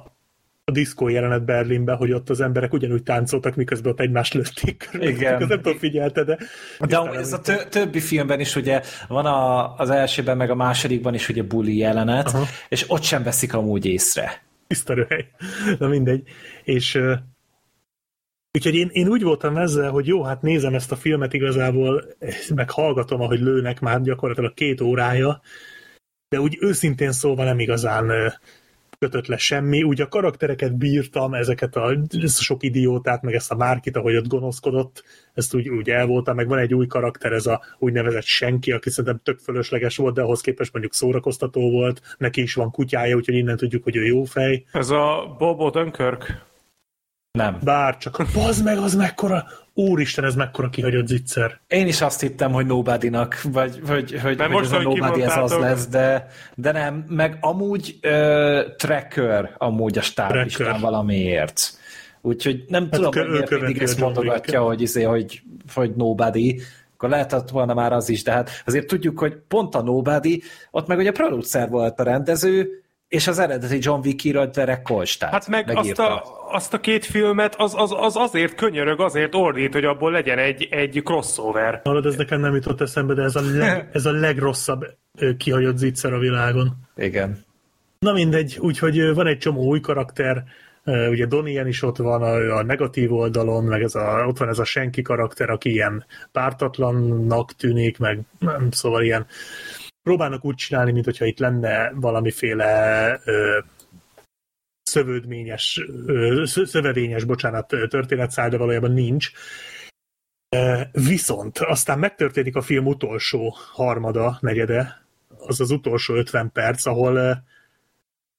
a 0.64 0.70
diszkó 0.72 1.08
jelenet 1.08 1.44
Berlinben, 1.44 1.96
hogy 1.96 2.12
ott 2.12 2.30
az 2.30 2.40
emberek 2.40 2.72
ugyanúgy 2.72 3.02
táncoltak, 3.02 3.56
miközben 3.56 3.92
ott 3.92 4.00
egymást 4.00 4.34
lőtték. 4.34 4.88
Igen. 4.92 5.40
Ezt 5.40 5.48
nem 5.48 5.62
tudom, 5.62 5.78
figyelte, 5.78 6.24
de... 6.24 6.38
De 6.80 6.98
ez 6.98 7.32
a 7.32 7.40
tö- 7.40 7.68
többi 7.68 8.00
filmben 8.00 8.40
is 8.40 8.56
ugye 8.56 8.82
van 9.08 9.26
a, 9.26 9.74
az 9.76 9.90
elsőben, 9.90 10.36
meg 10.36 10.50
a 10.50 10.54
másodikban 10.54 11.14
is 11.14 11.28
ugye 11.28 11.42
buli 11.42 11.76
jelenet, 11.76 12.26
Aha. 12.26 12.46
és 12.68 12.84
ott 12.88 13.02
sem 13.02 13.22
veszik 13.22 13.54
amúgy 13.54 13.86
észre. 13.86 14.42
Tiszta 14.72 14.94
röhely. 14.94 15.30
Na 15.78 15.88
mindegy. 15.88 16.28
És 16.64 16.98
úgyhogy 18.52 18.74
én, 18.74 18.88
én 18.92 19.08
úgy 19.08 19.22
voltam 19.22 19.56
ezzel, 19.56 19.90
hogy 19.90 20.06
jó, 20.06 20.22
hát 20.22 20.42
nézem 20.42 20.74
ezt 20.74 20.92
a 20.92 20.96
filmet 20.96 21.32
igazából, 21.32 22.04
meg 22.54 22.70
hallgatom, 22.70 23.20
ahogy 23.20 23.40
lőnek 23.40 23.80
már 23.80 24.02
gyakorlatilag 24.02 24.54
két 24.54 24.80
órája, 24.80 25.40
de 26.28 26.40
úgy 26.40 26.56
őszintén 26.60 27.12
szólva 27.12 27.44
nem 27.44 27.58
igazán 27.58 28.32
kötött 29.02 29.26
le 29.26 29.36
semmi. 29.36 29.82
Úgy 29.82 30.00
a 30.00 30.08
karaktereket 30.08 30.76
bírtam, 30.76 31.34
ezeket 31.34 31.76
a, 31.76 31.96
ezt 32.22 32.38
a 32.38 32.42
sok 32.42 32.62
idiótát, 32.62 33.22
meg 33.22 33.34
ezt 33.34 33.50
a 33.50 33.54
Márkit, 33.54 33.96
ahogy 33.96 34.16
ott 34.16 34.26
gonoszkodott, 34.26 35.04
ezt 35.34 35.54
úgy, 35.54 35.68
úgy 35.68 35.90
el 35.90 36.06
voltam, 36.06 36.36
meg 36.36 36.48
van 36.48 36.58
egy 36.58 36.74
új 36.74 36.86
karakter, 36.86 37.32
ez 37.32 37.46
a 37.46 37.60
úgynevezett 37.78 38.24
senki, 38.24 38.72
aki 38.72 38.90
szerintem 38.90 39.20
tök 39.24 39.38
fölösleges 39.38 39.96
volt, 39.96 40.14
de 40.14 40.22
ahhoz 40.22 40.40
képest 40.40 40.72
mondjuk 40.72 40.94
szórakoztató 40.94 41.70
volt, 41.70 42.00
neki 42.18 42.42
is 42.42 42.54
van 42.54 42.70
kutyája, 42.70 43.16
úgyhogy 43.16 43.34
innen 43.34 43.56
tudjuk, 43.56 43.84
hogy 43.84 43.96
ő 43.96 44.04
jó 44.04 44.24
fej. 44.24 44.64
Ez 44.72 44.90
a 44.90 45.34
Bobo 45.38 45.70
Dunkirk. 45.70 46.50
Nem. 47.30 47.58
Bár 47.64 47.96
csak, 47.96 48.22
bazd 48.34 48.64
meg, 48.64 48.78
az 48.78 48.94
mekkora, 48.94 49.44
úristen, 49.74 50.24
ez 50.24 50.34
mekkora 50.34 50.68
kihagyott 50.68 51.06
zicser. 51.06 51.60
Én 51.68 51.86
is 51.86 52.00
azt 52.00 52.20
hittem, 52.20 52.52
hogy 52.52 52.66
Nobody-nak, 52.66 53.42
vagy, 53.42 53.86
vagy, 53.86 54.20
hogy, 54.20 54.38
hogy 54.38 54.50
most, 54.50 54.64
ez 54.64 54.78
a 54.78 54.82
Nobody 54.82 55.22
ez 55.22 55.36
az 55.36 55.52
lesz, 55.52 55.86
de, 55.86 56.26
de 56.54 56.72
nem. 56.72 57.04
Meg 57.08 57.36
amúgy 57.40 57.98
uh, 58.02 58.74
Tracker 58.76 59.54
amúgy 59.58 59.98
a 59.98 60.02
stáblistán 60.02 60.80
valamiért. 60.80 61.80
Úgyhogy 62.20 62.64
nem 62.68 62.82
Hát 62.82 62.90
tudom, 62.90 63.12
hogy 63.12 63.30
miért 63.30 63.50
mindig 63.50 63.82
ezt 63.82 64.00
mondogatja, 64.00 64.62
hogy, 64.62 64.80
izé, 64.80 65.02
hogy, 65.02 65.42
hogy 65.74 65.92
Nobody, 65.96 66.60
akkor 66.94 67.08
lehetett 67.08 67.48
volna 67.48 67.74
már 67.74 67.92
az 67.92 68.08
is, 68.08 68.22
de 68.22 68.32
hát 68.32 68.50
azért 68.66 68.86
tudjuk, 68.86 69.18
hogy 69.18 69.36
pont 69.48 69.74
a 69.74 69.82
Nobody, 69.82 70.42
ott 70.70 70.86
meg 70.86 70.98
ugye 70.98 71.08
a 71.08 71.12
producer 71.12 71.68
volt 71.68 72.00
a 72.00 72.02
rendező, 72.02 72.81
és 73.12 73.26
az 73.26 73.38
eredeti 73.38 73.78
John 73.80 74.06
Wick 74.06 74.24
írott 74.24 74.54
Derek 74.54 74.82
Kolstad. 74.82 75.28
Hát 75.28 75.48
meg 75.48 75.70
azt 75.76 75.98
a, 75.98 76.22
azt 76.50 76.74
a 76.74 76.80
két 76.80 77.04
filmet, 77.04 77.54
az, 77.58 77.74
az, 77.76 77.94
az 77.96 78.16
azért 78.16 78.54
könyörög, 78.54 79.00
azért 79.00 79.34
ordít, 79.34 79.72
hogy 79.72 79.84
abból 79.84 80.10
legyen 80.10 80.38
egy, 80.38 80.68
egy 80.70 81.00
crossover. 81.04 81.80
Hallod, 81.84 82.06
ez 82.06 82.14
nekem 82.14 82.40
nem 82.40 82.54
jutott 82.54 82.80
eszembe, 82.80 83.14
de 83.14 83.22
ez 83.22 83.36
a, 83.36 83.40
leg, 83.40 83.88
ez 83.92 84.06
a 84.06 84.12
legrosszabb 84.12 84.84
kihagyott 85.38 85.76
zicser 85.76 86.12
a 86.12 86.18
világon. 86.18 86.76
Igen. 86.96 87.44
Na 87.98 88.12
mindegy, 88.12 88.58
úgyhogy 88.60 89.14
van 89.14 89.26
egy 89.26 89.38
csomó 89.38 89.62
új 89.62 89.80
karakter, 89.80 90.44
ugye 90.84 91.26
Donnie 91.26 91.68
is 91.68 91.82
ott 91.82 91.96
van 91.96 92.22
a, 92.22 92.56
a 92.56 92.62
negatív 92.62 93.12
oldalon, 93.12 93.64
meg 93.64 93.82
ez 93.82 93.94
a, 93.94 94.24
ott 94.26 94.38
van 94.38 94.48
ez 94.48 94.58
a 94.58 94.64
senki 94.64 95.02
karakter, 95.02 95.50
aki 95.50 95.70
ilyen 95.70 96.06
pártatlannak 96.32 97.52
tűnik, 97.52 97.98
meg 97.98 98.20
nem, 98.38 98.70
szóval 98.70 99.02
ilyen 99.02 99.26
próbálnak 100.02 100.44
úgy 100.44 100.54
csinálni, 100.54 100.92
mint 100.92 101.04
hogyha 101.04 101.24
itt 101.24 101.38
lenne 101.38 101.90
valamiféle 101.94 103.20
ö, 103.24 103.58
szövődményes, 104.82 105.80
ö, 106.06 106.42
szö- 106.46 106.68
szövevényes, 106.68 107.24
bocsánat, 107.24 107.66
történetszál, 107.66 108.48
de 108.48 108.56
valójában 108.56 108.92
nincs. 108.92 109.30
Viszont 110.92 111.58
aztán 111.58 111.98
megtörténik 111.98 112.56
a 112.56 112.62
film 112.62 112.86
utolsó 112.86 113.56
harmada, 113.72 114.38
negyede, 114.40 115.04
az 115.38 115.60
az 115.60 115.70
utolsó 115.70 116.14
50 116.14 116.52
perc, 116.52 116.86
ahol 116.86 117.44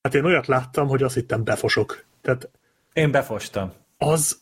hát 0.01 0.15
én 0.15 0.25
olyat 0.25 0.47
láttam, 0.47 0.87
hogy 0.87 1.03
azt 1.03 1.15
hittem 1.15 1.43
befosok. 1.43 2.05
Tehát 2.21 2.49
Én 2.93 3.11
befostam. 3.11 3.73
az, 3.97 4.41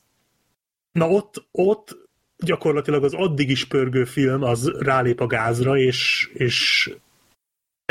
na 0.92 1.10
ott, 1.10 1.48
ott 1.52 1.98
gyakorlatilag 2.38 3.04
az 3.04 3.14
addig 3.14 3.50
is 3.50 3.66
pörgő 3.66 4.06
film 4.06 4.44
az 4.44 4.72
rálép 4.80 5.20
a 5.20 5.28
gázra, 5.28 5.78
és, 5.78 6.30
és 6.34 6.92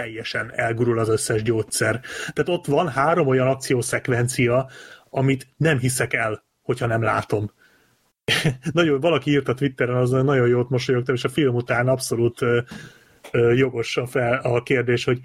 teljesen 0.01 0.53
elgurul 0.55 0.99
az 0.99 1.09
összes 1.09 1.43
gyógyszer. 1.43 2.01
Tehát 2.33 2.49
ott 2.59 2.67
van 2.67 2.89
három 2.89 3.27
olyan 3.27 3.47
akciószekvencia, 3.47 4.69
amit 5.11 5.47
nem 5.57 5.79
hiszek 5.79 6.13
el, 6.13 6.45
hogyha 6.63 6.87
nem 6.87 7.03
látom. 7.03 7.51
nagyon, 8.73 9.01
valaki 9.01 9.31
írt 9.31 9.49
a 9.49 9.55
Twitteren, 9.55 9.97
az 9.97 10.11
nagyon 10.11 10.49
jót 10.49 10.71
mosolyogtam, 10.71 11.15
és 11.15 11.25
a 11.25 11.29
film 11.29 11.55
után 11.55 11.89
abszolút 11.89 12.43
ö, 12.43 12.61
ö, 13.31 13.53
jogos 13.53 13.97
a, 13.97 14.07
fel, 14.07 14.41
a 14.43 14.63
kérdés, 14.63 15.05
hogy 15.05 15.21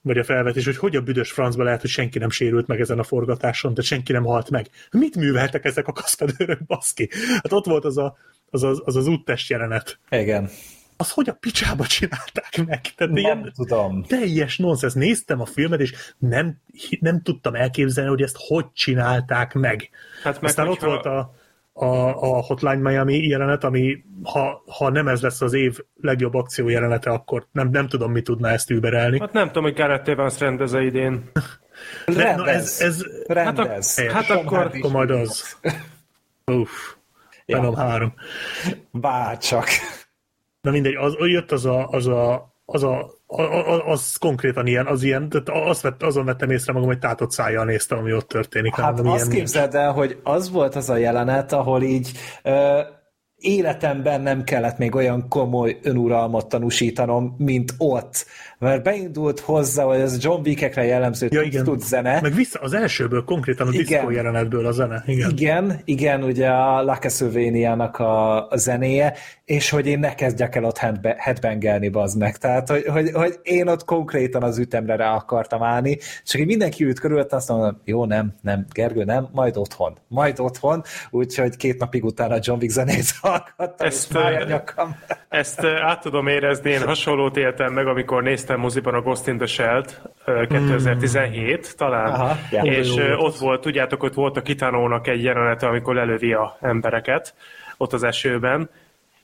vagy 0.00 0.18
a 0.18 0.24
felvetés, 0.24 0.64
hogy 0.64 0.76
hogy 0.76 0.96
a 0.96 1.00
büdös 1.00 1.32
francba 1.32 1.62
lehet, 1.62 1.80
hogy 1.80 1.90
senki 1.90 2.18
nem 2.18 2.30
sérült 2.30 2.66
meg 2.66 2.80
ezen 2.80 2.98
a 2.98 3.02
forgatáson, 3.02 3.74
tehát 3.74 3.90
senki 3.90 4.12
nem 4.12 4.24
halt 4.24 4.50
meg. 4.50 4.68
Mit 4.90 5.16
műveltek 5.16 5.64
ezek 5.64 5.88
a 5.88 5.92
kaszkadőrök, 5.92 6.66
baszki? 6.66 7.08
Hát 7.42 7.52
ott 7.52 7.64
volt 7.64 7.84
az 7.84 7.98
a, 7.98 8.16
az, 8.50 8.62
az, 8.62 8.82
az, 8.84 8.96
az 8.96 9.06
úttest 9.06 9.50
jelenet. 9.50 9.98
Igen. 10.10 10.50
Az 10.96 11.10
hogy 11.10 11.28
a 11.28 11.32
picsába 11.40 11.86
csinálták 11.86 12.56
meg? 12.66 12.80
Tehát 12.80 13.12
Nem 13.12 13.16
ilyen 13.16 13.52
tudom. 13.56 14.02
teljes 14.02 14.58
nonsens. 14.58 14.92
Néztem 14.92 15.40
a 15.40 15.46
filmet, 15.46 15.80
és 15.80 15.94
nem, 16.18 16.56
nem 17.00 17.22
tudtam 17.22 17.54
elképzelni, 17.54 18.10
hogy 18.10 18.22
ezt 18.22 18.36
hogy 18.38 18.72
csinálták 18.72 19.52
meg. 19.54 19.90
Hát 20.22 20.34
meg, 20.40 20.50
Aztán 20.50 20.68
ott 20.68 20.78
hogyha- 20.80 21.02
volt 21.02 21.06
a, 21.06 21.34
a, 21.72 22.08
a 22.08 22.42
Hotline 22.42 22.90
Miami 22.90 23.26
jelenet, 23.26 23.64
ami 23.64 24.04
ha, 24.22 24.62
ha 24.66 24.90
nem 24.90 25.08
ez 25.08 25.20
lesz 25.20 25.40
az 25.40 25.52
év 25.52 25.78
legjobb 26.00 26.34
akció 26.34 26.68
jelenete, 26.68 27.10
akkor 27.10 27.46
nem, 27.52 27.68
nem 27.70 27.88
tudom, 27.88 28.12
mi 28.12 28.22
tudná 28.22 28.50
ezt 28.52 28.70
überelni. 28.70 29.18
Hát 29.20 29.32
nem 29.32 29.46
tudom, 29.46 29.62
hogy 29.62 29.74
Gareth 29.74 30.10
Evans 30.10 30.38
rendeze 30.38 30.82
idén. 30.82 31.30
De, 32.16 32.34
na 32.36 32.48
ez, 32.48 32.80
ez 32.80 33.02
Rendez. 33.26 33.96
helyes. 33.96 34.12
Hát 34.12 34.30
akkor- 34.30 34.58
akkor 34.58 34.90
majd 34.90 35.10
az. 35.10 35.56
Uff. 36.52 36.70
Ja. 37.46 37.56
Venom 37.60 37.74
3. 37.74 38.14
Bárcsak. 38.90 39.68
Na 40.64 40.70
mindegy, 40.70 40.94
az, 40.94 41.14
jött 41.18 41.52
az 41.52 41.64
a, 41.64 41.86
az 41.88 42.06
a, 42.06 42.52
az 42.64 42.82
a 42.82 43.22
a- 43.26 43.72
a- 43.72 43.86
az 43.90 44.16
konkrétan 44.16 44.66
ilyen, 44.66 44.86
az 44.86 45.02
ilyen, 45.02 45.28
tehát 45.28 45.68
azt 45.68 45.80
vett, 45.80 46.02
azon 46.02 46.24
vettem 46.24 46.50
észre 46.50 46.72
magam, 46.72 46.88
hogy 46.88 46.98
tátott 46.98 47.30
szájjal 47.30 47.64
néztem, 47.64 47.98
ami 47.98 48.12
ott 48.12 48.28
történik. 48.28 48.74
Hát 48.74 48.84
hanem 48.98 49.12
azt 49.12 49.30
képzeld 49.30 49.74
el, 49.74 49.92
hogy 49.92 50.18
az 50.22 50.50
volt 50.50 50.74
az 50.74 50.90
a 50.90 50.96
jelenet, 50.96 51.52
ahol 51.52 51.82
így 51.82 52.10
ö, 52.42 52.80
életemben 53.36 54.20
nem 54.20 54.44
kellett 54.44 54.78
még 54.78 54.94
olyan 54.94 55.28
komoly 55.28 55.78
önuralmat 55.82 56.48
tanúsítanom, 56.48 57.34
mint 57.38 57.74
ott. 57.78 58.26
Mert 58.64 58.82
beindult 58.82 59.40
hozzá, 59.40 59.84
hogy 59.84 60.00
ez 60.00 60.24
John 60.24 60.40
Wick-ekre 60.46 60.84
jellemző 60.84 61.28
Ja, 61.30 61.42
igen. 61.42 61.64
tud 61.64 61.80
zene. 61.80 62.20
Meg 62.20 62.34
vissza 62.34 62.58
az 62.60 62.72
elsőből, 62.72 63.24
konkrétan 63.24 63.66
a 63.66 63.70
Igen. 63.72 63.84
diszkó 63.84 64.10
jelenetből 64.10 64.66
a 64.66 64.72
zene. 64.72 65.02
Igen. 65.06 65.30
Igen, 65.30 65.80
igen, 65.84 66.22
ugye 66.22 66.48
a 66.48 66.82
La 66.82 66.96
Castlevania-nak 66.96 67.98
a, 67.98 68.48
a 68.48 68.56
zenéje, 68.56 69.14
és 69.44 69.70
hogy 69.70 69.86
én 69.86 69.98
ne 69.98 70.14
kezdjek 70.14 70.56
el 70.56 70.64
ott 70.64 70.78
headbangelni, 71.16 71.88
bazd 71.88 72.18
meg. 72.18 72.36
Tehát, 72.36 72.68
hogy, 72.68 72.84
hogy, 72.86 73.10
hogy, 73.12 73.38
én 73.42 73.68
ott 73.68 73.84
konkrétan 73.84 74.42
az 74.42 74.58
ütemre 74.58 74.96
rá 74.96 75.14
akartam 75.14 75.62
állni, 75.62 75.98
csak 76.24 76.40
így 76.40 76.46
mindenki 76.46 76.84
ült 76.84 77.00
körülött, 77.00 77.32
azt 77.32 77.48
mondom, 77.48 77.80
jó, 77.84 78.04
nem, 78.04 78.34
nem, 78.42 78.64
Gergő, 78.72 79.04
nem, 79.04 79.28
majd 79.32 79.56
otthon. 79.56 79.98
Majd 80.08 80.40
otthon, 80.40 80.82
úgyhogy 81.10 81.56
két 81.56 81.78
napig 81.78 82.04
utána 82.04 82.38
John 82.40 82.60
Wick 82.60 82.72
zenét 82.72 83.04
hallgattam, 83.20 83.86
Ezt. 83.86 84.12
Ezt 85.28 85.64
át 85.64 86.00
tudom 86.00 86.26
érezni, 86.26 86.70
én 86.70 86.82
hasonlót 86.82 87.36
éltem 87.36 87.72
meg, 87.72 87.86
amikor 87.86 88.22
néztem 88.22 88.53
moziban 88.56 88.94
a 88.94 89.00
Ghost 89.00 89.26
in 89.26 89.36
the 89.36 89.46
Shell-t, 89.46 90.02
eh, 90.24 90.46
2017 90.46 91.76
talán, 91.76 92.12
Aha, 92.12 92.36
ja. 92.50 92.62
és 92.62 92.94
ott 93.16 93.36
volt, 93.36 93.60
tudjátok, 93.60 94.02
ott 94.02 94.14
volt 94.14 94.36
a 94.36 94.42
Kitánónak 94.42 95.06
egy 95.06 95.22
jelenete, 95.22 95.66
amikor 95.66 95.94
lelövi 95.94 96.32
a 96.32 96.56
embereket, 96.60 97.34
ott 97.76 97.92
az 97.92 98.02
esőben, 98.02 98.70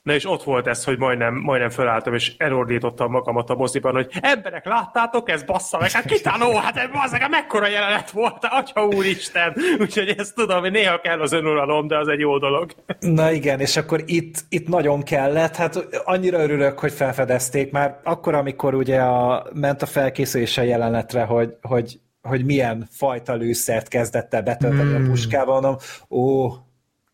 Na 0.03 0.13
és 0.13 0.27
ott 0.29 0.43
volt 0.43 0.67
ez, 0.67 0.85
hogy 0.85 0.99
majdnem, 0.99 1.35
majdnem 1.35 1.71
fölálltam, 1.71 2.15
és 2.15 2.35
elordítottam 2.37 3.11
magamat 3.11 3.51
a 3.51 3.55
moziban, 3.55 3.93
hogy 3.93 4.09
emberek, 4.21 4.65
láttátok, 4.67 5.31
ez 5.31 5.43
bassza 5.43 5.79
meg, 5.79 5.91
hát 5.91 6.05
kitánó, 6.05 6.57
hát 6.57 6.77
ez 6.77 6.91
bassza 6.91 7.19
meg, 7.19 7.31
mekkora 7.31 7.69
jelenet 7.69 8.11
volt, 8.11 8.37
atya 8.41 8.87
úristen, 8.87 9.55
úgyhogy 9.79 10.15
ezt 10.19 10.35
tudom, 10.35 10.61
hogy 10.61 10.71
néha 10.71 11.01
kell 11.01 11.21
az 11.21 11.33
önuralom, 11.33 11.87
de 11.87 11.99
az 11.99 12.09
egy 12.09 12.19
jó 12.19 12.39
dolog. 12.39 12.71
Na 13.01 13.33
igen, 13.33 13.61
és 13.61 13.77
akkor 13.77 14.03
itt, 14.07 14.45
itt 14.49 14.69
nagyon 14.69 15.03
kellett, 15.03 15.57
hát 15.57 15.89
annyira 16.05 16.43
örülök, 16.43 16.79
hogy 16.79 16.93
felfedezték 16.93 17.73
már, 17.73 18.01
akkor, 18.05 18.35
amikor 18.35 18.75
ugye 18.75 19.01
a, 19.01 19.47
ment 19.55 19.83
a 19.83 19.87
felkészülése 19.87 20.65
jelenetre, 20.65 21.25
hogy, 21.25 21.57
hogy, 21.63 22.01
hogy 22.23 22.45
milyen 22.45 22.89
fajta 22.91 23.35
lőszert 23.35 23.89
kezdett 23.89 24.35
el 24.35 24.43
betölteni 24.43 24.95
Hmm. 24.95 25.05
a 25.05 25.09
puskával, 25.09 25.61
mondom, 25.61 25.77
ó, 26.11 26.49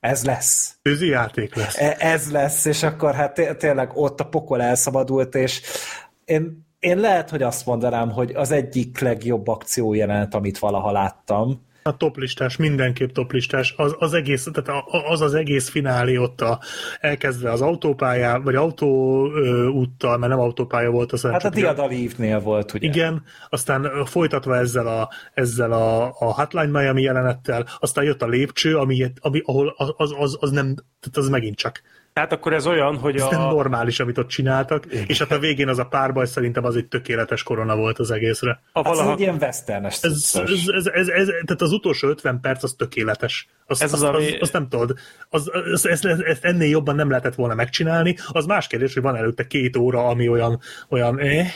ez 0.06 0.24
lesz. 0.24 0.78
Tűzi 0.82 1.08
játék 1.08 1.54
lesz. 1.54 1.78
E- 1.78 1.96
Ez 1.98 2.30
lesz, 2.30 2.64
és 2.64 2.82
akkor 2.82 3.14
hát 3.14 3.34
té- 3.34 3.56
tényleg 3.56 3.90
ott 3.94 4.20
a 4.20 4.24
pokol 4.28 4.62
elszabadult, 4.62 5.34
és 5.34 5.62
én, 6.24 6.66
én 6.78 6.98
lehet, 6.98 7.30
hogy 7.30 7.42
azt 7.42 7.66
mondanám, 7.66 8.10
hogy 8.10 8.32
az 8.34 8.50
egyik 8.50 8.98
legjobb 9.00 9.48
akciójelenet, 9.48 10.34
amit 10.34 10.58
valaha 10.58 10.92
láttam, 10.92 11.65
A 11.86 11.96
toplistás, 11.96 12.56
mindenképp 12.56 13.10
toplistás. 13.10 13.74
Az 13.76 13.94
az 13.98 14.12
egész, 14.12 14.48
tehát 14.52 14.84
az 15.08 15.20
az 15.20 15.34
egész 15.34 15.68
finálé 15.68 16.16
ott 16.16 16.40
a, 16.40 16.60
elkezdve 17.00 17.50
az 17.50 17.60
autópályá, 17.60 18.38
vagy 18.38 18.54
autóúttal, 18.54 20.18
mert 20.18 20.32
nem 20.32 20.40
autópálya 20.40 20.90
volt, 20.90 21.12
az 21.12 21.22
Hát 21.22 21.44
a 21.44 21.48
Diadalívnél 21.48 22.40
volt, 22.40 22.74
ugye? 22.74 22.88
Igen, 22.88 23.22
aztán 23.48 24.04
folytatva 24.04 24.56
ezzel 24.56 24.86
a, 24.86 25.10
ezzel 25.34 25.72
a, 25.72 26.04
a 26.04 26.34
Hotline 26.34 26.80
Miami 26.80 27.02
jelenettel, 27.02 27.66
aztán 27.78 28.04
jött 28.04 28.22
a 28.22 28.26
lépcső, 28.26 28.76
ami, 28.76 29.12
ami 29.20 29.42
ahol 29.44 29.74
az, 29.76 30.14
az, 30.18 30.36
az 30.40 30.50
nem, 30.50 30.74
tehát 31.00 31.16
az 31.16 31.28
megint 31.28 31.56
csak 31.56 31.82
Tehát 32.16 32.32
akkor 32.32 32.52
ez 32.52 32.66
olyan, 32.66 32.96
hogy 32.98 33.16
ez 33.16 33.22
a... 33.22 33.30
nem 33.30 33.40
normális, 33.40 34.00
amit 34.00 34.18
ott 34.18 34.28
csináltak, 34.28 34.86
és 34.86 35.18
hát 35.18 35.30
a 35.30 35.38
végén 35.38 35.68
az 35.68 35.78
a 35.78 35.84
párbaj 35.84 36.26
szerintem 36.26 36.64
az 36.64 36.76
egy 36.76 36.86
tökéletes 36.86 37.42
korona 37.42 37.76
volt 37.76 37.98
az 37.98 38.10
egészre. 38.10 38.60
A 38.72 38.78
Hát 38.82 38.92
ez 38.92 38.96
valaha... 38.96 39.12
egy 39.12 39.20
ilyen 39.20 39.36
westernes 39.40 40.02
Ez, 40.02 40.30
ez, 40.34 40.50
ez, 40.66 40.86
ez, 40.86 41.08
ez, 41.08 41.26
tehát 41.26 41.60
az 41.60 41.72
utolsó 41.72 42.08
50 42.08 42.40
perc 42.40 42.62
az 42.62 42.74
tökéletes. 42.78 43.48
Azt, 43.66 43.82
Ez 43.82 43.92
az, 43.92 44.02
az, 44.02 44.08
az, 44.08 44.14
ami- 44.14 44.26
az, 44.26 44.36
azt 44.40 44.52
nem 44.52 44.68
tudod. 44.68 44.94
Az, 45.28 45.50
az, 45.72 45.86
ezt, 45.86 46.04
ezt, 46.04 46.20
ezt 46.20 46.44
ennél 46.44 46.68
jobban 46.68 46.94
nem 46.94 47.08
lehetett 47.08 47.34
volna 47.34 47.54
megcsinálni. 47.54 48.16
Az 48.28 48.46
más 48.46 48.66
kérdés, 48.66 48.94
hogy 48.94 49.02
van 49.02 49.16
előtte 49.16 49.46
két 49.46 49.76
óra, 49.76 50.06
ami 50.06 50.28
olyan, 50.28 50.60
olyan 50.88 51.18
eh, 51.18 51.52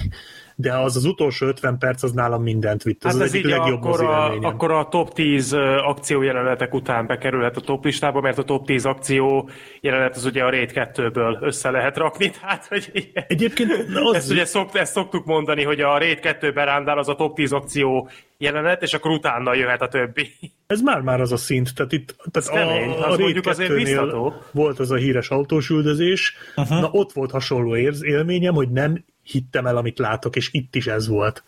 de 0.61 0.73
az 0.73 0.97
az 0.97 1.05
utolsó 1.05 1.47
50 1.47 1.79
perc 1.79 2.03
az 2.03 2.13
nálam 2.13 2.43
mindent 2.43 2.83
vitt. 2.83 3.05
Ez 3.05 3.13
Hát 3.13 3.21
az 3.21 3.27
ez 3.27 3.35
egyik 3.35 3.45
így 3.45 3.51
legjobb 3.51 3.83
akkor 3.83 4.05
a, 4.05 4.39
akkor 4.39 4.71
a 4.71 4.89
top 4.89 5.13
10 5.13 5.53
akciójelenetek 5.85 6.75
után 6.75 7.07
bekerülhet 7.07 7.57
a 7.57 7.61
top 7.61 7.85
listába, 7.85 8.21
mert 8.21 8.39
a 8.39 8.43
top 8.43 8.67
10 8.67 8.85
akció 8.85 9.49
jelenet 9.81 10.17
az 10.17 10.25
ugye 10.25 10.45
a 10.45 10.51
Raid 10.51 10.71
2-ből 10.75 11.41
össze 11.41 11.71
lehet 11.71 11.97
rakni, 11.97 12.31
tehát 12.31 12.67
hogy 12.71 12.91
ilyen. 12.93 13.25
Egyébként 13.29 13.71
az, 13.95 14.15
Ezt 14.15 14.31
ugye 14.31 14.45
szokt, 14.45 14.77
ezt 14.77 14.93
szoktuk 14.93 15.25
mondani, 15.25 15.63
hogy 15.63 15.81
a 15.81 15.99
Raid 15.99 16.21
2 16.21 16.53
berándál 16.53 16.99
az 16.99 17.09
a 17.09 17.15
top 17.15 17.35
10 17.35 17.53
akció 17.53 18.09
jelenet, 18.39 18.83
és 18.83 18.95
akkor 18.95 19.11
utána 19.11 19.55
jöhet 19.55 19.83
a 19.83 19.89
többi. 19.89 20.29
Ez 20.67 20.81
már-már 20.81 21.21
az 21.21 21.33
a 21.33 21.37
szint. 21.37 21.75
Tehát 21.75 21.93
itt 21.93 22.15
tehát 22.17 22.37
Ez 22.37 22.49
kemény, 22.49 22.91
az 22.91 23.05
Raid 23.05 23.21
mondjuk 23.21 23.47
azért 23.47 23.71
2-nél 23.71 23.75
biztató. 23.75 24.35
Volt 24.53 24.79
az 24.79 24.91
a 24.91 24.97
híres 24.97 25.29
autós 25.29 25.69
üldözés. 25.69 26.35
Uh-huh. 26.57 26.81
Na 26.81 26.89
ott 26.93 27.13
volt 27.13 27.31
hasonló 27.31 27.77
érz, 27.77 28.05
élményem, 28.05 28.55
hogy 28.55 28.71
nem 28.71 29.05
hittem 29.31 29.67
el, 29.67 29.77
amit 29.77 29.99
látok, 29.99 30.37
és 30.37 30.49
itt 30.53 30.75
is 30.75 30.87
ez 30.87 31.09
volt. 31.09 31.43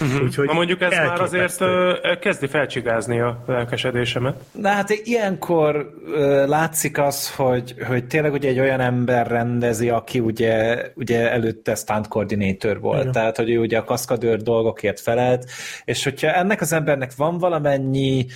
Uh-huh. 0.00 0.22
Úgyhogy 0.22 0.46
Na 0.46 0.52
mondjuk 0.52 0.80
ez 0.80 0.90
már 0.90 1.20
azért 1.20 1.64
kezdi 2.20 2.46
felcsigázni 2.46 3.20
a 3.20 3.42
lelkesedésemet. 3.46 4.40
Na 4.52 4.68
hát 4.68 4.90
ilyenkor 4.90 5.94
ö, 6.06 6.46
látszik 6.46 6.98
az, 6.98 7.34
hogy, 7.34 7.74
hogy 7.86 8.06
tényleg 8.06 8.32
ugye 8.32 8.48
egy 8.48 8.58
olyan 8.58 8.80
ember 8.80 9.26
rendezi, 9.26 9.88
aki 9.88 10.20
ugye, 10.20 10.82
ugye 10.94 11.30
előtte 11.30 11.74
stunt 11.74 12.08
coordinator 12.08 12.80
volt, 12.80 13.00
Igen. 13.00 13.12
tehát 13.12 13.36
hogy 13.36 13.50
ő 13.50 13.58
ugye 13.58 13.78
a 13.78 13.84
kaszkadőr 13.84 14.42
dolgokért 14.42 15.00
felelt, 15.00 15.50
és 15.84 16.04
hogyha 16.04 16.32
ennek 16.32 16.60
az 16.60 16.72
embernek 16.72 17.14
van 17.16 17.38
valamennyi 17.38 18.26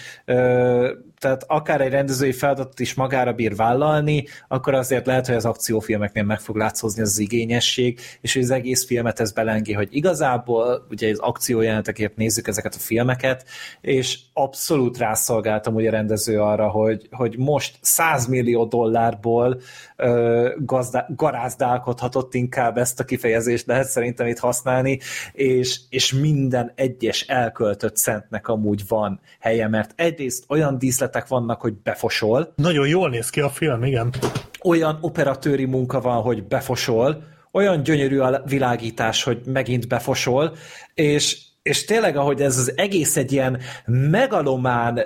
tehát 1.20 1.44
akár 1.47 1.81
egy 1.81 1.90
rendezői 1.90 2.32
feladatot 2.32 2.81
is 2.81 2.94
magára 2.94 3.32
bír 3.32 3.57
vállalni, 3.57 4.24
akkor 4.49 4.74
azért 4.74 5.07
lehet, 5.07 5.26
hogy 5.26 5.34
az 5.34 5.44
akciófilmeknél 5.44 6.24
meg 6.24 6.40
fog 6.40 6.57
látszózni 6.57 7.02
az, 7.02 7.18
igényesség, 7.18 8.00
és 8.20 8.32
hogy 8.32 8.42
az 8.42 8.50
egész 8.50 8.86
filmet 8.86 9.20
ez 9.20 9.32
belengi, 9.32 9.73
hogy 9.73 9.89
igazából 9.90 10.86
ugye 10.90 11.10
az 11.10 11.18
akciójelenetekért 11.18 12.16
nézzük 12.16 12.47
ezeket 12.47 12.74
a 12.74 12.78
filmeket, 12.78 13.44
és 13.81 14.18
abszolút 14.43 14.99
rászolgáltam 14.99 15.75
ugye 15.75 15.91
rendező 15.91 16.41
arra, 16.41 16.69
hogy, 16.69 17.09
hogy 17.10 17.39
most 17.39 17.78
100 17.81 18.27
millió 18.27 18.65
dollárból 18.65 19.60
ö, 19.97 20.51
gazda, 20.59 21.07
garázdálkodhatott 21.17 22.35
inkább 22.35 22.77
ezt 22.77 23.01
a 23.01 23.05
kifejezést 23.05 23.67
lehet 23.67 23.89
szerintem 23.89 24.27
itt 24.27 24.39
használni, 24.39 24.99
és, 25.33 25.81
és 25.89 26.12
minden 26.12 26.73
egyes 26.75 27.20
elköltött 27.20 27.97
centnek 27.97 28.49
amúgy 28.49 28.83
van 28.89 29.20
helye, 29.41 29.69
mert 29.69 29.93
egyrészt 29.97 30.44
olyan 30.49 30.78
díszletek 30.78 31.27
vannak, 31.27 31.60
hogy 31.60 31.75
befosol, 31.83 32.52
Nagyon 32.57 32.89
jól 32.89 33.10
néz 33.10 33.31
ki 33.31 33.41
a 33.41 33.49
film, 33.49 33.85
igen. 33.85 34.15
olyan 34.62 34.99
operatőri 35.01 35.65
munka 35.65 36.01
van, 36.01 36.23
hogy 36.23 36.44
befosol, 36.44 37.23
olyan 37.52 37.83
gyönyörű 37.83 38.19
a 38.19 38.43
világítás, 38.47 39.23
hogy 39.23 39.41
megint 39.44 39.89
befosol, 39.89 40.55
és, 40.94 41.39
és 41.63 41.85
tényleg, 41.85 42.17
ahogy 42.17 42.41
ez 42.41 42.59
az 42.59 42.73
egész 42.77 43.17
egy 43.17 43.33
ilyen 43.33 43.59
megalomán 43.87 45.01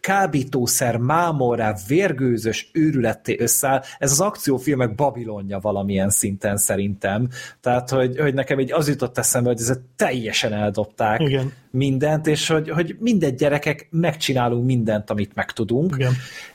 kábítószer, 0.00 0.96
mámorrá, 0.96 1.74
vérgőzös 1.88 2.70
őrületté 2.72 3.36
összeáll, 3.38 3.82
ez 3.98 4.10
az 4.10 4.20
akciófilmek 4.20 4.94
Babilonja 4.94 5.58
valamilyen 5.58 6.10
szinten 6.10 6.56
szerintem. 6.56 7.28
Tehát, 7.60 7.90
hogy, 7.90 8.18
hogy 8.18 8.34
nekem 8.34 8.60
így 8.60 8.72
az 8.72 8.88
jutott 8.88 9.18
eszembe, 9.18 9.48
hogy 9.48 9.60
ezzel 9.60 9.84
teljesen 9.96 10.52
eldobták 10.52 11.20
Igen. 11.20 11.52
mindent, 11.70 12.26
és 12.26 12.48
hogy, 12.48 12.70
hogy 12.70 12.96
mindegy 12.98 13.34
gyerekek 13.34 13.88
megcsinálunk 13.90 14.64
mindent, 14.64 15.10
amit 15.10 15.34
megtudunk. 15.34 15.94
Igen. 15.98 16.12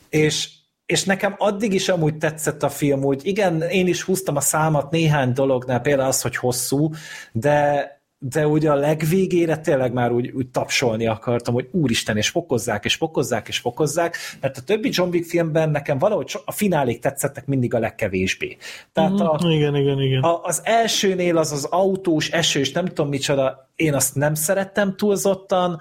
És, 0.10 0.50
és 0.86 1.04
nekem 1.04 1.36
addig 1.38 1.74
is 1.74 1.90
amúgy 1.90 2.18
tetszett 2.18 2.64
a 2.64 2.70
film, 2.70 3.04
úgy 3.04 3.26
igen, 3.26 3.62
én 3.62 3.88
is 3.88 4.02
húztam 4.02 4.36
a 4.36 4.42
számat 4.42 4.92
néhány 4.92 5.34
dolognál, 5.34 5.82
például 5.82 6.08
az, 6.08 6.22
hogy 6.22 6.36
hosszú, 6.36 6.92
de 7.32 7.94
de 8.30 8.48
ugye 8.48 8.72
a 8.72 8.76
legvégére 8.76 9.58
tényleg 9.58 9.94
már 9.94 10.12
úgy, 10.12 10.32
úgy 10.32 10.48
tapsolni 10.48 11.08
akartam, 11.08 11.54
hogy 11.54 11.68
úristen, 11.72 12.18
és 12.18 12.30
fokozzák, 12.30 12.86
és 12.86 12.95
fokozzák, 12.95 13.48
és 13.48 13.58
fokozzák, 13.58 14.18
mert 14.42 14.58
a 14.58 14.62
többi 14.62 14.90
John 14.92 15.10
Wick 15.10 15.30
filmben 15.30 15.70
nekem 15.70 15.98
valahogy 15.98 16.32
a 16.45 16.52
finálék 16.52 17.00
tetszettek 17.00 17.45
mindig 17.45 17.74
a 17.74 17.80
legkevésbé. 17.80 18.58
Tehát 18.94 19.20
a, 19.20 19.40
Igen, 19.50 19.76
igen, 19.76 20.02
igen. 20.02 20.22
a, 20.22 20.42
az 20.44 20.62
elsőnél 20.64 21.38
az 21.38 21.52
az 21.52 21.64
autós, 21.64 22.30
esős, 22.30 22.72
nem 22.72 22.86
tudom 22.86 23.08
micsoda, 23.08 23.70
én 23.76 23.94
azt 23.94 24.16
nem 24.16 24.34
szerettem 24.34 24.95
túlzottan, 24.95 25.80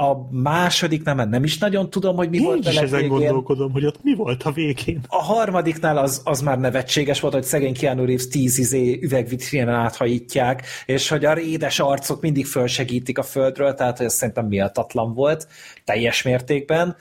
a 0.00 0.28
másodiknál 0.30 1.14
már 1.14 1.28
nem 1.28 1.44
is 1.44 1.58
nagyon 1.58 1.90
tudom, 1.90 2.16
hogy 2.16 2.28
mi 2.30 2.36
Én 2.36 2.42
volt 2.44 2.66
a 2.66 2.70
is 2.70 2.76
ezen 2.76 2.82
legvégén. 3.00 3.08
gondolkodom, 3.08 3.72
hogy 3.72 3.84
ott 3.84 4.02
mi 4.02 4.14
volt 4.14 4.42
a 4.42 4.50
végén. 4.52 5.00
A 5.08 5.22
harmadiknál 5.22 5.98
az, 5.98 6.20
az 6.24 6.40
már 6.40 6.58
nevetséges 6.58 7.20
volt, 7.20 7.34
hogy 7.34 7.42
szegény 7.44 7.74
Keanu 7.74 8.04
Reeves 8.04 8.28
tíz 8.28 8.58
izé 8.58 8.98
üvegvitrinen 9.02 9.68
áthajítják, 9.68 10.62
és 10.86 11.08
hogy 11.08 11.24
a 11.24 11.32
rédes 11.32 11.78
arcok 11.80 12.20
mindig 12.20 12.46
fölsegítik 12.46 13.18
a 13.18 13.22
földről, 13.22 13.74
tehát 13.74 13.96
hogy 13.96 14.06
ez 14.06 14.14
szerintem 14.14 14.46
méltatlan 14.46 15.14
volt, 15.14 15.48
teljes 15.84 16.22
mértékben. 16.22 16.96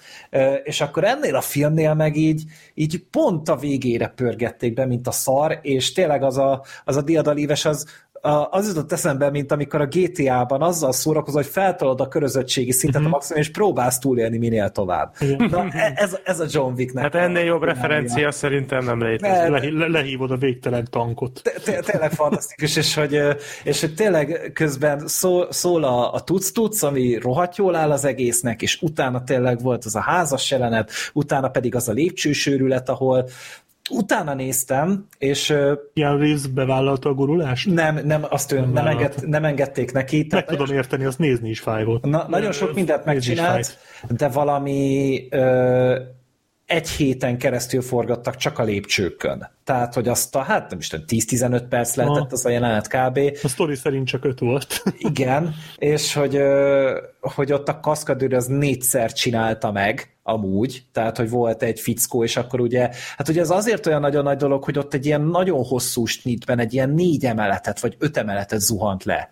És 0.63 0.81
akkor 0.81 1.03
ennél 1.03 1.35
a 1.35 1.41
filmnél 1.41 1.93
meg 1.93 2.15
így, 2.15 2.43
így 2.73 3.03
pont 3.11 3.49
a 3.49 3.55
végére 3.55 4.07
pörgették 4.07 4.73
be, 4.73 4.85
mint 4.85 5.07
a 5.07 5.11
szar, 5.11 5.59
és 5.61 5.91
tényleg 5.93 6.23
az 6.23 6.37
a, 6.37 6.63
az 6.85 6.95
a 6.95 7.01
diadalíves 7.01 7.65
az, 7.65 7.85
a- 7.85 8.06
az 8.49 8.67
jutott 8.67 8.91
eszembe, 8.91 9.29
mint 9.29 9.51
amikor 9.51 9.81
a 9.81 9.85
GTA-ban 9.85 10.61
azzal 10.61 10.91
szórakozol, 10.91 11.41
hogy 11.41 11.51
feltolod 11.51 12.01
a 12.01 12.07
körözöttségi 12.07 12.71
szintet 12.71 13.01
Mhm. 13.01 13.09
uh-huh. 13.09 13.13
a 13.13 13.17
maximum, 13.17 13.41
és 13.41 13.51
próbálsz 13.51 13.99
túlélni 13.99 14.37
minél 14.37 14.69
tovább. 14.69 15.13
Na, 15.37 15.65
e- 15.69 15.91
ez, 15.95 16.17
ez 16.23 16.39
a 16.39 16.45
John 16.49 16.73
Wicknek. 16.73 17.03
Hát 17.03 17.15
ennél 17.15 17.43
jobb 17.43 17.63
referencia 17.63 18.31
szerintem 18.31 18.85
nem 18.85 19.01
létezik. 19.03 19.49
Le, 19.49 19.69
le, 19.71 19.87
lehívod 19.87 20.31
a 20.31 20.37
végtelen 20.37 20.87
tankot. 20.89 21.41
Té- 21.43 21.61
té- 21.63 21.85
tényleg 21.85 22.11
fantasztikus, 22.11 22.75
és 22.75 22.93
hogy, 22.93 23.19
és 23.63 23.81
hogy 23.81 23.93
tényleg 23.93 24.51
közben 24.53 25.07
szól, 25.07 25.47
szól 25.51 25.83
a, 25.83 26.13
a 26.13 26.19
tuc-tuc, 26.21 26.81
ami 26.83 27.15
rohadt 27.17 27.57
jól 27.57 27.75
áll 27.75 27.91
az 27.91 28.05
egésznek, 28.05 28.61
és 28.61 28.81
utána 28.81 29.23
tényleg 29.23 29.61
volt 29.61 29.85
az 29.85 29.95
a 29.95 29.99
házas 30.01 30.51
jelenet, 30.51 30.91
utána 31.13 31.49
pedig 31.49 31.75
az 31.75 31.89
a 31.89 31.91
lépcsősőrület, 31.91 32.89
ahol 32.89 33.29
utána 33.89 34.33
néztem, 34.33 35.07
és 35.17 35.49
Ian 35.93 36.17
Reeves 36.17 36.47
bevállalta 36.47 37.09
a 37.09 37.13
gurulást? 37.13 37.73
nem, 37.73 37.99
nem, 38.05 38.25
azt 38.29 38.51
ő 38.51 38.59
nem, 38.59 38.87
enged, 38.87 39.27
nem 39.27 39.45
engedték 39.45 39.91
neki. 39.91 40.17
Meg 40.17 40.27
Tehát 40.27 40.45
tudom 40.45 40.75
érteni, 40.75 41.05
azt 41.05 41.19
nézni 41.19 41.49
is 41.49 41.59
fáj 41.59 41.83
volt. 41.83 42.05
Na, 42.05 42.25
nagyon 42.27 42.51
sok 42.51 42.73
mindent 42.73 43.05
megcsinált, 43.05 43.77
de 44.09 44.27
valami 44.27 45.27
ö, 45.29 45.95
egy 46.67 46.89
héten 46.89 47.37
keresztül 47.37 47.81
forgattak 47.81 48.35
csak 48.35 48.59
a 48.59 48.63
lépcsőkön. 48.63 49.49
Tehát, 49.63 49.93
hogy 49.93 50.07
azt 50.07 50.35
a, 50.35 50.39
hát 50.39 50.69
nem 50.69 50.79
is 50.79 50.87
tudom, 50.87 51.05
10-15 51.09 51.63
perc 51.69 51.95
lehetett 51.95 52.31
az 52.31 52.45
a 52.45 52.49
jelenet 52.49 52.87
kb. 52.87 53.19
A 53.43 53.47
sztori 53.47 53.75
szerint 53.75 54.07
csak 54.07 54.25
öt 54.25 54.39
volt. 54.39 54.83
Igen, 54.97 55.55
és 55.77 56.13
hogy, 56.13 56.41
hogy 57.21 57.53
ott 57.53 57.67
a 57.67 57.79
kaszkadőr 57.79 58.33
az 58.33 58.45
négyszer 58.45 59.13
csinálta 59.13 59.71
meg, 59.71 60.17
amúgy, 60.23 60.83
tehát, 60.91 61.17
hogy 61.17 61.29
volt 61.29 61.63
egy 61.63 61.79
fickó, 61.79 62.23
és 62.23 62.37
akkor 62.37 62.59
ugye, 62.59 62.89
hát 63.17 63.29
ugye 63.29 63.41
ez 63.41 63.49
azért 63.49 63.85
olyan 63.85 64.01
nagyon 64.01 64.23
nagy 64.23 64.37
dolog, 64.37 64.63
hogy 64.63 64.77
ott 64.77 64.93
egy 64.93 65.05
ilyen 65.05 65.21
nagyon 65.21 65.63
hosszú 65.63 66.05
snitben 66.05 66.59
egy 66.59 66.73
ilyen 66.73 66.89
négy 66.89 67.25
emeletet, 67.25 67.79
vagy 67.79 67.95
öt 67.99 68.17
emeletet 68.17 68.59
zuhant 68.59 69.03
le, 69.03 69.29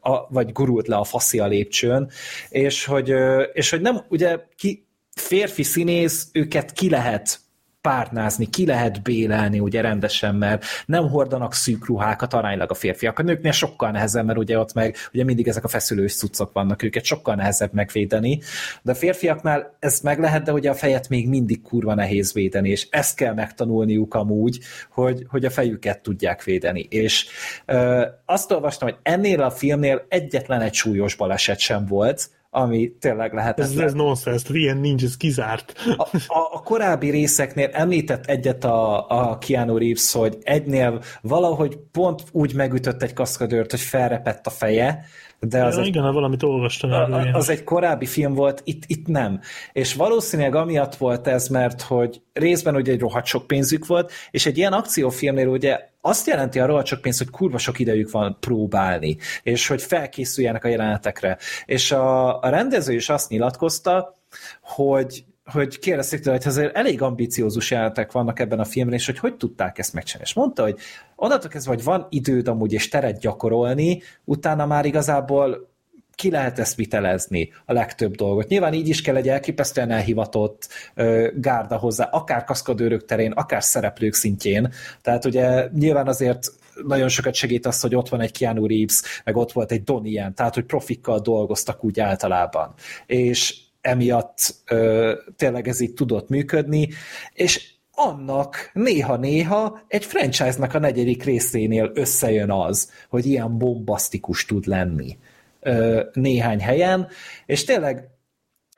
a, 0.00 0.26
vagy 0.28 0.52
gurult 0.52 0.88
le 0.88 0.96
a 0.96 1.04
faszi 1.04 1.38
a 1.38 1.46
lépcsőn, 1.46 2.10
és 2.48 2.84
hogy, 2.84 3.14
és 3.52 3.70
hogy 3.70 3.80
nem, 3.80 4.04
ugye 4.08 4.38
ki, 4.56 4.86
férfi 5.14 5.62
színész, 5.62 6.28
őket 6.32 6.72
ki 6.72 6.90
lehet 6.90 7.40
párnázni, 7.82 8.46
ki 8.46 8.66
lehet 8.66 9.02
bélelni 9.02 9.60
ugye 9.60 9.80
rendesen, 9.80 10.34
mert 10.34 10.64
nem 10.86 11.08
hordanak 11.08 11.54
szűk 11.54 11.86
ruhákat 11.86 12.34
aránylag 12.34 12.70
a 12.70 12.74
férfiak. 12.74 13.18
A 13.18 13.22
nőknél 13.22 13.52
sokkal 13.52 13.90
nehezebb, 13.90 14.24
mert 14.26 14.38
ugye 14.38 14.58
ott 14.58 14.72
meg 14.72 14.96
ugye 15.12 15.24
mindig 15.24 15.48
ezek 15.48 15.64
a 15.64 15.68
feszülős 15.68 16.16
cuccok 16.16 16.52
vannak, 16.52 16.82
őket 16.82 17.04
sokkal 17.04 17.34
nehezebb 17.34 17.72
megvédeni, 17.72 18.40
de 18.82 18.90
a 18.92 18.94
férfiaknál 18.94 19.76
ez 19.78 20.00
meg 20.00 20.20
lehet, 20.20 20.42
de 20.42 20.52
ugye 20.52 20.70
a 20.70 20.74
fejet 20.74 21.08
még 21.08 21.28
mindig 21.28 21.62
kurva 21.62 21.94
nehéz 21.94 22.32
védeni, 22.32 22.68
és 22.68 22.86
ezt 22.90 23.16
kell 23.16 23.34
megtanulniuk 23.34 24.14
amúgy, 24.14 24.58
hogy, 24.90 25.26
hogy 25.28 25.44
a 25.44 25.50
fejüket 25.50 26.02
tudják 26.02 26.44
védeni. 26.44 26.86
És 26.90 27.26
ö, 27.66 28.06
azt 28.26 28.52
olvastam, 28.52 28.88
hogy 28.88 28.98
ennél 29.02 29.42
a 29.42 29.50
filmnél 29.50 30.06
egyetlen 30.08 30.60
egy 30.60 30.74
súlyos 30.74 31.14
baleset 31.14 31.58
sem 31.58 31.86
volt, 31.86 32.30
ami 32.54 32.92
tényleg 33.00 33.32
lehetetlen. 33.32 33.78
Ez, 33.78 33.84
ez 33.84 33.92
nonsense, 33.92 34.44
tehát 34.46 34.62
ilyen 34.62 34.76
nincs, 34.76 35.02
ez 35.04 35.16
kizárt. 35.16 35.72
A, 35.96 36.02
a, 36.26 36.48
a 36.52 36.62
korábbi 36.62 37.10
részeknél 37.10 37.68
említett 37.72 38.26
egyet 38.26 38.64
a, 38.64 39.08
a 39.08 39.38
Keanu 39.38 39.78
Reeves, 39.78 40.12
hogy 40.12 40.36
egynél 40.42 41.02
valahogy 41.20 41.78
pont 41.92 42.22
úgy 42.32 42.54
megütött 42.54 43.02
egy 43.02 43.12
kaszkadőrt, 43.12 43.70
hogy 43.70 43.80
felrepett 43.80 44.46
a 44.46 44.50
feje, 44.50 45.04
de 45.48 45.64
az 45.64 45.74
ja, 45.74 45.80
egy, 45.80 45.86
igen, 45.86 46.12
valamit 46.12 46.42
olvastam 46.42 46.92
a- 46.92 47.22
ilyen. 47.22 47.34
az 47.34 47.48
egy 47.48 47.64
korábbi 47.64 48.06
film 48.06 48.34
volt, 48.34 48.60
itt, 48.64 48.82
itt 48.86 49.06
nem. 49.06 49.40
És 49.72 49.94
valószínűleg 49.94 50.54
amiatt 50.54 50.96
volt 50.96 51.26
ez, 51.26 51.48
mert 51.48 51.82
hogy 51.82 52.22
részben 52.32 52.74
ugye 52.76 52.92
egy 52.92 53.00
rohadt 53.00 53.26
sok 53.26 53.46
pénzük 53.46 53.86
volt, 53.86 54.12
és 54.30 54.46
egy 54.46 54.58
ilyen 54.58 54.72
akciófilmnél 54.72 55.48
ugye 55.48 55.90
azt 56.00 56.26
jelenti 56.26 56.60
a 56.60 56.66
rohadt 56.66 56.86
sok 56.86 57.00
pénz, 57.00 57.18
hogy 57.18 57.30
kurva 57.30 57.58
sok 57.58 57.78
idejük 57.78 58.10
van 58.10 58.36
próbálni, 58.40 59.16
és 59.42 59.66
hogy 59.66 59.82
felkészüljenek 59.82 60.64
a 60.64 60.68
jelenetekre. 60.68 61.38
És 61.64 61.92
a, 61.92 62.40
a 62.40 62.48
rendező 62.48 62.94
is 62.94 63.08
azt 63.08 63.28
nyilatkozta, 63.28 64.18
hogy 64.62 65.24
hogy 65.44 65.78
kérdezték 65.78 66.20
tőle, 66.20 66.36
hogy 66.36 66.46
azért 66.46 66.76
elég 66.76 67.02
ambiciózus 67.02 67.70
jelenetek 67.70 68.12
vannak 68.12 68.38
ebben 68.40 68.60
a 68.60 68.64
filmben, 68.64 68.98
és 68.98 69.06
hogy 69.06 69.18
hogy 69.18 69.34
tudták 69.36 69.78
ezt 69.78 69.92
megcsinálni. 69.92 70.28
És 70.28 70.34
mondta, 70.34 70.62
hogy 70.62 70.78
onnantól 71.22 71.50
kezdve, 71.50 71.74
hogy 71.74 71.84
van 71.84 72.06
időd 72.10 72.48
amúgy 72.48 72.72
és 72.72 72.88
teret 72.88 73.18
gyakorolni, 73.18 74.02
utána 74.24 74.66
már 74.66 74.84
igazából 74.84 75.70
ki 76.14 76.30
lehet 76.30 76.58
ezt 76.58 76.76
vitelezni, 76.76 77.52
a 77.66 77.72
legtöbb 77.72 78.14
dolgot. 78.14 78.48
Nyilván 78.48 78.72
így 78.72 78.88
is 78.88 79.02
kell 79.02 79.16
egy 79.16 79.28
elképesztően 79.28 79.90
elhivatott 79.90 80.68
ö, 80.94 81.28
gárda 81.34 81.76
hozzá, 81.76 82.04
akár 82.04 82.44
kaszkadőrök 82.44 83.04
terén, 83.04 83.32
akár 83.32 83.62
szereplők 83.62 84.14
szintjén. 84.14 84.72
Tehát 85.02 85.24
ugye 85.24 85.68
nyilván 85.74 86.06
azért 86.06 86.52
nagyon 86.86 87.08
sokat 87.08 87.34
segít 87.34 87.66
az, 87.66 87.80
hogy 87.80 87.94
ott 87.94 88.08
van 88.08 88.20
egy 88.20 88.38
Keanu 88.38 88.66
Reeves, 88.66 89.02
meg 89.24 89.36
ott 89.36 89.52
volt 89.52 89.72
egy 89.72 89.82
Donnie 89.82 90.12
Yen, 90.12 90.34
tehát 90.34 90.54
hogy 90.54 90.64
profikkal 90.64 91.18
dolgoztak 91.18 91.84
úgy 91.84 92.00
általában. 92.00 92.74
És 93.06 93.56
emiatt 93.80 94.54
ö, 94.66 95.14
tényleg 95.36 95.68
ez 95.68 95.80
így 95.80 95.94
tudott 95.94 96.28
működni, 96.28 96.88
és 97.32 97.80
annak 98.08 98.70
néha-néha 98.72 99.80
egy 99.88 100.04
franchise-nak 100.04 100.74
a 100.74 100.78
negyedik 100.78 101.24
részénél 101.24 101.90
összejön 101.94 102.50
az, 102.50 102.90
hogy 103.08 103.26
ilyen 103.26 103.58
bombasztikus 103.58 104.44
tud 104.44 104.66
lenni 104.66 105.18
ö, 105.60 106.02
néhány 106.12 106.60
helyen, 106.60 107.08
és 107.46 107.64
tényleg 107.64 108.08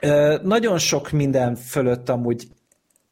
ö, 0.01 0.39
nagyon 0.43 0.79
sok 0.79 1.11
minden 1.11 1.55
fölött 1.55 2.09
amúgy 2.09 2.49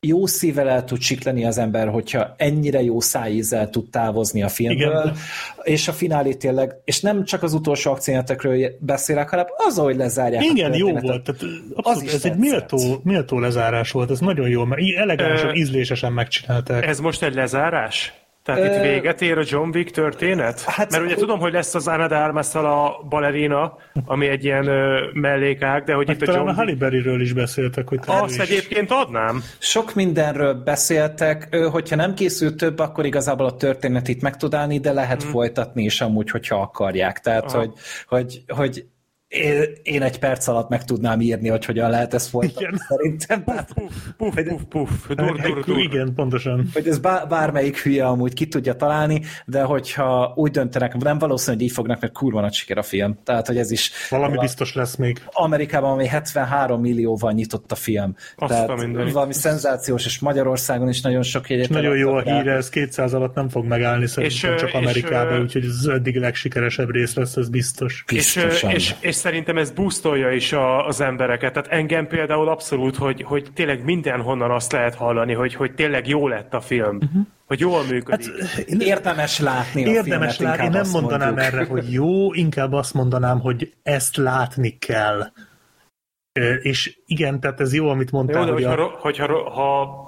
jó 0.06 0.26
szívvel 0.26 0.68
el 0.68 0.84
tud 0.84 1.00
siklani 1.00 1.44
az 1.44 1.58
ember, 1.58 1.88
hogyha 1.88 2.34
ennyire 2.36 2.82
jó 2.82 3.00
szájízzel 3.00 3.70
tud 3.70 3.90
távozni 3.90 4.42
a 4.42 4.48
filmből, 4.48 5.00
Igen. 5.00 5.16
és 5.62 5.88
a 5.88 5.92
finálé 5.92 6.34
tényleg, 6.34 6.74
és 6.84 7.00
nem 7.00 7.24
csak 7.24 7.42
az 7.42 7.54
utolsó 7.54 7.90
akciójátekről 7.90 8.70
beszélek, 8.80 9.28
hanem 9.28 9.46
az, 9.56 9.78
ahogy 9.78 9.96
lezárják 9.96 10.44
Igen, 10.44 10.72
a 10.72 10.76
jó 10.76 10.90
volt. 10.90 11.22
Tehát 11.22 11.42
Az 11.42 11.48
abszolút, 11.74 12.02
is 12.02 12.12
ez 12.12 12.14
egy 12.14 12.20
tetszett. 12.20 12.38
méltó, 12.38 13.00
méltó 13.04 13.38
lezárás 13.38 13.90
volt, 13.90 14.10
ez 14.10 14.18
nagyon 14.18 14.48
jó, 14.48 14.64
mert 14.64 14.82
elegánsan, 14.96 15.54
ízlésesen 15.54 16.12
megcsinálták. 16.12 16.86
Ez 16.86 17.00
most 17.00 17.22
egy 17.22 17.34
lezárás? 17.34 18.21
Tehát 18.44 18.64
itt 18.74 18.80
véget 18.82 19.22
ér 19.22 19.38
a 19.38 19.42
John 19.44 19.68
Wick 19.76 19.90
történet? 19.90 20.60
hát- 20.62 20.90
Mert 20.90 21.04
ugye 21.04 21.14
tudom, 21.14 21.38
hogy 21.38 21.52
lesz 21.52 21.74
az 21.74 21.88
Anna 21.88 22.08
de 22.08 22.16
armas 22.16 22.54
a 22.54 23.02
balerina, 23.08 23.76
ami 24.06 24.26
egy 24.26 24.44
ilyen 24.44 24.66
ö, 24.66 25.00
mellékág, 25.12 25.84
de 25.84 25.92
hogy 25.94 26.06
Meg 26.06 26.16
itt 26.16 26.22
a 26.22 26.24
talán 26.24 26.40
John 26.40 26.52
a 26.52 26.54
Halle 26.54 26.74
Berryről 26.74 27.20
is 27.20 27.32
beszéltek, 27.32 27.88
hogy 27.88 27.98
Azt 28.06 28.34
is- 28.34 28.38
egyébként 28.40 28.90
adnám. 28.90 29.42
Sok 29.58 29.94
mindenről 29.94 30.54
beszéltek, 30.54 31.56
hogyha 31.70 31.96
nem 31.96 32.14
készül 32.14 32.54
több, 32.56 32.78
akkor 32.78 33.04
igazából 33.06 33.46
a 33.46 33.56
történet 33.56 34.08
itt 34.08 34.22
meg 34.22 34.36
tud 34.36 34.54
állni, 34.54 34.78
de 34.78 34.92
lehet 34.92 35.22
folytatni 35.22 35.82
is 35.84 36.00
amúgy, 36.00 36.30
hogyha 36.30 36.60
akarják. 36.60 37.20
Tehát, 37.20 37.44
Aha. 37.44 37.58
hogy, 37.58 37.72
hogy, 38.06 38.42
hogy 38.48 38.84
én, 39.32 39.64
én 39.82 40.02
egy 40.02 40.18
perc 40.18 40.46
alatt 40.46 40.68
meg 40.68 40.84
tudnám 40.84 41.20
írni, 41.20 41.48
hogy 41.48 41.64
hogyan 41.64 41.90
lehet 41.90 42.14
ezt 42.14 42.28
folytatni, 42.28 42.64
Igen. 42.64 42.80
szerintem. 42.88 43.44
Tehát, 43.44 43.72
Puff, 43.74 43.92
puff, 44.16 44.34
puff, 44.34 44.62
puff, 44.68 45.16
dur, 45.16 45.40
dur, 45.40 45.64
dur. 45.64 45.78
Igen, 45.78 46.14
pontosan. 46.14 46.68
hogy 46.72 46.88
ez 46.88 46.98
bár, 46.98 47.28
bármelyik 47.28 47.78
hülye 47.78 48.06
amúgy 48.06 48.34
ki 48.34 48.46
tudja 48.46 48.74
találni, 48.74 49.22
de 49.46 49.62
hogyha 49.62 50.32
úgy 50.36 50.50
döntenek, 50.50 50.96
nem 50.96 51.18
valószínű, 51.18 51.56
hogy 51.56 51.66
így 51.66 51.72
fognak, 51.72 52.00
mert 52.00 52.12
kurva 52.12 52.40
nagy 52.40 52.52
siker 52.52 52.78
a 52.78 52.82
film. 52.82 53.18
Tehát, 53.24 53.46
hogy 53.46 53.58
ez 53.58 53.70
is 53.70 53.90
Valami 54.10 54.38
biztos 54.38 54.74
lesz 54.74 54.96
még. 54.96 55.22
Amerikában 55.30 55.90
ami 55.90 56.06
73 56.06 56.80
millióval 56.80 57.32
nyitott 57.32 57.72
a 57.72 57.74
film. 57.74 58.14
Azt 58.36 58.52
Tehát 58.52 58.68
a 58.68 59.10
valami 59.12 59.32
szenzációs, 59.32 60.06
és 60.06 60.18
Magyarországon 60.18 60.88
is 60.88 61.00
nagyon 61.00 61.22
sok 61.22 61.50
jegyet. 61.50 61.68
Nagyon 61.68 61.96
jó 61.96 62.14
a 62.14 62.20
híre, 62.20 62.52
ez 62.52 62.68
200 62.68 63.14
alatt 63.14 63.34
nem 63.34 63.48
fog 63.48 63.64
megállni 63.64 64.06
szerintem 64.06 64.54
És, 64.54 64.60
csak 64.60 64.74
Amerikában, 64.74 65.36
és, 65.36 65.42
úgyhogy 65.42 65.64
ez 65.64 65.76
az 65.80 65.88
eddig 65.88 66.16
legsikeresebb 66.16 66.90
rész 66.90 67.14
lesz, 67.14 67.36
ez 67.36 67.48
biztos. 67.48 68.04
És, 68.06 68.14
Biztosan. 68.14 68.70
és, 68.70 68.94
és 69.00 69.20
szerintem 69.22 69.56
ez 69.56 69.70
boostolja 69.70 70.30
is 70.30 70.52
a, 70.52 70.86
az 70.86 71.00
embereket. 71.00 71.52
Tehát 71.52 71.68
engem 71.68 72.06
például 72.06 72.48
abszolút, 72.48 72.96
hogy, 72.96 73.22
hogy 73.22 73.48
tényleg 73.54 73.84
mindenhonnan 73.84 74.50
azt 74.50 74.72
lehet 74.72 74.94
hallani, 74.94 75.32
hogy, 75.32 75.54
hogy 75.54 75.74
tényleg 75.74 76.08
jó 76.08 76.28
lett 76.28 76.54
a 76.54 76.60
film. 76.60 76.96
Uh-huh. 76.96 77.22
Hogy 77.46 77.60
jól 77.60 77.82
működik. 77.90 78.26
Én- 78.66 78.80
Érdemes 78.80 79.38
látni 79.40 79.84
a 79.84 79.88
Érdemes 79.88 80.36
filmet, 80.36 80.58
látni, 80.58 80.72
nem 80.72 80.80
azt 80.80 80.92
mondanám 80.92 81.34
mondjuk. 81.34 81.52
erre, 81.54 81.64
hogy 81.64 81.92
jó, 81.92 82.32
inkább 82.34 82.72
azt 82.72 82.94
mondanám, 82.94 83.40
hogy 83.40 83.72
ezt 83.82 84.16
látni 84.16 84.78
kell. 84.78 85.26
És 86.62 86.98
igen, 87.06 87.40
tehát 87.40 87.60
ez 87.60 87.74
jó, 87.74 87.88
amit 87.88 88.10
Jó, 88.10 88.18
mondtál, 88.18 88.44
de 88.44 88.52
hogy 88.52 88.62
hogyha, 88.64 88.72
a... 88.72 88.76
ro- 88.86 89.00
hogyha 89.00 89.50
ha 89.50 90.00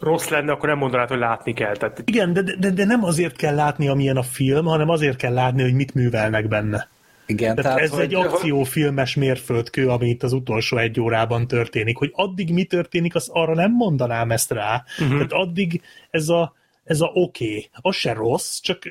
rossz 0.00 0.28
lenne, 0.28 0.52
akkor 0.52 0.68
nem 0.68 0.78
mondanád, 0.78 1.08
hogy 1.08 1.18
látni 1.18 1.52
kell. 1.54 1.76
Tehát 1.76 2.02
Igen, 2.04 2.32
de, 2.32 2.42
de, 2.58 2.70
de 2.70 2.84
nem 2.84 3.04
azért 3.04 3.36
kell 3.36 3.54
látni, 3.54 3.88
amilyen 3.88 4.16
a 4.16 4.22
film, 4.22 4.64
hanem 4.66 4.88
azért 4.88 5.16
kell 5.16 5.32
látni, 5.32 5.62
hogy 5.62 5.74
mit 5.74 5.94
művelnek 5.94 6.48
benne. 6.48 6.88
Igen, 7.30 7.54
Tehát, 7.54 7.62
tehát, 7.62 7.78
ez 7.78 7.90
hogy, 7.90 8.00
egy 8.00 8.14
akciófilmes 8.14 9.14
mérföldkő, 9.14 9.88
ami 9.88 10.08
itt 10.08 10.22
az 10.22 10.32
utolsó 10.32 10.76
egy 10.76 11.00
órában 11.00 11.46
történik. 11.46 11.96
Hogy 11.96 12.10
addig 12.14 12.52
mi 12.52 12.64
történik, 12.64 13.14
az 13.14 13.28
arra 13.32 13.54
nem 13.54 13.72
mondanám 13.72 14.30
ezt 14.30 14.50
rá. 14.50 14.84
Uh-huh. 14.98 15.16
Tehát 15.16 15.32
addig 15.32 15.82
ez 16.10 16.28
a, 16.28 16.54
ez 16.84 17.00
a 17.00 17.10
oké. 17.14 17.44
Okay. 17.46 17.68
Az 17.72 17.94
se 17.96 18.12
rossz, 18.12 18.60
csak 18.60 18.82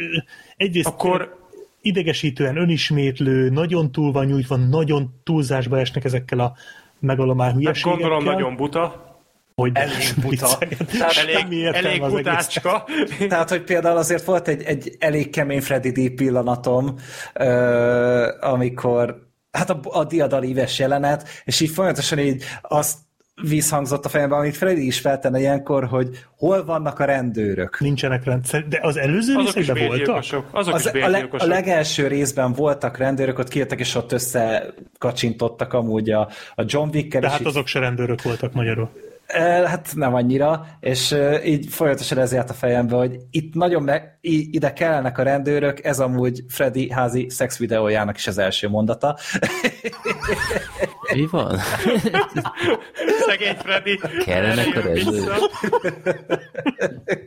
egyrészt 0.57 0.87
Akkor- 0.87 1.37
idegesítően 1.81 2.57
önismétlő, 2.57 3.49
nagyon 3.49 3.91
túl 3.91 4.11
van 4.11 4.25
nyújtva, 4.25 4.55
nagyon 4.55 5.19
túlzásba 5.23 5.79
esnek 5.79 6.03
ezekkel 6.03 6.39
a 6.39 6.55
megalomán 6.99 7.47
hát 7.47 7.55
hülyeségekkel. 7.55 8.09
gondolom 8.09 8.33
nagyon 8.33 8.55
buta. 8.55 9.08
Hogy 9.59 9.71
Elég 9.73 10.13
buta. 10.21 10.57
Tehát 10.97 11.17
Elég, 11.17 11.63
elég 11.63 12.01
butácska. 12.01 12.85
Tehát, 13.29 13.49
hogy 13.49 13.61
például 13.61 13.97
azért 13.97 14.25
volt 14.25 14.47
egy, 14.47 14.63
egy 14.63 14.95
elég 14.99 15.29
kemény 15.29 15.61
Freddy 15.61 15.91
D 15.91 16.13
pillanatom, 16.15 16.95
ö, 17.33 18.27
amikor 18.39 19.27
hát 19.51 19.69
a, 19.69 19.79
a 19.83 20.03
diadalíves 20.03 20.79
jelenet, 20.79 21.27
és 21.43 21.59
így 21.59 21.69
folyamatosan 21.69 22.19
így 22.19 22.43
azt 22.61 22.97
vízhangzott 23.41 24.05
a 24.05 24.09
fejemben, 24.09 24.39
amit 24.39 24.57
Freddy 24.57 24.85
is 24.85 24.99
feltenne 24.99 25.39
ilyenkor, 25.39 25.85
hogy 25.85 26.09
hol 26.37 26.65
vannak 26.65 26.99
a 26.99 27.05
rendőrök. 27.05 27.79
Nincsenek 27.79 28.23
rendszer, 28.23 28.67
de 28.67 28.79
az 28.81 28.97
előző 28.97 29.33
Azok 29.35 29.47
is 29.47 29.53
részekben 29.53 29.87
voltak? 29.87 30.17
Azok 30.51 30.73
Az, 30.73 30.91
is 30.93 31.01
a, 31.01 31.07
leg, 31.07 31.27
a 31.37 31.45
legelső 31.45 32.07
részben 32.07 32.53
voltak 32.53 32.97
rendőrök, 32.97 33.39
ott 33.39 33.47
kijöttek, 33.47 33.79
és 33.79 33.95
ott 33.95 34.11
összekacsintottak 34.11 35.73
amúgy 35.73 36.09
a, 36.09 36.29
a 36.55 36.63
John 36.65 36.89
Wick-kel. 36.93 37.21
és 37.21 37.27
Tehát 37.27 37.41
így- 37.41 37.47
azok 37.47 37.67
se 37.67 37.79
rendőrök 37.79 38.21
voltak 38.21 38.53
magyarul. 38.53 38.89
Hát 39.65 39.89
nem 39.95 40.13
annyira, 40.13 40.65
és 40.79 41.15
így 41.45 41.67
folyamatosan 41.69 42.17
ez 42.17 42.33
járt 42.33 42.49
a 42.49 42.53
fejembe, 42.53 42.95
hogy 42.95 43.17
itt 43.31 43.53
nagyon 43.53 43.83
meg, 43.83 44.17
ide 44.21 44.73
kellenek 44.73 45.17
a 45.17 45.23
rendőrök, 45.23 45.83
ez 45.83 45.99
amúgy 45.99 46.43
Freddy 46.47 46.91
házi 46.91 47.29
szex 47.29 47.57
videójának 47.57 48.17
is 48.17 48.27
az 48.27 48.37
első 48.37 48.67
mondata. 48.69 49.17
Mi 51.13 51.27
van? 51.31 51.57
Szegény 53.27 53.55
Freddy. 53.57 53.99
Kellenek 54.25 54.67
a 54.75 54.81
rendőrök. 54.81 55.39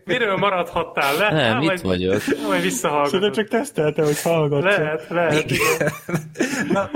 Miről 0.04 0.36
maradhattál 0.36 1.16
le? 1.16 1.30
Nem, 1.32 1.52
Hát, 1.52 1.62
itt 1.62 1.68
majd- 1.68 1.82
vagyok. 1.82 2.20
Majd 2.48 2.62
visszahallgatom. 2.62 3.10
Szerintem 3.20 3.44
csak 3.44 3.48
tesztelte, 3.60 4.04
hogy 4.04 4.22
hallgatsz. 4.22 4.64
Lehet, 4.64 5.06
lehet. 5.08 5.50
igen. 5.50 5.92
na, 6.72 6.90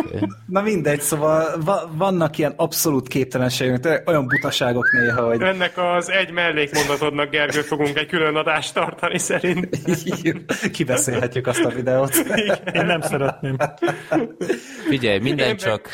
na 0.46 0.60
mindegy, 0.60 1.00
szóval 1.00 1.62
va- 1.64 1.88
vannak 1.92 2.38
ilyen 2.38 2.52
abszolút 2.56 3.08
képtelenségek, 3.08 4.02
olyan 4.06 4.26
butaságok 4.26 4.84
néha, 5.00 5.26
hogy 5.26 5.42
Ennek 5.42 5.78
az 5.78 6.10
egy 6.10 6.30
mellékmondatodnak, 6.30 7.30
Gergő, 7.30 7.60
fogunk 7.60 7.96
egy 7.96 8.06
külön 8.06 8.36
adást 8.36 8.74
tartani 8.74 9.18
szerint. 9.18 9.68
kibeszélhetjük 10.72 11.46
azt 11.46 11.64
a 11.64 11.68
videót. 11.68 12.14
Én 12.72 12.84
nem 12.86 13.00
szeretném. 13.00 13.56
Figyelj, 14.88 15.18
minden 15.18 15.48
Én 15.48 15.56
csak 15.56 15.88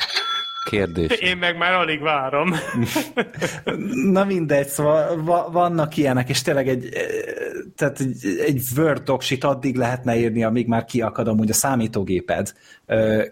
kérdés. 0.65 1.19
Én 1.19 1.37
meg 1.37 1.57
már 1.57 1.73
alig 1.73 2.01
várom. 2.01 2.55
Na 4.13 4.25
mindegy, 4.25 4.69
szóval 4.69 5.23
va- 5.25 5.53
vannak 5.53 5.97
ilyenek, 5.97 6.29
és 6.29 6.43
tényleg 6.43 6.69
egy, 6.69 6.89
eh, 6.95 7.03
tehát 7.77 8.01
egy, 8.01 8.41
egy 8.47 8.63
Word 8.77 9.03
docsit 9.03 9.45
addig 9.45 9.77
lehetne 9.77 10.17
írni, 10.19 10.45
amíg 10.45 10.67
már 10.67 10.85
kiakad 10.85 11.29
amúgy 11.29 11.51
a 11.51 11.55
számítógéped 11.55 12.53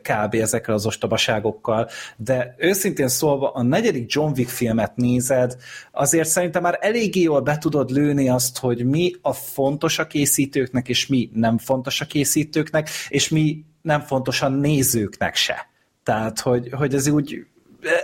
kb. 0.03 0.35
ezekkel 0.35 0.75
az 0.75 0.87
ostobaságokkal, 0.87 1.89
de 2.17 2.55
őszintén 2.59 3.09
szólva 3.09 3.51
a 3.51 3.63
negyedik 3.63 4.13
John 4.13 4.33
Wick 4.37 4.49
filmet 4.49 4.97
nézed, 4.97 5.57
azért 5.93 6.29
szerintem 6.29 6.63
már 6.63 6.79
eléggé 6.81 7.21
jól 7.21 7.41
be 7.41 7.59
tudod 7.59 7.91
lőni 7.91 8.29
azt, 8.29 8.59
hogy 8.59 8.85
mi 8.85 9.13
a 9.23 9.33
fontos 9.33 9.99
a 9.99 10.07
készítőknek, 10.07 10.89
és 10.89 11.07
mi 11.07 11.31
nem 11.33 11.59
fontos 11.59 12.01
a 12.01 12.05
készítőknek, 12.05 12.89
és 13.09 13.29
mi 13.29 13.65
nem 13.83 14.01
fontos 14.01 14.43
a 14.43 14.49
nézőknek 14.49 15.35
se. 15.35 15.70
Tehát, 16.03 16.41
hogy, 16.41 16.69
hogy 16.73 16.95
ez 16.95 17.09
úgy 17.09 17.45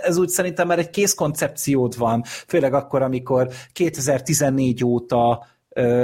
ez 0.03 0.17
úgy 0.17 0.29
szerintem 0.29 0.67
már 0.67 0.79
egy 0.79 0.89
kész 0.89 1.13
koncepciód 1.13 1.97
van, 1.97 2.23
főleg 2.47 2.73
akkor, 2.73 3.01
amikor 3.01 3.49
2014 3.73 4.83
óta 4.83 5.45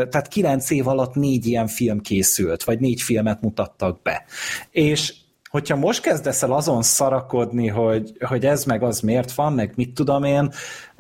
tehát 0.09 0.27
kilenc 0.27 0.69
év 0.69 0.88
alatt 0.88 1.15
négy 1.15 1.45
ilyen 1.45 1.67
film 1.67 2.01
készült, 2.01 2.63
vagy 2.63 2.80
négy 2.80 3.01
filmet 3.01 3.41
mutattak 3.41 4.01
be. 4.01 4.25
És 4.72 5.13
hogyha 5.49 5.75
most 5.75 6.01
kezdesz 6.01 6.43
el 6.43 6.51
azon 6.51 6.81
szarakodni, 6.81 7.67
hogy, 7.67 8.11
hogy 8.19 8.45
ez 8.45 8.63
meg 8.63 8.83
az 8.83 8.99
miért 8.99 9.33
van, 9.33 9.53
meg 9.53 9.73
mit 9.75 9.93
tudom 9.93 10.23
én, 10.23 10.51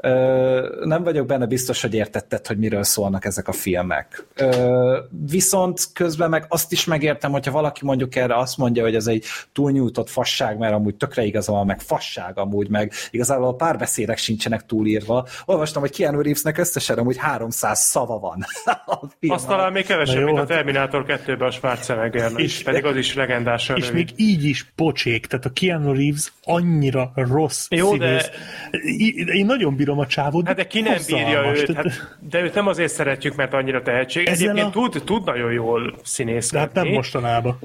ö, 0.05 0.81
nem 0.85 1.03
vagyok 1.03 1.25
benne 1.25 1.45
biztos, 1.45 1.81
hogy 1.81 1.93
értetted, 1.93 2.47
hogy 2.47 2.57
miről 2.57 2.83
szólnak 2.83 3.25
ezek 3.25 3.47
a 3.47 3.51
filmek. 3.51 4.25
Ö, 4.35 4.97
viszont 5.29 5.79
közben 5.93 6.29
meg 6.29 6.45
azt 6.47 6.71
is 6.71 6.85
megértem, 6.85 7.31
hogyha 7.31 7.51
valaki 7.51 7.79
mondjuk 7.85 8.15
erre 8.15 8.37
azt 8.37 8.57
mondja, 8.57 8.83
hogy 8.83 8.95
ez 8.95 9.07
egy 9.07 9.25
túlnyújtott 9.53 10.09
fasság, 10.09 10.57
mert 10.57 10.73
amúgy 10.73 10.95
tökre 10.95 11.23
igazából 11.23 11.65
meg 11.65 11.81
fasság 11.81 12.37
amúgy, 12.37 12.69
meg 12.69 12.91
igazából 13.11 13.47
a 13.47 13.53
párbeszédek 13.55 14.17
sincsenek 14.17 14.65
túlírva. 14.65 15.27
Olvastam, 15.45 15.81
hogy 15.81 15.91
Keanu 15.95 16.21
Reevesnek 16.21 16.57
összesen 16.57 16.97
amúgy 16.97 17.17
300 17.17 17.79
szava 17.79 18.19
van. 18.19 18.45
Azt 19.27 19.47
talán 19.47 19.71
még 19.71 19.85
kevesebb, 19.85 20.19
jó, 20.19 20.25
mint 20.25 20.35
a 20.37 20.39
hát- 20.39 20.47
Terminátor 20.49 21.05
2-ben 21.07 21.47
a 21.47 21.51
Schwarzeneggernek, 21.51 22.41
És- 22.41 22.63
pedig 22.63 22.85
az 22.85 22.95
is 22.95 23.15
legendásan 23.15 23.75
És 23.77 23.87
rövid. 23.87 24.05
még 24.15 24.27
így 24.27 24.43
is 24.43 24.71
pocsék, 24.75 25.25
tehát 25.25 25.45
a 25.45 25.49
Keanu 25.53 25.93
Reeves 25.93 26.33
annyira 26.43 27.11
rossz 27.15 27.65
Jó, 27.69 27.95
de- 27.97 28.19
színész. 28.19 28.29
Én, 29.17 29.27
én 29.27 29.45
nagyon 29.45 29.75
bírom 29.75 29.92
a 29.99 30.07
csávót. 30.07 30.47
Hát 30.47 30.55
de 30.55 30.67
ki 30.67 30.81
nem 30.81 30.97
bírja 31.07 31.51
őt, 31.55 31.65
Tehát- 31.65 31.83
hát, 31.85 32.17
de 32.29 32.41
őt 32.41 32.53
nem 32.53 32.67
azért 32.67 32.91
szeretjük, 32.91 33.35
mert 33.35 33.53
annyira 33.53 33.81
tehetség. 33.81 34.27
Ezzel 34.27 34.49
Egyébként 34.49 34.75
a- 34.75 34.89
tud, 34.89 35.03
tud 35.03 35.23
nagyon 35.25 35.51
jól 35.51 35.95
színészkedni. 36.03 36.67
De 36.73 36.79
hát 36.79 36.85
nem 36.85 36.93
mostanában. 36.93 37.57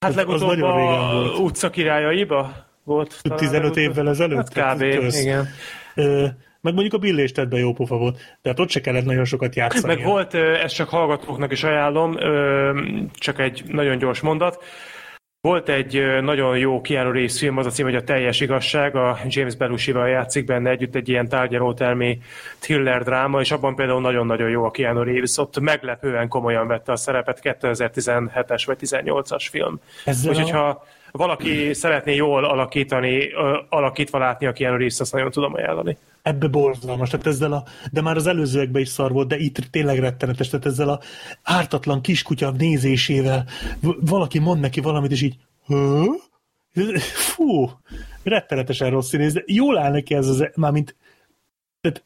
Hát 0.00 0.10
Az- 0.10 0.16
az 0.16 0.16
legutóbb 0.16 0.50
régen 0.50 0.76
a 0.76 1.22
utca 1.38 1.70
királyaiba 1.70 2.52
volt. 2.84 3.18
talán 3.22 3.38
15 3.38 3.62
legutóbb. 3.76 3.90
évvel 3.96 4.08
ezelőtt? 4.08 4.52
Hát 4.58 4.74
kb. 4.76 4.80
Kösz. 4.98 5.22
igen. 5.22 5.48
Ö, 5.94 6.26
meg 6.60 6.72
mondjuk 6.74 6.94
a 6.94 6.98
Billéstetben 6.98 7.60
jó 7.60 7.72
pofa 7.72 7.96
volt. 7.96 8.18
Tehát 8.42 8.60
ott 8.60 8.70
se 8.70 8.80
kellett 8.80 9.04
nagyon 9.04 9.24
sokat 9.24 9.54
játszani. 9.56 9.94
Meg 9.94 10.04
volt, 10.04 10.34
ö, 10.34 10.54
ezt 10.54 10.74
csak 10.74 10.88
hallgatóknak 10.88 11.52
is 11.52 11.64
ajánlom, 11.64 12.16
csak 13.12 13.38
egy 13.40 13.62
nagyon 13.66 13.98
gyors 13.98 14.20
mondat. 14.20 14.64
Volt 15.46 15.68
egy 15.68 16.20
nagyon 16.22 16.58
jó 16.58 16.80
Keanu 16.80 17.12
Reeves 17.12 17.38
film, 17.38 17.56
az 17.56 17.66
a 17.66 17.70
cím, 17.70 17.84
hogy 17.84 17.94
a 17.94 18.04
teljes 18.04 18.40
igazság, 18.40 18.96
a 18.96 19.18
James 19.26 19.54
Belushi-val 19.54 20.08
játszik 20.08 20.44
benne 20.44 20.70
együtt 20.70 20.94
egy 20.94 21.08
ilyen 21.08 21.28
tárgyalótermi 21.28 22.18
thriller 22.58 23.02
dráma, 23.04 23.40
és 23.40 23.50
abban 23.50 23.74
például 23.74 24.00
nagyon-nagyon 24.00 24.50
jó 24.50 24.64
a 24.64 24.70
Keanu 24.70 25.02
Reeves, 25.02 25.38
ott 25.38 25.60
meglepően 25.60 26.28
komolyan 26.28 26.66
vette 26.66 26.92
a 26.92 26.96
szerepet, 26.96 27.40
2017-es 27.42 28.62
vagy 28.66 28.76
18-as 28.80 29.46
film. 29.50 29.80
Ezzel 30.04 30.30
Úgyhogy 30.30 30.50
a- 30.50 30.56
ha 30.56 30.86
valaki 31.10 31.74
szeretné 31.74 32.14
jól 32.14 32.44
alakítani, 32.44 33.28
alakítva 33.68 34.18
látni 34.18 34.46
a 34.46 34.52
Keanu 34.52 34.76
Reeves, 34.76 35.00
azt 35.00 35.12
nagyon 35.12 35.30
tudom 35.30 35.54
ajánlani. 35.54 35.96
Ebbe 36.22 36.48
borzalmas, 36.48 37.10
tehát 37.10 37.26
ezzel 37.26 37.52
a, 37.52 37.64
de 37.92 38.00
már 38.00 38.16
az 38.16 38.26
előzőekben 38.26 38.82
is 38.82 38.88
szar 38.88 39.12
volt, 39.12 39.28
de 39.28 39.36
itt 39.36 39.58
tényleg 39.70 39.98
rettenetes, 39.98 40.48
tehát 40.48 40.66
ezzel 40.66 40.88
a 40.88 41.00
ártatlan 41.42 42.00
kiskutya 42.00 42.50
nézésével 42.50 43.44
valaki 44.00 44.38
mond 44.38 44.60
neki 44.60 44.80
valamit, 44.80 45.10
és 45.10 45.22
így 45.22 45.36
Hö? 45.66 46.04
Fú, 47.34 47.70
rettenetesen 48.22 48.90
rossz 48.90 49.08
színész, 49.08 49.32
de 49.32 49.42
jól 49.46 49.78
áll 49.78 49.90
neki 49.90 50.14
ez 50.14 50.28
az, 50.28 50.50
mármint 50.54 50.96
tehát 51.80 52.04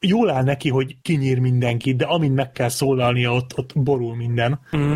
jól 0.00 0.30
áll 0.30 0.42
neki, 0.42 0.68
hogy 0.68 0.96
kinyír 1.02 1.38
mindenkit, 1.38 1.96
de 1.96 2.04
amint 2.04 2.34
meg 2.34 2.52
kell 2.52 2.68
szólalnia, 2.68 3.32
ott, 3.32 3.58
ott 3.58 3.70
borul 3.74 4.16
minden. 4.16 4.60
Mm. 4.76 4.94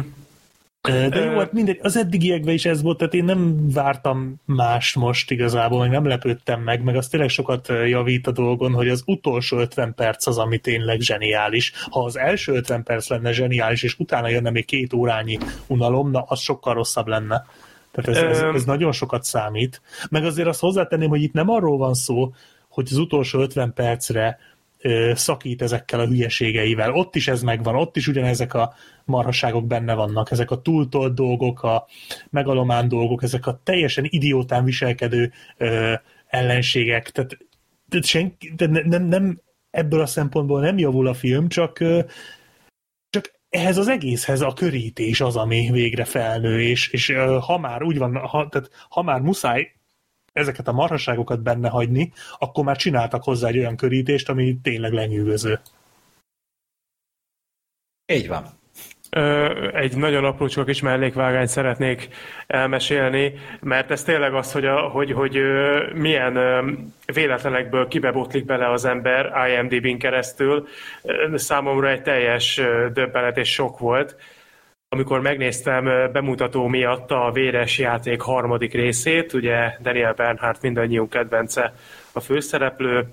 De 0.87 1.25
jó, 1.25 1.39
hát 1.39 1.53
mindegy, 1.53 1.79
az 1.83 1.97
eddigiekben 1.97 2.55
is 2.55 2.65
ez 2.65 2.83
volt, 2.83 2.99
tehát 2.99 3.15
én 3.15 3.25
nem 3.25 3.71
vártam 3.73 4.41
más 4.45 4.95
most 4.95 5.31
igazából, 5.31 5.79
meg 5.79 5.91
nem 5.91 6.07
lepődtem 6.07 6.61
meg, 6.61 6.83
meg 6.83 6.97
az 6.97 7.09
tényleg 7.09 7.29
sokat 7.29 7.69
javít 7.69 8.27
a 8.27 8.33
dolgon, 8.33 8.73
hogy 8.73 8.89
az 8.89 9.03
utolsó 9.07 9.59
50 9.59 9.95
perc 9.95 10.27
az, 10.27 10.39
ami 10.39 10.59
tényleg 10.59 11.01
zseniális. 11.01 11.73
Ha 11.91 12.05
az 12.05 12.19
első 12.19 12.53
50 12.53 12.83
perc 12.83 13.09
lenne 13.09 13.33
zseniális, 13.33 13.83
és 13.83 13.99
utána 13.99 14.29
jönne 14.29 14.51
még 14.51 14.65
két 14.65 14.93
órányi 14.93 15.39
unalom, 15.67 16.11
na 16.11 16.25
az 16.27 16.41
sokkal 16.41 16.75
rosszabb 16.75 17.07
lenne. 17.07 17.47
Tehát 17.91 18.23
ez, 18.23 18.39
ez, 18.39 18.55
ez 18.55 18.65
nagyon 18.65 18.93
sokat 18.93 19.25
számít. 19.25 19.81
Meg 20.11 20.25
azért 20.25 20.49
azt 20.49 20.61
hozzátenném, 20.61 21.09
hogy 21.09 21.23
itt 21.23 21.33
nem 21.33 21.49
arról 21.49 21.79
van 21.79 21.95
szó, 21.95 22.33
hogy 22.69 22.89
az 22.91 22.99
utolsó 22.99 23.41
50 23.41 23.73
percre 23.73 24.39
szakít 25.15 25.63
ezekkel 25.63 26.01
a 26.01 26.07
hülyeségeivel. 26.07 26.93
Ott 26.93 27.17
is 27.17 27.29
ez 27.29 27.43
megvan, 27.43 27.75
ott 27.75 27.97
is 27.97 28.07
ugyanezek 28.07 28.55
a 28.55 28.75
marhasságok 29.05 29.67
benne 29.67 29.95
vannak, 29.95 30.31
ezek 30.31 30.51
a 30.51 30.63
túltolt 30.63 31.15
dolgok, 31.15 31.63
a 31.63 31.87
megalomán 32.31 32.89
dolgok, 32.89 33.23
ezek 33.23 33.47
a 33.47 33.61
teljesen 33.65 34.05
idiótán 34.09 34.65
viselkedő 34.65 35.33
ö, 35.57 35.95
ellenségek. 36.27 37.11
Tehát, 37.11 37.39
tehát, 37.89 38.07
senki, 38.07 38.55
tehát 38.55 38.73
ne- 38.73 38.99
nem, 38.99 39.09
nem, 39.09 39.41
ebből 39.71 40.01
a 40.01 40.07
szempontból 40.07 40.61
nem 40.61 40.79
javul 40.79 41.07
a 41.07 41.15
film, 41.15 41.49
csak 41.49 41.81
ö, 41.81 42.01
csak 43.11 43.33
ehhez 43.49 43.77
az 43.77 43.89
egészhez 43.89 44.41
a 44.41 44.53
körítés 44.53 45.21
az, 45.21 45.37
ami 45.37 45.69
végre 45.73 46.05
felnő, 46.05 46.61
és, 46.61 46.89
és 46.89 47.09
ö, 47.09 47.39
ha 47.41 47.59
már 47.59 47.83
úgy 47.83 47.99
van, 47.99 48.17
ha, 48.17 48.49
tehát 48.49 48.71
ha 48.89 49.03
már 49.03 49.21
muszáj 49.21 49.76
ezeket 50.37 50.69
a 50.69 50.73
marhaságokat 50.73 51.43
benne 51.43 51.69
hagyni, 51.69 52.13
akkor 52.39 52.65
már 52.65 52.77
csináltak 52.77 53.23
hozzá 53.23 53.49
egy 53.49 53.59
olyan 53.59 53.77
körítést, 53.77 54.29
ami 54.29 54.59
tényleg 54.63 54.93
lenyűgöző. 54.93 55.61
Így 58.13 58.29
van. 58.29 58.45
Egy 59.73 59.97
nagyon 59.97 60.25
aprócska 60.25 60.65
kis 60.65 60.81
mellékvágányt 60.81 61.49
szeretnék 61.49 62.09
elmesélni, 62.47 63.35
mert 63.61 63.91
ez 63.91 64.03
tényleg 64.03 64.35
az, 64.35 64.53
hogy, 64.53 64.65
a, 64.65 64.81
hogy, 64.81 65.13
hogy 65.13 65.41
milyen 65.95 66.35
véletlenekből 67.07 67.89
kibebotlik 67.89 68.45
bele 68.45 68.71
az 68.71 68.85
ember 68.85 69.33
IMDb-n 69.49 69.99
keresztül. 69.99 70.67
Számomra 71.35 71.91
egy 71.91 72.03
teljes 72.03 72.61
döbbenet 72.93 73.37
és 73.37 73.53
sok 73.53 73.79
volt, 73.79 74.17
amikor 74.89 75.21
megnéztem 75.21 76.13
bemutató 76.13 76.67
miatt 76.67 77.11
a 77.11 77.31
Véres 77.33 77.79
játék 77.79 78.21
harmadik 78.21 78.73
részét, 78.73 79.33
ugye 79.33 79.77
Daniel 79.81 80.15
Bernhardt 80.15 80.63
mindannyiunk 80.63 81.11
kedvence 81.11 81.75
a 82.13 82.21
főszereplő, 82.21 83.09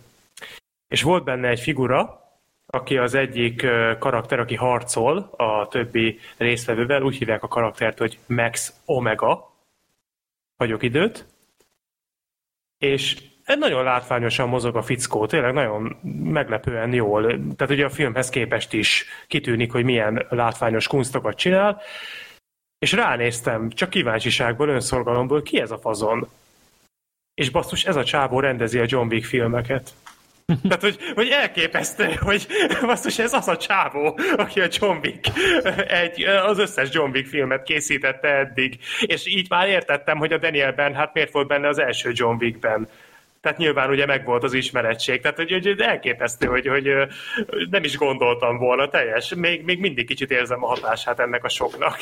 és 0.87 1.01
volt 1.01 1.23
benne 1.23 1.47
egy 1.47 1.59
figura, 1.59 2.21
aki 2.65 2.97
az 2.97 3.13
egyik 3.13 3.67
karakter, 3.99 4.39
aki 4.39 4.55
harcol 4.55 5.17
a 5.37 5.67
többi 5.67 6.19
résztvevővel, 6.37 7.01
úgy 7.01 7.15
hívják 7.15 7.43
a 7.43 7.47
karaktert, 7.47 7.97
hogy 7.97 8.19
Max 8.27 8.81
Omega, 8.85 9.51
hagyok 10.57 10.83
időt, 10.83 11.25
és 12.77 13.17
nagyon 13.45 13.83
látványosan 13.83 14.49
mozog 14.49 14.75
a 14.75 14.81
fickó, 14.81 15.25
tényleg 15.25 15.53
nagyon 15.53 15.97
meglepően 16.23 16.93
jól. 16.93 17.21
Tehát 17.27 17.73
ugye 17.73 17.85
a 17.85 17.89
filmhez 17.89 18.29
képest 18.29 18.73
is 18.73 19.05
kitűnik, 19.27 19.71
hogy 19.71 19.83
milyen 19.83 20.25
látványos 20.29 20.87
kunstokat 20.87 21.35
csinál, 21.35 21.81
és 22.79 22.91
ránéztem, 22.91 23.69
csak 23.69 23.89
kíváncsiságból, 23.89 24.69
önszorgalomból, 24.69 25.41
ki 25.41 25.59
ez 25.59 25.71
a 25.71 25.77
fazon? 25.77 26.29
És 27.33 27.49
basszus, 27.49 27.85
ez 27.85 27.95
a 27.95 28.03
csávó 28.03 28.39
rendezi 28.39 28.79
a 28.79 28.85
John 28.87 29.07
Wick 29.07 29.25
filmeket. 29.25 29.93
Tehát, 30.69 30.81
hogy, 30.81 30.97
hogy 31.13 31.27
elképesztő, 31.29 32.13
hogy 32.19 32.47
basszus, 32.81 33.19
ez 33.19 33.33
az 33.33 33.47
a 33.47 33.57
csávó, 33.57 34.19
aki 34.35 34.61
a 34.61 34.67
John 34.69 34.97
Wick, 35.03 35.27
egy, 35.87 36.23
az 36.23 36.57
összes 36.57 36.89
John 36.91 37.09
Wick 37.09 37.27
filmet 37.27 37.63
készítette 37.63 38.27
eddig. 38.27 38.79
És 38.99 39.27
így 39.27 39.49
már 39.49 39.67
értettem, 39.67 40.17
hogy 40.17 40.33
a 40.33 40.37
Daniel 40.37 40.71
Bernhardt 40.71 41.13
miért 41.13 41.31
volt 41.31 41.47
benne 41.47 41.67
az 41.67 41.79
első 41.79 42.11
John 42.13 42.35
Wickben. 42.39 42.87
Tehát 43.43 43.57
nyilván 43.57 43.89
ugye 43.89 44.05
megvolt 44.05 44.43
az 44.43 44.53
ismerettség. 44.53 45.21
Tehát 45.21 45.37
hogy, 45.37 45.51
hogy 45.51 45.81
elképesztő, 45.81 46.47
hogy, 46.47 46.67
hogy 46.67 46.89
nem 47.69 47.83
is 47.83 47.97
gondoltam 47.97 48.57
volna 48.57 48.89
teljes. 48.89 49.33
Még, 49.33 49.63
még 49.63 49.79
mindig 49.79 50.05
kicsit 50.05 50.31
érzem 50.31 50.63
a 50.63 50.67
hatását 50.67 51.19
ennek 51.19 51.43
a 51.43 51.49
soknak. 51.49 51.97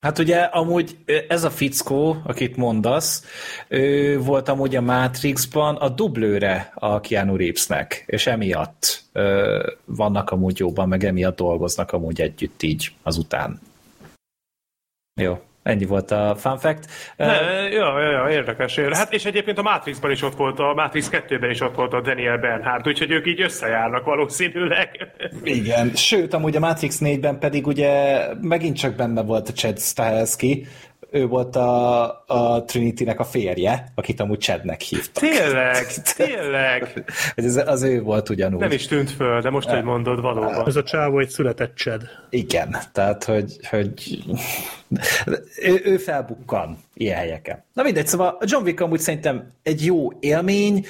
Hát 0.00 0.18
ugye 0.18 0.40
amúgy 0.40 0.96
ez 1.28 1.44
a 1.44 1.50
fickó, 1.50 2.16
akit 2.24 2.56
mondasz, 2.56 3.24
ő 3.68 4.18
volt 4.18 4.48
amúgy 4.48 4.76
a 4.76 4.80
Matrixban 4.80 5.76
a 5.76 5.88
dublőre 5.88 6.72
a 6.74 7.00
Keanu 7.00 7.36
Reevesnek, 7.36 8.04
és 8.06 8.26
emiatt 8.26 9.02
ö, 9.12 9.72
vannak 9.84 10.30
amúgy 10.30 10.58
jóban, 10.58 10.88
meg 10.88 11.04
emiatt 11.04 11.36
dolgoznak 11.36 11.92
amúgy 11.92 12.20
együtt 12.20 12.62
így 12.62 12.94
azután. 13.02 13.60
Jó, 15.20 15.42
ennyi 15.64 15.84
volt 15.84 16.10
a 16.10 16.34
fun 16.38 16.58
fact. 16.58 16.86
Ne, 17.16 17.26
ja, 17.70 18.00
ja, 18.00 18.10
ja, 18.10 18.28
érdekes. 18.30 18.76
érdekes. 18.76 18.98
Hát 18.98 19.12
és 19.12 19.24
egyébként 19.24 19.58
a 19.58 19.62
Matrixban 19.62 20.10
is 20.10 20.22
ott 20.22 20.36
volt, 20.36 20.58
a 20.58 20.72
Matrix 20.74 21.08
2-ben 21.12 21.50
is 21.50 21.60
ott 21.60 21.74
volt 21.74 21.92
a 21.92 22.00
Daniel 22.00 22.38
Bernhardt, 22.38 22.86
úgyhogy 22.86 23.10
ők 23.10 23.26
így 23.26 23.40
összejárnak 23.40 24.04
valószínűleg. 24.04 24.88
Igen, 25.42 25.94
sőt, 25.94 26.34
amúgy 26.34 26.56
a 26.56 26.60
Matrix 26.60 26.98
4-ben 27.00 27.38
pedig 27.38 27.66
ugye 27.66 28.18
megint 28.40 28.76
csak 28.76 28.94
benne 28.94 29.22
volt 29.22 29.48
a 29.48 29.52
Chad 29.52 29.78
Stahelski, 29.78 30.66
ő 31.14 31.26
volt 31.26 31.56
a, 31.56 32.04
a 32.26 32.64
Trinity-nek 32.64 33.20
a 33.20 33.24
férje, 33.24 33.92
akit 33.94 34.20
amúgy 34.20 34.38
Chadnek 34.38 34.80
hívtak. 34.80 35.22
Tényleg, 35.22 35.86
tényleg. 36.16 37.04
Ez, 37.34 37.56
az 37.56 37.82
ő 37.82 38.02
volt 38.02 38.28
ugyanúgy. 38.28 38.60
Nem 38.60 38.70
is 38.70 38.86
tűnt 38.86 39.10
föl, 39.10 39.40
de 39.40 39.50
most, 39.50 39.68
hogy 39.68 39.82
mondod, 39.82 40.20
valóban. 40.20 40.66
Ez 40.66 40.76
a 40.76 40.82
csávó 40.82 41.18
egy 41.18 41.28
született 41.28 41.74
csed. 41.74 42.02
Igen, 42.30 42.76
tehát, 42.92 43.24
hogy, 43.24 43.56
hogy 43.70 43.92
ő, 45.56 45.80
ő 45.84 45.96
felbukkan 45.96 46.78
ilyen 46.94 47.16
helyeken. 47.16 47.62
Na 47.72 47.82
mindegy, 47.82 48.06
szóval 48.06 48.38
John 48.44 48.64
Wick 48.64 48.80
amúgy 48.80 49.00
szerintem 49.00 49.50
egy 49.62 49.84
jó 49.84 50.12
élmény, 50.20 50.86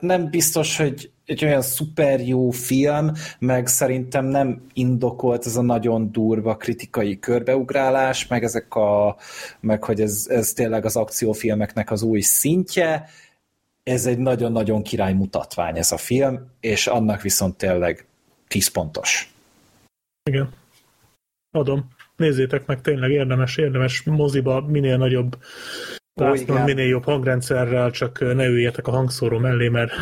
nem 0.00 0.30
biztos, 0.30 0.76
hogy 0.76 1.10
egy 1.26 1.44
olyan 1.44 1.62
szuper 1.62 2.20
jó 2.20 2.50
film, 2.50 3.12
meg 3.38 3.66
szerintem 3.66 4.24
nem 4.24 4.66
indokolt 4.72 5.46
ez 5.46 5.56
a 5.56 5.62
nagyon 5.62 6.12
durva 6.12 6.56
kritikai 6.56 7.18
körbeugrálás, 7.18 8.26
meg 8.26 8.44
ezek 8.44 8.74
a, 8.74 9.16
meg 9.60 9.84
hogy 9.84 10.00
ez, 10.00 10.26
ez 10.28 10.52
tényleg 10.52 10.84
az 10.84 10.96
akciófilmeknek 10.96 11.90
az 11.90 12.02
új 12.02 12.20
szintje, 12.20 13.08
ez 13.82 14.06
egy 14.06 14.18
nagyon-nagyon 14.18 14.82
király 14.82 15.12
mutatvány 15.12 15.78
ez 15.78 15.92
a 15.92 15.96
film, 15.96 16.50
és 16.60 16.86
annak 16.86 17.22
viszont 17.22 17.56
tényleg 17.56 18.06
10 18.48 18.68
pontos. 18.68 19.34
Igen. 20.22 20.52
Adom. 21.50 21.88
Nézzétek 22.22 22.66
meg, 22.66 22.80
tényleg 22.80 23.10
érdemes, 23.10 23.56
érdemes 23.56 24.02
moziba 24.02 24.60
minél 24.60 24.96
nagyobb 24.96 25.36
Lászlón, 26.14 26.60
minél 26.60 26.86
jobb 26.86 27.04
hangrendszerrel, 27.04 27.90
csak 27.90 28.34
ne 28.34 28.46
üljetek 28.46 28.86
a 28.86 28.90
hangszóró 28.90 29.38
mellé, 29.38 29.68
mert 29.68 29.92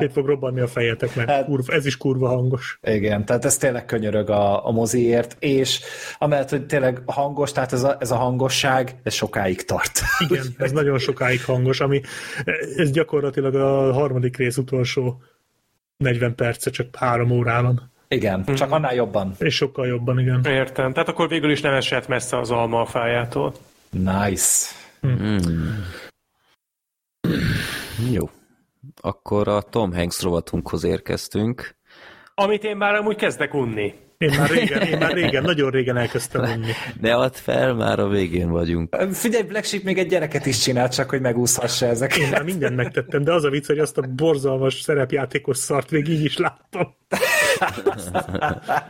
itt 0.00 0.12
fog 0.12 0.26
robbanni 0.26 0.60
a 0.60 0.66
fejetek, 0.66 1.14
mert 1.14 1.30
Hát- 1.30 1.44
kurva, 1.44 1.72
ez 1.72 1.86
is 1.86 1.96
kurva 1.96 2.28
hangos. 2.28 2.78
Igen, 2.82 3.24
tehát 3.24 3.44
ez 3.44 3.56
tényleg 3.56 3.84
könyörög 3.84 4.30
a, 4.30 4.66
a 4.66 4.70
moziért, 4.70 5.36
és 5.38 5.80
amellett, 6.18 6.50
hogy 6.50 6.66
tényleg 6.66 7.02
hangos, 7.06 7.52
tehát 7.52 7.72
ez 7.72 7.82
a, 7.82 7.96
ez 8.00 8.10
a 8.10 8.16
hangosság, 8.16 8.94
ez 9.02 9.14
sokáig 9.14 9.64
tart. 9.64 10.00
Igen, 10.28 10.44
ez 10.58 10.72
nagyon 10.72 10.98
sokáig 10.98 11.44
hangos, 11.44 11.80
ami 11.80 12.00
ez 12.76 12.90
gyakorlatilag 12.90 13.54
a 13.54 13.92
harmadik 13.92 14.36
rész 14.36 14.56
utolsó 14.56 15.22
40 15.96 16.34
perce, 16.34 16.70
csak 16.70 16.96
három 16.96 17.30
órában. 17.30 17.92
Igen, 18.14 18.44
csak 18.54 18.70
annál 18.70 18.94
jobban. 18.94 19.34
És 19.38 19.54
sokkal 19.54 19.86
jobban, 19.86 20.18
igen. 20.18 20.44
Értem. 20.44 20.92
Tehát 20.92 21.08
akkor 21.08 21.28
végül 21.28 21.50
is 21.50 21.60
nem 21.60 21.74
esett 21.74 22.08
messze 22.08 22.38
az 22.38 22.50
alma 22.50 22.80
a 22.80 22.86
fájától. 22.86 23.54
Nice. 23.90 24.66
Hmm. 25.00 25.38
Jó. 28.10 28.30
Akkor 29.00 29.48
a 29.48 29.62
Tom 29.62 29.92
Hanks 29.92 30.22
rovatunkhoz 30.22 30.84
érkeztünk. 30.84 31.76
Amit 32.34 32.64
én 32.64 32.76
már 32.76 32.94
amúgy 32.94 33.16
kezdek 33.16 33.54
unni. 33.54 33.94
Én 34.24 34.38
már 34.38 34.50
régen, 34.50 34.82
én 34.82 34.98
már 34.98 35.12
régen, 35.12 35.42
nagyon 35.42 35.70
régen 35.70 35.96
elkezdtem 35.96 36.42
unni. 36.42 36.72
Ne 37.00 37.14
add 37.14 37.32
fel, 37.32 37.74
már 37.74 37.98
a 37.98 38.08
végén 38.08 38.50
vagyunk. 38.50 38.96
Figyelj, 39.12 39.42
Black 39.42 39.64
Sheep 39.64 39.82
még 39.82 39.98
egy 39.98 40.08
gyereket 40.08 40.46
is 40.46 40.58
csinált, 40.58 40.92
csak 40.94 41.10
hogy 41.10 41.20
megúszhassa 41.20 41.86
ezeket. 41.86 42.18
Én 42.18 42.28
már 42.28 42.42
mindent 42.42 42.76
megtettem, 42.76 43.24
de 43.24 43.32
az 43.32 43.44
a 43.44 43.50
vicc, 43.50 43.66
hogy 43.66 43.78
azt 43.78 43.98
a 43.98 44.02
borzalmas 44.02 44.80
szerepjátékos 44.80 45.56
szart 45.56 45.90
még 45.90 46.08
így 46.08 46.24
is 46.24 46.36
láttam. 46.36 46.96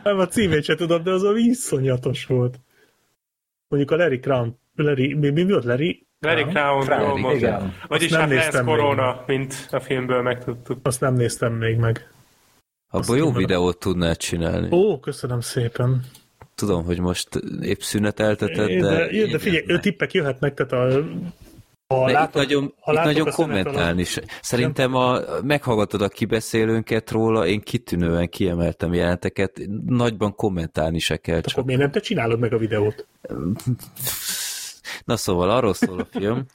Nem 0.03 0.19
a 0.19 0.27
címét 0.27 0.63
sem 0.63 0.75
tudom, 0.75 1.03
de 1.03 1.11
az 1.11 1.23
a 1.23 1.33
iszonyatos 1.35 2.25
volt. 2.25 2.59
Mondjuk 3.67 3.91
a 3.91 3.95
Larry 3.95 4.19
Crown, 4.19 4.59
Larry, 4.75 5.13
mi, 5.13 5.29
mi 5.29 5.43
volt 5.43 5.63
Larry? 5.63 6.07
Larry 6.19 6.43
Crown, 6.43 6.81
Crown, 6.83 7.19
mondta. 7.19 7.37
igen. 7.37 7.73
Vagyis 7.87 8.13
hát 8.13 8.29
még. 8.29 8.63
Corona, 8.63 9.23
mint 9.27 9.67
a 9.71 9.79
filmből 9.79 10.21
megtudtuk. 10.21 10.79
Azt 10.83 11.01
nem 11.01 11.13
néztem 11.13 11.53
még 11.53 11.77
meg. 11.77 12.09
Abból 12.95 13.17
jó 13.17 13.31
videót 13.31 13.77
tudnál 13.77 14.15
csinálni. 14.15 14.67
Ó, 14.71 14.99
köszönöm 14.99 15.41
szépen. 15.41 16.03
Tudom, 16.55 16.83
hogy 16.83 16.99
most 16.99 17.29
épp 17.61 17.79
szünetelteted, 17.79 18.69
de, 18.69 18.79
de... 18.79 19.07
de, 19.07 19.27
de 19.27 19.39
figyelj, 19.39 19.63
ő 19.67 19.79
tippek 19.79 20.13
jöhetnek, 20.13 20.53
tehát 20.53 20.71
a 20.71 21.03
ha 21.87 22.11
látok, 22.11 22.41
itt 22.41 22.47
nagyon, 22.47 22.73
ha 22.79 22.93
itt 22.93 23.03
nagyon 23.03 23.31
kommentálni 23.31 24.01
is. 24.01 24.19
Szerintem 24.41 24.95
a, 24.95 25.19
meghallgatod 25.43 26.01
a 26.01 26.07
kibeszélőnket 26.07 27.11
róla, 27.11 27.45
én 27.45 27.61
kitűnően 27.61 28.29
kiemeltem 28.29 28.93
jelenteket, 28.93 29.61
nagyban 29.85 30.35
kommentálni 30.35 30.99
se 30.99 31.17
kell 31.17 31.37
Akkor 31.37 31.51
csak. 31.51 31.65
miért 31.65 31.81
nem 31.81 31.91
te 31.91 31.99
csinálod 31.99 32.39
meg 32.39 32.53
a 32.53 32.57
videót? 32.57 33.07
Na 35.05 35.17
szóval 35.17 35.49
arról 35.49 35.73
szól 35.73 35.99
a 35.99 36.07
film, 36.19 36.45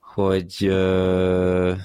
hogy 0.00 0.68
uh, 0.68 1.76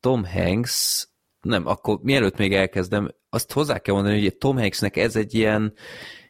Tom 0.00 0.24
Hanks, 0.24 1.07
nem, 1.48 1.66
akkor 1.66 1.98
mielőtt 2.02 2.36
még 2.36 2.54
elkezdem, 2.54 3.10
azt 3.30 3.52
hozzá 3.52 3.78
kell 3.78 3.94
mondani, 3.94 4.22
hogy 4.22 4.36
Tom 4.36 4.56
Hanksnek 4.56 4.96
ez 4.96 5.16
egy 5.16 5.34
ilyen 5.34 5.72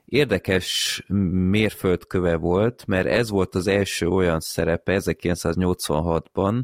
érdekes 0.04 1.02
mérföldköve 1.50 2.36
volt, 2.36 2.86
mert 2.86 3.06
ez 3.06 3.30
volt 3.30 3.54
az 3.54 3.66
első 3.66 4.06
olyan 4.06 4.40
szerepe 4.40 5.00
1986-ban, 5.04 6.62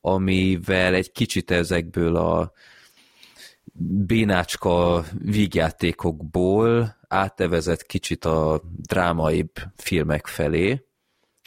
amivel 0.00 0.94
egy 0.94 1.12
kicsit 1.12 1.50
ezekből 1.50 2.16
a 2.16 2.52
bénácska 4.06 5.04
vígjátékokból 5.18 6.96
átevezett 7.08 7.86
kicsit 7.86 8.24
a 8.24 8.62
drámaibb 8.76 9.50
filmek 9.76 10.26
felé, 10.26 10.84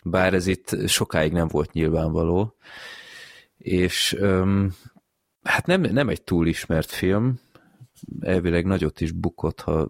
bár 0.04 0.34
ez 0.34 0.48
itt 0.48 0.88
sokáig 0.88 1.32
nem 1.32 1.48
volt 1.48 1.72
nyilvánvaló, 1.72 2.56
és 3.58 4.14
öm, 4.14 4.74
hát 5.48 5.66
nem, 5.66 5.82
nem 5.82 6.10
egy 6.10 6.22
túl 6.22 6.48
ismert 6.48 6.92
film, 6.92 7.40
elvileg 8.20 8.66
nagyot 8.66 9.02
is 9.02 9.12
bukott, 9.12 9.62
ha 9.62 9.88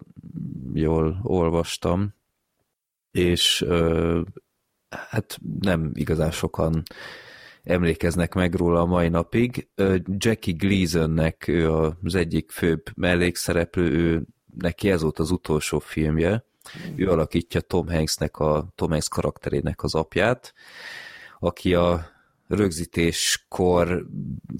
jól 0.72 1.20
olvastam, 1.22 2.14
és 3.10 3.64
hát 4.88 5.38
nem 5.60 5.90
igazán 5.94 6.30
sokan 6.30 6.82
emlékeznek 7.62 8.34
meg 8.34 8.54
róla 8.54 8.80
a 8.80 8.86
mai 8.86 9.08
napig. 9.08 9.68
Jackie 10.16 10.54
Gleasonnek 10.56 11.48
ő 11.48 11.72
az 11.72 12.14
egyik 12.14 12.50
főbb 12.50 12.82
mellékszereplő, 12.94 13.90
ő 13.90 14.26
neki 14.58 14.90
ez 14.90 15.02
volt 15.02 15.18
az 15.18 15.30
utolsó 15.30 15.78
filmje, 15.78 16.44
ő 16.96 17.10
alakítja 17.10 17.60
Tom 17.60 17.88
Hanksnek 17.88 18.38
a 18.38 18.72
Tom 18.74 18.90
Hanks 18.90 19.08
karakterének 19.08 19.82
az 19.82 19.94
apját, 19.94 20.54
aki 21.38 21.74
a 21.74 22.06
rögzítéskor 22.48 24.06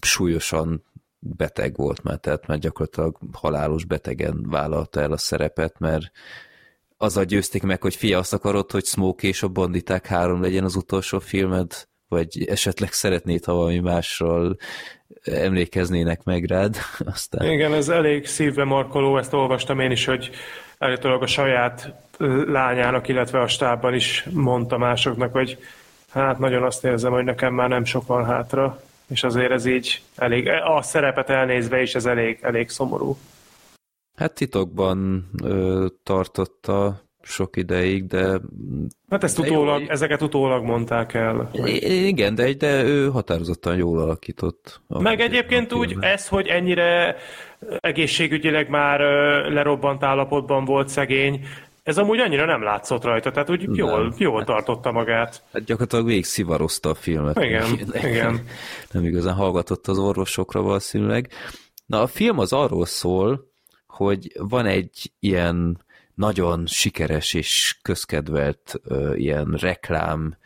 súlyosan 0.00 0.84
beteg 1.18 1.76
volt 1.76 2.02
már, 2.02 2.16
tehát 2.16 2.46
már 2.46 2.58
gyakorlatilag 2.58 3.18
halálos 3.32 3.84
betegen 3.84 4.46
vállalta 4.48 5.00
el 5.00 5.12
a 5.12 5.16
szerepet, 5.16 5.78
mert 5.78 6.10
azzal 6.96 7.24
győzték 7.24 7.62
meg, 7.62 7.82
hogy 7.82 7.94
fia, 7.94 8.18
azt 8.18 8.32
akarod, 8.32 8.70
hogy 8.70 8.84
Smoke 8.84 9.26
és 9.26 9.42
a 9.42 9.48
Banditák 9.48 10.06
három 10.06 10.42
legyen 10.42 10.64
az 10.64 10.76
utolsó 10.76 11.18
filmed, 11.18 11.86
vagy 12.08 12.44
esetleg 12.48 12.92
szeretnéd, 12.92 13.44
ha 13.44 13.52
valami 13.52 13.78
másról 13.78 14.56
emlékeznének 15.22 16.24
meg 16.24 16.44
rád, 16.44 16.76
aztán... 17.14 17.52
Igen, 17.52 17.74
ez 17.74 17.88
elég 17.88 18.26
szívbe 18.26 18.64
markoló, 18.64 19.18
ezt 19.18 19.32
olvastam 19.32 19.80
én 19.80 19.90
is, 19.90 20.04
hogy 20.04 20.30
állítólag 20.78 21.22
a 21.22 21.26
saját 21.26 21.92
lányának, 22.46 23.08
illetve 23.08 23.40
a 23.40 23.48
stábban 23.48 23.94
is 23.94 24.26
mondta 24.30 24.78
másoknak, 24.78 25.32
hogy 25.32 25.58
hát 26.10 26.38
nagyon 26.38 26.62
azt 26.62 26.84
érzem, 26.84 27.12
hogy 27.12 27.24
nekem 27.24 27.54
már 27.54 27.68
nem 27.68 27.84
sok 27.84 28.06
van 28.06 28.24
hátra, 28.24 28.80
és 29.08 29.22
azért 29.22 29.50
ez 29.50 29.66
így 29.66 30.02
elég, 30.16 30.48
a 30.48 30.82
szerepet 30.82 31.30
elnézve 31.30 31.82
is 31.82 31.94
ez 31.94 32.06
elég, 32.06 32.38
elég 32.42 32.68
szomorú. 32.68 33.16
Hát 34.16 34.34
titokban 34.34 35.30
ö, 35.44 35.86
tartotta 36.02 37.00
sok 37.22 37.56
ideig, 37.56 38.06
de... 38.06 38.40
Hát 39.10 39.24
ezt 39.24 39.40
de 39.40 39.46
jó, 39.46 39.52
utólag, 39.52 39.88
ezeket 39.88 40.22
utólag 40.22 40.64
mondták 40.64 41.14
el. 41.14 41.50
I- 41.52 42.06
Igen, 42.06 42.34
de, 42.34 42.52
de 42.52 42.82
ő 42.82 43.08
határozottan 43.08 43.76
jól 43.76 43.98
alakított. 43.98 44.80
Meg 44.88 45.20
egyébként 45.20 45.72
úgy 45.72 45.96
ez, 46.00 46.28
hogy 46.28 46.46
ennyire 46.46 47.16
egészségügyileg 47.80 48.68
már 48.68 49.00
lerobbant 49.50 50.02
állapotban 50.02 50.64
volt 50.64 50.88
szegény, 50.88 51.46
ez 51.88 51.98
amúgy 51.98 52.18
annyira 52.18 52.44
nem 52.44 52.62
látszott 52.62 53.04
rajta, 53.04 53.30
tehát 53.30 53.50
úgy 53.50 53.76
jól, 53.76 54.14
jól 54.16 54.44
tartotta 54.44 54.92
magát. 54.92 55.42
Hát 55.52 55.64
gyakorlatilag 55.64 56.06
végig 56.06 56.24
szivarozta 56.24 56.90
a 56.90 56.94
filmet. 56.94 57.42
Igen, 57.42 57.64
igen. 57.92 58.44
Nem 58.92 59.04
igazán 59.04 59.34
hallgatott 59.34 59.86
az 59.86 59.98
orvosokra 59.98 60.60
valószínűleg. 60.62 61.30
Na, 61.86 62.02
a 62.02 62.06
film 62.06 62.38
az 62.38 62.52
arról 62.52 62.86
szól, 62.86 63.50
hogy 63.86 64.32
van 64.38 64.66
egy 64.66 65.12
ilyen 65.18 65.84
nagyon 66.14 66.66
sikeres 66.66 67.34
és 67.34 67.78
közkedvelt 67.82 68.80
ö, 68.84 69.14
ilyen 69.14 69.56
reklám 69.60 70.36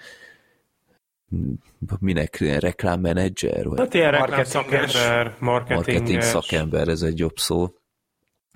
minek 2.01 2.37
ilyen 2.41 2.61
reklámmenedzser? 2.61 3.69
Vagy 3.69 3.79
Hát 3.79 3.95
ilyen 3.95 4.11
reklám 4.11 4.29
Marketinges. 4.29 4.91
szakember, 4.91 5.37
marketing 5.39 6.21
szakember, 6.21 6.89
ez 6.89 7.03
egy 7.03 7.19
jobb 7.19 7.37
szó, 7.37 7.75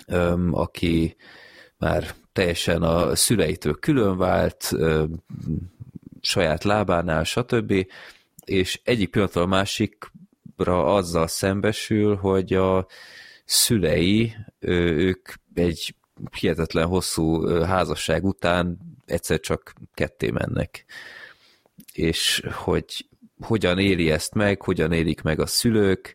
öm, 0.07 0.55
aki 0.55 1.17
már 1.79 2.05
teljesen 2.37 2.83
a 2.83 3.17
szüleitől 3.17 3.79
külön 3.79 4.17
vált, 4.17 4.69
öm, 4.73 5.23
saját 6.21 6.65
lábánál, 6.65 7.25
stb. 7.25 7.87
És 8.45 8.81
egyik 8.85 9.11
pillanatról 9.11 9.45
a 9.45 9.47
másikra 9.47 10.95
azzal 10.95 11.27
szembesül, 11.27 12.17
hogy 12.17 12.53
a 12.53 12.87
szülei, 13.45 14.37
ők 14.59 15.29
egy 15.55 15.95
hihetetlen 16.39 16.87
hosszú 16.87 17.47
házasság 17.47 18.25
után 18.25 18.79
egyszer 19.07 19.41
csak 19.41 19.73
ketté 19.95 20.31
mennek. 20.31 20.85
És 21.93 22.43
hogy 22.53 23.07
hogyan 23.41 23.79
éli 23.79 24.11
ezt 24.11 24.35
meg, 24.35 24.63
hogyan 24.63 24.93
élik 24.93 25.23
meg 25.23 25.41
a 25.41 25.47
szülők, 25.47 26.15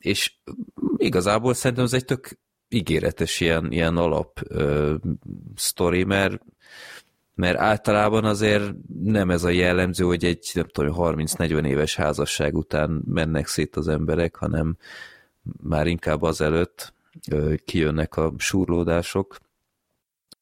és 0.00 0.32
igazából 0.96 1.54
szerintem 1.54 1.84
ez 1.84 1.92
egy 1.92 2.04
tök 2.04 2.38
ígéretes 2.74 3.40
ilyen, 3.40 3.72
ilyen 3.72 3.96
alap 3.96 4.40
ö, 4.48 4.94
sztori, 5.54 6.04
mert 6.04 6.40
mert 7.34 7.58
általában 7.58 8.24
azért 8.24 8.72
nem 9.02 9.30
ez 9.30 9.44
a 9.44 9.48
jellemző, 9.48 10.04
hogy 10.04 10.24
egy 10.24 10.50
nem 10.54 10.66
tudom, 10.66 10.94
30-40 10.96 11.66
éves 11.66 11.94
házasság 11.94 12.56
után 12.56 13.02
mennek 13.06 13.46
szét 13.46 13.76
az 13.76 13.88
emberek, 13.88 14.36
hanem 14.36 14.76
már 15.62 15.86
inkább 15.86 16.22
azelőtt 16.22 16.94
ö, 17.30 17.54
kijönnek 17.64 18.16
a 18.16 18.32
surlódások. 18.38 19.36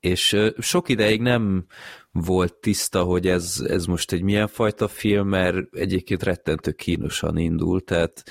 És 0.00 0.32
ö, 0.32 0.48
sok 0.58 0.88
ideig 0.88 1.20
nem 1.20 1.66
volt 2.10 2.54
tiszta, 2.54 3.02
hogy 3.02 3.28
ez, 3.28 3.64
ez 3.66 3.84
most 3.84 4.12
egy 4.12 4.22
milyen 4.22 4.48
fajta 4.48 4.88
film, 4.88 5.28
mert 5.28 5.74
egyébként 5.74 6.22
rettentő 6.22 6.72
kínosan 6.72 7.38
indul, 7.38 7.84
tehát 7.84 8.24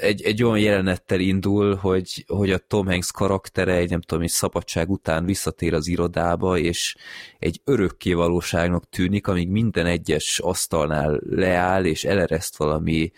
egy, 0.00 0.22
egy 0.22 0.42
olyan 0.42 0.58
jelenettel 0.58 1.20
indul, 1.20 1.74
hogy, 1.74 2.24
hogy 2.26 2.50
a 2.50 2.58
Tom 2.58 2.86
Hanks 2.86 3.12
karaktere 3.12 3.74
egy 3.74 3.90
nem 3.90 4.00
tudom, 4.00 4.22
egy 4.22 4.30
szabadság 4.30 4.90
után 4.90 5.24
visszatér 5.24 5.74
az 5.74 5.86
irodába, 5.86 6.58
és 6.58 6.96
egy 7.38 7.60
örökkévalóságnak 7.64 8.88
tűnik, 8.88 9.26
amíg 9.26 9.48
minden 9.48 9.86
egyes 9.86 10.38
asztalnál 10.38 11.20
leáll, 11.28 11.84
és 11.84 12.04
elereszt 12.04 12.56
valami 12.56 13.12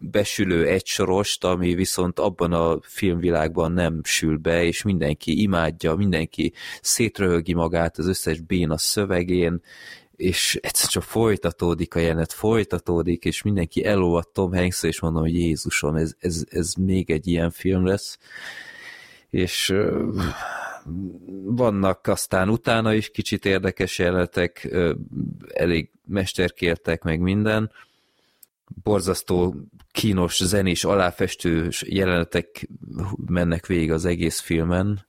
besülő 0.00 0.66
egysorost, 0.66 1.44
ami 1.44 1.74
viszont 1.74 2.18
abban 2.18 2.52
a 2.52 2.78
filmvilágban 2.82 3.72
nem 3.72 4.00
sül 4.04 4.36
be, 4.36 4.64
és 4.64 4.82
mindenki 4.82 5.42
imádja, 5.42 5.94
mindenki 5.94 6.52
szétröhögi 6.80 7.54
magát 7.54 7.98
az 7.98 8.06
összes 8.06 8.40
béna 8.40 8.78
szövegén, 8.78 9.62
és 10.18 10.58
egyszer 10.62 10.88
csak 10.88 11.02
folytatódik 11.02 11.94
a 11.94 11.98
jelenet, 11.98 12.32
folytatódik, 12.32 13.24
és 13.24 13.42
mindenki 13.42 13.84
elolvad 13.84 14.28
Tom 14.28 14.52
hanks 14.52 14.82
és 14.82 15.00
mondom, 15.00 15.22
hogy 15.22 15.34
Jézusom, 15.34 15.96
ez, 15.96 16.14
ez, 16.18 16.44
ez 16.48 16.74
még 16.74 17.10
egy 17.10 17.26
ilyen 17.26 17.50
film 17.50 17.86
lesz. 17.86 18.18
És 19.30 19.74
vannak 21.44 22.06
aztán 22.06 22.48
utána 22.48 22.94
is 22.94 23.10
kicsit 23.10 23.44
érdekes 23.44 23.98
jelenetek, 23.98 24.76
elég 25.48 25.90
mesterkértek 26.06 27.02
meg 27.02 27.20
minden, 27.20 27.72
borzasztó 28.82 29.54
kínos, 29.90 30.44
zenés, 30.44 30.84
aláfestő 30.84 31.68
jelenetek 31.80 32.68
mennek 33.26 33.66
végig 33.66 33.92
az 33.92 34.04
egész 34.04 34.40
filmen, 34.40 35.06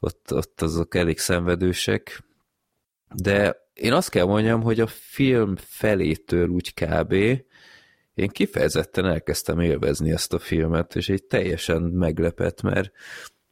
ott, 0.00 0.32
ott 0.32 0.62
azok 0.62 0.94
elég 0.94 1.18
szenvedősek, 1.18 2.22
de 3.14 3.67
én 3.78 3.92
azt 3.92 4.10
kell 4.10 4.24
mondjam, 4.24 4.62
hogy 4.62 4.80
a 4.80 4.86
film 4.86 5.54
felétől 5.56 6.48
úgy 6.48 6.74
kb. 6.74 7.12
én 8.14 8.28
kifejezetten 8.28 9.04
elkezdtem 9.06 9.60
élvezni 9.60 10.10
ezt 10.10 10.32
a 10.32 10.38
filmet, 10.38 10.96
és 10.96 11.08
egy 11.08 11.24
teljesen 11.24 11.82
meglepett, 11.82 12.62
mert, 12.62 12.90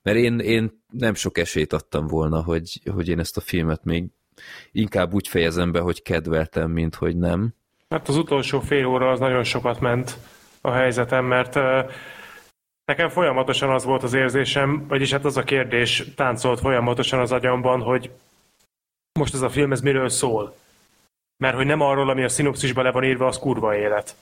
mert 0.02 0.16
én, 0.16 0.38
én 0.38 0.82
nem 0.92 1.14
sok 1.14 1.38
esélyt 1.38 1.72
adtam 1.72 2.06
volna, 2.06 2.42
hogy, 2.42 2.80
hogy 2.92 3.08
én 3.08 3.18
ezt 3.18 3.36
a 3.36 3.40
filmet 3.40 3.84
még 3.84 4.04
inkább 4.72 5.14
úgy 5.14 5.28
fejezem 5.28 5.72
be, 5.72 5.80
hogy 5.80 6.02
kedveltem, 6.02 6.70
mint 6.70 6.94
hogy 6.94 7.16
nem. 7.16 7.54
Hát 7.88 8.08
az 8.08 8.16
utolsó 8.16 8.60
fél 8.60 8.86
óra 8.86 9.10
az 9.10 9.18
nagyon 9.18 9.44
sokat 9.44 9.80
ment 9.80 10.16
a 10.60 10.70
helyzetem, 10.70 11.24
mert 11.24 11.54
nekem 12.84 13.08
folyamatosan 13.08 13.70
az 13.70 13.84
volt 13.84 14.02
az 14.02 14.14
érzésem, 14.14 14.86
vagyis 14.88 15.12
hát 15.12 15.24
az 15.24 15.36
a 15.36 15.42
kérdés 15.42 16.04
táncolt 16.16 16.60
folyamatosan 16.60 17.20
az 17.20 17.32
agyamban, 17.32 17.80
hogy 17.80 18.10
most 19.16 19.34
ez 19.34 19.42
a 19.42 19.50
film, 19.50 19.72
ez 19.72 19.80
miről 19.80 20.08
szól? 20.08 20.56
Mert 21.36 21.56
hogy 21.56 21.66
nem 21.66 21.80
arról, 21.80 22.10
ami 22.10 22.24
a 22.24 22.28
szinopszisban 22.28 22.84
le 22.84 22.90
van 22.90 23.04
írva, 23.04 23.26
az 23.26 23.38
kurva 23.38 23.76
élet. 23.76 24.16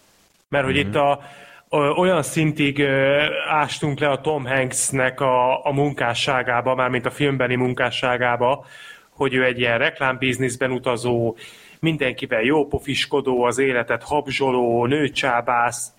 Mert 0.48 0.64
hogy 0.64 0.74
mm-hmm. 0.74 0.89
itt 0.89 0.94
a, 0.94 1.23
a, 1.68 1.76
olyan 1.76 2.23
szintig 2.23 2.78
ö, 2.78 3.24
ástunk 3.48 3.98
le 3.98 4.08
a 4.10 4.20
Tom 4.20 4.47
Hanksnek 4.47 5.20
a, 5.20 5.66
a 5.66 5.73
munkásságába, 5.73 6.74
mármint 6.74 7.06
a 7.06 7.10
filmbeli 7.10 7.56
munkásságába, 7.56 8.66
hogy 9.10 9.34
ő 9.34 9.44
egy 9.44 9.58
ilyen 9.58 9.78
reklámbizniszben 9.78 10.70
utazó, 10.70 11.36
mindenkivel 11.81 12.42
jópofiskodó, 12.42 13.42
az 13.42 13.58
életet 13.58 14.02
habzsoló, 14.02 14.86
nőcsábász, 14.86 15.92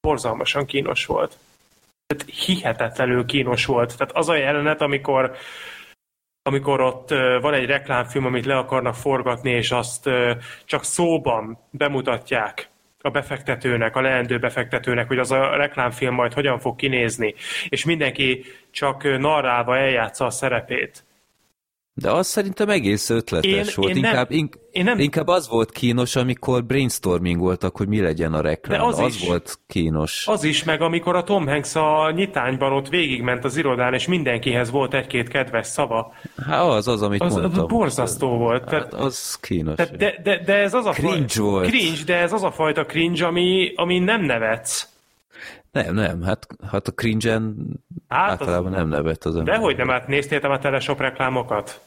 borzalmasan 0.00 0.66
kínos 0.66 1.06
volt. 1.06 1.36
Tehát 2.06 2.34
hihetetlenül 2.44 3.24
kínos 3.24 3.66
volt. 3.66 3.96
Tehát 3.96 4.16
az 4.16 4.28
a 4.28 4.34
jelenet, 4.34 4.80
amikor 4.80 5.36
amikor 6.50 6.80
ott 6.80 7.08
van 7.40 7.54
egy 7.54 7.66
reklámfilm, 7.66 8.24
amit 8.26 8.44
le 8.44 8.56
akarnak 8.56 8.94
forgatni, 8.94 9.50
és 9.50 9.70
azt 9.70 10.10
csak 10.64 10.84
szóban 10.84 11.58
bemutatják 11.70 12.70
a 13.00 13.10
befektetőnek, 13.10 13.96
a 13.96 14.00
leendő 14.00 14.38
befektetőnek, 14.38 15.08
hogy 15.08 15.18
az 15.18 15.30
a 15.30 15.56
reklámfilm 15.56 16.14
majd 16.14 16.32
hogyan 16.32 16.58
fog 16.58 16.76
kinézni, 16.76 17.34
és 17.68 17.84
mindenki 17.84 18.44
csak 18.70 19.18
narrálva 19.18 19.76
eljátsza 19.76 20.24
a 20.24 20.30
szerepét. 20.30 21.04
De 21.94 22.10
az 22.10 22.26
szerintem 22.26 22.68
egész 22.68 23.10
ötletes 23.10 23.68
én, 23.68 23.72
volt. 23.74 23.90
Én 23.90 23.96
inkább, 23.96 24.28
nem, 24.28 24.38
ink, 24.38 24.58
én 24.70 24.84
nem... 24.84 24.98
inkább 24.98 25.28
az 25.28 25.48
volt 25.48 25.70
kínos, 25.70 26.16
amikor 26.16 26.64
brainstorming 26.64 27.40
voltak, 27.40 27.76
hogy 27.76 27.88
mi 27.88 28.00
legyen 28.00 28.32
a 28.32 28.40
reklám. 28.40 28.78
De 28.78 28.84
az, 28.86 28.98
az 28.98 29.14
is, 29.14 29.26
volt 29.26 29.58
kínos. 29.66 30.26
Az 30.26 30.44
is, 30.44 30.64
meg 30.64 30.80
amikor 30.80 31.16
a 31.16 31.22
Tom 31.22 31.46
Hanks 31.46 31.74
a 31.74 32.10
nyitányban 32.14 32.72
ott 32.72 32.88
végigment 32.88 33.44
az 33.44 33.56
irodán, 33.56 33.94
és 33.94 34.06
mindenkihez 34.06 34.70
volt 34.70 34.94
egy-két 34.94 35.28
kedves 35.28 35.66
szava. 35.66 36.12
Hát 36.46 36.66
az 36.66 36.88
az, 36.88 37.02
amit 37.02 37.22
az, 37.22 37.34
mondtam. 37.34 37.62
Az 37.64 37.68
borzasztó 37.68 38.28
volt. 38.28 38.70
Hát 38.70 38.94
az 38.94 39.38
kínos. 39.40 39.76
De, 39.76 39.90
de, 39.96 40.20
de, 40.22 40.42
de 40.44 40.54
ez 40.54 40.74
az 40.74 40.86
a 40.86 40.90
cringe 40.92 41.16
fajta, 41.16 41.42
volt. 41.42 41.68
Cringe, 41.68 42.04
de 42.04 42.16
ez 42.16 42.32
az 42.32 42.42
a 42.42 42.50
fajta 42.50 42.84
cringe, 42.84 43.26
ami, 43.26 43.72
ami 43.76 43.98
nem 43.98 44.22
nevetsz. 44.22 44.88
Nem, 45.72 45.94
nem, 45.94 46.22
hát, 46.22 46.46
hát 46.70 46.88
a 46.88 46.92
cringe-en 46.92 47.56
hát 48.08 48.30
általában 48.30 48.72
az... 48.72 48.78
nem 48.78 48.88
nevet 48.88 49.24
az 49.24 49.36
ember. 49.36 49.54
Dehogy 49.54 49.76
nem, 49.76 49.88
hát 49.88 50.08
néztél 50.08 50.40
te 50.40 50.48
a 50.48 50.58
teleshop 50.58 51.00
reklámokat? 51.00 51.80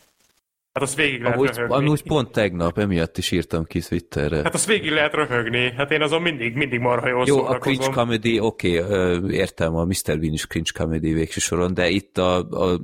Hát 0.73 0.83
azt 0.83 0.95
végig 0.95 1.21
lehet 1.21 1.37
amúgy, 1.37 1.55
röhögni. 1.55 1.75
Amúgy 1.75 2.03
pont 2.03 2.31
tegnap, 2.31 2.77
emiatt 2.77 3.17
is 3.17 3.31
írtam 3.31 3.63
ki 3.63 3.79
Twitterre. 3.79 4.35
Hát 4.35 4.53
azt 4.53 4.65
végig 4.65 4.91
lehet 4.91 5.13
röhögni. 5.13 5.71
Hát 5.77 5.91
én 5.91 6.01
azon 6.01 6.21
mindig, 6.21 6.55
mindig 6.55 6.79
marha 6.79 7.07
jól 7.07 7.23
Jó, 7.25 7.45
a 7.45 7.57
cringe 7.57 7.89
comedy, 7.89 8.39
oké, 8.39 8.79
okay, 8.79 9.35
értem, 9.35 9.75
a 9.75 9.85
Mr. 9.85 10.19
Bean 10.19 10.33
is 10.33 10.47
cringe 10.47 10.71
comedy 10.73 11.13
végső 11.13 11.39
soron, 11.39 11.73
de 11.73 11.89
itt 11.89 12.17
a, 12.17 12.37
a 12.37 12.79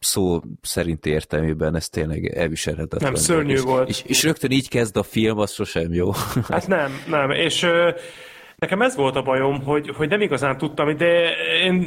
szó 0.00 0.40
szerinti 0.60 1.10
értelmében 1.10 1.76
ez 1.76 1.88
tényleg 1.88 2.26
elviselhetetlen. 2.26 3.12
Nem, 3.12 3.14
szörnyű 3.14 3.52
és, 3.52 3.60
volt. 3.60 3.88
És, 3.88 4.02
és 4.06 4.22
rögtön 4.22 4.50
így 4.50 4.68
kezd 4.68 4.96
a 4.96 5.02
film, 5.02 5.38
az 5.38 5.52
sosem 5.52 5.92
jó. 5.92 6.10
Hát 6.48 6.66
nem, 6.66 6.92
nem, 7.08 7.30
és 7.30 7.66
nekem 8.58 8.82
ez 8.82 8.96
volt 8.96 9.16
a 9.16 9.22
bajom, 9.22 9.62
hogy, 9.62 9.88
hogy 9.96 10.08
nem 10.08 10.20
igazán 10.20 10.58
tudtam, 10.58 10.96
de 10.96 11.36
én 11.64 11.86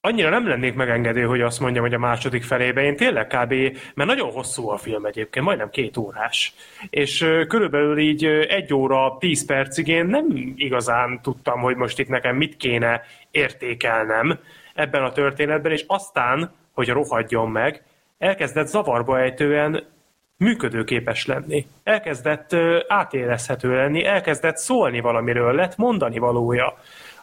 annyira 0.00 0.28
nem 0.28 0.48
lennék 0.48 0.74
megengedő, 0.74 1.22
hogy 1.22 1.40
azt 1.40 1.60
mondjam, 1.60 1.84
hogy 1.84 1.94
a 1.94 1.98
második 1.98 2.42
felébe 2.42 2.82
én 2.82 2.96
tényleg 2.96 3.26
kb. 3.26 3.52
mert 3.94 4.08
nagyon 4.08 4.30
hosszú 4.30 4.68
a 4.68 4.76
film 4.76 5.04
egyébként, 5.04 5.44
majdnem 5.44 5.70
két 5.70 5.96
órás. 5.96 6.54
És 6.90 7.18
körülbelül 7.48 7.98
így 7.98 8.24
egy 8.48 8.74
óra, 8.74 9.16
tíz 9.18 9.46
percig 9.46 9.88
én 9.88 10.06
nem 10.06 10.52
igazán 10.56 11.20
tudtam, 11.22 11.60
hogy 11.60 11.76
most 11.76 11.98
itt 11.98 12.08
nekem 12.08 12.36
mit 12.36 12.56
kéne 12.56 13.02
értékelnem 13.30 14.38
ebben 14.74 15.02
a 15.02 15.12
történetben, 15.12 15.72
és 15.72 15.84
aztán, 15.86 16.52
hogy 16.72 16.88
rohadjon 16.88 17.50
meg, 17.50 17.82
elkezdett 18.18 18.66
zavarba 18.66 19.20
ejtően 19.20 19.95
működőképes 20.36 21.26
lenni. 21.26 21.66
Elkezdett 21.82 22.56
átérezhető 22.88 23.74
lenni, 23.74 24.04
elkezdett 24.04 24.56
szólni 24.56 25.00
valamiről, 25.00 25.54
lett 25.54 25.76
mondani 25.76 26.18
valója 26.18 26.76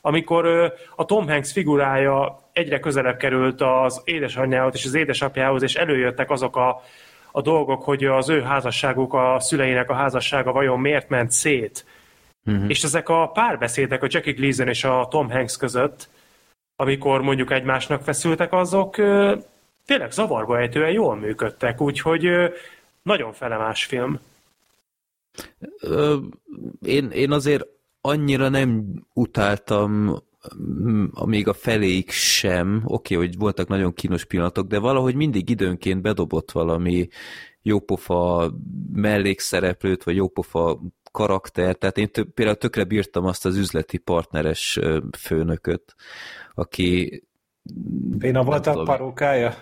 amikor 0.06 0.74
a 0.95 1.06
Tom 1.06 1.27
Hanks 1.27 1.51
figurája 1.51 2.40
egyre 2.53 2.80
közelebb 2.80 3.17
került 3.17 3.61
az 3.61 4.01
édesanyjához 4.03 4.75
és 4.75 4.85
az 4.85 4.93
édesapjához, 4.93 5.64
és 5.64 5.75
előjöttek 5.75 6.30
azok 6.30 6.56
a, 6.56 6.82
a 7.32 7.42
dolgok, 7.42 7.83
hogy 7.83 8.03
az 8.03 8.30
ő 8.30 8.42
házasságuk, 8.42 9.14
a 9.14 9.40
szüleinek 9.40 9.90
a 9.90 9.93
házassága 9.93 10.51
vajon 10.51 10.80
miért 10.80 11.09
ment 11.09 11.32
szét. 11.32 11.85
Uh-huh. 12.45 12.69
És 12.69 12.83
ezek 12.83 13.09
a 13.09 13.27
párbeszédek 13.27 14.03
a 14.03 14.08
Jackie 14.09 14.33
Gleason 14.33 14.67
és 14.67 14.83
a 14.83 15.08
Tom 15.09 15.30
Hanks 15.30 15.58
között, 15.58 16.09
amikor 16.75 17.22
mondjuk 17.22 17.51
egymásnak 17.51 18.01
feszültek, 18.01 18.53
azok 18.53 18.95
tényleg 19.85 20.11
zavarba 20.11 20.59
ejtően 20.59 20.92
jól 20.92 21.16
működtek, 21.16 21.82
úgyhogy 21.82 22.30
nagyon 23.03 23.33
felemás 23.33 23.85
film. 23.85 24.19
Én, 26.82 27.09
én 27.09 27.32
azért 27.32 27.65
annyira 28.01 28.49
nem 28.49 28.85
utáltam 29.14 30.22
még 31.25 31.48
a 31.48 31.53
feléig 31.53 32.09
sem, 32.11 32.82
oké, 32.85 33.15
okay, 33.15 33.27
hogy 33.27 33.38
voltak 33.38 33.67
nagyon 33.67 33.93
kínos 33.93 34.25
pillanatok, 34.25 34.67
de 34.67 34.80
valahogy 34.80 35.15
mindig 35.15 35.49
időnként 35.49 36.01
bedobott 36.01 36.51
valami 36.51 37.07
jópofa 37.61 38.51
mellékszereplőt, 38.93 40.03
vagy 40.03 40.15
jópofa 40.15 40.80
karakter, 41.11 41.75
tehát 41.75 41.98
én 41.98 42.11
tök, 42.11 42.30
például 42.30 42.57
tökre 42.57 42.83
bírtam 42.83 43.25
azt 43.25 43.45
az 43.45 43.57
üzleti 43.57 43.98
partneres 43.98 44.80
főnököt, 45.17 45.95
aki... 46.53 47.23
Béna 48.17 48.43
volt 48.43 48.67
a 48.67 48.83
parókája? 48.83 49.53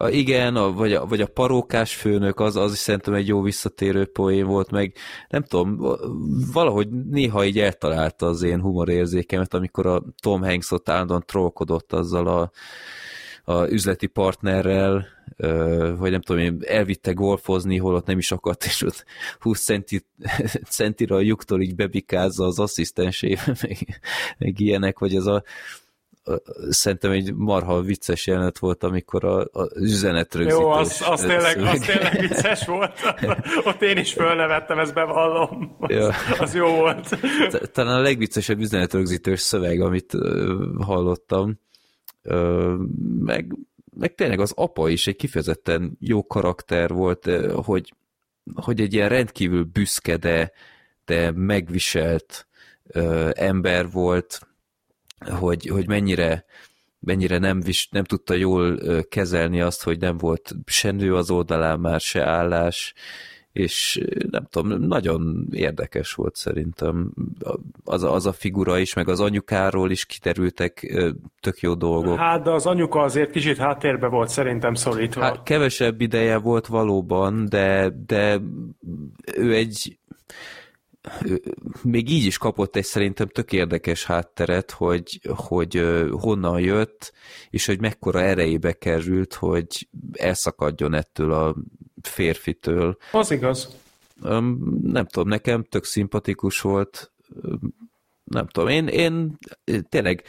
A, 0.00 0.08
igen, 0.08 0.56
a, 0.56 0.72
vagy, 0.72 0.92
a, 0.92 1.06
vagy 1.06 1.20
a 1.20 1.26
parókás 1.26 1.94
főnök, 1.94 2.40
az, 2.40 2.56
az 2.56 2.72
is 2.72 2.78
szerintem 2.78 3.14
egy 3.14 3.26
jó 3.26 3.42
visszatérő 3.42 4.04
poén 4.06 4.46
volt, 4.46 4.70
meg 4.70 4.94
nem 5.28 5.42
tudom, 5.42 5.96
valahogy 6.52 6.88
néha 6.88 7.44
így 7.44 7.58
eltalálta 7.58 8.26
az 8.26 8.42
én 8.42 8.60
humorérzékemet, 8.60 9.54
amikor 9.54 9.86
a 9.86 10.02
Tom 10.22 10.42
Hanks 10.42 10.70
ott 10.70 10.88
állandóan 10.88 11.24
trollkodott 11.26 11.92
azzal 11.92 12.26
a 12.26 12.50
a 13.48 13.66
üzleti 13.68 14.06
partnerrel, 14.06 15.06
vagy 15.98 16.10
nem 16.10 16.20
tudom 16.20 16.42
én, 16.42 16.58
elvitte 16.66 17.12
golfozni, 17.12 17.76
holott 17.76 18.06
nem 18.06 18.18
is 18.18 18.32
akart, 18.32 18.64
és 18.64 18.82
ott 18.82 19.04
20 19.38 19.64
centi, 19.64 20.04
centire 20.70 21.14
a 21.14 21.20
lyuktól 21.20 21.60
így 21.60 21.74
bebikázza 21.74 22.44
az 22.44 22.58
asszisztensé, 22.58 23.36
meg, 23.62 24.00
meg 24.38 24.60
ilyenek, 24.60 24.98
vagy 24.98 25.16
az 25.16 25.26
a- 25.26 25.42
szerintem 26.68 27.10
egy 27.10 27.34
marha 27.34 27.80
vicces 27.80 28.26
jelenet 28.26 28.58
volt, 28.58 28.82
amikor 28.82 29.24
a, 29.24 29.40
a 29.40 29.68
üzenetrögzítés 29.74 30.58
Jó, 30.58 30.70
az, 30.70 31.04
az, 31.06 31.20
tényleg, 31.20 31.58
az 31.60 31.78
tényleg 31.78 32.20
vicces 32.20 32.66
volt. 32.66 32.92
Ott 33.64 33.82
én 33.82 33.96
is 33.96 34.12
fölnevettem, 34.12 34.78
ezt 34.78 34.94
bevallom. 34.94 35.76
Az, 35.78 35.90
Ja. 35.90 36.12
az 36.38 36.54
jó 36.54 36.66
volt. 36.66 37.18
Talán 37.72 37.98
a 37.98 38.00
legviccesebb 38.00 38.60
üzenetrögzítős 38.60 39.40
szöveg, 39.40 39.80
amit 39.80 40.12
hallottam. 40.78 41.60
Meg, 43.20 43.56
meg 43.98 44.14
tényleg 44.14 44.40
az 44.40 44.52
apa 44.56 44.88
is 44.88 45.06
egy 45.06 45.16
kifejezetten 45.16 45.96
jó 46.00 46.26
karakter 46.26 46.90
volt, 46.90 47.30
hogy, 47.52 47.94
hogy 48.54 48.80
egy 48.80 48.94
ilyen 48.94 49.08
rendkívül 49.08 49.64
büszke, 49.64 50.16
de, 50.16 50.52
de 51.04 51.30
megviselt 51.30 52.46
ember 53.32 53.90
volt, 53.90 54.48
hogy, 55.18 55.66
hogy 55.66 55.86
mennyire 55.86 56.44
mennyire 57.00 57.38
nem, 57.38 57.60
vis, 57.60 57.88
nem 57.90 58.04
tudta 58.04 58.34
jól 58.34 58.78
kezelni 59.08 59.60
azt, 59.60 59.82
hogy 59.82 59.98
nem 59.98 60.16
volt 60.16 60.54
se 60.66 60.90
nő 60.90 61.14
az 61.14 61.30
oldalán 61.30 61.80
már, 61.80 62.00
se 62.00 62.24
állás, 62.26 62.94
és 63.52 64.00
nem 64.30 64.46
tudom, 64.50 64.80
nagyon 64.82 65.48
érdekes 65.52 66.12
volt 66.14 66.36
szerintem 66.36 67.12
az, 67.84 68.02
a- 68.02 68.14
az 68.14 68.26
a 68.26 68.32
figura 68.32 68.78
is, 68.78 68.94
meg 68.94 69.08
az 69.08 69.20
anyukáról 69.20 69.90
is 69.90 70.04
kiterültek 70.04 70.96
tök 71.40 71.60
jó 71.60 71.74
dolgok. 71.74 72.18
Hát, 72.18 72.42
de 72.42 72.50
az 72.50 72.66
anyuka 72.66 73.00
azért 73.00 73.30
kicsit 73.30 73.56
háttérbe 73.56 74.06
volt 74.06 74.28
szerintem 74.28 74.74
szorítva. 74.74 75.22
Hát 75.22 75.42
kevesebb 75.42 76.00
ideje 76.00 76.38
volt 76.38 76.66
valóban, 76.66 77.48
de, 77.48 77.92
de 78.06 78.40
ő 79.36 79.54
egy 79.54 79.98
még 81.82 82.10
így 82.10 82.24
is 82.24 82.38
kapott 82.38 82.76
egy 82.76 82.84
szerintem 82.84 83.26
tök 83.28 83.52
érdekes 83.52 84.04
hátteret, 84.04 84.70
hogy, 84.70 85.20
hogy 85.34 85.86
honnan 86.10 86.60
jött, 86.60 87.12
és 87.50 87.66
hogy 87.66 87.80
mekkora 87.80 88.20
erejébe 88.20 88.72
került, 88.72 89.34
hogy 89.34 89.88
elszakadjon 90.12 90.94
ettől 90.94 91.32
a 91.32 91.56
férfitől. 92.02 92.96
Az 93.12 93.30
igaz. 93.30 93.76
Nem 94.82 95.06
tudom, 95.06 95.28
nekem 95.28 95.64
tök 95.64 95.84
szimpatikus 95.84 96.60
volt, 96.60 97.12
nem 98.24 98.46
tudom, 98.46 98.68
én, 98.68 98.86
én 98.86 99.38
tényleg 99.88 100.22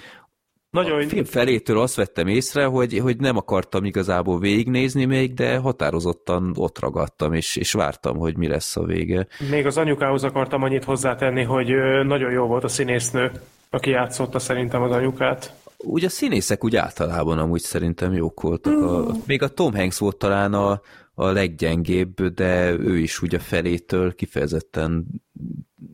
Nagyon 0.69 1.01
a 1.01 1.07
film 1.07 1.23
felétől 1.23 1.79
azt 1.79 1.95
vettem 1.95 2.27
észre, 2.27 2.65
hogy, 2.65 2.99
hogy 2.99 3.17
nem 3.17 3.37
akartam 3.37 3.85
igazából 3.85 4.39
végignézni 4.39 5.05
még, 5.05 5.33
de 5.33 5.57
határozottan 5.57 6.53
ott 6.55 6.79
ragadtam, 6.79 7.33
és, 7.33 7.55
és 7.55 7.71
vártam, 7.71 8.17
hogy 8.17 8.37
mi 8.37 8.47
lesz 8.47 8.77
a 8.77 8.83
vége. 8.83 9.27
Még 9.49 9.65
az 9.65 9.77
anyukához 9.77 10.23
akartam 10.23 10.63
annyit 10.63 10.83
hozzátenni, 10.83 11.43
hogy 11.43 11.67
nagyon 12.05 12.31
jó 12.31 12.45
volt 12.45 12.63
a 12.63 12.67
színésznő, 12.67 13.31
aki 13.69 13.89
játszotta 13.89 14.39
szerintem 14.39 14.81
az 14.81 14.91
anyukát. 14.91 15.53
Úgy 15.77 16.05
a 16.05 16.09
színészek 16.09 16.63
úgy 16.63 16.75
általában 16.75 17.37
amúgy 17.37 17.61
szerintem 17.61 18.13
jók 18.13 18.41
voltak. 18.41 18.81
A, 18.81 19.11
még 19.25 19.41
a 19.41 19.47
Tom 19.47 19.73
Hanks 19.73 19.97
volt 19.97 20.17
talán 20.17 20.53
a, 20.53 20.81
a 21.13 21.25
leggyengébb, 21.25 22.21
de 22.21 22.71
ő 22.71 22.97
is 22.97 23.21
úgy 23.21 23.35
a 23.35 23.39
felétől 23.39 24.15
kifejezetten 24.15 25.07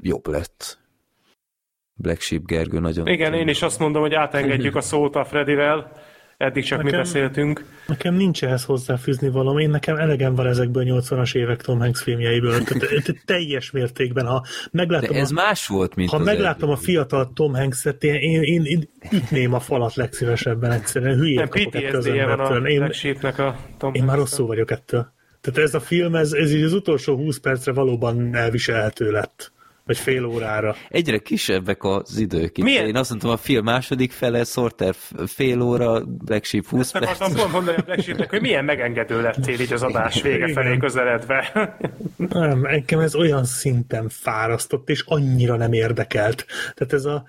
jobb 0.02 0.28
lett. 0.28 0.85
Black 1.96 2.22
Sheep 2.22 2.46
Gergő 2.46 2.80
nagyon... 2.80 3.08
Igen, 3.08 3.34
én 3.34 3.48
is 3.48 3.62
azt 3.62 3.80
mondom, 3.80 4.02
hogy 4.02 4.14
átengedjük 4.14 4.76
a 4.76 4.82
szót 4.82 5.16
a 5.16 5.26
Fredivel. 5.26 5.92
Eddig 6.38 6.64
csak 6.64 6.78
mi 6.78 6.84
Nekem- 6.84 7.00
beszéltünk. 7.00 7.66
Nekem 7.88 8.14
nincs 8.14 8.44
ehhez 8.44 8.64
hozzáfűzni 8.64 9.30
valami, 9.30 9.64
én 9.64 9.70
nekem 9.70 9.96
elegem 9.96 10.36
van 10.36 10.48
ezekből 10.48 10.92
a 10.92 11.02
80-as 11.02 11.36
évek 11.36 11.62
Tom 11.62 11.80
Hanks 11.80 12.02
filmjeiből. 12.02 12.64
Tehát, 12.64 13.16
teljes 13.26 13.72
mértékben, 13.72 14.26
ha 14.26 14.46
meglátom, 14.72 15.16
De 15.16 15.20
ez 15.20 15.32
a, 15.32 15.34
más 15.34 15.68
volt, 15.68 15.96
mint 15.96 16.10
ha 16.10 16.18
az 16.18 16.26
meglátom 16.26 16.70
a 16.70 16.76
fiatal 16.76 17.32
Tom 17.34 17.54
Hanks-et, 17.54 18.04
én, 18.04 18.14
én, 18.14 18.42
én, 18.42 18.64
én 18.64 18.90
ütném 19.12 19.54
a 19.54 19.60
falat 19.60 19.96
legszívesebben 19.96 20.72
egyszerűen. 20.72 21.16
Hülyét 21.16 21.38
Nem, 21.38 21.48
kapok 21.48 21.76
ettől 21.76 22.26
van 22.26 22.40
a. 22.40 22.68
Én, 22.68 22.82
a 23.22 23.56
Tom 23.78 23.94
én 23.94 24.04
már 24.04 24.18
rosszul 24.18 24.48
vagyok 24.48 24.72
ettől. 24.72 25.14
Tehát 25.42 25.60
ez 25.70 25.74
a 25.74 25.80
film, 25.80 26.16
ez, 26.16 26.32
ez 26.32 26.54
így 26.54 26.64
az 26.64 26.74
utolsó 26.74 27.16
20 27.16 27.40
percre 27.40 27.72
valóban 27.72 28.36
elviselhető 28.36 29.12
lett. 29.12 29.54
Vagy 29.86 29.98
fél 29.98 30.26
órára. 30.26 30.76
Egyre 30.90 31.18
kisebbek 31.18 31.84
az 31.84 32.18
idők. 32.18 32.58
Itt 32.58 32.64
Milyen? 32.64 32.88
Én 32.88 32.96
azt 32.96 33.10
mondtam, 33.10 33.32
a 33.32 33.38
film 33.38 33.64
második 33.64 34.12
fele, 34.12 34.44
Sorter 34.44 34.96
fél 35.28 35.62
óra, 35.62 36.06
Black 36.06 36.44
Sheep 36.44 36.66
20 36.66 36.94
Ezt 36.94 37.06
perc. 37.06 37.18
pont 37.18 37.52
mondani 37.52 37.78
a 37.78 37.82
Black 37.82 38.02
Sheepnek, 38.02 38.30
hogy 38.30 38.42
milyen 38.42 38.66
megengedő 38.66 39.22
lettél 39.22 39.60
így 39.60 39.74
az 39.74 39.84
adás 39.84 40.22
vége 40.22 40.54
felé 40.54 40.78
közeledve. 40.78 41.52
Nem, 42.30 42.66
engem 42.66 43.00
ez 43.00 43.16
olyan 43.16 43.46
szinten 43.46 44.10
fárasztott, 44.10 44.90
és 44.90 45.04
annyira 45.06 45.56
nem 45.56 45.74
érdekelt. 45.74 46.46
Tehát 46.74 46.94
ez 46.94 47.06
a... 47.06 47.24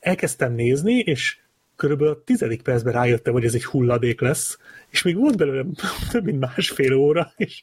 Elkezdtem 0.00 0.52
nézni, 0.52 0.94
és 0.98 1.38
körülbelül 1.76 2.12
a 2.12 2.22
tizedik 2.24 2.62
percben 2.62 2.92
rájöttem, 2.92 3.32
hogy 3.32 3.44
ez 3.44 3.54
egy 3.54 3.64
hulladék 3.64 4.20
lesz, 4.20 4.58
és 4.90 5.02
még 5.02 5.16
volt 5.16 5.36
belőle 5.36 5.64
több 6.10 6.24
mint 6.24 6.40
másfél 6.40 6.94
óra, 6.94 7.32
és 7.36 7.62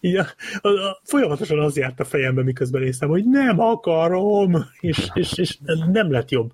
így 0.00 0.16
a, 0.16 0.26
a, 0.60 0.68
a, 0.68 1.00
folyamatosan 1.04 1.58
az 1.58 1.76
járt 1.76 2.00
a 2.00 2.04
fejembe, 2.04 2.42
miközben 2.42 2.82
néztem, 2.82 3.08
hogy 3.08 3.24
nem 3.24 3.60
akarom, 3.60 4.64
és, 4.80 5.08
és, 5.14 5.32
és 5.32 5.58
nem 5.92 6.10
lett 6.10 6.30
jobb. 6.30 6.52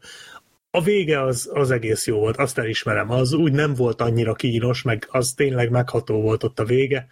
A 0.71 0.83
vége 0.83 1.23
az, 1.23 1.51
az 1.53 1.71
egész 1.71 2.07
jó 2.07 2.19
volt, 2.19 2.37
azt 2.37 2.59
elismerem. 2.59 3.11
Az 3.11 3.33
úgy 3.33 3.53
nem 3.53 3.75
volt 3.75 4.01
annyira 4.01 4.35
kínos, 4.35 4.83
meg 4.83 5.07
az 5.11 5.33
tényleg 5.33 5.71
megható 5.71 6.21
volt 6.21 6.43
ott 6.43 6.59
a 6.59 6.65
vége, 6.65 7.07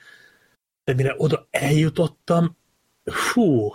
de 0.84 0.94
mire 0.94 1.14
oda 1.16 1.46
eljutottam, 1.50 2.56
fú, 3.04 3.70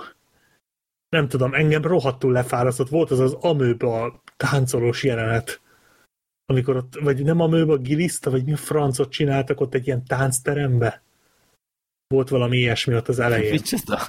nem 1.09 1.27
tudom, 1.27 1.53
engem 1.53 1.81
rohadtul 1.81 2.31
lefárasztott. 2.31 2.89
Volt 2.89 3.11
az 3.11 3.19
az 3.19 3.33
amőba 3.33 4.23
táncolós 4.37 5.03
jelenet, 5.03 5.61
amikor 6.49 6.75
ott, 6.75 6.93
vagy 7.01 7.23
nem 7.23 7.39
amőba, 7.39 7.77
giliszta, 7.77 8.29
vagy 8.31 8.43
mi 8.45 8.51
a 8.53 8.57
francot 8.57 9.11
csináltak 9.11 9.61
ott 9.61 9.73
egy 9.73 9.87
ilyen 9.87 10.05
táncterembe. 10.05 11.01
Volt 12.07 12.29
valami 12.29 12.57
ilyesmi 12.57 12.95
ott 12.95 13.07
az 13.07 13.19
elején. 13.19 13.51
Micsoda? 13.51 14.01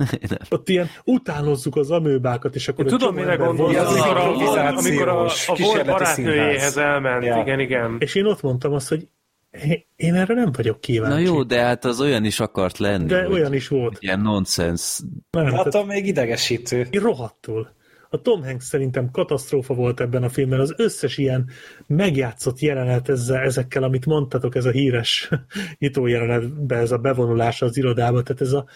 Ott 0.50 0.68
ilyen 0.68 0.86
utánozzuk 1.04 1.76
az 1.76 1.90
amőbákat, 1.90 2.54
és 2.54 2.68
akkor 2.68 2.84
Én 2.84 2.90
tudom, 2.90 3.14
mire 3.14 3.34
gondolsz, 3.34 3.76
amikor 3.76 4.16
a, 4.16 4.76
amikor 4.76 5.08
a, 5.08 5.24
a 5.24 5.56
volt 5.58 5.86
barátnőjéhez 5.86 6.76
elment. 6.76 7.24
Ja. 7.24 7.40
Igen, 7.40 7.60
igen. 7.60 7.96
És 7.98 8.14
én 8.14 8.24
ott 8.24 8.40
mondtam 8.42 8.72
azt, 8.72 8.88
hogy 8.88 9.08
én- 9.50 9.84
én 9.96 10.14
erre 10.14 10.34
nem 10.34 10.52
vagyok 10.52 10.74
Na 10.74 10.80
kíváncsi. 10.80 11.24
jó, 11.24 11.42
de 11.42 11.62
hát 11.62 11.84
az 11.84 12.00
olyan 12.00 12.24
is 12.24 12.40
akart 12.40 12.78
lenni. 12.78 13.06
de 13.06 13.22
hogy 13.24 13.32
olyan 13.32 13.54
is 13.54 13.68
volt. 13.68 13.96
Ilyen 14.00 14.20
nonsens. 14.20 15.00
Nem, 15.30 15.46
tehát 15.46 15.86
még 15.86 16.06
idegesítő. 16.06 16.88
rohadtul. 16.92 17.76
A 18.10 18.20
Tom 18.20 18.42
Hanks 18.42 18.64
szerintem 18.64 19.10
katasztrófa 19.10 19.74
volt 19.74 20.00
ebben 20.00 20.22
a 20.22 20.28
filmben. 20.28 20.60
Az 20.60 20.74
összes 20.76 21.18
ilyen 21.18 21.50
megjátszott 21.86 22.58
jelenet 22.58 23.08
ezzel, 23.08 23.42
ezekkel, 23.42 23.82
amit 23.82 24.06
mondtatok, 24.06 24.54
ez 24.54 24.64
a 24.64 24.70
híres 24.70 25.30
nyitó 25.78 26.06
jelenetbe, 26.06 26.76
ez 26.76 26.90
a 26.90 26.98
bevonulás 26.98 27.62
az 27.62 27.76
irodába, 27.76 28.22
tehát 28.22 28.42
ez 28.42 28.52
a 28.52 28.66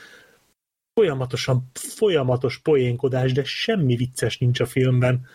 folyamatosan, 0.95 1.71
folyamatos 1.75 2.59
poénkodás, 2.59 3.33
de 3.33 3.45
semmi 3.45 3.97
vicces 3.97 4.39
nincs 4.39 4.61
a 4.61 4.67
filmben. 4.67 5.27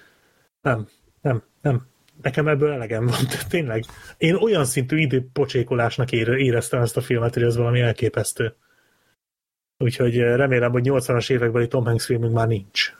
Nem, 0.61 0.88
nem, 1.22 1.43
nem. 1.61 1.88
Nekem 2.22 2.48
ebből 2.48 2.72
elegem 2.72 3.06
van, 3.06 3.26
de 3.30 3.38
tényleg. 3.50 3.84
Én 4.17 4.35
olyan 4.35 4.66
szintű 4.66 4.98
időpocsékolásnak 4.98 6.11
ére- 6.11 6.40
éreztem 6.40 6.82
ezt 6.82 6.98
a 6.98 7.01
filmet, 7.01 7.34
hogy 7.34 7.43
ez 7.43 7.56
valami 7.56 7.80
elképesztő. 7.80 8.56
Úgyhogy 9.77 10.17
eh, 10.17 10.35
remélem, 10.35 10.72
hogy 10.72 10.88
80-as 10.90 11.32
évekbeli 11.32 11.67
Tom 11.67 11.85
Hanks 11.85 12.06
filmünk 12.06 12.34
már 12.34 12.48
nincs. 12.48 12.93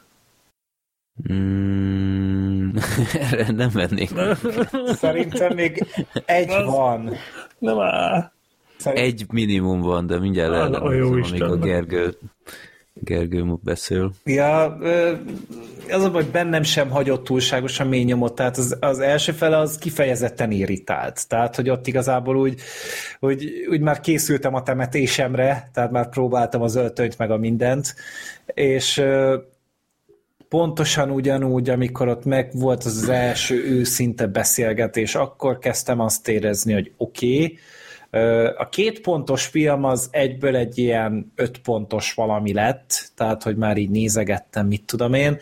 Mm, 1.32 2.70
erre 3.30 3.52
nem 3.52 3.70
vennék. 3.72 4.10
Szerintem 4.86 5.54
még 5.54 5.86
egy 6.24 6.50
Az- 6.50 6.64
van. 6.64 7.12
Nem 7.58 7.78
áll. 7.78 8.30
Szerintem 8.76 9.08
Egy 9.08 9.24
minimum 9.32 9.80
van, 9.80 10.06
de 10.06 10.18
mindjárt 10.18 10.52
ellenőrzöm, 10.52 10.86
a 10.86 10.94
jó 10.94 11.22
amíg 11.22 11.42
a. 11.42 11.56
Gergő, 11.56 12.16
Gergő 12.94 13.54
beszél. 13.62 14.12
Ja, 14.24 14.78
az 15.90 16.04
a 16.04 16.10
baj, 16.10 16.22
hogy 16.22 16.30
bennem 16.30 16.62
sem 16.62 16.90
hagyott 16.90 17.24
túlságosan 17.24 17.86
mély 17.86 18.04
nyomot, 18.04 18.34
tehát 18.34 18.56
az, 18.56 18.76
az 18.80 18.98
első 18.98 19.32
fele 19.32 19.58
az 19.58 19.78
kifejezetten 19.78 20.50
irritált. 20.50 21.28
Tehát, 21.28 21.56
hogy 21.56 21.70
ott 21.70 21.86
igazából 21.86 22.36
úgy, 22.36 22.60
úgy, 23.20 23.50
úgy 23.70 23.80
már 23.80 24.00
készültem 24.00 24.54
a 24.54 24.62
temetésemre, 24.62 25.70
tehát 25.72 25.90
már 25.90 26.08
próbáltam 26.08 26.62
az 26.62 26.74
öltönyt 26.74 27.18
meg 27.18 27.30
a 27.30 27.36
mindent, 27.36 27.94
és 28.46 29.02
pontosan 30.48 31.10
ugyanúgy, 31.10 31.70
amikor 31.70 32.08
ott 32.08 32.24
meg 32.24 32.50
volt 32.52 32.84
az, 32.84 33.08
első 33.08 33.64
őszinte 33.64 34.26
beszélgetés, 34.26 35.14
akkor 35.14 35.58
kezdtem 35.58 36.00
azt 36.00 36.28
érezni, 36.28 36.72
hogy 36.72 36.92
oké, 36.96 37.34
okay, 37.34 37.58
A 38.56 38.68
két 38.68 39.00
pontos 39.00 39.46
film 39.46 39.84
az 39.84 40.08
egyből 40.10 40.56
egy 40.56 40.78
ilyen 40.78 41.32
öt 41.34 41.58
pontos 41.58 42.14
valami 42.14 42.52
lett, 42.52 43.10
tehát 43.16 43.42
hogy 43.42 43.56
már 43.56 43.76
így 43.76 43.90
nézegettem, 43.90 44.66
mit 44.66 44.84
tudom 44.84 45.12
én, 45.12 45.38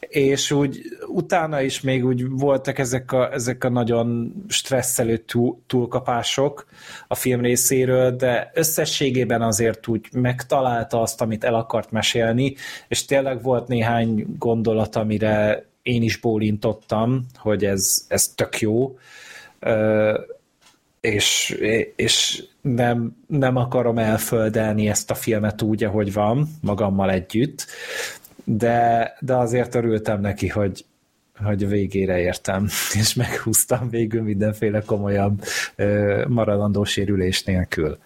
és 0.00 0.50
úgy 0.50 0.80
utána 1.06 1.60
is 1.60 1.80
még 1.80 2.04
úgy 2.04 2.28
voltak 2.28 2.78
ezek 2.78 3.12
a, 3.12 3.32
ezek 3.32 3.64
a 3.64 3.68
nagyon 3.68 4.34
stresszelő 4.48 5.16
túl, 5.16 5.58
túlkapások 5.66 6.66
a 7.08 7.14
film 7.14 7.40
részéről, 7.40 8.10
de 8.16 8.50
összességében 8.54 9.42
azért 9.42 9.86
úgy 9.86 10.08
megtalálta 10.12 11.00
azt, 11.00 11.20
amit 11.20 11.44
el 11.44 11.54
akart 11.54 11.90
mesélni, 11.90 12.54
és 12.88 13.04
tényleg 13.04 13.42
volt 13.42 13.68
néhány 13.68 14.26
gondolat, 14.38 14.96
amire 14.96 15.66
én 15.82 16.02
is 16.02 16.16
bólintottam, 16.16 17.26
hogy 17.36 17.64
ez, 17.64 18.04
ez 18.08 18.28
tök 18.28 18.60
jó, 18.60 18.98
és, 21.04 21.58
és 21.96 22.44
nem, 22.60 23.16
nem 23.26 23.56
akarom 23.56 23.98
elföldelni 23.98 24.88
ezt 24.88 25.10
a 25.10 25.14
filmet 25.14 25.62
úgy, 25.62 25.84
ahogy 25.84 26.12
van, 26.12 26.48
magammal 26.60 27.10
együtt, 27.10 27.66
de, 28.44 29.12
de 29.20 29.34
azért 29.34 29.74
örültem 29.74 30.20
neki, 30.20 30.48
hogy, 30.48 30.84
hogy 31.44 31.68
végére 31.68 32.18
értem, 32.18 32.68
és 33.00 33.14
meghúztam 33.14 33.88
végül 33.88 34.22
mindenféle 34.22 34.80
komolyabb 34.80 35.42
maradandó 36.28 36.84
sérülés 36.84 37.42
nélkül. 37.42 37.98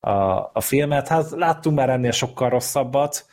A, 0.00 0.10
a 0.52 0.60
filmet, 0.60 1.08
hát 1.08 1.30
láttunk 1.30 1.76
már 1.76 1.90
ennél 1.90 2.10
sokkal 2.10 2.48
rosszabbat, 2.48 3.26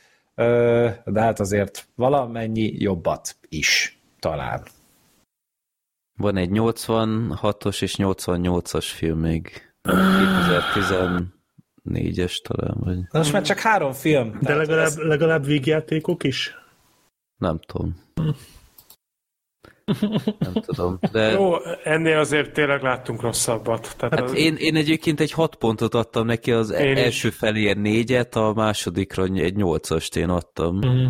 de 1.05 1.21
hát 1.21 1.39
azért 1.39 1.87
valamennyi 1.95 2.73
jobbat 2.77 3.35
is, 3.49 3.99
talán. 4.19 4.63
Van 6.17 6.37
egy 6.37 6.49
86-os 6.53 7.81
és 7.81 7.95
88-as 7.97 8.85
film 8.95 9.19
még. 9.19 9.73
2014-es 9.83 12.41
talán, 12.41 12.75
vagy 12.79 12.97
Na 12.97 13.19
most 13.19 13.31
már 13.31 13.41
csak 13.41 13.59
három 13.59 13.91
film. 13.91 14.37
De 14.41 14.55
legalább, 14.55 14.85
ez- 14.85 14.97
legalább 14.97 15.45
vígjátékok 15.45 16.23
is? 16.23 16.55
nem 17.37 17.59
tudom. 17.67 18.03
Nem 20.39 20.53
tudom, 20.53 20.99
de... 21.11 21.31
Jó, 21.31 21.53
ennél 21.83 22.17
azért 22.17 22.53
tényleg 22.53 22.81
láttunk 22.81 23.21
rosszabbat. 23.21 23.95
Tehát 23.97 24.13
Hát 24.19 24.29
az- 24.29 24.35
én, 24.35 24.55
én 24.55 24.75
egyébként 24.75 25.19
egy 25.19 25.31
hat 25.31 25.55
pontot 25.55 25.93
adtam 25.93 26.25
neki, 26.25 26.51
az 26.51 26.71
Én 26.71 26.91
is. 26.91 26.97
első 27.03 27.29
feléért 27.29 27.77
négyet, 27.77 28.35
a 28.35 28.53
másodikra 28.55 29.23
egy 29.23 29.55
nyolcast 29.55 30.15
én 30.15 30.29
adtam. 30.29 30.77
Mhm. 30.77 31.05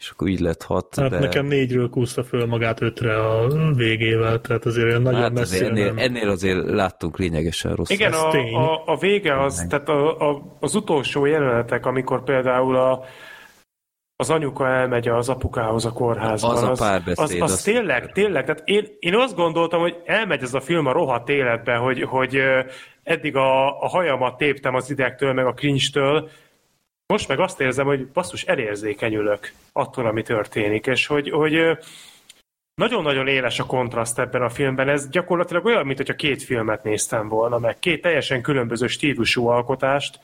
És 0.00 0.10
akkor 0.10 0.28
így 0.28 0.40
lett 0.40 0.62
hat, 0.62 0.94
Hát 0.94 1.10
de... 1.10 1.18
nekem 1.18 1.46
négyről 1.46 1.88
kúszta 1.88 2.24
föl 2.24 2.46
magát 2.46 2.82
ötre 2.82 3.26
a 3.26 3.46
végével, 3.74 4.40
tehát 4.40 4.64
azért 4.64 4.86
olyan 4.86 5.02
nagyon 5.02 5.20
hát 5.20 5.38
azért 5.38 5.50
messzire 5.50 5.66
ennél, 5.66 5.92
nem. 5.92 5.98
ennél 5.98 6.28
azért 6.28 6.70
láttunk 6.70 7.18
lényegesen 7.18 7.74
rosszat. 7.74 7.96
Igen, 7.96 8.12
a, 8.12 8.30
a, 8.32 8.82
a 8.86 8.96
vége 8.96 9.42
az, 9.42 9.66
tehát 9.68 9.88
a, 9.88 10.30
a, 10.30 10.56
az 10.60 10.74
utolsó 10.74 11.24
jelenetek, 11.24 11.86
amikor 11.86 12.24
például 12.24 12.76
a, 12.76 13.04
az 14.16 14.30
anyuka 14.30 14.68
elmegy 14.68 15.08
az 15.08 15.28
apukához 15.28 15.84
a 15.84 15.92
kórházban. 15.92 16.50
Az 16.50 16.62
a 16.62 16.70
az, 16.70 16.78
párbeszéd, 16.78 17.24
az, 17.24 17.50
az 17.50 17.52
az- 17.52 17.62
tényleg, 17.62 18.12
tényleg, 18.12 18.44
tehát 18.44 18.62
én, 18.64 18.86
én 18.98 19.14
azt 19.14 19.34
gondoltam, 19.36 19.80
hogy 19.80 19.96
elmegy 20.04 20.42
ez 20.42 20.54
a 20.54 20.60
film 20.60 20.86
a 20.86 20.92
rohadt 20.92 21.28
életbe, 21.28 21.74
hogy, 21.74 22.02
hogy 22.02 22.38
eddig 23.02 23.36
a, 23.36 23.80
a 23.82 23.88
hajamat 23.88 24.36
téptem 24.36 24.74
az 24.74 24.90
idegtől, 24.90 25.32
meg 25.32 25.46
a 25.46 25.52
cringe-től, 25.54 26.28
most 27.10 27.28
meg 27.28 27.40
azt 27.40 27.60
érzem, 27.60 27.86
hogy 27.86 28.06
basszus, 28.06 28.42
elérzékenyülök 28.42 29.52
attól, 29.72 30.06
ami 30.06 30.22
történik, 30.22 30.86
és 30.86 31.06
hogy, 31.06 31.30
hogy 31.30 31.78
nagyon-nagyon 32.74 33.26
éles 33.26 33.58
a 33.58 33.66
kontraszt 33.66 34.18
ebben 34.18 34.42
a 34.42 34.48
filmben. 34.48 34.88
Ez 34.88 35.08
gyakorlatilag 35.08 35.64
olyan, 35.64 35.86
mint 35.86 35.96
hogyha 35.96 36.14
két 36.14 36.42
filmet 36.42 36.84
néztem 36.84 37.28
volna, 37.28 37.58
meg 37.58 37.78
két 37.78 38.02
teljesen 38.02 38.42
különböző 38.42 38.86
stílusú 38.86 39.46
alkotást. 39.46 40.20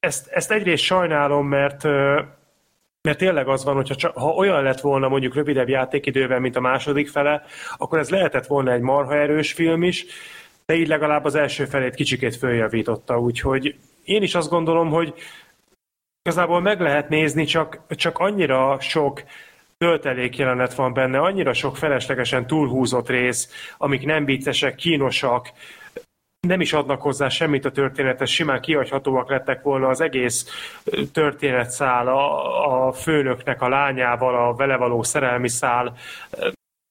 Ezt, 0.00 0.28
ezt 0.28 0.50
egyrészt 0.50 0.82
sajnálom, 0.82 1.48
mert 1.48 1.82
mert 3.08 3.18
tényleg 3.18 3.48
az 3.48 3.64
van, 3.64 3.74
hogyha 3.74 4.20
ha 4.20 4.28
olyan 4.28 4.62
lett 4.62 4.80
volna 4.80 5.08
mondjuk 5.08 5.34
rövidebb 5.34 5.68
játékidővel, 5.68 6.40
mint 6.40 6.56
a 6.56 6.60
második 6.60 7.08
fele, 7.08 7.42
akkor 7.76 7.98
ez 7.98 8.10
lehetett 8.10 8.46
volna 8.46 8.72
egy 8.72 8.80
marha 8.80 9.14
erős 9.14 9.52
film 9.52 9.82
is, 9.82 10.06
de 10.66 10.74
így 10.74 10.88
legalább 10.88 11.24
az 11.24 11.34
első 11.34 11.64
felét 11.64 11.94
kicsikét 11.94 12.36
följavította, 12.36 13.18
úgyhogy 13.18 13.76
én 14.04 14.22
is 14.22 14.34
azt 14.34 14.50
gondolom, 14.50 14.90
hogy 14.90 15.14
igazából 16.22 16.60
meg 16.60 16.80
lehet 16.80 17.08
nézni, 17.08 17.44
csak, 17.44 17.80
csak 17.88 18.18
annyira 18.18 18.80
sok 18.80 19.22
töltelék 19.78 20.36
jelenet 20.36 20.74
van 20.74 20.92
benne, 20.92 21.18
annyira 21.18 21.52
sok 21.52 21.76
feleslegesen 21.76 22.46
túlhúzott 22.46 23.08
rész, 23.08 23.72
amik 23.78 24.04
nem 24.04 24.24
viccesek, 24.24 24.74
kínosak, 24.74 25.52
nem 26.40 26.60
is 26.60 26.72
adnak 26.72 27.02
hozzá 27.02 27.28
semmit 27.28 27.64
a 27.64 27.70
történetet, 27.70 28.28
simán 28.28 28.60
kihagyhatóak 28.60 29.30
lettek 29.30 29.62
volna 29.62 29.88
az 29.88 30.00
egész 30.00 30.46
történetszál, 31.12 32.08
a, 32.08 32.86
a 32.86 32.92
főnöknek 32.92 33.62
a 33.62 33.68
lányával, 33.68 34.48
a 34.48 34.54
vele 34.54 34.76
való 34.76 35.02
szerelmi 35.02 35.48
szál, 35.48 35.96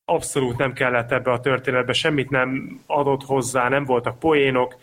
abszolút 0.05 0.57
nem 0.57 0.73
kellett 0.73 1.11
ebbe 1.11 1.31
a 1.31 1.39
történetbe, 1.39 1.93
semmit 1.93 2.29
nem 2.29 2.79
adott 2.85 3.23
hozzá, 3.23 3.69
nem 3.69 3.85
voltak 3.85 4.19
poénok. 4.19 4.75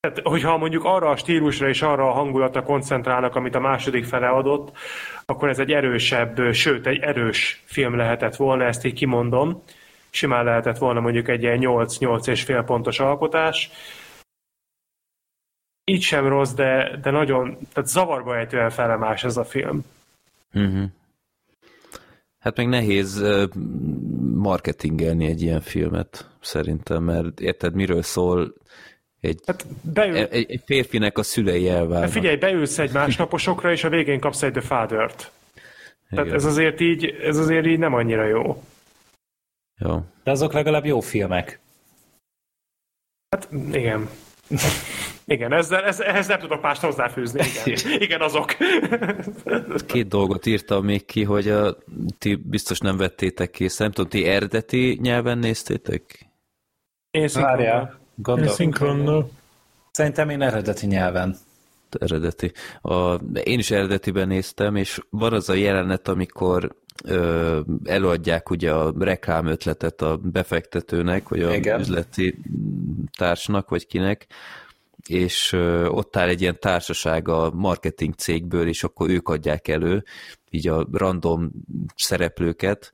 Tehát, 0.00 0.20
hogyha 0.22 0.56
mondjuk 0.56 0.84
arra 0.84 1.10
a 1.10 1.16
stílusra 1.16 1.68
és 1.68 1.82
arra 1.82 2.08
a 2.08 2.12
hangulatra 2.12 2.62
koncentrálnak, 2.62 3.34
amit 3.34 3.54
a 3.54 3.60
második 3.60 4.04
fele 4.04 4.28
adott, 4.28 4.76
akkor 5.24 5.48
ez 5.48 5.58
egy 5.58 5.72
erősebb, 5.72 6.52
sőt, 6.52 6.86
egy 6.86 6.98
erős 6.98 7.62
film 7.64 7.96
lehetett 7.96 8.36
volna, 8.36 8.64
ezt 8.64 8.84
így 8.84 8.92
kimondom. 8.92 9.62
Simán 10.10 10.44
lehetett 10.44 10.78
volna 10.78 11.00
mondjuk 11.00 11.28
egy 11.28 11.42
ilyen 11.42 11.58
8-8 11.60 12.28
és 12.28 12.42
fél 12.42 12.62
pontos 12.62 13.00
alkotás. 13.00 13.70
Így 15.84 16.02
sem 16.02 16.26
rossz, 16.26 16.52
de, 16.52 16.98
de 17.02 17.10
nagyon, 17.10 17.58
tehát 17.72 17.88
zavarba 17.88 18.36
ejtően 18.36 18.70
felemás 18.70 19.24
ez 19.24 19.36
a 19.36 19.44
film. 19.44 19.84
Uh-huh. 20.54 20.84
Hát 22.38 22.56
meg 22.56 22.68
nehéz 22.68 23.24
marketingelni 24.34 25.26
egy 25.26 25.42
ilyen 25.42 25.60
filmet, 25.60 26.30
szerintem, 26.40 27.02
mert 27.02 27.40
érted, 27.40 27.74
miről 27.74 28.02
szól 28.02 28.54
egy, 29.20 29.40
Hát 29.46 29.66
beül, 29.82 30.16
egy, 30.16 30.50
egy 30.50 30.62
férfinek 30.64 31.18
a 31.18 31.22
szülei 31.22 31.68
elválnak. 31.68 32.02
hát 32.02 32.10
figyelj, 32.10 32.36
beülsz 32.36 32.78
egy 32.78 32.92
másnaposokra, 32.92 33.72
és 33.72 33.84
a 33.84 33.88
végén 33.88 34.20
kapsz 34.20 34.42
egy 34.42 34.52
The 34.52 34.60
Father-t. 34.60 35.30
Tehát 36.10 36.32
ez 36.32 36.44
azért, 36.44 36.80
így, 36.80 37.04
ez 37.04 37.36
azért 37.36 37.66
így 37.66 37.78
nem 37.78 37.94
annyira 37.94 38.24
jó. 38.24 38.62
Jó. 39.78 40.04
De 40.22 40.30
azok 40.30 40.52
legalább 40.52 40.84
jó 40.84 41.00
filmek. 41.00 41.60
Hát 43.28 43.48
igen. 43.72 44.08
Igen, 45.24 45.52
ezzel, 45.52 45.84
ez, 45.84 46.00
ehhez 46.00 46.26
nem 46.26 46.38
tudok 46.38 46.62
mást 46.62 46.80
hozzáfűzni. 46.80 47.40
Igen, 47.64 47.92
igen 48.02 48.20
azok. 48.20 48.56
Két 49.86 50.08
dolgot 50.08 50.46
írtam 50.46 50.84
még 50.84 51.04
ki, 51.04 51.24
hogy 51.24 51.48
a, 51.48 51.76
ti 52.18 52.34
biztos 52.34 52.78
nem 52.78 52.96
vettétek 52.96 53.50
ki, 53.50 53.68
nem 53.78 53.90
tudom, 53.90 54.10
ti 54.10 54.24
eredeti 54.24 54.98
nyelven 55.02 55.38
néztétek? 55.38 56.26
Én 57.10 57.28
Várjál. 57.34 57.97
Gondolom. 58.22 58.54
Szinkronnal. 58.54 59.30
Szerintem 59.90 60.30
én 60.30 60.42
eredeti 60.42 60.86
nyelven. 60.86 61.36
Eredeti. 61.90 62.52
A, 62.80 63.14
én 63.42 63.58
is 63.58 63.70
eredetiben 63.70 64.28
néztem, 64.28 64.76
és 64.76 65.00
van 65.10 65.32
az 65.32 65.48
a 65.48 65.54
jelenet, 65.54 66.08
amikor 66.08 66.74
ö, 67.04 67.60
előadják 67.84 68.50
ugye 68.50 68.72
a 68.72 68.94
reklám 68.98 69.46
ötletet 69.46 70.02
a 70.02 70.16
befektetőnek, 70.16 71.28
vagy 71.28 71.42
a 71.42 71.54
Igen. 71.54 71.80
üzleti 71.80 72.38
társnak, 73.16 73.68
vagy 73.68 73.86
kinek, 73.86 74.26
és 75.06 75.52
ö, 75.52 75.86
ott 75.86 76.16
áll 76.16 76.28
egy 76.28 76.40
ilyen 76.40 76.58
társaság 76.60 77.28
a 77.28 77.50
marketing 77.54 78.14
cégből, 78.14 78.68
és 78.68 78.84
akkor 78.84 79.10
ők 79.10 79.28
adják 79.28 79.68
elő, 79.68 80.04
így 80.50 80.68
a 80.68 80.86
random 80.92 81.50
szereplőket, 81.96 82.92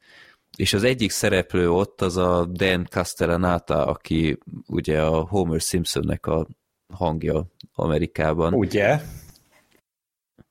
és 0.56 0.72
az 0.72 0.82
egyik 0.82 1.10
szereplő 1.10 1.70
ott 1.70 2.00
az 2.00 2.16
a 2.16 2.44
Dan 2.44 2.86
Castellanata, 2.90 3.86
aki 3.86 4.38
ugye 4.66 5.02
a 5.02 5.26
Homer 5.26 5.60
Simpsonnek 5.60 6.26
a 6.26 6.46
hangja 6.92 7.46
Amerikában. 7.72 8.54
Ugye? 8.54 9.00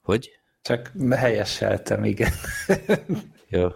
Hogy? 0.02 0.30
Csak 0.62 0.92
helyeseltem, 1.10 2.04
igen. 2.04 2.32
Jó. 3.48 3.68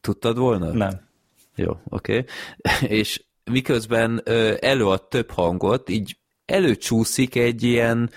Tudtad 0.00 0.38
volna? 0.38 0.72
Nem. 0.72 1.08
Jó, 1.54 1.80
oké. 1.88 2.18
Okay. 2.18 2.88
És 2.98 3.24
miközben 3.44 4.22
előad 4.60 5.08
több 5.08 5.30
hangot, 5.30 5.88
így 5.88 6.18
előcsúszik 6.44 7.34
egy 7.34 7.62
ilyen 7.62 8.10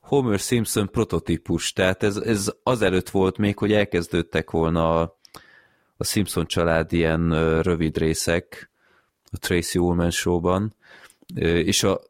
Homer 0.00 0.38
Simpson 0.38 0.90
prototípus, 0.90 1.72
tehát 1.72 2.02
ez, 2.02 2.16
ez 2.16 2.52
azelőtt 2.62 3.10
volt 3.10 3.38
még, 3.38 3.58
hogy 3.58 3.72
elkezdődtek 3.72 4.50
volna 4.50 5.00
a, 5.00 5.18
a 5.96 6.04
Simpson 6.04 6.46
család 6.46 6.92
ilyen 6.92 7.62
rövid 7.62 7.98
részek 7.98 8.70
a 9.30 9.38
Tracy 9.38 9.78
Ullman 9.78 10.10
showban, 10.10 10.74
és 11.64 11.82
a, 11.82 12.00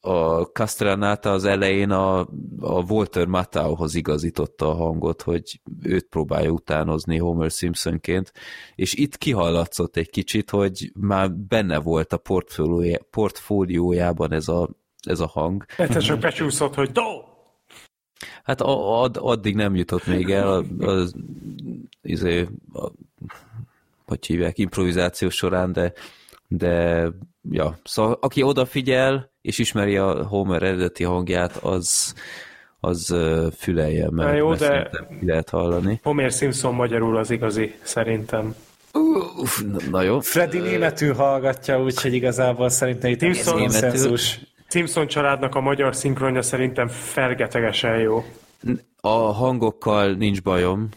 a 0.00 0.42
Castellanata 0.42 1.30
az 1.30 1.44
elején 1.44 1.90
a, 1.90 2.18
a 2.60 2.82
Walter 2.88 3.26
Matthauhoz 3.26 3.94
igazította 3.94 4.68
a 4.68 4.74
hangot, 4.74 5.22
hogy 5.22 5.60
őt 5.82 6.06
próbálja 6.06 6.50
utánozni 6.50 7.18
Homer 7.18 7.50
Simpsonként, 7.50 8.32
és 8.74 8.94
itt 8.94 9.18
kihallatszott 9.18 9.96
egy 9.96 10.10
kicsit, 10.10 10.50
hogy 10.50 10.92
már 10.94 11.32
benne 11.32 11.78
volt 11.78 12.12
a 12.12 12.16
portfóliójá, 12.16 12.98
portfóliójában 13.10 14.32
ez 14.32 14.48
a, 14.48 14.68
ez 15.02 15.20
a 15.20 15.26
hang. 15.26 15.64
Egyszer 15.76 16.02
csak 16.02 16.18
becsúszott, 16.18 16.74
hogy 16.74 16.90
do! 16.90 17.33
Hát 18.44 18.60
ad, 18.60 19.16
addig 19.20 19.54
nem 19.54 19.74
jutott 19.76 20.06
még 20.06 20.30
el 20.30 20.48
az, 20.48 20.64
az 20.78 21.14
izé, 22.02 22.48
a, 22.72 22.90
hogy 24.06 24.26
hívják, 24.26 24.58
improvizáció 24.58 25.28
során, 25.28 25.72
de, 25.72 25.92
de 26.48 27.06
ja, 27.50 27.78
szóval 27.84 28.18
aki 28.20 28.42
odafigyel, 28.42 29.30
és 29.42 29.58
ismeri 29.58 29.96
a 29.96 30.26
Homer 30.26 30.62
eredeti 30.62 31.04
hangját, 31.04 31.56
az, 31.56 32.14
az 32.80 33.10
ö, 33.10 33.46
fülelje, 33.58 34.10
mert, 34.10 34.30
Na 34.30 34.36
jó, 34.36 34.54
de- 34.54 34.90
ki 35.20 35.26
lehet 35.26 35.48
hallani. 35.50 36.00
Homer 36.02 36.30
Simpson 36.32 36.74
magyarul 36.74 37.16
az 37.16 37.30
igazi, 37.30 37.74
szerintem. 37.82 38.54
Uf, 39.40 39.60
na, 39.62 39.76
na 39.90 40.02
jó. 40.02 40.20
Freddy 40.20 40.58
németül 40.58 41.14
hallgatja, 41.14 41.82
úgyhogy 41.82 42.14
igazából 42.14 42.68
szerintem 42.68 43.10
itt 43.10 43.20
Simpson- 43.20 43.58
konszenzus. 43.58 44.40
Simpson 44.68 45.06
családnak 45.06 45.54
a 45.54 45.60
magyar 45.60 45.94
szinkronja 45.94 46.42
szerintem 46.42 46.88
fergetegesen 46.88 47.98
jó. 47.98 48.24
A 49.00 49.08
hangokkal 49.08 50.12
nincs 50.12 50.42
bajom, 50.42 50.88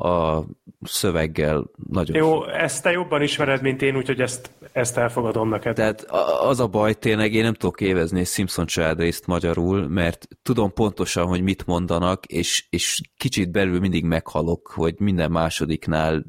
a 0.00 0.42
szöveggel 0.82 1.70
nagyon 1.88 2.16
Jó, 2.16 2.46
ezt 2.48 2.82
te 2.82 2.90
jobban 2.90 3.22
ismered, 3.22 3.62
mint 3.62 3.82
én, 3.82 3.96
úgyhogy 3.96 4.20
ezt, 4.20 4.50
ezt 4.72 4.96
elfogadom 4.96 5.48
neked. 5.48 5.74
Tehát 5.74 6.06
az 6.40 6.60
a 6.60 6.66
baj 6.66 6.94
tényleg, 6.94 7.34
én 7.34 7.42
nem 7.42 7.54
tudok 7.54 7.80
évezni 7.80 8.24
Simpson 8.24 8.66
család 8.66 8.98
részt 8.98 9.26
magyarul, 9.26 9.88
mert 9.88 10.28
tudom 10.42 10.72
pontosan, 10.72 11.26
hogy 11.26 11.42
mit 11.42 11.66
mondanak, 11.66 12.26
és, 12.26 12.66
és 12.70 13.00
kicsit 13.16 13.50
belül 13.50 13.80
mindig 13.80 14.04
meghalok, 14.04 14.72
hogy 14.74 14.94
minden 14.98 15.30
másodiknál 15.30 16.24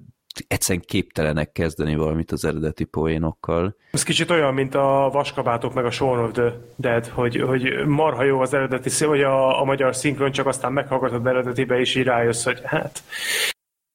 egyszerűen 0.48 0.84
képtelenek 0.88 1.52
kezdeni 1.52 1.96
valamit 1.96 2.32
az 2.32 2.46
eredeti 2.46 2.84
poénokkal. 2.84 3.76
Ez 3.92 4.04
kicsit 4.04 4.30
olyan, 4.30 4.54
mint 4.54 4.76
a 4.76 5.10
Vaskabátok 5.12 5.74
meg 5.74 5.86
a 5.86 5.92
Shaun 5.92 6.20
of 6.20 6.32
the 6.32 6.54
Dead, 6.76 7.08
hogy, 7.08 7.42
hogy 7.42 7.86
marha 7.86 8.24
jó 8.24 8.40
az 8.40 8.54
eredeti, 8.54 8.90
szí- 8.90 9.08
vagy 9.08 9.22
a, 9.22 9.62
a 9.62 9.64
magyar 9.64 9.96
szinkron, 9.96 10.32
csak 10.32 10.48
aztán 10.48 10.74
meghallgatod 10.74 11.28
eredetibe, 11.28 11.80
és 11.80 11.96
így 11.96 12.04
rájössz, 12.04 12.44
hogy 12.44 12.62
hát 12.64 13.04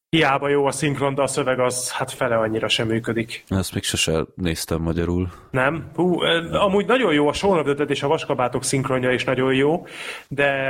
hiába 0.09 0.49
jó 0.49 0.67
a 0.67 0.73
szinkron, 0.73 1.15
de 1.15 1.23
a 1.23 1.27
szöveg 1.27 1.61
az 1.61 1.93
hát 1.93 2.11
fele 2.11 2.37
annyira 2.37 2.69
sem 2.69 2.87
működik. 2.87 3.45
Ezt 3.49 3.75
még 3.75 3.83
sose 3.83 4.25
néztem 4.35 4.81
magyarul. 4.81 5.29
Nem? 5.51 5.91
Hú, 5.95 6.21
amúgy 6.53 6.87
nagyon 6.87 7.13
jó 7.13 7.29
a 7.29 7.33
Shaun 7.33 7.59
of 7.59 7.65
the 7.65 7.75
Dead 7.75 7.91
és 7.91 8.03
a 8.03 8.09
Vaskabátok 8.09 8.65
szinkronja 8.65 9.13
is 9.13 9.25
nagyon 9.25 9.55
jó, 9.55 9.87
de 10.29 10.61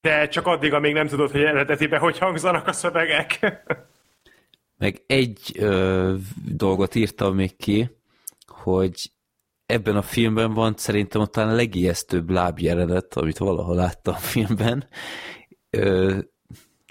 de 0.00 0.28
csak 0.28 0.46
addig, 0.46 0.72
amíg 0.72 0.92
nem 0.92 1.06
tudod, 1.06 1.30
hogy 1.30 1.42
eredetiben 1.42 2.00
hogy 2.00 2.18
hangzanak 2.18 2.66
a 2.66 2.72
szövegek. 2.72 3.38
Meg 4.78 5.02
egy 5.06 5.52
ö, 5.58 6.14
dolgot 6.44 6.94
írtam 6.94 7.34
még 7.34 7.56
ki, 7.56 7.90
hogy 8.46 9.12
ebben 9.66 9.96
a 9.96 10.02
filmben 10.02 10.52
van 10.52 10.74
szerintem 10.76 11.20
a 11.20 11.26
talán 11.26 11.54
legijesztőbb 11.54 12.30
lábjelenet, 12.30 13.14
amit 13.14 13.38
valaha 13.38 13.74
láttam 13.74 14.14
a 14.14 14.18
filmben. 14.18 14.88
Ö, 15.70 16.18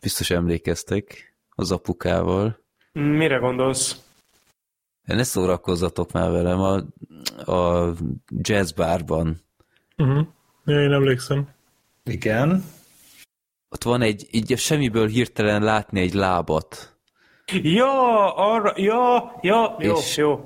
biztos 0.02 0.30
emlékeztek 0.30 1.36
az 1.50 1.72
apukával. 1.72 2.64
Mire 2.92 3.38
gondolsz? 3.38 4.04
Ne 5.04 5.24
szórakozzatok 5.24 6.12
már 6.12 6.32
velem 6.32 6.60
a, 6.60 6.76
a 7.52 7.94
jazzbárban. 8.28 9.42
Uh-huh. 9.98 10.28
Ja, 10.66 10.82
én 10.82 10.92
emlékszem. 10.92 11.50
Igen. 12.04 12.64
Ott 13.70 13.84
van 13.84 14.02
egy, 14.02 14.28
így 14.32 14.54
a 14.54 14.58
semmiből 14.58 15.08
hirtelen 15.08 15.64
látni 15.64 16.00
egy 16.00 16.14
lábat. 16.14 16.95
Ja, 17.52 18.36
arra, 18.36 18.74
ja, 18.76 19.32
ja, 19.42 19.76
jó, 19.80 19.94
És- 19.98 20.18
jó. 20.18 20.40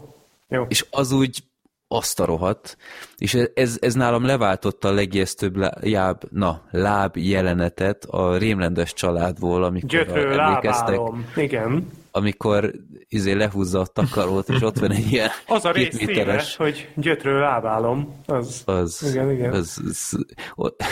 jó. 0.47 0.65
És 0.69 0.85
az 0.91 1.11
úgy 1.11 1.43
azt 1.91 2.19
a 2.19 2.25
rohadt. 2.25 2.77
És 3.17 3.33
ez, 3.53 3.77
ez 3.81 3.93
nálam 3.93 4.25
leváltotta 4.25 4.87
a 4.87 4.91
legijesztőbb 4.91 5.55
lá- 5.55 5.85
jáb, 5.85 6.23
na, 6.29 6.61
láb 6.71 7.17
jelenetet 7.17 8.05
a 8.05 8.37
rémlendes 8.37 8.93
családból, 8.93 9.63
amikor 9.63 9.89
Gyötrő 9.89 10.39
emlékeztek, 10.39 10.87
lábálom. 10.87 11.25
Igen. 11.35 11.87
amikor 12.11 12.71
izé 13.07 13.31
lehúzza 13.31 13.79
a 13.79 13.85
takarót, 13.85 14.49
és 14.49 14.61
ott 14.61 14.79
van 14.79 14.91
egy 14.91 15.11
ilyen 15.11 15.29
Az 15.47 15.65
a 15.65 15.71
rész 15.71 16.05
méteres 16.05 16.55
hogy 16.55 16.89
gyötrő 16.95 17.39
lábálom. 17.39 18.21
Az, 18.25 18.61
az, 18.65 19.05
Igen, 19.11 19.31
igen. 19.31 19.53
az, 19.53 19.81
az 19.87 20.25
ott, 20.55 20.83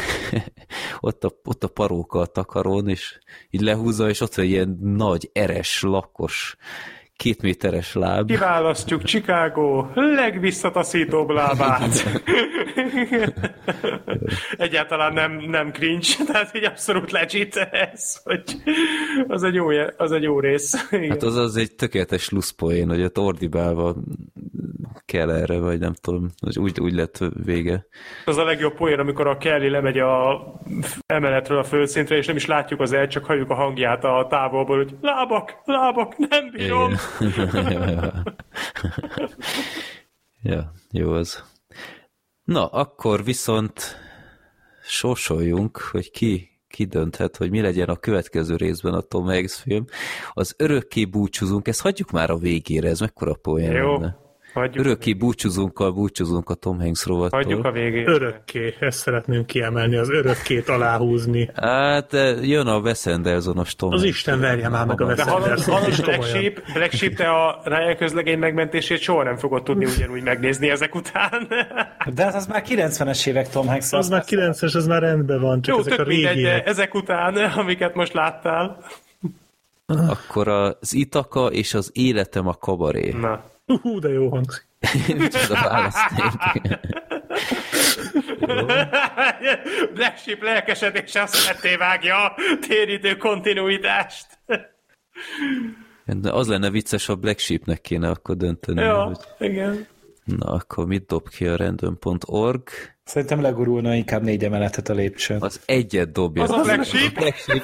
a, 1.23 1.29
ott 1.43 1.63
a 1.63 1.67
paróka 1.67 2.19
a 2.19 2.25
takarón, 2.25 2.89
és 2.89 3.19
így 3.49 3.61
lehúzza, 3.61 4.09
és 4.09 4.21
ott 4.21 4.35
van 4.35 4.45
egy 4.45 4.51
ilyen 4.51 4.79
nagy, 4.81 5.29
eres, 5.33 5.81
lakos, 5.81 6.55
két 7.17 7.41
méteres 7.41 7.93
láb. 7.93 8.27
Kiválasztjuk 8.27 9.03
Chicago 9.03 9.85
legvisszataszítóbb 9.93 11.29
lábát. 11.29 12.05
Egyáltalán 14.57 15.13
nem, 15.13 15.31
nem 15.31 15.71
cringe, 15.71 16.07
tehát 16.25 16.55
így 16.55 16.63
abszolút 16.63 17.11
legit 17.11 17.55
ez, 17.55 18.21
hogy 18.23 18.43
az 19.27 19.43
egy 19.43 19.53
jó, 19.53 19.67
az 19.97 20.11
egy 20.11 20.23
jó 20.23 20.39
rész. 20.39 20.87
Igen. 20.91 21.09
Hát 21.09 21.23
az 21.23 21.35
az 21.35 21.55
egy 21.55 21.75
tökéletes 21.75 22.21
slusszpoén, 22.21 22.89
hogy 22.89 23.03
ott 23.03 23.19
ordibálva 23.19 23.95
kell 25.05 25.31
erre, 25.31 25.59
vagy 25.59 25.79
nem 25.79 25.93
tudom, 25.93 26.29
hogy 26.39 26.59
úgy, 26.59 26.79
úgy 26.79 26.93
lett 26.93 27.19
vége. 27.45 27.85
Az 28.25 28.37
a 28.37 28.43
legjobb 28.43 28.73
poén, 28.73 28.99
amikor 28.99 29.27
a 29.27 29.37
Kelly 29.37 29.69
lemegy 29.69 29.97
a 29.97 30.43
emeletről 31.05 31.57
a 31.57 31.63
földszintre, 31.63 32.15
és 32.15 32.25
nem 32.25 32.35
is 32.35 32.45
látjuk 32.45 32.79
az 32.79 32.93
el, 32.93 33.07
csak 33.07 33.25
halljuk 33.25 33.49
a 33.49 33.53
hangját 33.53 34.03
a 34.03 34.27
távolból, 34.29 34.77
hogy 34.77 34.95
lábak, 35.01 35.61
lábak, 35.65 36.17
nem 36.17 36.49
bírom. 36.51 36.93
Ja, 40.41 40.71
jó 40.91 41.11
az. 41.11 41.43
Na, 42.43 42.65
akkor 42.65 43.23
viszont 43.23 43.95
sorsoljunk, 44.83 45.77
hogy 45.77 46.11
ki, 46.11 46.49
ki 46.67 46.85
dönthet, 46.85 47.37
hogy 47.37 47.49
mi 47.49 47.61
legyen 47.61 47.89
a 47.89 47.95
következő 47.95 48.55
részben 48.55 48.93
a 48.93 49.01
Tom 49.01 49.25
Hanks 49.25 49.55
film. 49.61 49.85
Az 50.33 50.53
örökké 50.57 51.05
búcsúzunk, 51.05 51.67
ezt 51.67 51.81
hagyjuk 51.81 52.11
már 52.11 52.29
a 52.29 52.37
végére, 52.37 52.89
ez 52.89 52.99
mekkora 52.99 53.33
poén 53.33 53.71
Jó, 53.71 53.91
lenne. 53.91 54.26
Hagyjuk, 54.59 54.85
Örökké 54.85 55.13
búcsúzunkkal 55.13 55.91
búcsúzunk 55.91 56.49
a 56.49 56.53
Tom 56.53 56.79
Hanks 56.79 57.05
rovattól. 57.05 57.41
hagyjuk 57.43 57.65
a 57.65 57.71
végét. 57.71 58.07
Örökké, 58.07 58.75
ezt 58.79 58.97
szeretném 58.97 59.45
kiemelni, 59.45 59.95
az 59.95 60.09
örökkét 60.09 60.69
aláhúzni. 60.69 61.49
Hát 61.55 62.13
eh, 62.13 62.47
jön 62.47 62.67
a 62.67 62.77
Wes 62.79 63.05
Andersonos 63.05 63.75
Tom 63.75 63.91
Az 63.91 63.99
Hanks. 64.01 64.15
Isten 64.15 64.39
verje 64.39 64.69
már 64.69 64.85
meg 64.85 65.01
a 65.01 65.05
Wes 65.05 65.21
hallod, 65.21 65.41
Anderson 65.41 65.73
hallod 65.73 65.89
is 65.89 66.01
Black. 66.01 66.23
Sheep, 66.23 66.61
Black 66.73 66.91
Sheep, 66.93 67.13
te 67.13 67.29
a 67.29 67.61
Ryan 67.63 67.95
közlegény 67.95 68.39
megmentését 68.39 68.99
soha 68.99 69.23
nem 69.23 69.37
fogod 69.37 69.63
tudni 69.63 69.85
ugyanúgy 69.85 70.23
megnézni 70.23 70.69
ezek 70.69 70.95
után. 70.95 71.47
De 72.15 72.23
hát 72.23 72.35
az 72.35 72.47
már 72.47 72.63
90-es 72.67 73.27
évek 73.27 73.49
Tom 73.49 73.67
Hanks. 73.67 73.93
Az 73.93 74.09
már 74.09 74.23
9-es, 74.27 74.75
az 74.75 74.87
már 74.87 75.01
rendben 75.01 75.41
van, 75.41 75.61
csak 75.61 75.75
Jó, 75.75 75.81
ezek 75.81 75.93
a 75.93 75.95
tök 75.95 76.07
mindegy, 76.07 76.23
de 76.23 76.31
régiek. 76.33 76.67
ezek 76.67 76.93
után, 76.93 77.35
amiket 77.35 77.95
most 77.95 78.13
láttál. 78.13 78.77
Akkor 79.85 80.47
az 80.47 80.93
Itaka 80.93 81.47
és 81.51 81.73
az 81.73 81.91
Életem 81.93 82.47
a 82.47 82.53
kabaré. 82.53 83.11
Na. 83.21 83.43
Hú, 83.81 83.99
de 83.99 84.09
jó 84.09 84.29
hangzik. 84.29 84.67
Micsoda 85.07 85.53
választék. 85.53 86.79
Black 89.93 90.17
Sheep 90.17 90.43
lelkesedése 90.43 91.21
azt 91.21 91.47
ketté 91.47 91.75
vágja 91.75 92.25
a 92.25 92.35
térítő 92.67 93.15
kontinuitást. 93.15 94.27
De 96.05 96.31
az 96.31 96.47
lenne 96.47 96.69
vicces, 96.69 97.05
ha 97.05 97.15
Black 97.15 97.39
Sheepnek 97.39 97.81
kéne 97.81 98.09
akkor 98.09 98.37
dönteni. 98.37 98.81
Ja, 98.81 99.03
Hogy... 99.03 99.49
igen. 99.49 99.87
Na, 100.23 100.51
akkor 100.51 100.85
mit 100.85 101.05
dob 101.05 101.29
ki 101.29 101.47
a 101.47 101.55
random.org? 101.55 102.63
Szerintem 103.03 103.41
legurulna 103.41 103.93
inkább 103.93 104.23
négy 104.23 104.43
emeletet 104.43 104.89
a 104.89 104.93
lépcsőn. 104.93 105.41
Az 105.41 105.61
egyet 105.65 106.11
dobja. 106.11 106.43
Az 106.43 106.51
a 106.51 106.61
Black 106.61 106.83
Sheep? 106.83 107.13
Black 107.13 107.37
Sheep. 107.37 107.63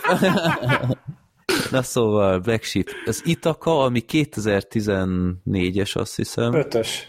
Na 1.72 1.82
szóval, 1.82 2.40
Black 2.40 2.64
Sheep. 2.64 2.88
Az 3.06 3.22
Itaka, 3.26 3.84
ami 3.84 4.04
2014-es, 4.12 5.98
azt 5.98 6.16
hiszem. 6.16 6.54
Ötös. 6.54 7.08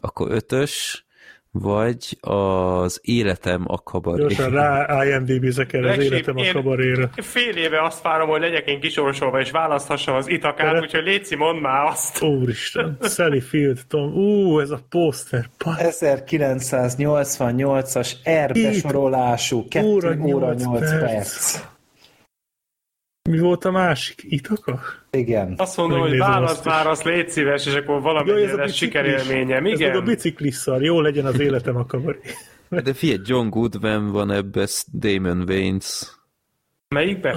Akkor 0.00 0.30
ötös, 0.30 1.04
vagy 1.50 2.16
az 2.20 3.00
Életem 3.02 3.64
a 3.66 3.82
kabaré. 3.82 4.20
Gyorsan 4.20 4.50
rá 4.50 5.04
IMDb-zek 5.04 5.72
az 5.72 5.98
életem 5.98 6.36
a 6.36 6.42
kabaréra. 6.52 7.10
Fél 7.16 7.56
éve 7.56 7.82
azt 7.82 8.02
várom, 8.02 8.28
hogy 8.28 8.40
legyek 8.40 8.68
én 8.68 8.80
kisorsolva, 8.80 9.40
és 9.40 9.50
választhassam 9.50 10.14
az 10.14 10.28
itakát, 10.28 10.66
Tere- 10.66 10.80
úgyhogy 10.80 11.04
Léci, 11.04 11.36
mondd 11.36 11.60
már 11.60 11.84
azt. 11.84 12.22
Úristen, 12.22 12.98
Sally 13.02 13.40
Field, 13.40 13.78
Tom, 13.88 14.12
ú, 14.14 14.60
ez 14.60 14.70
a 14.70 14.80
pószter, 14.88 15.48
pa- 15.58 15.76
1988-as 15.78 18.12
R 18.46 18.52
besorolású 18.52 19.68
2 19.68 19.86
Óra 19.86 20.08
óra, 20.08 20.16
nyolc 20.54 20.62
8 20.64 20.80
perc. 20.80 21.00
perc. 21.00 21.60
Mi 23.28 23.38
volt 23.38 23.64
a 23.64 23.70
másik? 23.70 24.22
Itaka? 24.28 24.80
Igen. 25.10 25.54
Azt 25.56 25.76
mondom, 25.76 25.98
hogy 26.00 26.08
Megnézem 26.10 26.32
válasz 26.32 26.50
azt 26.50 26.66
is. 26.66 26.72
már, 26.72 26.86
azt 26.86 27.04
légy 27.04 27.28
szíves, 27.28 27.66
és 27.66 27.74
akkor 27.74 27.94
Jaj, 27.94 28.02
valamennyire 28.02 28.62
ez 28.62 28.70
a 28.70 28.72
sikerélményem. 28.72 29.66
Ez 29.66 29.78
meg 29.78 29.88
a 29.88 29.92
Igen. 29.92 30.04
biciklis 30.04 30.54
szar. 30.54 30.82
Jó 30.82 31.00
legyen 31.00 31.24
az 31.26 31.40
életem 31.40 31.76
a 31.76 31.86
kabaré. 31.86 32.18
De 32.68 32.94
figyelj, 32.94 33.18
John 33.24 33.48
Goodman 33.48 34.12
van 34.12 34.30
ebbe, 34.30 34.66
Damon 34.92 35.44
Waynes. 35.48 36.02
Melyikbe? 36.88 37.34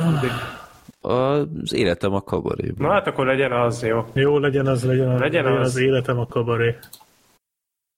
Az 1.01 1.74
életem 1.74 2.14
a 2.14 2.22
kabaréban. 2.22 2.88
Na 2.88 2.93
hát 2.93 3.08
akkor 3.08 3.26
legyen 3.26 3.51
az, 3.51 3.84
jó. 3.84 4.06
Jó 4.14 4.38
legyen 4.38 4.68
az, 4.68 4.84
legyen, 4.84 5.09
az, 5.09 5.19
Legyen 5.19 5.43
legyen 5.43 5.59
az. 5.61 5.68
az 5.68 5.77
életem 5.82 6.19
a 6.19 6.26
kabaré. 6.27 6.76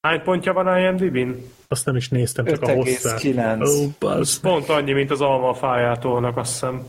Hány 0.02 0.22
pontja 0.24 0.54
van 0.54 0.78
IMDb-n? 0.80 1.32
Azt 1.68 1.86
nem 1.86 1.96
is 1.96 2.10
néztem, 2.10 2.46
csak 2.46 2.62
a 2.62 2.72
hosszát. 2.72 3.22
5,9. 3.22 3.68
Ó, 3.68 3.88
bazd. 4.00 4.42
Pont 4.42 4.70
annyi, 4.70 4.92
mint 4.92 5.12
az 5.12 5.22
alma 5.22 5.50
a 5.50 5.54
fájátólnak, 5.54 6.38
azt 6.38 6.52
hiszem. 6.52 6.82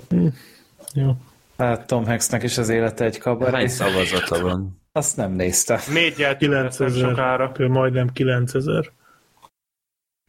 Jó. 0.95 1.17
Hát 1.59 1.87
Tom 1.87 2.07
Hanksnek 2.07 2.43
is 2.43 2.59
az 2.59 2.69
élete 2.69 3.05
egy 3.05 3.19
kabaré. 3.19 3.53
Hány 3.57 3.69
szavazata 3.69 4.41
van? 4.43 4.81
Azt 4.93 5.17
nem 5.17 5.33
nézte. 5.33 5.81
Négyel 5.93 6.37
több 6.37 6.51
lesz 6.51 6.79
nem 6.79 6.89
9000, 6.89 7.09
sokára. 7.11 7.53
majdnem 7.69 8.09
9000. 8.13 8.91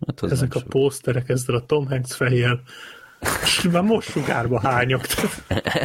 Hát 0.08 0.22
az 0.22 0.32
Ezek 0.32 0.50
a 0.50 0.53
nem 0.53 0.61
sok. 0.61 0.69
pószterek 0.69 1.30
ezzel 1.30 1.56
a 1.56 1.66
Tom 1.66 1.88
Hanks 1.88 2.16
fejjel. 2.16 2.61
Már 3.72 3.83
most 3.83 4.09
sugárba 4.09 4.59
hányok. 4.59 5.01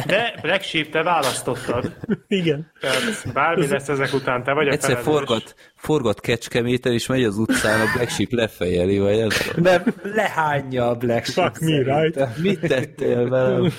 De 0.05 0.39
Black 0.41 0.63
Sheep, 0.63 0.89
te 0.89 1.03
választottad. 1.03 1.95
Igen. 2.27 2.71
Tehát 2.79 3.33
bármi 3.33 3.67
lesz 3.67 3.89
ezek 3.89 4.13
után, 4.13 4.43
te 4.43 4.53
vagy 4.53 4.67
a 4.67 4.71
Egyszer 4.71 4.89
felelős. 4.97 5.13
forgat, 5.13 5.55
forgat 5.75 6.19
Kecskeméten, 6.19 6.93
és 6.93 7.07
megy 7.07 7.23
az 7.23 7.37
utcán, 7.37 7.81
a 7.81 7.91
Black 7.95 8.09
Sheep 8.09 8.31
lefejeli, 8.31 8.99
vagy 8.99 9.17
ez. 9.19 9.51
De 9.57 9.83
lehányja 10.03 10.89
a 10.89 10.95
Black 10.95 11.25
Sheep 11.25 11.55
Fuck 11.55 11.69
me, 11.69 12.01
right? 12.01 12.37
Mit 12.37 12.59
tettél 12.59 13.29
velem? 13.29 13.71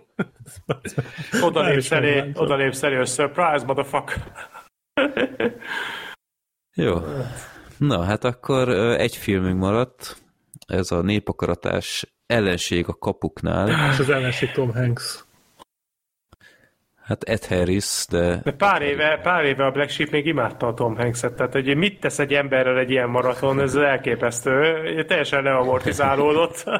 Oda 1.46 1.62
lépsz 1.62 1.90
elé, 1.90 2.30
oda 2.34 2.56
lépsz 2.56 2.82
elé, 2.82 2.96
hogy 2.96 3.08
surprise, 3.08 3.64
motherfucker. 3.66 4.22
Jó. 6.74 6.98
Na, 7.78 8.02
hát 8.02 8.24
akkor 8.24 8.68
egy 8.98 9.16
filmünk 9.16 9.58
maradt. 9.58 10.22
Ez 10.66 10.90
a 10.90 11.02
népakaratás 11.02 12.14
ellenség 12.26 12.88
a 12.88 12.94
kapuknál. 12.94 13.90
És 13.92 13.98
az 13.98 14.10
ellenség 14.10 14.50
Tom 14.50 14.72
Hanks. 14.72 15.24
Hát 17.02 17.22
Ed 17.22 17.44
Harris, 17.44 18.04
de 18.08 18.40
De 18.44 18.52
pár 18.52 18.82
éve, 18.82 19.20
pár 19.22 19.44
éve 19.44 19.64
a 19.64 19.70
Black 19.70 19.90
Sheep 19.90 20.10
még 20.10 20.26
imádta 20.26 20.66
a 20.66 20.74
Tom 20.74 20.96
Hanks-et, 20.96 21.34
tehát 21.34 21.52
hogy 21.52 21.76
mit 21.76 22.00
tesz 22.00 22.18
egy 22.18 22.34
emberrel 22.34 22.78
egy 22.78 22.90
ilyen 22.90 23.08
maraton, 23.08 23.60
ez 23.60 23.74
elképesztő. 23.74 25.04
Teljesen 25.04 25.42
leamortizálódott. 25.42 26.64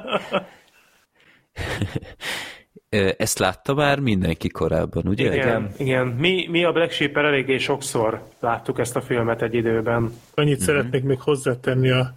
ezt 3.16 3.38
látta 3.38 3.74
már 3.74 3.98
mindenki 3.98 4.48
korábban, 4.48 5.06
ugye? 5.06 5.34
igen, 5.34 5.72
igen. 5.78 6.06
Mi, 6.06 6.46
mi 6.50 6.64
a 6.64 6.72
Black 6.72 6.92
sheep 6.92 7.16
eléggé 7.16 7.58
sokszor 7.58 8.22
láttuk 8.40 8.78
ezt 8.78 8.96
a 8.96 9.00
filmet 9.00 9.42
egy 9.42 9.54
időben. 9.54 10.12
Annyit 10.34 10.60
szeretnék 10.60 11.02
még 11.02 11.20
hozzátenni 11.20 11.90
a, 11.90 12.14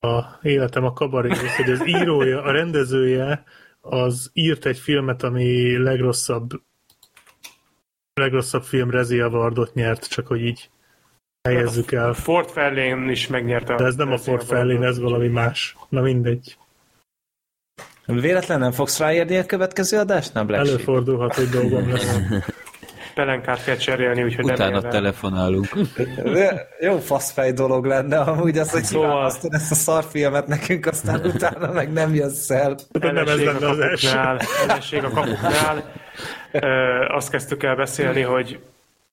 a 0.00 0.38
életem 0.42 0.84
a 0.84 0.92
kabaréhoz, 0.92 1.56
hogy 1.56 1.70
az 1.70 1.86
írója, 1.86 2.42
a 2.42 2.50
rendezője 2.50 3.44
az 3.80 4.30
írt 4.32 4.66
egy 4.66 4.78
filmet, 4.78 5.22
ami 5.22 5.76
legrosszabb 5.78 6.50
legrosszabb 8.20 8.62
film 8.62 8.90
Rezi 8.90 9.20
Awardot 9.20 9.74
nyert, 9.74 10.08
csak 10.08 10.26
hogy 10.26 10.40
így 10.40 10.70
helyezzük 11.42 11.92
el. 11.92 12.12
Ford 12.12 12.48
Fairlane 12.48 13.10
is 13.10 13.26
megnyerte. 13.26 13.74
De 13.74 13.84
ez 13.84 13.96
nem 13.96 14.12
a 14.12 14.18
Ford 14.18 14.42
Fairlane, 14.42 14.86
ez 14.86 14.98
valami 14.98 15.28
más. 15.28 15.76
Na 15.88 16.00
mindegy. 16.00 16.56
Véletlen 18.06 18.58
nem 18.58 18.72
fogsz 18.72 18.98
ráérni 18.98 19.36
a 19.36 19.46
következő 19.46 19.98
adásnál, 19.98 20.44
Black 20.44 20.64
Sheep? 20.64 20.76
Előfordulhat, 20.78 21.34
hogy 21.34 21.48
dolgom 21.48 21.90
lesz. 21.92 22.16
Pelenkát 23.14 23.64
kell 23.64 23.76
cserélni, 23.76 24.22
úgyhogy 24.22 24.44
nem 24.44 24.54
Utána 24.54 24.80
rá. 24.80 24.88
telefonálunk. 24.88 25.68
De 26.22 26.68
Jó 26.80 26.98
faszfej 26.98 27.52
dolog 27.52 27.84
lenne 27.84 28.18
amúgy 28.18 28.58
az, 28.58 28.70
hogy 28.70 28.82
Szóval- 28.84 29.32
ezt 29.50 29.70
a 29.70 29.74
szarfilmet 29.74 30.46
nekünk, 30.46 30.86
aztán 30.86 31.20
utána 31.24 31.72
meg 31.72 31.92
nem 31.92 32.14
jössz 32.14 32.50
el. 32.50 32.76
Nem 32.92 33.16
ez 33.16 33.44
lenne 33.44 33.68
az 33.68 33.78
első. 33.78 34.98
a 34.98 35.10
kapuknál. 35.10 35.92
Ö, 36.52 36.68
azt 37.08 37.30
kezdtük 37.30 37.62
el 37.62 37.76
beszélni, 37.76 38.20
hogy 38.20 38.58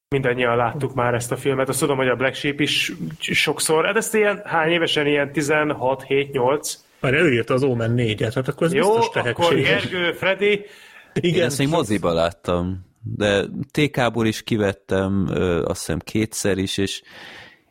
mindannyian 0.10 0.56
láttuk 0.56 0.94
már 0.94 1.14
ezt 1.14 1.32
a 1.32 1.36
filmet. 1.36 1.70
Azt 1.70 1.80
tudom, 1.80 1.98
hogy 1.98 2.08
a 2.08 2.16
Black 2.16 2.36
Sheep 2.36 2.60
is 2.60 2.92
sokszor, 3.20 3.86
hát 3.86 3.96
ezt 3.96 4.16
ilyen, 4.16 4.42
hány 4.46 4.72
évesen, 4.72 5.08
ilyen 5.08 5.32
16, 5.32 6.04
7, 6.04 6.32
8. 6.32 6.74
Már 7.04 7.14
előírta 7.14 7.54
az 7.54 7.64
Omen 7.64 7.94
4-et, 7.98 8.32
hát 8.36 8.48
akkor 8.48 8.68
ez 8.68 8.74
Jó, 8.74 8.96
biztos 8.96 9.16
akkor 9.16 9.24
tehetséges. 9.24 9.90
Gergő, 9.90 10.12
Freddy, 10.12 10.52
Én 10.52 10.66
Igen, 11.14 11.46
ezt 11.46 11.58
még 11.58 11.68
moziba 11.68 12.14
láttam, 12.14 12.86
de 13.02 13.46
TK-ból 13.72 14.26
is 14.26 14.44
kivettem, 14.44 15.28
ö, 15.28 15.64
azt 15.64 15.80
hiszem 15.80 16.00
kétszer 16.00 16.58
is, 16.58 16.78
és, 16.78 17.02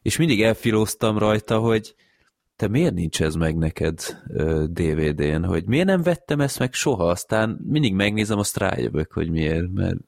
és 0.02 0.16
mindig 0.16 0.42
elfilóztam 0.42 1.18
rajta, 1.18 1.58
hogy 1.58 1.94
te 2.56 2.68
miért 2.68 2.94
nincs 2.94 3.22
ez 3.22 3.34
meg 3.34 3.56
neked 3.56 3.98
ö, 4.28 4.64
DVD-n, 4.68 5.44
hogy 5.44 5.64
miért 5.64 5.86
nem 5.86 6.02
vettem 6.02 6.40
ezt 6.40 6.58
meg 6.58 6.72
soha, 6.72 7.04
aztán 7.04 7.58
mindig 7.68 7.94
megnézem, 7.94 8.38
azt 8.38 8.58
rájövök, 8.58 9.12
hogy 9.12 9.30
miért, 9.30 9.72
mert 9.72 9.98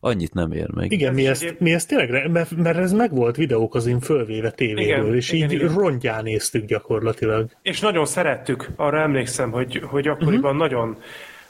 annyit 0.00 0.34
nem 0.34 0.52
ér 0.52 0.70
meg. 0.74 0.92
Igen, 0.92 1.14
mi 1.14 1.26
ezt, 1.26 1.42
egyéb- 1.42 1.60
mi 1.60 1.72
ezt 1.72 1.88
tényleg, 1.88 2.30
mert, 2.30 2.56
mert 2.56 2.78
ez 2.78 2.92
meg 2.92 3.14
volt 3.14 3.36
videókozin 3.36 4.00
fölvéve 4.00 4.50
tévéből, 4.50 4.82
Igen, 4.82 5.14
és 5.14 5.32
igen, 5.32 5.50
így 5.50 5.54
igen. 5.54 5.74
rongyán 5.74 6.22
néztük 6.22 6.64
gyakorlatilag. 6.64 7.50
és 7.62 7.80
nagyon 7.80 8.06
szerettük, 8.06 8.68
arra 8.76 9.00
emlékszem, 9.00 9.50
hogy, 9.50 9.82
hogy 9.84 10.08
akkoriban 10.08 10.54
uh-huh. 10.54 10.58
nagyon, 10.58 10.96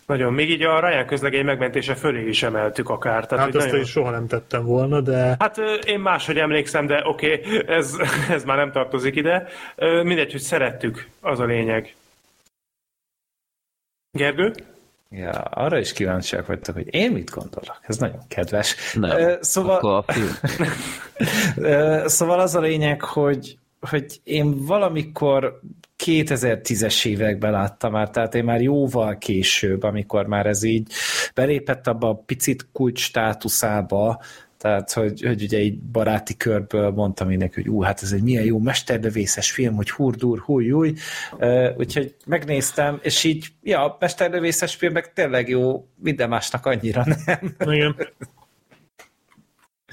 nagyon, 0.06 0.32
még 0.32 0.50
így 0.50 0.62
a 0.62 0.80
Ryan 0.80 1.06
közlegény 1.06 1.44
megmentése 1.44 1.94
fölé 1.94 2.28
is 2.28 2.42
emeltük 2.42 2.88
akár. 2.88 3.26
Tehát, 3.26 3.44
Hát 3.44 3.52
hogy 3.52 3.56
azt 3.56 3.64
nagyon... 3.64 3.80
én 3.80 3.86
soha 3.86 4.10
nem 4.10 4.26
tettem 4.26 4.64
volna, 4.64 5.00
de 5.00 5.36
Hát 5.38 5.60
én 5.86 6.00
máshogy 6.00 6.38
emlékszem, 6.38 6.86
de 6.86 7.02
oké, 7.04 7.32
okay, 7.32 7.62
ez, 7.66 7.96
ez 8.36 8.44
már 8.44 8.56
nem 8.56 8.72
tartozik 8.72 9.16
ide. 9.16 9.48
Mindegy, 10.02 10.30
hogy 10.32 10.40
szerettük, 10.40 11.08
az 11.20 11.40
a 11.40 11.44
lényeg. 11.44 11.94
Gergő? 14.12 14.52
Ja, 15.10 15.30
arra 15.30 15.78
is 15.78 15.92
kíváncsiak 15.92 16.46
vagytok, 16.46 16.74
hogy 16.74 16.94
én 16.94 17.12
mit 17.12 17.30
gondolok. 17.30 17.78
Ez 17.82 17.96
nagyon 17.96 18.20
kedves. 18.28 18.94
Nem, 18.94 19.36
Szóval, 19.40 19.76
akkor 19.76 20.04
a 20.06 20.12
film. 20.12 20.32
Szóval 22.06 22.40
az 22.40 22.54
a 22.54 22.60
lényeg, 22.60 23.02
hogy, 23.02 23.58
hogy 23.80 24.20
én 24.24 24.64
valamikor 24.66 25.60
2010-es 26.04 27.06
években 27.06 27.50
láttam 27.50 27.92
már, 27.92 28.10
tehát 28.10 28.34
én 28.34 28.44
már 28.44 28.60
jóval 28.60 29.18
később, 29.18 29.82
amikor 29.82 30.26
már 30.26 30.46
ez 30.46 30.62
így 30.62 30.92
belépett 31.34 31.86
abba 31.86 32.08
a 32.08 32.22
picit 32.26 32.68
kulcs 32.72 33.00
státuszába, 33.00 34.20
tehát, 34.60 34.92
hogy, 34.92 35.22
hogy 35.22 35.42
ugye 35.42 35.58
egy 35.58 35.78
baráti 35.80 36.36
körből 36.36 36.90
mondtam 36.90 37.28
mindenki, 37.28 37.54
hogy 37.54 37.68
ú, 37.70 37.80
hát 37.82 38.02
ez 38.02 38.12
egy 38.12 38.22
milyen 38.22 38.44
jó 38.44 38.58
mesterlövészes 38.58 39.50
film, 39.50 39.74
hogy 39.74 39.90
hurdur, 39.90 40.38
húj, 40.38 40.70
új. 40.70 40.94
Uh, 41.32 41.68
úgyhogy 41.76 42.14
megnéztem, 42.26 42.98
és 43.02 43.24
így, 43.24 43.46
ja, 43.62 43.96
mesterlövészes 44.00 44.74
filmek 44.74 45.12
tényleg 45.12 45.48
jó, 45.48 45.86
minden 45.96 46.28
másnak 46.28 46.66
annyira 46.66 47.04
nem. 47.26 47.54
igen. 47.72 47.96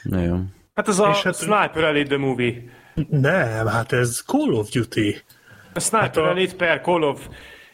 Na 0.03 0.21
jó. 0.21 0.37
Hát 0.75 0.87
ez 0.87 0.99
a 0.99 1.09
És 1.09 1.21
hát- 1.21 1.35
Sniper 1.35 1.83
Elite 1.83 2.07
The 2.07 2.17
Movie. 2.17 2.53
Nem, 3.09 3.67
hát 3.67 3.91
ez 3.91 4.21
Call 4.25 4.53
of 4.53 4.69
Duty. 4.69 5.15
A 5.73 5.79
Sniper 5.79 6.01
Hát 6.01 6.17
a- 6.17 6.29
Elite 6.29 6.55
per 6.55 6.81
Call 6.81 7.01
of 7.03 7.27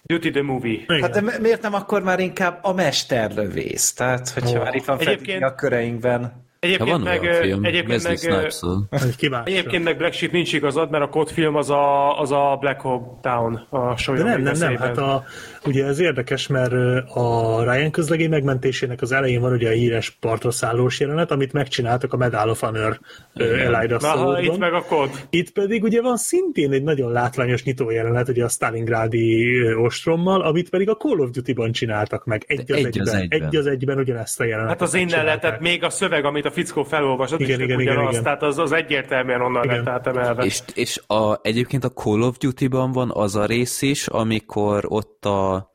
Duty 0.04 0.32
The 0.32 0.42
Movie. 0.42 0.72
Igen. 0.74 1.02
Hát 1.02 1.12
de 1.12 1.22
mi- 1.22 1.32
miért 1.42 1.62
nem 1.62 1.74
akkor 1.74 2.04
már 2.04 2.20
inkább 2.20 2.60
a 2.62 2.74
mesterlövész? 2.74 3.94
Tehát, 3.94 4.30
hogyha 4.30 4.60
Ó. 4.60 4.64
már 4.64 4.76
itt 4.76 4.86
van 4.86 5.00
Egyébként- 5.00 5.44
a 5.44 5.56
köreinkben. 5.56 6.42
Ha 6.64 6.70
Egyébként 6.70 6.90
van 6.90 7.02
meg, 7.02 7.22
olyan 7.22 7.42
film, 7.42 7.64
egyébként 7.64 8.04
Wesley 8.04 8.86
meg. 8.90 9.02
Egy 9.02 9.16
kíváncsi. 9.16 9.52
Egyébként 9.52 9.84
meg 9.84 9.98
Black 9.98 10.14
Sheep 10.14 10.32
nincs 10.32 10.54
igazad, 10.54 10.90
mert 10.90 11.04
a 11.04 11.08
kód 11.08 11.30
film 11.30 11.56
az 11.56 11.70
a, 11.70 12.20
az 12.20 12.32
a 12.32 12.58
Black 12.60 12.82
Hawk 12.82 13.22
Down 13.22 13.68
a 13.70 13.96
De 14.06 14.24
nem, 14.24 14.42
nem, 14.42 14.58
nem, 14.58 14.76
hát 14.76 14.98
a, 14.98 15.24
ugye 15.66 15.86
ez 15.86 16.00
érdekes, 16.00 16.48
mert 16.48 16.72
a 17.14 17.64
Ryan 17.64 17.92
közlegény 17.92 18.30
megmentésének 18.30 19.02
az 19.02 19.12
elején 19.12 19.42
van 19.42 19.52
ugye 19.52 19.70
a 19.70 19.72
híres 19.72 20.10
partra 20.10 20.52
szállós 20.52 21.00
jelenet, 21.00 21.32
amit 21.32 21.54
megcsináltak 21.54 22.14
a 22.14 22.18
Medal 22.18 22.50
of 22.50 22.60
Honor 22.60 23.00
Na, 23.34 24.00
Swordban. 24.00 24.44
itt 24.44 24.58
meg 24.58 24.74
a 24.74 24.82
kód. 24.82 25.10
Itt 25.30 25.52
pedig 25.52 25.84
ugye 25.84 26.02
van 26.02 26.18
szintén 26.18 26.72
egy 26.72 26.84
nagyon 26.84 27.12
látványos 27.12 27.64
nyitójelenet, 27.64 28.30
ugye 28.30 28.44
a 28.44 28.50
Stalingrádi 28.50 29.58
ostrommal, 29.74 30.42
amit 30.42 30.70
pedig 30.70 30.90
a 30.90 30.96
Call 30.96 31.20
of 31.20 31.30
Duty-ban 31.30 31.72
csináltak 31.72 32.26
meg. 32.26 32.44
Egy 32.48 32.72
az, 32.72 32.78
egy 32.78 32.86
egyben, 32.86 33.08
az 33.08 33.14
egyben. 33.14 33.42
Egy 33.42 33.56
az 33.56 33.68
egyben 33.68 33.98
ugyanezt 33.98 34.40
a 34.40 34.44
jelenetet 34.44 34.80
Hát 34.80 34.88
az 34.88 34.94
innen 34.94 35.26
lehetett 35.26 35.60
még 35.60 35.84
a 35.84 35.90
szöveg, 35.90 36.26
amit 36.26 36.46
a 36.46 36.52
fickó 36.54 36.84
felolvasott, 36.84 37.40
Igen, 37.40 37.60
is 37.60 37.66
igen, 37.66 37.78
ugyanaz, 37.78 38.00
igen, 38.00 38.12
igen. 38.12 38.24
tehát 38.24 38.44
az, 38.44 38.58
az 38.58 38.72
egyértelműen 38.72 39.42
onnan 39.42 39.64
Igen. 39.64 39.76
lett 39.76 39.88
átemelve. 39.88 40.44
És, 40.44 40.62
és 40.74 41.02
a, 41.08 41.40
egyébként 41.42 41.84
a 41.84 41.90
Call 41.90 42.22
of 42.22 42.38
Duty-ban 42.38 42.92
van 42.92 43.12
az 43.14 43.36
a 43.36 43.46
rész 43.46 43.82
is, 43.82 44.08
amikor 44.08 44.86
ott 44.88 45.26
a, 45.26 45.73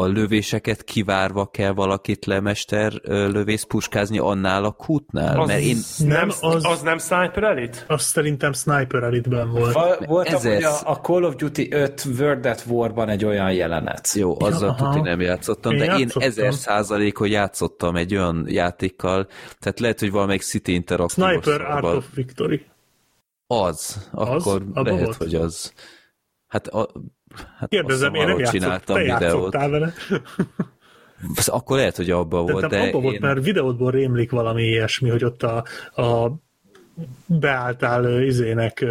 a 0.00 0.06
lövéseket 0.06 0.84
kivárva 0.84 1.46
kell 1.46 1.72
valakit 1.72 2.24
lemester 2.26 2.92
lövész 3.04 3.62
puskázni 3.62 4.18
annál 4.18 4.64
a 4.64 4.70
kútnál? 4.70 5.40
Az, 5.40 5.46
Mert 5.48 5.60
én 5.60 5.76
nem, 5.98 6.28
az, 6.28 6.38
az- 6.40 6.64
az 6.64 6.80
nem 6.80 6.98
Sniper 6.98 7.42
Elite? 7.42 7.78
Azt 7.86 8.04
szerintem 8.04 8.52
Sniper 8.52 9.02
Elite-ben 9.02 9.50
volt. 9.50 9.72
Va- 9.72 10.06
volt 10.06 10.26
Ezer- 10.28 10.52
amúgy 10.64 10.64
a, 10.84 10.90
a 10.90 10.94
Call 10.94 11.22
of 11.22 11.34
Duty 11.34 11.68
5 11.72 12.04
World 12.18 12.46
at 12.46 12.64
War-ban 12.68 13.08
egy 13.08 13.24
olyan 13.24 13.52
jelenet. 13.52 14.12
Jó, 14.14 14.40
azzal 14.40 14.76
Ja, 14.78 14.86
tuti 14.86 15.00
nem 15.00 15.20
játszottam, 15.20 15.72
Én 15.72 15.78
de 15.78 15.84
én 15.84 15.90
játszottam. 15.90 16.28
ezer 16.28 16.54
százalék, 16.54 17.16
hogy 17.16 17.30
játszottam 17.30 17.96
egy 17.96 18.14
olyan 18.14 18.44
játékkal, 18.48 19.26
tehát 19.58 19.80
lehet, 19.80 20.00
hogy 20.00 20.10
valamelyik 20.10 20.42
City 20.42 20.72
Interactive 20.74 21.30
Sniper 21.32 21.60
Art 21.60 21.84
of 21.96 22.04
Victory. 22.14 22.64
Az, 23.46 24.08
akkor 24.12 24.62
Abba 24.74 24.82
lehet, 24.90 25.04
volt? 25.04 25.16
hogy 25.16 25.34
az. 25.34 25.72
Hát, 26.48 26.66
a, 26.66 26.88
hát 27.58 27.68
Kérdezem, 27.68 28.14
én 28.14 28.26
nem 28.26 28.42
csináltam 28.42 28.96
te 28.96 29.02
videót. 29.02 29.52
vele. 29.52 29.92
Az 31.36 31.48
Akkor 31.48 31.76
lehet, 31.76 31.96
hogy 31.96 32.10
abban 32.10 32.46
volt, 32.46 32.66
de 32.66 32.80
abban 32.80 33.02
volt, 33.02 33.14
én... 33.14 33.20
mert 33.20 33.44
videódból 33.44 33.90
rémlik 33.90 34.30
valami 34.30 34.62
ilyesmi, 34.62 35.08
hogy 35.08 35.24
ott 35.24 35.42
a, 35.42 35.64
a 36.02 36.32
beálltál 37.26 38.22
izének 38.22 38.84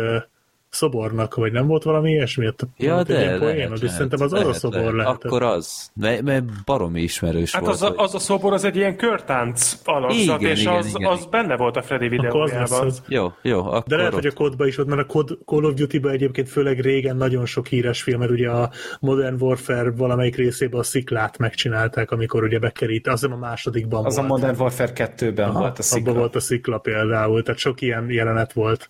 szobornak, 0.70 1.36
vagy 1.36 1.52
nem 1.52 1.68
volt 1.68 1.84
valami 1.84 2.12
ilyesmi? 2.12 2.48
Ott 2.48 2.60
Ja, 2.78 2.94
volt 2.94 3.10
egy 3.10 3.16
de 3.16 3.22
ilyen 3.22 3.38
lehet, 3.40 3.54
poénod, 3.56 3.74
és 3.76 3.82
lehet, 3.82 3.96
szerintem 3.96 4.22
az 4.22 4.34
az 4.34 4.48
a 4.48 4.54
szobor 4.54 4.94
lehet. 4.94 5.24
Akkor 5.24 5.44
az, 5.44 5.90
mert, 5.96 6.22
mert 6.22 6.44
baromi 6.66 7.02
ismerős 7.02 7.52
Hát 7.54 7.62
volt. 7.62 7.74
az 7.74 7.82
a, 7.82 7.88
hogy- 7.88 7.96
az 7.98 8.16
a 8.16 8.20
szobor, 8.20 8.54
az 8.54 8.64
egy 8.64 8.76
ilyen 8.76 8.98
körtánc 8.98 9.78
alakzat, 9.84 10.42
Igen, 10.42 10.52
és 10.52 10.62
igen, 10.62 10.74
az, 10.74 10.94
igen. 10.96 11.12
az 11.12 11.26
benne 11.26 11.58
volt 11.58 11.78
a 11.78 11.82
Freddy 11.82 12.06
Akkor 12.06 12.18
az 12.42 12.50
videójában. 12.50 12.86
az. 12.88 13.02
Jó, 13.08 13.32
jó, 13.42 13.60
akkor 13.60 13.84
De 13.88 13.96
lehet, 13.96 14.14
ott- 14.14 14.22
hogy 14.22 14.32
a 14.32 14.34
kodba 14.34 14.68
is 14.68 14.78
ott, 14.78 14.88
mert 14.88 15.02
a 15.02 15.06
Cod, 15.06 15.38
Call 15.46 15.64
of 15.64 15.74
Duty-ba 15.74 16.10
egyébként 16.10 16.50
főleg 16.50 16.80
régen 16.80 17.16
nagyon 17.18 17.46
sok 17.46 17.68
híres 17.68 18.02
film, 18.02 18.20
mert 18.20 18.32
ugye 18.32 18.50
a 18.50 18.70
Modern 19.00 19.36
Warfare 19.44 19.92
valamelyik 19.92 20.36
részében 20.36 20.80
a 20.80 20.84
sziklát 20.84 21.38
megcsinálták, 21.38 22.12
amikor 22.12 22.44
ugye 22.44 22.60
bekerít, 22.60 23.08
az 23.08 23.22
nem 23.22 23.34
a 23.34 23.38
másodikban 23.38 24.06
Az 24.06 24.18
a 24.18 24.22
volt. 24.26 24.32
Modern 24.42 24.62
Warfare 24.62 24.92
2-ben 25.18 25.50
Aha, 25.50 25.60
volt 25.60 25.80
a 25.80 25.82
szikla. 25.82 26.10
Abban 26.10 26.20
volt 26.22 26.36
a 26.36 26.40
szikla 26.40 26.78
például, 26.78 27.44
tehát 27.44 27.60
sok 27.60 27.82
ilyen 27.82 28.10
jelenet 28.10 28.54
volt. 28.54 28.90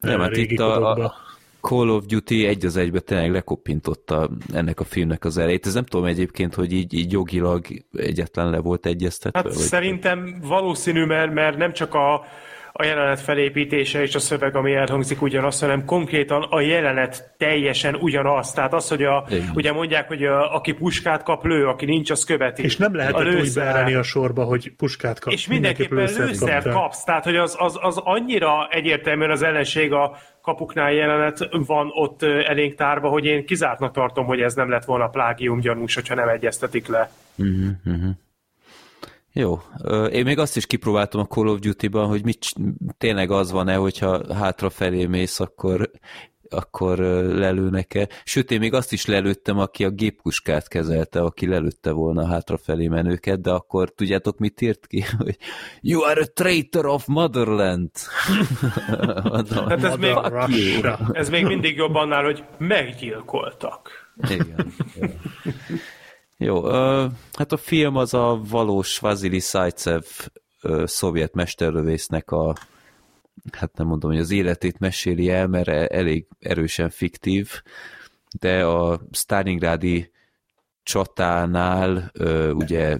Nem, 0.00 0.20
hát 0.20 0.36
itt 0.36 0.58
a, 0.58 0.90
a 0.90 1.14
Call 1.60 1.88
of 1.88 2.04
Duty 2.04 2.46
egy 2.46 2.64
az 2.64 2.76
egybe 2.76 3.00
tényleg 3.00 3.30
lekoppintotta 3.30 4.30
ennek 4.52 4.80
a 4.80 4.84
filmnek 4.84 5.24
az 5.24 5.38
elejét. 5.38 5.66
Ez 5.66 5.74
nem 5.74 5.84
tudom 5.84 6.06
egyébként, 6.06 6.54
hogy 6.54 6.72
így, 6.72 6.94
így 6.94 7.12
jogilag 7.12 7.66
egyetlen 7.92 8.50
le 8.50 8.58
volt 8.58 8.86
egyeztetve. 8.86 9.38
Hát 9.38 9.54
vagy... 9.54 9.56
szerintem 9.56 10.40
valószínű, 10.42 11.04
mert, 11.04 11.32
mert 11.32 11.56
nem 11.56 11.72
csak 11.72 11.94
a, 11.94 12.24
a 12.72 12.84
jelenet 12.84 13.20
felépítése 13.20 14.02
és 14.02 14.14
a 14.14 14.18
szöveg, 14.18 14.56
ami 14.56 14.74
elhangzik 14.74 15.22
ugyanaz, 15.22 15.60
hanem 15.60 15.84
konkrétan 15.84 16.42
a 16.42 16.60
jelenet 16.60 17.34
teljesen 17.38 17.94
ugyanaz. 17.94 18.52
Tehát 18.52 18.72
az, 18.72 18.88
hogy 18.88 19.02
a, 19.02 19.26
Igen. 19.30 19.50
ugye 19.54 19.72
mondják, 19.72 20.08
hogy 20.08 20.24
a, 20.24 20.54
aki 20.54 20.72
puskát 20.72 21.22
kap, 21.22 21.44
lő, 21.44 21.66
aki 21.66 21.84
nincs, 21.84 22.10
az 22.10 22.24
követi. 22.24 22.62
És 22.62 22.76
nem 22.76 22.92
A 22.92 22.96
lehetett 22.96 23.26
úgy 23.26 23.32
lőszer- 23.32 23.72
beállni 23.72 23.94
a 23.94 24.02
sorba, 24.02 24.44
hogy 24.44 24.72
puskát 24.76 25.18
kap. 25.18 25.32
És 25.32 25.46
mindenképpen 25.46 25.98
lőszert 25.98 26.38
kaptál. 26.38 26.72
kapsz, 26.72 27.04
tehát 27.04 27.24
hogy 27.24 27.36
az, 27.36 27.56
az, 27.58 27.78
az 27.80 28.00
annyira 28.04 28.68
egyértelműen 28.70 29.30
az 29.30 29.42
ellenség 29.42 29.92
a 29.92 30.16
kapuknál 30.42 30.92
jelenet 30.92 31.48
van 31.66 31.90
ott 31.94 32.22
elénk 32.22 32.74
tárva, 32.74 33.08
hogy 33.08 33.24
én 33.24 33.46
kizártnak 33.46 33.92
tartom, 33.92 34.26
hogy 34.26 34.40
ez 34.40 34.54
nem 34.54 34.70
lett 34.70 34.84
volna 34.84 35.08
plágium 35.08 35.60
gyanús, 35.60 35.94
hogyha 35.94 36.14
nem 36.14 36.28
egyeztetik 36.28 36.86
le. 36.88 37.10
Uh-huh, 37.36 37.70
uh-huh. 37.84 38.10
Jó, 39.32 39.60
én 40.12 40.24
még 40.24 40.38
azt 40.38 40.56
is 40.56 40.66
kipróbáltam 40.66 41.20
a 41.20 41.26
Call 41.26 41.46
of 41.46 41.58
Duty-ban, 41.58 42.08
hogy 42.08 42.24
mit, 42.24 42.52
tényleg 42.98 43.30
az 43.30 43.50
van-e, 43.50 43.74
hogyha 43.74 44.34
hátrafelé 44.34 45.06
mész, 45.06 45.40
akkor, 45.40 45.90
akkor 46.48 46.98
lelőnek-e. 46.98 48.08
Sőt, 48.24 48.50
én 48.50 48.58
még 48.58 48.74
azt 48.74 48.92
is 48.92 49.06
lelőttem, 49.06 49.58
aki 49.58 49.84
a 49.84 49.90
géppuskát 49.90 50.68
kezelte, 50.68 51.20
aki 51.20 51.46
lelőtte 51.46 51.90
volna 51.90 52.22
a 52.22 52.26
hátrafelé 52.26 52.88
menőket, 52.88 53.40
de 53.40 53.50
akkor 53.50 53.90
tudjátok, 53.90 54.38
mit 54.38 54.60
írt 54.60 54.86
ki? 54.86 55.04
Hogy 55.18 55.36
You 55.80 56.02
are 56.02 56.20
a 56.20 56.32
traitor 56.34 56.86
of 56.86 57.06
motherland. 57.06 57.90
Mondom, 59.22 59.68
Hát 59.68 59.84
ez 59.84 59.96
még, 59.96 60.16
ez 61.12 61.28
még 61.28 61.44
mindig 61.44 61.76
jobb 61.76 61.94
annál, 61.94 62.24
hogy 62.24 62.44
meggyilkoltak. 62.58 63.90
Igen. 64.28 64.72
Jó. 65.00 65.06
Jó, 66.42 66.66
ö, 66.66 67.06
hát 67.32 67.52
a 67.52 67.56
film 67.56 67.96
az 67.96 68.14
a 68.14 68.40
valós 68.48 68.98
Vasili 68.98 69.38
Zaitsev 69.38 70.02
ö, 70.62 70.84
szovjet 70.86 71.34
mesterlövésznek 71.34 72.30
a 72.30 72.56
hát 73.52 73.76
nem 73.76 73.86
mondom, 73.86 74.10
hogy 74.10 74.20
az 74.20 74.30
életét 74.30 74.78
meséli 74.78 75.30
el, 75.30 75.46
mert 75.46 75.68
e- 75.68 75.88
elég 75.90 76.26
erősen 76.38 76.90
fiktív, 76.90 77.50
de 78.38 78.64
a 78.64 79.00
Stalingrádi 79.10 80.10
csatánál 80.82 82.10
ö, 82.12 82.50
ugye 82.50 82.98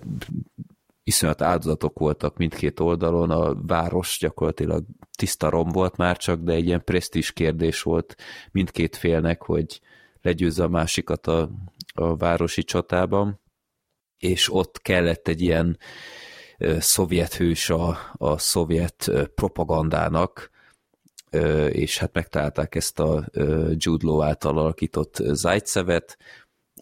iszonyat 1.03 1.43
áldozatok 1.43 1.99
voltak 1.99 2.37
mindkét 2.37 2.81
oldalon, 2.81 3.31
a 3.31 3.55
város 3.67 4.19
gyakorlatilag 4.21 4.85
tiszta 5.19 5.49
rom 5.49 5.69
volt 5.69 5.97
már 5.97 6.17
csak, 6.17 6.41
de 6.41 6.53
egy 6.53 6.67
ilyen 6.67 6.85
presztízs 6.85 7.33
kérdés 7.33 7.83
volt 7.83 8.17
mindkét 8.53 8.97
félnek, 8.97 9.43
hogy 9.43 9.81
legyőzze 10.23 10.63
a 10.63 10.69
másikat 10.69 11.27
a, 11.27 11.51
a 12.01 12.17
városi 12.17 12.63
csatában, 12.63 13.41
és 14.19 14.53
ott 14.53 14.83
kellett 14.83 15.29
egy 15.29 15.41
ilyen 15.41 15.79
szovjet 16.79 17.35
hős 17.35 17.71
a, 17.71 17.99
a 18.13 18.39
szovjet 18.39 19.11
propagandának, 19.35 20.51
és 21.69 21.99
hát 21.99 22.13
megtalálták 22.13 22.75
ezt 22.75 22.99
a 22.99 23.25
Jude 23.75 24.07
Law 24.07 24.23
által 24.23 24.59
alakított 24.59 25.17
Zaitsevet, 25.17 26.19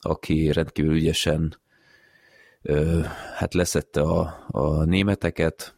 aki 0.00 0.52
rendkívül 0.52 0.94
ügyesen 0.94 1.60
hát 3.34 3.55
leszette 3.55 4.00
a, 4.00 4.44
a 4.47 4.84
németeket 4.84 5.74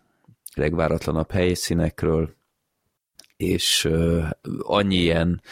legváratlanabb 0.55 1.31
helyszínekről, 1.31 2.35
és 3.37 3.89
annyi 4.59 4.97
ilyen, 4.97 5.43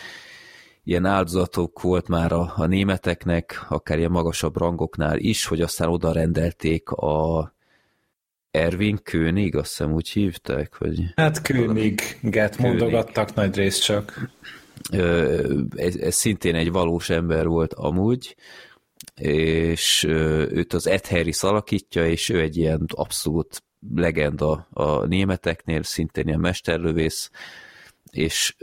ilyen 0.89 1.05
áldozatok 1.05 1.81
volt 1.81 2.09
már 2.09 2.33
a, 2.33 2.53
a 2.57 2.67
németeknek, 2.67 3.67
akár 3.69 3.99
ilyen 3.99 4.11
magasabb 4.11 4.57
rangoknál 4.57 5.19
is, 5.19 5.47
hogy 5.47 5.61
aztán 5.61 5.89
oda 5.89 6.13
rendelték 6.13 6.91
a 6.91 7.55
Erwin 8.51 8.99
König, 9.03 9.57
azt 9.57 9.69
hiszem 9.69 9.93
úgy 9.93 10.09
hívták, 10.09 10.75
hogy 10.75 11.01
Hát 11.17 11.43
Königet 11.43 12.59
mondogattak 12.59 13.35
nagy 13.35 13.57
részt 13.57 13.83
csak. 13.83 14.31
Ez, 15.77 15.97
ez 15.97 16.15
szintén 16.15 16.55
egy 16.55 16.71
valós 16.71 17.11
ember 17.11 17.47
volt 17.47 17.75
amúgy, 17.75 18.37
és 19.21 20.05
őt 20.51 20.73
az 20.73 20.87
Ed 20.87 21.07
Harris 21.07 21.43
alakítja, 21.43 22.07
és 22.07 22.29
ő 22.29 22.41
egy 22.41 22.57
ilyen 22.57 22.85
abszolút 22.95 23.63
legenda 23.95 24.69
a 24.71 25.07
németeknél, 25.07 25.83
szintén 25.83 26.27
ilyen 26.27 26.41
mesterlövész, 26.41 27.31
és 28.11 28.57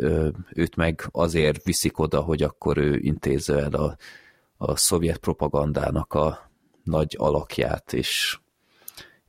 őt 0.54 0.76
meg 0.76 1.08
azért 1.12 1.64
viszik 1.64 2.00
oda, 2.00 2.22
hogy 2.22 2.44
akkor 2.44 2.78
ő 2.78 2.98
intézze 2.98 3.60
el 3.60 3.74
a, 3.74 3.98
a 4.58 4.76
szovjet 4.76 5.18
propagandának 5.18 6.14
a 6.14 6.52
nagy 6.84 7.16
alakját, 7.18 7.94
és 7.94 8.40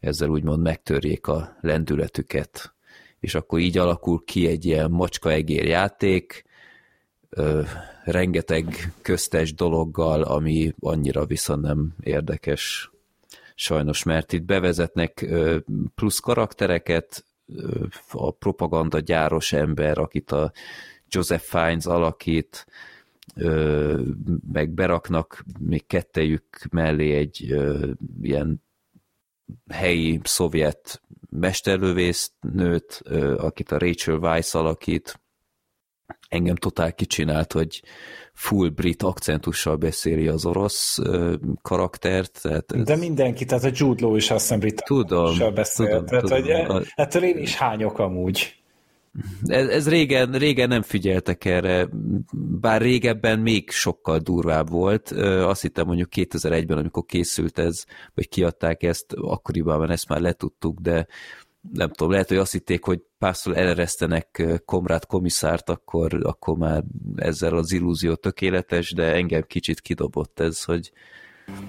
ezzel 0.01 0.29
úgymond 0.29 0.63
megtörjék 0.63 1.27
a 1.27 1.57
lendületüket. 1.61 2.75
És 3.21 3.35
akkor 3.35 3.59
így 3.59 3.79
alakul 3.79 4.23
ki 4.25 4.47
egy 4.47 4.65
ilyen 4.65 4.91
macska-egér 4.91 5.65
játék, 5.65 6.45
rengeteg 8.05 8.93
köztes 9.03 9.55
dologgal, 9.55 10.23
ami 10.23 10.75
annyira 10.81 11.25
viszont 11.27 11.63
nem 11.63 11.95
érdekes 12.01 12.91
sajnos, 13.55 14.03
mert 14.03 14.33
itt 14.33 14.43
bevezetnek 14.43 15.27
plusz 15.95 16.19
karaktereket, 16.19 17.25
a 18.11 18.31
propaganda 18.31 18.99
gyáros 18.99 19.53
ember, 19.53 19.99
akit 19.99 20.31
a 20.31 20.53
Joseph 21.09 21.45
Fiennes 21.45 21.87
alakít, 21.87 22.67
meg 24.53 24.71
beraknak 24.71 25.45
még 25.59 25.87
kettejük 25.87 26.67
mellé 26.71 27.13
egy 27.13 27.57
ilyen 28.23 28.63
helyi 29.69 30.21
szovjet 30.23 31.03
mesterlövész 31.31 32.33
nőt, 32.41 33.01
ö, 33.05 33.37
akit 33.37 33.71
a 33.71 33.79
Rachel 33.79 34.19
Weisz 34.19 34.55
alakít, 34.55 35.21
engem 36.29 36.57
totál 36.57 36.95
kicsinált, 36.95 37.53
hogy 37.53 37.83
full 38.37 38.69
brit 38.69 39.03
akcentussal 39.03 39.77
beszéli 39.77 40.29
az 40.29 40.47
orosz 40.47 40.99
karaktert. 41.63 42.39
Tehát 42.43 42.73
ez, 42.73 42.83
De 42.85 42.97
mindenki, 42.97 43.45
tehát 43.45 43.65
a 43.65 43.71
Jude 43.73 44.05
Law 44.05 44.17
is 44.17 44.31
azt 44.31 44.41
hiszem 44.41 44.59
brit 44.59 44.83
Tudom, 44.85 45.55
beszélt. 45.55 45.89
tudom, 45.89 46.07
tehát, 46.07 46.25
tudom. 46.25 46.41
hogy 46.43 46.49
e- 46.49 46.93
ettől 46.95 47.23
én 47.23 47.39
is 47.39 47.57
hányok 47.57 47.99
amúgy. 47.99 48.55
ez, 49.47 49.69
ez 49.69 49.89
régen, 49.89 50.33
régen 50.33 50.69
nem 50.69 50.83
figyeltek 50.83 51.45
erre, 51.45 51.89
bár 52.61 52.81
régebben 52.81 53.39
még 53.39 53.71
sokkal 53.71 54.19
durvább 54.19 54.69
volt. 54.71 55.11
Azt 55.21 55.63
hittem 55.63 55.87
mondjuk 55.87 56.09
2001-ben, 56.17 56.79
amikor 56.79 57.05
készült 57.05 57.59
ez, 57.59 57.85
vagy 58.15 58.29
kiadták 58.29 58.83
ezt, 58.83 59.13
akkoriban 59.17 59.91
ezt 59.91 60.09
már 60.09 60.21
letudtuk, 60.21 60.79
de 60.81 61.07
nem 61.73 61.91
tudom, 61.91 62.13
lehet, 62.13 62.29
hogy 62.29 62.37
azt 62.37 62.53
hitték, 62.53 62.85
hogy 62.85 63.03
párszor 63.19 63.57
eleresztenek 63.57 64.43
komrát 64.65 65.07
komisszárt, 65.07 65.69
akkor, 65.69 66.19
akkor 66.23 66.57
már 66.57 66.85
ezzel 67.17 67.57
az 67.57 67.73
illúzió 67.73 68.15
tökéletes, 68.15 68.93
de 68.93 69.13
engem 69.15 69.43
kicsit 69.43 69.81
kidobott 69.81 70.41
ez, 70.41 70.65
hogy 70.65 70.93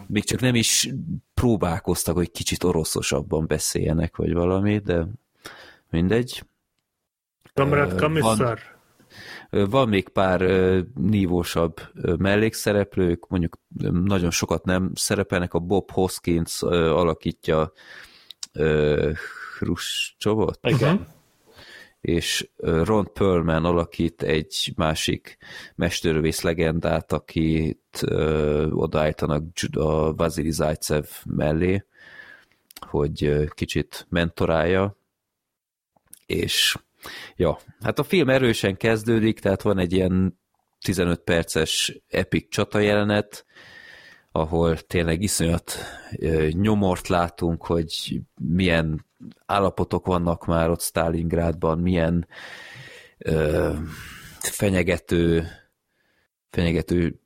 még 0.08 0.24
csak 0.24 0.40
nem 0.40 0.56
is 0.56 0.90
próbálkoztak, 1.34 2.16
hogy 2.16 2.32
kicsit 2.32 2.64
oroszosabban 2.64 3.48
beszéljenek, 3.48 4.16
vagy 4.16 4.34
valami, 4.34 4.78
de 4.78 5.08
mindegy. 5.90 6.44
Kamrad 7.54 7.92
Ö, 7.92 7.96
Komisszar. 7.96 8.60
Ö, 9.50 9.66
Van 9.66 9.90
még 9.90 10.10
pár 10.10 10.42
nívósabb 10.96 11.82
mellékszereplők, 12.18 13.28
mondjuk 13.28 13.58
nagyon 13.92 14.32
sokat 14.32 14.66
nem 14.66 14.92
szerepelnek, 14.96 15.54
a 15.54 15.60
Bob 15.60 15.92
Hoskins 15.92 16.62
alakítja 16.62 17.72
Hruscsovot, 19.60 20.60
Igen. 20.62 21.08
és 22.02 22.50
Ron 22.58 23.12
Perlman 23.14 23.66
alakít 23.66 24.22
egy 24.22 24.74
másik 24.76 25.38
mesterlövész 25.76 26.42
legendát, 26.42 27.12
akit 27.12 28.02
ö, 28.02 28.70
odaállítanak 28.70 29.44
a 29.72 30.14
Vasily 30.14 30.52
Zajcev 30.52 31.06
mellé, 31.26 31.86
hogy 32.88 33.50
kicsit 33.54 34.06
mentorálja, 34.10 34.98
és 36.26 36.78
ja, 37.36 37.58
hát 37.82 38.00
a 38.00 38.04
film 38.04 38.30
erősen 38.30 38.78
kezdődik, 38.78 39.40
tehát 39.40 39.62
van 39.62 39.78
egy 39.78 39.94
ilyen 39.94 40.40
15 40.80 41.20
perces 41.20 42.02
epic 42.08 42.50
csata 42.50 42.80
jelenet, 42.80 43.46
ahol 44.32 44.78
tényleg 44.78 45.22
iszonyat 45.22 45.78
nyomort 46.50 47.08
látunk, 47.08 47.66
hogy 47.66 48.22
milyen 48.42 49.06
állapotok 49.46 50.06
vannak 50.06 50.46
már 50.46 50.70
ott 50.70 50.82
Stalingrádban, 50.82 51.80
milyen 51.80 52.28
ö, 53.18 53.74
fenyegető, 54.40 55.48
fenyegető 56.50 57.20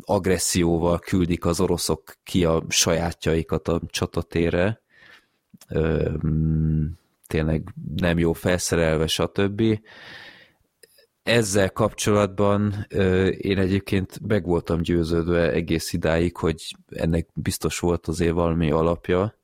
agresszióval 0.00 0.98
küldik 0.98 1.44
az 1.44 1.60
oroszok 1.60 2.16
ki 2.22 2.44
a 2.44 2.64
sajátjaikat 2.68 3.68
a 3.68 3.80
csatatérre. 3.86 4.82
Ö, 5.68 6.12
tényleg 7.26 7.74
nem 7.96 8.18
jó 8.18 8.32
felszerelve, 8.32 9.06
stb. 9.06 9.62
Ezzel 11.26 11.70
kapcsolatban 11.70 12.86
én 13.38 13.58
egyébként 13.58 14.20
meg 14.26 14.44
voltam 14.44 14.80
győződve 14.80 15.50
egész 15.52 15.92
idáig, 15.92 16.36
hogy 16.36 16.76
ennek 16.88 17.28
biztos 17.34 17.78
volt 17.78 18.06
azért 18.06 18.32
valami 18.32 18.70
alapja, 18.70 19.34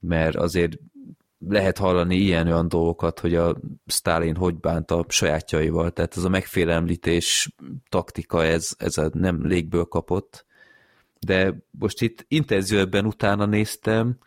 mert 0.00 0.36
azért 0.36 0.78
lehet 1.48 1.78
hallani 1.78 2.16
ilyen-olyan 2.16 2.68
dolgokat, 2.68 3.20
hogy 3.20 3.34
a 3.34 3.56
Stalin 3.86 4.36
hogy 4.36 4.54
bánt 4.54 4.90
a 4.90 5.04
sajátjaival, 5.08 5.90
tehát 5.90 6.16
ez 6.16 6.24
a 6.24 6.28
megfélemlítés 6.28 7.54
taktika, 7.88 8.44
ez, 8.44 8.70
ez 8.78 8.98
a 8.98 9.10
nem 9.12 9.46
légből 9.46 9.84
kapott, 9.84 10.46
de 11.20 11.54
most 11.70 12.02
itt 12.02 12.24
intenzívebben 12.28 13.06
utána 13.06 13.46
néztem, 13.46 14.18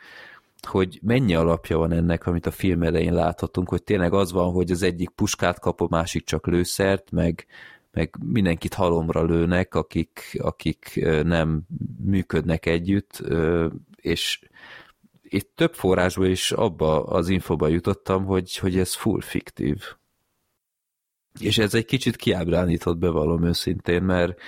hogy 0.65 0.99
mennyi 1.01 1.35
alapja 1.35 1.77
van 1.77 1.91
ennek, 1.91 2.25
amit 2.27 2.45
a 2.45 2.51
film 2.51 2.83
elején 2.83 3.13
láthatunk, 3.13 3.69
hogy 3.69 3.83
tényleg 3.83 4.13
az 4.13 4.31
van, 4.31 4.51
hogy 4.51 4.71
az 4.71 4.81
egyik 4.81 5.09
puskát 5.09 5.59
kap, 5.59 5.81
a 5.81 5.87
másik 5.89 6.25
csak 6.25 6.47
lőszert, 6.47 7.11
meg, 7.11 7.45
meg 7.91 8.15
mindenkit 8.25 8.73
halomra 8.73 9.23
lőnek, 9.23 9.75
akik, 9.75 10.37
akik 10.41 10.99
nem 11.23 11.61
működnek 12.05 12.65
együtt, 12.65 13.23
és 13.95 14.39
itt 15.21 15.51
több 15.55 15.73
forrásból 15.73 16.27
is 16.27 16.51
abba 16.51 17.03
az 17.03 17.29
infoba 17.29 17.67
jutottam, 17.67 18.25
hogy, 18.25 18.57
hogy 18.57 18.77
ez 18.77 18.95
full 18.95 19.21
fiktív. 19.21 19.81
És 21.39 21.57
ez 21.57 21.73
egy 21.73 21.85
kicsit 21.85 22.15
kiábránított, 22.15 22.97
bevallom 22.97 23.43
őszintén, 23.43 24.03
mert, 24.03 24.39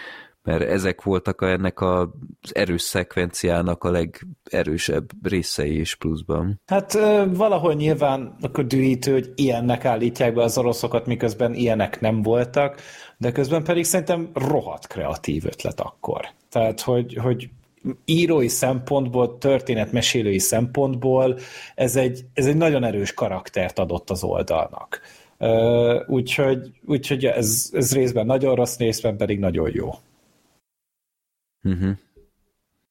mert 0.46 0.62
ezek 0.62 1.04
voltak 1.04 1.42
a, 1.42 1.50
ennek 1.50 1.82
az 1.82 2.08
erős 2.52 2.82
szekvenciának 2.82 3.84
a 3.84 3.92
legerősebb 3.92 5.10
részei 5.24 5.80
is 5.80 5.96
pluszban. 5.96 6.62
Hát 6.66 6.94
valahol 7.34 7.74
nyilván 7.74 8.36
akkor 8.42 8.66
dühítő, 8.66 9.12
hogy 9.12 9.32
ilyennek 9.36 9.86
állítják 9.86 10.34
be 10.34 10.44
az 10.44 10.58
oroszokat, 10.58 11.06
miközben 11.06 11.54
ilyenek 11.54 12.00
nem 12.00 12.22
voltak, 12.22 12.82
de 13.18 13.32
közben 13.32 13.64
pedig 13.64 13.84
szerintem 13.84 14.30
rohadt 14.34 14.88
kreatív 14.88 15.46
ötlet 15.46 15.80
akkor. 15.80 16.28
Tehát, 16.50 16.82
hogy, 16.82 17.16
hogy 17.22 17.50
írói 18.06 18.48
szempontból, 18.48 19.38
történetmesélői 19.38 20.40
szempontból 20.40 21.38
ez 21.76 21.96
egy, 21.96 22.26
ez 22.34 22.46
egy 22.46 22.58
nagyon 22.58 22.84
erős 22.84 23.14
karaktert 23.14 23.80
adott 23.80 24.10
az 24.10 24.24
oldalnak. 24.24 25.02
Úgyhogy, 26.08 26.72
úgyhogy 26.86 27.26
ez, 27.26 27.70
ez 27.74 27.94
részben 27.94 28.26
nagyon 28.26 28.56
rossz, 28.56 28.78
részben 28.78 29.18
pedig 29.18 29.40
nagyon 29.40 29.70
jó. 29.74 29.90
Uh-huh. 31.66 31.98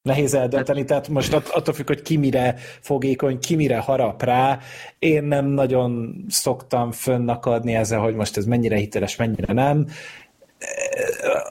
Nehéz 0.03 0.35
eldönteni, 0.35 0.85
tehát 0.85 1.09
most 1.09 1.33
att- 1.33 1.49
attól 1.49 1.75
függ, 1.75 1.87
hogy 1.87 2.03
ki 2.03 2.17
mire 2.17 2.55
fogékony, 2.81 3.39
ki 3.39 3.55
mire 3.55 3.79
harap 3.79 4.23
rá. 4.23 4.59
Én 4.99 5.25
nem 5.25 5.47
nagyon 5.47 6.17
szoktam 6.29 6.93
fönnakadni 6.93 7.75
ezzel, 7.75 8.01
hogy 8.01 8.15
most 8.15 8.37
ez 8.37 8.45
mennyire 8.45 8.77
hiteles, 8.77 9.17
mennyire 9.17 9.53
nem. 9.53 9.87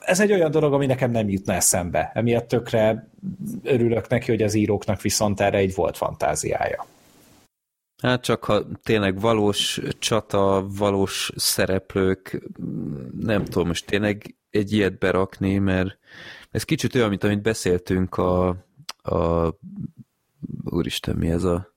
Ez 0.00 0.20
egy 0.20 0.32
olyan 0.32 0.50
dolog, 0.50 0.72
ami 0.72 0.86
nekem 0.86 1.10
nem 1.10 1.28
jutna 1.28 1.52
eszembe. 1.52 2.10
Emiatt 2.14 2.48
tökre 2.48 3.08
örülök 3.62 4.08
neki, 4.08 4.30
hogy 4.30 4.42
az 4.42 4.54
íróknak 4.54 5.00
viszont 5.00 5.40
erre 5.40 5.58
egy 5.58 5.74
volt 5.74 5.96
fantáziája. 5.96 6.86
Hát 8.02 8.22
csak 8.22 8.44
ha 8.44 8.66
tényleg 8.82 9.20
valós 9.20 9.80
csata, 9.98 10.66
valós 10.76 11.32
szereplők, 11.36 12.42
nem 13.20 13.44
tudom 13.44 13.66
most 13.66 13.86
tényleg 13.86 14.36
egy 14.50 14.72
ilyet 14.72 14.98
berakni, 14.98 15.58
mert 15.58 15.98
ez 16.54 16.64
kicsit 16.64 16.94
olyan, 16.94 17.08
mint 17.08 17.24
amit 17.24 17.42
beszéltünk 17.42 18.16
a, 18.16 18.48
a 19.02 19.52
úristen, 20.64 21.16
mi 21.16 21.30
ez 21.30 21.44
a, 21.44 21.74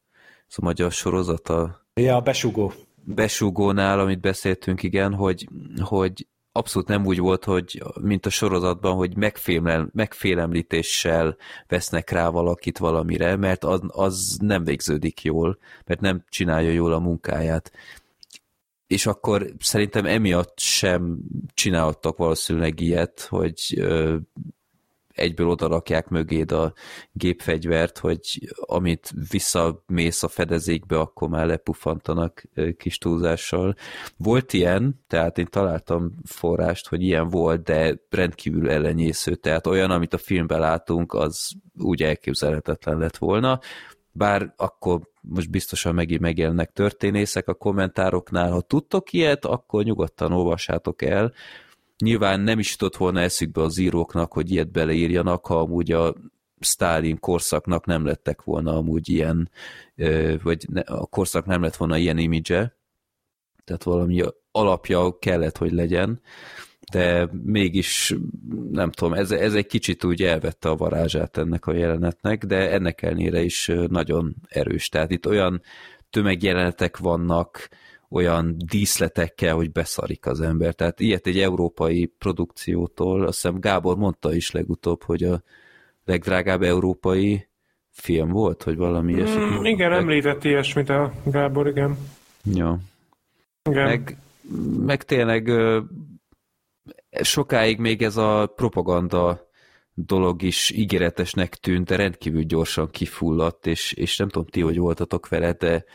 ez 0.48 0.56
a 0.58 0.64
magyar 0.64 0.92
sorozat, 0.92 1.50
a 1.50 1.86
Ja, 1.94 2.16
a 2.16 2.22
besugó. 2.22 2.74
besugónál, 3.04 4.00
amit 4.00 4.20
beszéltünk, 4.20 4.84
igen, 4.84 5.14
hogy, 5.14 5.48
hogy 5.80 6.28
abszolút 6.52 6.88
nem 6.88 7.06
úgy 7.06 7.20
volt, 7.20 7.44
hogy 7.44 7.84
mint 8.02 8.26
a 8.26 8.30
sorozatban, 8.30 8.96
hogy 8.96 9.16
megféleml, 9.16 9.90
megfélemlítéssel 9.94 11.38
vesznek 11.68 12.10
rá 12.10 12.30
valakit 12.30 12.78
valamire, 12.78 13.36
mert 13.36 13.64
az, 13.64 13.82
az 13.88 14.38
nem 14.42 14.64
végződik 14.64 15.24
jól, 15.24 15.58
mert 15.86 16.00
nem 16.00 16.24
csinálja 16.30 16.72
jól 16.72 16.94
a 16.94 17.00
munkáját. 17.00 17.72
És 18.88 19.06
akkor 19.06 19.48
szerintem 19.60 20.06
emiatt 20.06 20.60
sem 20.60 21.18
csinálhattak 21.54 22.18
valószínűleg 22.18 22.80
ilyet, 22.80 23.22
hogy 23.22 23.88
egyből 25.18 25.50
odarakják 25.50 26.08
mögéd 26.08 26.52
a 26.52 26.74
gépfegyvert, 27.12 27.98
hogy 27.98 28.20
amit 28.60 29.14
visszamész 29.30 30.24
a 30.24 30.28
fedezékbe, 30.28 31.00
akkor 31.00 31.30
már 31.30 31.46
lepuffantanak 31.46 32.44
ö, 32.54 32.72
kis 32.72 32.98
túlzással. 32.98 33.76
Volt 34.18 34.54
ilyen, 34.54 35.04
tehát 35.08 35.38
én 35.38 35.48
találtam 35.50 36.12
forrást, 36.26 36.88
hogy 36.88 37.02
ilyen 37.02 37.30
volt, 37.30 37.64
de 37.64 38.00
rendkívül 38.10 38.70
ellenyésző, 38.70 39.36
tehát 39.36 39.68
olyan, 39.68 39.92
amit 39.92 40.14
a 40.14 40.18
filmben 40.18 40.60
látunk, 40.60 41.14
az 41.14 41.52
úgy 41.80 42.04
elképzelhetetlen 42.04 42.98
lett 42.98 43.18
volna, 43.18 43.60
bár 44.12 44.54
akkor 44.56 45.02
most 45.22 45.50
biztosan 45.50 45.94
megint 45.94 46.22
megjelennek 46.22 46.72
történészek 46.72 47.48
a 47.48 47.54
kommentároknál, 47.54 48.52
ha 48.52 48.62
tudtok 48.62 49.14
ilyet, 49.14 49.46
akkor 49.46 49.84
nyugodtan 49.84 50.32
olvassátok 50.32 51.02
el, 51.02 51.34
Nyilván 51.98 52.40
nem 52.40 52.60
is 52.60 52.72
jutott 52.72 52.96
volna 52.96 53.20
eszükbe 53.20 53.62
az 53.62 53.78
íróknak, 53.78 54.34
hogy 54.34 54.52
ilyet 54.52 54.72
beleírjanak, 54.72 55.46
ha 55.46 55.60
amúgy 55.60 55.92
a 55.92 56.14
Stalin 56.60 57.20
korszaknak 57.20 57.86
nem 57.86 58.06
lettek 58.06 58.44
volna 58.44 58.78
amúgy 58.78 59.10
ilyen, 59.10 59.50
vagy 60.44 60.66
a 60.86 61.06
korszak 61.06 61.46
nem 61.46 61.62
lett 61.62 61.76
volna 61.76 61.98
ilyen 61.98 62.18
imidzse, 62.18 62.78
tehát 63.64 63.84
valami 63.84 64.24
alapja 64.52 65.18
kellett, 65.20 65.58
hogy 65.58 65.72
legyen, 65.72 66.22
de 66.92 67.30
mégis 67.44 68.16
nem 68.72 68.92
tudom, 68.92 69.14
ez, 69.14 69.32
ez 69.32 69.54
egy 69.54 69.66
kicsit 69.66 70.04
úgy 70.04 70.24
elvette 70.24 70.70
a 70.70 70.76
varázsát 70.76 71.38
ennek 71.38 71.66
a 71.66 71.74
jelenetnek, 71.74 72.46
de 72.46 72.72
ennek 72.72 73.02
ellenére 73.02 73.42
is 73.42 73.72
nagyon 73.88 74.36
erős. 74.48 74.90
Tehát 74.90 75.12
itt 75.12 75.28
olyan 75.28 75.62
tömegjelenetek 76.10 76.98
vannak, 76.98 77.70
olyan 78.10 78.56
díszletekkel, 78.58 79.56
hogy 79.56 79.72
beszarik 79.72 80.26
az 80.26 80.42
ember. 80.42 80.74
Tehát 80.74 81.00
ilyet 81.00 81.28
egy 81.28 81.40
európai 81.40 82.06
produkciótól, 82.06 83.26
azt 83.26 83.42
hiszem 83.42 83.60
Gábor 83.60 83.98
mondta 83.98 84.34
is 84.34 84.52
legutóbb, 84.52 85.04
hogy 85.04 85.24
a 85.24 85.44
legdrágább 86.06 86.62
európai 86.62 87.48
film 87.92 88.30
volt, 88.30 88.64
hogy 88.64 88.76
valami. 88.76 89.14
Mm, 89.14 89.64
igen, 89.64 89.92
említett 89.92 90.44
ilyesmit 90.44 90.90
a 90.90 91.14
Gábor, 91.26 91.68
igen. 91.68 91.98
Ja. 92.44 92.80
igen. 93.70 93.86
Meg, 93.86 94.18
meg 94.86 95.04
tényleg 95.04 95.52
sokáig 97.22 97.80
még 97.80 98.02
ez 98.02 98.18
a 98.18 98.52
propaganda 98.56 99.46
dolog 99.94 100.42
is 100.42 100.70
ígéretesnek 100.70 101.56
tűnt, 101.56 101.88
de 101.88 101.96
rendkívül 101.96 102.44
gyorsan 102.44 102.90
kifulladt, 102.90 103.68
és, 103.68 103.92
és 103.92 104.18
nem 104.18 104.30
tudom 104.30 104.48
ti, 104.48 104.62
hogy 104.62 104.78
voltatok 104.78 105.28
vele, 105.28 105.54
de 105.54 105.86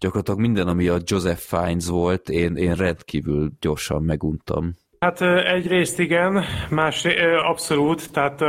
gyakorlatilag 0.00 0.40
minden, 0.40 0.68
ami 0.68 0.88
a 0.88 0.98
Joseph 1.04 1.40
Fiennes 1.40 1.86
volt, 1.86 2.28
én, 2.28 2.56
én 2.56 2.74
rendkívül 2.74 3.50
gyorsan 3.60 4.02
meguntam. 4.02 4.74
Hát 4.98 5.20
egyrészt 5.44 5.98
igen, 5.98 6.44
más 6.70 7.04
abszolút, 7.42 8.12
tehát 8.12 8.40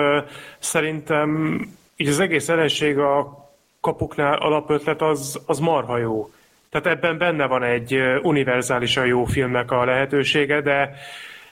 szerintem 0.60 1.60
így 1.96 2.08
az 2.08 2.20
egész 2.20 2.50
ellenség 2.50 2.98
a 2.98 3.46
kapuknál 3.82 4.38
alapötlet 4.38 5.02
az, 5.02 5.42
az 5.46 5.60
marha 5.60 5.98
jó. 5.98 6.30
Tehát 6.70 6.88
ebben 6.88 7.18
benne 7.18 7.48
van 7.48 7.64
egy 7.64 8.00
univerzálisan 8.22 9.06
jó 9.06 9.26
filmnek 9.26 9.72
a 9.72 9.86
lehetősége, 9.86 10.62
de 10.62 10.96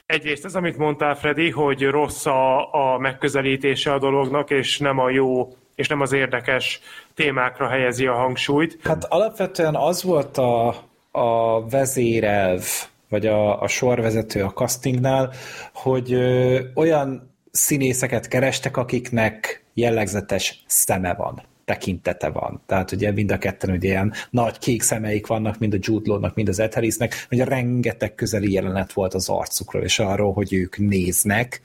egyrészt 0.06 0.44
ez, 0.44 0.54
amit 0.54 0.76
mondtál, 0.76 1.14
Freddy, 1.14 1.50
hogy 1.50 1.82
rossz 1.82 2.26
a, 2.26 2.74
a 2.74 2.98
megközelítése 2.98 3.92
a 3.92 3.98
dolognak, 3.98 4.50
és 4.50 4.78
nem 4.78 4.98
a 4.98 5.10
jó, 5.10 5.56
és 5.76 5.88
nem 5.88 6.00
az 6.00 6.12
érdekes 6.12 6.80
témákra 7.14 7.68
helyezi 7.68 8.06
a 8.06 8.14
hangsúlyt. 8.14 8.78
Hát 8.82 9.04
alapvetően 9.04 9.74
az 9.74 10.02
volt 10.02 10.38
a, 10.38 10.68
a 11.10 11.68
vezérelv, 11.68 12.64
vagy 13.08 13.26
a, 13.26 13.62
a 13.62 13.68
sorvezető 13.68 14.42
a 14.42 14.52
castingnál, 14.52 15.32
hogy 15.72 16.12
ö, 16.12 16.60
olyan 16.74 17.34
színészeket 17.50 18.28
kerestek, 18.28 18.76
akiknek 18.76 19.64
jellegzetes 19.74 20.64
szeme 20.66 21.14
van 21.14 21.42
tekintete 21.64 22.28
van. 22.28 22.62
Tehát 22.66 22.92
ugye 22.92 23.12
mind 23.12 23.30
a 23.30 23.38
ketten 23.38 23.70
ugye 23.70 23.88
ilyen 23.88 24.12
nagy 24.30 24.58
kék 24.58 24.82
szemeik 24.82 25.26
vannak, 25.26 25.58
mind 25.58 25.74
a 25.74 25.78
Jude 25.80 26.10
Law-nak, 26.10 26.34
mind 26.34 26.48
az 26.48 26.58
Ed 26.58 26.74
Harrisnek, 26.74 27.26
ugye 27.30 27.44
rengeteg 27.44 28.14
közeli 28.14 28.52
jelenet 28.52 28.92
volt 28.92 29.14
az 29.14 29.28
arcukról, 29.28 29.82
és 29.82 29.98
arról, 29.98 30.32
hogy 30.32 30.54
ők 30.54 30.78
néznek, 30.78 31.60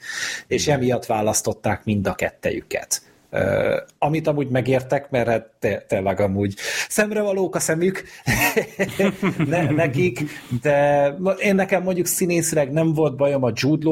és 0.46 0.68
emiatt 0.68 1.06
választották 1.06 1.84
mind 1.84 2.06
a 2.06 2.14
kettejüket. 2.14 3.11
Uh, 3.32 3.76
amit 3.98 4.26
amúgy 4.26 4.48
megértek, 4.48 5.10
mert 5.10 5.28
hát 5.28 5.50
te, 5.58 5.84
tényleg 5.88 6.20
amúgy 6.20 6.54
szemrevalók 6.88 7.54
a 7.54 7.60
szemük 7.60 8.04
ne, 9.48 9.70
nekik, 9.70 10.20
de 10.62 11.06
én 11.38 11.54
nekem 11.54 11.82
mondjuk 11.82 12.06
színészileg 12.06 12.72
nem 12.72 12.92
volt 12.92 13.16
bajom 13.16 13.42
a 13.42 13.50
Jude 13.54 13.90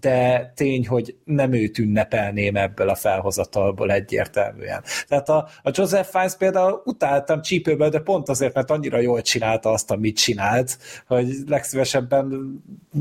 de 0.00 0.52
tény, 0.54 0.86
hogy 0.86 1.16
nem 1.24 1.52
őt 1.52 1.78
ünnepelném 1.78 2.56
ebből 2.56 2.88
a 2.88 2.94
felhozatalból 2.94 3.92
egyértelműen. 3.92 4.82
Tehát 5.08 5.28
a, 5.28 5.48
a 5.62 5.70
Joseph 5.72 6.08
Fiennes 6.08 6.36
például 6.36 6.82
utáltam 6.84 7.42
csípőből, 7.42 7.88
de 7.88 8.00
pont 8.00 8.28
azért, 8.28 8.54
mert 8.54 8.70
annyira 8.70 9.00
jól 9.00 9.22
csinálta 9.22 9.70
azt, 9.70 9.90
amit 9.90 10.16
csinált, 10.16 10.78
hogy 11.06 11.34
legszívesebben 11.46 12.56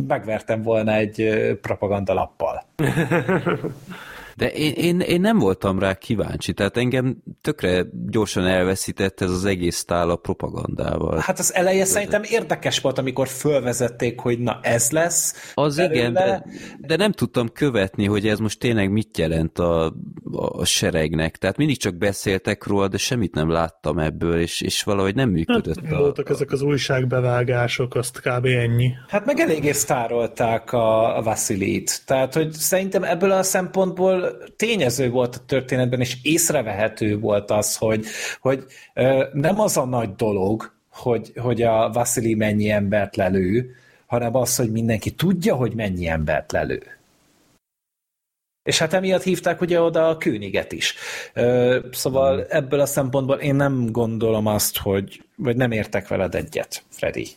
megvertem 0.07 0.61
volna 0.61 0.93
egy 0.93 1.29
propagandalappal. 1.61 2.63
De 4.39 4.51
én, 4.51 4.73
én, 4.73 4.99
én 4.99 5.21
nem 5.21 5.37
voltam 5.37 5.79
rá 5.79 5.93
kíváncsi, 5.93 6.53
tehát 6.53 6.77
engem 6.77 7.17
tökre 7.41 7.85
gyorsan 8.09 8.45
elveszített 8.45 9.21
ez 9.21 9.31
az 9.31 9.45
egész 9.45 9.83
tál 9.85 10.09
a 10.09 10.15
propagandával. 10.15 11.17
Hát 11.17 11.39
az 11.39 11.53
eleje 11.53 11.85
szerintem 11.85 12.21
érdekes 12.23 12.79
volt, 12.79 12.97
amikor 12.97 13.27
fölvezették, 13.27 14.19
hogy 14.19 14.39
na 14.39 14.59
ez 14.61 14.91
lesz. 14.91 15.51
Az 15.53 15.75
belőle. 15.75 15.95
igen, 15.95 16.13
de, 16.13 16.45
de 16.77 16.95
nem 16.95 17.11
tudtam 17.11 17.51
követni, 17.53 18.05
hogy 18.05 18.27
ez 18.27 18.39
most 18.39 18.59
tényleg 18.59 18.91
mit 18.91 19.17
jelent 19.17 19.59
a, 19.59 19.93
a 20.31 20.65
seregnek. 20.65 21.37
Tehát 21.37 21.57
mindig 21.57 21.77
csak 21.77 21.95
beszéltek 21.95 22.65
róla, 22.65 22.87
de 22.87 22.97
semmit 22.97 23.33
nem 23.33 23.49
láttam 23.49 23.99
ebből, 23.99 24.39
és, 24.39 24.61
és 24.61 24.83
valahogy 24.83 25.15
nem 25.15 25.29
működött. 25.29 25.79
Hát, 25.83 25.93
a, 25.93 25.97
voltak 25.97 26.29
ezek 26.29 26.51
az 26.51 26.61
újságbevágások, 26.61 27.95
azt 27.95 28.19
kb. 28.19 28.45
ennyi. 28.45 28.93
Hát 29.07 29.25
meg 29.25 29.39
eléggé 29.39 29.71
sztárolták 29.71 30.73
a, 30.73 31.17
a 31.17 31.21
Vasilit. 31.21 32.01
Tehát, 32.05 32.33
hogy 32.33 32.51
szerintem 32.51 33.03
ebből 33.03 33.31
a 33.31 33.43
szempontból 33.43 34.28
tényező 34.55 35.09
volt 35.09 35.35
a 35.35 35.45
történetben, 35.45 35.99
és 35.99 36.17
észrevehető 36.21 37.19
volt 37.19 37.51
az, 37.51 37.77
hogy, 37.77 38.05
hogy 38.39 38.65
nem 39.33 39.59
az 39.59 39.77
a 39.77 39.85
nagy 39.85 40.15
dolog, 40.15 40.71
hogy, 40.89 41.31
hogy 41.35 41.61
a 41.61 41.89
Vasili 41.89 42.33
mennyi 42.33 42.69
embert 42.69 43.15
lelő, 43.15 43.75
hanem 44.05 44.35
az, 44.35 44.55
hogy 44.55 44.71
mindenki 44.71 45.11
tudja, 45.11 45.55
hogy 45.55 45.73
mennyi 45.73 46.07
embert 46.07 46.51
lelő. 46.51 46.83
És 48.63 48.79
hát 48.79 48.93
emiatt 48.93 49.23
hívták 49.23 49.61
ugye 49.61 49.81
oda 49.81 50.07
a 50.07 50.17
Königet 50.17 50.71
is. 50.71 50.95
Szóval 51.91 52.45
ebből 52.45 52.79
a 52.79 52.85
szempontból 52.85 53.37
én 53.37 53.55
nem 53.55 53.91
gondolom 53.91 54.45
azt, 54.45 54.77
hogy 54.77 55.23
vagy 55.35 55.55
nem 55.55 55.71
értek 55.71 56.07
veled 56.07 56.35
egyet, 56.35 56.83
Freddy. 56.89 57.27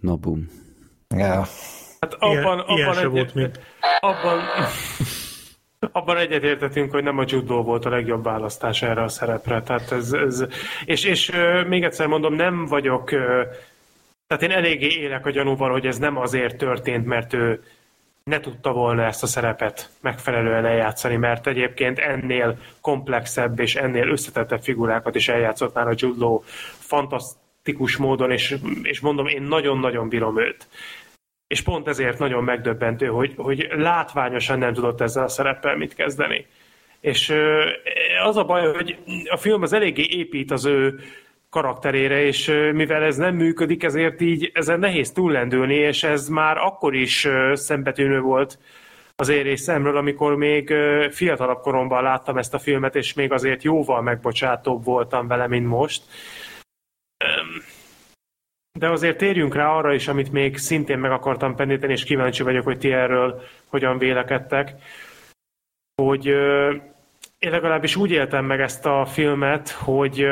Na 0.00 0.16
bum. 0.16 0.50
Ja. 1.08 1.46
Hát 2.00 2.14
abban, 2.14 2.30
ilyen, 2.30 2.44
abban, 2.44 2.76
ilyen 2.76 2.98
egy, 2.98 3.04
volt 3.04 3.34
még. 3.34 3.50
Abban, 4.00 4.40
abban 5.92 6.16
egyetértetünk, 6.16 6.90
hogy 6.90 7.02
nem 7.02 7.18
a 7.18 7.24
judó 7.26 7.62
volt 7.62 7.84
a 7.84 7.90
legjobb 7.90 8.24
választás 8.24 8.82
erre 8.82 9.02
a 9.02 9.08
szerepre. 9.08 9.62
Tehát 9.62 9.92
ez, 9.92 10.12
ez, 10.12 10.44
és, 10.84 11.04
és 11.04 11.32
még 11.66 11.84
egyszer 11.84 12.06
mondom, 12.06 12.34
nem 12.34 12.66
vagyok, 12.66 13.10
tehát 14.26 14.42
én 14.42 14.50
eléggé 14.50 14.86
élek 14.86 15.26
a 15.26 15.30
gyanúval, 15.30 15.70
hogy 15.70 15.86
ez 15.86 15.98
nem 15.98 16.16
azért 16.16 16.56
történt, 16.56 17.06
mert 17.06 17.32
ő 17.32 17.62
ne 18.28 18.40
tudta 18.40 18.72
volna 18.72 19.02
ezt 19.02 19.22
a 19.22 19.26
szerepet 19.26 19.90
megfelelően 20.00 20.64
eljátszani, 20.64 21.16
mert 21.16 21.46
egyébként 21.46 21.98
ennél 21.98 22.58
komplexebb 22.80 23.60
és 23.60 23.76
ennél 23.76 24.08
összetettebb 24.08 24.62
figurákat 24.62 25.14
is 25.14 25.28
eljátszott 25.28 25.74
már 25.74 25.86
a 25.86 25.94
Jude 25.96 26.46
fantasztikus 26.78 27.96
módon, 27.96 28.30
és, 28.30 28.56
és 28.82 29.00
mondom, 29.00 29.26
én 29.26 29.42
nagyon-nagyon 29.42 30.08
bírom 30.08 30.40
őt. 30.40 30.68
És 31.48 31.62
pont 31.62 31.88
ezért 31.88 32.18
nagyon 32.18 32.44
megdöbbentő, 32.44 33.06
hogy, 33.06 33.34
hogy 33.36 33.68
látványosan 33.70 34.58
nem 34.58 34.72
tudott 34.72 35.00
ezzel 35.00 35.24
a 35.24 35.28
szereppel 35.28 35.76
mit 35.76 35.94
kezdeni. 35.94 36.46
És 37.00 37.34
az 38.24 38.36
a 38.36 38.44
baj, 38.44 38.72
hogy 38.72 38.98
a 39.30 39.36
film 39.36 39.62
az 39.62 39.72
eléggé 39.72 40.06
épít 40.10 40.50
az 40.50 40.64
ő 40.64 41.00
karakterére, 41.50 42.22
és 42.22 42.46
mivel 42.72 43.02
ez 43.02 43.16
nem 43.16 43.34
működik, 43.34 43.82
ezért 43.82 44.20
így 44.20 44.50
ezen 44.54 44.78
nehéz 44.78 45.12
túllendülni, 45.12 45.74
és 45.74 46.02
ez 46.02 46.28
már 46.28 46.56
akkor 46.56 46.94
is 46.94 47.28
szembetűnő 47.52 48.20
volt 48.20 48.58
az 49.16 49.28
én 49.28 49.42
részemről, 49.42 49.96
amikor 49.96 50.36
még 50.36 50.74
fiatalabb 51.10 51.60
koromban 51.60 52.02
láttam 52.02 52.38
ezt 52.38 52.54
a 52.54 52.58
filmet, 52.58 52.96
és 52.96 53.14
még 53.14 53.32
azért 53.32 53.62
jóval 53.62 54.02
megbocsátóbb 54.02 54.84
voltam 54.84 55.26
vele, 55.26 55.46
mint 55.46 55.66
most. 55.66 56.02
De 58.78 58.90
azért 58.90 59.16
térjünk 59.16 59.54
rá 59.54 59.68
arra 59.68 59.94
is, 59.94 60.08
amit 60.08 60.32
még 60.32 60.56
szintén 60.56 60.98
meg 60.98 61.10
akartam 61.10 61.54
pendíteni, 61.54 61.92
és 61.92 62.04
kíváncsi 62.04 62.42
vagyok, 62.42 62.64
hogy 62.64 62.78
ti 62.78 62.92
erről 62.92 63.42
hogyan 63.66 63.98
vélekedtek, 63.98 64.74
hogy 66.02 66.26
én 67.38 67.50
legalábbis 67.50 67.96
úgy 67.96 68.10
éltem 68.10 68.44
meg 68.44 68.60
ezt 68.60 68.86
a 68.86 69.04
filmet, 69.04 69.70
hogy 69.70 70.26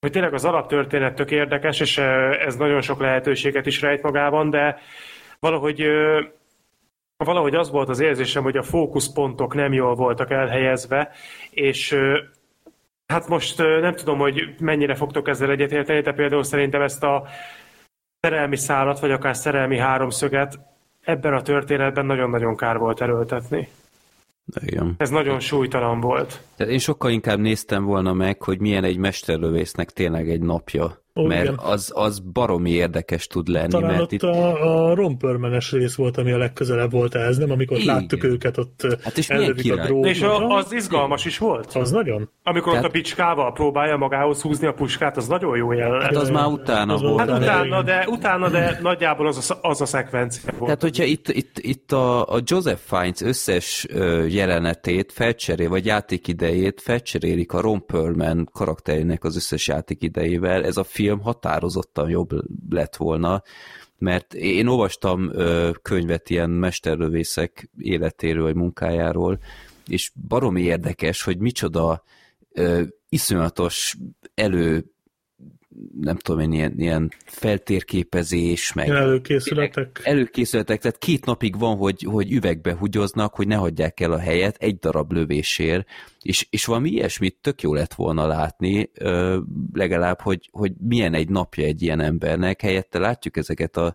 hogy 0.00 0.12
tényleg 0.12 0.34
az 0.34 0.44
alaptörténet 0.44 1.14
tök 1.14 1.30
érdekes, 1.30 1.80
és 1.80 1.98
ez 1.98 2.56
nagyon 2.56 2.80
sok 2.80 3.00
lehetőséget 3.00 3.66
is 3.66 3.80
rejt 3.80 4.02
magában, 4.02 4.50
de 4.50 4.78
valahogy 5.40 5.86
valahogy 7.16 7.54
az 7.54 7.70
volt 7.70 7.88
az 7.88 8.00
érzésem, 8.00 8.42
hogy 8.42 8.56
a 8.56 8.62
fókuszpontok 8.62 9.54
nem 9.54 9.72
jól 9.72 9.94
voltak 9.94 10.30
elhelyezve, 10.30 11.10
és 11.50 11.96
Hát 13.12 13.28
most 13.28 13.58
nem 13.58 13.94
tudom, 13.94 14.18
hogy 14.18 14.54
mennyire 14.58 14.94
fogtok 14.94 15.28
ezzel 15.28 15.50
egyetérteni, 15.50 16.00
de 16.00 16.12
például 16.12 16.44
szerintem 16.44 16.82
ezt 16.82 17.02
a 17.02 17.26
szerelmi 18.20 18.56
szálat, 18.56 19.00
vagy 19.00 19.10
akár 19.10 19.36
szerelmi 19.36 19.78
háromszöget 19.78 20.58
ebben 21.00 21.34
a 21.34 21.42
történetben 21.42 22.06
nagyon-nagyon 22.06 22.56
kár 22.56 22.78
volt 22.78 23.00
erőltetni. 23.00 23.68
Igen. 24.60 24.94
Ez 24.98 25.10
nagyon 25.10 25.40
súlytalan 25.40 26.00
volt. 26.00 26.40
Tehát 26.56 26.72
én 26.72 26.78
sokkal 26.78 27.10
inkább 27.10 27.38
néztem 27.38 27.84
volna 27.84 28.12
meg, 28.12 28.42
hogy 28.42 28.60
milyen 28.60 28.84
egy 28.84 28.96
mesterlövésznek 28.96 29.90
tényleg 29.90 30.28
egy 30.28 30.40
napja. 30.40 31.01
Ó, 31.14 31.24
mert 31.26 31.52
az, 31.56 31.92
az 31.94 32.18
baromi 32.18 32.70
érdekes 32.70 33.26
tud 33.26 33.48
lenni. 33.48 33.68
Talán 33.68 33.90
mert 33.90 34.02
ott 34.02 34.12
itt... 34.12 34.22
a, 34.22 34.88
a 34.88 34.94
rompermenes 34.94 35.72
rész 35.72 35.94
volt, 35.94 36.16
ami 36.16 36.32
a 36.32 36.38
legközelebb 36.38 36.90
volt 36.90 37.14
ehhez, 37.14 37.38
nem? 37.38 37.50
Amikor 37.50 37.78
Igen. 37.78 37.94
láttuk 37.94 38.24
őket, 38.24 38.58
ott 38.58 38.86
Hát 39.02 39.18
és 39.18 39.30
ellövik 39.30 39.72
a 39.72 39.84
drót. 39.84 40.06
És 40.06 40.22
a, 40.22 40.56
az 40.56 40.72
izgalmas 40.72 41.24
is 41.24 41.38
volt. 41.38 41.74
Az 41.74 41.90
nagyon. 41.90 42.30
Amikor 42.42 42.72
Tehát- 42.72 42.84
ott 42.84 42.90
a 42.90 42.92
bicskával 42.92 43.52
próbálja 43.52 43.96
magához 43.96 44.40
húzni 44.40 44.66
a 44.66 44.72
puskát, 44.72 45.16
az 45.16 45.28
nagyon 45.28 45.56
jó 45.56 45.72
jelenet. 45.72 46.02
Hát 46.02 46.16
az 46.16 46.30
már 46.30 46.46
utána 46.46 46.94
Az 46.94 47.00
volt. 47.00 47.18
Hát 47.18 47.38
utána, 47.38 47.82
de- 47.82 48.04
utána, 48.08 48.48
de, 48.48 48.78
nagyjából 48.82 49.26
az 49.26 49.50
a, 49.50 49.68
az 49.68 49.80
a 49.80 49.86
szekvencia 49.86 50.50
volt. 50.52 50.64
Tehát, 50.64 50.82
hogyha 50.82 51.04
itt, 51.04 51.28
itt, 51.28 51.58
itt 51.58 51.92
a, 51.92 52.34
a 52.34 52.40
Joseph 52.44 52.80
Fiennes 52.86 53.20
összes 53.20 53.86
jelenetét 54.28 55.12
felcserél, 55.12 55.68
vagy 55.68 55.86
játékidejét 55.86 56.80
felcserélik 56.80 57.52
a 57.52 57.60
Ron 57.60 57.86
Perlman 57.86 58.48
karakterének 58.52 59.24
az 59.24 59.36
összes 59.36 59.66
játékidejével, 59.68 60.64
ez 60.64 60.76
a 60.76 60.84
film 60.84 61.00
határozottan 61.08 62.08
jobb 62.08 62.30
lett 62.70 62.96
volna, 62.96 63.42
mert 63.98 64.34
én 64.34 64.66
olvastam 64.66 65.30
ö, 65.32 65.70
könyvet 65.82 66.30
ilyen 66.30 66.50
mesterlövészek 66.50 67.70
életéről, 67.78 68.42
vagy 68.42 68.54
munkájáról, 68.54 69.38
és 69.86 70.12
baromi 70.28 70.62
érdekes, 70.62 71.22
hogy 71.22 71.38
micsoda 71.38 72.02
ö, 72.52 72.82
iszonyatos 73.08 73.96
elő 74.34 74.91
nem 76.00 76.16
tudom 76.16 76.40
én, 76.40 76.52
ilyen, 76.52 76.74
ilyen 76.76 77.12
feltérképezés, 77.24 78.72
meg 78.72 78.88
előkészületek. 78.88 80.00
előkészületek, 80.04 80.80
tehát 80.80 80.98
két 80.98 81.24
napig 81.24 81.58
van, 81.58 81.76
hogy, 81.76 82.06
hogy 82.10 82.32
üvegbe 82.32 82.76
húgyoznak, 82.76 83.34
hogy 83.34 83.46
ne 83.46 83.54
hagyják 83.54 84.00
el 84.00 84.12
a 84.12 84.18
helyet 84.18 84.56
egy 84.58 84.78
darab 84.78 85.12
lövésért, 85.12 85.88
És, 86.22 86.46
és 86.50 86.64
valami 86.64 86.90
ilyesmit 86.90 87.36
tök 87.40 87.62
jó 87.62 87.74
lett 87.74 87.94
volna 87.94 88.26
látni, 88.26 88.90
legalább, 89.72 90.20
hogy, 90.20 90.48
hogy 90.52 90.72
milyen 90.78 91.14
egy 91.14 91.28
napja 91.28 91.64
egy 91.64 91.82
ilyen 91.82 92.00
embernek, 92.00 92.60
helyette 92.60 92.98
látjuk 92.98 93.36
ezeket 93.36 93.76
a 93.76 93.94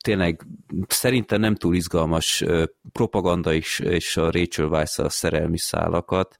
tényleg 0.00 0.46
szerintem 0.88 1.40
nem 1.40 1.54
túl 1.54 1.74
izgalmas 1.74 2.44
propaganda 2.92 3.52
is, 3.52 3.78
és 3.78 4.16
a 4.16 4.30
Rachel 4.30 4.66
weisz 4.66 4.98
a 4.98 5.08
szerelmi 5.08 5.58
szálakat. 5.58 6.36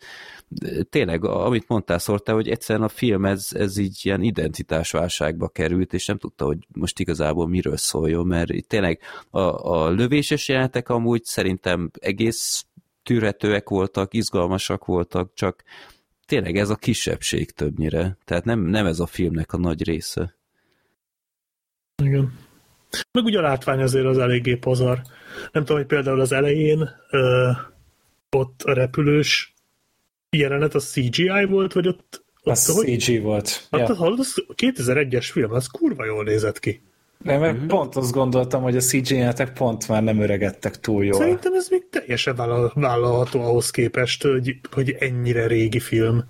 Tényleg, 0.91 1.25
amit 1.25 1.69
mondtál, 1.69 1.99
szóltál, 1.99 2.35
hogy 2.35 2.49
egyszerűen 2.49 2.85
a 2.85 2.89
film 2.89 3.25
ez, 3.25 3.49
ez 3.53 3.77
így 3.77 4.01
ilyen 4.03 4.23
identitásválságba 4.23 5.49
került, 5.49 5.93
és 5.93 6.07
nem 6.07 6.19
tudta, 6.19 6.45
hogy 6.45 6.59
most 6.73 6.99
igazából 6.99 7.49
miről 7.49 7.77
szóljon, 7.77 8.27
mert 8.27 8.67
tényleg 8.67 9.01
a, 9.31 9.41
a 9.73 9.91
lövéses 9.91 10.49
jelenetek 10.49 10.89
amúgy 10.89 11.25
szerintem 11.25 11.91
egész 12.01 12.67
tűrhetőek 13.03 13.69
voltak, 13.69 14.15
izgalmasak 14.15 14.85
voltak, 14.85 15.35
csak 15.35 15.65
tényleg 16.27 16.57
ez 16.57 16.71
a 16.71 16.77
kisebbség 16.77 17.51
többnyire. 17.51 18.17
Tehát 18.25 18.45
nem, 18.45 18.61
nem 18.61 18.87
ez 18.87 19.01
a 19.01 19.07
filmnek 19.07 19.53
a 19.53 19.57
nagy 19.57 19.85
része. 19.85 20.35
Igen. 22.03 22.39
Meg 23.13 23.25
ugye 23.25 23.39
a 23.39 23.43
látvány 23.43 23.81
azért 23.81 24.07
az 24.07 24.19
eléggé 24.19 24.55
pozar. 24.55 25.03
Nem 25.53 25.65
tudom, 25.65 25.77
hogy 25.77 25.87
például 25.87 26.21
az 26.21 26.33
elején 26.33 26.89
ö, 27.11 27.51
ott 28.31 28.63
a 28.63 28.73
repülős 28.73 29.55
jelenet 30.37 30.75
a 30.75 30.79
CGI 30.79 31.45
volt, 31.49 31.73
vagy 31.73 31.89
ott... 31.89 32.25
ott 32.43 32.53
Az 32.53 32.83
CG 32.85 33.23
volt. 33.23 33.67
Hát 33.71 33.89
Ja. 33.89 33.95
hallod, 33.95 34.19
az 34.19 34.45
2001-es 34.57 35.29
film, 35.33 35.53
az 35.53 35.67
kurva 35.67 36.05
jól 36.05 36.25
nézett 36.25 36.59
ki. 36.59 36.83
De 37.25 37.39
meg 37.39 37.67
pont 37.67 37.97
azt 37.97 38.13
gondoltam, 38.13 38.63
hogy 38.63 38.77
a 38.77 38.81
CG-jenek 38.81 39.53
pont 39.53 39.89
már 39.89 40.03
nem 40.03 40.21
öregedtek 40.21 40.81
túl 40.81 41.05
jól. 41.05 41.19
Szerintem 41.21 41.55
ez 41.55 41.69
még 41.69 41.89
teljesen 41.91 42.35
vállal- 42.35 42.73
vállalható 42.75 43.41
ahhoz 43.43 43.71
képest, 43.71 44.23
hogy, 44.23 44.57
hogy 44.73 44.97
ennyire 44.99 45.47
régi 45.47 45.81
film. 45.81 46.25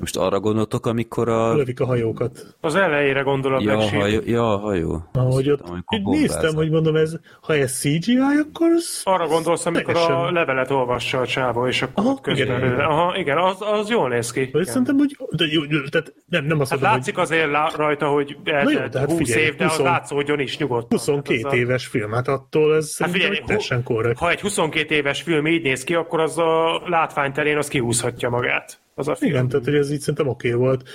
Most 0.00 0.16
arra 0.16 0.40
gondoltok, 0.40 0.86
amikor 0.86 1.28
a... 1.28 1.54
Lövik 1.54 1.80
a 1.80 1.86
hajókat. 1.86 2.56
Az 2.60 2.74
elejére 2.74 3.20
gondol 3.20 3.54
a 3.54 3.60
Ja, 3.60 3.80
hajó, 3.80 4.20
ja, 4.24 4.42
hajó. 4.42 5.04
Ahogy 5.12 5.50
ott 5.50 5.62
így 5.96 6.02
néztem, 6.04 6.54
hogy 6.54 6.70
mondom, 6.70 6.96
ez, 6.96 7.14
ha 7.42 7.54
ez 7.54 7.78
CGI, 7.78 8.16
akkor 8.18 8.68
az 8.76 9.00
Arra 9.04 9.26
gondolsz, 9.26 9.66
amikor 9.66 9.94
a 9.96 10.06
Teljesen. 10.06 10.32
levelet 10.32 10.70
olvassa 10.70 11.18
a 11.18 11.26
csávó, 11.26 11.66
és 11.66 11.82
akkor 11.82 12.04
Aha, 12.04 12.12
ott 12.12 12.20
közben 12.20 12.46
igen, 12.46 12.72
igen. 12.72 12.80
Aha, 12.80 13.16
igen, 13.18 13.38
az, 13.38 13.56
az 13.60 13.90
jól 13.90 14.08
néz 14.08 14.30
ki. 14.32 14.40
Igen. 14.40 14.64
szerintem, 14.64 14.96
hogy 14.96 15.16
de 15.30 15.44
jó, 15.50 15.62
tehát 15.90 16.14
nem, 16.28 16.44
nem 16.44 16.60
azt 16.60 16.70
Hát 16.70 16.80
mondom, 16.80 16.98
látszik 16.98 17.18
azért 17.18 17.50
lá- 17.50 17.76
rajta, 17.76 18.06
hogy 18.08 18.36
Na 18.44 18.50
jó, 18.52 18.56
eltelt 18.58 18.92
de 18.92 18.98
hát 18.98 19.08
20 19.10 19.16
figyelj, 19.18 19.44
év, 19.44 19.56
de 19.56 19.64
az 19.64 19.70
20 19.76 19.80
látszódjon 19.86 20.40
is 20.40 20.58
nyugodtan. 20.58 20.88
hogy 20.88 20.98
22 20.98 21.36
Hát 21.42 21.46
az 21.52 21.52
a- 21.52 21.56
éves 21.62 21.86
film, 21.86 22.12
hát 22.12 22.28
attól 22.28 22.74
ez 22.74 22.96
Hát 22.98 23.10
figyelj, 23.10 23.38
teljesen 23.46 23.82
korrekt. 23.82 24.18
ha 24.18 24.30
egy 24.30 24.40
22 24.40 24.94
éves 24.94 25.22
film 25.22 25.46
így 25.46 25.62
néz 25.62 25.84
ki, 25.84 25.94
akkor 25.94 26.20
az 26.20 26.38
a 26.38 26.82
látványterén 26.86 27.56
az 27.56 27.68
kihúzhatja 27.68 28.28
magát. 28.30 28.80
Az 28.94 29.08
a 29.08 29.14
film. 29.14 29.30
Igen, 29.30 29.48
tehát 29.48 29.64
hogy 29.64 29.74
ez 29.74 29.90
így 29.90 30.00
szerintem 30.00 30.28
oké 30.28 30.52
volt. 30.52 30.88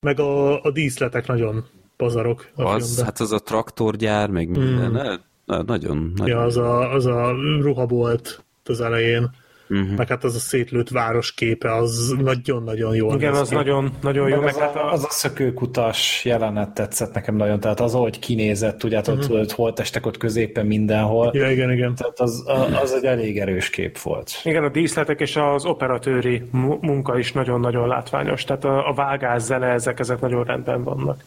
Meg 0.00 0.20
a, 0.20 0.62
a 0.62 0.70
díszletek 0.70 1.26
nagyon 1.26 1.64
pazarok 1.96 2.50
a 2.54 2.62
Az, 2.62 2.84
filmben. 2.84 3.04
hát 3.04 3.20
az 3.20 3.32
a 3.32 3.38
traktorgyár, 3.38 4.30
meg 4.30 4.48
minden, 4.48 4.90
Mm. 4.90 4.92
ne, 4.92 5.16
na, 5.44 5.62
nagyon, 5.62 6.12
nagyon. 6.16 6.36
Ja, 6.38 6.42
az 6.44 6.56
a, 6.56 6.92
az 6.92 7.06
a 7.06 7.30
ruhabolt 7.60 8.44
az 8.64 8.80
elején, 8.80 9.30
Mhm. 9.72 9.94
meg 9.96 10.08
hát 10.08 10.24
az 10.24 10.34
a 10.34 10.38
szétlőtt 10.38 10.88
város 10.88 11.34
képe, 11.34 11.74
az 11.74 12.14
nagyon-nagyon 12.18 12.94
jól 12.94 13.14
Igen, 13.14 13.34
az 13.34 13.50
nagyon, 13.50 13.92
nagyon 14.00 14.28
jó. 14.28 14.34
Meg 14.34 14.44
Meg 14.44 14.54
az, 14.54 14.60
hát 14.60 14.76
a, 14.76 14.92
az 14.92 15.04
a 15.04 15.10
szökőkutas 15.10 16.24
jelenet 16.24 16.70
tetszett 16.70 17.14
nekem 17.14 17.36
nagyon, 17.36 17.60
tehát 17.60 17.80
az, 17.80 17.94
ahogy 17.94 18.18
kinézett, 18.18 18.78
tudjátok, 18.78 19.18
uh-huh. 19.18 19.40
ott 19.40 19.52
holtestek 19.52 20.06
ott 20.06 20.16
középen 20.16 20.66
mindenhol, 20.66 21.30
Ja, 21.34 21.50
igen, 21.50 21.70
igen. 21.70 21.94
tehát 21.94 22.20
az, 22.20 22.44
az 22.82 22.92
egy 22.92 23.04
elég 23.04 23.38
erős 23.38 23.70
kép 23.70 23.98
volt. 23.98 24.30
igen, 24.44 24.64
a 24.64 24.68
díszletek 24.68 25.20
és 25.20 25.36
az 25.36 25.64
operatőri 25.64 26.42
mu- 26.50 26.80
munka 26.82 27.18
is 27.18 27.32
nagyon-nagyon 27.32 27.88
látványos. 27.88 28.44
Tehát 28.44 28.64
a, 28.64 28.88
a 28.88 28.92
vágás, 28.92 29.42
zene, 29.42 29.66
ezek, 29.66 29.98
ezek 29.98 30.20
nagyon 30.20 30.44
rendben 30.44 30.82
vannak. 30.82 31.24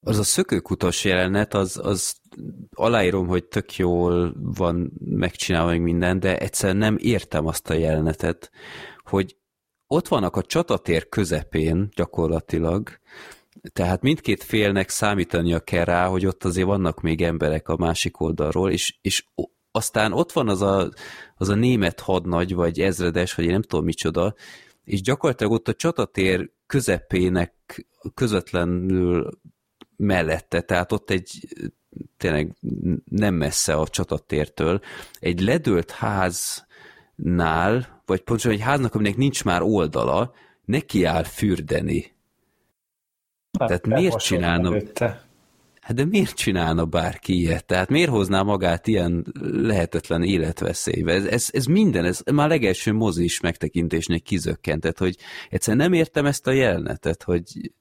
Az 0.00 0.18
a 0.18 0.22
szökőkutas 0.22 1.04
jelenet, 1.04 1.54
az, 1.54 1.80
az 1.82 2.16
aláírom, 2.74 3.26
hogy 3.26 3.44
tök 3.44 3.76
jól 3.76 4.34
van 4.38 4.92
megcsinálva 5.04 5.68
meg 5.68 5.82
minden, 5.82 6.20
de 6.20 6.38
egyszerűen 6.38 6.78
nem 6.78 6.96
értem 6.98 7.46
azt 7.46 7.70
a 7.70 7.74
jelenetet, 7.74 8.50
hogy 9.04 9.36
ott 9.86 10.08
vannak 10.08 10.36
a 10.36 10.42
csatatér 10.42 11.08
közepén 11.08 11.88
gyakorlatilag, 11.96 12.98
tehát 13.72 14.02
mindkét 14.02 14.42
félnek 14.42 14.88
számítania 14.88 15.60
kell 15.60 15.84
rá, 15.84 16.06
hogy 16.06 16.26
ott 16.26 16.44
azért 16.44 16.66
vannak 16.66 17.00
még 17.00 17.22
emberek 17.22 17.68
a 17.68 17.76
másik 17.76 18.20
oldalról, 18.20 18.70
és, 18.70 18.98
és 19.00 19.24
aztán 19.70 20.12
ott 20.12 20.32
van 20.32 20.48
az 20.48 20.62
a, 20.62 20.90
az 21.36 21.48
a 21.48 21.54
német 21.54 22.00
hadnagy, 22.00 22.54
vagy 22.54 22.80
ezredes, 22.80 23.34
vagy 23.34 23.44
én 23.44 23.50
nem 23.50 23.62
tudom 23.62 23.84
micsoda, 23.84 24.34
és 24.84 25.00
gyakorlatilag 25.00 25.52
ott 25.52 25.68
a 25.68 25.74
csatatér 25.74 26.50
közepének 26.66 27.86
közvetlenül 28.14 29.30
mellette, 29.98 30.60
tehát 30.60 30.92
ott 30.92 31.10
egy 31.10 31.48
tényleg 32.16 32.56
nem 33.04 33.34
messze 33.34 33.74
a 33.74 33.88
csatatértől, 33.88 34.80
egy 35.20 35.40
ledőlt 35.40 35.90
háznál, 35.90 36.66
vagy 38.06 38.20
pontosan 38.20 38.52
egy 38.52 38.60
háznak, 38.60 38.94
aminek 38.94 39.16
nincs 39.16 39.44
már 39.44 39.62
oldala, 39.62 40.32
neki 40.64 41.04
áll 41.04 41.24
fürdeni. 41.24 42.16
Tehát 43.50 43.86
miért 43.86 44.18
csinálna, 44.18 44.68
előtte. 44.68 45.26
hát 45.80 45.96
de 45.96 46.04
miért 46.04 46.34
csinálna 46.34 46.84
bárki 46.84 47.38
ilyet? 47.38 47.66
Tehát 47.66 47.88
miért 47.88 48.10
hozná 48.10 48.42
magát 48.42 48.86
ilyen 48.86 49.26
lehetetlen 49.40 50.22
életveszélybe? 50.22 51.12
Ez, 51.12 51.24
ez, 51.24 51.48
ez 51.52 51.64
minden, 51.64 52.04
ez 52.04 52.20
már 52.32 52.48
legelső 52.48 52.92
mozis 52.92 53.40
megtekintésnek 53.40 54.22
kizökkentett, 54.22 54.98
hogy 54.98 55.16
egyszerűen 55.48 55.82
nem 55.82 55.92
értem 55.92 56.26
ezt 56.26 56.46
a 56.46 56.50
jelenetet, 56.50 57.22
hogy 57.22 57.72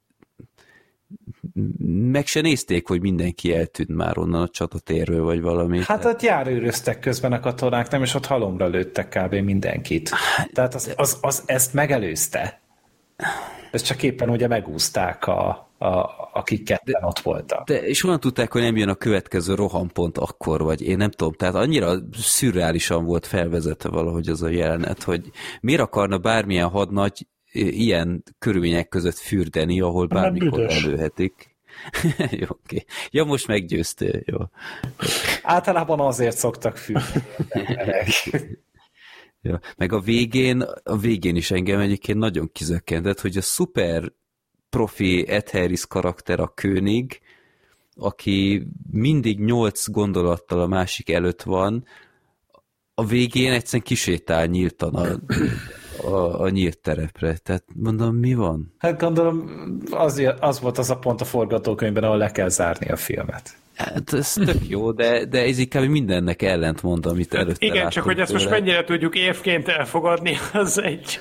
meg 2.12 2.26
se 2.26 2.42
nézték, 2.42 2.88
hogy 2.88 3.02
mindenki 3.02 3.56
eltűnt 3.56 3.90
már 3.90 4.18
onnan 4.18 4.42
a 4.42 4.48
csatatérről, 4.48 5.24
vagy 5.24 5.42
valami. 5.42 5.82
Hát 5.84 6.06
ott 6.06 6.22
járőröztek 6.22 7.00
közben 7.00 7.32
a 7.32 7.40
katonák, 7.40 7.90
nem, 7.90 8.04
és 8.04 8.14
ott 8.14 8.26
halomra 8.26 8.68
lőttek 8.68 9.10
kb. 9.10 9.34
mindenkit. 9.34 10.12
Tehát 10.54 10.76
az, 10.76 10.94
az, 10.96 11.18
az 11.22 11.44
ezt 11.46 11.74
megelőzte. 11.74 12.62
Ez 13.72 13.82
csak 13.82 14.04
éppen 14.04 14.30
ugye 14.30 14.48
megúzták, 14.48 15.28
a, 15.28 15.70
a, 15.78 15.88
akik 16.34 16.64
ketten 16.64 17.04
ott 17.04 17.20
voltak. 17.20 17.68
De 17.68 17.82
és 17.82 18.02
honnan 18.02 18.20
tudták, 18.20 18.52
hogy 18.52 18.62
nem 18.62 18.78
jön 18.78 18.90
a 18.90 18.96
következő 18.96 19.56
rohampont 19.56 20.18
akkor, 20.18 20.62
vagy 20.62 20.82
én 20.82 20.98
nem 20.98 21.10
tudom, 21.10 21.34
tehát 21.34 21.56
annyira 21.56 21.94
szürreálisan 22.14 23.06
volt 23.06 23.26
felvezetve 23.26 23.90
valahogy 23.90 24.30
az 24.30 24.42
a 24.42 24.50
jelenet, 24.50 25.04
hogy 25.04 25.30
miért 25.62 25.82
akarna 25.82 26.18
bármilyen 26.18 26.70
hadnagy 26.70 27.28
ilyen 27.58 28.24
körülmények 28.40 28.88
között 28.88 29.18
fürdeni, 29.18 29.82
ahol 29.82 30.08
Mert 30.10 30.22
bármikor 30.22 30.60
előhetik. 30.60 31.56
jó, 32.40 32.48
oké. 32.48 32.84
Ja, 33.10 33.24
most 33.24 33.48
meggyőztél, 33.48 34.22
jó. 34.26 34.38
Általában 35.44 36.00
azért 36.00 36.38
szoktak 36.38 36.78
emberek. 37.50 38.08
Ja. 39.42 39.60
Meg 39.78 39.92
a 39.92 40.00
végén, 40.00 40.62
a 40.84 40.98
végén 40.98 41.36
is 41.36 41.52
engem 41.52 41.80
egyébként 41.80 42.18
nagyon 42.18 42.50
kizökkentett, 42.52 43.20
hogy 43.22 43.38
a 43.38 43.42
szuper 43.42 44.12
profi 44.70 45.28
Ed 45.28 45.50
Harris 45.50 45.86
karakter 45.86 46.40
a 46.40 46.48
König, 46.48 47.22
aki 47.96 48.68
mindig 48.92 49.40
nyolc 49.40 49.90
gondolattal 49.90 50.62
a 50.62 50.68
másik 50.68 51.10
előtt 51.10 51.42
van, 51.42 51.86
a 52.94 53.06
végén 53.06 53.52
egyszerűen 53.52 53.84
kisétál 53.84 54.46
nyíltan 54.46 54.96
a, 54.96 55.20
a, 56.04 56.42
a 56.42 56.50
nyílt 56.50 56.80
terepre. 56.80 57.38
Tehát 57.38 57.64
mondom, 57.76 58.16
mi 58.16 58.34
van? 58.34 58.74
Hát 58.78 59.00
gondolom, 59.00 59.50
az, 59.92 60.22
az 60.40 60.60
volt 60.60 60.78
az 60.78 60.90
a 60.90 60.98
pont 60.98 61.22
a 61.22 61.26
forgatókönyvben, 61.26 62.04
ahol 62.04 62.18
le 62.18 62.32
kell 62.32 62.50
zárni 62.50 62.88
a 62.88 62.96
filmet. 62.96 63.58
Hát 63.78 64.14
ez 64.14 64.34
tök 64.34 64.68
jó, 64.68 64.92
de, 64.92 65.26
de 65.26 65.44
ez 65.44 65.58
inkább 65.58 65.88
mindennek 65.88 66.42
ellent 66.42 66.84
mond, 66.84 67.06
amit 67.06 67.34
előtte 67.34 67.66
Igen, 67.66 67.90
csak 67.90 68.04
hogy 68.04 68.20
ezt 68.20 68.32
most 68.32 68.44
tőle. 68.44 68.60
mennyire 68.60 68.84
tudjuk 68.84 69.16
évként 69.16 69.68
elfogadni, 69.68 70.38
az 70.54 70.82
egy, 70.82 71.20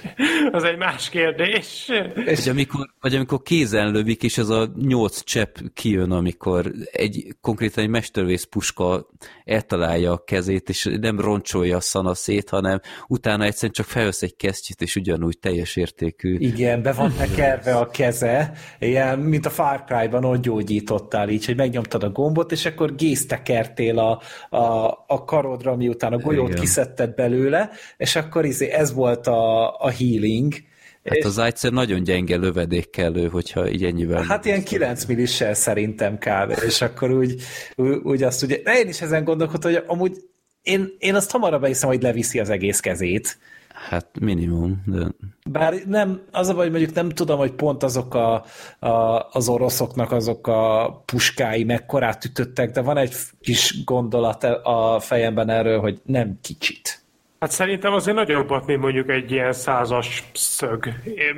az 0.52 0.64
egy 0.64 0.76
más 0.76 1.08
kérdés. 1.08 1.90
Vagy 2.14 2.48
amikor, 2.48 2.90
vagy 3.00 3.14
amikor 3.14 3.42
kézen 3.42 3.90
lövik, 3.92 4.22
és 4.22 4.38
ez 4.38 4.48
a 4.48 4.72
nyolc 4.82 5.24
csepp 5.24 5.56
kijön, 5.74 6.10
amikor 6.10 6.72
egy 6.92 7.36
konkrétan 7.40 7.84
egy 7.84 7.90
mestervész 7.90 8.44
puska 8.44 9.06
eltalálja 9.44 10.12
a 10.12 10.22
kezét, 10.24 10.68
és 10.68 10.88
nem 11.00 11.20
roncsolja 11.20 11.76
a 11.76 11.80
szanaszét, 11.80 12.48
hanem 12.48 12.80
utána 13.06 13.44
egyszerűen 13.44 13.72
csak 13.72 13.86
felvesz 13.86 14.22
egy 14.22 14.36
kesztyűt, 14.36 14.80
és 14.80 14.96
ugyanúgy 14.96 15.38
teljes 15.38 15.76
értékű. 15.76 16.36
Igen, 16.38 16.82
be 16.82 16.92
van 16.92 17.12
tekerve 17.18 17.74
a 17.74 17.90
keze, 17.90 18.52
ilyen, 18.78 19.18
mint 19.18 19.46
a 19.46 19.50
Far 19.50 19.84
Cry-ban 19.84 20.24
ott 20.24 20.42
gyógyítottál 20.42 21.28
így, 21.28 21.44
hogy 21.44 21.56
megnyomtad 21.56 22.02
a 22.02 22.10
gombot, 22.10 22.45
és 22.52 22.66
akkor 22.66 22.94
géztekertél 22.94 23.98
a, 23.98 24.20
a, 24.56 24.86
a 25.06 25.24
karodra, 25.24 25.76
miután 25.76 26.12
a 26.12 26.18
golyót 26.18 26.48
Igen. 26.48 26.60
kiszedted 26.60 27.14
belőle, 27.14 27.70
és 27.96 28.16
akkor 28.16 28.44
izé, 28.44 28.66
ez 28.66 28.92
volt 28.92 29.26
a, 29.26 29.74
a 29.78 29.90
healing. 29.90 30.54
Hát 31.04 31.24
az 31.24 31.38
egyszer 31.38 31.72
nagyon 31.72 32.02
gyenge 32.02 32.36
lövedék 32.36 32.90
kellő, 32.90 33.28
hogyha 33.28 33.70
így 33.70 33.84
ennyivel... 33.84 34.22
Hát 34.22 34.44
ilyen 34.44 34.64
9 34.64 35.04
millissel 35.04 35.54
szerintem 35.54 36.18
kb. 36.18 36.54
És 36.66 36.80
akkor 36.80 37.10
úgy, 37.10 37.42
úgy, 38.02 38.22
azt 38.22 38.42
ugye, 38.42 38.56
én 38.56 38.88
is 38.88 39.00
ezen 39.00 39.24
gondolkodtam, 39.24 39.72
hogy 39.72 39.82
amúgy 39.86 40.16
én, 40.62 40.94
én 40.98 41.14
azt 41.14 41.30
hamarabb 41.30 41.66
hiszem, 41.66 41.88
hogy 41.88 42.02
leviszi 42.02 42.40
az 42.40 42.50
egész 42.50 42.80
kezét. 42.80 43.38
Hát 43.76 44.06
minimum, 44.20 44.82
de... 44.86 45.06
Bár 45.50 45.74
nem, 45.86 46.20
az 46.32 46.48
a 46.48 46.54
baj, 46.54 46.62
hogy 46.62 46.70
mondjuk 46.70 46.94
nem 46.94 47.08
tudom, 47.08 47.38
hogy 47.38 47.52
pont 47.52 47.82
azok 47.82 48.14
a, 48.14 48.44
a, 48.78 49.26
az 49.30 49.48
oroszoknak 49.48 50.12
azok 50.12 50.46
a 50.46 50.92
puskái 51.04 51.64
mekkorát 51.64 52.24
ütöttek, 52.24 52.70
de 52.70 52.80
van 52.80 52.96
egy 52.96 53.14
kis 53.40 53.84
gondolat 53.84 54.44
a 54.44 55.00
fejemben 55.00 55.48
erről, 55.48 55.80
hogy 55.80 56.00
nem 56.04 56.38
kicsit. 56.42 57.04
Hát 57.40 57.50
szerintem 57.50 57.92
azért 57.92 58.16
nagyobbat, 58.16 58.66
mint 58.66 58.80
mondjuk 58.80 59.08
egy 59.08 59.30
ilyen 59.30 59.52
százas 59.52 60.24
szög, 60.34 60.88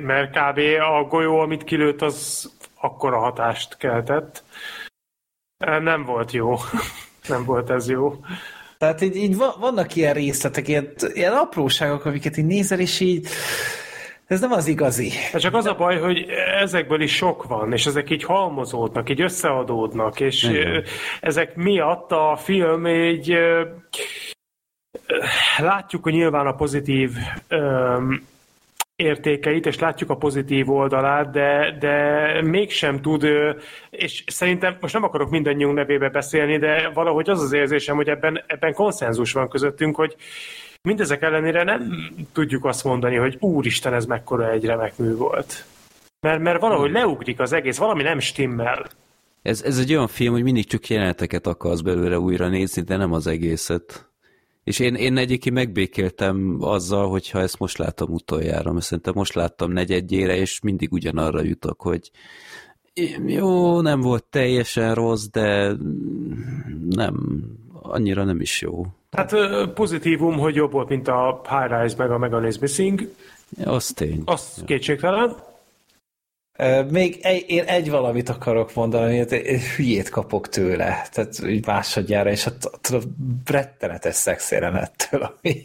mert 0.05 0.29
kb. 0.29 0.59
a 0.81 1.03
golyó, 1.03 1.39
amit 1.39 1.63
kilőtt, 1.63 2.01
az 2.01 2.49
akkora 2.81 3.19
hatást 3.19 3.77
keltett. 3.77 4.43
Nem 5.81 6.03
volt 6.03 6.31
jó. 6.31 6.55
Nem 7.27 7.45
volt 7.45 7.69
ez 7.69 7.89
jó. 7.89 8.19
Tehát 8.79 9.01
így, 9.01 9.15
így 9.15 9.37
vannak 9.59 9.95
ilyen 9.95 10.13
részletek, 10.13 10.67
ilyen, 10.67 10.93
ilyen 11.13 11.33
apróságok, 11.33 12.05
amiket 12.05 12.37
így 12.37 12.45
nézel, 12.45 12.79
és 12.79 12.99
így 12.99 13.27
ez 14.27 14.39
nem 14.39 14.51
az 14.51 14.67
igazi. 14.67 15.11
De 15.31 15.39
csak 15.39 15.53
az 15.53 15.65
a 15.65 15.75
baj, 15.75 15.99
hogy 15.99 16.25
ezekből 16.61 17.01
is 17.01 17.15
sok 17.15 17.43
van, 17.43 17.73
és 17.73 17.85
ezek 17.85 18.09
így 18.09 18.23
halmozódnak, 18.23 19.09
így 19.09 19.21
összeadódnak, 19.21 20.19
és 20.19 20.43
Igen. 20.43 20.83
ezek 21.21 21.55
miatt 21.55 22.11
a 22.11 22.37
film 22.43 22.87
így 22.87 23.37
látjuk 25.57 26.03
hogy 26.03 26.13
nyilván 26.13 26.47
a 26.47 26.55
pozitív 26.55 27.11
értékeit, 28.99 29.65
és 29.65 29.79
látjuk 29.79 30.09
a 30.09 30.17
pozitív 30.17 30.69
oldalát, 30.69 31.31
de, 31.31 31.77
de 31.79 32.41
mégsem 32.41 33.01
tud, 33.01 33.27
és 33.89 34.23
szerintem 34.27 34.77
most 34.79 34.93
nem 34.93 35.03
akarok 35.03 35.29
mindannyiunk 35.29 35.75
nevébe 35.75 36.09
beszélni, 36.09 36.57
de 36.57 36.89
valahogy 36.93 37.29
az 37.29 37.41
az 37.41 37.51
érzésem, 37.51 37.95
hogy 37.95 38.07
ebben, 38.07 38.43
ebben 38.47 38.73
konszenzus 38.73 39.31
van 39.31 39.49
közöttünk, 39.49 39.95
hogy 39.95 40.15
mindezek 40.81 41.21
ellenére 41.21 41.63
nem 41.63 42.09
tudjuk 42.33 42.65
azt 42.65 42.83
mondani, 42.83 43.15
hogy 43.15 43.37
úristen, 43.39 43.93
ez 43.93 44.05
mekkora 44.05 44.51
egy 44.51 44.65
remek 44.65 44.97
mű 44.97 45.15
volt. 45.15 45.65
Mert, 46.21 46.39
mert 46.39 46.61
valahogy 46.61 46.91
leugrik 46.91 47.39
az 47.39 47.53
egész, 47.53 47.77
valami 47.77 48.03
nem 48.03 48.19
stimmel. 48.19 48.85
Ez, 49.41 49.61
ez 49.61 49.77
egy 49.77 49.93
olyan 49.93 50.07
film, 50.07 50.33
hogy 50.33 50.43
mindig 50.43 50.65
csak 50.65 50.87
jeleneteket 50.87 51.47
akarsz 51.47 51.81
belőle 51.81 52.19
újra 52.19 52.47
nézni, 52.47 52.81
de 52.81 52.97
nem 52.97 53.13
az 53.13 53.27
egészet. 53.27 54.08
És 54.69 54.79
én, 54.79 54.95
én 54.95 55.17
egyébként 55.17 55.55
megbékéltem 55.55 56.57
azzal, 56.59 57.09
hogyha 57.09 57.39
ezt 57.39 57.59
most 57.59 57.77
látom 57.77 58.11
utoljára, 58.11 58.71
mert 58.71 58.85
szerintem 58.85 59.13
most 59.15 59.33
láttam 59.33 59.71
negyedjére, 59.71 60.35
és 60.35 60.59
mindig 60.61 60.91
ugyanarra 60.91 61.41
jutok, 61.41 61.81
hogy 61.81 62.11
jó, 63.25 63.81
nem 63.81 64.01
volt 64.01 64.23
teljesen 64.23 64.93
rossz, 64.93 65.25
de 65.31 65.75
nem, 66.89 67.43
annyira 67.81 68.23
nem 68.23 68.41
is 68.41 68.61
jó. 68.61 68.85
Hát 69.11 69.35
pozitívum, 69.73 70.37
hogy 70.37 70.55
jobb 70.55 70.71
volt, 70.71 70.89
mint 70.89 71.07
a 71.07 71.41
High 71.49 71.81
Rise 71.81 71.95
meg 71.97 72.11
a 72.11 72.17
Megan 72.17 72.45
is 72.45 72.59
Missing. 72.59 73.09
Az 73.63 73.85
tény. 73.85 74.21
Az 74.25 74.53
ja. 74.57 74.65
kétségtelen. 74.65 75.35
Még 76.89 77.19
egy, 77.21 77.45
én 77.47 77.63
egy 77.63 77.89
valamit 77.89 78.29
akarok 78.29 78.73
mondani, 78.73 79.17
hogy 79.17 79.33
hülyét 79.75 80.09
kapok 80.09 80.49
tőle, 80.49 81.07
tehát 81.11 81.39
úgy 81.43 81.65
másodjára, 81.65 82.31
és 82.31 82.45
attól 82.45 82.99
a 82.99 83.03
rettenetes 83.45 84.15
szexéremettől, 84.15 85.21
ami, 85.21 85.63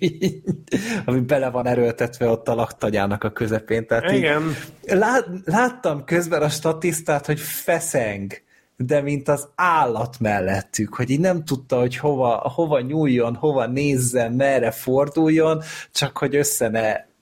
ami 1.04 1.20
bele 1.20 1.50
van 1.50 1.66
erőltetve 1.66 2.28
ott 2.28 2.48
a 2.48 2.54
laktagyának 2.54 3.24
a 3.24 3.30
közepén. 3.30 3.86
Tehát 3.86 4.12
Igen. 4.12 4.42
Így, 4.48 4.96
lát, 4.98 5.26
láttam 5.44 6.04
közben 6.04 6.42
a 6.42 6.48
statisztát, 6.48 7.26
hogy 7.26 7.40
feszeng, 7.40 8.42
de 8.76 9.00
mint 9.00 9.28
az 9.28 9.48
állat 9.54 10.16
mellettük, 10.20 10.94
hogy 10.94 11.10
így 11.10 11.20
nem 11.20 11.44
tudta, 11.44 11.78
hogy 11.78 11.96
hova, 11.96 12.50
hova 12.54 12.80
nyúljon, 12.80 13.34
hova 13.34 13.66
nézzen, 13.66 14.32
merre 14.32 14.70
forduljon, 14.70 15.62
csak 15.92 16.18
hogy 16.18 16.36
össze 16.36 16.68
ne 16.68 17.12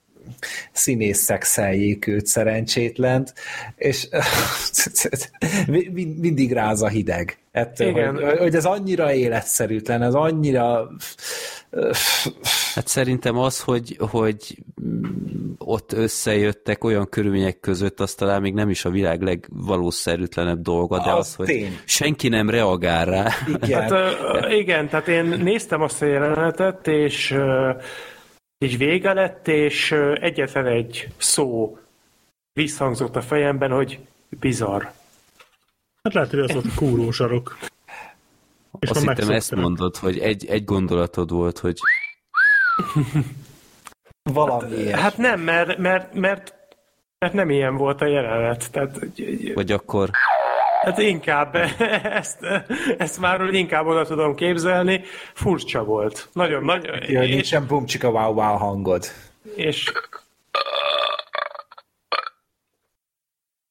színész 0.72 1.18
szexeljék 1.18 2.06
őt 2.06 2.26
szerencsétlent, 2.26 3.34
és 3.76 4.08
mindig 6.20 6.52
ráz 6.52 6.82
a 6.82 6.88
hideg. 6.88 7.36
Ettől, 7.52 7.88
Igen. 7.88 8.14
Hogy, 8.14 8.38
hogy 8.38 8.54
ez 8.54 8.64
annyira 8.64 9.14
életszerűtlen, 9.14 10.02
ez 10.02 10.14
annyira... 10.14 10.88
Hát 12.74 12.86
szerintem 12.86 13.38
az, 13.38 13.60
hogy, 13.60 13.96
hogy 13.98 14.58
ott 15.58 15.92
összejöttek 15.92 16.84
olyan 16.84 17.08
körülmények 17.08 17.60
között, 17.60 18.00
az 18.00 18.14
talán 18.14 18.40
még 18.40 18.54
nem 18.54 18.70
is 18.70 18.84
a 18.84 18.90
világ 18.90 19.22
legvalószerűtlenebb 19.22 20.60
dolga, 20.62 20.98
de 20.98 21.10
az, 21.10 21.18
az 21.18 21.34
hogy 21.34 21.46
tény. 21.46 21.78
senki 21.84 22.28
nem 22.28 22.50
reagál 22.50 23.04
rá. 23.04 23.28
Igen. 23.62 23.82
Hát, 23.82 24.50
igen, 24.50 24.88
tehát 24.88 25.08
én 25.08 25.24
néztem 25.24 25.82
azt 25.82 26.02
a 26.02 26.06
jelenetet, 26.06 26.86
és 26.86 27.36
így 28.62 28.78
vége 28.78 29.12
lett, 29.12 29.48
és 29.48 29.92
egyetlen 30.14 30.66
egy 30.66 31.08
szó 31.16 31.78
visszhangzott 32.52 33.16
a 33.16 33.22
fejemben, 33.22 33.70
hogy 33.70 33.98
bizarr. 34.28 34.82
Hát 36.02 36.14
lehet, 36.14 36.30
hogy 36.30 36.38
az 36.38 36.52
volt 36.52 36.66
a 36.66 36.74
kúrósarok. 36.74 37.58
És 38.78 38.90
Azt 38.90 39.08
hittem 39.08 39.30
ezt 39.30 39.54
mondod, 39.54 39.96
hogy 39.96 40.18
egy, 40.18 40.46
egy 40.46 40.64
gondolatod 40.64 41.30
volt, 41.30 41.58
hogy 41.58 41.78
valami 44.22 44.90
hát, 44.90 45.00
hát 45.00 45.16
nem, 45.16 45.40
mert, 45.40 45.78
mert, 45.78 46.14
mert, 46.14 46.54
mert 47.18 47.32
nem 47.32 47.50
ilyen 47.50 47.76
volt 47.76 48.00
a 48.00 48.06
jelenet. 48.06 48.70
Tehát, 48.70 48.98
Vagy 49.54 49.72
akkor 49.72 50.10
Hát 50.82 50.98
inkább, 50.98 51.54
ezt, 52.20 52.38
ezt 52.98 53.20
már 53.20 53.40
inkább 53.52 53.86
oda 53.86 54.04
tudom 54.04 54.34
képzelni. 54.34 55.04
Furcsa 55.32 55.84
volt. 55.84 56.28
Nagyon, 56.32 56.64
nagyon. 56.64 56.96
Ja, 57.06 57.22
és, 57.22 57.30
nincsen 57.30 57.66
bumcsika 57.66 58.10
wow 58.10 58.34
wow 58.34 58.56
hangod. 58.56 59.04
És 59.54 59.92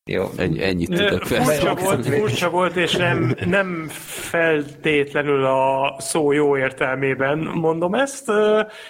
Jó, 0.05 0.25
ennyi, 0.37 0.63
ennyit 0.63 0.89
tudok 0.89 1.23
furcsa 1.23 1.75
volt, 1.75 2.05
furcsa 2.05 2.49
volt, 2.49 2.75
és 2.75 2.95
nem, 2.95 3.35
nem 3.45 3.87
feltétlenül 4.29 5.45
a 5.45 5.95
szó 5.99 6.31
jó 6.31 6.57
értelmében 6.57 7.37
mondom 7.37 7.93
ezt. 7.93 8.31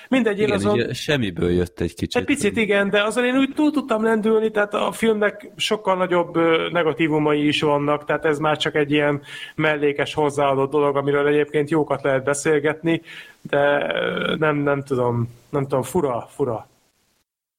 Mindegy, 0.09 0.39
igen, 0.39 0.51
azon... 0.51 0.93
Semmiből 0.93 1.51
jött 1.51 1.79
egy 1.79 1.93
kicsit. 1.93 2.15
Egy 2.15 2.25
picit 2.25 2.57
igen, 2.57 2.89
de 2.89 3.03
azon 3.03 3.25
én 3.25 3.37
úgy 3.37 3.53
túl 3.55 3.71
tudtam 3.71 4.03
lendülni, 4.03 4.51
tehát 4.51 4.73
a 4.73 4.91
filmnek 4.91 5.51
sokkal 5.55 5.95
nagyobb 5.95 6.37
negatívumai 6.71 7.47
is 7.47 7.61
vannak, 7.61 8.05
tehát 8.05 8.25
ez 8.25 8.39
már 8.39 8.57
csak 8.57 8.75
egy 8.75 8.91
ilyen 8.91 9.21
mellékes 9.55 10.13
hozzáadott 10.13 10.71
dolog, 10.71 10.95
amiről 10.95 11.27
egyébként 11.27 11.69
jókat 11.69 12.03
lehet 12.03 12.23
beszélgetni, 12.23 13.01
de 13.41 13.93
nem, 14.37 14.55
nem 14.55 14.83
tudom, 14.83 15.29
nem 15.49 15.63
tudom, 15.63 15.81
fura, 15.81 16.27
fura. 16.29 16.67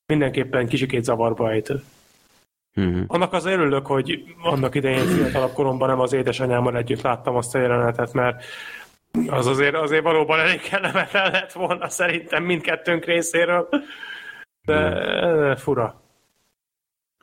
Mindenképpen 0.06 0.68
kicsikét 0.68 1.04
zavarba 1.04 1.50
ejtő. 1.50 1.82
Uh-huh. 2.76 3.04
Annak 3.06 3.32
az 3.32 3.44
örülök, 3.44 3.86
hogy 3.86 4.22
annak 4.42 4.74
idején 4.74 5.06
fiatalabb 5.06 5.52
koromban 5.52 5.88
nem 5.88 6.00
az 6.00 6.12
édesanyámmal 6.12 6.76
együtt 6.76 7.00
láttam 7.00 7.36
azt 7.36 7.54
a 7.54 7.58
jelenetet, 7.58 8.12
mert 8.12 8.44
az 9.26 9.46
azért, 9.46 9.74
azért 9.74 10.02
valóban 10.02 10.38
elég 10.40 10.60
kellemetlen 10.60 11.30
lett 11.30 11.52
volna 11.52 11.88
szerintem 11.88 12.44
mindkettőnk 12.44 13.04
részéről. 13.04 13.68
De 14.64 14.88
uh-huh. 14.88 15.56
fura. 15.56 16.00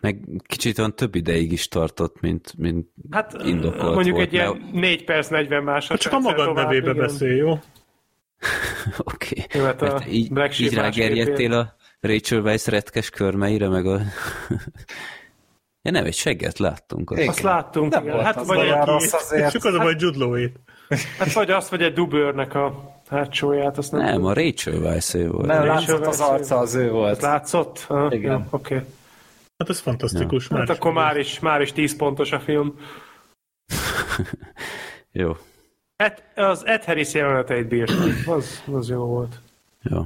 Meg 0.02 0.20
kicsit 0.48 0.78
olyan 0.78 0.96
több 0.96 1.16
ideig 1.16 1.52
is 1.52 1.68
tartott, 1.68 2.22
mint, 2.22 2.54
mint 2.58 2.88
hát, 3.12 3.36
indokolt 3.44 3.94
mondjuk 3.94 4.16
volt, 4.16 4.28
egy 4.28 4.34
ilyen 4.34 4.70
4 4.72 5.04
perc, 5.04 5.28
40 5.28 5.64
másodperc. 5.64 6.02
Csak 6.02 6.14
a 6.14 6.20
magad 6.20 6.54
nevébe 6.54 6.94
beszél, 6.94 7.36
jó? 7.36 7.50
Oké. 9.14 9.44
Okay. 9.46 9.62
Hát 9.62 10.06
így, 10.08 10.32
így 10.60 10.74
rágerjedtél 10.74 11.54
a 11.54 11.76
Rachel 12.00 12.42
Weisz 12.42 12.68
retkes 12.68 13.10
körmeire, 13.10 13.68
meg 13.68 13.86
a... 13.86 14.00
Ja 15.90 15.96
nem, 15.96 16.06
egy 16.06 16.16
segget 16.16 16.60
láttunk. 16.60 17.12
Igen. 17.16 17.28
Azt 17.28 17.42
láttunk, 17.42 17.94
nem 17.94 18.04
igen. 18.04 18.24
Hát 18.24 18.46
vagy 18.46 18.60
egy 18.60 18.86
rossz 18.86 19.14
azért. 19.14 19.52
Csak 19.52 19.66
az 19.66 19.74
a 19.74 19.78
vagy 19.78 20.02
Jude 20.02 20.50
Hát 21.18 21.34
vagy 21.34 21.52
azt, 21.52 21.70
vagy 21.70 21.82
egy 21.82 21.94
dubőrnek 21.94 22.56
a 22.56 22.94
hátsóját, 23.10 23.78
azt 23.78 23.92
nem 23.92 24.02
Nem, 24.02 24.26
a 24.26 24.34
Rachel 24.34 24.74
weisz 24.74 25.14
volt. 25.14 25.46
Nem, 25.46 25.66
látszott 25.66 26.06
az 26.06 26.20
arca, 26.20 26.58
az 26.58 26.74
ő 26.76 26.92
volt. 26.92 27.22
Látszott? 27.22 27.86
Ah, 27.88 28.14
igen. 28.14 28.48
Oké. 28.50 28.76
Okay. 28.76 28.88
Hát 29.58 29.70
ez 29.70 29.80
fantasztikus. 29.80 30.50
Ja. 30.50 30.58
Hát 30.58 30.70
akkor 30.70 30.92
már 30.92 31.18
is, 31.18 31.40
már 31.40 31.62
is 31.62 31.72
10 31.72 31.96
pontos 31.96 32.32
a 32.32 32.40
film. 32.40 32.80
jó. 35.12 35.38
Ed, 35.96 36.24
az 36.36 36.66
Ed 36.66 36.84
Harris 36.84 37.14
jeleneteit 37.14 37.68
bírtam. 37.68 38.36
Az, 38.36 38.64
az 38.74 38.90
jó 38.90 39.06
volt. 39.06 39.40
Jó. 39.82 40.06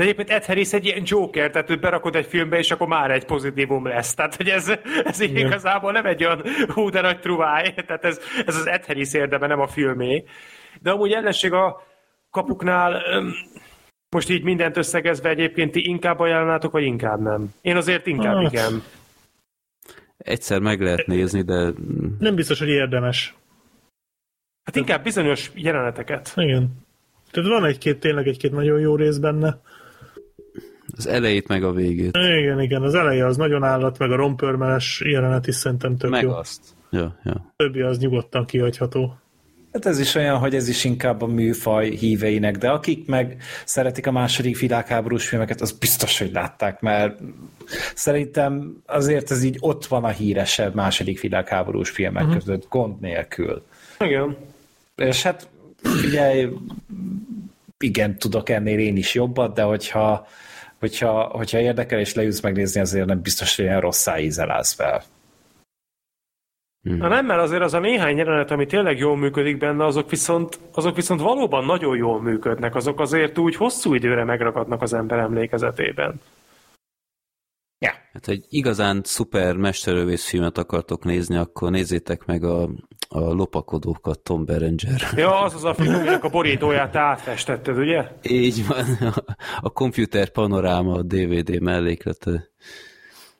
De 0.00 0.06
egyébként 0.06 0.30
Ed 0.30 0.44
Harris 0.44 0.72
egy 0.72 0.84
ilyen 0.84 1.02
Joker, 1.04 1.50
tehát 1.50 1.70
őt 1.70 1.80
berakod 1.80 2.16
egy 2.16 2.26
filmbe, 2.26 2.58
és 2.58 2.70
akkor 2.70 2.86
már 2.86 3.10
egy 3.10 3.24
pozitívum 3.24 3.86
lesz. 3.86 4.14
Tehát, 4.14 4.36
hogy 4.36 4.48
ez, 4.48 4.72
ez 5.04 5.20
így 5.20 5.38
igazából 5.38 5.92
nem 5.92 6.06
egy 6.06 6.24
olyan 6.24 6.42
hú, 6.68 6.88
de 6.90 7.00
nagy 7.00 7.20
truváj. 7.20 7.74
Tehát 7.86 8.04
ez, 8.04 8.20
ez 8.46 8.56
az 8.56 8.66
Ed 8.66 8.84
Harris 8.84 9.14
érdeme, 9.14 9.46
nem 9.46 9.60
a 9.60 9.66
filmé. 9.66 10.24
De 10.80 10.90
amúgy 10.90 11.12
ellenség 11.12 11.52
a 11.52 11.82
kapuknál 12.30 13.02
most 14.10 14.30
így 14.30 14.42
mindent 14.42 14.76
összegezve 14.76 15.28
egyébként 15.28 15.72
ti 15.72 15.88
inkább 15.88 16.18
ajánlanátok, 16.18 16.72
vagy 16.72 16.84
inkább 16.84 17.20
nem? 17.20 17.54
Én 17.60 17.76
azért 17.76 18.06
inkább 18.06 18.34
ah. 18.34 18.52
igen. 18.52 18.82
Egyszer 20.16 20.60
meg 20.60 20.80
lehet 20.80 21.06
nézni, 21.06 21.42
de... 21.42 21.72
Nem 22.18 22.34
biztos, 22.34 22.58
hogy 22.58 22.68
érdemes. 22.68 23.34
Hát 24.64 24.76
inkább 24.76 25.02
bizonyos 25.02 25.50
jeleneteket. 25.54 26.32
Igen. 26.36 26.70
Tehát 27.30 27.50
van 27.50 27.64
egy-két, 27.64 28.00
tényleg 28.00 28.26
egy-két 28.26 28.52
nagyon 28.52 28.80
jó 28.80 28.96
rész 28.96 29.16
benne. 29.16 29.60
Az 31.00 31.06
elejét 31.06 31.48
meg 31.48 31.64
a 31.64 31.72
végét. 31.72 32.16
Igen, 32.16 32.60
igen, 32.60 32.82
az 32.82 32.94
eleje 32.94 33.26
az 33.26 33.36
nagyon 33.36 33.62
állat, 33.62 33.98
meg 33.98 34.10
a 34.10 34.16
rompörmeles 34.16 35.02
jelenet 35.04 35.46
is 35.46 35.54
szerintem 35.54 35.96
tök 35.96 36.10
Meg 36.10 36.22
jó. 36.22 36.30
azt. 36.30 36.60
Ja, 36.90 37.18
ja. 37.24 37.52
Többi 37.56 37.80
az 37.80 37.98
nyugodtan 37.98 38.44
kihagyható. 38.44 39.16
Hát 39.72 39.86
ez 39.86 39.98
is 39.98 40.14
olyan, 40.14 40.38
hogy 40.38 40.54
ez 40.54 40.68
is 40.68 40.84
inkább 40.84 41.22
a 41.22 41.26
műfaj 41.26 41.90
híveinek, 41.90 42.56
de 42.56 42.70
akik 42.70 43.06
meg 43.06 43.42
szeretik 43.64 44.06
a 44.06 44.10
második 44.10 44.58
világháborús 44.58 45.28
filmeket, 45.28 45.60
az 45.60 45.72
biztos, 45.72 46.18
hogy 46.18 46.32
látták, 46.32 46.80
mert 46.80 47.20
szerintem 47.94 48.76
azért 48.86 49.30
ez 49.30 49.42
így 49.42 49.56
ott 49.60 49.86
van 49.86 50.04
a 50.04 50.08
híresebb 50.08 50.74
második 50.74 51.20
világháborús 51.20 51.90
filmek 51.90 52.22
uh-huh. 52.22 52.38
között, 52.38 52.68
gond 52.68 53.00
nélkül. 53.00 53.62
Igen. 53.98 54.36
És 54.96 55.22
hát 55.22 55.48
ugye 56.06 56.48
igen, 57.80 58.18
tudok 58.18 58.48
ennél 58.48 58.78
én 58.78 58.96
is 58.96 59.14
jobbat, 59.14 59.54
de 59.54 59.62
hogyha, 59.62 60.26
hogyha, 60.80 61.22
hogyha 61.22 61.58
érdekel 61.58 61.98
és 61.98 62.14
leülsz 62.14 62.40
megnézni, 62.40 62.80
azért 62.80 63.06
nem 63.06 63.20
biztos, 63.22 63.56
hogy 63.56 63.64
ilyen 63.64 63.80
rosszá 63.80 64.18
ízel 64.18 64.50
állsz 64.50 64.72
fel. 64.72 65.02
Na 66.80 67.08
nem, 67.08 67.26
mert 67.26 67.40
azért 67.40 67.62
az 67.62 67.74
a 67.74 67.78
néhány 67.78 68.16
jelenet, 68.16 68.50
ami 68.50 68.66
tényleg 68.66 68.98
jól 68.98 69.16
működik 69.16 69.58
benne, 69.58 69.84
azok 69.84 70.10
viszont, 70.10 70.58
azok 70.74 70.96
viszont 70.96 71.20
valóban 71.20 71.64
nagyon 71.64 71.96
jól 71.96 72.22
működnek, 72.22 72.74
azok 72.74 73.00
azért 73.00 73.38
úgy 73.38 73.56
hosszú 73.56 73.94
időre 73.94 74.24
megragadnak 74.24 74.82
az 74.82 74.92
ember 74.92 75.18
emlékezetében. 75.18 76.20
Hát, 78.12 78.26
ha 78.26 78.32
egy 78.32 78.44
igazán 78.48 79.00
szuper 79.04 79.56
mesterlövész 79.56 80.28
filmet 80.28 80.58
akartok 80.58 81.04
nézni, 81.04 81.36
akkor 81.36 81.70
nézzétek 81.70 82.24
meg 82.24 82.44
a, 82.44 82.62
a 83.08 83.20
lopakodókat 83.20 84.18
Tom 84.18 84.44
Berenger. 84.44 85.00
Ja, 85.16 85.40
az 85.40 85.54
az 85.54 85.64
a 85.64 85.74
film, 85.74 85.94
aminek 85.94 86.24
a 86.24 86.28
borítóját 86.28 86.90
te 86.92 86.98
átfestetted, 86.98 87.78
ugye? 87.78 88.04
Így 88.22 88.66
van, 88.66 89.14
a, 89.60 89.70
komputer 89.70 90.28
panoráma 90.28 90.94
a 90.94 91.02
DVD 91.02 91.60
melléklete. 91.60 92.48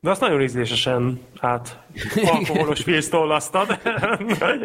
De 0.01 0.11
azt 0.11 0.21
nagyon 0.21 0.43
ízlésesen 0.43 1.21
át 1.41 1.79
alkoholos 2.25 2.83
filztollasztad. 2.83 3.79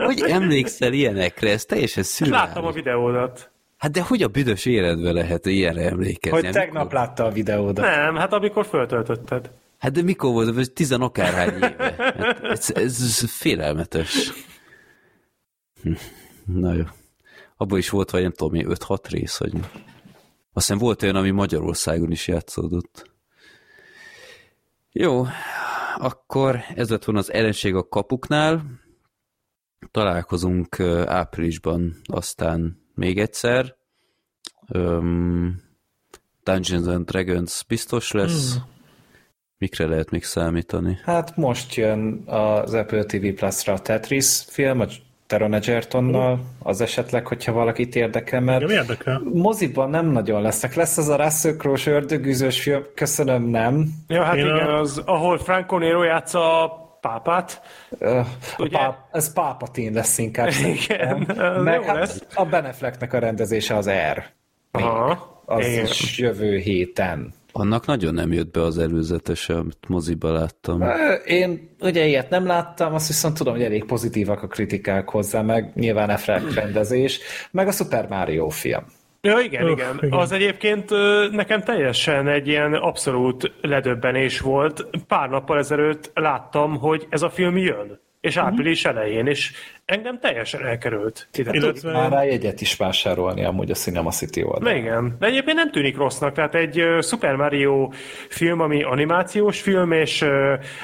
Hogy 0.05 0.21
emlékszel 0.27 0.93
ilyenekre? 0.93 1.49
Ez 1.49 1.65
teljesen 1.65 2.03
szürreális. 2.03 2.47
Láttam 2.47 2.65
a 2.65 2.71
videódat. 2.71 3.51
Hát 3.77 3.91
de 3.91 4.01
hogy 4.01 4.23
a 4.23 4.27
büdös 4.27 4.65
életben 4.65 5.13
lehet 5.13 5.45
ilyenre 5.45 5.81
emlékezni? 5.81 6.41
Hogy 6.41 6.49
tegnap 6.49 6.93
látta 6.93 7.25
a 7.25 7.29
videódat. 7.29 7.85
Nem, 7.85 8.15
hát 8.15 8.33
amikor 8.33 8.65
föltöltötted. 8.65 9.49
Hát 9.77 9.91
de 9.91 10.01
mikor 10.01 10.31
volt? 10.31 10.57
Ez 10.57 10.69
tizenakárhány 10.73 11.53
éve. 11.55 11.93
Hát 12.17 12.43
ez, 12.43 12.69
ez, 12.73 13.01
ez 13.01 13.29
félelmetes. 13.29 14.31
Hm, 15.81 15.93
Na 16.45 16.73
jó. 16.73 16.83
Abban 17.57 17.77
is 17.77 17.89
volt, 17.89 18.11
vagy 18.11 18.21
nem 18.21 18.31
tudom, 18.31 18.61
5-6 18.65 18.97
rész, 19.09 19.37
vagy 19.37 19.53
azt 20.53 20.67
hiszem 20.67 20.77
volt 20.77 21.03
olyan, 21.03 21.15
ami 21.15 21.31
Magyarországon 21.31 22.11
is 22.11 22.27
játszódott. 22.27 23.11
Jó, 24.91 25.25
akkor 25.95 26.59
ez 26.75 26.89
lett 26.89 27.03
volna 27.03 27.19
az 27.19 27.31
ellenség 27.31 27.75
a 27.75 27.87
kapuknál. 27.87 28.63
Találkozunk 29.91 30.79
áprilisban 31.05 31.95
aztán 32.03 32.81
még 32.93 33.19
egyszer. 33.19 33.75
Um, 34.67 35.61
Dungeons 36.43 36.87
and 36.87 37.05
Dragons 37.05 37.63
biztos 37.67 38.11
lesz. 38.11 38.53
Hmm. 38.53 38.74
Mikre 39.57 39.85
lehet 39.85 40.09
még 40.11 40.23
számítani? 40.23 40.97
Hát 41.03 41.35
most 41.37 41.75
jön 41.75 42.23
az 42.25 42.73
Apple 42.73 43.03
TV 43.03 43.27
Plus-ra 43.35 43.73
a 43.73 43.79
Tetris 43.79 44.43
film, 44.47 44.79
a 44.79 44.85
Teron 45.27 45.53
Egertonnal, 45.53 46.39
az 46.63 46.81
esetleg, 46.81 47.27
hogyha 47.27 47.51
valakit 47.51 47.95
érdekel, 47.95 48.39
mert 48.41 48.61
Engem 48.61 48.77
érdekel. 48.77 49.21
moziban 49.33 49.89
nem 49.89 50.05
nagyon 50.05 50.41
lesznek. 50.41 50.73
Lesz 50.73 50.97
az 50.97 51.07
a 51.07 51.29
Russell 51.61 51.93
ördögűzős 51.93 52.61
film, 52.61 52.83
köszönöm, 52.95 53.43
nem. 53.43 53.87
Ja, 54.07 54.23
hát 54.23 54.35
Én 54.35 54.45
igen, 54.45 54.55
a- 54.67 54.79
az, 54.79 55.01
ahol 55.05 55.37
Franco 55.37 55.77
Nero 55.77 56.03
játsza 56.03 56.63
a 56.63 56.83
pápát. 57.01 57.61
A 57.99 58.23
Ugye? 58.57 58.77
páp, 58.77 58.97
ez 59.11 59.33
Pápatin 59.33 59.93
lesz 59.93 60.17
inkább. 60.17 60.49
Igen, 60.65 61.17
Meg 61.63 61.83
hát 61.83 61.95
lesz. 61.95 62.23
a 62.33 62.45
Ben 62.45 62.65
Afflecknek 62.65 63.13
a 63.13 63.19
rendezése 63.19 63.75
az 63.75 63.89
R. 63.89 64.23
Aha, 64.71 65.41
Az 65.45 65.67
igen. 65.67 65.85
is 65.85 66.17
jövő 66.17 66.57
héten. 66.57 67.33
Annak 67.57 67.85
nagyon 67.85 68.13
nem 68.13 68.31
jött 68.31 68.51
be 68.51 68.61
az 68.61 68.77
előzetes, 68.77 69.49
amit 69.49 69.87
moziba 69.87 70.31
láttam. 70.31 70.83
Én 71.25 71.75
ugye 71.79 72.05
ilyet 72.05 72.29
nem 72.29 72.45
láttam, 72.45 72.93
azt 72.93 73.07
viszont 73.07 73.37
tudom, 73.37 73.53
hogy 73.53 73.63
elég 73.63 73.85
pozitívak 73.85 74.43
a 74.43 74.47
kritikák 74.47 75.09
hozzá, 75.09 75.41
meg 75.41 75.71
nyilván 75.75 76.09
Affleck 76.09 76.53
rendezés, 76.53 77.19
meg 77.51 77.67
a 77.67 77.71
Super 77.71 78.07
Mario 78.09 78.49
film. 78.49 78.85
Ja, 79.21 79.39
igen, 79.39 79.63
Uff, 79.63 79.71
igen. 79.71 79.99
igen. 80.01 80.19
Az 80.19 80.31
egyébként 80.31 80.89
nekem 81.31 81.61
teljesen 81.61 82.27
egy 82.27 82.47
ilyen 82.47 82.73
abszolút 82.73 83.51
ledöbbenés 83.61 84.39
volt. 84.39 84.87
Pár 85.07 85.29
nappal 85.29 85.57
ezelőtt 85.57 86.11
láttam, 86.13 86.77
hogy 86.77 87.07
ez 87.09 87.21
a 87.21 87.29
film 87.29 87.57
jön, 87.57 87.99
és 88.25 88.37
április 88.37 88.85
elején, 88.85 89.27
és 89.27 89.51
engem 89.85 90.19
teljesen 90.19 90.65
elkerült. 90.65 91.27
Illetve 91.33 91.91
Már 91.91 92.11
rá 92.11 92.23
jegyet 92.23 92.61
is 92.61 92.75
vásárolni 92.75 93.43
amúgy 93.43 93.71
a 93.71 93.73
Cinema 93.73 94.11
City 94.11 94.43
oldalon. 94.43 94.77
igen, 94.77 95.15
de 95.19 95.25
egyébként 95.25 95.57
nem 95.57 95.71
tűnik 95.71 95.97
rossznak, 95.97 96.33
tehát 96.33 96.55
egy 96.55 96.83
Super 97.01 97.35
Mario 97.35 97.89
film, 98.29 98.59
ami 98.59 98.83
animációs 98.83 99.61
film, 99.61 99.91
és 99.91 100.25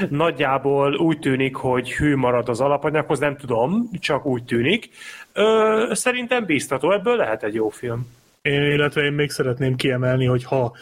nagyjából 0.10 0.94
úgy 0.94 1.20
tűnik, 1.20 1.56
hogy 1.56 1.92
hű 1.92 2.16
marad 2.16 2.50
az 2.50 2.62
alapanyaghoz, 2.62 3.20
nem 3.20 3.38
tudom, 3.38 3.90
csak 4.00 4.26
úgy 4.26 4.44
tűnik. 4.44 4.90
Ö, 5.34 5.90
szerintem 5.92 6.46
bíztató, 6.46 6.92
ebből 6.92 7.16
lehet 7.16 7.44
egy 7.44 7.54
jó 7.54 7.70
film. 7.70 8.08
Én, 8.42 8.62
illetve 8.62 9.02
én 9.02 9.14
még 9.14 9.30
szeretném 9.30 9.76
kiemelni, 9.76 10.26
hogy 10.26 10.44
ha 10.44 10.74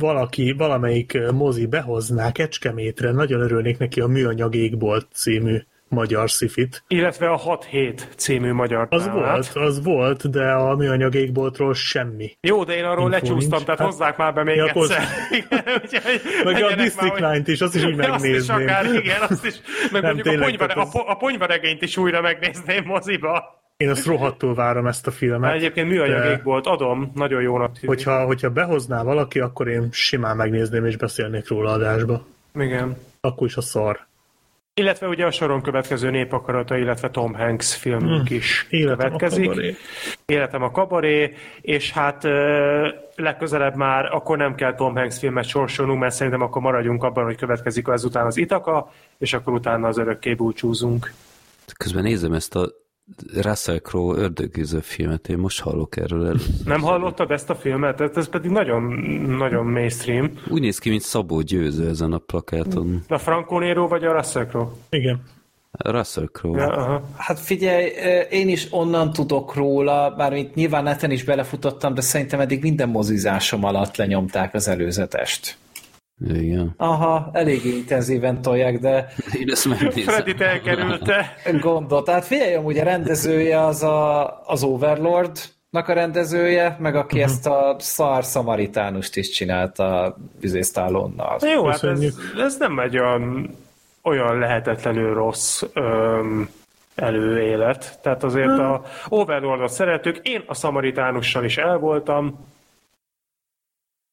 valaki, 0.00 0.52
valamelyik 0.52 1.18
mozi 1.32 1.66
behozná 1.66 2.32
Kecskemétre, 2.32 3.10
nagyon 3.12 3.40
örülnék 3.40 3.78
neki 3.78 4.00
a 4.00 4.06
Műanyag 4.06 4.54
Égbolt 4.54 5.06
című 5.12 5.56
magyar 5.88 6.30
szifit. 6.30 6.84
Illetve 6.88 7.28
a 7.30 7.38
6-7 7.72 8.00
című 8.16 8.52
magyar 8.52 8.86
Az 8.90 9.04
találát. 9.04 9.52
volt, 9.52 9.66
az 9.68 9.82
volt, 9.84 10.30
de 10.30 10.50
a 10.50 10.76
Műanyag 10.76 11.14
Égboltról 11.14 11.74
semmi. 11.74 12.36
Jó, 12.40 12.64
de 12.64 12.76
én 12.76 12.84
arról 12.84 13.04
Info 13.04 13.08
lecsúsztam, 13.10 13.38
nincs. 13.50 13.64
tehát 13.64 13.78
Hát- 13.80 13.88
hozzák 13.88 14.16
már 14.16 14.34
be 14.34 14.42
még 14.44 14.56
Ja, 14.56 14.66
egyszer. 14.66 15.02
Meg 16.44 16.62
a 16.62 16.74
District 16.74 17.16
9-t 17.18 17.42
is, 17.46 17.60
azt 17.60 17.74
is 17.74 17.84
úgy 17.84 17.98
Azt 18.00 18.08
is 18.08 18.20
megnézném. 18.22 18.56
akár, 18.62 18.84
igen, 18.94 19.20
azt 19.28 19.44
is. 19.46 19.54
Meg 19.92 20.02
Nem, 20.02 20.14
mondjuk 20.38 20.60
a, 20.60 20.66
tehát 20.66 20.94
a, 20.94 21.10
a 21.10 21.14
ponyvaregényt 21.14 21.82
is 21.82 21.96
újra 21.96 22.20
megnézném 22.20 22.84
moziba. 22.84 23.61
Én 23.82 23.90
azt 23.90 24.06
rohadtul 24.06 24.54
várom 24.54 24.86
ezt 24.86 25.06
a 25.06 25.10
filmet. 25.10 25.40
Már 25.40 25.54
egyébként 25.54 25.88
műanyag 25.88 26.42
volt, 26.42 26.66
adom, 26.66 27.12
nagyon 27.14 27.42
jónak 27.42 27.72
tűnik. 27.72 27.88
Hogyha, 27.88 28.24
hogyha 28.24 28.50
behozná 28.50 29.02
valaki, 29.02 29.40
akkor 29.40 29.68
én 29.68 29.88
simán 29.90 30.36
megnézném 30.36 30.84
és 30.84 30.96
beszélnék 30.96 31.48
róla 31.48 31.70
adásba. 31.70 32.26
Igen. 32.54 32.96
Akkor 33.20 33.46
is 33.46 33.56
a 33.56 33.60
szar. 33.60 34.06
Illetve 34.74 35.06
ugye 35.06 35.26
a 35.26 35.30
soron 35.30 35.62
következő 35.62 36.10
népakarata, 36.10 36.76
illetve 36.76 37.10
Tom 37.10 37.34
Hanks 37.34 37.74
filmünk 37.76 38.26
Hmm. 38.28 38.36
is 38.36 38.66
Életem 38.70 39.12
a 39.12 39.16
következik. 39.16 39.46
kabaré. 39.48 39.76
Életem 40.26 40.62
a 40.62 40.70
kabaré, 40.70 41.34
és 41.60 41.92
hát 41.92 42.24
ö, 42.24 42.88
legközelebb 43.16 43.74
már 43.76 44.04
akkor 44.04 44.36
nem 44.36 44.54
kell 44.54 44.74
Tom 44.74 44.94
Hanks 44.94 45.18
filmet 45.18 45.44
sorsolnunk, 45.44 46.00
mert 46.00 46.14
szerintem 46.14 46.42
akkor 46.42 46.62
maradjunk 46.62 47.02
abban, 47.02 47.24
hogy 47.24 47.36
következik 47.36 47.88
ezután 47.88 48.26
az 48.26 48.36
Itaka, 48.36 48.92
és 49.18 49.32
akkor 49.32 49.52
utána 49.52 49.88
az 49.88 49.98
örökké 49.98 50.34
búcsúzunk. 50.34 51.12
Közben 51.76 52.02
nézem 52.02 52.32
ezt 52.32 52.54
a 52.54 52.68
Russell 53.34 53.78
Crowe 53.78 54.18
ördögűző 54.18 54.80
filmet, 54.80 55.28
én 55.28 55.38
most 55.38 55.60
hallok 55.60 55.96
erről 55.96 56.26
először. 56.26 56.54
Nem 56.64 56.80
hallottad 56.80 57.30
ezt 57.30 57.50
a 57.50 57.54
filmet? 57.54 58.00
Ez, 58.00 58.10
ez 58.14 58.28
pedig 58.28 58.50
nagyon, 58.50 58.82
nagyon 59.36 59.66
mainstream. 59.66 60.30
Úgy 60.48 60.60
néz 60.60 60.78
ki, 60.78 60.90
mint 60.90 61.02
Szabó 61.02 61.40
Győző 61.40 61.88
ezen 61.88 62.12
a 62.12 62.18
plakáton. 62.18 63.04
A 63.08 63.18
Franco 63.18 63.58
Nero 63.58 63.88
vagy 63.88 64.04
a 64.04 64.12
Russell 64.12 64.46
Crowe? 64.46 64.70
Igen. 64.90 65.22
Russell 65.78 66.28
Crowe. 66.32 66.60
Ja, 66.60 66.68
aha. 66.68 67.02
Hát 67.16 67.38
figyelj, 67.38 67.90
én 68.30 68.48
is 68.48 68.66
onnan 68.70 69.12
tudok 69.12 69.54
róla, 69.54 70.14
bármint 70.16 70.54
nyilván 70.54 70.82
neten 70.82 71.10
is 71.10 71.24
belefutottam, 71.24 71.94
de 71.94 72.00
szerintem 72.00 72.40
eddig 72.40 72.62
minden 72.62 72.88
mozizásom 72.88 73.64
alatt 73.64 73.96
lenyomták 73.96 74.54
az 74.54 74.68
előzetest. 74.68 75.56
Igen. 76.28 76.74
Aha, 76.76 77.30
elég 77.32 77.64
intenzíven 77.64 78.42
tolják, 78.42 78.78
de 78.78 79.12
Én 79.40 79.50
ezt 79.50 79.68
megnézem. 79.68 80.14
Fredit 80.14 80.40
elkerülte. 80.40 81.36
gondot. 81.60 82.04
Tehát 82.04 82.24
figyelj, 82.24 82.54
amúgy 82.54 82.78
a 82.78 82.84
rendezője 82.84 83.64
az 83.64 83.82
a, 83.82 84.40
az 84.46 84.62
Overlord, 84.62 85.38
a 85.70 85.92
rendezője, 85.92 86.76
meg 86.80 86.94
aki 86.94 87.18
uh-huh. 87.18 87.32
ezt 87.32 87.46
a 87.46 87.76
szar 87.78 88.24
szamaritánust 88.24 89.16
is 89.16 89.30
csinálta 89.30 90.16
Vizésztálonnal. 90.40 91.36
Na 91.40 91.52
jó, 91.52 91.64
hát 91.66 91.84
ez, 91.84 92.00
ez 92.38 92.56
nem 92.58 92.78
egy 92.78 92.98
olyan, 92.98 93.50
olyan 94.02 94.38
lehetetlenül 94.38 95.14
rossz 95.14 95.62
öm, 95.72 96.48
előélet. 96.94 97.98
Tehát 98.02 98.24
azért 98.24 98.58
a 98.58 98.84
Overlordot 99.08 99.70
szeretők, 99.70 100.20
én 100.22 100.42
a 100.46 100.54
Szamaritánussal 100.54 101.44
is 101.44 101.56
el 101.56 101.78
voltam. 101.78 102.46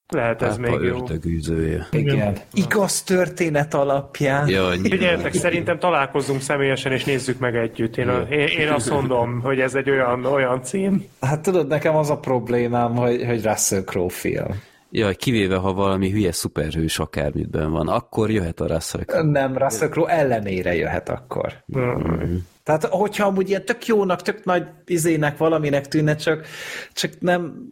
Lehet 0.10 0.42
ez 0.42 0.58
Pápa 0.58 0.78
még 0.78 0.88
jó. 0.88 0.96
ördögűzője. 0.96 1.88
Igen. 1.92 2.38
Igaz 2.54 3.04
történet 3.04 3.74
alapján. 3.74 4.48
Jaj, 4.48 4.78
Figyeljetek, 4.78 5.34
szerintem 5.34 5.80
találkozzunk 5.80 6.42
személyesen, 6.42 6.92
és 6.92 7.04
nézzük 7.04 7.40
meg 7.40 7.56
együtt. 7.56 7.98
Én, 7.98 8.08
a, 8.08 8.20
én, 8.22 8.48
én 8.48 8.70
azt 8.70 8.90
mondom, 8.90 9.42
hogy 9.42 9.60
ez 9.60 9.76
egy 9.76 9.90
olyan, 9.90 10.26
olyan 10.26 10.64
cím. 10.64 11.06
Hát 11.22 11.42
tudod, 11.42 11.68
nekem 11.68 11.96
az 11.96 12.10
a 12.10 12.18
problémám, 12.18 12.96
hogy, 12.96 13.26
hogy 13.26 13.44
Russell 13.44 13.84
Crowe 13.84 14.10
film. 14.10 14.62
Jaj, 14.92 15.16
kivéve, 15.16 15.56
ha 15.56 15.74
valami 15.74 16.10
hülye 16.12 16.32
szuperhős 16.32 17.00
akármitben 17.00 17.72
van, 17.72 17.88
akkor 17.88 18.32
jöhet 18.32 18.60
a 18.60 18.68
Russell 18.68 19.04
Crowe. 19.04 19.24
Nem, 19.24 19.58
Russell 19.58 19.90
Crowe 19.90 20.12
ellenére 20.12 20.76
jöhet 20.76 21.10
akkor. 21.10 21.54
Mm. 21.78 22.36
Tehát, 22.78 22.86
hogyha 22.96 23.26
amúgy 23.26 23.50
ilyen 23.50 23.66
tök 23.66 23.86
jónak, 23.86 24.22
tök 24.22 24.44
nagy 24.44 24.68
izének, 24.86 25.38
valaminek 25.38 25.88
tűnne, 25.88 26.16
csak, 26.16 26.46
csak 26.94 27.20
nem 27.20 27.72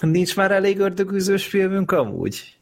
nincs 0.00 0.36
már 0.36 0.50
elég 0.50 0.78
ördögűzős 0.78 1.46
filmünk 1.46 1.92
amúgy. 1.92 2.59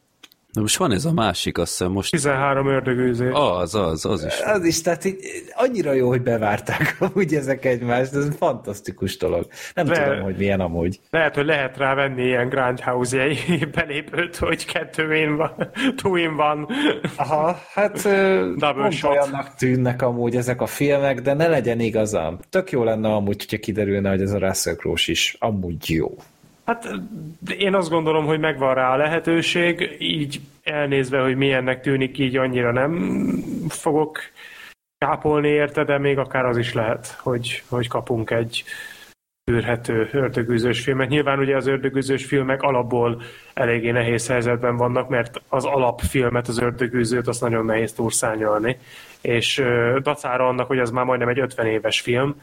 Na 0.53 0.61
most 0.61 0.77
van 0.77 0.91
ez 0.91 1.05
a 1.05 1.11
másik, 1.11 1.57
azt 1.57 1.69
hiszem 1.69 1.91
most... 1.91 2.11
13 2.11 2.67
ördögűző. 2.67 3.31
Az, 3.31 3.75
az, 3.75 4.05
az 4.05 4.25
is. 4.25 4.39
Az 4.39 4.63
is, 4.63 4.81
tehát 4.81 5.05
így, 5.05 5.17
annyira 5.55 5.93
jó, 5.93 6.07
hogy 6.07 6.21
bevárták 6.21 6.95
amúgy 6.99 7.33
ezek 7.33 7.65
egymást, 7.65 8.13
ez 8.13 8.27
fantasztikus 8.37 9.17
dolog. 9.17 9.47
Nem 9.73 9.87
Le- 9.87 10.03
tudom, 10.03 10.21
hogy 10.21 10.35
milyen 10.37 10.59
amúgy. 10.59 10.99
Lehet, 11.09 11.35
hogy 11.35 11.45
lehet 11.45 11.77
rá 11.77 11.93
venni 11.93 12.23
ilyen 12.23 12.49
Grindhouse 12.49 13.27
belépőt, 13.75 14.35
hogy 14.35 14.65
kettő 14.65 15.15
in 15.15 15.35
van, 15.35 15.71
two 15.95 16.15
in 16.15 16.35
van. 16.35 16.67
Aha, 17.15 17.59
hát 17.73 18.01
pont 18.57 19.03
olyannak 19.03 19.55
tűnnek 19.55 20.01
amúgy 20.01 20.35
ezek 20.35 20.61
a 20.61 20.67
filmek, 20.67 21.21
de 21.21 21.33
ne 21.33 21.47
legyen 21.47 21.79
igazam. 21.79 22.39
Tök 22.49 22.71
jó 22.71 22.83
lenne 22.83 23.13
amúgy, 23.13 23.37
hogyha 23.37 23.57
kiderülne, 23.57 24.09
hogy 24.09 24.21
ez 24.21 24.31
a 24.31 24.37
Russell 24.37 24.75
crowe 24.75 24.97
is 25.05 25.35
amúgy 25.39 25.89
jó. 25.89 26.15
Hát 26.69 26.89
én 27.57 27.75
azt 27.75 27.89
gondolom, 27.89 28.25
hogy 28.25 28.39
megvan 28.39 28.73
rá 28.73 28.93
a 28.93 28.97
lehetőség, 28.97 29.95
így 29.99 30.41
elnézve, 30.63 31.19
hogy 31.21 31.35
milyennek 31.35 31.81
tűnik, 31.81 32.17
így 32.17 32.37
annyira 32.37 32.71
nem 32.71 32.93
fogok 33.69 34.19
kápolni 34.97 35.47
érte, 35.47 35.83
de 35.83 35.97
még 35.97 36.17
akár 36.17 36.45
az 36.45 36.57
is 36.57 36.73
lehet, 36.73 37.07
hogy, 37.07 37.63
hogy 37.69 37.87
kapunk 37.87 38.31
egy 38.31 38.63
tűrhető 39.43 40.09
ördögűzős 40.11 40.81
filmet. 40.81 41.09
Nyilván 41.09 41.39
ugye 41.39 41.55
az 41.55 41.67
ördögűzős 41.67 42.25
filmek 42.25 42.61
alapból 42.61 43.21
eléggé 43.53 43.91
nehéz 43.91 44.27
helyzetben 44.27 44.77
vannak, 44.77 45.09
mert 45.09 45.41
az 45.47 45.65
alapfilmet, 45.65 46.47
az 46.47 46.59
ördögűzőt, 46.59 47.27
azt 47.27 47.41
nagyon 47.41 47.65
nehéz 47.65 47.93
túlszányolni. 47.93 48.77
És 49.21 49.63
dacára 50.01 50.47
annak, 50.47 50.67
hogy 50.67 50.79
ez 50.79 50.91
már 50.91 51.05
majdnem 51.05 51.29
egy 51.29 51.39
50 51.39 51.65
éves 51.65 52.01
film, 52.01 52.41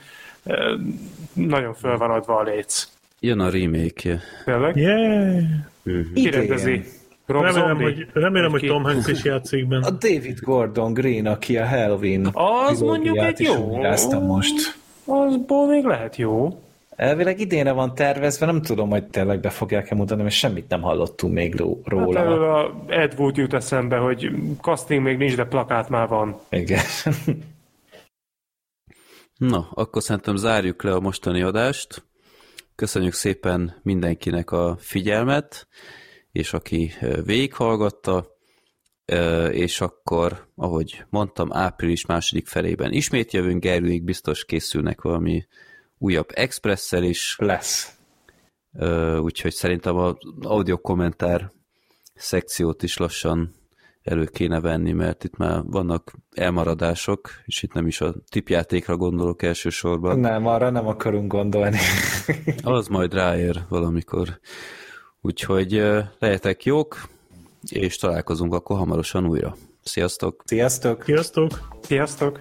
nagyon 1.33 1.75
föl 1.75 1.97
van 1.97 2.11
adva 2.11 2.37
a 2.37 2.43
léc. 2.43 2.96
Jön 3.21 3.41
a 3.41 3.51
remake 3.51 4.21
Tényleg? 4.45 4.77
Yeah! 4.77 5.43
Ki 6.15 6.31
rendezi? 6.31 6.83
Rob 7.27 7.43
Remélem, 7.45 7.77
hogy, 7.77 8.07
remélem, 8.13 8.51
hogy? 8.51 8.67
Tom 8.67 8.83
Hanks 8.83 9.07
is 9.09 9.25
játszik 9.25 9.67
benne. 9.69 9.87
A 9.87 9.91
David 9.91 10.39
Gordon 10.41 10.93
Green, 10.93 11.27
aki 11.27 11.57
a 11.59 11.67
Halloween 11.67 12.29
Az 12.33 12.81
mondjuk 12.81 13.17
egy 13.19 13.41
jó. 13.41 13.77
most. 14.21 14.79
Azból 15.05 15.67
még 15.69 15.85
lehet 15.85 16.17
jó. 16.17 16.61
Elvileg 16.97 17.41
idénre 17.41 17.73
van 17.73 17.95
tervezve, 17.95 18.47
nem 18.47 18.63
tudom, 18.63 18.91
hogy 18.91 19.05
tényleg 19.05 19.41
be 19.41 19.51
fogják-e 19.51 19.95
mutatni, 19.95 20.23
mert 20.23 20.35
semmit 20.35 20.69
nem 20.69 20.81
hallottunk 20.83 21.35
még 21.35 21.51
Hát 21.59 21.69
róla. 21.85 22.21
erről 22.21 22.45
a 22.55 22.85
Ed 22.89 23.15
Wood 23.19 23.37
jut 23.37 23.55
eszembe, 23.55 23.97
hogy 23.97 24.31
casting 24.61 25.03
még 25.03 25.17
nincs, 25.17 25.37
de 25.37 25.45
plakát 25.45 25.89
már 25.89 26.09
van. 26.09 26.37
Igen. 26.51 26.81
Na, 29.37 29.69
akkor 29.75 30.03
szerintem 30.03 30.37
zárjuk 30.37 30.83
le 30.83 30.95
a 30.95 31.01
mostani 31.01 31.43
adást. 31.43 32.06
Köszönjük 32.77 33.13
szépen 33.13 33.81
mindenkinek 33.83 34.51
a 34.51 34.77
figyelmet, 34.79 35.69
és 36.33 36.53
aki 36.53 36.93
végighallgatta, 37.25 38.27
és 39.51 39.81
akkor, 39.81 40.49
ahogy 40.55 41.05
mondtam, 41.09 41.53
április 41.53 42.07
második 42.07 42.47
felében 42.47 42.93
ismét 42.93 43.33
jövünk, 43.33 43.63
Gergőig 43.63 44.03
biztos 44.03 44.45
készülnek 44.45 45.01
valami 45.01 45.47
újabb 45.99 46.29
expresszel 46.35 47.03
is. 47.03 47.37
Lesz. 47.39 47.99
Úgyhogy 49.19 49.53
szerintem 49.53 49.97
az 49.97 50.15
audio 50.41 50.79
kommentár 50.79 51.53
szekciót 52.15 52.83
is 52.83 52.97
lassan 52.97 53.55
elő 54.07 54.25
kéne 54.25 54.61
venni, 54.61 54.93
mert 54.93 55.25
itt 55.25 55.37
már 55.37 55.63
vannak 55.65 56.13
elmaradások, 56.31 57.31
és 57.45 57.63
itt 57.63 57.73
nem 57.73 57.87
is 57.87 58.01
a 58.01 58.15
tipjátékra 58.29 58.97
gondolok 58.97 59.43
elsősorban. 59.43 60.19
Nem, 60.19 60.47
arra 60.47 60.71
nem 60.71 60.87
akarunk 60.87 61.33
gondolni. 61.33 61.79
Az 62.63 62.87
majd 62.87 63.15
ráér 63.15 63.63
valamikor. 63.69 64.41
Úgyhogy 65.21 65.71
lehetek 66.19 66.65
jók, 66.65 67.09
és 67.71 67.97
találkozunk 67.97 68.55
akkor 68.55 68.77
hamarosan 68.77 69.27
újra. 69.27 69.57
Sziasztok! 69.83 70.43
Sziasztok! 70.45 71.03
Sziasztok! 71.05 71.69
Sziasztok! 71.81 72.41